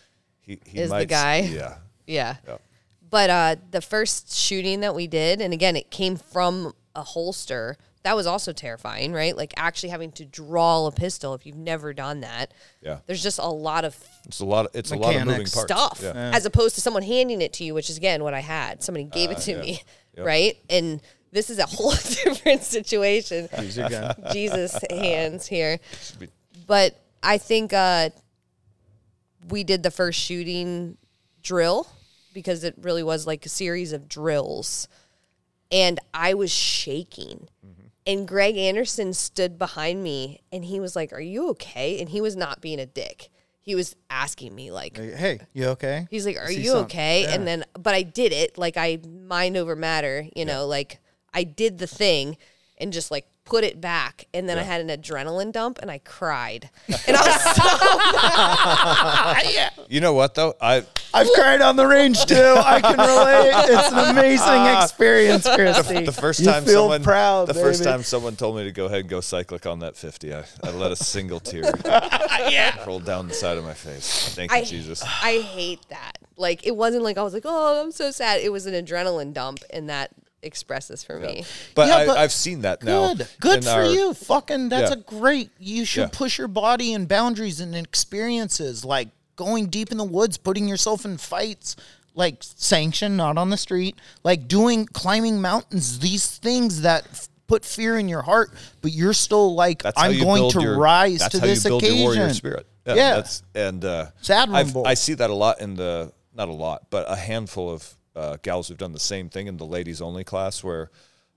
he, 0.40 0.60
he 0.64 0.78
Is 0.78 0.88
the 0.90 0.94
might 0.96 1.08
guy. 1.08 1.38
Yeah. 1.40 1.76
Yeah. 2.06 2.36
Yeah. 2.46 2.56
But 3.08 3.30
uh, 3.30 3.56
the 3.70 3.80
first 3.80 4.34
shooting 4.36 4.80
that 4.80 4.94
we 4.94 5.06
did, 5.06 5.40
and 5.40 5.52
again, 5.54 5.76
it 5.76 5.90
came 5.90 6.16
from 6.16 6.72
a 6.94 7.02
holster. 7.02 7.76
That 8.02 8.14
was 8.14 8.26
also 8.26 8.52
terrifying, 8.52 9.12
right? 9.12 9.36
Like 9.36 9.52
actually 9.56 9.88
having 9.88 10.12
to 10.12 10.24
draw 10.24 10.86
a 10.86 10.92
pistol 10.92 11.34
if 11.34 11.44
you've 11.44 11.56
never 11.56 11.92
done 11.92 12.20
that. 12.20 12.52
Yeah. 12.80 12.98
There's 13.06 13.22
just 13.22 13.38
a 13.40 13.46
lot 13.48 13.84
of 13.84 13.96
It's 14.26 14.38
a 14.40 14.44
lot. 14.44 14.66
Of, 14.66 14.76
It's 14.76 14.92
a 14.92 14.96
lot 14.96 15.14
of 15.16 15.24
moving 15.24 15.46
parts. 15.46 15.62
stuff 15.62 16.00
Yeah. 16.02 16.12
as 16.32 16.46
opposed 16.46 16.76
to 16.76 16.80
someone 16.80 17.02
handing 17.02 17.42
it 17.42 17.52
to 17.54 17.64
you, 17.64 17.74
which 17.74 17.90
is 17.90 17.96
again 17.96 18.22
what 18.22 18.32
I 18.34 18.40
had. 18.40 18.82
Somebody 18.82 19.04
gave 19.04 19.30
it 19.32 19.38
to 19.38 19.52
yeah. 19.52 19.60
me, 19.60 19.82
Yep. 20.16 20.26
right? 20.26 20.56
And 20.70 21.00
this 21.36 21.50
is 21.50 21.58
a 21.58 21.66
whole 21.68 21.90
different 22.24 22.62
situation. 22.62 23.48
Use 23.60 23.76
your 23.76 23.88
gun. 23.88 24.14
Jesus 24.32 24.76
hands 24.90 25.46
here. 25.46 25.78
But 26.66 26.98
I 27.22 27.38
think 27.38 27.72
uh, 27.72 28.10
we 29.48 29.62
did 29.62 29.82
the 29.84 29.90
first 29.90 30.18
shooting 30.18 30.96
drill 31.42 31.86
because 32.32 32.64
it 32.64 32.74
really 32.80 33.02
was 33.02 33.26
like 33.26 33.46
a 33.46 33.48
series 33.48 33.92
of 33.92 34.08
drills. 34.08 34.88
And 35.70 36.00
I 36.12 36.34
was 36.34 36.50
shaking. 36.50 37.48
And 38.08 38.28
Greg 38.28 38.56
Anderson 38.56 39.12
stood 39.12 39.58
behind 39.58 40.00
me 40.00 40.40
and 40.52 40.64
he 40.64 40.78
was 40.78 40.94
like, 40.94 41.12
Are 41.12 41.20
you 41.20 41.50
okay? 41.50 42.00
And 42.00 42.08
he 42.08 42.20
was 42.20 42.36
not 42.36 42.60
being 42.60 42.78
a 42.78 42.86
dick. 42.86 43.30
He 43.62 43.74
was 43.74 43.96
asking 44.08 44.54
me, 44.54 44.70
like, 44.70 44.96
Hey, 44.96 45.40
you 45.52 45.66
okay? 45.70 46.06
He's 46.08 46.24
like, 46.24 46.36
"Are 46.36 46.52
you 46.52 46.66
something." 46.66 46.84
okay?" 46.84 47.22
Yeah. 47.22 47.34
And 47.34 47.48
then, 47.48 47.64
but 47.76 47.94
I 47.94 48.02
did 48.02 48.32
it. 48.32 48.56
Like 48.56 48.76
I 48.76 49.00
mind 49.04 49.56
over 49.56 49.74
matter. 49.74 50.24
You 50.36 50.44
know, 50.44 50.68
like 50.68 51.00
I 51.36 51.44
did 51.44 51.78
the 51.78 51.86
thing 51.86 52.38
and 52.78 52.92
just 52.94 53.10
like 53.10 53.26
put 53.44 53.62
it 53.62 53.80
back. 53.80 54.26
And 54.34 54.48
then 54.48 54.58
I 54.58 54.62
had 54.62 54.80
an 54.80 54.88
adrenaline 54.88 55.52
dump 55.52 55.78
and 55.80 55.90
I 55.90 55.98
cried. 55.98 56.70
And 57.06 57.16
I 57.16 57.20
was 57.22 57.40
so 59.76 59.86
You 59.88 60.00
know 60.00 60.14
what 60.14 60.34
though? 60.34 60.54
I 60.60 60.84
I've 61.14 61.28
cried 61.34 61.60
on 61.60 61.76
the 61.76 61.86
range 61.86 62.24
too. 62.24 62.34
I 62.34 62.80
can 62.80 62.98
relate. 62.98 63.52
It's 63.70 63.92
an 63.92 64.10
amazing 64.10 64.46
ah. 64.46 64.82
experience, 64.82 65.46
Christy. 65.46 66.04
the 66.04 66.12
first 66.12 66.40
You 66.40 66.46
time 66.46 66.64
feel 66.64 66.82
someone 66.82 67.02
proud, 67.02 67.48
the 67.48 67.54
first 67.54 67.84
time 67.84 68.02
someone 68.02 68.34
told 68.34 68.56
me 68.56 68.64
to 68.64 68.72
go 68.72 68.86
ahead 68.86 69.00
and 69.00 69.08
go 69.08 69.20
cyclic 69.20 69.66
on 69.66 69.80
that 69.80 69.96
50, 69.96 70.34
I, 70.34 70.44
I 70.64 70.70
let 70.70 70.90
a 70.90 70.96
single 70.96 71.40
tear 71.40 71.62
roll 72.86 73.00
down 73.00 73.28
the 73.28 73.34
side 73.34 73.58
of 73.58 73.64
my 73.64 73.74
face. 73.74 74.34
Thank 74.34 74.52
you, 74.52 74.64
Jesus. 74.64 75.02
I 75.02 75.40
hate 75.40 75.86
that. 75.90 76.18
Like 76.36 76.66
it 76.66 76.76
wasn't 76.76 77.04
like 77.04 77.16
I 77.16 77.22
was 77.22 77.32
like, 77.32 77.44
"Oh, 77.46 77.82
I'm 77.82 77.92
so 77.92 78.10
sad." 78.10 78.40
It 78.40 78.52
was 78.52 78.66
an 78.66 78.74
adrenaline 78.74 79.32
dump, 79.32 79.60
and 79.70 79.88
that 79.88 80.10
expresses 80.46 81.02
for 81.04 81.18
me. 81.20 81.44
But, 81.74 81.88
Yeah, 81.88 81.96
I, 81.96 82.06
but 82.06 82.16
I've 82.18 82.32
seen 82.32 82.62
that 82.62 82.82
now. 82.82 83.14
Good. 83.14 83.28
Good 83.40 83.56
in 83.58 83.62
for 83.64 83.70
our- 83.70 83.86
you. 83.86 84.14
Fucking 84.14 84.68
that's 84.70 84.90
Yeah. 84.90 84.96
a 84.98 85.00
great. 85.00 85.50
You 85.58 85.84
should 85.84 86.00
Yeah. 86.02 86.08
push 86.12 86.38
your 86.38 86.48
body 86.48 86.94
and 86.94 87.06
boundaries 87.06 87.60
and 87.60 87.74
experiences 87.76 88.84
like 88.84 89.08
going 89.36 89.66
deep 89.66 89.92
in 89.92 89.98
the 89.98 90.04
woods, 90.04 90.38
putting 90.38 90.66
yourself 90.68 91.04
in 91.04 91.18
fights, 91.18 91.76
like 92.14 92.36
sanctioned, 92.40 93.16
not 93.16 93.36
on 93.36 93.50
the 93.50 93.56
street, 93.58 93.96
like 94.24 94.48
doing 94.48 94.86
climbing 94.86 95.40
mountains, 95.42 95.98
these 95.98 96.26
things 96.38 96.80
that 96.80 97.04
f- 97.10 97.28
put 97.46 97.64
fear 97.64 97.98
in 97.98 98.08
your 98.08 98.22
heart, 98.22 98.50
but 98.80 98.92
you're 98.92 99.12
still 99.12 99.54
like 99.54 99.82
That's 99.82 100.00
how 100.00 100.06
I'm 100.06 100.14
you 100.14 100.22
going 100.24 100.40
build 100.42 100.52
to 100.54 100.62
your, 100.62 100.78
rise 100.78 101.18
that's 101.18 101.32
to 101.34 101.40
how 101.40 101.46
this 101.46 101.64
you 101.64 101.70
build 101.70 101.82
occasion. 101.82 101.98
your 101.98 102.14
warrior 102.14 102.32
spirit. 102.34 102.66
Yeah, 102.86 102.94
Yeah. 102.94 103.14
That's, 103.16 103.42
and 103.54 103.84
uh, 103.84 104.06
It's 104.20 104.30
admirable. 104.30 104.86
I've, 104.86 104.92
I 104.92 104.94
see 104.94 105.14
that 105.14 105.28
a 105.30 105.34
lot 105.34 105.60
in 105.60 105.74
the 105.76 106.12
not 106.34 106.48
a 106.48 106.52
lot, 106.52 106.86
but 106.90 107.04
a 107.10 107.16
handful 107.16 107.70
of 107.70 107.94
uh, 108.16 108.36
gals 108.42 108.68
who've 108.68 108.78
done 108.78 108.92
the 108.92 108.98
same 108.98 109.28
thing 109.28 109.46
in 109.46 109.58
the 109.58 109.66
ladies 109.66 110.00
only 110.00 110.24
class, 110.24 110.64
where 110.64 110.90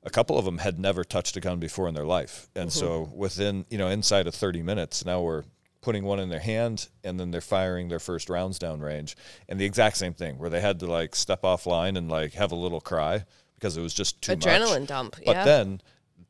a 0.04 0.10
couple 0.10 0.38
of 0.38 0.46
them 0.46 0.60
had 0.60 0.80
never 0.80 1.04
touched 1.04 1.36
a 1.36 1.42
gun 1.42 1.60
before 1.60 1.88
in 1.88 1.94
their 1.94 2.06
life, 2.06 2.50
and 2.56 2.72
so 2.72 3.12
within 3.14 3.66
you 3.70 3.78
know 3.78 3.90
inside 3.90 4.28
of 4.28 4.34
thirty 4.34 4.64
minutes, 4.64 5.06
now 5.06 5.22
we're 5.22 5.44
putting 5.82 6.04
one 6.04 6.20
in 6.20 6.28
their 6.30 6.40
hand 6.42 6.90
and 7.06 7.18
then 7.18 7.32
they're 7.32 7.40
firing 7.40 7.88
their 7.88 8.00
first 8.00 8.30
rounds 8.30 8.58
down 8.60 8.80
range, 8.80 9.16
and 9.48 9.60
the 9.60 9.66
exact 9.66 9.98
same 9.98 10.14
thing 10.14 10.38
where 10.38 10.50
they 10.50 10.62
had 10.62 10.80
to 10.80 10.86
like 10.86 11.16
step 11.16 11.44
off 11.44 11.66
line 11.66 11.98
and 11.98 12.10
like 12.10 12.34
have 12.34 12.52
a 12.52 12.56
little 12.56 12.82
cry 12.82 13.26
because 13.56 13.76
it 13.76 13.82
was 13.82 13.94
just 13.94 14.22
too 14.22 14.34
much. 14.34 14.42
Adrenaline 14.42 14.88
dump, 14.88 15.18
But 15.26 15.36
yeah. 15.36 15.46
then 15.46 15.82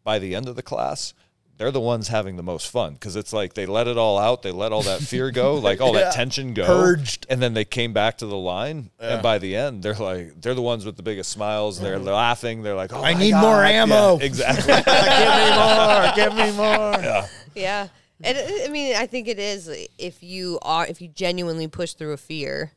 by 0.04 0.18
the 0.20 0.36
end 0.36 0.48
of 0.48 0.56
the 0.56 0.64
class. 0.64 1.14
They're 1.60 1.72
the 1.72 1.82
ones 1.82 2.08
having 2.08 2.38
the 2.38 2.44
most 2.44 2.72
fun 2.72 2.94
because 2.94 3.18
it's 3.18 3.34
like 3.34 3.54
they 3.54 3.66
let 3.66 3.88
it 3.90 3.98
all 3.98 4.18
out. 4.18 4.44
They 4.44 4.52
let 4.52 4.72
all 4.72 4.82
that 4.84 5.02
fear 5.02 5.30
go, 5.30 5.56
like 5.56 5.82
all 5.82 5.92
that 6.00 6.14
tension 6.14 6.54
go 6.54 6.66
Purged. 6.66 7.26
and 7.30 7.42
then 7.42 7.54
they 7.54 7.66
came 7.66 7.92
back 7.92 8.20
to 8.20 8.26
the 8.26 8.38
line 8.38 8.92
and 8.98 9.22
by 9.22 9.40
the 9.40 9.58
end 9.58 9.84
they're 9.84 9.94
like 9.94 10.42
they're 10.42 10.54
the 10.54 10.62
ones 10.62 10.86
with 10.86 10.96
the 10.96 11.04
biggest 11.04 11.30
smiles 11.32 11.80
they're 11.82 11.98
mm-hmm. 11.98 12.08
laughing 12.08 12.64
they're 12.64 12.76
like 12.76 12.94
oh 12.94 13.04
I 13.04 13.14
my 13.14 13.20
need 13.20 13.32
God. 13.32 13.42
more 13.42 13.62
Yeah, 13.64 13.84
ammo. 13.84 14.18
exactly 14.20 14.74
give 16.16 16.34
me 16.36 16.46
more. 16.48 16.48
Give 16.48 16.52
me 16.52 16.58
more. 16.58 17.00
Yeah. 17.10 17.28
Yeah. 17.56 17.88
And 18.24 18.38
I 18.66 18.70
mean, 18.70 18.96
I 18.96 19.06
think 19.06 19.28
it 19.28 19.40
is 19.40 19.70
if 19.98 20.24
you 20.24 20.60
are 20.62 20.86
if 20.88 21.02
you 21.02 21.08
genuinely 21.10 21.68
push 21.68 21.94
through 21.94 22.14
a 22.14 22.18
fear, 22.18 22.72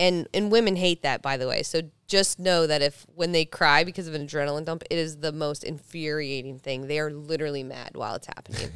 and 0.00 0.26
and 0.34 0.50
women 0.50 0.74
hate 0.74 1.02
that 1.02 1.22
by 1.22 1.36
the 1.36 1.46
way. 1.46 1.62
So 1.62 1.82
just 2.08 2.40
know 2.40 2.66
that 2.66 2.82
if 2.82 3.06
when 3.14 3.30
they 3.30 3.44
cry 3.44 3.84
because 3.84 4.08
of 4.08 4.14
an 4.14 4.26
adrenaline 4.26 4.64
dump, 4.64 4.82
it 4.90 4.98
is 4.98 5.18
the 5.18 5.30
most 5.30 5.62
infuriating 5.62 6.58
thing. 6.58 6.88
They 6.88 6.98
are 6.98 7.12
literally 7.12 7.62
mad 7.62 7.90
while 7.94 8.16
it's 8.16 8.26
happening 8.26 8.70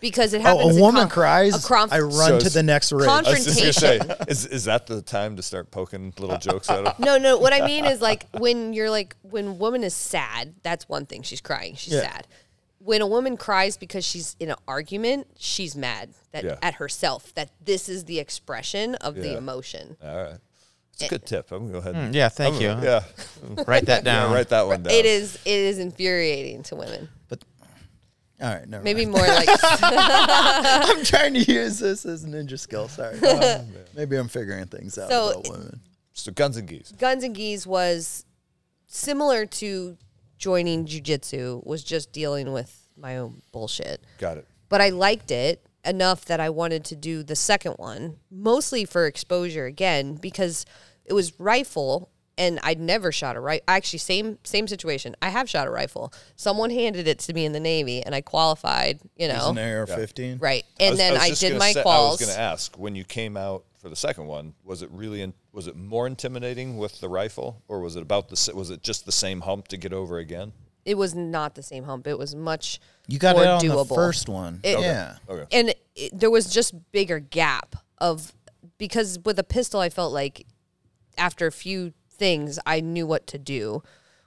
because 0.00 0.32
it 0.32 0.38
Oh, 0.38 0.56
happens. 0.58 0.76
a 0.76 0.80
woman 0.80 1.02
con- 1.02 1.10
cries. 1.10 1.64
A 1.64 1.68
conf- 1.68 1.92
I 1.92 2.00
run 2.00 2.12
So 2.14 2.40
to 2.40 2.50
the 2.50 2.62
next 2.64 2.90
race. 2.90 3.06
Conf- 3.06 3.28
I 3.28 3.30
was 3.32 3.44
just 3.44 3.58
gonna 3.60 3.72
say 3.72 3.98
Confrontation. 3.98 4.26
is, 4.32 4.46
is 4.46 4.64
that 4.64 4.86
the 4.88 5.02
time 5.02 5.36
to 5.36 5.42
start 5.42 5.70
poking 5.70 6.12
little 6.18 6.38
jokes 6.38 6.68
at 6.70 6.82
them 6.84 6.94
No, 6.98 7.18
no. 7.18 7.38
What 7.38 7.52
I 7.52 7.64
mean 7.64 7.84
is 7.84 8.00
like 8.00 8.26
when 8.38 8.72
you're 8.72 8.90
like 8.90 9.14
when 9.22 9.46
a 9.46 9.52
woman 9.52 9.84
is 9.84 9.94
sad, 9.94 10.54
that's 10.62 10.88
one 10.88 11.06
thing. 11.06 11.22
She's 11.22 11.40
crying. 11.42 11.74
She's 11.76 11.92
Yeah. 11.92 12.10
sad. 12.10 12.26
When 12.82 13.02
a 13.02 13.06
woman 13.06 13.36
cries 13.36 13.76
because 13.76 14.06
she's 14.06 14.36
in 14.40 14.48
an 14.50 14.56
argument, 14.66 15.26
she's 15.38 15.76
mad 15.76 16.14
that 16.32 16.44
Yeah. 16.44 16.56
at 16.62 16.74
herself. 16.74 17.34
That 17.34 17.50
this 17.62 17.90
is 17.90 18.06
the 18.06 18.18
expression 18.18 18.94
of 18.96 19.14
the 19.16 19.28
Yeah. 19.32 19.36
emotion. 19.38 19.96
all 20.02 20.16
right 20.16 20.38
It's 21.02 21.12
a 21.12 21.18
good 21.18 21.26
tip. 21.26 21.50
I'm 21.52 21.60
gonna 21.70 21.72
go 21.72 21.78
ahead. 21.78 21.94
and- 21.94 22.12
Mm, 22.12 22.16
yeah, 22.16 22.28
thank 22.28 22.56
I'm 22.56 22.60
you. 22.62 22.68
gonna- 22.68 22.84
Yeah, 22.84 23.64
Write 23.66 23.86
that 23.86 23.98
yeah. 24.04 24.12
down. 24.12 24.32
Write 24.32 24.48
that 24.50 24.66
one 24.66 24.82
down. 24.82 24.92
It 24.92 25.06
is 25.06 25.34
it 25.44 25.50
is 25.50 25.78
infuriating 25.78 26.62
to 26.64 26.76
women. 26.76 27.08
But 27.28 27.44
all 28.42 28.48
right, 28.54 28.68
never 28.68 28.82
Maybe 28.84 29.04
mind. 29.06 29.18
more 29.18 29.26
like 29.26 29.48
I'm 29.62 31.04
trying 31.04 31.34
to 31.34 31.40
use 31.40 31.78
this 31.78 32.04
as 32.06 32.24
a 32.24 32.26
ninja 32.28 32.58
skill. 32.58 32.88
Sorry. 32.88 33.18
Um, 33.20 33.66
maybe 33.94 34.16
I'm 34.16 34.28
figuring 34.28 34.66
things 34.66 34.98
out 34.98 35.10
So- 35.10 35.30
about 35.30 35.48
women. 35.50 35.80
So 36.12 36.32
guns 36.32 36.56
and 36.56 36.68
geese. 36.68 36.92
Guns 36.92 37.24
and 37.24 37.34
Geese 37.34 37.66
was 37.66 38.26
similar 38.86 39.46
to 39.46 39.96
joining 40.36 40.84
jujitsu, 40.84 41.64
was 41.64 41.82
just 41.82 42.12
dealing 42.12 42.52
with 42.52 42.88
my 42.96 43.16
own 43.18 43.40
bullshit. 43.52 44.02
Got 44.18 44.36
it. 44.38 44.46
But 44.68 44.80
I 44.82 44.90
liked 44.90 45.30
it 45.30 45.64
enough 45.84 46.26
that 46.26 46.38
I 46.40 46.50
wanted 46.50 46.84
to 46.86 46.96
do 46.96 47.22
the 47.22 47.36
second 47.36 47.74
one, 47.74 48.16
mostly 48.30 48.84
for 48.84 49.06
exposure 49.06 49.64
again, 49.64 50.14
because 50.16 50.66
it 51.10 51.12
was 51.12 51.38
rifle 51.38 52.08
and 52.38 52.58
I'd 52.62 52.80
never 52.80 53.12
shot 53.12 53.36
a 53.36 53.40
rifle. 53.40 53.64
Actually, 53.68 53.98
same 53.98 54.38
same 54.44 54.66
situation. 54.66 55.14
I 55.20 55.28
have 55.28 55.50
shot 55.50 55.66
a 55.66 55.70
rifle. 55.70 56.12
Someone 56.36 56.70
handed 56.70 57.06
it 57.06 57.18
to 57.20 57.34
me 57.34 57.44
in 57.44 57.52
the 57.52 57.60
Navy 57.60 58.02
and 58.02 58.14
I 58.14 58.22
qualified, 58.22 59.00
you 59.16 59.28
know. 59.28 59.50
an 59.50 59.58
AR-15. 59.58 60.40
Right. 60.40 60.64
I 60.80 60.84
And 60.84 60.90
was- 60.92 60.98
then 60.98 61.12
was 61.14 61.22
I, 61.22 61.28
did 61.34 61.48
gonna 61.50 61.58
my 61.58 61.72
say- 61.72 61.82
quals. 61.82 62.06
I 62.06 62.10
was 62.12 62.20
going 62.20 62.32
to 62.32 62.40
ask 62.40 62.76
when 62.78 62.94
you 62.94 63.04
came 63.04 63.36
out 63.36 63.64
for 63.78 63.88
the 63.90 63.96
second 63.96 64.26
one. 64.26 64.54
Was 64.64 64.80
it 64.82 64.90
really? 64.92 65.20
In, 65.22 65.34
was 65.52 65.66
it 65.66 65.76
more 65.76 66.06
intimidating 66.06 66.78
with 66.78 67.00
the 67.00 67.08
rifle, 67.08 67.60
or 67.68 67.80
was 67.80 67.96
it 67.96 68.02
about 68.02 68.28
the? 68.28 68.34
s- 68.34 68.52
Was 68.54 68.70
it 68.70 68.82
just 68.82 69.04
the 69.04 69.12
same 69.12 69.40
hump 69.42 69.68
to 69.68 69.76
get 69.76 69.92
over 69.92 70.18
again? 70.18 70.52
it 70.86 70.94
was 70.96 71.14
not 71.14 71.54
the 71.56 71.62
same 71.62 71.84
hump. 71.84 72.06
It 72.06 72.18
was 72.18 72.34
much 72.34 72.80
You 73.06 73.18
got 73.18 73.36
more 73.36 73.44
it 73.44 73.48
on 73.48 73.60
doable. 73.60 73.86
the 73.86 73.94
first 73.94 74.30
one. 74.30 74.60
It- 74.62 74.80
yeah. 74.80 75.16
Okay. 75.28 75.44
and 75.58 75.74
it, 75.94 76.18
there 76.18 76.30
was 76.30 76.50
just 76.50 76.72
bigger 76.90 77.18
gap 77.20 77.76
of 77.98 78.32
because 78.78 79.18
with 79.26 79.38
a 79.38 79.44
pistol 79.44 79.78
I 79.80 79.90
felt 79.90 80.12
like 80.14 80.46
after 81.20 81.46
a 81.46 81.52
few 81.52 81.92
things 82.08 82.58
I 82.66 82.80
knew 82.80 83.06
what 83.06 83.26
to 83.28 83.38
do. 83.38 83.82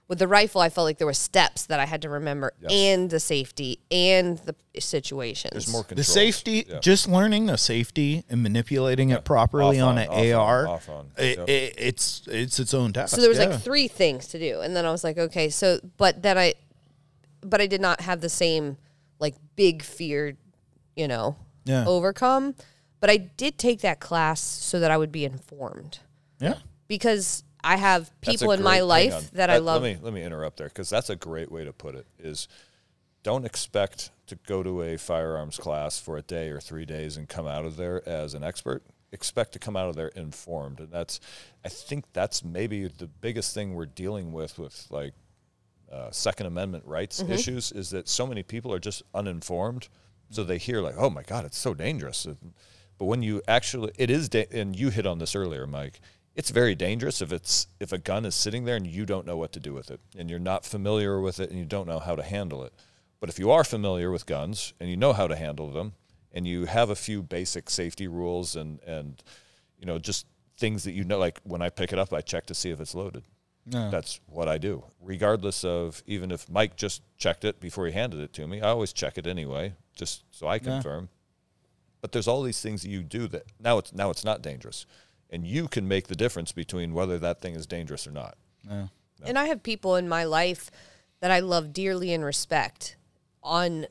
With 0.06 0.18
the 0.18 0.28
rifle, 0.28 0.60
I 0.60 0.68
felt 0.68 0.84
like 0.84 0.98
there 0.98 1.06
were 1.06 1.14
steps 1.14 1.64
that 1.66 1.80
I 1.80 1.86
had 1.86 2.02
to 2.02 2.10
remember, 2.10 2.52
Yes. 2.60 2.70
and 2.72 3.08
the 3.08 3.18
safety, 3.20 3.78
and 3.90 4.36
the 4.38 4.54
situations. 4.78 5.52
There's 5.52 5.72
more 5.72 5.82
control. 5.82 5.96
The 5.96 6.04
safety, 6.04 6.66
Yeah. 6.68 6.78
just 6.80 7.08
learning 7.08 7.46
the 7.46 7.56
safety 7.56 8.22
and 8.28 8.42
manipulating 8.42 9.08
it 9.10 9.24
properly 9.24 9.80
Off 9.80 9.86
on, 9.88 9.98
on, 9.98 9.98
an 10.04 10.08
off 10.08 10.18
on, 10.18 10.26
AR, 10.32 10.68
off 10.68 10.88
on. 10.90 11.10
it- 11.16 11.38
Yep. 11.38 11.48
it- 11.48 11.74
it's 11.78 12.22
it's 12.26 12.60
its 12.60 12.74
own 12.74 12.92
task. 12.92 13.14
So 13.14 13.20
there 13.22 13.30
was 13.30 13.38
yeah. 13.38 13.46
like 13.46 13.62
three 13.62 13.88
things 13.88 14.26
to 14.28 14.38
do, 14.38 14.60
and 14.60 14.76
then 14.76 14.84
I 14.84 14.90
was 14.90 15.04
like, 15.04 15.16
okay, 15.16 15.48
so 15.48 15.80
but 15.96 16.20
then 16.22 16.36
I, 16.36 16.52
but 17.40 17.62
I 17.62 17.66
did 17.66 17.80
not 17.80 18.02
have 18.02 18.20
the 18.20 18.28
same 18.28 18.76
like 19.18 19.36
big 19.56 19.82
fear, 19.82 20.36
you 20.96 21.08
know, 21.08 21.36
Yeah. 21.64 21.86
overcome. 21.86 22.54
But 23.00 23.08
I 23.08 23.16
did 23.16 23.56
take 23.58 23.80
that 23.80 24.00
class 24.00 24.40
so 24.40 24.80
that 24.80 24.90
I 24.90 24.96
would 24.98 25.12
be 25.12 25.24
informed 25.24 26.00
yeah. 26.40 26.56
Because 26.88 27.42
I 27.62 27.76
have 27.76 28.10
people 28.20 28.52
in 28.52 28.62
my 28.62 28.80
life 28.80 29.30
that 29.32 29.50
I 29.50 29.58
love. 29.58 29.82
Let 29.82 29.96
me 29.96 29.98
let 30.02 30.12
me 30.12 30.22
interrupt 30.22 30.58
there 30.58 30.68
because 30.68 30.90
that's 30.90 31.10
a 31.10 31.16
great 31.16 31.50
way 31.50 31.64
to 31.64 31.72
put 31.72 31.94
it. 31.94 32.06
Is 32.18 32.48
don't 33.22 33.44
expect 33.46 34.10
to 34.26 34.36
go 34.46 34.62
to 34.62 34.82
a 34.82 34.98
firearms 34.98 35.56
class 35.56 35.98
for 35.98 36.16
a 36.18 36.22
day 36.22 36.50
or 36.50 36.60
three 36.60 36.84
days 36.84 37.16
and 37.16 37.28
come 37.28 37.46
out 37.46 37.64
of 37.64 37.76
there 37.76 38.06
as 38.08 38.34
an 38.34 38.44
expert. 38.44 38.82
Expect 39.12 39.52
to 39.52 39.58
come 39.58 39.76
out 39.76 39.88
of 39.88 39.96
there 39.96 40.08
informed, 40.08 40.80
and 40.80 40.90
that's 40.90 41.20
I 41.64 41.68
think 41.68 42.04
that's 42.12 42.44
maybe 42.44 42.86
the 42.88 43.06
biggest 43.06 43.54
thing 43.54 43.74
we're 43.74 43.86
dealing 43.86 44.32
with 44.32 44.58
with 44.58 44.86
like 44.90 45.14
uh, 45.90 46.10
Second 46.10 46.46
Amendment 46.46 46.84
rights 46.86 47.22
Mm-hmm. 47.22 47.32
issues 47.32 47.70
is 47.72 47.90
that 47.90 48.08
so 48.08 48.26
many 48.26 48.42
people 48.42 48.72
are 48.74 48.78
just 48.80 49.02
uninformed. 49.14 49.88
So 50.30 50.42
they 50.42 50.58
hear 50.58 50.80
like, 50.80 50.96
"Oh 50.98 51.10
my 51.10 51.22
God, 51.22 51.44
it's 51.44 51.58
so 51.58 51.74
dangerous," 51.74 52.26
but 52.98 53.04
when 53.04 53.22
you 53.22 53.40
actually, 53.46 53.92
it 53.96 54.10
is, 54.10 54.28
da- 54.28 54.48
and 54.50 54.74
you 54.74 54.88
hit 54.90 55.06
on 55.06 55.18
this 55.18 55.36
earlier, 55.36 55.66
Mike. 55.66 56.00
It's 56.34 56.50
very 56.50 56.74
dangerous 56.74 57.22
if 57.22 57.32
it's 57.32 57.68
if 57.78 57.92
a 57.92 57.98
gun 57.98 58.24
is 58.24 58.34
sitting 58.34 58.64
there 58.64 58.76
and 58.76 58.86
you 58.86 59.06
don't 59.06 59.26
know 59.26 59.36
what 59.36 59.52
to 59.52 59.60
do 59.60 59.72
with 59.72 59.90
it, 59.90 60.00
and 60.18 60.28
you're 60.28 60.38
not 60.38 60.64
familiar 60.64 61.20
with 61.20 61.38
it, 61.38 61.50
and 61.50 61.58
you 61.58 61.64
don't 61.64 61.86
know 61.86 62.00
how 62.00 62.16
to 62.16 62.22
handle 62.22 62.64
it. 62.64 62.72
But 63.20 63.28
if 63.28 63.38
you 63.38 63.50
are 63.50 63.64
familiar 63.64 64.10
with 64.10 64.26
guns 64.26 64.74
and 64.80 64.90
you 64.90 64.96
know 64.96 65.12
how 65.12 65.26
to 65.28 65.36
handle 65.36 65.70
them, 65.70 65.92
and 66.32 66.46
you 66.46 66.64
have 66.66 66.90
a 66.90 66.96
few 66.96 67.22
basic 67.22 67.70
safety 67.70 68.08
rules 68.08 68.56
and 68.56 68.80
and 68.80 69.22
you 69.78 69.86
know 69.86 69.98
just 69.98 70.26
things 70.56 70.84
that 70.84 70.92
you 70.92 71.04
know, 71.04 71.18
like 71.18 71.40
when 71.44 71.62
I 71.62 71.70
pick 71.70 71.92
it 71.92 71.98
up, 71.98 72.12
I 72.12 72.20
check 72.20 72.46
to 72.46 72.54
see 72.54 72.70
if 72.70 72.80
it's 72.80 72.94
loaded. 72.94 73.24
That's 73.90 74.20
what 74.26 74.46
I 74.48 74.58
do, 74.58 74.84
regardless 75.00 75.64
of 75.64 76.02
even 76.06 76.30
if 76.30 76.50
Mike 76.50 76.76
just 76.76 77.02
checked 77.16 77.44
it 77.44 77.60
before 77.60 77.86
he 77.86 77.92
handed 77.92 78.20
it 78.20 78.32
to 78.34 78.46
me. 78.46 78.60
I 78.60 78.68
always 78.68 78.92
check 78.92 79.16
it 79.16 79.26
anyway, 79.26 79.72
just 79.96 80.22
so 80.30 80.46
I 80.46 80.58
confirm. 80.58 81.08
But 82.02 82.12
there's 82.12 82.28
all 82.28 82.42
these 82.42 82.60
things 82.60 82.82
that 82.82 82.90
you 82.90 83.02
do 83.02 83.26
that 83.28 83.44
now 83.58 83.78
it's 83.78 83.92
now 83.94 84.10
it's 84.10 84.24
not 84.24 84.42
dangerous, 84.42 84.84
and 85.30 85.46
you 85.46 85.68
can 85.68 85.88
make 85.88 86.08
the 86.08 86.16
difference 86.16 86.52
between 86.52 86.94
whether 86.94 87.18
that 87.18 87.40
thing 87.40 87.54
is 87.54 87.66
dangerous 87.66 88.06
or 88.06 88.10
not. 88.12 88.36
And 88.68 89.38
I 89.38 89.46
have 89.46 89.62
people 89.62 89.96
in 89.96 90.08
my 90.08 90.24
life 90.24 90.70
that 91.20 91.30
I 91.30 91.40
love 91.40 91.72
dearly 91.72 92.12
and 92.12 92.24
respect 92.24 92.96
on 93.42 93.86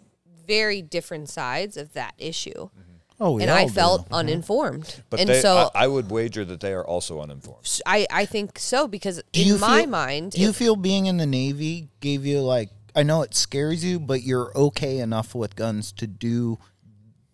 very 0.45 0.81
different 0.81 1.29
sides 1.29 1.77
of 1.77 1.93
that 1.93 2.13
issue. 2.17 2.69
Oh, 3.19 3.33
we 3.33 3.43
and 3.43 3.51
all 3.51 3.57
I 3.57 3.65
do. 3.65 3.71
felt 3.71 4.05
mm-hmm. 4.05 4.13
uninformed. 4.15 5.03
But 5.09 5.19
and 5.21 5.29
they, 5.29 5.39
so 5.41 5.69
I, 5.73 5.83
I 5.83 5.87
would 5.87 6.09
wager 6.09 6.43
that 6.45 6.59
they 6.59 6.73
are 6.73 6.85
also 6.85 7.21
uninformed. 7.21 7.79
I, 7.85 8.05
I 8.11 8.25
think 8.25 8.59
so 8.59 8.87
because 8.87 9.21
Do 9.31 9.41
in 9.41 9.47
you 9.47 9.57
my 9.59 9.81
feel- 9.81 9.89
mind, 9.89 10.31
do 10.31 10.41
you 10.41 10.49
it- 10.49 10.55
feel 10.55 10.75
being 10.75 11.05
in 11.05 11.17
the 11.17 11.25
Navy 11.25 11.89
gave 11.99 12.25
you 12.25 12.41
like? 12.41 12.69
I 12.95 13.03
know 13.03 13.21
it 13.21 13.33
scares 13.33 13.83
you, 13.83 13.99
but 13.99 14.23
you're 14.23 14.51
okay 14.55 14.99
enough 14.99 15.33
with 15.33 15.55
guns 15.55 15.91
to 15.93 16.05
do 16.07 16.59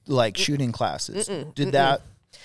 like 0.07 0.37
shooting 0.37 0.71
classes. 0.71 1.27
Did 1.55 1.73
that 1.73 2.01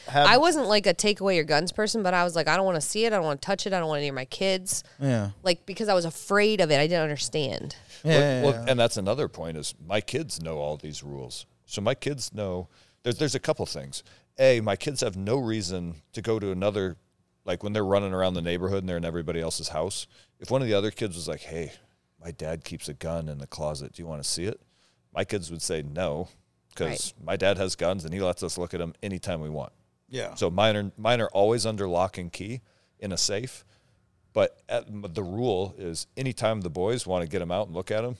have? 0.09 0.27
I 0.27 0.37
wasn't 0.39 0.67
like 0.67 0.87
a 0.87 0.95
take 0.95 1.21
away 1.21 1.37
your 1.37 1.45
guns 1.45 1.73
person, 1.73 2.03
but 2.03 2.15
I 2.15 2.25
was 2.25 2.35
like, 2.37 2.49
I 2.49 2.57
don't 2.57 2.65
want 2.67 2.77
to 2.77 2.81
see 2.87 3.05
it. 3.05 3.13
I 3.13 3.17
don't 3.17 3.25
want 3.25 3.41
to 3.43 3.47
touch 3.47 3.67
it. 3.67 3.73
I 3.73 3.79
don't 3.79 3.89
want 3.89 3.99
to 3.99 4.03
near 4.05 4.13
my 4.13 4.25
kids. 4.25 4.83
yeah. 5.01 5.31
Like 5.43 5.67
because 5.67 5.89
I 5.89 5.95
was 5.95 6.05
afraid 6.05 6.61
of 6.61 6.71
it. 6.71 6.79
I 6.79 6.87
didn't 6.87 7.03
understand. 7.03 7.77
Yeah, 8.05 8.11
Well, 8.13 8.21
yeah, 8.21 8.43
well, 8.43 8.53
yeah. 8.53 8.71
and 8.71 8.79
that's 8.81 8.97
another 8.97 9.29
point 9.29 9.57
is 9.57 9.75
my 9.87 10.01
kids 10.01 10.43
know 10.43 10.59
all 10.59 10.77
these 10.77 11.03
rules. 11.03 11.47
So 11.67 11.81
my 11.81 11.95
kids 11.95 12.33
know 12.35 12.69
there's 13.03 13.19
there's 13.19 13.35
a 13.35 13.41
couple 13.41 13.65
things. 13.67 14.03
A, 14.39 14.61
my 14.61 14.77
kids 14.77 15.01
have 15.01 15.17
no 15.17 15.37
reason 15.39 16.03
to 16.13 16.21
go 16.21 16.39
to 16.39 16.51
another 16.51 16.97
like 17.45 17.63
when 17.63 17.73
they're 17.73 17.85
running 17.85 18.13
around 18.13 18.35
the 18.35 18.43
neighborhood 18.43 18.79
and 18.81 18.89
they're 18.89 18.97
in 18.97 19.05
everybody 19.05 19.41
else's 19.41 19.69
house. 19.69 20.07
If 20.41 20.51
one 20.51 20.61
of 20.63 20.69
the 20.69 20.75
other 20.75 20.91
kids 20.91 21.15
was 21.15 21.29
like, 21.29 21.43
"Hey, 21.43 21.73
my 22.23 22.31
dad 22.31 22.65
keeps 22.65 22.89
a 22.89 22.95
gun 22.95 23.29
in 23.29 23.39
the 23.39 23.47
closet. 23.47 23.93
Do 23.93 24.03
you 24.03 24.07
want 24.07 24.23
to 24.23 24.29
see 24.29 24.45
it?" 24.45 24.61
My 25.15 25.25
kids 25.25 25.51
would 25.51 25.63
say 25.63 25.83
no 25.83 26.29
because 26.75 27.15
my 27.23 27.37
dad 27.37 27.57
has 27.59 27.77
guns 27.77 28.05
and 28.05 28.13
he 28.13 28.21
lets 28.21 28.43
us 28.43 28.59
look 28.59 28.75
at 28.75 28.81
them 28.81 28.95
anytime 29.03 29.41
we 29.41 29.51
want. 29.51 29.73
yeah. 30.09 30.35
So 30.35 30.51
mine 30.51 30.77
are 30.77 30.93
mine 30.97 31.21
are 31.21 31.29
always 31.29 31.67
under 31.67 31.89
lock 31.89 32.19
and 32.19 32.33
key 32.33 32.61
in 32.99 33.13
a 33.13 33.17
safe. 33.17 33.65
But 34.33 34.61
at, 34.69 34.85
the 35.15 35.23
rule 35.23 35.75
is 35.79 36.07
anytime 36.17 36.61
the 36.63 36.71
boys 36.71 37.07
want 37.07 37.23
to 37.23 37.29
get 37.29 37.39
them 37.39 37.53
out 37.53 37.69
and 37.69 37.77
look 37.77 37.91
at 37.93 38.03
them, 38.03 38.17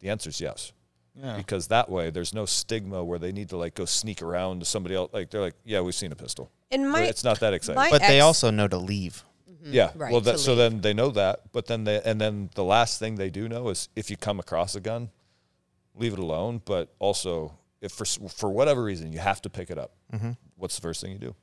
the 0.00 0.08
answer 0.08 0.30
is 0.30 0.40
yes. 0.40 0.72
Yeah. 1.20 1.36
Because 1.36 1.66
that 1.68 1.90
way 1.90 2.10
there's 2.10 2.32
no 2.32 2.46
stigma 2.46 3.02
where 3.02 3.18
they 3.18 3.32
need 3.32 3.48
to 3.48 3.56
like 3.56 3.74
go 3.74 3.84
sneak 3.84 4.22
around 4.22 4.60
to 4.60 4.64
somebody 4.64 4.94
else. 4.94 5.10
Like 5.12 5.30
they're 5.30 5.40
like, 5.40 5.56
yeah, 5.64 5.80
we've 5.80 5.96
seen 5.96 6.12
a 6.12 6.16
pistol. 6.16 6.52
And 6.70 6.88
my 6.88 7.02
it's 7.02 7.24
not 7.24 7.40
that 7.40 7.54
exciting. 7.54 7.80
my 7.80 7.90
But 7.90 8.02
they 8.02 8.20
also 8.20 8.50
know 8.52 8.68
to 8.68 8.78
leave. 8.78 9.24
Mm-hmm. 9.50 9.72
yeah. 9.72 9.90
Right, 9.96 10.12
well, 10.12 10.20
that, 10.20 10.38
so 10.38 10.52
leave. 10.52 10.58
then 10.58 10.80
they 10.80 10.94
know 10.94 11.10
that. 11.10 11.50
But 11.50 11.66
then 11.66 11.82
they 11.82 12.00
and 12.04 12.20
then 12.20 12.50
the 12.54 12.62
last 12.62 13.00
thing 13.00 13.16
they 13.16 13.30
do 13.30 13.48
know 13.48 13.68
is 13.70 13.88
if 13.96 14.10
you 14.10 14.16
come 14.16 14.38
across 14.38 14.76
a 14.76 14.80
gun, 14.80 15.10
leave 15.96 16.12
it 16.12 16.20
alone. 16.20 16.62
But 16.64 16.94
also, 17.00 17.57
if 17.80 17.92
for 17.92 18.04
for 18.04 18.50
whatever 18.50 18.82
reason 18.82 19.12
you 19.12 19.18
have 19.18 19.40
to 19.42 19.50
pick 19.50 19.70
it 19.70 19.78
up, 19.78 19.92
what's 20.56 20.76
the 20.76 20.82
first 20.82 21.00
thing 21.00 21.12
you 21.12 21.18
do? 21.18 21.34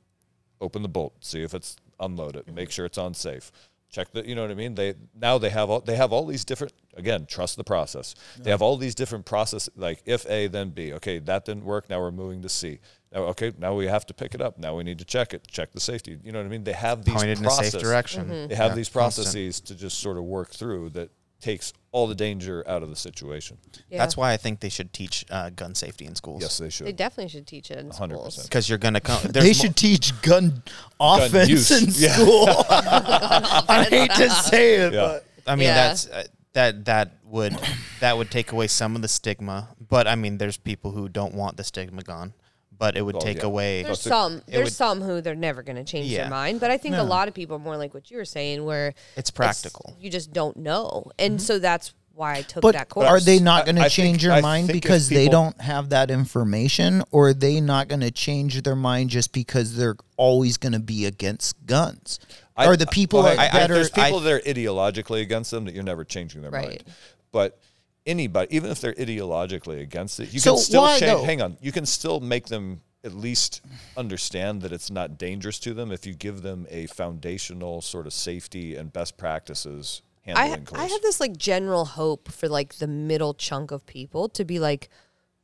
Open 0.60 0.82
the 0.82 0.88
bolt, 0.88 1.14
see 1.24 1.42
if 1.42 1.54
it's 1.54 1.76
unloaded, 2.00 2.52
make 2.54 2.70
sure 2.70 2.86
it's 2.86 2.98
on 2.98 3.14
safe. 3.14 3.52
Check 3.88 4.10
the, 4.12 4.26
you 4.28 4.34
know 4.34 4.42
what 4.42 4.50
I 4.50 4.54
mean. 4.54 4.74
They 4.74 4.94
now 5.14 5.38
they 5.38 5.48
have 5.50 5.70
all 5.70 5.80
they 5.80 5.94
have 5.96 6.12
all 6.12 6.26
these 6.26 6.44
different. 6.44 6.72
Again, 6.96 7.24
trust 7.26 7.56
the 7.56 7.62
process. 7.64 8.14
They 8.38 8.50
have 8.50 8.60
all 8.60 8.76
these 8.76 8.94
different 8.94 9.26
process. 9.26 9.68
Like 9.76 10.02
if 10.06 10.28
A, 10.28 10.48
then 10.48 10.70
B. 10.70 10.92
Okay, 10.94 11.18
that 11.20 11.44
didn't 11.44 11.64
work. 11.64 11.88
Now 11.88 12.00
we're 12.00 12.10
moving 12.10 12.42
to 12.42 12.48
C. 12.48 12.80
Now, 13.12 13.20
okay, 13.26 13.52
now 13.58 13.74
we 13.74 13.86
have 13.86 14.04
to 14.06 14.14
pick 14.14 14.34
it 14.34 14.40
up. 14.42 14.58
Now 14.58 14.76
we 14.76 14.82
need 14.82 14.98
to 14.98 15.04
check 15.04 15.32
it. 15.34 15.46
Check 15.46 15.72
the 15.72 15.80
safety. 15.80 16.18
You 16.24 16.32
know 16.32 16.40
what 16.40 16.46
I 16.46 16.48
mean. 16.48 16.64
They 16.64 16.72
have 16.72 17.04
these 17.04 17.14
Pointed 17.14 17.38
in 17.38 17.46
a 17.46 17.50
safe 17.50 17.80
direction. 17.80 18.24
Mm-hmm. 18.24 18.48
They 18.48 18.54
have 18.56 18.72
Yeah, 18.72 18.74
these 18.76 18.88
constant. 18.88 19.26
processes 19.26 19.60
to 19.60 19.74
just 19.76 20.00
sort 20.00 20.16
of 20.18 20.24
work 20.24 20.50
through 20.50 20.90
that 20.90 21.10
takes 21.40 21.72
all 21.92 22.06
the 22.06 22.14
danger 22.14 22.62
out 22.68 22.82
of 22.82 22.90
the 22.90 22.96
situation. 22.96 23.56
Yeah. 23.88 23.98
That's 23.98 24.16
why 24.16 24.32
I 24.32 24.36
think 24.36 24.60
they 24.60 24.68
should 24.68 24.92
teach 24.92 25.24
uh, 25.30 25.50
gun 25.50 25.74
safety 25.74 26.04
in 26.04 26.14
schools. 26.14 26.42
Yes, 26.42 26.58
they 26.58 26.68
should. 26.70 26.86
they 26.86 26.92
definitely 26.92 27.28
should 27.30 27.46
teach 27.46 27.70
it 27.70 27.78
in 27.78 27.88
100. 27.88 28.14
schools. 28.14 28.42
because 28.42 28.68
you're 28.68 28.78
gonna 28.78 29.00
come. 29.00 29.20
They 29.22 29.30
there's 29.40 29.58
mo- 29.58 29.62
should 29.64 29.76
teach 29.76 30.20
gun 30.22 30.62
offense 31.00 31.48
use. 31.48 31.70
in 31.70 31.84
Yeah. 31.96 32.12
school. 32.16 32.46
I 32.68 33.86
hate 33.88 34.10
to 34.12 34.30
say 34.30 34.74
it, 34.76 34.92
Yeah. 34.92 35.00
but 35.00 35.24
I 35.46 35.56
mean, 35.56 35.68
Yeah. 35.68 35.74
that's 35.88 36.08
uh, 36.08 36.24
that 36.52 36.84
that 36.86 37.12
would 37.24 37.56
that 38.00 38.16
would 38.16 38.30
take 38.30 38.52
away 38.52 38.66
some 38.66 38.96
of 38.96 39.02
the 39.02 39.08
stigma. 39.08 39.68
But 39.88 40.06
I 40.06 40.14
mean, 40.16 40.38
there's 40.38 40.56
people 40.56 40.90
who 40.92 41.08
don't 41.08 41.34
want 41.34 41.56
the 41.56 41.64
stigma 41.64 42.02
gone. 42.02 42.32
But 42.78 42.96
it 42.96 43.02
would 43.02 43.14
Well, 43.14 43.22
take 43.22 43.38
yeah. 43.38 43.46
away. 43.46 43.82
There's 43.82 43.98
That's 43.98 44.06
a- 44.06 44.08
some 44.10 44.42
there's 44.46 44.64
would- 44.64 44.72
some 44.72 45.00
who 45.00 45.20
they're 45.20 45.34
never 45.34 45.62
going 45.62 45.76
to 45.76 45.84
change 45.84 46.08
Yeah. 46.08 46.22
their 46.22 46.30
mind, 46.30 46.60
but 46.60 46.70
I 46.70 46.76
think 46.76 46.94
No. 46.94 47.02
a 47.02 47.04
lot 47.04 47.26
of 47.28 47.34
people 47.34 47.56
are 47.56 47.60
more 47.60 47.76
like 47.76 47.94
what 47.94 48.10
you 48.10 48.16
were 48.18 48.24
saying, 48.26 48.64
where 48.64 48.94
It's 49.16 49.30
practical. 49.30 49.94
you 49.98 50.10
just 50.10 50.32
don't 50.32 50.56
know, 50.58 51.10
and 51.18 51.38
mm-hmm. 51.38 51.44
so 51.44 51.58
that's 51.58 51.94
why 52.14 52.34
I 52.36 52.42
took 52.42 52.62
But 52.62 52.72
that 52.74 52.88
course. 52.88 53.06
are 53.06 53.20
they 53.20 53.38
not 53.38 53.64
going 53.66 53.76
I 53.78 53.84
to 53.84 53.90
think- 53.90 53.92
change 53.92 54.24
your 54.24 54.32
I 54.32 54.40
mind 54.40 54.66
think 54.68 54.76
if 54.78 54.82
because 54.82 55.08
they 55.08 55.24
people- 55.26 55.32
don't 55.42 55.60
have 55.62 55.88
that 55.90 56.10
information, 56.10 57.02
or 57.10 57.28
are 57.28 57.34
they 57.34 57.60
not 57.60 57.88
going 57.88 58.00
to 58.00 58.10
change 58.10 58.60
their 58.62 58.76
mind 58.76 59.10
just 59.10 59.32
because 59.32 59.76
they're 59.76 59.96
always 60.16 60.56
going 60.56 60.72
to 60.72 60.78
be 60.78 61.04
against 61.06 61.56
guns? 61.66 62.18
I- 62.56 62.66
Are 62.66 62.76
the 62.76 62.86
people 62.86 63.22
well, 63.22 63.36
that 63.36 63.54
I- 63.54 63.60
I- 63.60 63.64
are 63.64 63.68
there's 63.68 63.90
people 63.90 64.20
that 64.20 64.32
are 64.32 64.40
ideologically 64.40 65.20
against 65.20 65.50
them 65.50 65.64
that 65.66 65.74
you're 65.74 65.82
never 65.84 66.04
changing 66.04 66.40
their 66.42 66.50
Right. 66.50 66.68
mind. 66.68 66.84
But 67.32 67.58
anybody, 68.06 68.54
even 68.56 68.70
if 68.70 68.80
they're 68.80 68.94
ideologically 68.94 69.80
against 69.80 70.20
it, 70.20 70.32
you 70.32 70.40
So 70.40 70.54
can 70.54 70.62
still 70.62 70.82
why, 70.82 70.98
change. 70.98 71.12
though? 71.12 71.24
Hang 71.24 71.42
on, 71.42 71.56
you 71.60 71.72
can 71.72 71.86
still 71.86 72.20
make 72.20 72.46
them 72.46 72.80
at 73.04 73.12
least 73.14 73.60
understand 73.96 74.62
that 74.62 74.72
it's 74.72 74.90
not 74.90 75.16
dangerous 75.18 75.58
to 75.60 75.72
them 75.74 75.92
if 75.92 76.06
you 76.06 76.14
give 76.14 76.42
them 76.42 76.66
a 76.70 76.86
foundational 76.86 77.80
sort 77.80 78.06
of 78.06 78.12
safety 78.12 78.74
and 78.74 78.92
best 78.92 79.16
practices 79.16 80.02
I, 80.26 80.46
handling 80.46 80.64
course. 80.66 80.80
I 80.80 80.86
have 80.86 81.02
this 81.02 81.20
like 81.20 81.36
general 81.36 81.84
hope 81.84 82.32
for 82.32 82.48
like 82.48 82.74
the 82.76 82.88
middle 82.88 83.32
chunk 83.34 83.70
of 83.70 83.86
people 83.86 84.28
to 84.30 84.44
be 84.44 84.58
like 84.58 84.88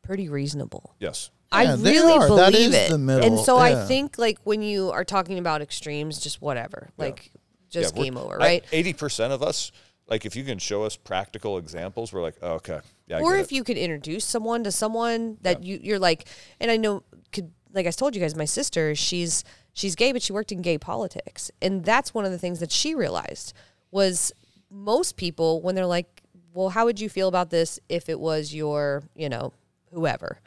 pretty 0.02 0.28
reasonable. 0.28 0.94
yes. 0.98 1.30
I 1.55 1.64
Yeah, 1.64 1.76
they 1.76 1.93
really 1.93 2.12
are. 2.14 2.26
believe 2.28 2.39
That 2.47 2.55
is 2.55 2.74
it. 2.74 2.89
the 2.90 2.97
middle, 2.97 3.26
and 3.36 3.39
so 3.39 3.59
I 3.59 3.84
think 3.84 4.16
like 4.16 4.39
when 4.44 4.62
you 4.62 4.90
are 4.90 5.05
talking 5.05 5.39
about 5.39 5.60
extremes, 5.60 6.18
just 6.18 6.40
whatever. 6.40 6.89
Like 6.97 7.30
just 7.68 7.94
we're- 7.94 8.05
game 8.09 8.16
over, 8.16 8.36
I- 8.40 8.44
right? 8.47 8.64
80% 8.72 9.32
of 9.32 9.43
us, 9.43 9.70
like 10.09 10.27
if 10.27 10.37
you 10.37 10.45
can 10.45 10.59
show 10.59 10.83
us 10.83 10.97
practical 10.97 11.59
examples, 11.59 12.12
we're 12.12 12.23
like, 12.23 12.37
oh, 12.43 12.55
okay. 12.55 12.81
Yeah, 13.07 13.19
I 13.19 13.20
or 13.20 13.37
if 13.37 13.53
it. 13.53 13.55
you 13.55 13.65
could 13.65 13.77
introduce 13.79 14.24
someone 14.24 14.65
to 14.65 14.73
someone 14.73 15.39
that 15.43 15.62
you 15.62 15.79
you're 15.83 15.99
like 15.99 16.27
and 16.61 16.70
I 16.70 16.77
know 16.77 17.03
could 17.33 17.53
like 17.73 17.87
I 17.87 17.91
told 17.91 18.15
you 18.15 18.20
guys 18.20 18.37
my 18.37 18.45
sister 18.45 18.95
she's 18.95 19.45
she's 19.73 19.95
gay 19.95 20.12
but 20.12 20.23
she 20.23 20.33
worked 20.33 20.53
in 20.53 20.62
gay 20.62 20.79
politics. 20.79 21.51
And 21.61 21.85
that's 21.85 22.15
one 22.15 22.24
of 22.24 22.31
the 22.31 22.39
things 22.39 22.61
that 22.61 22.70
she 22.70 22.95
realized 22.95 23.53
was 23.91 24.33
most 24.70 25.16
people 25.16 25.61
when 25.62 25.74
they're 25.74 25.87
like 25.87 26.23
well 26.55 26.70
how 26.70 26.85
would 26.85 27.01
you 27.01 27.09
feel 27.09 27.29
about 27.29 27.51
this 27.51 27.79
if 27.89 28.09
it 28.09 28.19
was 28.20 28.55
your 28.55 29.03
you 29.15 29.29
know 29.29 29.53
whoever? 29.93 30.41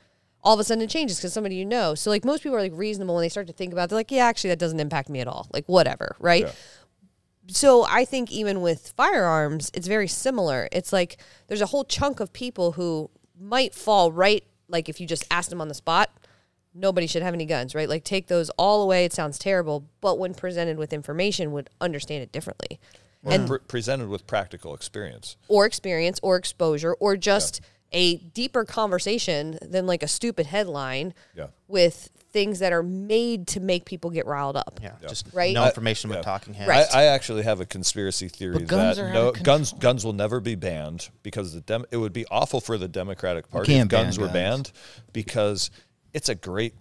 All 0.43 0.53
of 0.53 0.59
a 0.59 0.63
sudden 0.63 0.83
it 0.83 0.91
changes 0.91 1.17
because 1.17 1.33
somebody 1.33 1.55
you 1.55 1.65
know. 1.65 1.95
So 1.95 2.11
like 2.11 2.23
most 2.23 2.43
people 2.43 2.57
are 2.57 2.61
like 2.61 2.73
reasonable 2.75 3.15
when 3.15 3.23
they 3.23 3.29
start 3.29 3.47
to 3.47 3.53
think 3.53 3.73
about 3.73 3.85
it, 3.85 3.89
they're 3.89 3.99
like 3.99 4.11
yeah 4.11 4.25
actually 4.25 4.51
that 4.51 4.59
doesn't 4.59 4.79
impact 4.79 5.09
me 5.09 5.19
at 5.19 5.27
all. 5.27 5.47
Like 5.51 5.65
whatever 5.65 6.15
right? 6.19 6.43
Yeah. 6.43 6.51
So 7.47 7.85
I 7.87 8.05
think 8.05 8.31
even 8.31 8.61
with 8.61 8.93
firearms, 8.97 9.71
it's 9.73 9.87
very 9.87 10.07
similar. 10.07 10.67
It's 10.71 10.91
like 10.93 11.17
there's 11.47 11.61
a 11.61 11.67
whole 11.67 11.83
chunk 11.83 12.19
of 12.19 12.33
people 12.33 12.73
who 12.73 13.09
might 13.39 13.73
fall 13.75 14.11
right, 14.11 14.43
like 14.67 14.89
if 14.89 14.99
you 14.99 15.07
just 15.07 15.25
asked 15.29 15.49
them 15.49 15.61
on 15.61 15.67
the 15.67 15.73
spot, 15.73 16.09
nobody 16.73 17.07
should 17.07 17.21
have 17.23 17.33
any 17.33 17.45
guns, 17.45 17.75
right? 17.75 17.87
Like 17.89 18.03
take 18.03 18.27
those 18.27 18.49
all 18.51 18.81
away. 18.81 19.05
It 19.05 19.13
sounds 19.13 19.37
terrible, 19.37 19.85
but 20.01 20.17
when 20.19 20.33
presented 20.33 20.77
with 20.77 20.91
information, 20.93 21.51
would 21.51 21.69
understand 21.79 22.23
it 22.23 22.31
differently, 22.31 22.79
Or 23.23 23.37
pre- 23.39 23.59
presented 23.59 24.09
with 24.09 24.25
practical 24.27 24.73
experience. 24.73 25.37
or 25.47 25.65
experience, 25.65 26.19
or 26.23 26.35
exposure, 26.37 26.93
or 26.95 27.15
just 27.15 27.61
a 27.91 28.17
deeper 28.17 28.65
conversation 28.65 29.57
than 29.61 29.85
like 29.85 30.03
a 30.03 30.07
stupid 30.07 30.47
headline 30.47 31.13
Yeah. 31.35 31.47
with 31.67 32.09
things 32.35 32.59
that 32.59 32.73
are 32.73 32.83
made 32.83 33.47
to 33.47 33.61
make 33.61 33.85
people 33.85 34.09
get 34.09 34.25
riled 34.25 34.57
up. 34.57 34.77
Yeah, 34.83 34.91
just 35.07 35.25
Right? 35.31 35.53
no 35.53 35.63
I- 35.63 35.67
information 35.67 36.09
but 36.09 36.17
yeah. 36.17 36.21
talking 36.23 36.53
heads. 36.53 36.67
Right. 36.67 36.85
I, 36.93 37.03
I 37.03 37.05
actually 37.05 37.43
have 37.43 37.61
a 37.61 37.65
conspiracy 37.65 38.27
theory 38.27 38.55
But 38.55 38.67
guns 38.67 38.97
that 38.97 39.03
are 39.05 39.07
out 39.07 39.13
no 39.13 39.27
of 39.29 39.41
guns 39.41 39.71
guns 39.71 40.03
will 40.03 40.11
never 40.11 40.41
be 40.41 40.55
banned 40.55 41.09
because 41.23 41.53
the 41.53 41.61
dem- 41.61 41.85
it 41.91 41.97
would 41.97 42.11
be 42.11 42.25
awful 42.29 42.59
for 42.59 42.77
the 42.77 42.89
Democratic 42.89 43.49
Party 43.49 43.71
if 43.71 43.77
can't 43.77 43.89
ban 43.89 44.03
guns 44.03 44.19
were 44.19 44.25
guns. 44.25 44.33
banned 44.33 44.71
because 45.13 45.71
it's 46.13 46.27
a 46.27 46.35
great 46.35 46.73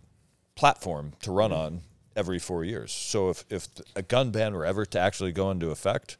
platform 0.56 1.12
to 1.22 1.30
run 1.32 1.52
on 1.52 1.82
every 2.16 2.38
four 2.40 2.64
years. 2.64 2.90
So 2.92 3.28
if 3.30 3.44
if 3.48 3.68
a 3.94 4.02
gun 4.02 4.30
ban 4.32 4.54
were 4.54 4.64
ever 4.66 4.84
to 4.86 4.98
actually 4.98 5.30
go 5.32 5.50
into 5.52 5.70
effect, 5.70 6.16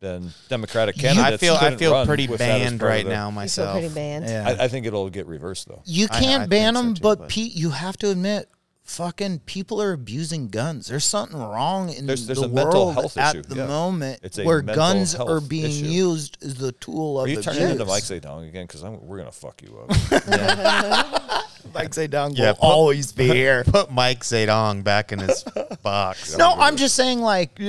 then 0.00 0.30
Democratic 0.48 0.96
candidates 0.96 1.34
I 1.34 1.36
feel 1.38 1.54
I 1.56 1.58
couldn't 1.58 1.78
feel 1.80 1.92
run 1.92 2.06
pretty 2.06 2.28
with 2.28 2.38
that 2.38 2.60
as 2.60 2.62
banned 2.62 2.78
part 2.80 2.90
of 2.92 2.94
right 2.96 3.04
the- 3.04 3.10
now 3.10 3.26
You 3.26 3.32
feel 3.32 3.34
myself. 3.34 3.72
pretty 3.72 3.94
banned. 3.94 4.24
Yeah. 4.28 4.54
I, 4.60 4.64
I 4.64 4.68
think 4.68 4.86
it'll 4.86 5.10
get 5.10 5.26
reversed 5.26 5.66
though. 5.66 5.82
You 5.84 6.06
I- 6.10 6.16
I 6.16 6.20
can't 6.20 6.40
think 6.42 6.50
ban 6.50 6.74
so 6.76 6.82
them, 6.82 6.94
too, 6.94 7.02
but, 7.02 7.18
but- 7.18 7.28
Pete, 7.28 7.54
you 7.56 7.70
have 7.70 7.96
to 7.98 8.10
admit, 8.10 8.48
fucking 8.88 9.38
people 9.40 9.80
are 9.82 9.92
abusing 9.92 10.48
guns. 10.48 10.88
There's 10.88 11.04
something 11.04 11.38
wrong 11.38 11.90
in 11.90 12.06
There's- 12.06 12.24
there's 12.24 12.38
the 12.40 12.46
a 12.46 12.48
mental 12.48 12.86
world 12.86 12.94
health 12.94 13.18
at 13.18 13.34
issue, 13.36 13.42
the 13.42 13.56
yeah. 13.56 13.66
moment 13.66 14.20
It's 14.22 14.38
a 14.38 14.44
where 14.44 14.62
guns 14.62 15.14
are 15.14 15.40
being 15.40 15.66
issue. 15.66 15.84
used 15.84 16.38
as 16.42 16.54
the 16.54 16.72
tool 16.72 17.20
of 17.20 17.26
Are 17.26 17.28
you 17.28 17.38
abuse. 17.38 17.54
turning 17.54 17.70
into 17.72 17.84
Mike 17.84 18.02
Zedong 18.02 18.48
again? 18.48 18.66
Because 18.66 18.82
we're 18.82 19.18
gonna 19.18 19.30
fuck 19.30 19.60
you 19.62 19.78
up. 19.78 19.90
Mike 21.74 21.90
Zedong 21.90 22.36
Yeah, 22.36 22.48
will 22.48 22.54
put- 22.54 22.62
always 22.62 23.12
be 23.12 23.26
here. 23.28 23.62
Put 23.64 23.92
Mike 23.92 24.20
Zedong 24.20 24.82
back 24.82 25.12
in 25.12 25.18
his 25.18 25.44
box. 25.82 26.36
No, 26.38 26.54
I'm 26.54 26.76
just 26.76 26.94
saying, 26.94 27.20
like, 27.20 27.60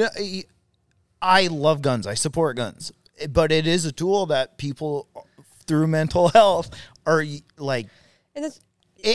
I 1.21 1.47
love 1.47 1.81
guns. 1.81 2.07
I 2.07 2.13
support 2.13 2.55
guns, 2.55 2.93
but 3.29 3.51
it 3.51 3.67
is 3.67 3.83
a 3.85 3.91
tool 3.91 4.27
that 4.27 4.57
people 4.57 5.07
through 5.67 5.87
mental 5.87 6.29
health 6.33 6.69
are 7.05 7.25
like. 7.57 7.87
And 8.35 8.45
that's 8.45 8.61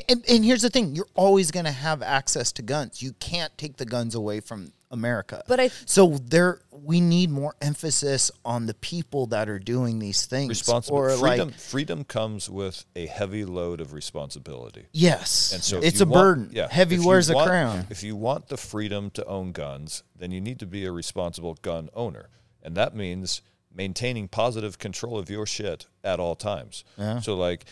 And, 0.09 0.25
and 0.29 0.45
here's 0.45 0.63
the 0.63 0.71
thing: 0.71 0.95
you're 0.95 1.09
always 1.15 1.51
going 1.51 1.67
to 1.67 1.73
have 1.73 2.03
access 2.03 2.53
to 2.53 2.63
guns. 2.63 3.03
You 3.03 3.13
can't 3.21 3.57
take 3.59 3.77
the 3.77 3.85
guns 3.85 4.15
away 4.15 4.41
from 4.41 4.73
America. 4.91 5.43
But 5.49 5.61
I- 5.61 5.71
so 5.87 6.19
there, 6.25 6.61
we 6.71 7.01
need 7.01 7.31
more 7.31 7.55
emphasis 7.61 8.31
on 8.45 8.67
the 8.67 8.75
people 8.75 9.27
that 9.27 9.49
are 9.49 9.59
doing 9.59 9.99
these 9.99 10.25
things. 10.27 10.49
Responsible 10.51 10.99
or 10.99 11.11
freedom. 11.17 11.49
like, 11.49 11.59
freedom 11.59 12.05
comes 12.05 12.49
with 12.49 12.85
a 12.95 13.07
heavy 13.07 13.45
load 13.45 13.81
of 13.81 13.93
responsibility. 13.93 14.87
yes, 14.93 15.53
And 15.53 15.63
so 15.63 15.81
it's 15.81 16.01
a 16.01 16.05
want- 16.07 16.13
burden. 16.15 16.51
Yeah, 16.53 16.69
Heavy 16.71 16.95
if 16.97 17.03
you 17.03 17.09
wears 17.09 17.29
a 17.29 17.35
want- 17.35 17.49
crown. 17.49 17.87
If 17.91 18.03
you 18.03 18.15
want 18.17 18.49
the 18.49 18.57
freedom 18.57 19.11
to 19.11 19.25
own 19.27 19.53
guns, 19.53 20.03
then 20.17 20.31
you 20.31 20.41
need 20.41 20.61
to 20.61 20.67
be 20.67 20.85
a 20.85 20.93
responsible 20.93 21.55
gun 21.63 21.89
owner, 21.95 22.29
and 22.63 22.77
that 22.77 22.95
means 22.95 23.43
maintaining 23.75 24.29
positive 24.29 24.79
control 24.79 25.19
of 25.19 25.29
your 25.29 25.45
shit 25.47 25.87
at 26.05 26.21
all 26.21 26.37
times. 26.37 26.85
So 27.23 27.35
like. 27.35 27.65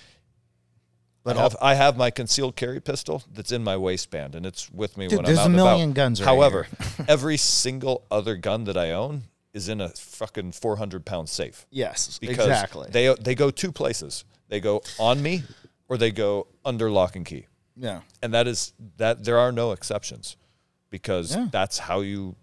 But 1.24 1.36
I 1.36 1.42
have, 1.42 1.56
I 1.62 1.74
have 1.74 1.96
my 1.96 2.10
concealed 2.10 2.56
carry 2.56 2.80
pistol 2.80 3.22
that's 3.32 3.52
in 3.52 3.62
my 3.62 3.76
waistband, 3.76 4.34
and 4.34 4.44
it's 4.44 4.70
with 4.70 4.96
me 4.96 5.06
Dude, 5.06 5.18
when 5.18 5.26
I'm 5.26 5.32
out 5.32 5.38
a 5.38 5.44
and 5.46 5.54
about. 5.54 5.64
million 5.64 5.92
guns 5.92 6.20
right 6.20 6.26
However, 6.26 6.66
every 7.08 7.36
single 7.36 8.04
other 8.10 8.36
gun 8.36 8.64
that 8.64 8.76
I 8.76 8.90
own 8.90 9.22
is 9.54 9.68
in 9.68 9.80
a 9.80 9.90
fucking 9.90 10.52
400 10.52 11.04
pound 11.04 11.28
safe 11.28 11.66
Yes, 11.70 12.18
because 12.18 12.38
exactly. 12.46 12.88
they 12.90 13.14
they 13.20 13.34
go 13.34 13.50
two 13.50 13.70
places. 13.70 14.24
They 14.48 14.58
go 14.60 14.82
on 14.98 15.22
me 15.22 15.42
or 15.88 15.96
they 15.96 16.10
go 16.10 16.46
under 16.64 16.90
lock 16.90 17.14
and 17.16 17.24
key. 17.24 17.46
yeah. 17.76 18.00
And 18.22 18.34
that 18.34 18.48
is 18.48 18.72
that 18.96 19.24
there 19.24 19.38
are 19.38 19.52
no 19.52 19.72
exceptions 19.72 20.36
because 20.90 21.34
Yeah. 21.36 21.48
that's 21.52 21.78
how 21.78 22.00
you 22.00 22.34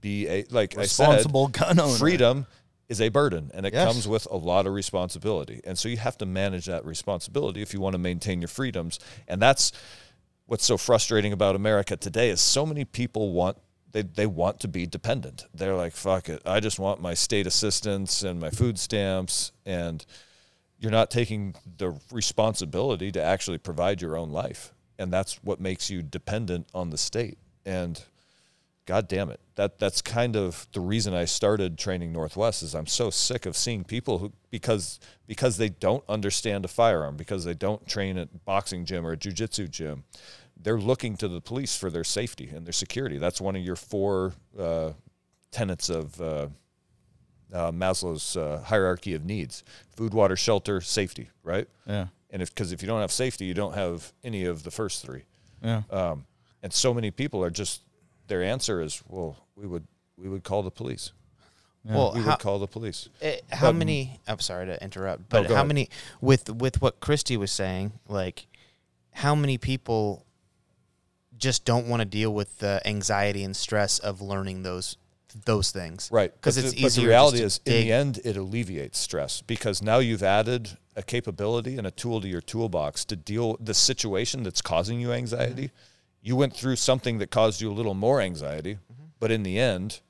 be 0.00 0.28
a 0.28 0.44
like 0.50 0.74
Responsible 0.76 1.50
I 1.54 1.58
said, 1.58 1.76
gun 1.76 1.80
owner. 1.80 1.96
Freedom 1.98 2.46
is 2.88 3.00
a 3.00 3.08
burden 3.08 3.50
and 3.52 3.66
it 3.66 3.72
Yes. 3.74 3.86
comes 3.86 4.08
with 4.08 4.26
a 4.30 4.36
lot 4.36 4.66
of 4.66 4.72
responsibility. 4.72 5.60
And 5.64 5.78
so 5.78 5.88
you 5.88 5.96
have 5.96 6.16
to 6.18 6.26
manage 6.26 6.66
that 6.66 6.84
responsibility 6.84 7.62
if 7.62 7.74
you 7.74 7.80
want 7.80 7.94
to 7.94 7.98
maintain 7.98 8.40
your 8.40 8.48
freedoms. 8.48 8.98
And 9.26 9.42
that's 9.42 9.72
what's 10.46 10.64
so 10.64 10.76
frustrating 10.76 11.32
about 11.32 11.56
America 11.56 11.96
today 11.96 12.30
is 12.30 12.40
so 12.40 12.64
many 12.64 12.84
people 12.84 13.32
want 13.32 13.58
they, 13.92 14.02
they 14.02 14.26
want 14.26 14.60
to 14.60 14.68
be 14.68 14.84
dependent. 14.84 15.46
They're 15.54 15.74
like, 15.74 15.94
fuck 15.94 16.28
it. 16.28 16.42
I 16.44 16.60
just 16.60 16.78
want 16.78 17.00
my 17.00 17.14
state 17.14 17.46
assistance 17.46 18.22
and 18.22 18.38
my 18.38 18.50
food 18.50 18.78
stamps 18.78 19.52
and 19.64 20.04
you're 20.78 20.92
not 20.92 21.10
taking 21.10 21.54
the 21.78 21.98
responsibility 22.12 23.10
to 23.12 23.22
actually 23.22 23.56
provide 23.58 24.02
your 24.02 24.18
own 24.18 24.30
life. 24.30 24.74
And 24.98 25.10
that's 25.10 25.42
what 25.42 25.60
makes 25.60 25.88
you 25.88 26.02
dependent 26.02 26.66
on 26.74 26.90
the 26.90 26.98
state. 26.98 27.38
And 27.64 28.02
God 28.86 29.08
damn 29.08 29.30
it. 29.30 29.40
That 29.56 29.78
that's 29.78 30.00
kind 30.00 30.36
of 30.36 30.68
the 30.72 30.80
reason 30.80 31.12
I 31.12 31.24
started 31.24 31.76
training 31.76 32.12
Northwest 32.12 32.62
is 32.62 32.74
I'm 32.74 32.86
so 32.86 33.10
sick 33.10 33.44
of 33.44 33.56
seeing 33.56 33.82
people 33.82 34.18
who 34.18 34.32
because 34.50 35.00
because 35.26 35.56
they 35.56 35.68
don't 35.68 36.04
understand 36.08 36.64
a 36.64 36.68
firearm, 36.68 37.16
because 37.16 37.44
they 37.44 37.54
don't 37.54 37.86
train 37.86 38.16
at 38.16 38.44
boxing 38.44 38.84
gym 38.84 39.04
or 39.04 39.12
a 39.12 39.16
jujitsu 39.16 39.68
gym, 39.68 40.04
they're 40.56 40.78
looking 40.78 41.16
to 41.16 41.26
the 41.26 41.40
police 41.40 41.76
for 41.76 41.90
their 41.90 42.04
safety 42.04 42.48
and 42.54 42.64
their 42.64 42.72
security. 42.72 43.18
That's 43.18 43.40
one 43.40 43.56
of 43.56 43.62
your 43.62 43.76
four 43.76 44.34
uh, 44.56 44.92
tenets 45.50 45.88
of 45.90 46.20
uh, 46.20 46.46
uh, 47.52 47.72
Maslow's 47.72 48.36
uh, 48.36 48.62
hierarchy 48.66 49.14
of 49.14 49.24
needs: 49.24 49.64
food, 49.96 50.14
water, 50.14 50.36
shelter, 50.36 50.80
safety. 50.80 51.30
Right? 51.42 51.68
Yeah. 51.86 52.06
And 52.30 52.40
if 52.40 52.54
because 52.54 52.70
if 52.70 52.82
you 52.82 52.86
don't 52.86 53.00
have 53.00 53.12
safety, 53.12 53.46
you 53.46 53.54
don't 53.54 53.74
have 53.74 54.12
any 54.22 54.44
of 54.44 54.62
the 54.62 54.70
first 54.70 55.04
three. 55.04 55.24
Yeah. 55.60 55.82
Um, 55.90 56.26
and 56.62 56.72
so 56.72 56.92
many 56.94 57.10
people 57.10 57.42
are 57.42 57.50
just 57.50 57.82
their 58.26 58.42
answer 58.42 58.80
is, 58.80 59.02
well, 59.08 59.36
we 59.56 59.66
would 59.66 59.86
we 60.16 60.28
would 60.28 60.44
call 60.44 60.62
the 60.62 60.70
police. 60.70 61.12
Well, 61.84 62.12
we 62.14 62.20
how, 62.22 62.30
would 62.30 62.40
call 62.40 62.58
the 62.58 62.66
police. 62.66 63.08
eh, 63.22 63.38
how 63.52 63.68
But- 63.68 63.76
many? 63.76 64.18
I'm 64.26 64.40
sorry 64.40 64.66
to 64.66 64.82
interrupt, 64.82 65.28
but 65.28 65.42
go 65.42 65.48
how 65.54 65.60
ahead. 65.60 65.68
many 65.68 65.88
with 66.20 66.50
with 66.50 66.82
what 66.82 66.98
Christy 67.00 67.36
was 67.36 67.52
saying? 67.52 67.92
Like, 68.08 68.48
how 69.12 69.34
many 69.36 69.56
people 69.56 70.24
just 71.36 71.64
don't 71.64 71.86
want 71.86 72.00
to 72.00 72.04
deal 72.06 72.32
with 72.32 72.58
the 72.58 72.80
anxiety 72.86 73.44
and 73.44 73.54
stress 73.54 73.98
of 73.98 74.20
learning 74.20 74.62
those 74.64 74.96
those 75.44 75.70
things? 75.70 76.08
Right. 76.10 76.32
Because 76.34 76.56
it's 76.56 76.72
the, 76.72 76.82
but 76.82 76.86
easier. 76.86 77.02
the 77.04 77.08
reality 77.08 77.38
just 77.38 77.60
is, 77.68 77.72
to 77.72 77.78
in 77.78 77.86
the 77.86 77.92
end, 77.92 78.20
it 78.24 78.36
alleviates 78.36 78.98
stress 78.98 79.42
because 79.42 79.82
now 79.82 79.98
you've 79.98 80.22
added 80.22 80.78
a 80.96 81.02
capability 81.02 81.76
and 81.76 81.86
a 81.86 81.90
tool 81.90 82.20
to 82.22 82.26
your 82.28 82.40
toolbox 82.40 83.04
to 83.04 83.16
deal 83.16 83.58
the 83.60 83.74
situation 83.74 84.42
that's 84.42 84.62
causing 84.62 84.98
you 84.98 85.12
anxiety. 85.12 85.70
You 86.26 86.34
went 86.34 86.54
through 86.56 86.74
something 86.74 87.18
that 87.18 87.30
caused 87.30 87.60
you 87.60 87.70
a 87.70 87.72
little 87.72 87.94
more 87.94 88.20
anxiety, 88.20 88.78
but 89.20 89.30
in 89.30 89.44
the 89.44 89.60
end, 89.60 90.00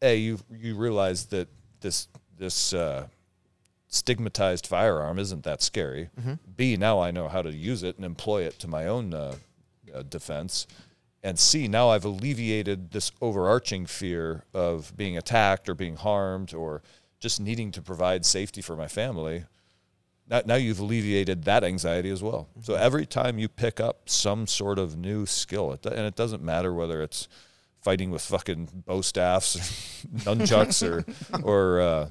a 0.00 0.16
you 0.16 0.38
you 0.48 0.76
realize 0.76 1.26
that 1.26 1.48
this 1.80 2.06
this 2.38 2.72
uh, 2.72 3.08
stigmatized 3.88 4.68
firearm 4.68 5.18
isn't 5.18 5.42
that 5.42 5.62
scary. 5.62 6.10
B, 6.56 6.76
now 6.76 7.00
I 7.00 7.10
know 7.10 7.26
how 7.26 7.42
to 7.42 7.52
use 7.52 7.82
it 7.82 7.96
and 7.96 8.04
employ 8.04 8.42
it 8.42 8.56
to 8.60 8.68
my 8.68 8.86
own 8.86 9.14
uh, 9.14 9.34
uh, 9.92 10.02
defense. 10.02 10.68
And 11.24 11.40
C, 11.40 11.66
now 11.66 11.88
I've 11.88 12.04
alleviated 12.04 12.92
this 12.92 13.10
overarching 13.20 13.86
fear 13.86 14.44
of 14.54 14.96
being 14.96 15.16
attacked 15.18 15.68
or 15.68 15.74
being 15.74 15.96
harmed 15.96 16.54
or 16.54 16.82
just 17.18 17.40
needing 17.40 17.72
to 17.72 17.82
provide 17.82 18.24
safety 18.24 18.60
for 18.60 18.76
my 18.76 18.86
family. 18.86 19.44
Now, 20.28 20.42
now 20.46 20.54
you've 20.54 20.80
alleviated 20.80 21.44
that 21.44 21.64
anxiety 21.64 22.10
as 22.10 22.22
well. 22.22 22.48
So 22.62 22.74
every 22.74 23.06
time 23.06 23.38
you 23.38 23.48
pick 23.48 23.78
up 23.78 24.08
some 24.08 24.46
sort 24.46 24.78
of 24.78 24.96
new 24.96 25.26
skill, 25.26 25.72
it, 25.72 25.84
and 25.84 26.00
it 26.00 26.16
doesn't 26.16 26.42
matter 26.42 26.72
whether 26.72 27.02
it's 27.02 27.28
fighting 27.82 28.10
with 28.10 28.22
fucking 28.22 28.84
bow 28.86 29.02
staffs, 29.02 29.56
nunchucks, 30.16 30.82
or 30.82 31.04
or 31.42 31.80
uh, 31.80 32.10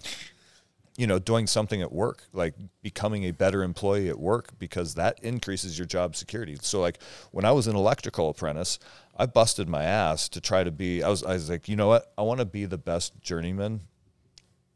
you 0.95 1.07
know 1.07 1.17
doing 1.17 1.47
something 1.47 1.81
at 1.81 1.91
work, 1.91 2.25
like 2.33 2.53
becoming 2.83 3.23
a 3.23 3.31
better 3.31 3.63
employee 3.63 4.09
at 4.09 4.19
work, 4.19 4.51
because 4.59 4.93
that 4.93 5.17
increases 5.23 5.79
your 5.79 5.87
job 5.87 6.15
security. 6.15 6.55
So 6.61 6.79
like 6.79 6.99
when 7.31 7.45
I 7.45 7.51
was 7.51 7.65
an 7.65 7.75
electrical 7.75 8.29
apprentice, 8.29 8.77
I 9.17 9.25
busted 9.25 9.67
my 9.67 9.83
ass 9.83 10.29
to 10.29 10.39
try 10.39 10.63
to 10.63 10.71
be. 10.71 11.01
I 11.01 11.09
was 11.09 11.23
I 11.23 11.33
was 11.33 11.49
like, 11.49 11.67
you 11.67 11.75
know 11.75 11.87
what? 11.87 12.13
I 12.15 12.21
want 12.21 12.39
to 12.41 12.45
be 12.45 12.65
the 12.65 12.77
best 12.77 13.19
journeyman 13.21 13.81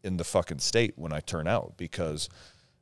in 0.03 0.18
the 0.18 0.23
fucking 0.23 0.59
state 0.59 0.93
when 0.95 1.14
I 1.14 1.19
turn 1.19 1.47
out 1.47 1.73
because 1.77 2.30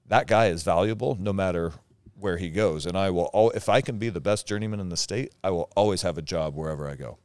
that 0.08 0.28
guy 0.28 0.48
is 0.48 0.64
valuable 0.64 1.18
no 1.20 1.34
matter 1.34 1.74
where 2.18 2.38
he 2.38 2.50
goes. 2.50 2.86
And 2.86 2.98
I 2.98 3.10
will, 3.10 3.30
al- 3.34 3.50
if 3.52 3.68
I 3.70 3.82
can 3.82 3.98
be 3.98 4.10
the 4.10 4.22
best 4.22 4.48
journeyman 4.48 4.80
in 4.80 4.90
the 4.90 4.98
state, 4.98 5.34
I 5.44 5.50
will 5.50 5.70
always 5.76 6.02
have 6.04 6.18
a 6.18 6.22
job 6.22 6.56
wherever 6.56 6.88
I 6.88 6.96
go 6.96 7.18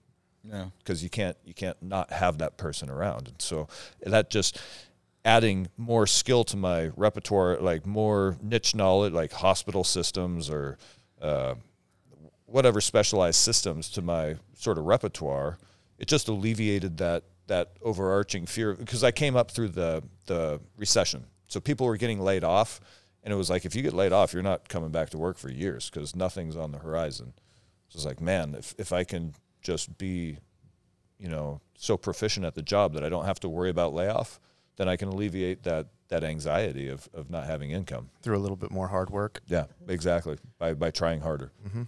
Yeah. 0.44 0.66
because 0.78 1.02
you 1.02 1.10
can't, 1.10 1.36
you 1.44 1.54
can't 1.54 1.80
not 1.82 2.10
have 2.12 2.38
that 2.38 2.56
person 2.56 2.90
around. 2.90 3.28
And 3.28 3.40
so 3.40 3.68
that 4.04 4.30
just 4.30 4.60
adding 5.24 5.68
more 5.76 6.06
skill 6.06 6.42
to 6.44 6.56
my 6.56 6.88
repertoire, 6.96 7.58
like 7.60 7.86
more 7.86 8.36
niche 8.42 8.74
knowledge, 8.74 9.12
like 9.12 9.32
hospital 9.32 9.84
systems 9.84 10.50
or, 10.50 10.76
uh, 11.20 11.54
whatever 12.46 12.80
specialized 12.80 13.38
systems 13.38 13.88
to 13.90 14.02
my 14.02 14.34
sort 14.54 14.76
of 14.78 14.84
repertoire, 14.84 15.56
it 15.98 16.08
just 16.08 16.26
alleviated 16.28 16.96
that 16.98 17.22
that 17.46 17.72
overarching 17.82 18.46
fear 18.46 18.74
because 18.74 19.02
I 19.04 19.10
came 19.12 19.36
up 19.36 19.50
through 19.50 19.68
the 19.68 20.02
the 20.26 20.60
recession. 20.76 21.24
So 21.50 21.60
people 21.60 21.86
were 21.86 21.96
getting 21.96 22.20
laid 22.20 22.44
off 22.44 22.80
and 23.22 23.32
it 23.32 23.36
was 23.36 23.50
like 23.50 23.64
if 23.64 23.74
you 23.74 23.82
get 23.82 23.92
laid 23.92 24.12
off, 24.12 24.32
you're 24.32 24.42
not 24.42 24.68
coming 24.68 24.90
back 24.90 25.10
to 25.10 25.18
work 25.18 25.36
for 25.36 25.50
years 25.50 25.90
because 25.90 26.16
nothing's 26.16 26.56
on 26.56 26.72
the 26.72 26.78
horizon. 26.78 27.34
So 27.88 27.96
it's 27.96 28.06
like, 28.06 28.20
man, 28.20 28.54
if 28.54 28.74
if 28.78 28.92
I 28.92 29.04
can 29.04 29.34
just 29.60 29.98
be, 29.98 30.38
you 31.18 31.28
know, 31.28 31.60
so 31.76 31.96
proficient 31.96 32.46
at 32.46 32.54
the 32.54 32.62
job 32.62 32.94
that 32.94 33.04
I 33.04 33.08
don't 33.08 33.26
have 33.26 33.40
to 33.40 33.48
worry 33.48 33.68
about 33.68 33.92
layoff, 33.92 34.40
then 34.76 34.88
I 34.88 34.96
can 34.96 35.08
alleviate 35.08 35.64
that 35.64 35.88
that 36.08 36.24
anxiety 36.24 36.88
of, 36.88 37.08
of 37.12 37.30
not 37.30 37.44
having 37.46 37.70
income. 37.70 38.10
through 38.22 38.36
a 38.36 38.40
little 38.40 38.56
bit 38.56 38.70
more 38.70 38.88
hard 38.88 39.10
work. 39.10 39.40
Yeah, 39.46 39.66
exactly. 39.86 40.38
By 40.58 40.74
by 40.74 40.90
trying 40.90 41.20
harder. 41.20 41.52
Mm-hmm. 41.66 41.82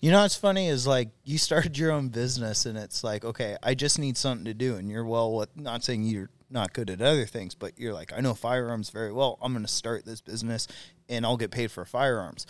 You 0.00 0.12
know 0.12 0.22
what's 0.22 0.36
funny 0.36 0.68
is 0.68 0.86
like 0.86 1.08
you 1.24 1.38
started 1.38 1.76
your 1.76 1.90
own 1.90 2.08
business 2.08 2.66
and 2.66 2.78
it's 2.78 3.02
like, 3.02 3.24
okay, 3.24 3.56
I 3.64 3.74
just 3.74 3.98
need 3.98 4.16
something 4.16 4.44
to 4.44 4.54
do. 4.54 4.76
And 4.76 4.88
you're 4.88 5.04
well, 5.04 5.32
what, 5.32 5.56
not 5.56 5.82
saying 5.82 6.04
you're 6.04 6.30
not 6.50 6.72
good 6.72 6.90
at 6.90 7.00
other 7.00 7.26
things, 7.26 7.54
but 7.54 7.78
you're 7.78 7.94
like, 7.94 8.12
I 8.12 8.20
know 8.20 8.34
firearms 8.34 8.90
very 8.90 9.12
well. 9.12 9.38
I'm 9.42 9.52
going 9.52 9.64
to 9.64 9.72
start 9.72 10.04
this 10.04 10.20
business 10.20 10.66
and 11.08 11.24
I'll 11.24 11.36
get 11.36 11.50
paid 11.50 11.70
for 11.70 11.84
firearms. 11.84 12.46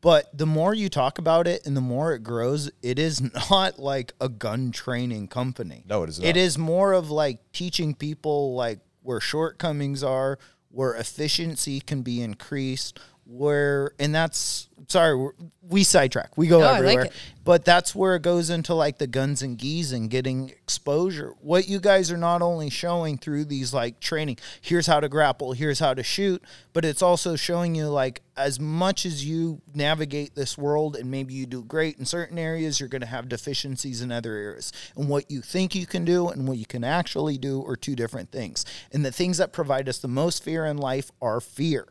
But 0.00 0.36
the 0.36 0.46
more 0.46 0.72
you 0.72 0.88
talk 0.88 1.18
about 1.18 1.46
it 1.46 1.66
and 1.66 1.76
the 1.76 1.82
more 1.82 2.14
it 2.14 2.22
grows, 2.22 2.70
it 2.82 2.98
is 2.98 3.20
not 3.50 3.78
like 3.78 4.12
a 4.20 4.28
gun 4.28 4.70
training 4.70 5.28
company. 5.28 5.84
No, 5.86 6.02
it 6.02 6.08
is 6.10 6.18
not. 6.20 6.28
It 6.28 6.36
is 6.36 6.56
more 6.56 6.92
of 6.92 7.10
like 7.10 7.52
teaching 7.52 7.94
people 7.94 8.54
like 8.54 8.80
where 9.02 9.20
shortcomings 9.20 10.02
are, 10.02 10.38
where 10.70 10.94
efficiency 10.94 11.80
can 11.80 12.02
be 12.02 12.22
increased, 12.22 12.98
where 13.30 13.92
and 14.00 14.14
that's 14.14 14.68
sorry, 14.88 15.16
we're, 15.16 15.84
sidetrack. 15.84 16.36
We 16.36 16.48
go 16.48 16.58
No, 16.58 16.66
like 16.66 16.78
everywhere. 16.78 17.04
it. 17.04 17.12
But 17.44 17.64
that's 17.64 17.94
where 17.94 18.16
it 18.16 18.22
goes 18.22 18.50
into 18.50 18.74
like 18.74 18.98
the 18.98 19.06
guns 19.06 19.40
and 19.40 19.56
geese 19.56 19.92
and 19.92 20.10
getting 20.10 20.50
exposure. 20.50 21.34
What 21.40 21.68
you 21.68 21.80
guys 21.80 22.10
are 22.10 22.16
not 22.16 22.42
only 22.42 22.70
showing 22.70 23.16
through 23.18 23.46
these 23.46 23.72
like 23.72 24.00
training, 24.00 24.38
here's 24.60 24.86
how 24.86 25.00
to 25.00 25.08
grapple, 25.08 25.52
here's 25.52 25.78
how 25.78 25.94
to 25.94 26.02
shoot, 26.02 26.42
but 26.72 26.84
it's 26.84 27.02
also 27.02 27.36
showing 27.36 27.74
you 27.74 27.88
like 27.88 28.22
as 28.36 28.58
much 28.58 29.06
as 29.06 29.24
you 29.24 29.62
navigate 29.74 30.34
this 30.34 30.58
world 30.58 30.96
and 30.96 31.10
maybe 31.10 31.34
you 31.34 31.46
do 31.46 31.62
great 31.62 31.98
in 31.98 32.04
certain 32.04 32.38
areas, 32.38 32.80
you're 32.80 32.88
going 32.88 33.00
to 33.00 33.06
have 33.06 33.28
deficiencies 33.28 34.02
in 34.02 34.10
other 34.12 34.34
areas. 34.34 34.72
And 34.96 35.08
what 35.08 35.30
you 35.30 35.40
think 35.40 35.74
you 35.74 35.86
can 35.86 36.04
do 36.04 36.28
and 36.28 36.46
what 36.48 36.58
you 36.58 36.66
can 36.66 36.84
actually 36.84 37.38
do 37.38 37.64
are 37.66 37.76
two 37.76 37.96
different 37.96 38.32
things. 38.32 38.64
And 38.92 39.04
the 39.04 39.12
things 39.12 39.38
that 39.38 39.52
provide 39.52 39.88
us 39.88 39.98
the 39.98 40.08
most 40.08 40.42
fear 40.42 40.66
in 40.66 40.76
life 40.76 41.10
are 41.22 41.40
fear 41.40 41.86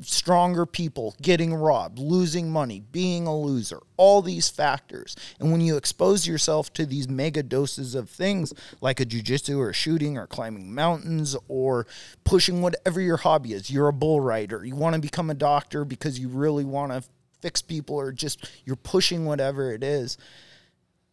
stronger 0.00 0.66
people 0.66 1.14
getting 1.20 1.54
robbed, 1.54 1.98
losing 1.98 2.50
money, 2.50 2.82
being 2.92 3.26
a 3.26 3.36
loser, 3.36 3.80
all 3.96 4.22
these 4.22 4.48
factors. 4.48 5.16
And 5.38 5.52
when 5.52 5.60
you 5.60 5.76
expose 5.76 6.26
yourself 6.26 6.72
to 6.74 6.86
these 6.86 7.08
mega 7.08 7.42
doses 7.42 7.94
of 7.94 8.08
things 8.08 8.52
like 8.80 9.00
a 9.00 9.06
jujitsu 9.06 9.58
or 9.58 9.72
shooting 9.72 10.16
or 10.16 10.26
climbing 10.26 10.74
mountains 10.74 11.36
or 11.48 11.86
pushing 12.24 12.62
whatever 12.62 13.00
your 13.00 13.18
hobby 13.18 13.52
is, 13.52 13.70
you're 13.70 13.88
a 13.88 13.92
bull 13.92 14.20
rider, 14.20 14.64
you 14.64 14.76
want 14.76 14.94
to 14.94 15.00
become 15.00 15.30
a 15.30 15.34
doctor 15.34 15.84
because 15.84 16.18
you 16.18 16.28
really 16.28 16.64
want 16.64 16.92
to 16.92 17.02
fix 17.40 17.62
people 17.62 17.96
or 17.96 18.12
just 18.12 18.50
you're 18.64 18.76
pushing 18.76 19.24
whatever 19.24 19.72
it 19.72 19.84
is 19.84 20.18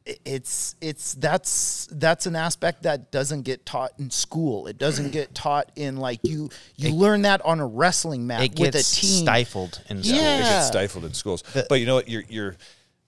it's 0.05 0.75
it's 0.81 1.15
that's 1.15 1.87
that's 1.91 2.27
an 2.27 2.35
aspect 2.35 2.83
that 2.83 3.11
doesn't 3.11 3.41
get 3.41 3.65
taught 3.65 3.91
in 3.97 4.11
school. 4.11 4.67
It 4.67 4.77
doesn't 4.77 5.11
get 5.11 5.33
taught 5.33 5.71
in 5.75 5.97
like 5.97 6.19
you 6.23 6.49
you 6.75 6.93
learn 6.93 7.23
that 7.23 7.43
on 7.43 7.59
a 7.59 7.65
wrestling 7.65 8.27
mat 8.27 8.41
It 8.43 8.51
with 8.59 8.73
gets 8.73 8.97
a 8.97 9.01
team. 9.01 9.23
stifled 9.25 9.81
in 9.89 10.03
school. 10.03 10.19
It 10.19 10.21
Yeah. 10.21 10.53
gets 10.53 10.67
stifled 10.67 11.05
in 11.05 11.13
schools. 11.15 11.43
but 11.69 11.79
you 11.79 11.87
know 11.87 11.95
what? 11.95 12.07
You're 12.07 12.23
you're 12.29 12.55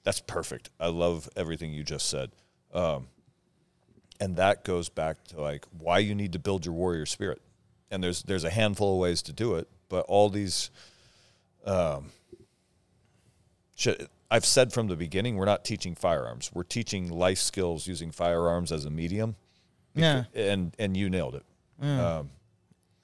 that's 0.03 0.21
perfect. 0.21 0.69
I 0.79 0.87
love 0.87 1.29
everything 1.35 1.71
you 1.73 1.83
just 1.83 2.09
said. 2.09 2.31
Um, 2.73 3.07
and 4.19 4.37
that 4.37 4.63
goes 4.63 4.89
back 4.89 5.23
to 5.25 5.39
like 5.41 5.65
why 5.77 5.99
you 5.99 6.15
need 6.15 6.33
to 6.33 6.39
build 6.39 6.65
your 6.65 6.73
warrior 6.73 7.05
spirit. 7.05 7.41
And 7.91 8.03
there's 8.03 8.23
there's 8.23 8.43
a 8.43 8.49
handful 8.49 8.93
of 8.95 8.99
ways 8.99 9.21
to 9.23 9.33
do 9.33 9.53
it, 9.55 9.67
but 9.87 10.03
all 10.07 10.29
these 10.29 10.71
um 11.63 12.11
shit, 13.75 14.09
I've 14.29 14.45
said 14.45 14.73
from 14.73 14.87
the 14.87 14.95
beginning, 14.95 15.35
we're 15.37 15.45
not 15.45 15.63
teaching 15.63 15.95
firearms. 15.95 16.51
We're 16.53 16.63
teaching 16.63 17.09
life 17.09 17.39
skills 17.39 17.87
using 17.87 18.11
firearms 18.11 18.71
as 18.71 18.83
a 18.85 18.89
medium. 18.89 19.35
Yeah. 19.95 20.25
And 20.35 20.75
and 20.77 20.95
you 20.97 21.09
nailed 21.09 21.35
it. 21.35 21.43
Um, 21.81 22.29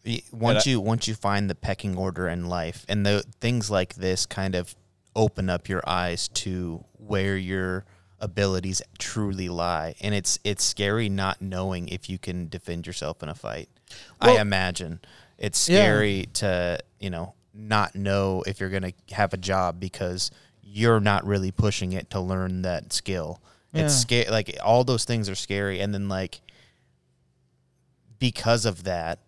Y- 0.06 0.22
once 0.34 0.68
I- 0.68 0.72
you 0.72 0.82
once 0.82 1.08
you 1.08 1.16
find 1.16 1.50
the 1.50 1.56
pecking 1.56 1.96
order 1.98 2.28
in 2.28 2.50
life 2.50 2.86
and 2.90 3.06
the 3.06 3.24
things 3.40 3.72
like 3.72 3.96
this 3.96 4.26
kind 4.26 4.54
of 4.54 4.76
open 5.16 5.50
up 5.50 5.70
your 5.70 5.82
eyes 5.88 6.28
to 6.30 6.84
where 6.98 7.38
your 7.38 7.86
abilities 8.20 8.82
truly 9.00 9.48
lie 9.50 9.96
and 10.02 10.14
it's 10.16 10.40
it's 10.44 10.64
scary 10.64 11.08
not 11.10 11.42
knowing 11.42 11.88
if 11.90 12.10
you 12.10 12.18
can 12.18 12.48
defend 12.50 12.88
yourself 12.88 13.22
in 13.22 13.28
a 13.30 13.36
fight 13.36 13.68
i 14.22 14.38
imagine 14.40 15.00
it's 15.38 15.68
Yeah. 15.70 15.80
scary 15.84 16.26
to 16.34 16.80
you 17.00 17.10
know 17.10 17.34
not 17.54 17.96
know 17.96 18.42
if 18.48 18.60
you're 18.62 18.70
going 18.70 18.94
to 18.94 19.16
have 19.16 19.34
a 19.34 19.38
job 19.38 19.80
because 19.80 20.32
you're 20.64 21.00
not 21.00 21.26
really 21.26 21.52
pushing 21.52 21.94
it 21.94 22.10
to 22.12 22.20
learn 22.20 22.62
that 22.64 22.92
skill. 22.94 23.40
It's 23.76 23.96
scary 23.96 24.30
like 24.30 24.56
all 24.64 24.84
those 24.84 25.04
things 25.04 25.28
are 25.30 25.36
scary 25.36 25.80
and 25.80 25.94
then 25.94 26.08
like 26.08 26.42
because 28.20 28.66
of 28.66 28.84
that 28.84 29.20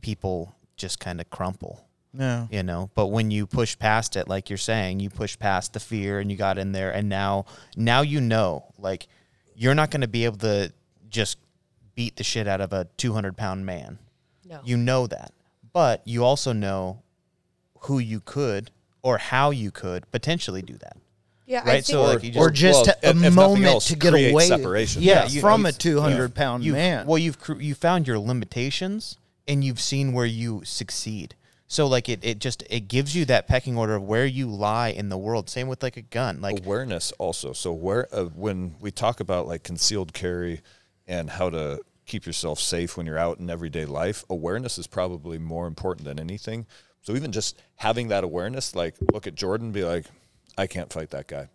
people 0.00 0.54
just 0.76 0.98
kind 0.98 1.20
of 1.20 1.28
crumple 1.30 1.86
Yeah. 2.14 2.46
you 2.50 2.62
know? 2.62 2.90
But 2.94 3.08
when 3.08 3.30
you 3.30 3.46
push 3.46 3.78
past 3.78 4.16
it 4.16 4.28
like 4.28 4.48
you're 4.50 4.56
saying 4.56 5.00
you 5.00 5.10
push 5.10 5.38
past 5.38 5.74
the 5.74 5.80
fear 5.80 6.20
and 6.20 6.30
you 6.30 6.36
got 6.38 6.58
in 6.58 6.72
there 6.72 6.90
and 6.92 7.08
now 7.08 7.44
now 7.76 8.00
you 8.02 8.20
know 8.20 8.64
like 8.78 9.06
you're 9.54 9.74
not 9.74 9.90
going 9.90 10.00
to 10.00 10.08
be 10.08 10.24
able 10.24 10.38
to 10.38 10.72
just 11.10 11.36
beat 11.94 12.16
the 12.16 12.24
shit 12.24 12.48
out 12.48 12.62
of 12.62 12.72
a 12.72 12.86
200 12.96 13.36
pound 13.36 13.66
man. 13.66 13.98
No. 14.46 14.60
you 14.64 14.76
know 14.78 15.06
that. 15.06 15.32
But 15.74 16.00
you 16.06 16.24
also 16.24 16.52
know 16.54 17.02
who 17.80 17.98
you 17.98 18.20
could 18.20 18.70
or 19.02 19.18
how 19.18 19.50
you 19.50 19.70
could 19.70 20.10
potentially 20.10 20.62
do 20.62 20.74
that 20.78 20.96
yeah, 21.44 21.60
I 21.62 21.64
right, 21.64 21.72
think 21.72 21.86
so, 21.86 22.02
like, 22.04 22.22
you 22.22 22.32
Or 22.40 22.50
just- 22.50 22.84
just 22.86 23.02
well, 23.02 23.12
a 23.12 23.16
if- 23.16 23.24
if 23.24 23.34
moment 23.34 23.64
else, 23.66 23.88
to 23.88 23.96
get 23.96 24.14
away. 24.14 24.46
separation. 24.46 25.02
Yeah, 25.02 25.24
Yeah, 25.24 25.28
you- 25.28 25.40
from 25.40 25.66
a 25.66 25.70
you've- 25.70 25.78
200 25.78 26.34
pound 26.36 26.64
you've, 26.64 26.76
man. 26.76 27.04
Well, 27.06 27.18
you've 27.18 27.38
cr- 27.40 27.60
you 27.60 27.74
found 27.74 28.06
your 28.06 28.18
limitations 28.20 29.16
and 29.48 29.64
you've 29.64 29.80
seen 29.80 30.12
where 30.12 30.24
you 30.24 30.62
succeed. 30.64 31.34
So 31.66 31.86
like 31.88 32.08
it, 32.08 32.20
it 32.22 32.38
just 32.38 32.62
it 32.70 32.86
gives 32.86 33.14
you 33.16 33.24
that 33.26 33.48
pecking 33.48 33.76
order 33.76 33.96
of 33.96 34.02
where 34.04 34.24
you 34.24 34.46
lie 34.46 34.90
in 34.90 35.08
the 35.08 35.18
world. 35.18 35.50
Same 35.50 35.66
with 35.66 35.82
like 35.82 35.96
a 35.96 36.02
gun. 36.02 36.40
Like 36.40 36.60
awareness 36.64 37.12
also 37.18 37.52
so 37.52 37.72
where 37.72 38.06
uh, 38.14 38.26
when 38.26 38.76
we 38.80 38.90
talk 38.92 39.18
about 39.20 39.48
like 39.48 39.62
concealed 39.64 40.12
carry 40.12 40.60
and 41.08 41.28
how 41.30 41.50
to 41.50 41.80
keep 42.06 42.24
yourself 42.24 42.60
safe 42.60 42.96
when 42.96 43.04
you're 43.04 43.18
out 43.18 43.40
in 43.40 43.50
everyday 43.50 43.84
life 43.84 44.24
awareness 44.30 44.78
is 44.78 44.86
probably 44.86 45.38
more 45.38 45.66
important 45.66 46.04
than 46.06 46.20
anything 46.20 46.66
so 47.02 47.14
even 47.14 47.32
just 47.32 47.60
having 47.76 48.08
that 48.08 48.24
awareness 48.24 48.74
like 48.74 48.94
look 49.12 49.26
at 49.26 49.34
jordan 49.34 49.72
be 49.72 49.84
like 49.84 50.06
i 50.56 50.66
can't 50.66 50.92
fight 50.92 51.10
that 51.10 51.26
guy 51.26 51.48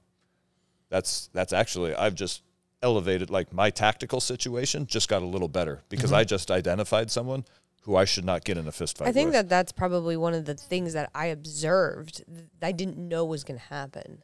that's 0.90 1.30
that's 1.34 1.54
actually 1.54 1.96
i've 1.96 2.16
just 2.16 2.44
elevated 2.84 3.30
like 3.30 3.52
my 3.52 3.70
tactical 3.70 4.20
situation 4.20 4.86
just 4.86 5.10
got 5.10 5.22
a 5.22 5.26
little 5.26 5.48
better 5.48 5.82
because 5.90 6.12
mm-hmm. 6.12 6.20
i 6.20 6.24
just 6.24 6.52
identified 6.52 7.10
someone 7.10 7.44
who 7.88 7.96
I 7.96 8.04
should 8.04 8.26
not 8.26 8.44
get 8.44 8.58
in 8.58 8.68
a 8.68 8.72
fist 8.74 8.98
fight. 8.98 9.08
I 9.08 9.14
think 9.14 9.28
with. 9.28 9.34
that 9.36 9.50
that's 9.50 9.72
probably 9.72 10.18
one 10.18 10.34
of 10.34 10.44
the 10.44 10.56
things 10.56 10.92
that 10.92 11.10
I 11.16 11.28
observed 11.28 12.22
that 12.28 12.68
I 12.68 12.74
didn't 12.74 12.98
know 12.98 13.24
was 13.24 13.46
going 13.46 13.58
to 13.58 13.66
happen 13.66 14.24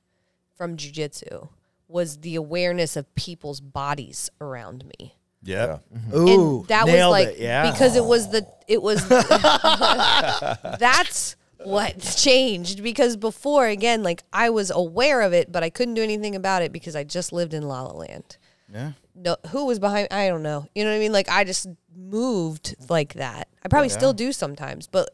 from 0.57 0.75
jujitsu 0.75 1.47
was 1.87 2.17
the 2.17 2.35
awareness 2.35 2.97
of 2.97 3.15
people's 3.15 3.61
bodies 3.61 4.29
around 4.41 4.83
me. 4.99 5.15
Yeah. 5.43 5.79
Mm-hmm. 5.93 6.15
Ooh, 6.15 6.59
and 6.59 6.67
that 6.69 6.85
was 6.85 6.93
nailed 6.93 7.11
like 7.11 7.27
it. 7.29 7.39
Yeah. 7.39 7.71
because 7.71 7.95
it 7.95 8.05
was 8.05 8.29
the 8.29 8.47
it 8.67 8.81
was 8.81 9.05
that's 10.79 11.35
what 11.57 11.99
changed 11.99 12.83
because 12.83 13.15
before 13.17 13.67
again 13.67 14.03
like 14.03 14.21
I 14.33 14.49
was 14.49 14.69
aware 14.71 15.21
of 15.21 15.31
it 15.33 15.51
but 15.51 15.63
I 15.63 15.69
couldn't 15.69 15.93
do 15.93 16.03
anything 16.03 16.35
about 16.35 16.61
it 16.61 16.71
because 16.71 16.95
I 16.95 17.03
just 17.03 17.31
lived 17.31 17.53
in 17.53 17.63
La 17.63 17.83
La 17.83 17.93
Land. 17.93 18.37
yeah. 18.73 18.91
No, 19.15 19.37
who 19.49 19.65
was 19.65 19.77
behind? 19.77 20.07
I 20.09 20.27
don't 20.27 20.41
know. 20.41 20.65
You 20.73 20.83
know 20.83 20.89
what 20.89 20.95
I 20.95 20.99
mean? 20.99 21.11
Like 21.11 21.29
I 21.29 21.43
just 21.43 21.67
moved 21.95 22.75
like 22.89 23.13
that. 23.13 23.47
I 23.63 23.67
probably 23.67 23.89
still 23.89 24.11
do 24.11 24.31
sometimes, 24.31 24.87
but 24.87 25.09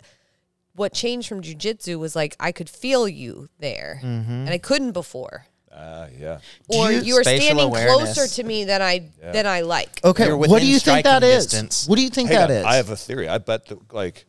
what 0.73 0.93
changed 0.93 1.27
from 1.27 1.41
jujitsu 1.41 1.99
was 1.99 2.15
like 2.15 2.35
I 2.39 2.53
could 2.53 2.69
feel 2.69 3.09
you 3.09 3.49
there, 3.59 3.99
and 4.01 4.49
I 4.49 4.57
couldn't 4.57 4.93
before. 4.93 5.47
Ah, 5.71 6.07
yeah. 6.19 6.39
Or 6.67 6.91
you- 6.91 7.01
you, 7.01 7.15
were 7.15 7.23
standing 7.23 7.59
awareness. 7.59 8.13
closer 8.15 8.35
to 8.35 8.43
me 8.43 8.65
than 8.65 8.81
I 8.81 9.09
than 9.21 9.45
I 9.45 9.61
like. 9.61 9.99
Okay. 10.03 10.25
You're 10.25 10.37
What 10.37 10.59
do 10.61 10.67
you 10.67 10.79
think 10.79 11.03
that 11.03 11.19
striking 11.21 11.29
is? 11.37 11.45
distance. 11.45 11.87
What 11.87 11.95
do 11.97 12.01
you 12.01 12.09
think 12.09 12.29
Hang 12.29 12.39
that 12.39 12.49
on, 12.51 12.55
is? 12.57 12.65
I 12.65 12.75
have 12.75 12.89
a 12.89 12.95
theory. 12.97 13.29
I 13.29 13.37
bet 13.37 13.67
that 13.67 13.93
like 13.93 14.25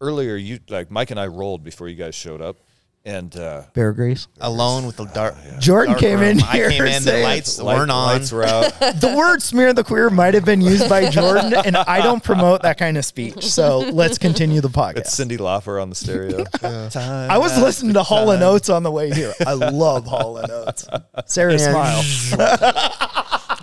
earlier 0.00 0.34
you 0.36 0.58
like 0.68 0.90
Mike 0.90 1.10
and 1.12 1.20
I 1.20 1.28
rolled 1.28 1.62
before 1.62 1.88
you 1.88 1.96
guys 1.96 2.14
showed 2.14 2.42
up, 2.42 2.56
and 3.04 3.34
uh, 3.36 3.62
Bear 3.74 3.92
Grease. 3.92 4.28
Alone 4.40 4.86
with 4.86 4.96
the 4.96 5.06
dark. 5.06 5.34
Jordan 5.58 5.92
dark 5.94 6.00
came 6.00 6.20
room. 6.20 6.28
in 6.38 6.40
I 6.42 6.52
here 6.52 6.70
came 6.70 6.82
in. 6.82 6.92
The 7.02 7.10
saying- 7.10 7.24
lights 7.24 7.58
light- 7.60 7.76
weren't 7.76 7.90
on. 7.90 8.06
Lights 8.18 8.30
were 8.32 8.44
out. 8.44 8.72
the 8.80 9.14
word 9.16 9.42
smear 9.42 9.72
the 9.72 9.82
queer 9.84 10.08
might 10.10 10.34
have 10.34 10.44
been 10.44 10.60
used 10.60 10.88
by 10.88 11.10
Jordan, 11.10 11.52
and 11.64 11.76
I 11.76 12.00
don't 12.00 12.22
promote 12.22 12.62
that 12.62 12.78
kind 12.78 12.96
of 12.96 13.04
speech. 13.04 13.44
So 13.46 13.78
let's 13.80 14.18
continue 14.18 14.60
the 14.60 14.68
podcast. 14.68 14.96
it's 14.98 15.18
Cyndi 15.18 15.38
Lauper 15.38 15.82
on 15.82 15.88
the 15.88 15.96
stereo. 15.96 16.44
Time 16.90 17.30
I 17.30 17.38
was 17.38 17.58
listening 17.58 17.94
to 17.94 18.02
Hall 18.02 18.30
and 18.30 18.42
Oates 18.42 18.68
on 18.70 18.82
the 18.84 18.90
way 18.90 19.10
here. 19.10 19.32
I 19.44 19.54
love 19.54 20.06
Hall 20.06 20.36
and 20.38 20.50
Oates. 20.50 20.86
Sara 21.26 21.58
smile. 21.58 22.02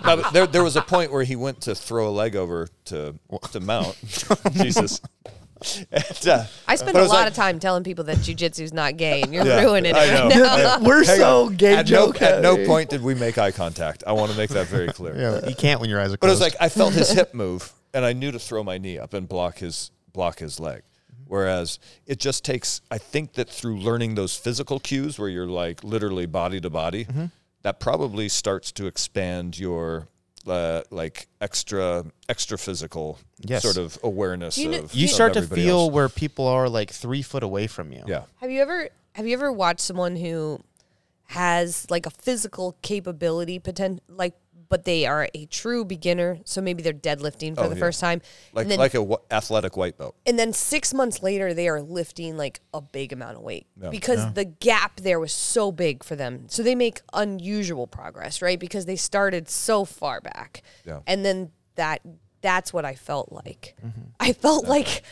No, 0.02 0.16
but 0.16 0.32
there, 0.32 0.46
there 0.46 0.64
was 0.64 0.76
a 0.76 0.80
point 0.80 1.12
where 1.12 1.22
he 1.24 1.36
went 1.36 1.60
to 1.62 1.74
throw 1.74 2.08
a 2.08 2.10
leg 2.10 2.34
over 2.34 2.68
to 2.86 3.14
to 3.52 3.60
mount. 3.60 3.96
Jesus. 4.52 4.98
And, 5.92 6.28
uh, 6.28 6.44
I 6.66 6.76
spend 6.76 6.94
but 6.94 7.02
a 7.02 7.06
lot 7.06 7.10
like- 7.20 7.28
of 7.28 7.34
time 7.34 7.58
telling 7.58 7.84
people 7.84 8.04
that 8.04 8.18
jujitsu's 8.18 8.72
not 8.72 8.96
gay, 8.96 9.22
and 9.22 9.32
you're 9.34 9.44
Yeah, 9.46 9.60
ruining 9.62 9.94
it 9.94 9.96
I 9.96 10.20
right 10.24 10.34
know. 10.34 10.44
now. 10.56 10.78
We're 10.82 11.04
Hang 11.04 11.18
so 11.18 11.46
on. 11.46 11.54
gay 11.56 11.74
At 11.74 11.90
no, 11.90 12.12
at 12.14 12.42
no 12.42 12.64
point 12.66 12.90
did 12.90 13.02
we 13.02 13.14
make 13.14 13.38
eye 13.38 13.50
contact. 13.52 14.02
I 14.06 14.12
want 14.12 14.30
to 14.32 14.36
make 14.38 14.50
that 14.50 14.66
very 14.68 14.88
clear. 14.88 15.16
Yeah, 15.16 15.48
you 15.48 15.54
can't 15.54 15.80
when 15.80 15.90
your 15.90 16.00
eyes 16.00 16.12
are 16.12 16.16
But 16.16 16.28
it 16.28 16.30
was 16.30 16.40
like 16.40 16.56
I 16.60 16.68
felt 16.68 16.94
his 16.94 17.10
hip 17.10 17.34
move, 17.34 17.72
and 17.94 18.04
I 18.04 18.12
knew 18.12 18.30
to 18.32 18.38
throw 18.38 18.62
my 18.64 18.78
knee 18.78 18.98
up 18.98 19.12
and 19.14 19.28
block 19.28 19.58
his 19.58 19.90
block 20.12 20.38
his 20.38 20.58
leg. 20.60 20.82
Whereas 21.26 21.78
it 22.06 22.18
just 22.18 22.44
takes, 22.44 22.80
I 22.90 22.98
think 22.98 23.34
that 23.34 23.48
through 23.48 23.78
learning 23.78 24.16
those 24.16 24.36
physical 24.36 24.80
cues, 24.80 25.16
where 25.16 25.28
you're 25.28 25.46
like 25.46 25.84
literally 25.84 26.26
body 26.26 26.60
to 26.60 26.70
body, 26.70 27.06
that 27.62 27.78
probably 27.78 28.28
starts 28.28 28.72
to 28.72 28.86
expand 28.86 29.56
your 29.56 30.08
uh, 30.50 30.82
like 30.90 31.28
extra 31.40 32.04
extra 32.28 32.58
physical 32.58 33.18
Yes. 33.38 33.62
sort 33.62 33.76
of 33.78 33.98
awareness 34.02 34.58
You 34.58 34.70
kn- 34.70 34.84
of 34.84 34.94
you 34.94 35.04
of 35.06 35.10
start 35.10 35.32
to 35.34 35.42
feel 35.42 35.80
else. 35.80 35.92
where 35.92 36.08
people 36.08 36.46
are 36.46 36.68
like 36.68 36.90
three 36.90 37.22
foot 37.22 37.42
away 37.42 37.66
from 37.66 37.92
you. 37.92 38.02
yeah 38.06 38.24
Have 38.40 38.50
you 38.50 38.60
ever 38.60 38.88
have 39.14 39.26
you 39.26 39.32
ever 39.34 39.50
watched 39.52 39.80
someone 39.80 40.16
who 40.16 40.60
has 41.26 41.86
like 41.90 42.06
a 42.06 42.10
physical 42.10 42.76
capability 42.82 43.58
potent 43.58 44.02
like 44.08 44.34
but 44.70 44.84
they 44.84 45.04
are 45.04 45.28
a 45.34 45.44
true 45.46 45.84
beginner, 45.84 46.38
so 46.46 46.62
maybe 46.62 46.82
they're 46.82 46.92
deadlifting 46.94 47.54
for 47.54 47.64
Oh, 47.64 47.68
the 47.68 47.74
yeah. 47.74 47.80
first 47.80 48.00
time. 48.00 48.22
like 48.54 48.62
and 48.64 48.70
then 48.70 48.78
like 48.78 48.94
a 48.94 49.16
athletic 49.30 49.76
white 49.76 49.98
belt. 49.98 50.14
and 50.24 50.38
then 50.38 50.54
6 50.54 50.94
months 50.94 51.22
later 51.22 51.52
they 51.52 51.68
are 51.68 51.82
lifting 51.82 52.38
like 52.38 52.60
a 52.72 52.80
big 52.80 53.12
amount 53.12 53.36
of 53.36 53.42
weight 53.42 53.66
Yeah. 53.78 53.90
because 53.90 54.32
the 54.32 54.46
gap 54.46 55.00
there 55.00 55.20
was 55.20 55.32
so 55.32 55.70
big 55.70 56.02
for 56.02 56.16
them. 56.16 56.46
So 56.48 56.62
they 56.62 56.74
make 56.74 57.02
unusual 57.12 57.86
progress, 57.86 58.40
right? 58.40 58.58
Because 58.58 58.86
they 58.86 58.96
started 58.96 59.50
so 59.50 59.84
far 59.84 60.22
back. 60.22 60.62
Yeah. 60.86 61.00
And 61.06 61.24
then 61.24 61.50
that 61.74 62.00
that's 62.40 62.72
what 62.72 62.86
I 62.86 62.94
felt 62.94 63.30
like. 63.30 63.74
Mm-hmm. 63.84 64.00
I 64.20 64.32
felt 64.32 64.66
like 64.66 65.02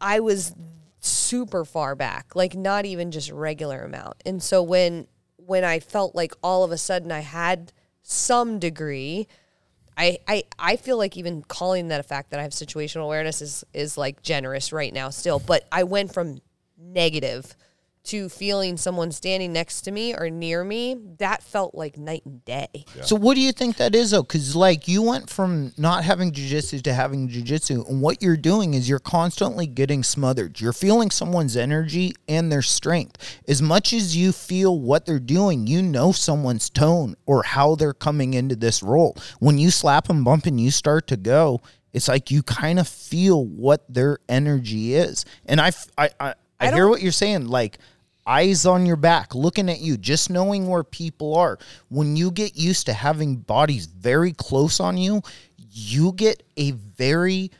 I 0.00 0.20
was 0.20 0.54
super 1.00 1.64
far 1.64 1.94
back, 1.96 2.36
like 2.36 2.54
not 2.54 2.84
even 2.84 3.10
just 3.10 3.30
regular 3.32 3.82
amount. 3.82 4.22
And 4.26 4.42
so 4.42 4.62
when 4.62 5.06
when 5.36 5.64
I 5.64 5.80
felt 5.80 6.14
like 6.14 6.34
all 6.42 6.62
of 6.62 6.70
a 6.70 6.78
sudden 6.78 7.10
I 7.10 7.20
had 7.20 7.72
some 8.02 8.58
degree, 8.58 9.28
I, 9.96 10.18
I 10.26 10.44
I 10.58 10.76
feel 10.76 10.96
like 10.98 11.16
even 11.16 11.42
calling 11.42 11.88
that 11.88 12.00
a 12.00 12.02
fact 12.02 12.30
that 12.30 12.40
I 12.40 12.42
have 12.42 12.52
situational 12.52 13.04
awareness 13.04 13.42
is 13.42 13.64
is 13.72 13.96
like 13.98 14.22
generous 14.22 14.72
right 14.72 14.92
now 14.92 15.10
still. 15.10 15.38
But 15.38 15.66
I 15.70 15.84
went 15.84 16.12
from 16.12 16.40
negative 16.78 17.54
to 18.04 18.28
feeling 18.28 18.76
someone 18.76 19.12
standing 19.12 19.52
next 19.52 19.82
to 19.82 19.90
me 19.92 20.14
or 20.14 20.28
near 20.28 20.64
me. 20.64 20.96
That 21.18 21.42
felt 21.42 21.74
like 21.74 21.96
night 21.96 22.22
and 22.24 22.44
day. 22.44 22.84
So 23.02 23.14
what 23.16 23.34
do 23.34 23.40
you 23.40 23.52
think 23.52 23.76
that 23.76 23.94
is 23.94 24.10
though? 24.10 24.22
Because 24.22 24.56
like 24.56 24.88
you 24.88 25.02
went 25.02 25.30
from 25.30 25.72
not 25.76 26.02
having 26.04 26.32
jujitsu 26.32 26.82
to 26.82 26.92
having 26.94 27.28
jujitsu, 27.28 27.88
and 27.88 28.02
what 28.02 28.22
you're 28.22 28.36
doing 28.36 28.74
is 28.74 28.88
you're 28.88 28.98
constantly 28.98 29.66
getting 29.66 30.02
smothered. 30.02 30.60
You're 30.60 30.72
feeling 30.72 31.10
someone's 31.10 31.56
energy 31.56 32.12
and 32.28 32.50
their 32.50 32.62
strength. 32.62 33.40
As 33.46 33.62
much 33.62 33.92
as 33.92 34.16
you 34.16 34.32
feel 34.32 34.80
what 34.80 35.06
they're 35.06 35.20
doing, 35.20 35.66
you 35.66 35.82
know 35.82 36.12
someone's 36.12 36.70
tone 36.70 37.14
or 37.26 37.42
how 37.44 37.76
they're 37.76 37.94
coming 37.94 38.34
into 38.34 38.56
this 38.56 38.82
role. 38.82 39.16
When 39.38 39.58
you 39.58 39.70
slap 39.70 40.10
and 40.10 40.24
bump 40.24 40.46
and 40.46 40.60
you 40.60 40.70
start 40.70 41.06
to 41.08 41.16
go, 41.16 41.60
it's 41.92 42.08
like 42.08 42.30
you 42.30 42.42
kind 42.42 42.78
of 42.78 42.88
feel 42.88 43.44
what 43.46 43.84
their 43.92 44.18
energy 44.28 44.94
is. 44.94 45.24
And 45.46 45.60
I, 45.60 45.70
hear 46.70 46.82
don't- 46.82 46.90
what 46.90 47.02
you're 47.02 47.12
saying. 47.12 47.46
Like 47.48 47.78
eyes 48.26 48.66
on 48.66 48.86
your 48.86 48.96
back, 48.96 49.34
looking 49.34 49.68
at 49.68 49.80
you, 49.80 49.96
just 49.96 50.30
knowing 50.30 50.68
where 50.68 50.84
people 50.84 51.34
are. 51.36 51.58
When 51.88 52.16
you 52.16 52.30
get 52.30 52.56
used 52.56 52.86
to 52.86 52.92
having 52.92 53.36
bodies 53.36 53.86
very 53.86 54.32
close 54.32 54.80
on 54.80 54.96
you, 54.96 55.22
you 55.70 56.12
get 56.12 56.42
a 56.56 56.72
very 56.72 57.50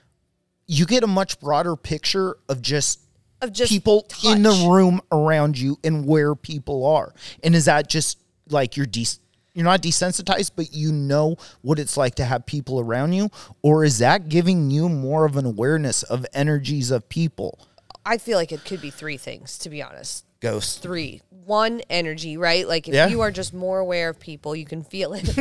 you 0.66 0.86
get 0.86 1.02
a 1.02 1.06
much 1.08 1.40
broader 1.40 1.76
picture 1.76 2.36
of 2.48 2.62
just 2.62 3.00
Of 3.40 3.52
just 3.52 3.70
people 3.70 4.06
in 4.24 4.42
the 4.42 4.68
room 4.70 5.00
around 5.10 5.58
you 5.58 5.78
and 5.84 6.06
where 6.06 6.34
people 6.34 6.86
are. 6.86 7.12
And 7.42 7.54
is 7.54 7.66
that 7.66 7.88
just 7.88 8.18
like 8.48 8.76
you're 8.76 8.86
de- 8.86 9.06
you're 9.54 9.64
not 9.64 9.82
desensitized, 9.82 10.52
but 10.56 10.72
you 10.72 10.92
know 10.92 11.36
what 11.60 11.78
it's 11.78 11.96
like 11.96 12.14
to 12.14 12.24
have 12.24 12.46
people 12.46 12.80
around 12.80 13.12
you? 13.12 13.30
Or 13.60 13.84
is 13.84 13.98
that 13.98 14.28
giving 14.28 14.70
you 14.70 14.88
more 14.88 15.26
of 15.26 15.36
an 15.36 15.44
awareness 15.44 16.02
of 16.02 16.24
energies 16.32 16.90
of 16.90 17.08
people? 17.08 17.58
I 18.06 18.16
feel 18.16 18.38
like 18.38 18.50
it 18.50 18.64
could 18.64 18.80
be 18.80 18.90
three 18.90 19.18
things, 19.18 19.58
to 19.58 19.68
be 19.68 19.82
honest. 19.82 20.24
Ghost. 20.42 20.82
Three. 20.82 21.22
One, 21.30 21.80
energy, 21.88 22.36
right? 22.36 22.66
Like 22.68 22.86
if 22.88 22.94
Yeah. 22.94 23.06
you 23.08 23.20
are 23.22 23.30
just 23.30 23.54
more 23.54 23.78
aware 23.78 24.08
of 24.10 24.18
people, 24.20 24.54
you 24.56 24.64
can 24.66 24.82
feel 24.84 25.12
it. 25.14 25.22
That's 25.24 25.38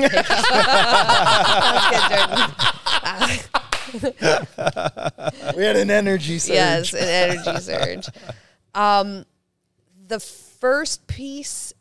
good, 3.91 4.15
Jordan. 4.19 4.45
We 5.57 5.63
had 5.63 5.75
an 5.75 5.91
energy 5.91 6.39
surge. 6.39 6.53
yes, 6.55 6.93
an 6.93 6.99
energy 7.07 7.59
surge. 7.61 8.07
Um, 8.73 9.25
the 10.07 10.19
first 10.19 11.07
piece. 11.07 11.73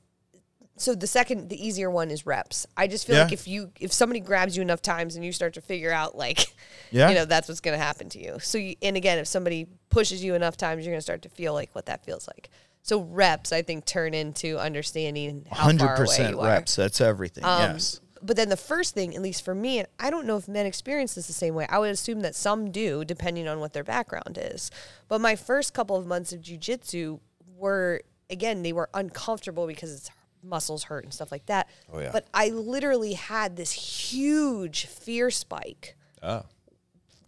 So 0.76 0.94
the 0.94 1.06
second, 1.06 1.50
the 1.50 1.66
easier 1.66 1.90
one 1.90 2.10
is 2.10 2.24
reps. 2.24 2.66
I 2.74 2.86
just 2.86 3.06
feel 3.06 3.16
Yeah. 3.16 3.24
like 3.24 3.32
if 3.34 3.46
you 3.46 3.70
if 3.80 3.92
somebody 3.92 4.20
grabs 4.20 4.56
you 4.56 4.62
enough 4.62 4.80
times 4.80 5.14
and 5.14 5.22
you 5.24 5.30
start 5.32 5.54
to 5.54 5.60
figure 5.60 5.92
out 5.92 6.16
like, 6.16 6.46
Yeah. 6.90 7.10
you 7.10 7.14
know, 7.16 7.26
that's 7.26 7.48
what's 7.48 7.60
going 7.60 7.78
to 7.78 7.84
happen 7.84 8.08
to 8.10 8.18
you. 8.18 8.38
So 8.40 8.56
you, 8.56 8.76
and 8.80 8.96
again, 8.96 9.18
if 9.18 9.26
somebody 9.26 9.66
pushes 9.90 10.24
you 10.24 10.34
enough 10.34 10.56
times, 10.56 10.84
you're 10.86 10.92
going 10.92 10.98
to 10.98 11.02
start 11.02 11.20
to 11.22 11.28
feel 11.28 11.52
like 11.52 11.68
what 11.74 11.86
that 11.86 12.02
feels 12.04 12.26
like. 12.26 12.48
So 12.82 13.02
reps, 13.02 13.52
I 13.52 13.62
think, 13.62 13.84
turn 13.84 14.14
into 14.14 14.58
understanding 14.58 15.46
how 15.50 15.64
Hundred 15.64 15.86
far 15.86 15.96
away 15.96 16.04
percent 16.06 16.30
you 16.34 16.40
are. 16.40 16.46
reps. 16.48 16.76
That's 16.76 17.00
everything. 17.00 17.44
Um, 17.44 17.72
yes. 17.72 18.00
But 18.22 18.36
then 18.36 18.48
the 18.48 18.56
first 18.56 18.94
thing, 18.94 19.14
at 19.14 19.22
least 19.22 19.44
for 19.44 19.54
me, 19.54 19.78
and 19.78 19.88
I 19.98 20.10
don't 20.10 20.26
know 20.26 20.36
if 20.36 20.46
men 20.46 20.66
experience 20.66 21.14
this 21.14 21.26
the 21.26 21.32
same 21.32 21.54
way. 21.54 21.66
I 21.68 21.78
would 21.78 21.90
assume 21.90 22.20
that 22.20 22.34
some 22.34 22.70
do, 22.70 23.04
depending 23.04 23.48
on 23.48 23.60
what 23.60 23.72
their 23.72 23.84
background 23.84 24.38
is. 24.40 24.70
But 25.08 25.20
my 25.20 25.36
first 25.36 25.72
couple 25.72 25.96
of 25.96 26.06
months 26.06 26.32
of 26.32 26.40
jujitsu 26.40 27.20
were, 27.56 28.02
again, 28.28 28.62
they 28.62 28.72
were 28.72 28.90
uncomfortable 28.92 29.66
because 29.66 29.92
it's 29.92 30.10
muscles 30.42 30.84
hurt 30.84 31.04
and 31.04 31.12
stuff 31.14 31.32
like 31.32 31.46
that. 31.46 31.68
Oh, 31.92 32.00
yeah. 32.00 32.10
But 32.12 32.26
I 32.34 32.48
literally 32.50 33.14
had 33.14 33.56
this 33.56 33.72
huge 33.72 34.86
fear 34.86 35.30
spike 35.30 35.96
Oh. 36.22 36.42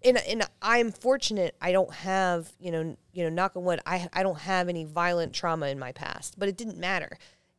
And 0.05 0.19
and 0.19 0.43
I'm 0.61 0.93
fortunate. 0.93 1.55
I 1.61 1.73
don't 1.73 1.93
have 1.93 2.51
you 2.59 2.70
know 2.70 2.97
you 3.12 3.24
know 3.24 3.31
knock 3.31 3.57
on 3.57 3.65
wood. 3.65 3.81
I 3.87 4.09
I 4.12 4.23
don't 4.23 4.39
have 4.41 4.69
any 4.69 4.85
violent 4.85 5.33
trauma 5.33 5.66
in 5.69 5.79
my 5.79 5.93
past, 5.93 6.39
but 6.39 6.49
it 6.49 6.57
didn't 6.57 6.79
matter. 6.79 7.19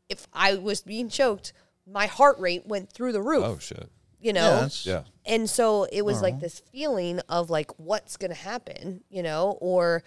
If 0.10 0.28
I 0.34 0.56
was 0.56 0.82
being 0.82 1.10
choked, 1.10 1.54
my 1.88 2.06
heart 2.08 2.40
rate 2.40 2.66
went 2.66 2.92
through 2.92 3.12
the 3.14 3.22
roof. 3.22 3.44
Oh 3.46 3.58
shit. 3.60 3.90
You 4.20 4.32
know. 4.34 4.42
that's- 4.56 4.86
Yeah. 4.86 5.04
And 5.26 5.50
so 5.50 5.86
it 5.92 6.04
was 6.04 6.22
like 6.22 6.40
this 6.40 6.60
feeling 6.60 7.20
of 7.30 7.50
like 7.50 7.72
what's 7.80 8.18
going 8.18 8.32
to 8.32 8.38
happen, 8.38 9.04
you 9.10 9.24
know, 9.24 9.58
or 9.62 10.04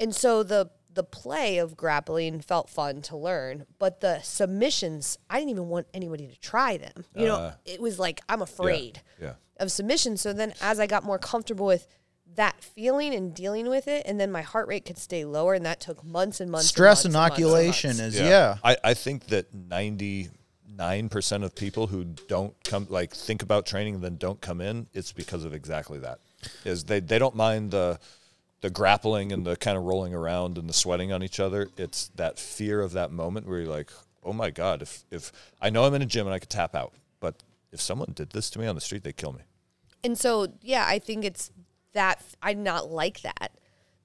and 0.00 0.14
so 0.14 0.42
the 0.42 0.70
the 0.98 1.04
play 1.04 1.58
of 1.58 1.76
grappling 1.76 2.40
felt 2.40 2.68
fun 2.68 3.00
to 3.02 3.16
learn, 3.16 3.64
but 3.78 4.00
the 4.00 4.20
submissions, 4.22 5.16
I 5.30 5.38
didn't 5.38 5.50
even 5.50 5.68
want 5.68 5.86
anybody 5.94 6.26
to 6.26 6.36
try 6.40 6.76
them. 6.76 7.04
You 7.14 7.26
know, 7.26 7.36
Uh, 7.36 7.52
it 7.64 7.80
was 7.80 8.00
like 8.00 8.20
I'm 8.28 8.42
afraid 8.42 9.00
Yeah. 9.22 9.34
of 9.58 9.70
submission. 9.70 10.16
So 10.16 10.32
then 10.32 10.54
as 10.60 10.80
I 10.80 10.88
got 10.88 11.04
more 11.04 11.18
comfortable 11.18 11.66
with 11.66 11.86
that 12.34 12.62
feeling 12.62 13.14
and 13.14 13.32
dealing 13.32 13.68
with 13.68 13.86
it, 13.86 14.02
and 14.06 14.18
then 14.20 14.32
my 14.32 14.42
heart 14.42 14.66
rate 14.66 14.84
could 14.84 14.98
stay 14.98 15.24
lower, 15.24 15.54
and 15.54 15.64
that 15.64 15.78
took 15.80 16.04
months 16.04 16.40
and 16.40 16.50
months. 16.50 16.66
and 16.66 16.70
Stress 16.70 16.88
months 16.98 17.04
and 17.06 17.14
months 17.14 17.36
and 17.38 17.44
inoculation 17.44 17.96
months. 17.98 18.16
is 18.16 18.20
yeah. 18.20 18.56
I, 18.64 18.76
I 18.82 18.94
think 18.94 19.26
that 19.28 19.46
99% 19.54 21.44
of 21.44 21.54
people 21.54 21.86
who 21.88 22.04
don't 22.04 22.54
come, 22.64 22.86
like, 22.90 23.14
think 23.14 23.42
about 23.42 23.66
training 23.66 23.94
and 23.96 24.04
then 24.04 24.16
don't 24.16 24.40
come 24.40 24.60
in, 24.60 24.86
it's 24.92 25.12
because 25.12 25.44
of 25.44 25.52
exactly 25.54 25.98
that. 26.00 26.18
Is 26.64 26.84
they, 26.84 27.00
they 27.00 27.18
don't 27.18 27.34
mind 27.34 27.70
the, 27.72 27.98
the 28.60 28.70
grappling 28.70 29.32
and 29.32 29.46
the 29.46 29.56
kind 29.56 29.76
of 29.76 29.84
rolling 29.84 30.14
around 30.14 30.58
and 30.58 30.68
the 30.68 30.72
sweating 30.72 31.12
on 31.12 31.22
each 31.22 31.38
other. 31.40 31.68
It's 31.76 32.08
that 32.16 32.38
fear 32.38 32.80
of 32.80 32.92
that 32.92 33.10
moment 33.10 33.46
where 33.46 33.60
you're 33.60 33.68
like, 33.68 33.90
oh 34.24 34.32
my 34.32 34.50
God, 34.50 34.82
if, 34.82 35.04
if 35.10 35.32
I 35.60 35.70
know 35.70 35.84
I'm 35.84 35.94
in 35.94 36.02
a 36.02 36.06
gym 36.06 36.26
and 36.26 36.34
I 36.34 36.38
could 36.38 36.50
tap 36.50 36.74
out, 36.74 36.92
but 37.20 37.42
if 37.72 37.80
someone 37.80 38.12
did 38.14 38.30
this 38.30 38.50
to 38.50 38.58
me 38.58 38.66
on 38.66 38.74
the 38.74 38.80
street, 38.80 39.04
they'd 39.04 39.16
kill 39.16 39.32
me. 39.32 39.42
And 40.04 40.18
so, 40.18 40.48
yeah, 40.62 40.84
I 40.86 40.98
think 40.98 41.24
it's 41.24 41.50
that 41.92 42.22
I 42.42 42.54
did 42.54 42.62
not 42.62 42.90
like 42.90 43.22
that. 43.22 43.52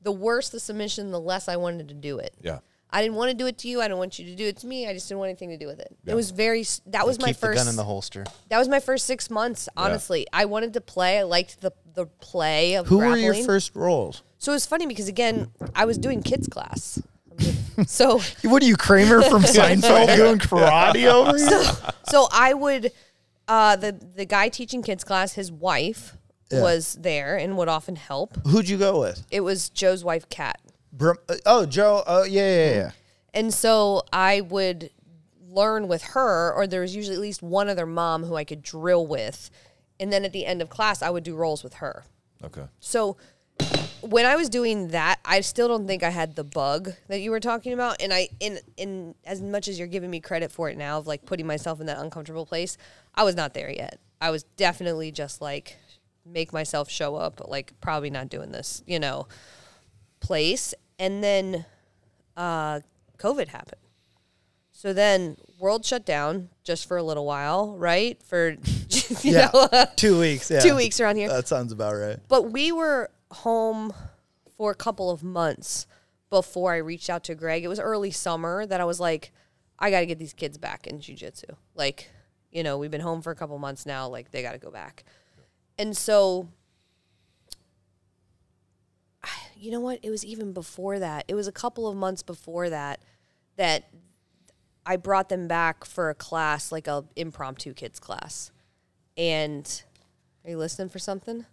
The 0.01 0.11
worse 0.11 0.49
the 0.49 0.59
submission, 0.59 1.11
the 1.11 1.19
less 1.19 1.47
I 1.47 1.55
wanted 1.55 1.87
to 1.89 1.93
do 1.93 2.19
it. 2.19 2.33
Yeah. 2.41 2.59
I 2.89 3.01
didn't 3.01 3.15
want 3.15 3.31
to 3.31 3.37
do 3.37 3.47
it 3.47 3.57
to 3.59 3.67
you. 3.67 3.81
I 3.81 3.87
don't 3.87 3.97
want 3.97 4.19
you 4.19 4.25
to 4.25 4.35
do 4.35 4.45
it 4.45 4.57
to 4.57 4.67
me. 4.67 4.87
I 4.87 4.93
just 4.93 5.07
didn't 5.07 5.17
want 5.19 5.29
anything 5.29 5.49
to 5.49 5.57
do 5.57 5.65
with 5.65 5.79
it. 5.79 5.95
It 6.05 6.13
was 6.13 6.29
very. 6.29 6.63
That 6.85 7.07
was 7.07 7.19
my 7.19 7.29
Keep 7.29 7.37
first. 7.37 7.57
the 7.57 7.65
gun 7.65 7.67
in 7.67 7.75
the 7.75 7.83
holster. 7.83 8.23
that 8.49 8.59
was 8.59 8.69
my 8.69 8.79
first 8.79 9.07
six 9.07 9.31
months. 9.31 9.67
Honestly, 9.75 10.27
I 10.31 10.45
wanted 10.45 10.73
to 10.73 10.81
play. 10.81 11.17
I 11.17 11.23
liked 11.23 11.61
the 11.61 11.71
the 11.95 12.05
play 12.05 12.75
of 12.75 12.87
Who 12.87 12.99
were 12.99 13.17
your 13.17 13.33
first 13.33 13.75
roles? 13.75 14.21
So 14.43 14.51
it 14.51 14.55
was 14.55 14.65
funny 14.65 14.87
because 14.87 15.07
again, 15.07 15.51
I 15.73 15.85
was 15.85 15.97
doing 15.97 16.21
kids 16.21 16.49
class. 16.49 17.01
so 17.87 18.19
What 18.43 18.61
are 18.61 18.65
you, 18.65 18.75
Kramer 18.75 19.21
from 19.21 19.41
Seinfeld, 19.43 20.17
doing 20.17 20.37
karate 20.37 21.05
over 21.09 21.37
here? 21.37 21.93
so 22.09 22.27
I 22.29 22.53
would 22.53 22.91
uh 23.47 23.77
the 23.77 23.93
the 23.93 24.25
guy 24.25 24.49
teaching 24.49 24.83
kids 24.83 25.05
class, 25.05 25.31
his 25.35 25.49
wife 25.49 26.17
was 26.51 26.95
there 26.99 27.37
and 27.37 27.57
would 27.57 27.69
often 27.69 27.95
help. 27.95 28.35
Who'd 28.45 28.67
you 28.67 28.77
go 28.77 28.99
with? 28.99 29.25
It 29.31 29.39
was 29.41 29.69
Joe's 29.69 30.03
wife, 30.03 30.27
Kat. 30.27 30.59
Brum- 30.91 31.17
uh, 31.29 31.35
oh, 31.45 31.65
Joe. 31.65 32.03
Oh, 32.05 32.23
yeah, 32.25 32.41
yeah, 32.65 32.73
yeah. 32.75 32.91
And 33.33 33.51
so 33.53 34.03
I 34.11 34.41
would 34.41 34.91
learn 35.49 35.87
with 35.87 36.03
her, 36.03 36.53
or 36.53 36.67
there 36.67 36.81
was 36.81 36.95
usually 36.95 37.15
at 37.15 37.21
least 37.21 37.41
one 37.41 37.69
other 37.69 37.87
mom 37.87 38.25
who 38.25 38.35
I 38.35 38.43
could 38.43 38.61
drill 38.61 39.07
with. 39.07 39.49
And 39.99 40.13
then 40.13 40.25
at 40.25 40.31
the 40.33 40.45
end 40.45 40.61
of 40.61 40.69
class, 40.69 41.01
I 41.01 41.09
would 41.09 41.23
do 41.23 41.33
rolls 41.33 41.63
with 41.63 41.75
her. 41.75 42.03
Okay. 42.43 42.65
So 42.79 43.17
when 44.03 44.25
I 44.25 44.35
was 44.35 44.49
doing 44.49 44.89
that, 44.89 45.19
I 45.25 45.41
still 45.41 45.67
don't 45.67 45.87
think 45.87 46.03
I 46.03 46.09
had 46.09 46.35
the 46.35 46.43
bug 46.43 46.91
that 47.07 47.19
you 47.21 47.31
were 47.31 47.39
talking 47.39 47.73
about. 47.73 48.01
And 48.01 48.13
I, 48.13 48.29
in 48.39 48.59
in 48.77 49.15
as 49.25 49.41
much 49.41 49.67
as 49.67 49.77
you're 49.79 49.87
giving 49.87 50.09
me 50.09 50.19
credit 50.19 50.51
for 50.51 50.69
it 50.69 50.77
now, 50.77 50.97
of 50.99 51.07
like 51.07 51.25
putting 51.25 51.47
myself 51.47 51.79
in 51.79 51.85
that 51.87 51.97
uncomfortable 51.99 52.45
place, 52.45 52.77
I 53.15 53.23
was 53.23 53.35
not 53.35 53.53
there 53.53 53.71
yet. 53.71 53.99
I 54.21 54.29
was 54.29 54.43
definitely 54.57 55.11
just 55.11 55.41
like 55.41 55.77
make 56.25 56.53
myself 56.53 56.89
show 56.89 57.15
up, 57.15 57.41
like 57.47 57.73
probably 57.81 58.09
not 58.09 58.29
doing 58.29 58.51
this, 58.51 58.81
you 58.87 58.99
know, 58.99 59.27
place. 60.19 60.73
And 60.99 61.23
then 61.23 61.65
uh, 62.37 62.79
COVID 63.17 63.49
happened. 63.49 63.81
So 64.71 64.91
then 64.93 65.37
world 65.59 65.85
shut 65.85 66.05
down 66.05 66.49
just 66.63 66.87
for 66.87 66.97
a 66.97 67.03
little 67.03 67.25
while, 67.25 67.75
right? 67.77 68.21
For 68.23 68.51
you 68.89 69.31
Yeah. 69.31 69.49
know, 69.53 69.85
Two 69.95 70.19
weeks. 70.19 70.49
Yeah. 70.51 70.59
two 70.61 70.75
weeks 70.75 70.99
around 70.99 71.15
here. 71.17 71.29
That 71.29 71.47
sounds 71.47 71.71
about 71.71 71.93
right. 71.95 72.17
But 72.27 72.51
we 72.51 72.71
were 72.71 73.09
home 73.33 73.93
for 74.57 74.71
a 74.71 74.75
couple 74.75 75.09
of 75.09 75.23
months 75.23 75.87
before 76.29 76.73
I 76.73 76.77
reached 76.77 77.09
out 77.09 77.23
to 77.25 77.35
Greg. 77.35 77.63
It 77.63 77.67
was 77.67 77.79
early 77.79 78.11
summer 78.11 78.65
that 78.65 78.81
I 78.81 78.85
was 78.85 78.99
like, 78.99 79.31
I 79.79 79.91
got 79.91 79.99
to 79.99 80.05
get 80.05 80.19
these 80.19 80.33
kids 80.33 80.57
back 80.57 80.87
in 80.87 80.99
jujitsu. 80.99 81.55
Like, 81.75 82.09
you 82.51 82.63
know, 82.63 82.77
we've 82.77 82.91
been 82.91 83.01
home 83.01 83.21
for 83.21 83.31
a 83.31 83.35
couple 83.35 83.57
months 83.59 83.85
now. 83.85 84.07
Like, 84.07 84.31
they 84.31 84.41
got 84.41 84.53
to 84.53 84.57
go 84.57 84.71
back. 84.71 85.03
And 85.77 85.95
so, 85.95 86.49
you 89.55 89.71
know 89.71 89.79
what? 89.79 89.99
It 90.03 90.09
was 90.09 90.25
even 90.25 90.53
before 90.53 90.99
that. 90.99 91.25
It 91.27 91.35
was 91.35 91.47
a 91.47 91.51
couple 91.51 91.87
of 91.87 91.95
months 91.95 92.21
before 92.21 92.69
that 92.69 93.01
that 93.55 93.89
I 94.85 94.97
brought 94.97 95.29
them 95.29 95.47
back 95.47 95.85
for 95.85 96.09
a 96.09 96.15
class, 96.15 96.71
like 96.71 96.87
a 96.87 97.05
impromptu 97.15 97.73
kids 97.73 97.99
class. 97.99 98.51
And 99.15 99.83
are 100.43 100.49
you 100.49 100.57
listening 100.57 100.89
for 100.89 100.99
something? 100.99 101.45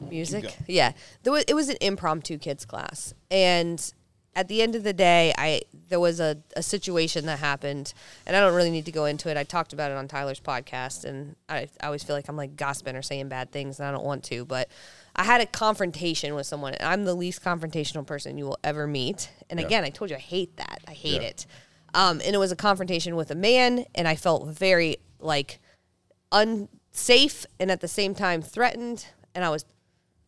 Music? 0.00 0.56
Yeah. 0.66 0.92
There 1.22 1.32
was, 1.32 1.44
it 1.48 1.54
was 1.54 1.68
an 1.68 1.76
impromptu 1.80 2.38
kids 2.38 2.64
class. 2.64 3.14
And 3.30 3.92
at 4.34 4.48
the 4.48 4.60
end 4.60 4.74
of 4.74 4.82
the 4.84 4.92
day, 4.92 5.32
I 5.38 5.62
there 5.88 6.00
was 6.00 6.20
a, 6.20 6.36
a 6.56 6.62
situation 6.62 7.26
that 7.26 7.38
happened, 7.38 7.94
and 8.26 8.36
I 8.36 8.40
don't 8.40 8.54
really 8.54 8.70
need 8.70 8.84
to 8.86 8.92
go 8.92 9.04
into 9.04 9.30
it. 9.30 9.36
I 9.36 9.44
talked 9.44 9.72
about 9.72 9.90
it 9.92 9.96
on 9.96 10.08
Tyler's 10.08 10.40
podcast, 10.40 11.04
and 11.04 11.36
I, 11.48 11.68
I 11.80 11.86
always 11.86 12.02
feel 12.02 12.16
like 12.16 12.28
I'm 12.28 12.36
like 12.36 12.56
gossiping 12.56 12.96
or 12.96 13.02
saying 13.02 13.28
bad 13.28 13.50
things, 13.52 13.78
and 13.78 13.88
I 13.88 13.92
don't 13.92 14.04
want 14.04 14.24
to. 14.24 14.44
But 14.44 14.68
I 15.14 15.24
had 15.24 15.40
a 15.40 15.46
confrontation 15.46 16.34
with 16.34 16.46
someone. 16.46 16.74
and 16.74 16.82
I'm 16.88 17.04
the 17.04 17.14
least 17.14 17.42
confrontational 17.42 18.04
person 18.06 18.36
you 18.36 18.44
will 18.44 18.58
ever 18.64 18.86
meet. 18.86 19.30
And 19.48 19.58
again, 19.60 19.84
I 19.84 19.90
told 19.90 20.10
you 20.10 20.16
I 20.16 20.20
hate 20.20 20.56
that. 20.56 20.80
I 20.86 20.92
hate 20.92 21.22
Yeah. 21.22 21.28
it. 21.28 21.46
Um, 21.94 22.20
and 22.22 22.34
it 22.34 22.38
was 22.38 22.52
a 22.52 22.56
confrontation 22.56 23.16
with 23.16 23.30
a 23.30 23.34
man, 23.36 23.86
and 23.94 24.06
I 24.06 24.16
felt 24.16 24.48
very 24.48 24.98
like 25.20 25.60
unsafe 26.32 27.46
and 27.58 27.70
at 27.70 27.80
the 27.80 27.88
same 27.88 28.14
time 28.14 28.42
threatened. 28.42 29.06
And 29.34 29.44
I 29.44 29.50
was 29.50 29.64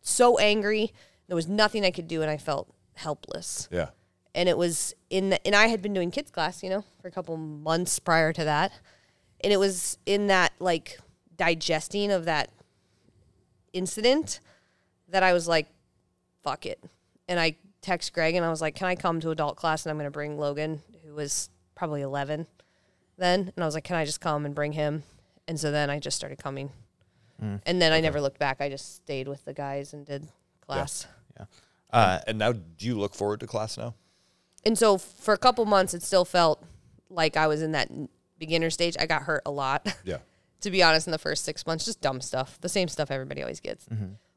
so 0.09 0.39
angry. 0.39 0.93
There 1.27 1.37
was 1.37 1.49
nothing 1.49 1.85
I 1.85 1.91
could 1.91 2.09
do, 2.09 2.23
and 2.23 2.31
I 2.31 2.37
felt 2.37 2.73
helpless. 2.95 3.69
Yeah. 3.71 3.91
And 4.35 4.49
it 4.49 4.57
was 4.57 4.95
in, 5.11 5.31
the, 5.31 5.47
and 5.47 5.55
I 5.55 5.67
had 5.67 5.83
been 5.83 5.95
doing 5.95 6.11
kids 6.11 6.31
class, 6.31 6.63
you 6.63 6.71
know, 6.71 6.85
for 7.01 7.09
a 7.09 7.11
couple 7.11 7.37
months 7.37 7.99
prior 7.99 8.33
to 8.33 8.45
that, 8.45 8.73
and 9.43 9.53
it 9.53 9.59
was 9.59 9.99
in 10.07 10.29
that 10.29 10.53
like 10.59 10.99
digesting 11.37 12.11
of 12.11 12.25
that 12.25 12.51
incident 13.73 14.41
that 15.09 15.23
I 15.23 15.33
was 15.33 15.49
like, 15.49 15.69
fuck 16.43 16.67
it. 16.67 16.83
And 17.29 17.39
I 17.39 17.57
text 17.81 18.13
Greg 18.13 18.35
and 18.35 18.45
I 18.45 18.51
was 18.51 18.61
like, 18.61 18.75
can 18.75 18.87
I 18.87 18.95
come 18.95 19.21
to 19.21 19.31
adult 19.31 19.57
class 19.57 19.85
and 19.85 19.91
I'm 19.91 19.97
going 19.97 20.07
to 20.07 20.11
bring 20.11 20.39
Logan, 20.39 20.83
who 21.05 21.15
was 21.15 21.51
probably 21.75 22.03
11 22.03 22.47
then. 23.17 23.53
And 23.55 23.63
I 23.63 23.67
was 23.67 23.75
like, 23.75 23.85
can 23.85 23.97
I 23.97 24.05
just 24.05 24.21
come 24.21 24.45
and 24.45 24.55
bring 24.55 24.73
him? 24.73 25.03
And 25.47 25.59
so 25.59 25.71
then 25.71 25.91
I 25.91 25.99
just 25.99 26.17
started 26.17 26.39
coming. 26.39 26.71
And 27.41 27.81
then 27.81 27.93
I 27.93 28.01
never 28.01 28.21
looked 28.21 28.39
back. 28.39 28.61
I 28.61 28.69
just 28.69 28.97
stayed 28.97 29.29
with 29.29 29.45
the 29.45 29.53
guys 29.55 29.93
and 29.93 30.05
did 30.05 30.27
class. 30.61 31.07
Yeah. 31.39 31.47
Uh, 31.93 32.19
And 32.27 32.39
now, 32.39 32.53
do 32.53 32.87
you 32.87 32.99
look 32.99 33.15
forward 33.15 33.41
to 33.41 33.47
class 33.47 33.79
now? 33.79 33.95
And 34.67 34.77
so 34.77 34.99
for 34.99 35.33
a 35.35 35.39
couple 35.39 35.65
months, 35.65 35.95
it 35.95 36.03
still 36.03 36.25
felt 36.25 36.63
like 37.09 37.37
I 37.37 37.47
was 37.47 37.63
in 37.63 37.73
that 37.73 37.89
beginner 38.39 38.71
stage. 38.71 38.97
I 38.99 39.07
got 39.07 39.23
hurt 39.23 39.43
a 39.47 39.51
lot. 39.51 39.87
Yeah. 40.05 40.19
to 40.63 40.71
be 40.73 40.83
honest, 40.83 41.07
in 41.07 41.13
the 41.13 41.19
first 41.19 41.45
six 41.45 41.65
months, 41.67 41.85
just 41.85 42.01
dumb 42.01 42.21
stuff, 42.21 42.59
the 42.61 42.69
same 42.69 42.89
stuff 42.89 43.11
everybody 43.13 43.43
always 43.43 43.61
gets. 43.61 43.87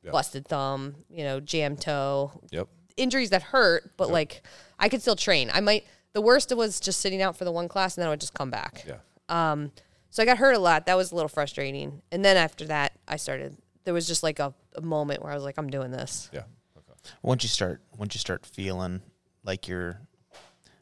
Yeah. 0.04 0.12
Busted 0.12 0.48
thumb, 0.48 0.96
you 1.10 1.24
know, 1.24 1.40
jam 1.40 1.76
toe, 1.78 2.32
Yep. 2.52 2.68
injuries 2.98 3.32
that 3.32 3.42
hurt, 3.42 3.92
but 3.98 4.10
like 4.12 4.44
I 4.80 4.88
could 4.90 5.02
still 5.02 5.16
train. 5.16 5.50
I 5.52 5.60
might. 5.62 5.86
The 6.14 6.22
worst 6.22 6.56
was 6.56 6.80
just 6.80 7.00
sitting 7.00 7.22
out 7.22 7.36
for 7.38 7.46
the 7.46 7.52
one 7.52 7.68
class, 7.68 7.96
and 7.98 8.02
then 8.04 8.08
I 8.08 8.12
would 8.12 8.20
just 8.20 8.34
come 8.36 8.50
back. 8.52 8.84
Yeah. 8.88 8.98
Um, 9.30 9.72
so 10.12 10.22
I 10.22 10.26
got 10.28 10.38
hurt 10.38 10.54
a 10.54 10.60
lot. 10.60 10.86
That 10.86 10.96
was 10.98 11.12
a 11.12 11.16
little 11.16 11.30
frustrating. 11.30 12.02
And 12.12 12.24
then 12.24 12.38
after 12.38 12.66
that, 12.66 12.94
I 13.08 13.16
started. 13.16 13.58
There 13.84 13.94
was 13.94 14.06
just 14.06 14.22
like 14.22 14.38
a, 14.40 14.54
a 14.76 14.82
moment 14.82 15.24
where 15.24 15.32
I 15.32 15.36
was 15.36 15.44
like, 15.44 15.58
I'm 15.58 15.70
doing 15.70 15.90
this. 15.92 16.30
Yeah. 16.32 16.44
Okay. 16.78 17.00
once 17.24 17.42
you 17.44 17.50
start 17.50 17.82
once 17.98 18.14
you 18.14 18.20
start 18.20 18.46
feeling 18.46 19.02
like 19.44 19.68
you're 19.68 20.00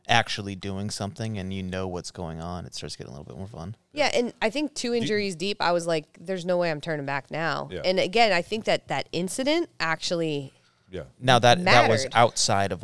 actually 0.07 0.55
doing 0.55 0.89
something 0.89 1.37
and 1.37 1.53
you 1.53 1.61
know 1.63 1.87
what's 1.87 2.11
going 2.11 2.41
on, 2.41 2.65
it 2.65 2.73
starts 2.73 2.95
getting 2.95 3.13
a 3.13 3.15
little 3.15 3.23
bit 3.25 3.37
more 3.37 3.47
fun. 3.47 3.75
Yeah, 3.93 4.09
and 4.13 4.33
I 4.41 4.49
think 4.49 4.73
two 4.73 4.93
injuries 4.93 5.35
deep, 5.35 5.61
I 5.61 5.71
was 5.71 5.85
like, 5.87 6.05
"There's 6.19 6.45
no 6.45 6.57
way 6.57 6.71
I'm 6.71 6.81
turning 6.81 7.05
back 7.05 7.29
now." 7.31 7.69
Yeah. 7.71 7.81
And 7.85 7.99
again, 7.99 8.33
I 8.33 8.41
think 8.41 8.65
that 8.65 8.87
that 8.87 9.07
incident 9.11 9.69
actually 9.79 10.51
Yeah. 10.91 11.03
Now 11.19 11.37
that 11.39 11.63
that 11.65 11.89
was 11.89 12.07
outside 12.13 12.71
of 12.71 12.83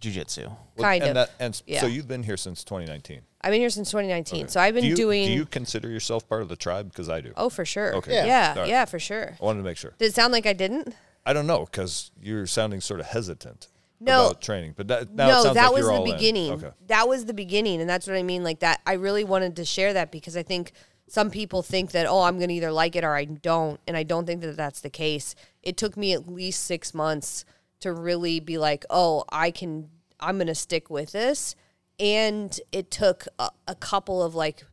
jujitsu. 0.00 0.46
Well, 0.46 0.56
Kind 0.78 1.02
and 1.02 1.10
of. 1.18 1.26
That, 1.26 1.30
and 1.40 1.62
Yeah. 1.66 1.80
so 1.80 1.86
you've 1.88 2.08
been 2.08 2.22
here 2.22 2.36
since 2.36 2.62
2019. 2.64 3.22
I've 3.44 3.50
been 3.50 3.60
here 3.60 3.70
since 3.70 3.90
2019, 3.90 4.42
Okay. 4.44 4.48
so 4.50 4.60
I've 4.60 4.74
been 4.74 4.84
do 4.84 4.90
you, 4.90 4.96
doing. 4.96 5.26
Do 5.26 5.32
you 5.32 5.46
consider 5.46 5.88
yourself 5.88 6.28
part 6.28 6.42
of 6.42 6.48
the 6.48 6.56
tribe? 6.56 6.90
Because 6.90 7.08
I 7.08 7.20
do. 7.20 7.32
oh, 7.36 7.48
for 7.48 7.64
sure. 7.64 7.94
Okay. 7.96 8.14
Yeah, 8.26 8.54
Yeah. 8.54 8.64
yeah, 8.66 8.84
for 8.84 8.98
sure. 8.98 9.36
I 9.40 9.44
wanted 9.44 9.58
to 9.60 9.64
make 9.64 9.76
sure. 9.76 9.94
Did 9.98 10.06
it 10.06 10.14
sound 10.14 10.32
like 10.32 10.46
I 10.46 10.52
didn't? 10.52 10.94
I 11.26 11.32
don't 11.32 11.46
know 11.46 11.64
because 11.64 12.10
you're 12.20 12.46
sounding 12.46 12.80
sort 12.80 13.00
of 13.00 13.06
hesitant 13.06 13.68
No. 14.00 14.26
about 14.26 14.42
training, 14.42 14.74
but 14.76 14.88
that, 14.88 15.12
now 15.12 15.24
it 15.24 15.32
no, 15.32 15.42
sounds 15.42 15.54
that 15.54 15.66
like 15.66 15.74
was 15.74 15.86
you're 15.86 16.04
the 16.04 16.12
beginning. 16.12 16.52
Okay. 16.52 16.70
That 16.86 17.08
was 17.08 17.24
the 17.26 17.34
beginning, 17.34 17.80
and 17.80 17.88
that's 17.90 18.06
what 18.06 18.16
I 18.16 18.22
mean. 18.22 18.44
Like 18.44 18.60
that, 18.60 18.80
I 18.86 18.94
really 18.94 19.24
wanted 19.24 19.56
to 19.56 19.64
share 19.64 19.92
that 19.92 20.10
because 20.12 20.36
I 20.36 20.42
think 20.42 20.72
some 21.08 21.30
people 21.30 21.62
think 21.62 21.90
that 21.92 22.06
oh, 22.06 22.22
I'm 22.22 22.38
going 22.38 22.48
to 22.48 22.54
either 22.54 22.72
like 22.72 22.96
it 22.96 23.04
or 23.04 23.14
I 23.14 23.24
don't, 23.24 23.80
and 23.86 23.96
I 23.96 24.02
don't 24.04 24.24
think 24.26 24.40
that 24.42 24.56
that's 24.56 24.80
the 24.80 24.90
case. 24.90 25.34
It 25.62 25.76
took 25.76 25.96
me 25.96 26.12
at 26.12 26.28
least 26.28 26.62
six 26.64 26.94
months 26.94 27.44
to 27.80 27.92
really 27.92 28.38
be 28.40 28.56
like, 28.58 28.84
oh, 28.90 29.24
I 29.30 29.50
can, 29.50 29.90
I'm 30.20 30.36
going 30.36 30.46
to 30.46 30.54
stick 30.54 30.88
with 30.88 31.10
this, 31.12 31.54
and 32.00 32.58
it 32.72 32.90
took 32.90 33.26
a, 33.38 33.50
a 33.68 33.74
couple 33.74 34.22
of 34.22 34.34
like 34.34 34.64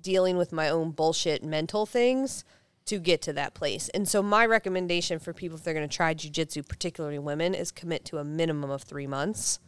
dealing 0.00 0.36
with 0.36 0.52
my 0.52 0.68
own 0.68 0.90
bullshit 0.90 1.42
mental 1.42 1.86
things 1.86 2.44
to 2.86 2.98
get 2.98 3.22
to 3.22 3.32
that 3.32 3.54
place. 3.54 3.88
And 3.90 4.06
so 4.08 4.22
my 4.22 4.44
recommendation 4.44 5.18
for 5.18 5.32
people 5.32 5.56
if 5.56 5.64
they're 5.64 5.74
going 5.74 5.88
to 5.88 5.94
try 5.96 6.12
jujitsu, 6.14 6.66
particularly 6.68 7.18
women, 7.18 7.54
is 7.54 7.70
commit 7.72 8.04
to 8.06 8.18
a 8.18 8.24
minimum 8.24 8.70
of 8.70 8.82
three 8.82 9.06
months. 9.06 9.58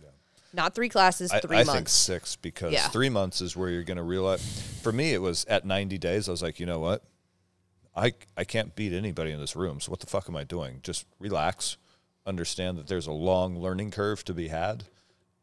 Not 0.53 0.75
three 0.75 0.89
classes, 0.89 1.31
I, 1.33 1.41
three 1.41 1.57
I 1.57 1.65
months. 1.65 1.73
think 1.75 1.89
six 1.89 2.37
because 2.37 2.73
Yeah. 2.73 2.89
three 2.89 3.11
months 3.11 3.41
is 3.43 3.57
where 3.57 3.69
you're 3.69 3.83
going 3.85 3.97
to 3.99 4.03
realize. 4.03 4.43
For 4.83 4.91
me, 4.93 5.13
it 5.13 5.21
was 5.21 5.45
at 5.47 5.65
90 5.67 5.99
days. 5.99 6.29
I 6.29 6.31
was 6.31 6.43
like, 6.43 6.59
you 6.61 6.67
know 6.67 6.79
what? 6.79 7.03
I 7.95 8.13
I 8.37 8.45
can't 8.45 8.75
beat 8.75 8.93
anybody 8.93 9.33
in 9.33 9.41
this 9.41 9.57
room. 9.57 9.81
So 9.81 9.91
what 9.91 10.01
the 10.01 10.07
fuck 10.07 10.29
am 10.29 10.37
I 10.37 10.45
doing? 10.45 10.81
Just 10.83 11.07
relax. 11.19 11.77
understand 12.27 12.77
that 12.79 12.87
there's 12.89 13.07
a 13.07 13.13
long 13.13 13.59
learning 13.59 13.91
curve 13.93 14.25
to 14.25 14.35
be 14.35 14.49
had, 14.49 14.85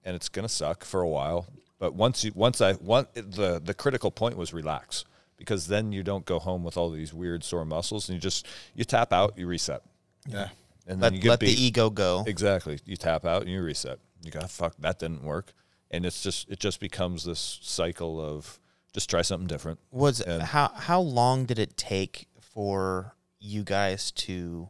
and 0.06 0.16
it's 0.16 0.30
gonna 0.30 0.50
suck 0.50 0.84
for 0.84 1.02
a 1.02 1.08
while. 1.10 1.48
But 1.80 1.94
once 1.96 2.24
you 2.24 2.32
once 2.36 2.62
I 2.62 2.74
one 2.74 3.08
the 3.14 3.60
the 3.64 3.74
critical 3.74 4.12
point 4.12 4.38
was 4.38 4.54
relax 4.54 5.06
because 5.38 5.68
then 5.68 5.92
you 5.92 6.04
don't 6.04 6.26
go 6.26 6.40
home 6.40 6.64
with 6.64 6.78
all 6.78 6.90
these 6.90 7.14
weird 7.14 7.44
sore 7.44 7.66
muscles 7.66 8.08
and 8.08 8.16
you 8.16 8.22
just 8.22 8.48
you 8.76 8.86
tap 8.86 9.12
out, 9.12 9.38
you 9.38 9.46
reset, 9.48 9.82
Yeah. 10.28 10.50
and 10.88 11.02
then 11.02 11.12
Let, 11.12 11.14
you 11.14 11.20
get 11.22 11.30
let 11.30 11.40
beat. 11.42 11.56
the 11.56 11.62
ego 11.64 11.90
go. 11.90 12.24
Exactly. 12.28 12.80
You 12.86 12.96
tap 12.96 13.26
out 13.26 13.42
and 13.42 13.52
you 13.52 13.62
reset. 13.62 14.00
You 14.24 14.32
go, 14.32 14.40
fuck, 14.42 14.76
that 14.80 15.00
didn't 15.00 15.24
work. 15.24 15.52
And 15.92 16.06
it's 16.06 16.22
just 16.24 16.50
it 16.50 16.60
just 16.60 16.80
becomes 16.80 17.26
this 17.26 17.60
cycle 17.62 18.22
of 18.22 18.60
just 18.94 19.10
try 19.10 19.22
something 19.22 19.48
different. 19.48 19.80
Was 19.92 20.22
And- 20.22 20.42
how 20.44 20.70
how 20.76 21.02
long 21.02 21.46
did 21.46 21.60
it 21.60 21.76
take 21.76 22.28
for 22.40 23.16
you 23.40 23.64
guys 23.64 24.12
to 24.12 24.70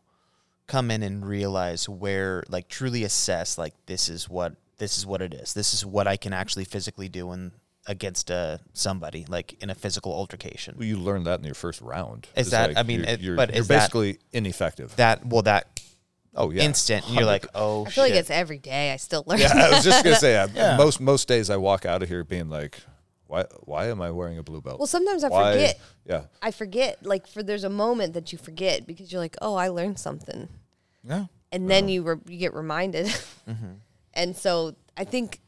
come 0.66 0.90
in 0.90 1.04
and 1.04 1.24
realize 1.26 1.88
where 1.88 2.44
like 2.50 2.68
truly 2.70 3.04
assess 3.04 3.58
like 3.58 3.74
this 3.86 4.10
is 4.10 4.28
what 4.30 4.56
this 4.78 4.98
is 4.98 5.06
what 5.06 5.22
it 5.22 5.34
is. 5.34 5.54
This 5.54 5.74
is 5.74 5.86
what 5.86 6.08
I 6.08 6.18
can 6.18 6.34
actually 6.34 6.66
physically 6.66 7.10
do 7.10 7.32
in 7.34 7.52
against 7.86 8.32
uh, 8.32 8.58
somebody 8.72 9.26
like 9.28 9.62
in 9.62 9.70
a 9.70 9.76
physical 9.76 10.14
altercation. 10.14 10.76
Well, 10.78 10.88
you 10.88 10.98
learn 10.98 11.26
that 11.26 11.40
in 11.40 11.46
your 11.46 11.54
first 11.56 11.82
round. 11.82 12.28
Is 12.36 12.48
It's 12.48 12.52
that- 12.52 12.78
I 12.78 12.84
mean, 12.84 13.02
you're, 13.02 13.10
it- 13.10 13.20
you're, 13.22 13.36
but 13.36 13.50
you're 13.50 13.60
is 13.62 13.68
that- 13.68 13.80
basically 13.80 14.20
ineffective. 14.32 14.96
That 14.96 15.26
well 15.26 15.42
that 15.44 15.82
oh 16.36 16.50
yeah, 16.50 16.64
instant 16.64 17.06
and 17.08 17.16
you're 17.16 17.26
like, 17.26 17.46
"Oh 17.56 17.82
I 17.86 17.90
feel 17.90 18.06
shit." 18.06 18.12
like 18.14 18.20
it's 18.22 18.30
every 18.32 18.58
day. 18.58 18.92
I 18.94 18.96
still 18.98 19.24
learn. 19.28 19.40
yeah. 19.40 19.52
I 19.54 19.70
was 19.72 19.84
just 19.84 20.04
gonna 20.04 20.16
say 20.16 20.38
uh, 20.42 20.48
Yeah. 20.54 20.78
most 20.78 21.00
most 21.02 21.28
days 21.28 21.50
I 21.50 21.58
walk 21.58 21.86
out 21.86 22.02
of 22.02 22.08
here 22.10 22.24
being 22.24 22.50
like, 22.50 22.80
why 23.28 23.46
why 23.66 23.88
am 23.90 24.02
I 24.02 24.12
wearing 24.12 24.38
a 24.38 24.44
blue 24.44 24.62
belt? 24.62 24.80
Well, 24.80 24.88
sometimes 24.88 25.24
I 25.26 25.30
Why- 25.30 25.52
forget. 25.54 25.80
Yeah, 26.06 26.22
I 26.42 26.52
forget. 26.52 27.06
Like 27.06 27.28
for 27.28 27.44
there's 27.44 27.64
a 27.66 27.70
moment 27.70 28.14
that 28.14 28.32
you 28.32 28.38
forget 28.38 28.88
because 28.88 29.12
you're 29.12 29.22
like, 29.22 29.36
oh, 29.42 29.56
I 29.56 29.68
learned 29.68 30.00
something, 30.00 30.48
Yeah. 31.04 31.26
and 31.52 31.70
then 31.70 31.90
you 31.90 32.04
re- 32.04 32.22
you 32.30 32.38
get 32.38 32.54
reminded. 32.54 33.14
And 34.14 34.36
so 34.36 34.76
I 34.98 35.04
think, 35.06 35.40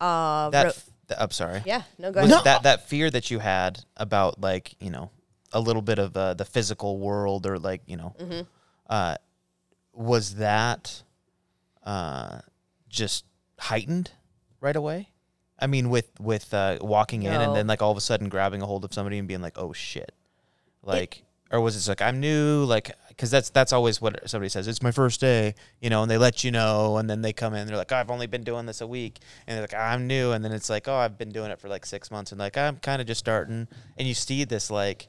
uh, 0.00 0.50
that 0.50 0.64
ro- 0.66 0.72
th- 1.08 1.20
I'm 1.20 1.30
sorry. 1.30 1.62
yeah, 1.66 1.82
no, 1.98 2.12
go 2.12 2.20
ahead. 2.20 2.44
that 2.44 2.62
that 2.64 2.88
fear 2.88 3.10
that 3.10 3.30
you 3.30 3.38
had 3.40 3.84
about 3.96 4.40
like 4.40 4.74
you 4.80 4.90
know 4.90 5.10
a 5.52 5.60
little 5.60 5.82
bit 5.82 5.98
of 5.98 6.16
uh, 6.16 6.34
the 6.34 6.44
physical 6.44 6.98
world 6.98 7.46
or 7.46 7.58
like 7.58 7.82
you 7.86 7.96
know 7.96 8.14
Mm-hmm. 8.20 8.40
uh, 8.88 9.16
was 9.92 10.36
that 10.36 11.02
uh, 11.84 12.40
just 12.88 13.24
heightened 13.58 14.10
right 14.60 14.74
away 14.76 15.08
i 15.60 15.66
mean 15.66 15.88
with 15.90 16.10
with 16.20 16.52
uh, 16.52 16.76
walking 16.80 17.22
in 17.22 17.32
and 17.40 17.54
then 17.54 17.66
like 17.68 17.80
all 17.82 17.90
of 17.92 17.96
a 17.96 18.00
sudden 18.00 18.28
grabbing 18.28 18.62
a 18.62 18.66
hold 18.66 18.84
of 18.84 18.92
somebody 18.92 19.18
and 19.18 19.28
being 19.28 19.40
like 19.40 19.56
oh 19.56 19.72
shit 19.72 20.12
like 20.82 21.22
or 21.52 21.60
was 21.60 21.76
it 21.76 21.88
like 21.88 22.02
i'm 22.02 22.18
new 22.20 22.64
like 22.64 22.90
because 23.16 23.30
that's 23.30 23.50
that's 23.50 23.72
always 23.72 24.00
what 24.00 24.28
somebody 24.28 24.48
says 24.48 24.66
it's 24.66 24.82
my 24.82 24.90
first 24.90 25.20
day 25.20 25.54
you 25.80 25.88
know 25.88 26.02
and 26.02 26.10
they 26.10 26.18
let 26.18 26.42
you 26.44 26.50
know 26.50 26.96
and 26.96 27.08
then 27.08 27.22
they 27.22 27.32
come 27.32 27.54
in 27.54 27.60
and 27.60 27.68
they're 27.70 27.76
like 27.76 27.92
oh, 27.92 27.96
i've 27.96 28.10
only 28.10 28.26
been 28.26 28.42
doing 28.42 28.66
this 28.66 28.80
a 28.80 28.86
week 28.86 29.18
and 29.46 29.54
they're 29.56 29.62
like 29.62 29.74
i'm 29.74 30.06
new 30.06 30.32
and 30.32 30.44
then 30.44 30.50
it's 30.52 30.68
like 30.68 30.88
oh 30.88 30.96
i've 30.96 31.16
been 31.16 31.30
doing 31.30 31.50
it 31.50 31.58
for 31.60 31.68
like 31.68 31.86
six 31.86 32.10
months 32.10 32.32
and 32.32 32.38
like 32.38 32.56
i'm 32.56 32.76
kind 32.78 33.00
of 33.00 33.06
just 33.06 33.20
starting 33.20 33.68
and 33.96 34.08
you 34.08 34.14
see 34.14 34.42
this 34.44 34.70
like 34.70 35.06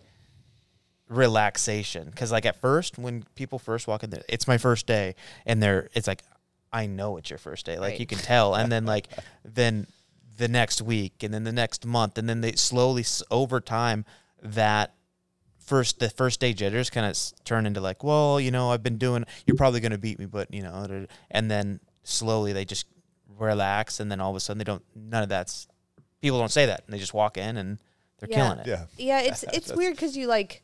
relaxation 1.07 2.10
because 2.10 2.32
like 2.32 2.45
at 2.45 2.60
first 2.60 2.98
when 2.98 3.23
people 3.36 3.60
first 3.60 3.88
walk 3.88 4.03
in 4.03 4.10
there 4.10 4.23
it's 4.27 4.48
my 4.48 4.57
first 4.57 4.88
day 4.88 5.14
and 5.45 5.61
they're 5.61 5.88
it's 5.94 6.07
like 6.07 6.23
i 6.73 6.88
know 6.88 7.18
it's 7.18 7.30
your 7.30 7.38
first 7.38 7.65
day 7.65 7.77
like 7.77 7.91
Right. 7.91 7.99
you 7.99 8.07
can 8.07 8.18
tell 8.18 8.56
and 8.56 8.72
then 8.72 8.86
like 8.95 9.07
then 9.44 9.86
the 10.38 10.48
next 10.48 10.82
week 10.82 11.22
and 11.22 11.34
then 11.34 11.44
the 11.44 11.52
next 11.52 11.86
month 11.86 12.18
and 12.18 12.27
then 12.27 12.41
they 12.41 12.53
slowly 12.53 13.06
over 13.30 13.61
time 13.61 14.03
that 14.41 14.95
first 15.66 16.00
the 16.00 16.10
first 16.10 16.40
day 16.40 16.54
jitters 16.54 16.90
kind 16.90 17.06
of 17.06 17.18
turn 17.44 17.66
into 17.66 17.82
like 17.82 18.04
well 18.04 18.40
you 18.40 18.52
know 18.52 18.70
i've 18.72 18.84
been 18.84 18.98
doing 18.98 19.26
you're 19.46 19.58
probably 19.58 19.80
going 19.80 19.92
to 19.92 19.98
beat 19.98 20.20
me 20.20 20.26
but 20.26 20.54
you 20.54 20.62
know 20.62 21.06
and 21.32 21.50
then 21.50 21.80
slowly 22.04 22.54
they 22.54 22.64
just 22.66 22.86
relax 23.38 24.00
and 24.00 24.12
then 24.12 24.20
all 24.22 24.30
of 24.30 24.36
a 24.36 24.40
sudden 24.40 24.58
they 24.58 24.64
don't 24.64 24.84
none 24.96 25.24
of 25.24 25.30
that's 25.30 25.68
people 26.22 26.40
don't 26.40 26.52
say 26.52 26.66
that 26.66 26.84
and 26.86 26.94
they 26.94 27.00
just 27.00 27.14
walk 27.14 27.38
in 27.38 27.58
and 27.58 27.80
they're 28.20 28.30
Yeah. 28.30 28.36
killing 28.36 28.60
it 28.60 28.68
yeah. 28.68 28.86
yeah, 28.98 29.20
it's 29.30 29.44
it's 29.54 29.74
weird 29.74 29.94
because 29.96 30.16
you 30.16 30.28
like, 30.28 30.64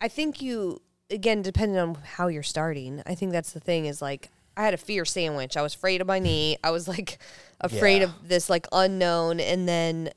I 0.00 0.08
think 0.08 0.42
you 0.42 0.82
again 1.10 1.42
depending 1.42 1.78
on 1.78 1.94
how 1.94 2.28
you're 2.28 2.42
starting. 2.42 3.02
I 3.06 3.14
think 3.14 3.32
that's 3.32 3.52
the 3.52 3.60
thing 3.60 3.86
is 3.86 4.02
like 4.02 4.30
I 4.56 4.64
had 4.64 4.74
a 4.74 4.78
fear 4.78 5.04
sandwich. 5.04 5.56
I 5.56 5.62
was 5.62 5.74
afraid 5.74 6.00
of 6.02 6.06
my 6.06 6.18
knee. 6.18 6.58
I 6.62 6.70
was 6.70 6.86
like 6.88 7.18
afraid 7.60 7.98
Yeah. 7.98 8.04
of 8.08 8.28
this 8.28 8.50
like 8.50 8.66
unknown, 8.72 9.40
and 9.40 9.66
then 9.66 10.10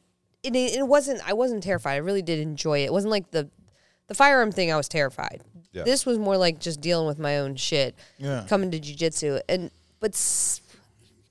it, 0.44 0.56
it 0.56 0.86
wasn't. 0.88 1.22
I 1.28 1.34
wasn't 1.34 1.64
terrified. 1.64 1.94
I 1.94 1.98
really 1.98 2.22
did 2.22 2.40
enjoy 2.40 2.80
it. 2.80 2.86
It 2.88 2.94
wasn't 2.94 3.12
like 3.12 3.32
the 3.32 3.50
the 4.08 4.14
firearm 4.16 4.52
thing. 4.52 4.72
I 4.72 4.78
was 4.78 4.88
terrified. 4.88 5.42
Yeah. 5.72 5.84
This 5.84 6.06
was 6.06 6.18
more 6.20 6.38
like 6.38 6.60
just 6.60 6.82
dealing 6.82 7.08
with 7.08 7.18
my 7.20 7.40
own 7.40 7.56
shit. 7.56 7.96
Yeah. 8.18 8.46
Coming 8.48 8.70
to 8.72 8.80
jujitsu 8.80 9.42
and 9.50 9.72
but 10.00 10.12
s- 10.14 10.62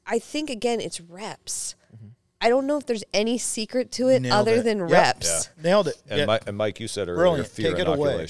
I 0.07 0.19
think 0.19 0.51
again 0.51 0.81
it's 0.81 1.01
reps. 1.01 1.77
Mm-hmm. 1.95 2.07
I 2.41 2.49
don't 2.49 2.67
know 2.67 2.77
if 2.77 2.87
there's 2.87 3.05
any 3.15 3.39
secret 3.39 3.93
to 3.93 4.09
it 4.09 4.21
Nailed 4.23 4.33
other 4.35 4.55
it. 4.57 4.63
than 4.65 4.79
Yep. 4.81 4.91
reps. 4.91 5.49
Nailed 5.63 5.89
it. 5.89 6.03
And, 6.09 6.19
Yeah. 6.21 6.25
Mike, 6.27 6.43
and 6.49 6.57
Mike, 6.57 6.81
you 6.81 6.89
said 6.89 7.09
earlier 7.09 7.17
Brilliant. 7.23 7.49
fear 7.49 7.71
Take 7.71 7.81
it 7.81 7.89
away. 7.89 8.27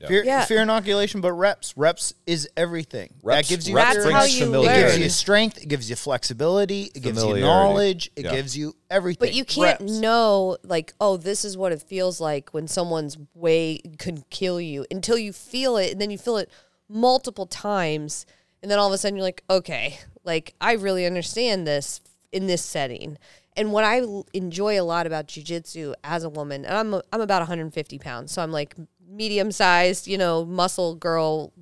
Yeah. 0.00 0.08
Fear, 0.08 0.24
Yeah. 0.24 0.44
fear 0.44 0.62
inoculation, 0.62 1.20
but 1.20 1.32
reps. 1.32 1.76
Reps 1.76 2.14
is 2.26 2.48
everything. 2.56 3.14
Reps- 3.22 3.48
that 3.48 3.52
gives 3.54 3.68
you 3.68 3.76
reps 3.76 3.94
That's 3.94 4.04
brings 4.04 4.18
how 4.18 4.24
you 4.24 4.62
It 4.62 4.74
gives 4.74 4.98
you 4.98 5.08
strength. 5.08 5.58
It 5.62 5.68
gives 5.68 5.90
you 5.90 5.96
flexibility. 5.96 6.90
It 6.94 7.00
gives 7.02 7.22
you 7.22 7.36
knowledge. 7.38 8.10
It 8.16 8.24
Yeah. 8.24 8.34
gives 8.34 8.56
you 8.56 8.74
everything. 8.90 9.20
But 9.26 9.34
you 9.34 9.44
can't 9.44 9.80
Reps. 9.80 9.92
know, 9.92 10.56
like, 10.62 10.94
oh, 11.00 11.16
this 11.16 11.44
is 11.44 11.56
what 11.56 11.72
it 11.72 11.82
feels 11.82 12.20
like 12.20 12.50
when 12.50 12.68
someone's 12.68 13.16
way 13.34 13.78
could 13.98 14.28
kill 14.30 14.60
you 14.60 14.86
until 14.90 15.18
you 15.18 15.32
feel 15.32 15.76
it, 15.76 15.92
and 15.92 16.00
then 16.00 16.10
you 16.10 16.18
feel 16.18 16.36
it 16.36 16.50
multiple 16.88 17.46
times, 17.46 18.24
and 18.62 18.70
then 18.70 18.78
all 18.78 18.86
of 18.86 18.92
a 18.92 18.98
sudden 18.98 19.16
you're 19.16 19.24
like, 19.24 19.42
okay, 19.50 19.98
like 20.24 20.54
I 20.60 20.72
really 20.72 21.06
understand 21.06 21.66
this 21.66 22.00
in 22.32 22.46
this 22.46 22.62
setting. 22.64 23.18
And 23.56 23.72
what 23.72 23.82
I 23.84 24.02
enjoy 24.32 24.80
a 24.80 24.84
lot 24.84 25.06
about 25.06 25.26
jujitsu 25.26 25.92
as 26.04 26.22
a 26.22 26.28
woman, 26.28 26.64
and 26.64 26.76
I'm 26.76 27.02
I'm 27.12 27.20
about 27.20 27.40
150 27.40 27.98
pounds, 27.98 28.30
so 28.32 28.40
I'm 28.40 28.52
like 28.52 28.76
medium 29.08 29.50
sized, 29.52 30.06
you 30.06 30.18
know, 30.18 30.44
muscle 30.44 30.94
girl, 30.94 31.52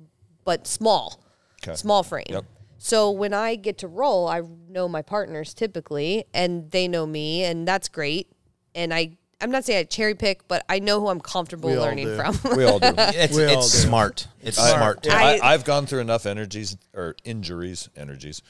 but 0.43 0.67
small, 0.67 1.21
Okay. 1.63 1.75
small 1.75 2.03
frame. 2.03 2.25
Yep. 2.29 2.45
So 2.77 3.09
when 3.11 3.33
I 3.33 3.55
get 3.55 3.79
to 3.79 3.87
roll, 3.87 4.27
I 4.27 4.41
know 4.69 4.87
my 4.87 5.01
partners 5.01 5.53
typically, 5.53 6.25
and 6.33 6.69
they 6.71 6.87
know 6.87 7.05
me, 7.07 7.43
and 7.43 7.67
that's 7.67 7.87
great. 7.89 8.31
And 8.75 8.93
I, 8.93 9.17
I'm 9.41 9.49
not 9.49 9.65
saying 9.65 9.79
I 9.79 9.83
cherry 9.83 10.13
pick, 10.13 10.47
but 10.47 10.63
I 10.69 10.79
know 10.79 10.99
who 10.99 11.07
I'm 11.07 11.19
comfortable 11.19 11.69
We 11.71 11.77
learning 11.79 12.15
from. 12.15 12.37
We 12.57 12.65
all 12.65 12.79
do. 12.79 12.93
It's 12.97 13.35
We 13.35 13.45
all 13.47 13.59
it's 13.59 13.71
do. 13.71 13.77
smart. 13.87 14.27
It's 14.41 14.59
I- 14.59 14.75
smart. 14.75 15.03
too. 15.03 15.09
I- 15.09 15.37
I, 15.41 15.53
I've 15.53 15.63
gone 15.65 15.85
through 15.87 16.01
enough 16.01 16.25
energies 16.25 16.77
or 16.93 17.15
injuries, 17.23 17.89
energies, 17.95 18.41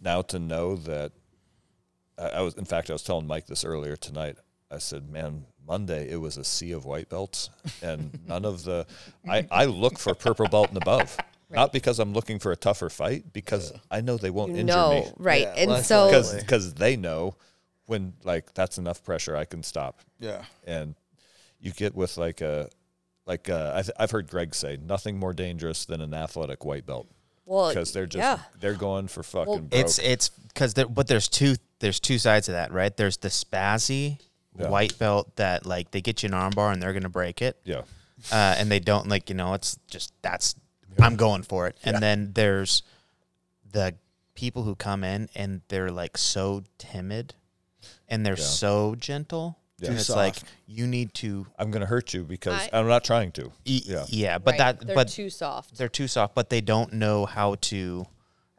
now 0.00 0.22
to 0.22 0.38
know 0.38 0.74
that. 0.76 1.12
I, 2.18 2.28
I 2.30 2.40
was, 2.40 2.54
in 2.54 2.64
fact, 2.64 2.90
I 2.90 2.94
was 2.94 3.02
telling 3.02 3.26
Mike 3.28 3.46
this 3.46 3.64
earlier 3.64 3.94
tonight. 3.96 4.36
I 4.70 4.78
said, 4.78 5.08
"Man, 5.08 5.44
Monday 5.68 6.10
it 6.10 6.16
was 6.16 6.36
a 6.36 6.44
sea 6.44 6.72
of 6.72 6.86
white 6.86 7.08
belts, 7.08 7.50
and 7.82 8.18
none 8.26 8.44
of 8.44 8.64
the. 8.64 8.86
I, 9.28 9.46
I 9.50 9.66
look 9.66 9.98
for 9.98 10.14
purple 10.14 10.48
belt 10.48 10.70
and 10.70 10.78
above, 10.78 11.16
not 11.50 11.72
because 11.72 11.98
I'm 11.98 12.14
looking 12.14 12.38
for 12.38 12.50
a 12.50 12.56
tougher 12.56 12.88
fight, 12.88 13.32
because 13.32 13.72
I 13.90 14.00
know 14.00 14.16
they 14.16 14.30
won't 14.30 14.56
injure 14.56 14.74
no, 14.74 14.90
me, 14.90 15.12
right? 15.18 15.42
Yeah, 15.42 15.54
and 15.56 15.84
so 15.84 16.08
because 16.08 16.34
because 16.34 16.74
they 16.74 16.96
know 16.96 17.36
when 17.86 18.14
like 18.24 18.54
that's 18.54 18.78
enough 18.78 19.02
pressure, 19.02 19.36
I 19.36 19.44
can 19.44 19.62
stop 19.62 20.00
Yeah. 20.20 20.42
and 20.66 20.94
you 21.60 21.72
get 21.72 21.94
with 21.94 22.16
like 22.16 22.40
a 22.40 22.68
like 23.26 23.48
uh, 23.48 23.72
I 23.74 23.82
th- 23.82 23.94
I've 23.98 24.10
heard 24.10 24.28
Greg 24.28 24.54
say 24.54 24.78
nothing 24.82 25.18
more 25.18 25.32
dangerous 25.32 25.84
than 25.84 26.00
an 26.00 26.14
athletic 26.14 26.64
white 26.64 26.86
belt 26.86 27.08
well, 27.46 27.68
because 27.68 27.92
they're 27.92 28.06
just 28.06 28.22
yeah. 28.22 28.38
they're 28.60 28.74
going 28.74 29.08
for 29.08 29.22
fucking 29.22 29.48
Well- 29.48 29.58
broke. 29.60 29.80
It's 29.80 29.98
it's 29.98 30.28
because 30.28 30.74
there, 30.74 30.86
but 30.86 31.08
there's 31.08 31.28
two 31.28 31.56
there's 31.80 31.98
two 31.98 32.18
sides 32.18 32.46
to 32.46 32.52
that, 32.52 32.72
right? 32.72 32.94
There's 32.96 33.16
the 33.18 33.28
spazzy 33.28 34.18
Yeah. 34.58 34.68
white 34.68 34.98
belt 34.98 35.36
that 35.36 35.66
like 35.66 35.90
they 35.92 36.00
get 36.00 36.22
you 36.22 36.28
an 36.28 36.32
armbar 36.34 36.72
and 36.72 36.82
they're 36.82 36.92
gonna 36.92 37.08
break 37.08 37.40
it, 37.42 37.56
yeah 37.64 37.82
uh, 38.32 38.54
and 38.58 38.70
they 38.70 38.80
don't 38.80 39.08
like 39.08 39.28
you 39.30 39.36
know 39.36 39.54
it's 39.54 39.78
just 39.88 40.12
that's 40.22 40.54
I'm 41.00 41.14
going 41.16 41.42
for 41.44 41.68
it. 41.68 41.78
And 41.84 42.02
then 42.02 42.32
there's 42.34 42.82
the 43.70 43.94
people 44.34 44.64
who 44.64 44.74
come 44.74 45.04
in 45.04 45.28
and 45.34 45.60
they're 45.68 45.90
like 45.92 46.18
so 46.18 46.64
timid 46.78 47.34
and 48.08 48.26
they're 48.26 48.36
Yeah. 48.38 48.44
so 48.44 48.94
gentle. 48.96 49.58
Yeah. 49.78 49.90
And 49.90 49.96
Too 49.96 50.00
it's 50.00 50.10
like 50.10 50.34
you 50.66 50.88
need 50.88 51.14
to 51.14 51.46
I'm 51.56 51.70
gonna 51.70 51.86
hurt 51.86 52.12
you 52.14 52.24
because 52.24 52.68
I- 52.72 52.78
I'm 52.80 52.88
not 52.88 53.04
trying 53.04 53.30
to 53.32 53.52
e- 53.64 53.82
yeah 53.86 54.06
yeah, 54.08 54.38
but 54.38 54.52
right, 54.52 54.58
that 54.58 54.86
they're 54.86 54.94
but 54.96 55.06
too 55.08 55.30
soft. 55.30 55.76
they're 55.78 55.88
too 55.88 56.08
soft, 56.08 56.34
but 56.34 56.50
they 56.50 56.60
don't 56.60 56.94
know 56.94 57.26
how 57.26 57.54
to 57.70 58.06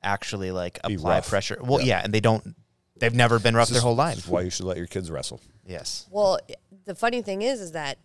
actually 0.02 0.52
like 0.52 0.80
Be 0.88 0.94
apply 0.96 1.16
rough. 1.16 1.28
pressure. 1.28 1.58
Well, 1.62 1.82
Yeah. 1.82 1.86
yeah. 1.88 2.02
and 2.06 2.14
they 2.14 2.22
don't. 2.22 2.56
They've 3.00 3.14
never 3.14 3.38
been 3.40 3.56
rough 3.56 3.68
This 3.70 3.76
their 3.78 3.82
whole 3.82 3.96
this 3.96 4.00
life. 4.00 4.18
is 4.20 4.28
why 4.28 4.42
you 4.42 4.50
should 4.50 4.66
let 4.66 4.78
your 4.78 4.88
kids 4.88 5.10
wrestle 5.12 5.42
Yes. 5.70 6.08
Well, 6.10 6.40
the 6.86 6.96
funny 6.96 7.22
thing 7.22 7.42
is, 7.44 7.62
is 7.62 7.72
that 7.74 7.98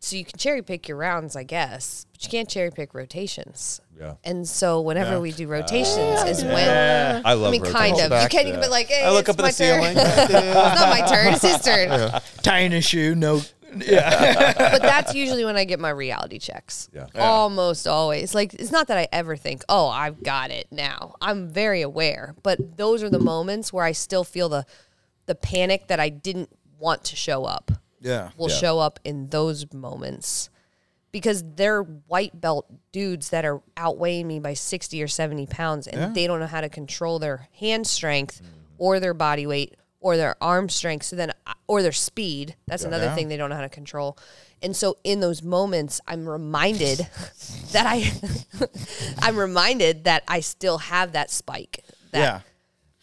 so 0.00 0.16
you 0.16 0.24
can 0.24 0.36
cherry 0.36 0.62
pick 0.62 0.88
your 0.88 0.96
rounds, 0.96 1.36
I 1.36 1.44
guess, 1.44 2.06
but 2.10 2.24
you 2.24 2.28
can't 2.28 2.48
cherry 2.48 2.72
pick 2.72 2.92
rotations. 2.92 3.80
yeah 3.96 4.14
And 4.24 4.48
so 4.48 4.80
whenever 4.80 5.12
Yeah. 5.12 5.18
we 5.20 5.30
do 5.30 5.46
rotations, 5.46 6.22
is 6.24 6.42
when 6.44 7.24
I 7.24 7.34
love 7.34 7.48
I 7.48 7.50
mean, 7.52 7.62
rotating. 7.62 7.72
kind 7.72 8.00
of. 8.00 8.10
back. 8.10 8.24
You 8.24 8.36
can't 8.36 8.48
even 8.48 8.60
be 8.60 8.66
like, 8.66 8.88
hey, 8.88 9.04
I 9.04 9.10
look 9.12 9.28
it's 9.28 9.38
up 9.38 9.38
at 9.38 9.42
my 9.42 9.50
the 9.52 9.56
turn. 9.56 9.80
ceiling. 9.80 9.96
it's 9.96 10.80
not 10.80 10.88
my 10.88 11.06
turn. 11.06 11.32
It's 11.34 11.42
his 11.42 11.60
turn. 11.62 12.20
Tying 12.42 12.72
a 12.72 12.80
shoe, 12.80 13.14
no 13.14 13.42
Yeah. 13.76 14.52
but 14.56 14.82
that's 14.82 15.14
usually 15.14 15.44
when 15.44 15.56
I 15.56 15.64
get 15.64 15.78
my 15.78 15.90
reality 15.90 16.40
checks. 16.40 16.90
Yeah. 16.92 17.06
Almost 17.14 17.86
always. 17.86 18.34
Like 18.34 18.54
it's 18.54 18.72
not 18.72 18.88
that 18.88 18.98
I 18.98 19.06
ever 19.12 19.36
think, 19.36 19.62
"Oh, 19.68 19.86
I've 19.88 20.22
got 20.22 20.50
it 20.50 20.66
now." 20.72 21.14
I'm 21.22 21.48
very 21.48 21.80
aware, 21.80 22.34
but 22.42 22.76
those 22.76 23.02
are 23.04 23.08
the 23.08 23.20
moments 23.20 23.72
where 23.72 23.84
I 23.84 23.92
still 23.92 24.24
feel 24.24 24.48
the 24.48 24.66
the 25.26 25.34
panic 25.36 25.86
that 25.86 26.00
I 26.00 26.08
didn't 26.08 26.50
want 26.82 27.04
to 27.04 27.16
show 27.16 27.44
up. 27.44 27.70
Yeah. 28.00 28.30
Will 28.36 28.50
Yeah. 28.50 28.56
show 28.56 28.78
up 28.80 28.98
in 29.04 29.28
those 29.28 29.72
moments. 29.72 30.50
Because 31.12 31.44
they're 31.56 31.82
white 31.82 32.40
belt 32.40 32.66
dudes 32.90 33.28
that 33.30 33.44
are 33.44 33.60
outweighing 33.76 34.26
me 34.26 34.38
by 34.40 34.54
60 34.54 35.02
or 35.02 35.08
70 35.08 35.46
pounds 35.46 35.86
and 35.86 36.14
they 36.14 36.26
don't 36.26 36.40
know 36.40 36.46
how 36.46 36.62
to 36.62 36.70
control 36.70 37.18
their 37.18 37.48
hand 37.60 37.86
strength 37.86 38.40
or 38.78 38.98
their 38.98 39.12
body 39.14 39.46
weight 39.46 39.74
or 40.00 40.16
their 40.16 40.34
arm 40.42 40.68
strength. 40.70 41.04
So 41.06 41.14
then, 41.16 41.30
uh, 41.46 41.52
or 41.68 41.82
their 41.82 41.92
speed. 41.92 42.56
That's 42.66 42.82
another 42.84 43.10
thing 43.14 43.28
they 43.28 43.36
don't 43.36 43.50
know 43.50 43.56
how 43.56 43.62
to 43.62 43.68
control. 43.68 44.16
And 44.62 44.74
so 44.74 44.96
in 45.04 45.20
those 45.20 45.42
moments, 45.42 46.00
I'm 46.06 46.26
reminded 46.28 46.98
that 47.72 47.84
I, 47.86 48.10
I'm 49.20 49.36
reminded 49.36 50.04
that 50.04 50.22
I 50.26 50.40
still 50.40 50.78
have 50.78 51.12
that 51.12 51.30
spike. 51.30 51.84
That, 52.12 52.18
Yeah. 52.20 52.40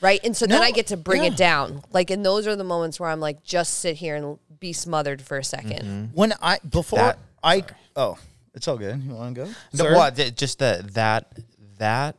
Right. 0.01 0.19
And 0.23 0.35
so 0.35 0.45
then 0.45 0.61
I 0.61 0.71
get 0.71 0.87
to 0.87 0.97
bring 0.97 1.23
yeah. 1.23 1.29
it 1.31 1.37
down. 1.37 1.83
Like, 1.91 2.09
and 2.09 2.25
those 2.25 2.47
are 2.47 2.55
the 2.55 2.63
moments 2.63 2.99
where 2.99 3.09
I'm 3.09 3.19
like, 3.19 3.43
just 3.43 3.79
sit 3.79 3.97
here 3.97 4.15
and 4.15 4.39
be 4.59 4.71
smothered 4.73 5.21
for 5.21 5.37
a 5.37 5.41
2nd 5.41 6.13
When 6.13 6.33
I 6.41 6.59
before 6.69 6.99
That- 6.99 7.19
I 7.43 7.63
oh, 7.95 8.17
it's 8.53 8.67
all 8.67 8.77
good. 8.77 9.01
You 9.01 9.11
want 9.11 9.35
to 9.35 9.45
go? 9.45 9.51
No, 9.73 9.83
Sir? 9.85 9.95
what? 9.95 10.15
th- 10.15 10.35
Just 10.35 10.59
that 10.59 10.93
that 10.93 11.31
that 11.77 12.15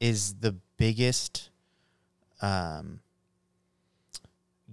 is 0.00 0.34
the 0.34 0.56
biggest 0.76 1.50
um, 2.40 3.00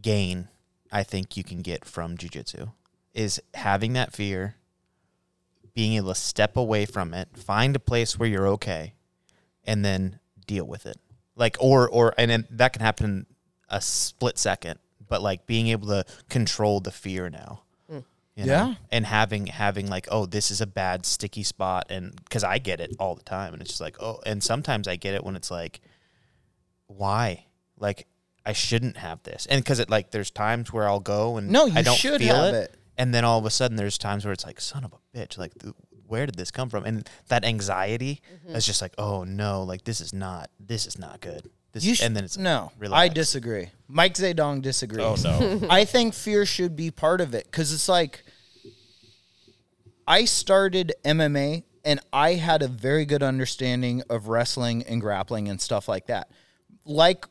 gain 0.01 0.47
I 0.91 1.03
think 1.03 1.37
you 1.37 1.43
can 1.43 1.61
get 1.61 1.85
from 1.85 2.17
jujitsu 2.17 2.71
is 3.13 3.41
having 3.53 3.93
that 3.93 4.13
fear, 4.13 4.55
being 5.73 5.93
able 5.93 6.09
to 6.09 6.15
step 6.15 6.57
away 6.57 6.85
from 6.85 7.13
it, 7.13 7.29
find 7.35 7.75
a 7.75 7.79
place 7.79 8.17
where 8.17 8.27
you're 8.27 8.47
okay, 8.47 8.93
and 9.63 9.85
then 9.85 10.19
deal 10.47 10.65
with 10.65 10.85
it. 10.85 10.97
Like 11.39 11.57
or 11.59 11.89
or 11.89 12.13
and 12.17 12.29
then 12.29 12.45
that 12.51 12.73
can 12.73 12.81
happen 12.83 13.25
a 13.69 13.81
split 13.81 14.37
second, 14.37 14.77
but 15.07 15.21
like 15.23 15.45
being 15.47 15.67
able 15.69 15.87
to 15.87 16.03
control 16.29 16.79
the 16.81 16.91
fear 16.91 17.29
now. 17.29 17.61
Mm. 17.89 18.03
you 18.35 18.45
know? 18.45 18.51
Yeah. 18.53 18.73
and 18.91 19.05
having 19.05 19.47
having 19.47 19.87
like 19.87 20.07
oh 20.11 20.25
this 20.25 20.51
is 20.51 20.61
a 20.61 20.67
bad 20.67 21.05
sticky 21.05 21.43
spot 21.43 21.87
and 21.89 22.15
because 22.23 22.43
i 22.43 22.57
get 22.59 22.79
it 22.79 22.95
all 22.99 23.15
the 23.15 23.23
time 23.23 23.53
and 23.53 23.61
it's 23.61 23.71
just 23.71 23.81
like 23.81 23.95
oh 24.01 24.19
and 24.25 24.43
sometimes 24.43 24.87
i 24.87 24.95
get 24.95 25.13
it 25.15 25.23
when 25.23 25.35
it's 25.35 25.49
like 25.51 25.81
why 26.87 27.45
like 27.77 28.07
i 28.45 28.53
shouldn't 28.53 28.97
have 28.97 29.21
this 29.23 29.45
and 29.49 29.63
because 29.63 29.79
it 29.79 29.89
like 29.89 30.11
there's 30.11 30.31
times 30.31 30.71
where 30.71 30.87
i'll 30.87 30.99
go 30.99 31.37
and 31.37 31.49
No, 31.49 31.65
you 31.65 31.73
i 31.75 31.81
don't 31.81 31.95
should 31.97 32.19
feel 32.21 32.35
have 32.35 32.53
it, 32.53 32.57
it. 32.71 32.75
and 32.97 33.13
then 33.13 33.25
all 33.25 33.39
of 33.39 33.45
a 33.45 33.49
sudden 33.49 33.77
there's 33.77 33.97
times 33.97 34.25
where 34.25 34.33
it's 34.33 34.45
like 34.45 34.59
son 34.61 34.83
of 34.83 34.93
a 34.93 35.17
bitch 35.17 35.37
like 35.37 35.53
th- 35.59 35.73
where 36.09 36.25
did 36.25 36.35
this 36.35 36.51
come 36.51 36.69
from 36.69 36.83
and 36.85 37.09
that 37.27 37.45
anxiety 37.45 38.21
mm-hmm. 38.33 38.55
is 38.55 38.65
just 38.65 38.81
like 38.81 38.93
oh 38.97 39.23
no 39.23 39.63
like 39.63 39.83
this 39.83 40.01
is 40.01 40.13
not 40.13 40.49
this 40.59 40.85
is 40.85 40.97
not 40.97 41.21
good 41.21 41.49
this 41.71 41.85
You 41.85 41.95
sh- 41.95 42.01
and 42.01 42.15
then 42.15 42.23
it's 42.23 42.37
no. 42.37 42.71
I 42.91 43.09
disagree. 43.09 43.69
Mike 43.87 44.15
Zedong 44.15 44.61
disagrees. 44.61 45.25
Oh 45.25 45.39
no. 45.39 45.67
I 45.69 45.85
think 45.85 46.13
fear 46.13 46.45
should 46.45 46.75
be 46.75 46.89
part 46.89 47.21
of 47.21 47.35
it 47.35 47.45
because 47.45 47.71
it's 47.71 47.87
like 47.87 48.23
I 50.07 50.25
started 50.25 50.93
MMA 51.05 51.63
and 51.85 51.99
I 52.11 52.33
had 52.33 52.63
a 52.63 52.67
very 52.67 53.05
good 53.05 53.21
understanding 53.21 54.01
of 54.09 54.27
wrestling 54.27 54.83
and 54.83 54.99
grappling 54.99 55.47
and 55.47 55.61
stuff 55.61 55.87
like 55.87 56.07
that. 56.07 56.31
Like 56.85 57.25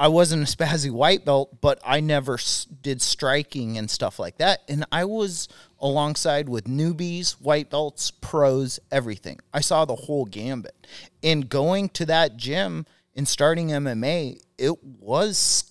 I 0.00 0.08
wasn't 0.08 0.48
a 0.48 0.56
spazzy 0.56 0.90
white 0.90 1.26
belt, 1.26 1.60
but 1.60 1.78
I 1.84 2.00
never 2.00 2.34
s- 2.34 2.64
did 2.64 3.02
striking 3.02 3.76
and 3.76 3.90
stuff 3.90 4.18
like 4.18 4.38
that. 4.38 4.62
And 4.66 4.86
I 4.90 5.04
was 5.04 5.46
alongside 5.78 6.48
with 6.48 6.64
newbies, 6.64 7.32
white 7.32 7.68
belts, 7.68 8.10
pros, 8.10 8.80
everything. 8.90 9.40
I 9.52 9.60
saw 9.60 9.84
the 9.84 9.94
whole 9.94 10.24
gambit. 10.24 10.86
And 11.22 11.50
going 11.50 11.90
to 11.90 12.06
that 12.06 12.38
gym 12.38 12.86
and 13.14 13.28
starting 13.28 13.68
MMA, 13.68 14.40
it 14.56 14.82
was 14.82 15.64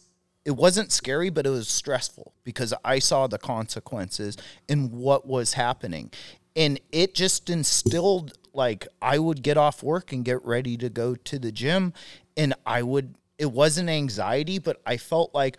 it 0.45 0.51
wasn't 0.51 0.91
scary, 0.91 1.31
but 1.31 1.47
it 1.47 1.49
was 1.49 1.68
stressful 1.68 2.34
because 2.43 2.72
I 2.85 2.99
saw 2.99 3.26
the 3.26 3.39
consequences 3.39 4.38
and 4.69 4.91
what 4.91 5.26
was 5.26 5.53
happening. 5.53 6.11
And 6.56 6.80
it 6.91 7.15
just 7.15 7.49
instilled 7.49 8.34
like 8.53 8.88
I 9.01 9.18
would 9.18 9.41
get 9.41 9.57
off 9.57 9.81
work 9.81 10.11
and 10.11 10.23
get 10.23 10.45
ready 10.45 10.77
to 10.77 10.89
go 10.89 11.15
to 11.15 11.39
the 11.39 11.51
gym 11.51 11.93
and 12.38 12.53
I 12.65 12.84
would 12.84 13.15
it 13.40 13.52
wasn't 13.52 13.90
anxiety, 13.90 14.60
but 14.60 14.82
I 14.86 14.98
felt 14.98 15.34
like, 15.34 15.57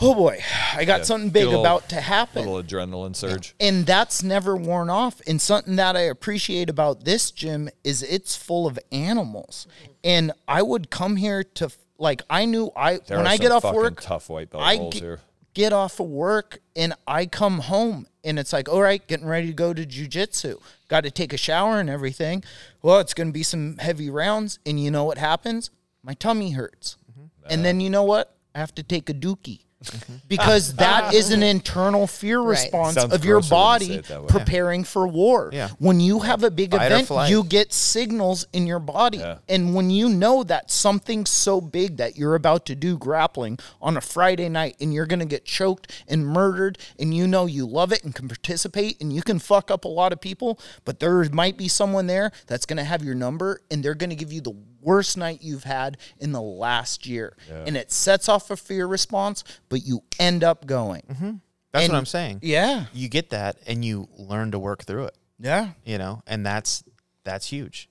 oh 0.00 0.14
boy, 0.14 0.40
I 0.74 0.84
got 0.84 1.06
something 1.06 1.30
big 1.30 1.44
little- 1.46 1.60
about 1.60 1.88
to 1.90 2.00
happen. 2.00 2.44
Little 2.46 2.62
adrenaline 2.62 3.16
surge. 3.16 3.54
and 3.60 3.86
that's 3.86 4.22
never 4.22 4.54
worn 4.56 4.90
off. 4.90 5.20
And 5.26 5.40
something 5.40 5.76
that 5.76 5.96
i 5.96 6.00
appreciate 6.00 6.68
about 6.68 7.04
this 7.04 7.30
gym 7.30 7.70
is 7.84 8.02
it's 8.02 8.36
full 8.36 8.66
of 8.66 8.78
animals. 8.92 9.66
Mm-hmm. 9.82 9.92
And 10.04 10.32
i 10.46 10.60
would 10.62 10.90
come 10.90 11.16
here 11.16 11.42
to 11.44 11.70
like 11.98 12.20
i 12.28 12.44
knew 12.44 12.70
i 12.76 12.98
There 13.06 13.16
when 13.16 13.26
i 13.26 13.38
get 13.38 13.52
off 13.52 13.64
work 13.64 14.00
tough 14.02 14.28
white 14.28 14.50
belt 14.50 14.62
I 14.62 14.76
holes 14.76 14.94
ge- 14.96 15.00
here. 15.00 15.20
get 15.54 15.72
off 15.72 15.98
of 15.98 16.08
work 16.08 16.58
and 16.76 16.92
i 17.06 17.24
come 17.24 17.60
home 17.60 18.06
and 18.22 18.38
it's 18.38 18.52
like 18.52 18.68
all 18.68 18.82
right 18.82 19.04
getting 19.06 19.26
ready 19.26 19.46
to 19.46 19.54
go 19.54 19.72
to 19.72 19.86
jujitsu 19.86 20.60
got 20.88 21.04
to 21.04 21.10
take 21.10 21.32
a 21.32 21.38
shower 21.38 21.80
and 21.80 21.88
everything. 21.88 22.44
Well 22.82 22.98
it's 23.00 23.14
going 23.14 23.28
to 23.28 23.32
be 23.32 23.42
some 23.42 23.78
heavy 23.78 24.10
rounds 24.10 24.58
and 24.66 24.78
you 24.78 24.90
know 24.90 25.04
what 25.04 25.16
happens 25.18 25.70
my 26.06 26.14
tummy 26.14 26.50
hurts 26.52 26.96
Mm-hmm. 27.10 27.52
and 27.52 27.64
then 27.64 27.80
you 27.80 27.90
know 27.90 28.04
what 28.04 28.26
i 28.54 28.58
have 28.60 28.74
to 28.74 28.82
take 28.82 29.10
a 29.10 29.14
dookie 29.14 29.60
because 30.28 30.74
that 30.76 31.12
is 31.20 31.30
an 31.30 31.42
internal 31.42 32.06
fear 32.06 32.40
Right. 32.40 32.50
response 32.62 32.94
Sounds 32.94 33.12
of 33.14 33.24
your 33.24 33.40
grosser 33.40 33.54
when 33.54 33.80
you 33.80 33.86
say 33.86 33.88
body 33.88 33.98
it 34.00 34.04
that 34.06 34.22
way. 34.22 34.28
preparing 34.28 34.84
for 34.84 35.06
war. 35.06 35.50
Yeah. 35.52 35.68
When 35.78 36.00
you 36.00 36.20
have 36.20 36.42
a 36.42 36.50
big 36.50 36.72
Fight 36.72 36.90
event, 36.90 37.30
you 37.30 37.44
get 37.44 37.72
signals 37.74 38.46
in 38.54 38.66
your 38.66 38.78
body. 38.80 39.18
Yeah. 39.18 39.38
And 39.50 39.74
when 39.74 39.90
you 39.90 40.08
know 40.08 40.42
that 40.44 40.70
something 40.70 41.26
so 41.26 41.60
big 41.60 41.98
that 41.98 42.16
you're 42.16 42.34
about 42.34 42.64
to 42.66 42.74
do 42.74 42.96
grappling 42.96 43.58
on 43.80 43.96
a 43.98 44.00
Friday 44.00 44.48
night 44.48 44.76
and 44.80 44.94
you're 44.94 45.06
going 45.06 45.20
to 45.20 45.26
get 45.26 45.44
choked 45.44 45.92
and 46.08 46.26
murdered 46.26 46.78
and 46.98 47.14
you 47.14 47.26
know 47.26 47.44
you 47.46 47.66
love 47.66 47.92
it 47.92 48.02
and 48.02 48.14
can 48.14 48.28
participate 48.28 48.98
and 49.02 49.12
you 49.12 49.20
can 49.22 49.38
fuck 49.38 49.70
up 49.70 49.84
a 49.84 49.88
lot 49.88 50.10
of 50.12 50.20
people, 50.22 50.58
but 50.86 51.00
there 51.00 51.22
might 51.30 51.56
be 51.58 51.68
someone 51.68 52.06
there 52.06 52.32
that's 52.46 52.64
going 52.66 52.78
to 52.78 52.84
have 52.84 53.04
your 53.04 53.14
number 53.14 53.60
and 53.70 53.84
they're 53.84 53.94
going 53.94 54.10
to 54.10 54.16
give 54.16 54.32
you 54.32 54.40
the 54.40 54.56
worst 54.86 55.16
night 55.16 55.40
you've 55.42 55.64
had 55.64 55.98
in 56.18 56.32
the 56.32 56.40
last 56.40 57.06
year. 57.06 57.36
And 57.50 57.76
it 57.76 57.90
sets 57.92 58.28
off 58.28 58.50
a 58.50 58.56
fear 58.56 58.86
response, 58.86 59.42
but 59.68 59.84
you 59.84 60.02
end 60.18 60.44
up 60.44 60.64
going. 60.66 61.02
Mm-hmm. 61.10 61.30
that's 61.72 61.84
and- 61.84 61.92
what 61.92 61.98
i'm 61.98 62.06
saying 62.06 62.38
Yeah. 62.42 62.86
you 62.94 63.08
get 63.08 63.30
that 63.30 63.58
and 63.66 63.84
you 63.84 64.08
learn 64.16 64.52
to 64.52 64.58
work 64.58 64.84
through 64.84 65.06
it 65.06 65.16
Yeah. 65.38 65.70
you 65.84 65.98
know 65.98 66.22
and 66.26 66.46
that's 66.46 66.82
that's 67.24 67.48
huge 67.48 67.88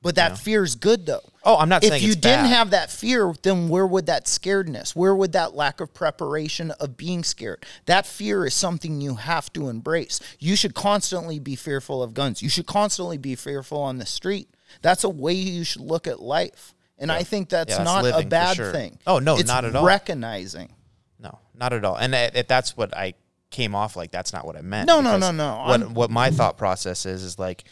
But 0.00 0.16
that 0.16 0.36
fear 0.38 0.64
is 0.64 0.74
good 0.74 1.06
though. 1.06 1.22
Oh, 1.44 1.56
I'm 1.58 1.68
not 1.68 1.84
if 1.84 1.90
saying 1.90 2.02
if 2.02 2.08
you 2.08 2.14
didn't 2.14 2.46
bad. 2.50 2.56
have 2.58 2.70
that 2.70 2.90
fear, 2.90 3.32
then 3.42 3.68
where 3.68 3.86
would 3.86 4.06
that 4.06 4.24
scaredness? 4.26 4.96
Where 4.96 5.14
would 5.14 5.32
that 5.32 5.54
lack 5.54 5.80
of 5.80 5.92
preparation 5.94 6.72
of 6.82 6.96
being 6.96 7.22
scared? 7.22 7.64
That 7.86 8.04
fear 8.06 8.44
is 8.46 8.54
something 8.54 9.00
you 9.00 9.14
have 9.16 9.52
to 9.52 9.68
embrace. 9.68 10.18
You 10.40 10.56
should 10.56 10.74
constantly 10.74 11.38
be 11.38 11.54
fearful 11.54 12.02
of 12.02 12.14
guns. 12.14 12.42
You 12.42 12.48
should 12.48 12.66
constantly 12.66 13.16
be 13.18 13.34
fearful 13.36 13.80
on 13.80 13.98
the 13.98 14.06
street. 14.06 14.48
That's 14.80 15.04
a 15.04 15.08
way 15.08 15.34
you 15.34 15.64
should 15.64 15.82
look 15.82 16.06
at 16.06 16.20
life. 16.20 16.74
And 16.98 17.10
I 17.10 17.24
think 17.24 17.48
that's, 17.48 17.70
Yeah, 17.70 17.78
that's 17.78 17.84
not 17.90 18.00
a 18.00 18.04
living 18.04 18.28
bad 18.28 18.56
sure. 18.56 18.72
thing. 18.72 18.98
Oh, 19.06 19.18
no, 19.18 19.36
It's 19.36 19.48
not 19.48 19.64
at 19.64 19.74
all. 19.74 19.84
Recognizing. 19.84 20.72
No, 21.18 21.38
not 21.54 21.72
at 21.72 21.84
all. 21.84 21.96
And 21.96 22.14
that- 22.14 22.36
if 22.36 22.46
that's 22.46 22.76
what 22.76 22.96
I 22.96 23.14
came 23.50 23.74
off 23.74 23.96
like, 23.96 24.10
that's 24.12 24.32
not 24.32 24.46
what 24.46 24.56
I 24.56 24.60
meant. 24.62 24.86
No, 24.86 25.00
no, 25.00 25.16
no, 25.18 25.30
no. 25.32 25.56
What 25.66 25.80
I'm- 25.80 25.94
what 25.94 26.10
my 26.10 26.30
thought 26.30 26.56
process 26.56 27.04
is 27.04 27.22
is 27.22 27.38
like 27.38 27.64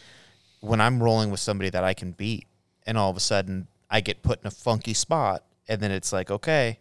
when 0.59 0.79
I'm 0.81 1.01
rolling 1.01 1.31
with 1.31 1.39
somebody 1.39 1.69
that 1.69 1.83
I 1.83 1.93
can 1.93 2.11
beat, 2.11 2.45
and 2.85 2.97
all 2.97 3.09
of 3.09 3.17
a 3.17 3.21
sudden 3.21 3.67
I 3.89 4.01
get 4.01 4.21
put 4.21 4.41
in 4.41 4.47
a 4.47 4.51
funky 4.51 4.93
spot, 4.93 5.43
and 5.67 5.81
then 5.81 5.91
it's 5.91 6.11
like, 6.13 6.29
okay, 6.29 6.77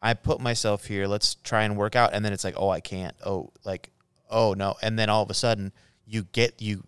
I 0.00 0.14
put 0.14 0.40
myself 0.40 0.84
here. 0.86 1.06
Let's 1.08 1.34
try 1.34 1.64
and 1.64 1.76
work 1.76 1.96
out, 1.96 2.14
and 2.14 2.24
then 2.24 2.32
it's 2.32 2.44
like, 2.44 2.54
oh, 2.56 2.70
I 2.70 2.80
can't. 2.80 3.16
Oh, 3.26 3.50
like, 3.64 3.90
oh 4.30 4.54
no, 4.54 4.76
and 4.82 4.98
then 4.98 5.08
all 5.10 5.22
of 5.22 5.30
a 5.30 5.34
sudden 5.34 5.72
you 6.06 6.24
get 6.32 6.62
you 6.62 6.84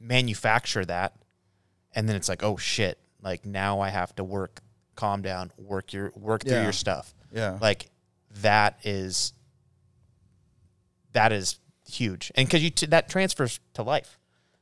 manufacture 0.00 0.84
that, 0.84 1.12
and 1.94 2.08
then 2.08 2.16
it's 2.16 2.28
like, 2.28 2.42
oh 2.42 2.56
shit, 2.56 2.98
like 3.22 3.44
now 3.46 3.80
I 3.80 3.88
have 3.90 4.14
to 4.16 4.24
work, 4.24 4.60
calm 4.96 5.22
down, 5.22 5.52
work 5.58 5.92
your 5.92 6.12
work 6.16 6.42
through 6.42 6.52
Yeah. 6.52 6.62
your 6.64 6.72
stuff. 6.72 7.14
Yeah. 7.32 7.58
like 7.60 7.90
that 8.42 8.78
is 8.84 9.32
that 11.12 11.32
is 11.32 11.58
huge, 11.88 12.32
and 12.34 12.46
because 12.46 12.62
you 12.62 12.70
t- 12.70 12.86
that 12.86 13.08
transfers 13.08 13.60
to 13.74 13.82
life, 13.82 14.18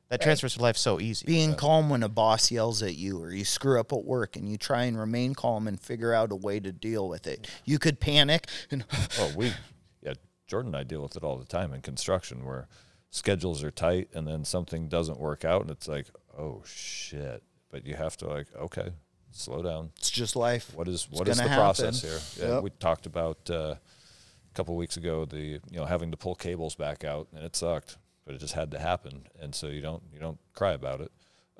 that 0.09 0.21
transfers 0.21 0.55
to 0.55 0.61
life 0.61 0.75
so 0.75 0.99
easy. 0.99 1.25
Being 1.25 1.55
calm 1.55 1.89
when 1.89 2.03
a 2.03 2.09
boss 2.09 2.51
yells 2.51 2.83
at 2.83 2.95
you 2.95 3.21
or 3.21 3.31
you 3.31 3.45
screw 3.45 3.79
up 3.79 3.93
at 3.93 4.03
work 4.03 4.35
and 4.35 4.49
you 4.49 4.57
try 4.57 4.83
and 4.83 4.99
remain 4.99 5.33
calm 5.33 5.67
and 5.67 5.79
figure 5.79 6.13
out 6.13 6.31
a 6.31 6.35
way 6.35 6.59
to 6.59 6.71
deal 6.73 7.07
with 7.07 7.27
it. 7.27 7.47
You 7.63 7.79
could 7.79 7.99
panic 8.01 8.47
and 8.69 8.83
Oh, 9.19 9.31
we, 9.37 9.53
yeah, 10.01 10.13
Jordan 10.47 10.69
and 10.75 10.81
I 10.81 10.83
deal 10.83 11.01
with 11.01 11.15
it 11.15 11.23
all 11.23 11.37
the 11.37 11.45
time 11.45 11.73
in 11.73 11.79
construction 11.81 12.43
where 12.45 12.67
schedules 13.09 13.63
are 13.63 13.71
tight 13.71 14.09
and 14.13 14.27
then 14.27 14.43
something 14.43 14.89
doesn't 14.89 15.19
work 15.19 15.45
out 15.45 15.61
and 15.61 15.71
it's 15.71 15.87
like, 15.87 16.07
oh 16.37 16.63
shit. 16.65 17.43
But 17.69 17.85
you 17.85 17.95
have 17.95 18.17
to 18.17 18.27
like, 18.27 18.47
okay, 18.55 18.89
slow 19.31 19.61
down. 19.61 19.91
it's 19.97 20.09
just 20.11 20.35
life. 20.35 20.71
What 20.75 20.87
is 20.87 21.07
what 21.09 21.27
is 21.27 21.37
the 21.37 21.43
gonna 21.43 21.55
process 21.55 22.01
happen. 22.01 22.09
here? 22.09 22.47
Yeah, 22.49 22.53
Yep. 22.55 22.63
we 22.63 22.69
talked 22.71 23.05
about 23.05 23.37
uh, 23.49 23.75
a 23.75 24.53
couple 24.53 24.75
weeks 24.75 24.97
ago 24.97 25.25
the 25.25 25.37
you 25.37 25.59
know 25.77 25.85
having 25.85 26.11
to 26.11 26.17
pull 26.17 26.35
cables 26.35 26.75
back 26.75 27.03
out 27.05 27.27
and 27.33 27.43
it 27.43 27.55
sucked, 27.55 27.97
but 28.25 28.35
it 28.35 28.39
just 28.39 28.53
had 28.53 28.71
to 28.71 28.79
happen, 28.79 29.23
and 29.39 29.55
so 29.55 29.67
you 29.67 29.81
don't 29.81 30.03
you 30.13 30.19
don't 30.19 30.37
cry 30.53 30.73
about 30.73 30.99
it. 31.01 31.11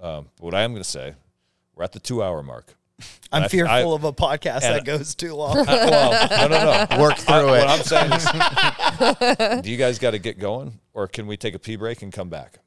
Um, 0.02 0.30
but 0.38 0.43
what 0.45 0.53
I 0.56 0.61
am 0.64 0.72
going 0.72 0.84
to 0.84 0.89
say, 0.89 1.14
we're 1.76 1.84
at 1.84 1.91
the 1.93 1.99
two 1.99 2.22
hour 2.23 2.41
mark. 2.43 2.76
I'm 3.31 3.43
I- 3.43 3.48
fearful 3.48 3.93
I- 3.93 3.95
of 3.95 4.03
a 4.03 4.11
podcast 4.11 4.61
that 4.61 4.84
goes 4.84 5.15
too 5.15 5.34
long. 5.35 5.57
I- 5.60 5.64
well, 5.89 6.49
no, 6.49 6.57
no, 6.57 6.88
no. 6.98 7.02
Work 7.02 7.18
through 7.18 7.35
I- 7.35 7.57
it. 7.60 7.65
What 7.65 7.69
I'm 7.69 7.84
saying 7.84 9.56
is, 9.56 9.61
do 9.64 9.72
you 9.72 9.77
guys 9.77 9.98
got 9.99 10.11
to 10.11 10.19
get 10.19 10.39
going, 10.39 10.80
or 10.93 11.07
can 11.07 11.26
we 11.27 11.38
take 11.38 11.53
a 11.56 11.60
pee 11.60 11.76
break 11.77 12.02
and 12.02 12.11
come 12.11 12.30
back? 12.30 12.57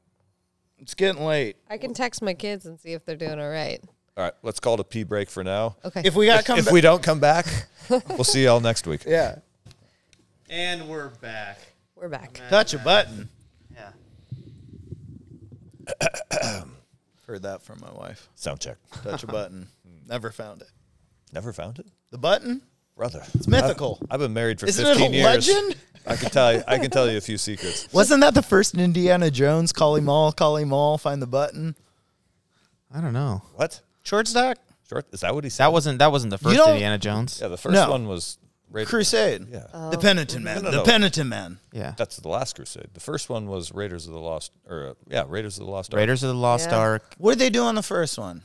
It's 0.79 0.95
getting 0.95 1.25
late. 1.25 1.57
I 1.71 1.79
can 1.79 1.95
text 1.95 2.23
my 2.23 2.35
kids 2.35 2.67
and 2.67 2.79
see 2.81 2.93
if 2.93 3.05
they're 3.05 3.17
doing 3.17 3.41
all 3.41 3.49
right. 3.51 3.81
All 4.17 4.25
right, 4.25 4.33
let's 4.43 4.61
call 4.61 4.75
it 4.75 4.81
a 4.81 4.85
pee 4.85 5.03
break 5.03 5.29
for 5.29 5.43
now. 5.43 5.77
Okay. 5.85 6.03
If 6.05 6.15
we 6.15 6.27
got 6.27 6.45
come 6.45 6.59
if 6.59 6.67
back, 6.67 6.75
we 6.75 6.81
don't 6.81 7.03
come 7.03 7.19
back, 7.21 7.47
we'll 8.09 8.23
see 8.25 8.45
y'all 8.45 8.61
next 8.61 8.87
week. 8.87 9.05
yeah, 9.07 9.39
And 10.49 10.89
we're 10.89 11.09
back. 11.09 11.59
We're 11.97 12.09
back. 12.09 12.41
touch 12.49 12.75
a 12.75 12.79
button. 12.79 13.29
Yeah. 13.73 13.91
Heard 17.27 17.43
that 17.43 17.63
from 17.63 17.81
my 17.81 17.91
wife. 17.93 18.29
Sound 18.35 18.61
check. 18.61 18.77
Touch 19.03 19.23
a 19.25 19.27
button. 19.27 19.67
Never 20.09 20.31
found 20.31 20.61
it. 20.63 20.69
Never 21.33 21.53
found 21.53 21.79
it, 21.79 21.87
The 22.11 22.19
button? 22.19 22.63
brother. 22.97 23.25
It's 23.35 23.49
mythical. 23.49 23.99
I've 24.11 24.21
been 24.21 24.35
married 24.35 24.61
for 24.61 24.69
several 24.71 25.11
years. 25.11 25.13
Isn't 25.13 25.13
it 25.13 25.27
a 25.27 25.35
15 25.49 25.55
years. 25.55 25.65
legend? 25.73 25.77
I 26.06 26.16
can 26.16 26.31
tell 26.31 26.52
you. 26.52 26.62
I 26.66 26.78
can 26.78 26.90
tell 26.90 27.10
you 27.10 27.16
a 27.16 27.20
few 27.20 27.39
secrets. 27.39 27.89
Wasn't 27.93 28.20
that 28.20 28.35
the 28.35 28.43
first 28.43 28.74
Indiana 28.74 29.31
Jones? 29.31 29.72
Call 29.72 29.97
him 29.97 30.09
all, 30.09 30.32
call 30.32 30.56
him 30.56 30.72
all, 30.72 30.98
find 30.98 31.20
the 31.22 31.26
button. 31.26 31.74
I 32.94 33.01
don't 33.01 33.12
know. 33.12 33.43
What? 33.55 33.81
Short 34.02 34.28
stack? 34.28 34.59
Short? 34.89 35.06
Is 35.12 35.20
that 35.20 35.35
what 35.35 35.44
he 35.44 35.51
said? 35.51 35.64
That 35.64 35.72
wasn't 35.72 35.98
that 35.98 36.12
wasn't 36.12 36.31
the 36.31 36.39
first 36.39 36.56
don't- 36.56 36.70
Indiana 36.70 36.98
Jones. 36.98 37.39
Yeah, 37.40 37.48
the 37.48 37.56
first 37.56 37.72
No. 37.74 37.90
one 37.90 38.06
was 38.06 38.39
Raiders. 38.70 38.90
Crusade. 38.90 39.47
Yeah, 39.51 39.89
The 39.90 39.98
Penitent 39.98 40.44
Man. 40.44 40.62
no, 40.62 40.70
the 40.70 40.76
no. 40.78 40.82
Penitent 40.85 41.28
Man. 41.31 41.59
Yeah. 41.72 41.94
that's 41.97 42.16
the 42.18 42.28
last 42.28 42.56
Crusade. 42.56 42.89
The 42.93 43.01
first 43.01 43.28
one 43.31 43.47
was 43.47 43.72
Raiders 43.72 44.06
of 44.06 44.12
the 44.12 44.18
Lost, 44.20 44.52
or 44.68 44.89
uh, 44.90 44.94
yeah, 45.09 45.24
Raiders 45.26 45.59
of 45.59 45.64
the 45.64 45.70
Lost 45.70 45.94
Ark. 45.94 45.98
Raiders 45.98 46.22
of 46.22 46.28
the 46.28 46.35
Lost 46.35 46.70
Yeah. 46.70 46.78
Ark. 46.78 47.14
What 47.18 47.32
did 47.32 47.39
they 47.39 47.51
do 47.51 47.62
on 47.62 47.76
the 47.76 47.82
first 47.82 48.18
one? 48.18 48.43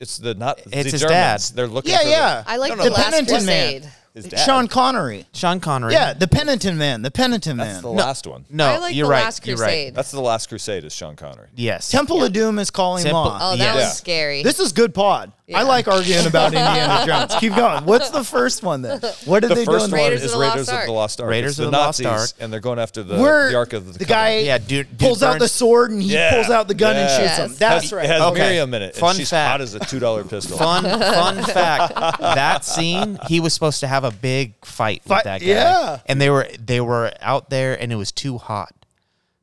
It's 0.00 0.18
the 0.18 0.34
not. 0.34 0.58
It's 0.58 0.70
the 0.70 0.76
his 0.90 1.00
Germans. 1.02 1.50
dad. 1.50 1.56
They're 1.56 1.66
looking. 1.66 1.92
Yeah, 1.92 2.02
for 2.02 2.08
yeah. 2.08 2.44
I 2.46 2.56
like 2.58 2.70
No, 2.70 2.76
no, 2.76 2.84
the 2.84 2.90
no. 2.90 2.96
last 2.96 3.10
Penitent 3.12 3.46
Man. 3.46 3.72
crusade. 3.80 3.92
The, 4.16 4.22
his 4.22 4.30
dad. 4.30 4.44
Sean 4.46 4.66
Connery. 4.66 5.26
Sean 5.34 5.60
Connery. 5.60 5.92
Yeah, 5.92 6.14
the 6.14 6.26
Penitent 6.26 6.78
Man. 6.78 7.02
The 7.02 7.10
Penitent 7.10 7.58
Man. 7.58 7.66
That's 7.66 7.82
Man. 7.84 7.94
the 7.96 8.02
last 8.02 8.26
one. 8.26 8.44
No, 8.48 8.66
I 8.66 8.78
like 8.78 8.94
you're 8.94 9.06
the 9.06 9.10
right. 9.12 9.24
last 9.24 9.46
you're 9.46 9.56
crusade. 9.58 9.86
right. 9.88 9.94
That's 9.94 10.10
the 10.10 10.20
last 10.22 10.48
Crusade. 10.48 10.84
Is 10.84 10.94
Sean 10.94 11.16
Connery. 11.16 11.48
Yes. 11.54 11.90
Temple 11.90 12.24
of 12.24 12.32
Doom 12.32 12.58
is 12.58 12.70
calling 12.70 13.02
Temple- 13.04 13.24
Ma. 13.24 13.38
Oh, 13.42 13.56
that 13.56 13.62
Yeah. 13.62 13.74
was 13.74 13.96
scary. 13.96 14.42
This 14.42 14.58
is 14.58 14.72
good 14.72 14.94
pod. 14.94 15.32
I 15.54 15.62
like 15.62 15.86
arguing 15.86 16.26
about 16.26 16.46
Indiana 16.54 17.04
Jones. 17.06 17.34
Keep 17.38 17.54
going. 17.54 17.84
What's 17.84 18.10
the 18.10 18.24
first 18.24 18.62
one 18.64 18.82
then? 18.82 19.00
What 19.26 19.40
did 19.40 19.50
The 19.50 19.54
they 19.56 19.64
do? 19.64 19.70
first 19.70 19.84
in 19.86 19.90
one 19.92 20.00
Raiders 20.00 20.24
is 20.24 20.32
of 20.32 20.40
the 20.40 20.44
Lost 20.44 20.54
Raiders 20.56 20.68
of 20.68 20.74
Ark. 20.74 20.86
the 20.86 20.92
Lost 20.92 21.20
Ark. 21.20 21.30
Raiders 21.30 21.58
of 21.60 21.64
the 21.66 21.70
the 21.70 21.76
Lost 21.76 22.02
Nazis, 22.02 22.32
Ark. 22.32 22.42
and 22.42 22.52
they're 22.52 22.58
going 22.60 22.78
after 22.80 23.02
the, 23.04 23.18
Where 23.18 23.50
the 23.50 23.56
Ark 23.56 23.72
of 23.72 23.86
the, 23.86 23.92
the 23.92 24.04
Covenant. 24.06 24.08
guy 24.08 24.38
Yeah, 24.38 24.58
dude, 24.58 24.88
dude 24.88 24.98
pulls 24.98 25.22
out 25.22 25.38
the 25.38 25.46
sword 25.48 25.92
and 25.92 26.02
he 26.02 26.14
Yeah. 26.14 26.32
pulls 26.34 26.50
out 26.50 26.66
the 26.66 26.74
gun 26.74 26.96
and 26.96 27.08
shoots 27.10 27.36
him. 27.38 27.50
Yes. 27.50 27.58
That's 27.58 27.82
Has- 27.84 27.92
right. 27.92 28.04
It 28.06 28.08
has 28.08 28.22
Okay. 28.22 28.38
Miriam 28.40 28.74
in 28.74 28.82
it. 28.82 28.86
and 28.86 28.94
Fun 28.96 29.14
she's 29.14 29.30
fact. 29.30 29.50
hot 29.52 29.60
as 29.60 29.74
a 29.74 29.78
two 29.80 30.00
dollar 30.00 30.24
pistol. 30.24 30.58
Fun 30.58 30.82
fun 30.82 31.44
fact. 31.44 31.94
That 31.94 32.64
scene, 32.64 33.18
he 33.28 33.38
was 33.38 33.54
supposed 33.54 33.78
to 33.80 33.86
have 33.86 34.02
a 34.06 34.10
big 34.10 34.54
fight 34.64 35.02
with 35.04 35.08
Fight- 35.08 35.24
that 35.24 35.40
guy. 35.40 35.46
yeah. 35.46 36.00
And 36.06 36.20
they 36.20 36.30
were 36.30 36.48
they 36.58 36.80
were 36.80 37.12
out 37.20 37.50
there 37.50 37.80
and 37.80 37.92
it 37.92 37.96
was 37.96 38.12
too 38.12 38.38
hot. 38.38 38.72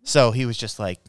So 0.03 0.31
he 0.31 0.45
was 0.45 0.57
just 0.57 0.79
like 0.79 0.99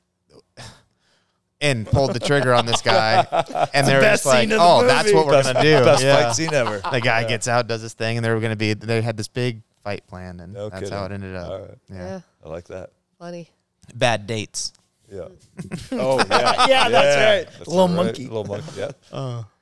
and 1.60 1.86
pulled 1.86 2.12
the 2.12 2.20
trigger 2.20 2.52
on 2.52 2.66
this 2.66 2.82
guy. 2.82 3.26
And 3.74 3.86
they 3.86 3.94
were 3.94 4.00
best 4.00 4.24
just 4.24 4.26
like, 4.26 4.42
scene 4.42 4.52
of 4.52 4.58
the 4.58 4.64
"Oh, 4.64 4.86
that's 4.86 5.06
movie." 5.06 5.16
what 5.16 5.26
we're 5.26 5.32
Best, 5.32 5.52
gonna 5.52 5.62
do." 5.62 5.84
best 5.84 6.02
Yeah. 6.02 6.16
fight 6.22 6.32
scene 6.36 6.54
ever. 6.54 6.78
The 6.90 7.00
guy 7.00 7.24
gets 7.24 7.48
out, 7.48 7.66
does 7.66 7.82
his 7.82 7.94
thing, 7.94 8.16
and 8.18 8.24
they 8.24 8.30
were 8.30 8.40
gonna 8.40 8.56
be. 8.56 8.74
They 8.74 9.00
had 9.02 9.16
this 9.16 9.28
big 9.28 9.62
fight 9.82 10.06
planned, 10.06 10.40
and 10.40 10.52
No 10.52 10.68
that's 10.68 10.90
how 10.90 11.04
it 11.06 11.08
kidding. 11.08 11.24
ended 11.24 11.36
up. 11.36 11.50
All 11.50 11.58
right. 11.60 11.78
Yeah. 11.90 11.96
yeah, 11.96 12.20
I 12.44 12.48
like 12.48 12.64
that. 12.68 12.90
funny. 13.18 13.50
Bad 13.94 14.26
dates. 14.26 14.72
Yeah. 15.10 15.28
Oh 15.92 16.18
yeah. 16.18 16.66
Yeah, 16.68 16.88
that's 16.88 17.16
right. 17.48 17.58
That's 17.58 17.68
Little 17.68 17.88
right. 17.88 17.96
monkey. 17.96 18.24
Little 18.26 18.44
monkey. 18.44 18.70
Yeah. 18.76 18.90
Uh. 19.12 19.16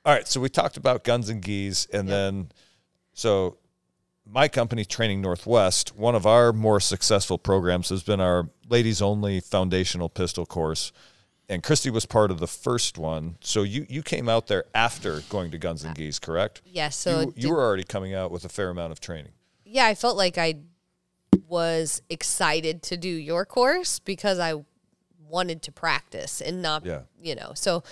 All 0.04 0.12
right. 0.14 0.26
So 0.28 0.40
we 0.40 0.48
talked 0.48 0.76
about 0.76 1.04
guns 1.04 1.28
and 1.28 1.40
geese, 1.42 1.86
and 1.92 2.08
then 2.08 2.50
so 3.14 3.56
my 4.26 4.48
company, 4.48 4.84
Training 4.84 5.20
Northwest, 5.20 5.94
one 5.96 6.14
of 6.14 6.26
our 6.26 6.52
more 6.52 6.80
successful 6.80 7.38
programs 7.38 7.88
has 7.90 8.02
been 8.02 8.20
our 8.20 8.48
ladies 8.68 9.02
only 9.02 9.40
foundational 9.40 10.08
pistol 10.08 10.46
course. 10.46 10.92
And 11.48 11.62
Christy 11.62 11.90
was 11.90 12.06
part 12.06 12.30
of 12.30 12.38
the 12.38 12.46
first 12.46 12.96
one. 12.96 13.36
So 13.40 13.62
you, 13.62 13.84
you 13.88 14.02
came 14.02 14.28
out 14.28 14.46
there 14.46 14.64
after 14.74 15.20
going 15.28 15.50
to 15.50 15.58
Guns 15.58 15.84
and 15.84 15.94
Geese, 15.94 16.18
correct? 16.18 16.62
Yes. 16.64 16.96
So 16.96 17.20
you, 17.20 17.32
you 17.36 17.50
were 17.50 17.60
already 17.62 17.84
coming 17.84 18.14
out 18.14 18.30
with 18.30 18.44
a 18.44 18.48
fair 18.48 18.70
amount 18.70 18.92
of 18.92 19.00
training. 19.00 19.32
yeah, 19.64 19.84
I 19.86 19.94
felt 19.94 20.16
like 20.16 20.38
I 20.38 20.60
was 21.48 22.00
excited 22.08 22.82
to 22.84 22.96
do 22.96 23.08
your 23.08 23.44
course 23.44 23.98
because 23.98 24.38
I 24.38 24.54
wanted 25.28 25.62
to 25.62 25.72
practice 25.72 26.40
and 26.40 26.62
not, 26.62 26.86
Yeah. 26.86 27.00
you 27.20 27.34
know. 27.34 27.52
So 27.54 27.82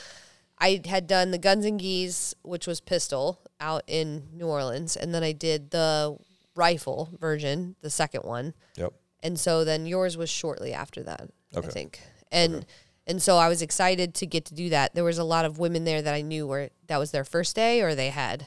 I 0.61 0.83
had 0.85 1.07
done 1.07 1.31
the 1.31 1.39
Guns 1.39 1.65
and 1.65 1.81
Geese, 1.81 2.35
which 2.43 2.67
was 2.67 2.81
pistol, 2.81 3.41
out 3.61 3.83
in 3.87 4.29
New 4.33 4.47
Orleans, 4.47 4.97
and 4.97 5.15
then 5.15 5.23
I 5.23 5.33
did 5.33 5.71
the 5.71 6.17
rifle 6.55 7.11
version, 7.19 7.77
the 7.81 7.91
second 7.91 8.23
one, 8.25 8.55
Yep. 8.77 8.93
and 9.23 9.39
so 9.39 9.65
then 9.65 9.87
yours 9.87 10.17
was 10.17 10.29
shortly 10.31 10.73
after 10.73 11.03
that, 11.05 11.31
Okay. 11.55 11.67
I 11.69 11.71
think, 11.71 12.01
and. 12.31 12.67
And 13.07 13.21
so 13.21 13.39
I 13.39 13.49
was 13.49 13.61
excited 13.61 14.15
to 14.17 14.27
get 14.27 14.45
to 14.45 14.55
do 14.55 14.69
that. 14.69 14.95
There 14.95 15.03
was 15.03 15.19
a 15.19 15.25
lot 15.25 15.45
of 15.45 15.59
women 15.59 15.83
there 15.83 16.01
that 16.01 16.15
I 16.15 16.21
knew 16.21 16.47
were 16.47 16.69
that 16.87 16.99
was 16.99 17.11
their 17.11 17.25
first 17.25 17.57
day, 17.57 17.81
or 17.81 17.97
they 17.97 18.11
had, 18.11 18.47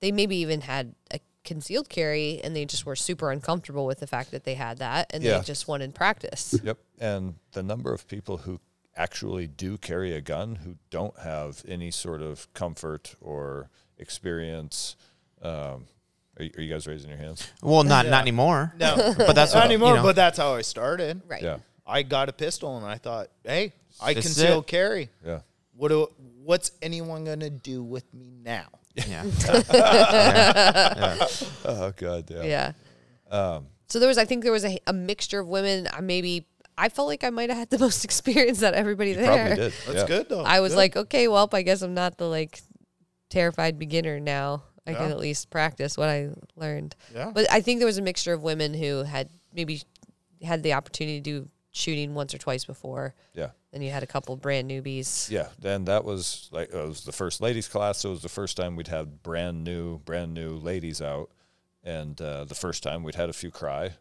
they 0.00 0.10
maybe 0.10 0.34
even 0.38 0.62
had 0.62 0.96
a 1.12 1.20
concealed 1.44 1.88
carry, 1.88 2.40
and 2.42 2.56
they 2.56 2.64
just 2.64 2.84
were 2.84 2.96
super 2.96 3.30
uncomfortable 3.30 3.86
with 3.86 4.00
the 4.00 4.08
fact 4.08 4.32
that 4.32 4.42
they 4.42 4.54
had 4.54 4.78
that, 4.78 5.08
and 5.14 5.22
Yeah. 5.22 5.38
they 5.38 5.44
just 5.44 5.68
wanted 5.68 5.94
practice. 5.94 6.58
Yep. 6.64 6.78
And 6.98 7.36
the 7.52 7.62
number 7.62 7.92
of 7.94 8.08
people 8.08 8.38
who 8.38 8.58
actually 9.00 9.46
do 9.46 9.78
carry 9.78 10.14
a 10.14 10.20
gun 10.20 10.56
who 10.56 10.76
don't 10.90 11.18
have 11.20 11.62
any 11.66 11.90
sort 11.90 12.20
of 12.20 12.52
comfort 12.52 13.14
or 13.20 13.70
experience. 13.98 14.96
Um, 15.40 15.86
are, 16.38 16.44
you, 16.44 16.50
are 16.56 16.62
you 16.62 16.72
guys 16.72 16.86
raising 16.86 17.08
your 17.08 17.18
hands? 17.18 17.50
Well, 17.62 17.82
not 17.82 18.06
not 18.06 18.22
anymore. 18.22 18.74
No, 18.78 18.94
But 19.16 19.34
that's 19.34 19.54
not 19.54 19.60
what, 19.60 19.64
anymore. 19.66 19.88
You 19.90 19.96
know, 19.96 20.02
But 20.02 20.16
that's 20.16 20.38
how 20.38 20.54
I 20.54 20.62
started. 20.62 21.22
Right. 21.26 21.42
Yeah. 21.42 21.58
I 21.86 22.02
got 22.02 22.28
a 22.28 22.32
pistol 22.32 22.76
and 22.76 22.86
I 22.86 22.98
thought, 22.98 23.28
hey, 23.42 23.72
I 24.00 24.14
This 24.14 24.26
can 24.26 24.34
still 24.34 24.60
it. 24.60 24.66
carry. 24.66 25.08
Yeah. 25.24 25.40
What 25.76 25.88
do, 25.88 26.08
what's 26.44 26.72
anyone 26.82 27.24
gonna 27.24 27.50
do 27.50 27.82
with 27.82 28.12
me 28.14 28.30
now? 28.44 28.66
yeah. 29.08 29.24
Oh 31.64 31.92
God. 31.96 32.30
Yeah. 32.30 32.42
Yeah. 32.42 32.72
Um, 33.30 33.66
So 33.88 33.98
there 33.98 34.08
was, 34.08 34.18
I 34.18 34.24
think 34.26 34.42
there 34.42 34.52
was 34.52 34.64
a, 34.64 34.78
a 34.86 34.92
mixture 34.92 35.40
of 35.40 35.48
women. 35.48 35.88
I 35.92 36.00
Maybe 36.00 36.46
I 36.80 36.88
felt 36.88 37.08
like 37.08 37.22
I 37.24 37.30
might 37.30 37.50
have 37.50 37.58
had 37.58 37.70
the 37.70 37.78
most 37.86 38.04
experience 38.04 38.62
out 38.62 38.72
of 38.74 38.78
everybody 38.78 39.10
you 39.10 39.16
there. 39.16 39.26
probably 39.26 39.56
did. 39.56 39.72
That's 39.86 39.94
yeah. 39.98 40.06
good 40.06 40.28
though. 40.28 40.42
I 40.42 40.60
was 40.60 40.72
Good. 40.72 40.78
like, 40.78 40.96
okay, 40.96 41.28
well, 41.28 41.48
I 41.52 41.62
guess 41.62 41.82
I'm 41.82 41.94
not 41.94 42.16
the 42.18 42.26
like 42.28 42.60
terrified 43.28 43.78
beginner 43.78 44.18
now. 44.20 44.64
I 44.86 44.94
can 44.94 45.04
Yeah. 45.08 45.10
at 45.14 45.18
least 45.18 45.50
practice 45.50 45.96
what 45.96 46.08
I 46.08 46.30
learned. 46.56 46.96
Yeah. 47.14 47.30
But 47.34 47.50
I 47.52 47.60
think 47.60 47.78
there 47.80 47.86
was 47.86 47.98
a 47.98 48.02
mixture 48.02 48.32
of 48.32 48.42
women 48.42 48.74
who 48.74 49.02
had 49.04 49.28
maybe 49.54 49.82
had 50.42 50.62
the 50.62 50.72
opportunity 50.72 51.20
to 51.20 51.42
do 51.42 51.48
shooting 51.70 52.14
once 52.14 52.34
or 52.34 52.38
twice 52.38 52.64
before. 52.64 53.14
Yeah. 53.34 53.50
Then 53.72 53.82
you 53.82 53.90
had 53.90 54.02
a 54.02 54.06
couple 54.06 54.34
brand 54.36 54.68
newbies. 54.70 55.30
Yeah. 55.30 55.48
Then 55.60 55.84
that 55.84 56.04
was 56.04 56.48
like 56.50 56.70
it 56.72 56.76
was 56.88 57.04
the 57.04 57.12
first 57.12 57.40
ladies 57.40 57.68
class. 57.68 57.98
So 57.98 58.08
it 58.08 58.12
was 58.12 58.22
the 58.22 58.28
first 58.28 58.56
time 58.56 58.74
we'd 58.74 58.88
had 58.88 59.22
brand 59.22 59.62
new, 59.62 59.98
brand 59.98 60.34
new 60.34 60.56
ladies 60.56 61.00
out, 61.00 61.30
and 61.84 62.20
uh, 62.20 62.44
the 62.44 62.54
first 62.56 62.82
time 62.82 63.02
we'd 63.04 63.14
had 63.14 63.28
a 63.28 63.34
few 63.34 63.50
cry. 63.52 63.92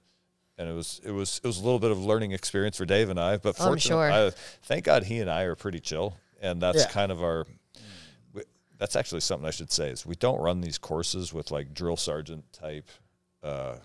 And 0.59 0.67
it 0.69 0.73
was 0.73 0.99
it 1.05 1.11
was 1.11 1.39
it 1.41 1.47
was 1.47 1.57
a 1.57 1.63
little 1.63 1.79
bit 1.79 1.89
of 1.89 1.97
a 1.97 2.01
learning 2.01 2.33
experience 2.33 2.75
for 2.77 2.85
Dave 2.85 3.09
and 3.09 3.17
I, 3.19 3.37
but 3.37 3.55
Oh, 3.59 3.67
fortunately, 3.67 4.09
sure. 4.09 4.11
I, 4.27 4.31
thank 4.63 4.83
God 4.83 5.03
he 5.03 5.19
and 5.21 5.29
I 5.29 5.43
are 5.43 5.55
pretty 5.55 5.79
chill, 5.79 6.17
and 6.41 6.61
that's 6.61 6.79
Yeah. 6.83 6.89
kind 6.89 7.11
of 7.13 7.23
our. 7.23 7.45
we- 8.33 8.43
That's 8.77 8.95
actually 8.97 9.21
something 9.21 9.47
I 9.47 9.51
should 9.51 9.71
say 9.71 9.89
is 9.89 10.05
we 10.05 10.15
don't 10.15 10.39
run 10.41 10.59
these 10.61 10.77
courses 10.77 11.33
with 11.33 11.49
like 11.49 11.73
drill 11.73 11.95
sergeant 11.95 12.43
type 12.51 12.89
uh, 13.41 13.77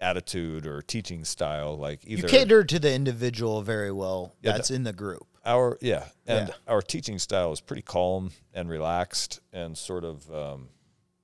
attitude 0.00 0.66
or 0.66 0.82
teaching 0.82 1.24
style. 1.24 1.76
Like 1.76 2.00
either 2.04 2.22
you 2.22 2.28
cater 2.28 2.64
to 2.64 2.78
the 2.78 2.92
individual 2.92 3.62
very 3.62 3.92
well. 3.92 4.34
Yeah, 4.42 4.52
that's 4.52 4.70
in 4.70 4.82
the 4.84 4.92
group. 4.92 5.26
our 5.44 5.78
yeah, 5.80 6.06
and 6.26 6.48
Yeah. 6.48 6.54
our 6.66 6.82
teaching 6.82 7.18
style 7.18 7.52
is 7.52 7.60
pretty 7.60 7.82
calm 7.82 8.32
and 8.52 8.68
relaxed 8.68 9.40
and 9.52 9.76
sort 9.78 10.04
of 10.04 10.28
um, 10.34 10.68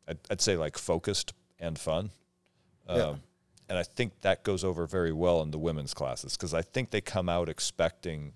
I'd, 0.07 0.19
I'd 0.31 0.41
say 0.41 0.57
like 0.57 0.79
focused 0.79 1.33
and 1.59 1.79
fun. 1.79 2.11
Um, 2.89 2.97
Yeah. 2.99 3.15
And 3.69 3.77
I 3.79 3.83
think 3.83 4.21
that 4.21 4.45
goes 4.45 4.63
over 4.63 4.87
very 4.87 5.13
well 5.13 5.43
in 5.43 5.51
the 5.51 5.59
women's 5.59 5.93
classes 5.93 6.37
because 6.37 6.55
I 6.55 6.63
think 6.63 6.91
they 6.91 7.01
come 7.01 7.29
out 7.29 7.49
expecting 7.49 8.33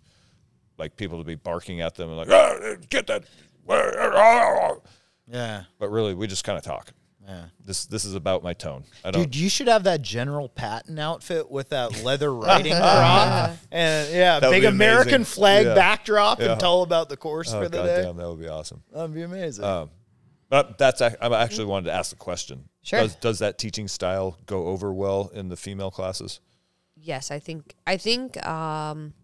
like 0.79 0.97
people 0.97 1.19
to 1.19 1.25
be 1.25 1.37
barking 1.37 1.81
at 1.81 1.95
them 1.95 2.09
and 2.09 2.17
like 2.19 2.29
"Ah, 2.31 2.75
get 2.89 3.07
that, 3.07 3.25
Yeah. 5.29 5.65
but 5.79 5.89
really 5.91 6.15
we 6.15 6.27
just 6.27 6.45
kind 6.45 6.59
of 6.59 6.65
talk. 6.65 6.93
Yeah. 7.27 7.45
This 7.65 7.85
this 7.87 8.05
is 8.05 8.15
about 8.15 8.43
my 8.43 8.55
tone. 8.55 8.83
I 9.05 9.13
don't. 9.13 9.23
Dude, 9.25 9.37
you 9.37 9.49
should 9.49 9.69
have 9.69 9.85
that 9.85 10.03
General 10.03 10.49
Patton 10.49 10.99
outfit 10.99 11.49
with 11.49 11.69
that 11.69 12.03
leather 12.03 12.35
riding 12.35 12.73
crop 12.73 13.57
and 13.71 14.13
yeah, 14.13 14.41
That 14.41 14.51
big 14.51 14.65
American 14.65 15.17
amazing. 15.17 15.25
flag 15.27 15.67
Yeah. 15.67 15.75
backdrop 15.75 16.41
Yeah. 16.41 16.53
and 16.53 16.61
tell 16.61 16.83
about 16.83 17.09
the 17.09 17.17
course 17.17 17.53
oh 17.55 17.63
for 17.63 17.69
the 17.69 17.79
day. 17.83 17.97
goddamn, 18.03 18.17
that 18.17 18.29
would 18.29 18.41
be 18.41 18.49
awesome. 18.49 18.83
That'd 18.93 19.15
be 19.15 19.23
amazing. 19.23 19.65
Um, 19.65 19.91
But 20.51 20.77
that's 20.77 21.01
ac- 21.01 21.17
I 21.23 21.29
actually 21.43 21.65
wanted 21.67 21.87
to 21.87 21.93
ask 21.93 22.11
the 22.11 22.17
question. 22.17 22.69
Sure. 22.83 23.01
Does, 23.01 23.15
does 23.15 23.39
that 23.39 23.57
teaching 23.57 23.89
style 23.89 24.37
go 24.47 24.67
over 24.67 24.93
well 24.93 25.31
in 25.33 25.49
the 25.49 25.57
female 25.57 25.91
classes? 25.91 26.41
Yes, 26.97 27.31
I 27.31 27.39
think 27.39 27.75
I 27.87 27.97
think 27.97 28.45
um 28.47 29.15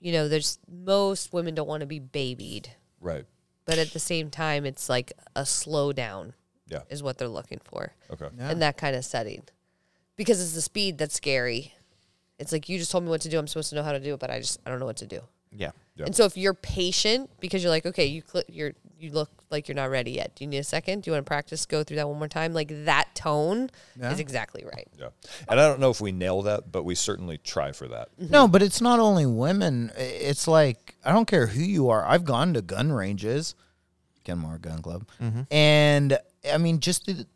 you 0.00 0.12
know, 0.12 0.28
there's 0.28 0.58
most 0.70 1.32
women 1.32 1.54
don't 1.54 1.68
want 1.68 1.80
to 1.80 1.86
be 1.86 1.98
babied, 1.98 2.68
Right. 3.00 3.24
but 3.64 3.78
at 3.78 3.92
the 3.92 3.98
same 3.98 4.28
time 4.30 4.66
it's 4.66 4.88
like 4.90 5.12
a 5.34 5.46
slow 5.46 5.92
down 5.92 6.34
Yeah. 6.68 6.80
is 6.90 7.02
what 7.02 7.16
they're 7.18 7.28
looking 7.28 7.60
for. 7.64 7.92
Okay. 8.10 8.28
in 8.50 8.58
that 8.58 8.76
kind 8.76 8.94
of 8.96 9.04
setting. 9.04 9.44
Because 10.16 10.40
it's 10.42 10.52
the 10.54 10.60
speed 10.62 10.98
that's 10.98 11.14
scary. 11.14 11.72
It's 12.38 12.52
like 12.52 12.68
you 12.68 12.78
just 12.78 12.90
told 12.90 13.04
me 13.04 13.10
what 13.10 13.20
to 13.22 13.28
do. 13.28 13.38
I'm 13.38 13.46
supposed 13.46 13.70
to 13.70 13.76
know 13.76 13.82
how 13.82 13.92
to 13.92 14.00
do 14.00 14.14
it, 14.14 14.20
but 14.20 14.30
I 14.30 14.40
just 14.40 14.60
I 14.66 14.70
don't 14.70 14.78
know 14.80 14.86
what 14.86 14.96
to 14.98 15.06
do. 15.06 15.20
Yeah. 15.52 15.70
Yeah. 15.96 16.06
And 16.06 16.14
so 16.16 16.24
if 16.24 16.36
you're 16.36 16.54
patient 16.54 17.30
because 17.40 17.62
you're 17.62 17.70
like, 17.70 17.86
okay, 17.86 18.06
you 18.06 18.22
cl- 18.30 18.44
you're 18.48 18.74
you 19.04 19.12
look 19.12 19.30
like 19.50 19.68
you're 19.68 19.74
not 19.74 19.90
ready 19.90 20.12
yet. 20.12 20.34
Do 20.34 20.44
you 20.44 20.48
need 20.48 20.58
a 20.58 20.64
second? 20.64 21.02
Do 21.02 21.10
you 21.10 21.12
want 21.12 21.24
to 21.24 21.28
practice? 21.28 21.66
Go 21.66 21.84
through 21.84 21.96
that 21.96 22.08
one 22.08 22.18
more 22.18 22.28
time. 22.28 22.52
Like 22.52 22.68
that 22.84 23.14
tone 23.14 23.70
Yeah. 23.98 24.12
is 24.12 24.20
exactly 24.20 24.64
right. 24.64 24.88
Yeah. 24.98 25.08
And 25.48 25.60
I 25.60 25.68
don't 25.68 25.80
know 25.80 25.90
if 25.90 26.00
we 26.00 26.12
nail 26.12 26.42
that, 26.42 26.72
but 26.72 26.84
we 26.84 26.94
certainly 26.94 27.38
try 27.38 27.72
for 27.72 27.86
that. 27.88 28.08
Mm-hmm. 28.20 28.32
No, 28.32 28.48
but 28.48 28.62
it's 28.62 28.80
not 28.80 28.98
only 28.98 29.26
women. 29.26 29.92
It's 29.96 30.48
like 30.48 30.96
I 31.04 31.12
don't 31.12 31.26
care 31.26 31.46
who 31.46 31.62
you 31.62 31.88
are. 31.90 32.04
I've 32.04 32.24
gone 32.24 32.54
to 32.54 32.62
gun 32.62 32.92
ranges, 32.92 33.54
Kenmore 34.24 34.58
Gun 34.58 34.82
Club, 34.82 35.06
mm-hmm. 35.22 35.42
and 35.50 36.18
I 36.50 36.58
mean, 36.58 36.80
just 36.80 37.06
the, 37.06 37.26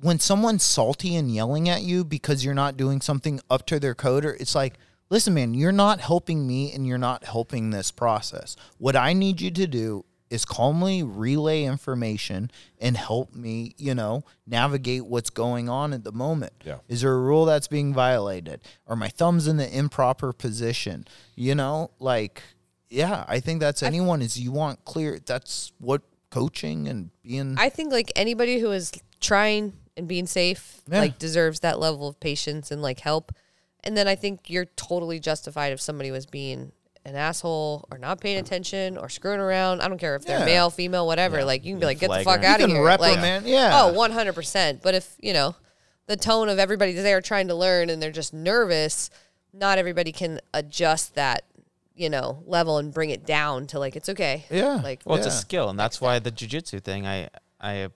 when 0.00 0.18
someone's 0.18 0.62
salty 0.62 1.16
and 1.16 1.34
yelling 1.34 1.68
at 1.68 1.82
you 1.82 2.04
because 2.04 2.44
you're 2.44 2.54
not 2.54 2.76
doing 2.76 3.00
something 3.00 3.40
up 3.50 3.66
to 3.66 3.80
their 3.80 3.94
code, 3.94 4.24
or 4.24 4.34
it's 4.34 4.54
like, 4.54 4.74
listen, 5.08 5.34
man, 5.34 5.54
you're 5.54 5.72
not 5.72 6.00
helping 6.00 6.46
me, 6.46 6.72
and 6.72 6.86
you're 6.86 6.98
not 6.98 7.24
helping 7.24 7.70
this 7.70 7.90
process. 7.90 8.56
What 8.78 8.96
I 8.96 9.12
need 9.14 9.40
you 9.40 9.50
to 9.52 9.66
do 9.66 10.04
is 10.30 10.44
calmly 10.44 11.02
relay 11.02 11.62
information 11.64 12.50
and 12.80 12.96
help 12.96 13.34
me, 13.34 13.74
you 13.78 13.94
know, 13.94 14.24
navigate 14.46 15.06
what's 15.06 15.30
going 15.30 15.68
on 15.68 15.92
at 15.92 16.02
the 16.04 16.12
moment. 16.12 16.52
Yeah. 16.64 16.78
Is 16.88 17.02
there 17.02 17.12
a 17.12 17.20
rule 17.20 17.44
that's 17.44 17.68
being 17.68 17.94
violated? 17.94 18.60
Are 18.86 18.96
my 18.96 19.08
thumbs 19.08 19.46
in 19.46 19.56
the 19.56 19.76
improper 19.76 20.32
position? 20.32 21.06
You 21.36 21.54
know, 21.54 21.90
like, 22.00 22.42
yeah, 22.90 23.24
I 23.28 23.40
think 23.40 23.60
that's 23.60 23.82
anyone 23.82 24.20
is 24.22 24.38
you 24.38 24.52
want 24.52 24.84
clear. 24.84 25.18
That's 25.24 25.72
what 25.78 26.02
coaching 26.30 26.88
and 26.88 27.10
being. 27.22 27.56
I 27.58 27.68
think 27.68 27.92
like 27.92 28.10
anybody 28.16 28.58
who 28.58 28.72
is 28.72 28.92
trying 29.20 29.74
and 29.96 30.06
being 30.08 30.26
safe 30.26 30.82
Yeah. 30.90 31.00
like 31.00 31.18
deserves 31.18 31.60
that 31.60 31.78
level 31.78 32.08
of 32.08 32.20
patience 32.20 32.70
and 32.70 32.82
like 32.82 33.00
help. 33.00 33.32
And 33.84 33.96
then 33.96 34.08
I 34.08 34.16
think 34.16 34.50
you're 34.50 34.64
totally 34.64 35.20
justified 35.20 35.72
if 35.72 35.80
somebody 35.80 36.10
was 36.10 36.26
being 36.26 36.72
an 37.06 37.14
asshole 37.16 37.86
or 37.90 37.98
not 37.98 38.20
paying 38.20 38.38
attention 38.38 38.98
or 38.98 39.08
screwing 39.08 39.38
around. 39.40 39.80
I 39.80 39.88
don't 39.88 39.98
care 39.98 40.16
if 40.16 40.24
they're 40.24 40.40
Yeah. 40.40 40.44
male, 40.44 40.70
female, 40.70 41.06
whatever. 41.06 41.44
Like 41.44 41.64
you 41.64 41.72
can 41.72 41.80
be 41.80 41.86
like, 41.86 42.00
get 42.00 42.10
the 42.10 42.24
fuck 42.24 42.42
out 42.42 42.60
of 42.60 42.68
here. 42.68 42.82
reprimand, 42.82 43.44
like, 43.44 43.52
yeah. 43.52 43.70
Oh, 43.74 43.92
one 43.92 44.10
hundred 44.10 44.34
percent. 44.34 44.82
But 44.82 44.94
if 44.94 45.14
you 45.20 45.32
know 45.32 45.54
the 46.06 46.16
tone 46.16 46.48
of 46.48 46.58
everybody's 46.58 47.02
there 47.02 47.20
trying 47.20 47.48
to 47.48 47.54
learn 47.54 47.90
and 47.90 48.02
they're 48.02 48.10
just 48.10 48.34
nervous, 48.34 49.08
not 49.52 49.78
everybody 49.78 50.10
can 50.12 50.40
adjust 50.52 51.14
that 51.14 51.44
you 51.94 52.10
know 52.10 52.42
level 52.44 52.78
and 52.78 52.92
bring 52.92 53.10
it 53.10 53.24
down 53.24 53.66
to 53.68 53.78
like 53.78 53.94
it's 53.96 54.08
okay. 54.08 54.44
Yeah. 54.50 54.80
Like 54.82 55.00
Well, 55.04 55.16
it's 55.16 55.26
a 55.26 55.30
skill, 55.30 55.70
and 55.70 55.78
that's 55.78 56.00
why 56.00 56.18
the 56.18 56.32
jujitsu 56.32 56.82
thing 56.82 57.06
I 57.06 57.28
I 57.60 57.88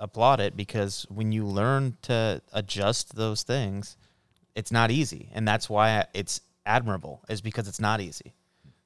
applaud 0.00 0.40
it 0.40 0.56
because 0.56 1.06
when 1.10 1.30
you 1.30 1.44
learn 1.46 1.96
to 2.02 2.40
adjust 2.52 3.14
those 3.16 3.42
things, 3.42 3.96
it's 4.54 4.72
not 4.72 4.90
easy, 4.90 5.30
and 5.34 5.46
that's 5.46 5.68
why 5.68 6.06
it's 6.14 6.40
admirable 6.64 7.22
is 7.28 7.40
because 7.42 7.68
it's 7.68 7.78
not 7.80 8.00
easy. 8.00 8.32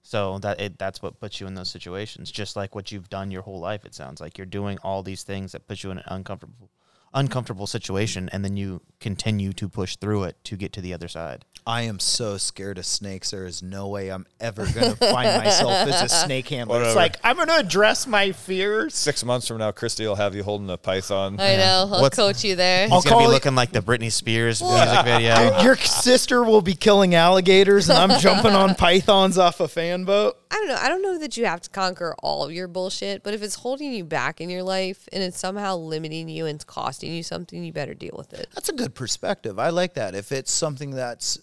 So 0.03 0.39
that 0.39 0.61
it 0.61 0.79
that's 0.79 1.03
what 1.03 1.20
puts 1.20 1.41
you 1.41 1.47
in 1.47 1.55
those 1.55 1.70
situations, 1.70 2.31
just 2.31 2.57
like 2.57 2.75
what 2.75 2.91
you've 2.91 3.11
done 3.11 3.31
your 3.31 3.43
whole 3.43 3.61
life. 3.61 3.85
It 3.85 3.95
sounds 3.95 4.20
like 4.20 4.39
you're 4.39 4.47
doing 4.47 4.79
all 4.83 5.03
these 5.03 5.23
things 5.23 5.53
that 5.53 5.67
put 5.69 5.83
you 5.83 5.91
in 5.91 5.99
an 5.99 6.05
uncomfortable 6.07 6.70
uncomfortable 7.13 7.67
situation, 7.67 8.29
and 8.33 8.45
then 8.45 8.57
you 8.57 8.81
continue 9.01 9.53
to 9.55 9.69
push 9.69 9.97
through 9.97 10.25
it 10.25 10.37
to 10.45 10.57
get 10.57 10.73
to 10.75 10.81
the 10.81 10.93
other 10.95 11.09
side. 11.09 11.45
I 11.67 11.83
am 11.83 11.99
so 11.99 12.39
scared 12.39 12.79
of 12.79 12.87
snakes. 12.87 13.31
There 13.33 13.45
is 13.45 13.63
no 13.63 13.89
way 13.89 14.11
I'm 14.11 14.27
ever 14.41 14.65
gonna 14.67 14.97
find 14.97 15.45
myself 15.45 15.73
as 15.73 16.03
a 16.03 16.09
snake 16.09 16.49
handler. 16.49 16.83
It's 16.83 16.97
like 16.97 17.17
I'm 17.23 17.37
gonna 17.37 17.57
address 17.59 18.07
my 18.07 18.33
fears. 18.33 18.95
Six 18.95 19.25
months 19.25 19.47
from 19.47 19.59
now, 19.59 19.71
Christy 19.71 20.07
will 20.07 20.17
have 20.17 20.35
you 20.35 20.43
holding 20.43 20.71
a 20.71 20.79
python. 20.79 21.39
I 21.39 21.57
know. 21.57 21.89
I'll 21.93 22.01
What's- 22.01 22.17
coach 22.17 22.45
you 22.45 22.57
there. 22.57 22.89
I'll 22.91 23.03
He's 23.03 23.11
gonna 23.11 23.25
be 23.25 23.31
it- 23.31 23.35
looking 23.35 23.55
like 23.55 23.73
the 23.73 23.83
Britney 23.83 24.11
Spears 24.11 24.63
music 24.63 25.05
video. 25.05 25.61
Your 25.63 25.77
sister 25.77 26.43
will 26.43 26.63
be 26.63 26.75
killing 26.75 27.15
alligators, 27.15 27.91
and 27.91 27.99
I'm 27.99 28.19
jumping 28.21 28.53
on 28.53 28.75
pythons 28.75 29.37
off 29.37 29.61
a 29.61 29.69
fan 29.69 30.05
boat. 30.05 30.39
I 30.51 30.57
don't 30.57 30.69
know. 30.69 30.77
I 30.81 30.89
don't 30.89 31.03
know 31.03 31.19
that 31.19 31.37
you 31.37 31.45
have 31.47 31.61
to 31.61 31.71
conquer 31.71 32.15
all 32.23 32.43
of 32.45 32.51
your 32.53 32.67
bullshit, 32.67 33.23
but 33.23 33.35
if 33.35 33.43
it's 33.43 33.57
holding 33.57 33.93
you 33.93 34.03
back 34.05 34.41
in 34.41 34.51
your 34.51 34.65
life 34.65 35.09
and 35.13 35.23
it's 35.23 35.39
somehow 35.39 35.77
limiting 35.77 36.29
you 36.29 36.47
and 36.47 36.57
it's 36.57 36.65
costing 37.01 37.15
you 37.17 37.23
something, 37.23 37.65
you 37.65 37.73
better 37.73 37.95
deal 37.95 38.15
with 38.17 38.33
it. 38.33 38.49
That's 38.55 38.69
a 38.69 38.73
good 38.75 38.95
perspective. 38.95 39.59
I 39.59 39.70
like 39.70 39.95
that. 39.95 40.15
If 40.15 40.33
it's 40.33 40.53
something 40.53 40.91
that's 40.91 41.39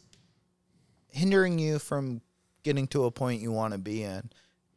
hindering 1.09 1.57
you 1.59 1.79
from 1.79 2.21
getting 2.63 2.87
to 2.87 3.05
a 3.05 3.11
point 3.11 3.41
you 3.41 3.51
want 3.51 3.73
to 3.73 3.79
be 3.79 4.03
in, 4.03 4.29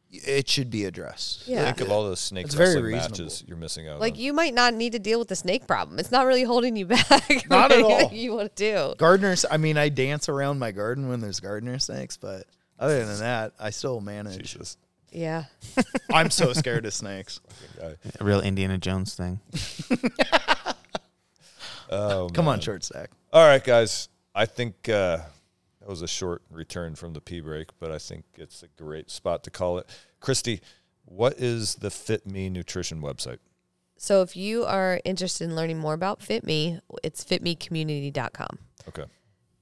it 0.09 0.49
should 0.49 0.69
be 0.69 0.85
addressed. 0.85 1.47
Yeah. 1.47 1.63
Think 1.65 1.81
of 1.81 1.91
all 1.91 2.03
those 2.03 2.19
snake 2.19 2.45
It's 2.45 2.55
very 2.55 2.69
wrestling 2.75 2.85
reasonable. 2.93 3.17
matches 3.23 3.43
you're 3.47 3.57
missing 3.57 3.87
out 3.87 3.99
Like 4.01 4.13
on. 4.15 4.19
you 4.19 4.33
might 4.33 4.53
not 4.53 4.73
need 4.73 4.91
to 4.93 4.99
deal 4.99 5.19
with 5.19 5.29
the 5.29 5.35
snake 5.37 5.67
problem. 5.67 5.99
It's 5.99 6.11
not 6.11 6.25
really 6.25 6.43
holding 6.43 6.75
you 6.75 6.85
back. 6.87 7.49
Not 7.49 7.71
at 7.71 7.81
all. 7.81 8.11
You 8.11 8.33
want 8.33 8.53
to 8.55 8.71
do? 8.89 8.95
Gardeners, 8.97 9.45
I 9.49 9.57
mean, 9.57 9.77
I 9.77 9.89
dance 9.89 10.27
around 10.27 10.59
my 10.59 10.71
garden 10.71 11.07
when 11.07 11.21
there's 11.21 11.39
gardener 11.39 11.79
snakes, 11.79 12.17
but 12.17 12.45
other 12.79 13.05
than 13.05 13.19
that, 13.19 13.53
I 13.59 13.69
still 13.69 14.01
manage. 14.01 14.37
Jesus. 14.53 14.77
Yeah. 15.13 15.45
I'm 16.13 16.29
so 16.29 16.53
scared 16.53 16.85
of 16.85 16.93
snakes. 16.93 17.39
A 17.81 18.23
real 18.23 18.39
Indiana 18.41 18.77
Jones 18.77 19.13
thing. 19.15 19.39
Oh, 21.91 22.29
Come 22.33 22.45
man. 22.45 22.53
on, 22.55 22.59
short 22.61 22.83
stack. 22.83 23.11
All 23.33 23.45
right, 23.45 23.63
guys. 23.63 24.09
I 24.33 24.45
think 24.45 24.87
uh, 24.87 25.17
that 25.79 25.89
was 25.89 26.01
a 26.01 26.07
short 26.07 26.41
return 26.49 26.95
from 26.95 27.13
the 27.13 27.21
pee 27.21 27.41
break, 27.41 27.69
but 27.79 27.91
I 27.91 27.97
think 27.97 28.23
it's 28.37 28.63
a 28.63 28.67
great 28.81 29.09
spot 29.11 29.43
to 29.43 29.49
call 29.51 29.77
it. 29.77 29.89
Christy, 30.21 30.61
what 31.05 31.33
is 31.39 31.75
the 31.75 31.89
Fit 31.89 32.25
Me 32.25 32.49
Nutrition 32.49 33.01
website? 33.01 33.39
So 33.97 34.21
if 34.21 34.35
you 34.35 34.63
are 34.63 34.99
interested 35.05 35.43
in 35.49 35.55
learning 35.55 35.79
more 35.79 35.93
about 35.93 36.21
Fit 36.21 36.43
Me, 36.45 36.79
it's 37.03 37.23
fitmecommunity.com. 37.25 38.57
Okay. 38.87 39.03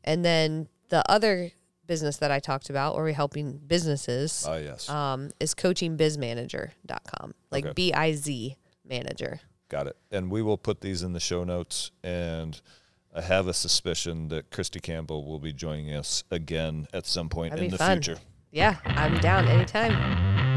And 0.03 0.23
then 0.23 0.67
the 0.89 1.03
other 1.11 1.51
business 1.87 2.17
that 2.17 2.29
I 2.31 2.39
talked 2.39 2.69
about, 2.69 2.95
where 2.95 3.03
we're 3.03 3.13
helping 3.13 3.57
businesses, 3.57 4.45
Ah, 4.47 4.57
yes. 4.57 4.87
um, 4.89 5.31
is 5.39 5.55
coachingbizmanager.com. 5.55 7.33
Like 7.51 7.65
Okay. 7.65 7.73
B 7.73 7.93
I 7.93 8.13
Z 8.13 8.55
manager. 8.87 9.39
Got 9.69 9.87
it. 9.87 9.97
And 10.11 10.29
we 10.31 10.41
will 10.41 10.57
put 10.57 10.81
these 10.81 11.03
in 11.03 11.13
the 11.13 11.19
show 11.19 11.43
notes. 11.43 11.91
And 12.03 12.59
I 13.15 13.21
have 13.21 13.47
a 13.47 13.53
suspicion 13.53 14.27
that 14.29 14.51
Christy 14.51 14.79
Campbell 14.79 15.25
will 15.25 15.39
be 15.39 15.53
joining 15.53 15.93
us 15.93 16.23
again 16.29 16.87
at 16.93 17.05
some 17.05 17.29
point 17.29 17.51
That'd 17.51 17.65
in 17.65 17.71
the 17.71 17.77
fun. 17.77 18.01
future. 18.01 18.19
Yeah, 18.51 18.77
I'm 18.85 19.19
down 19.19 19.47
anytime. 19.47 20.48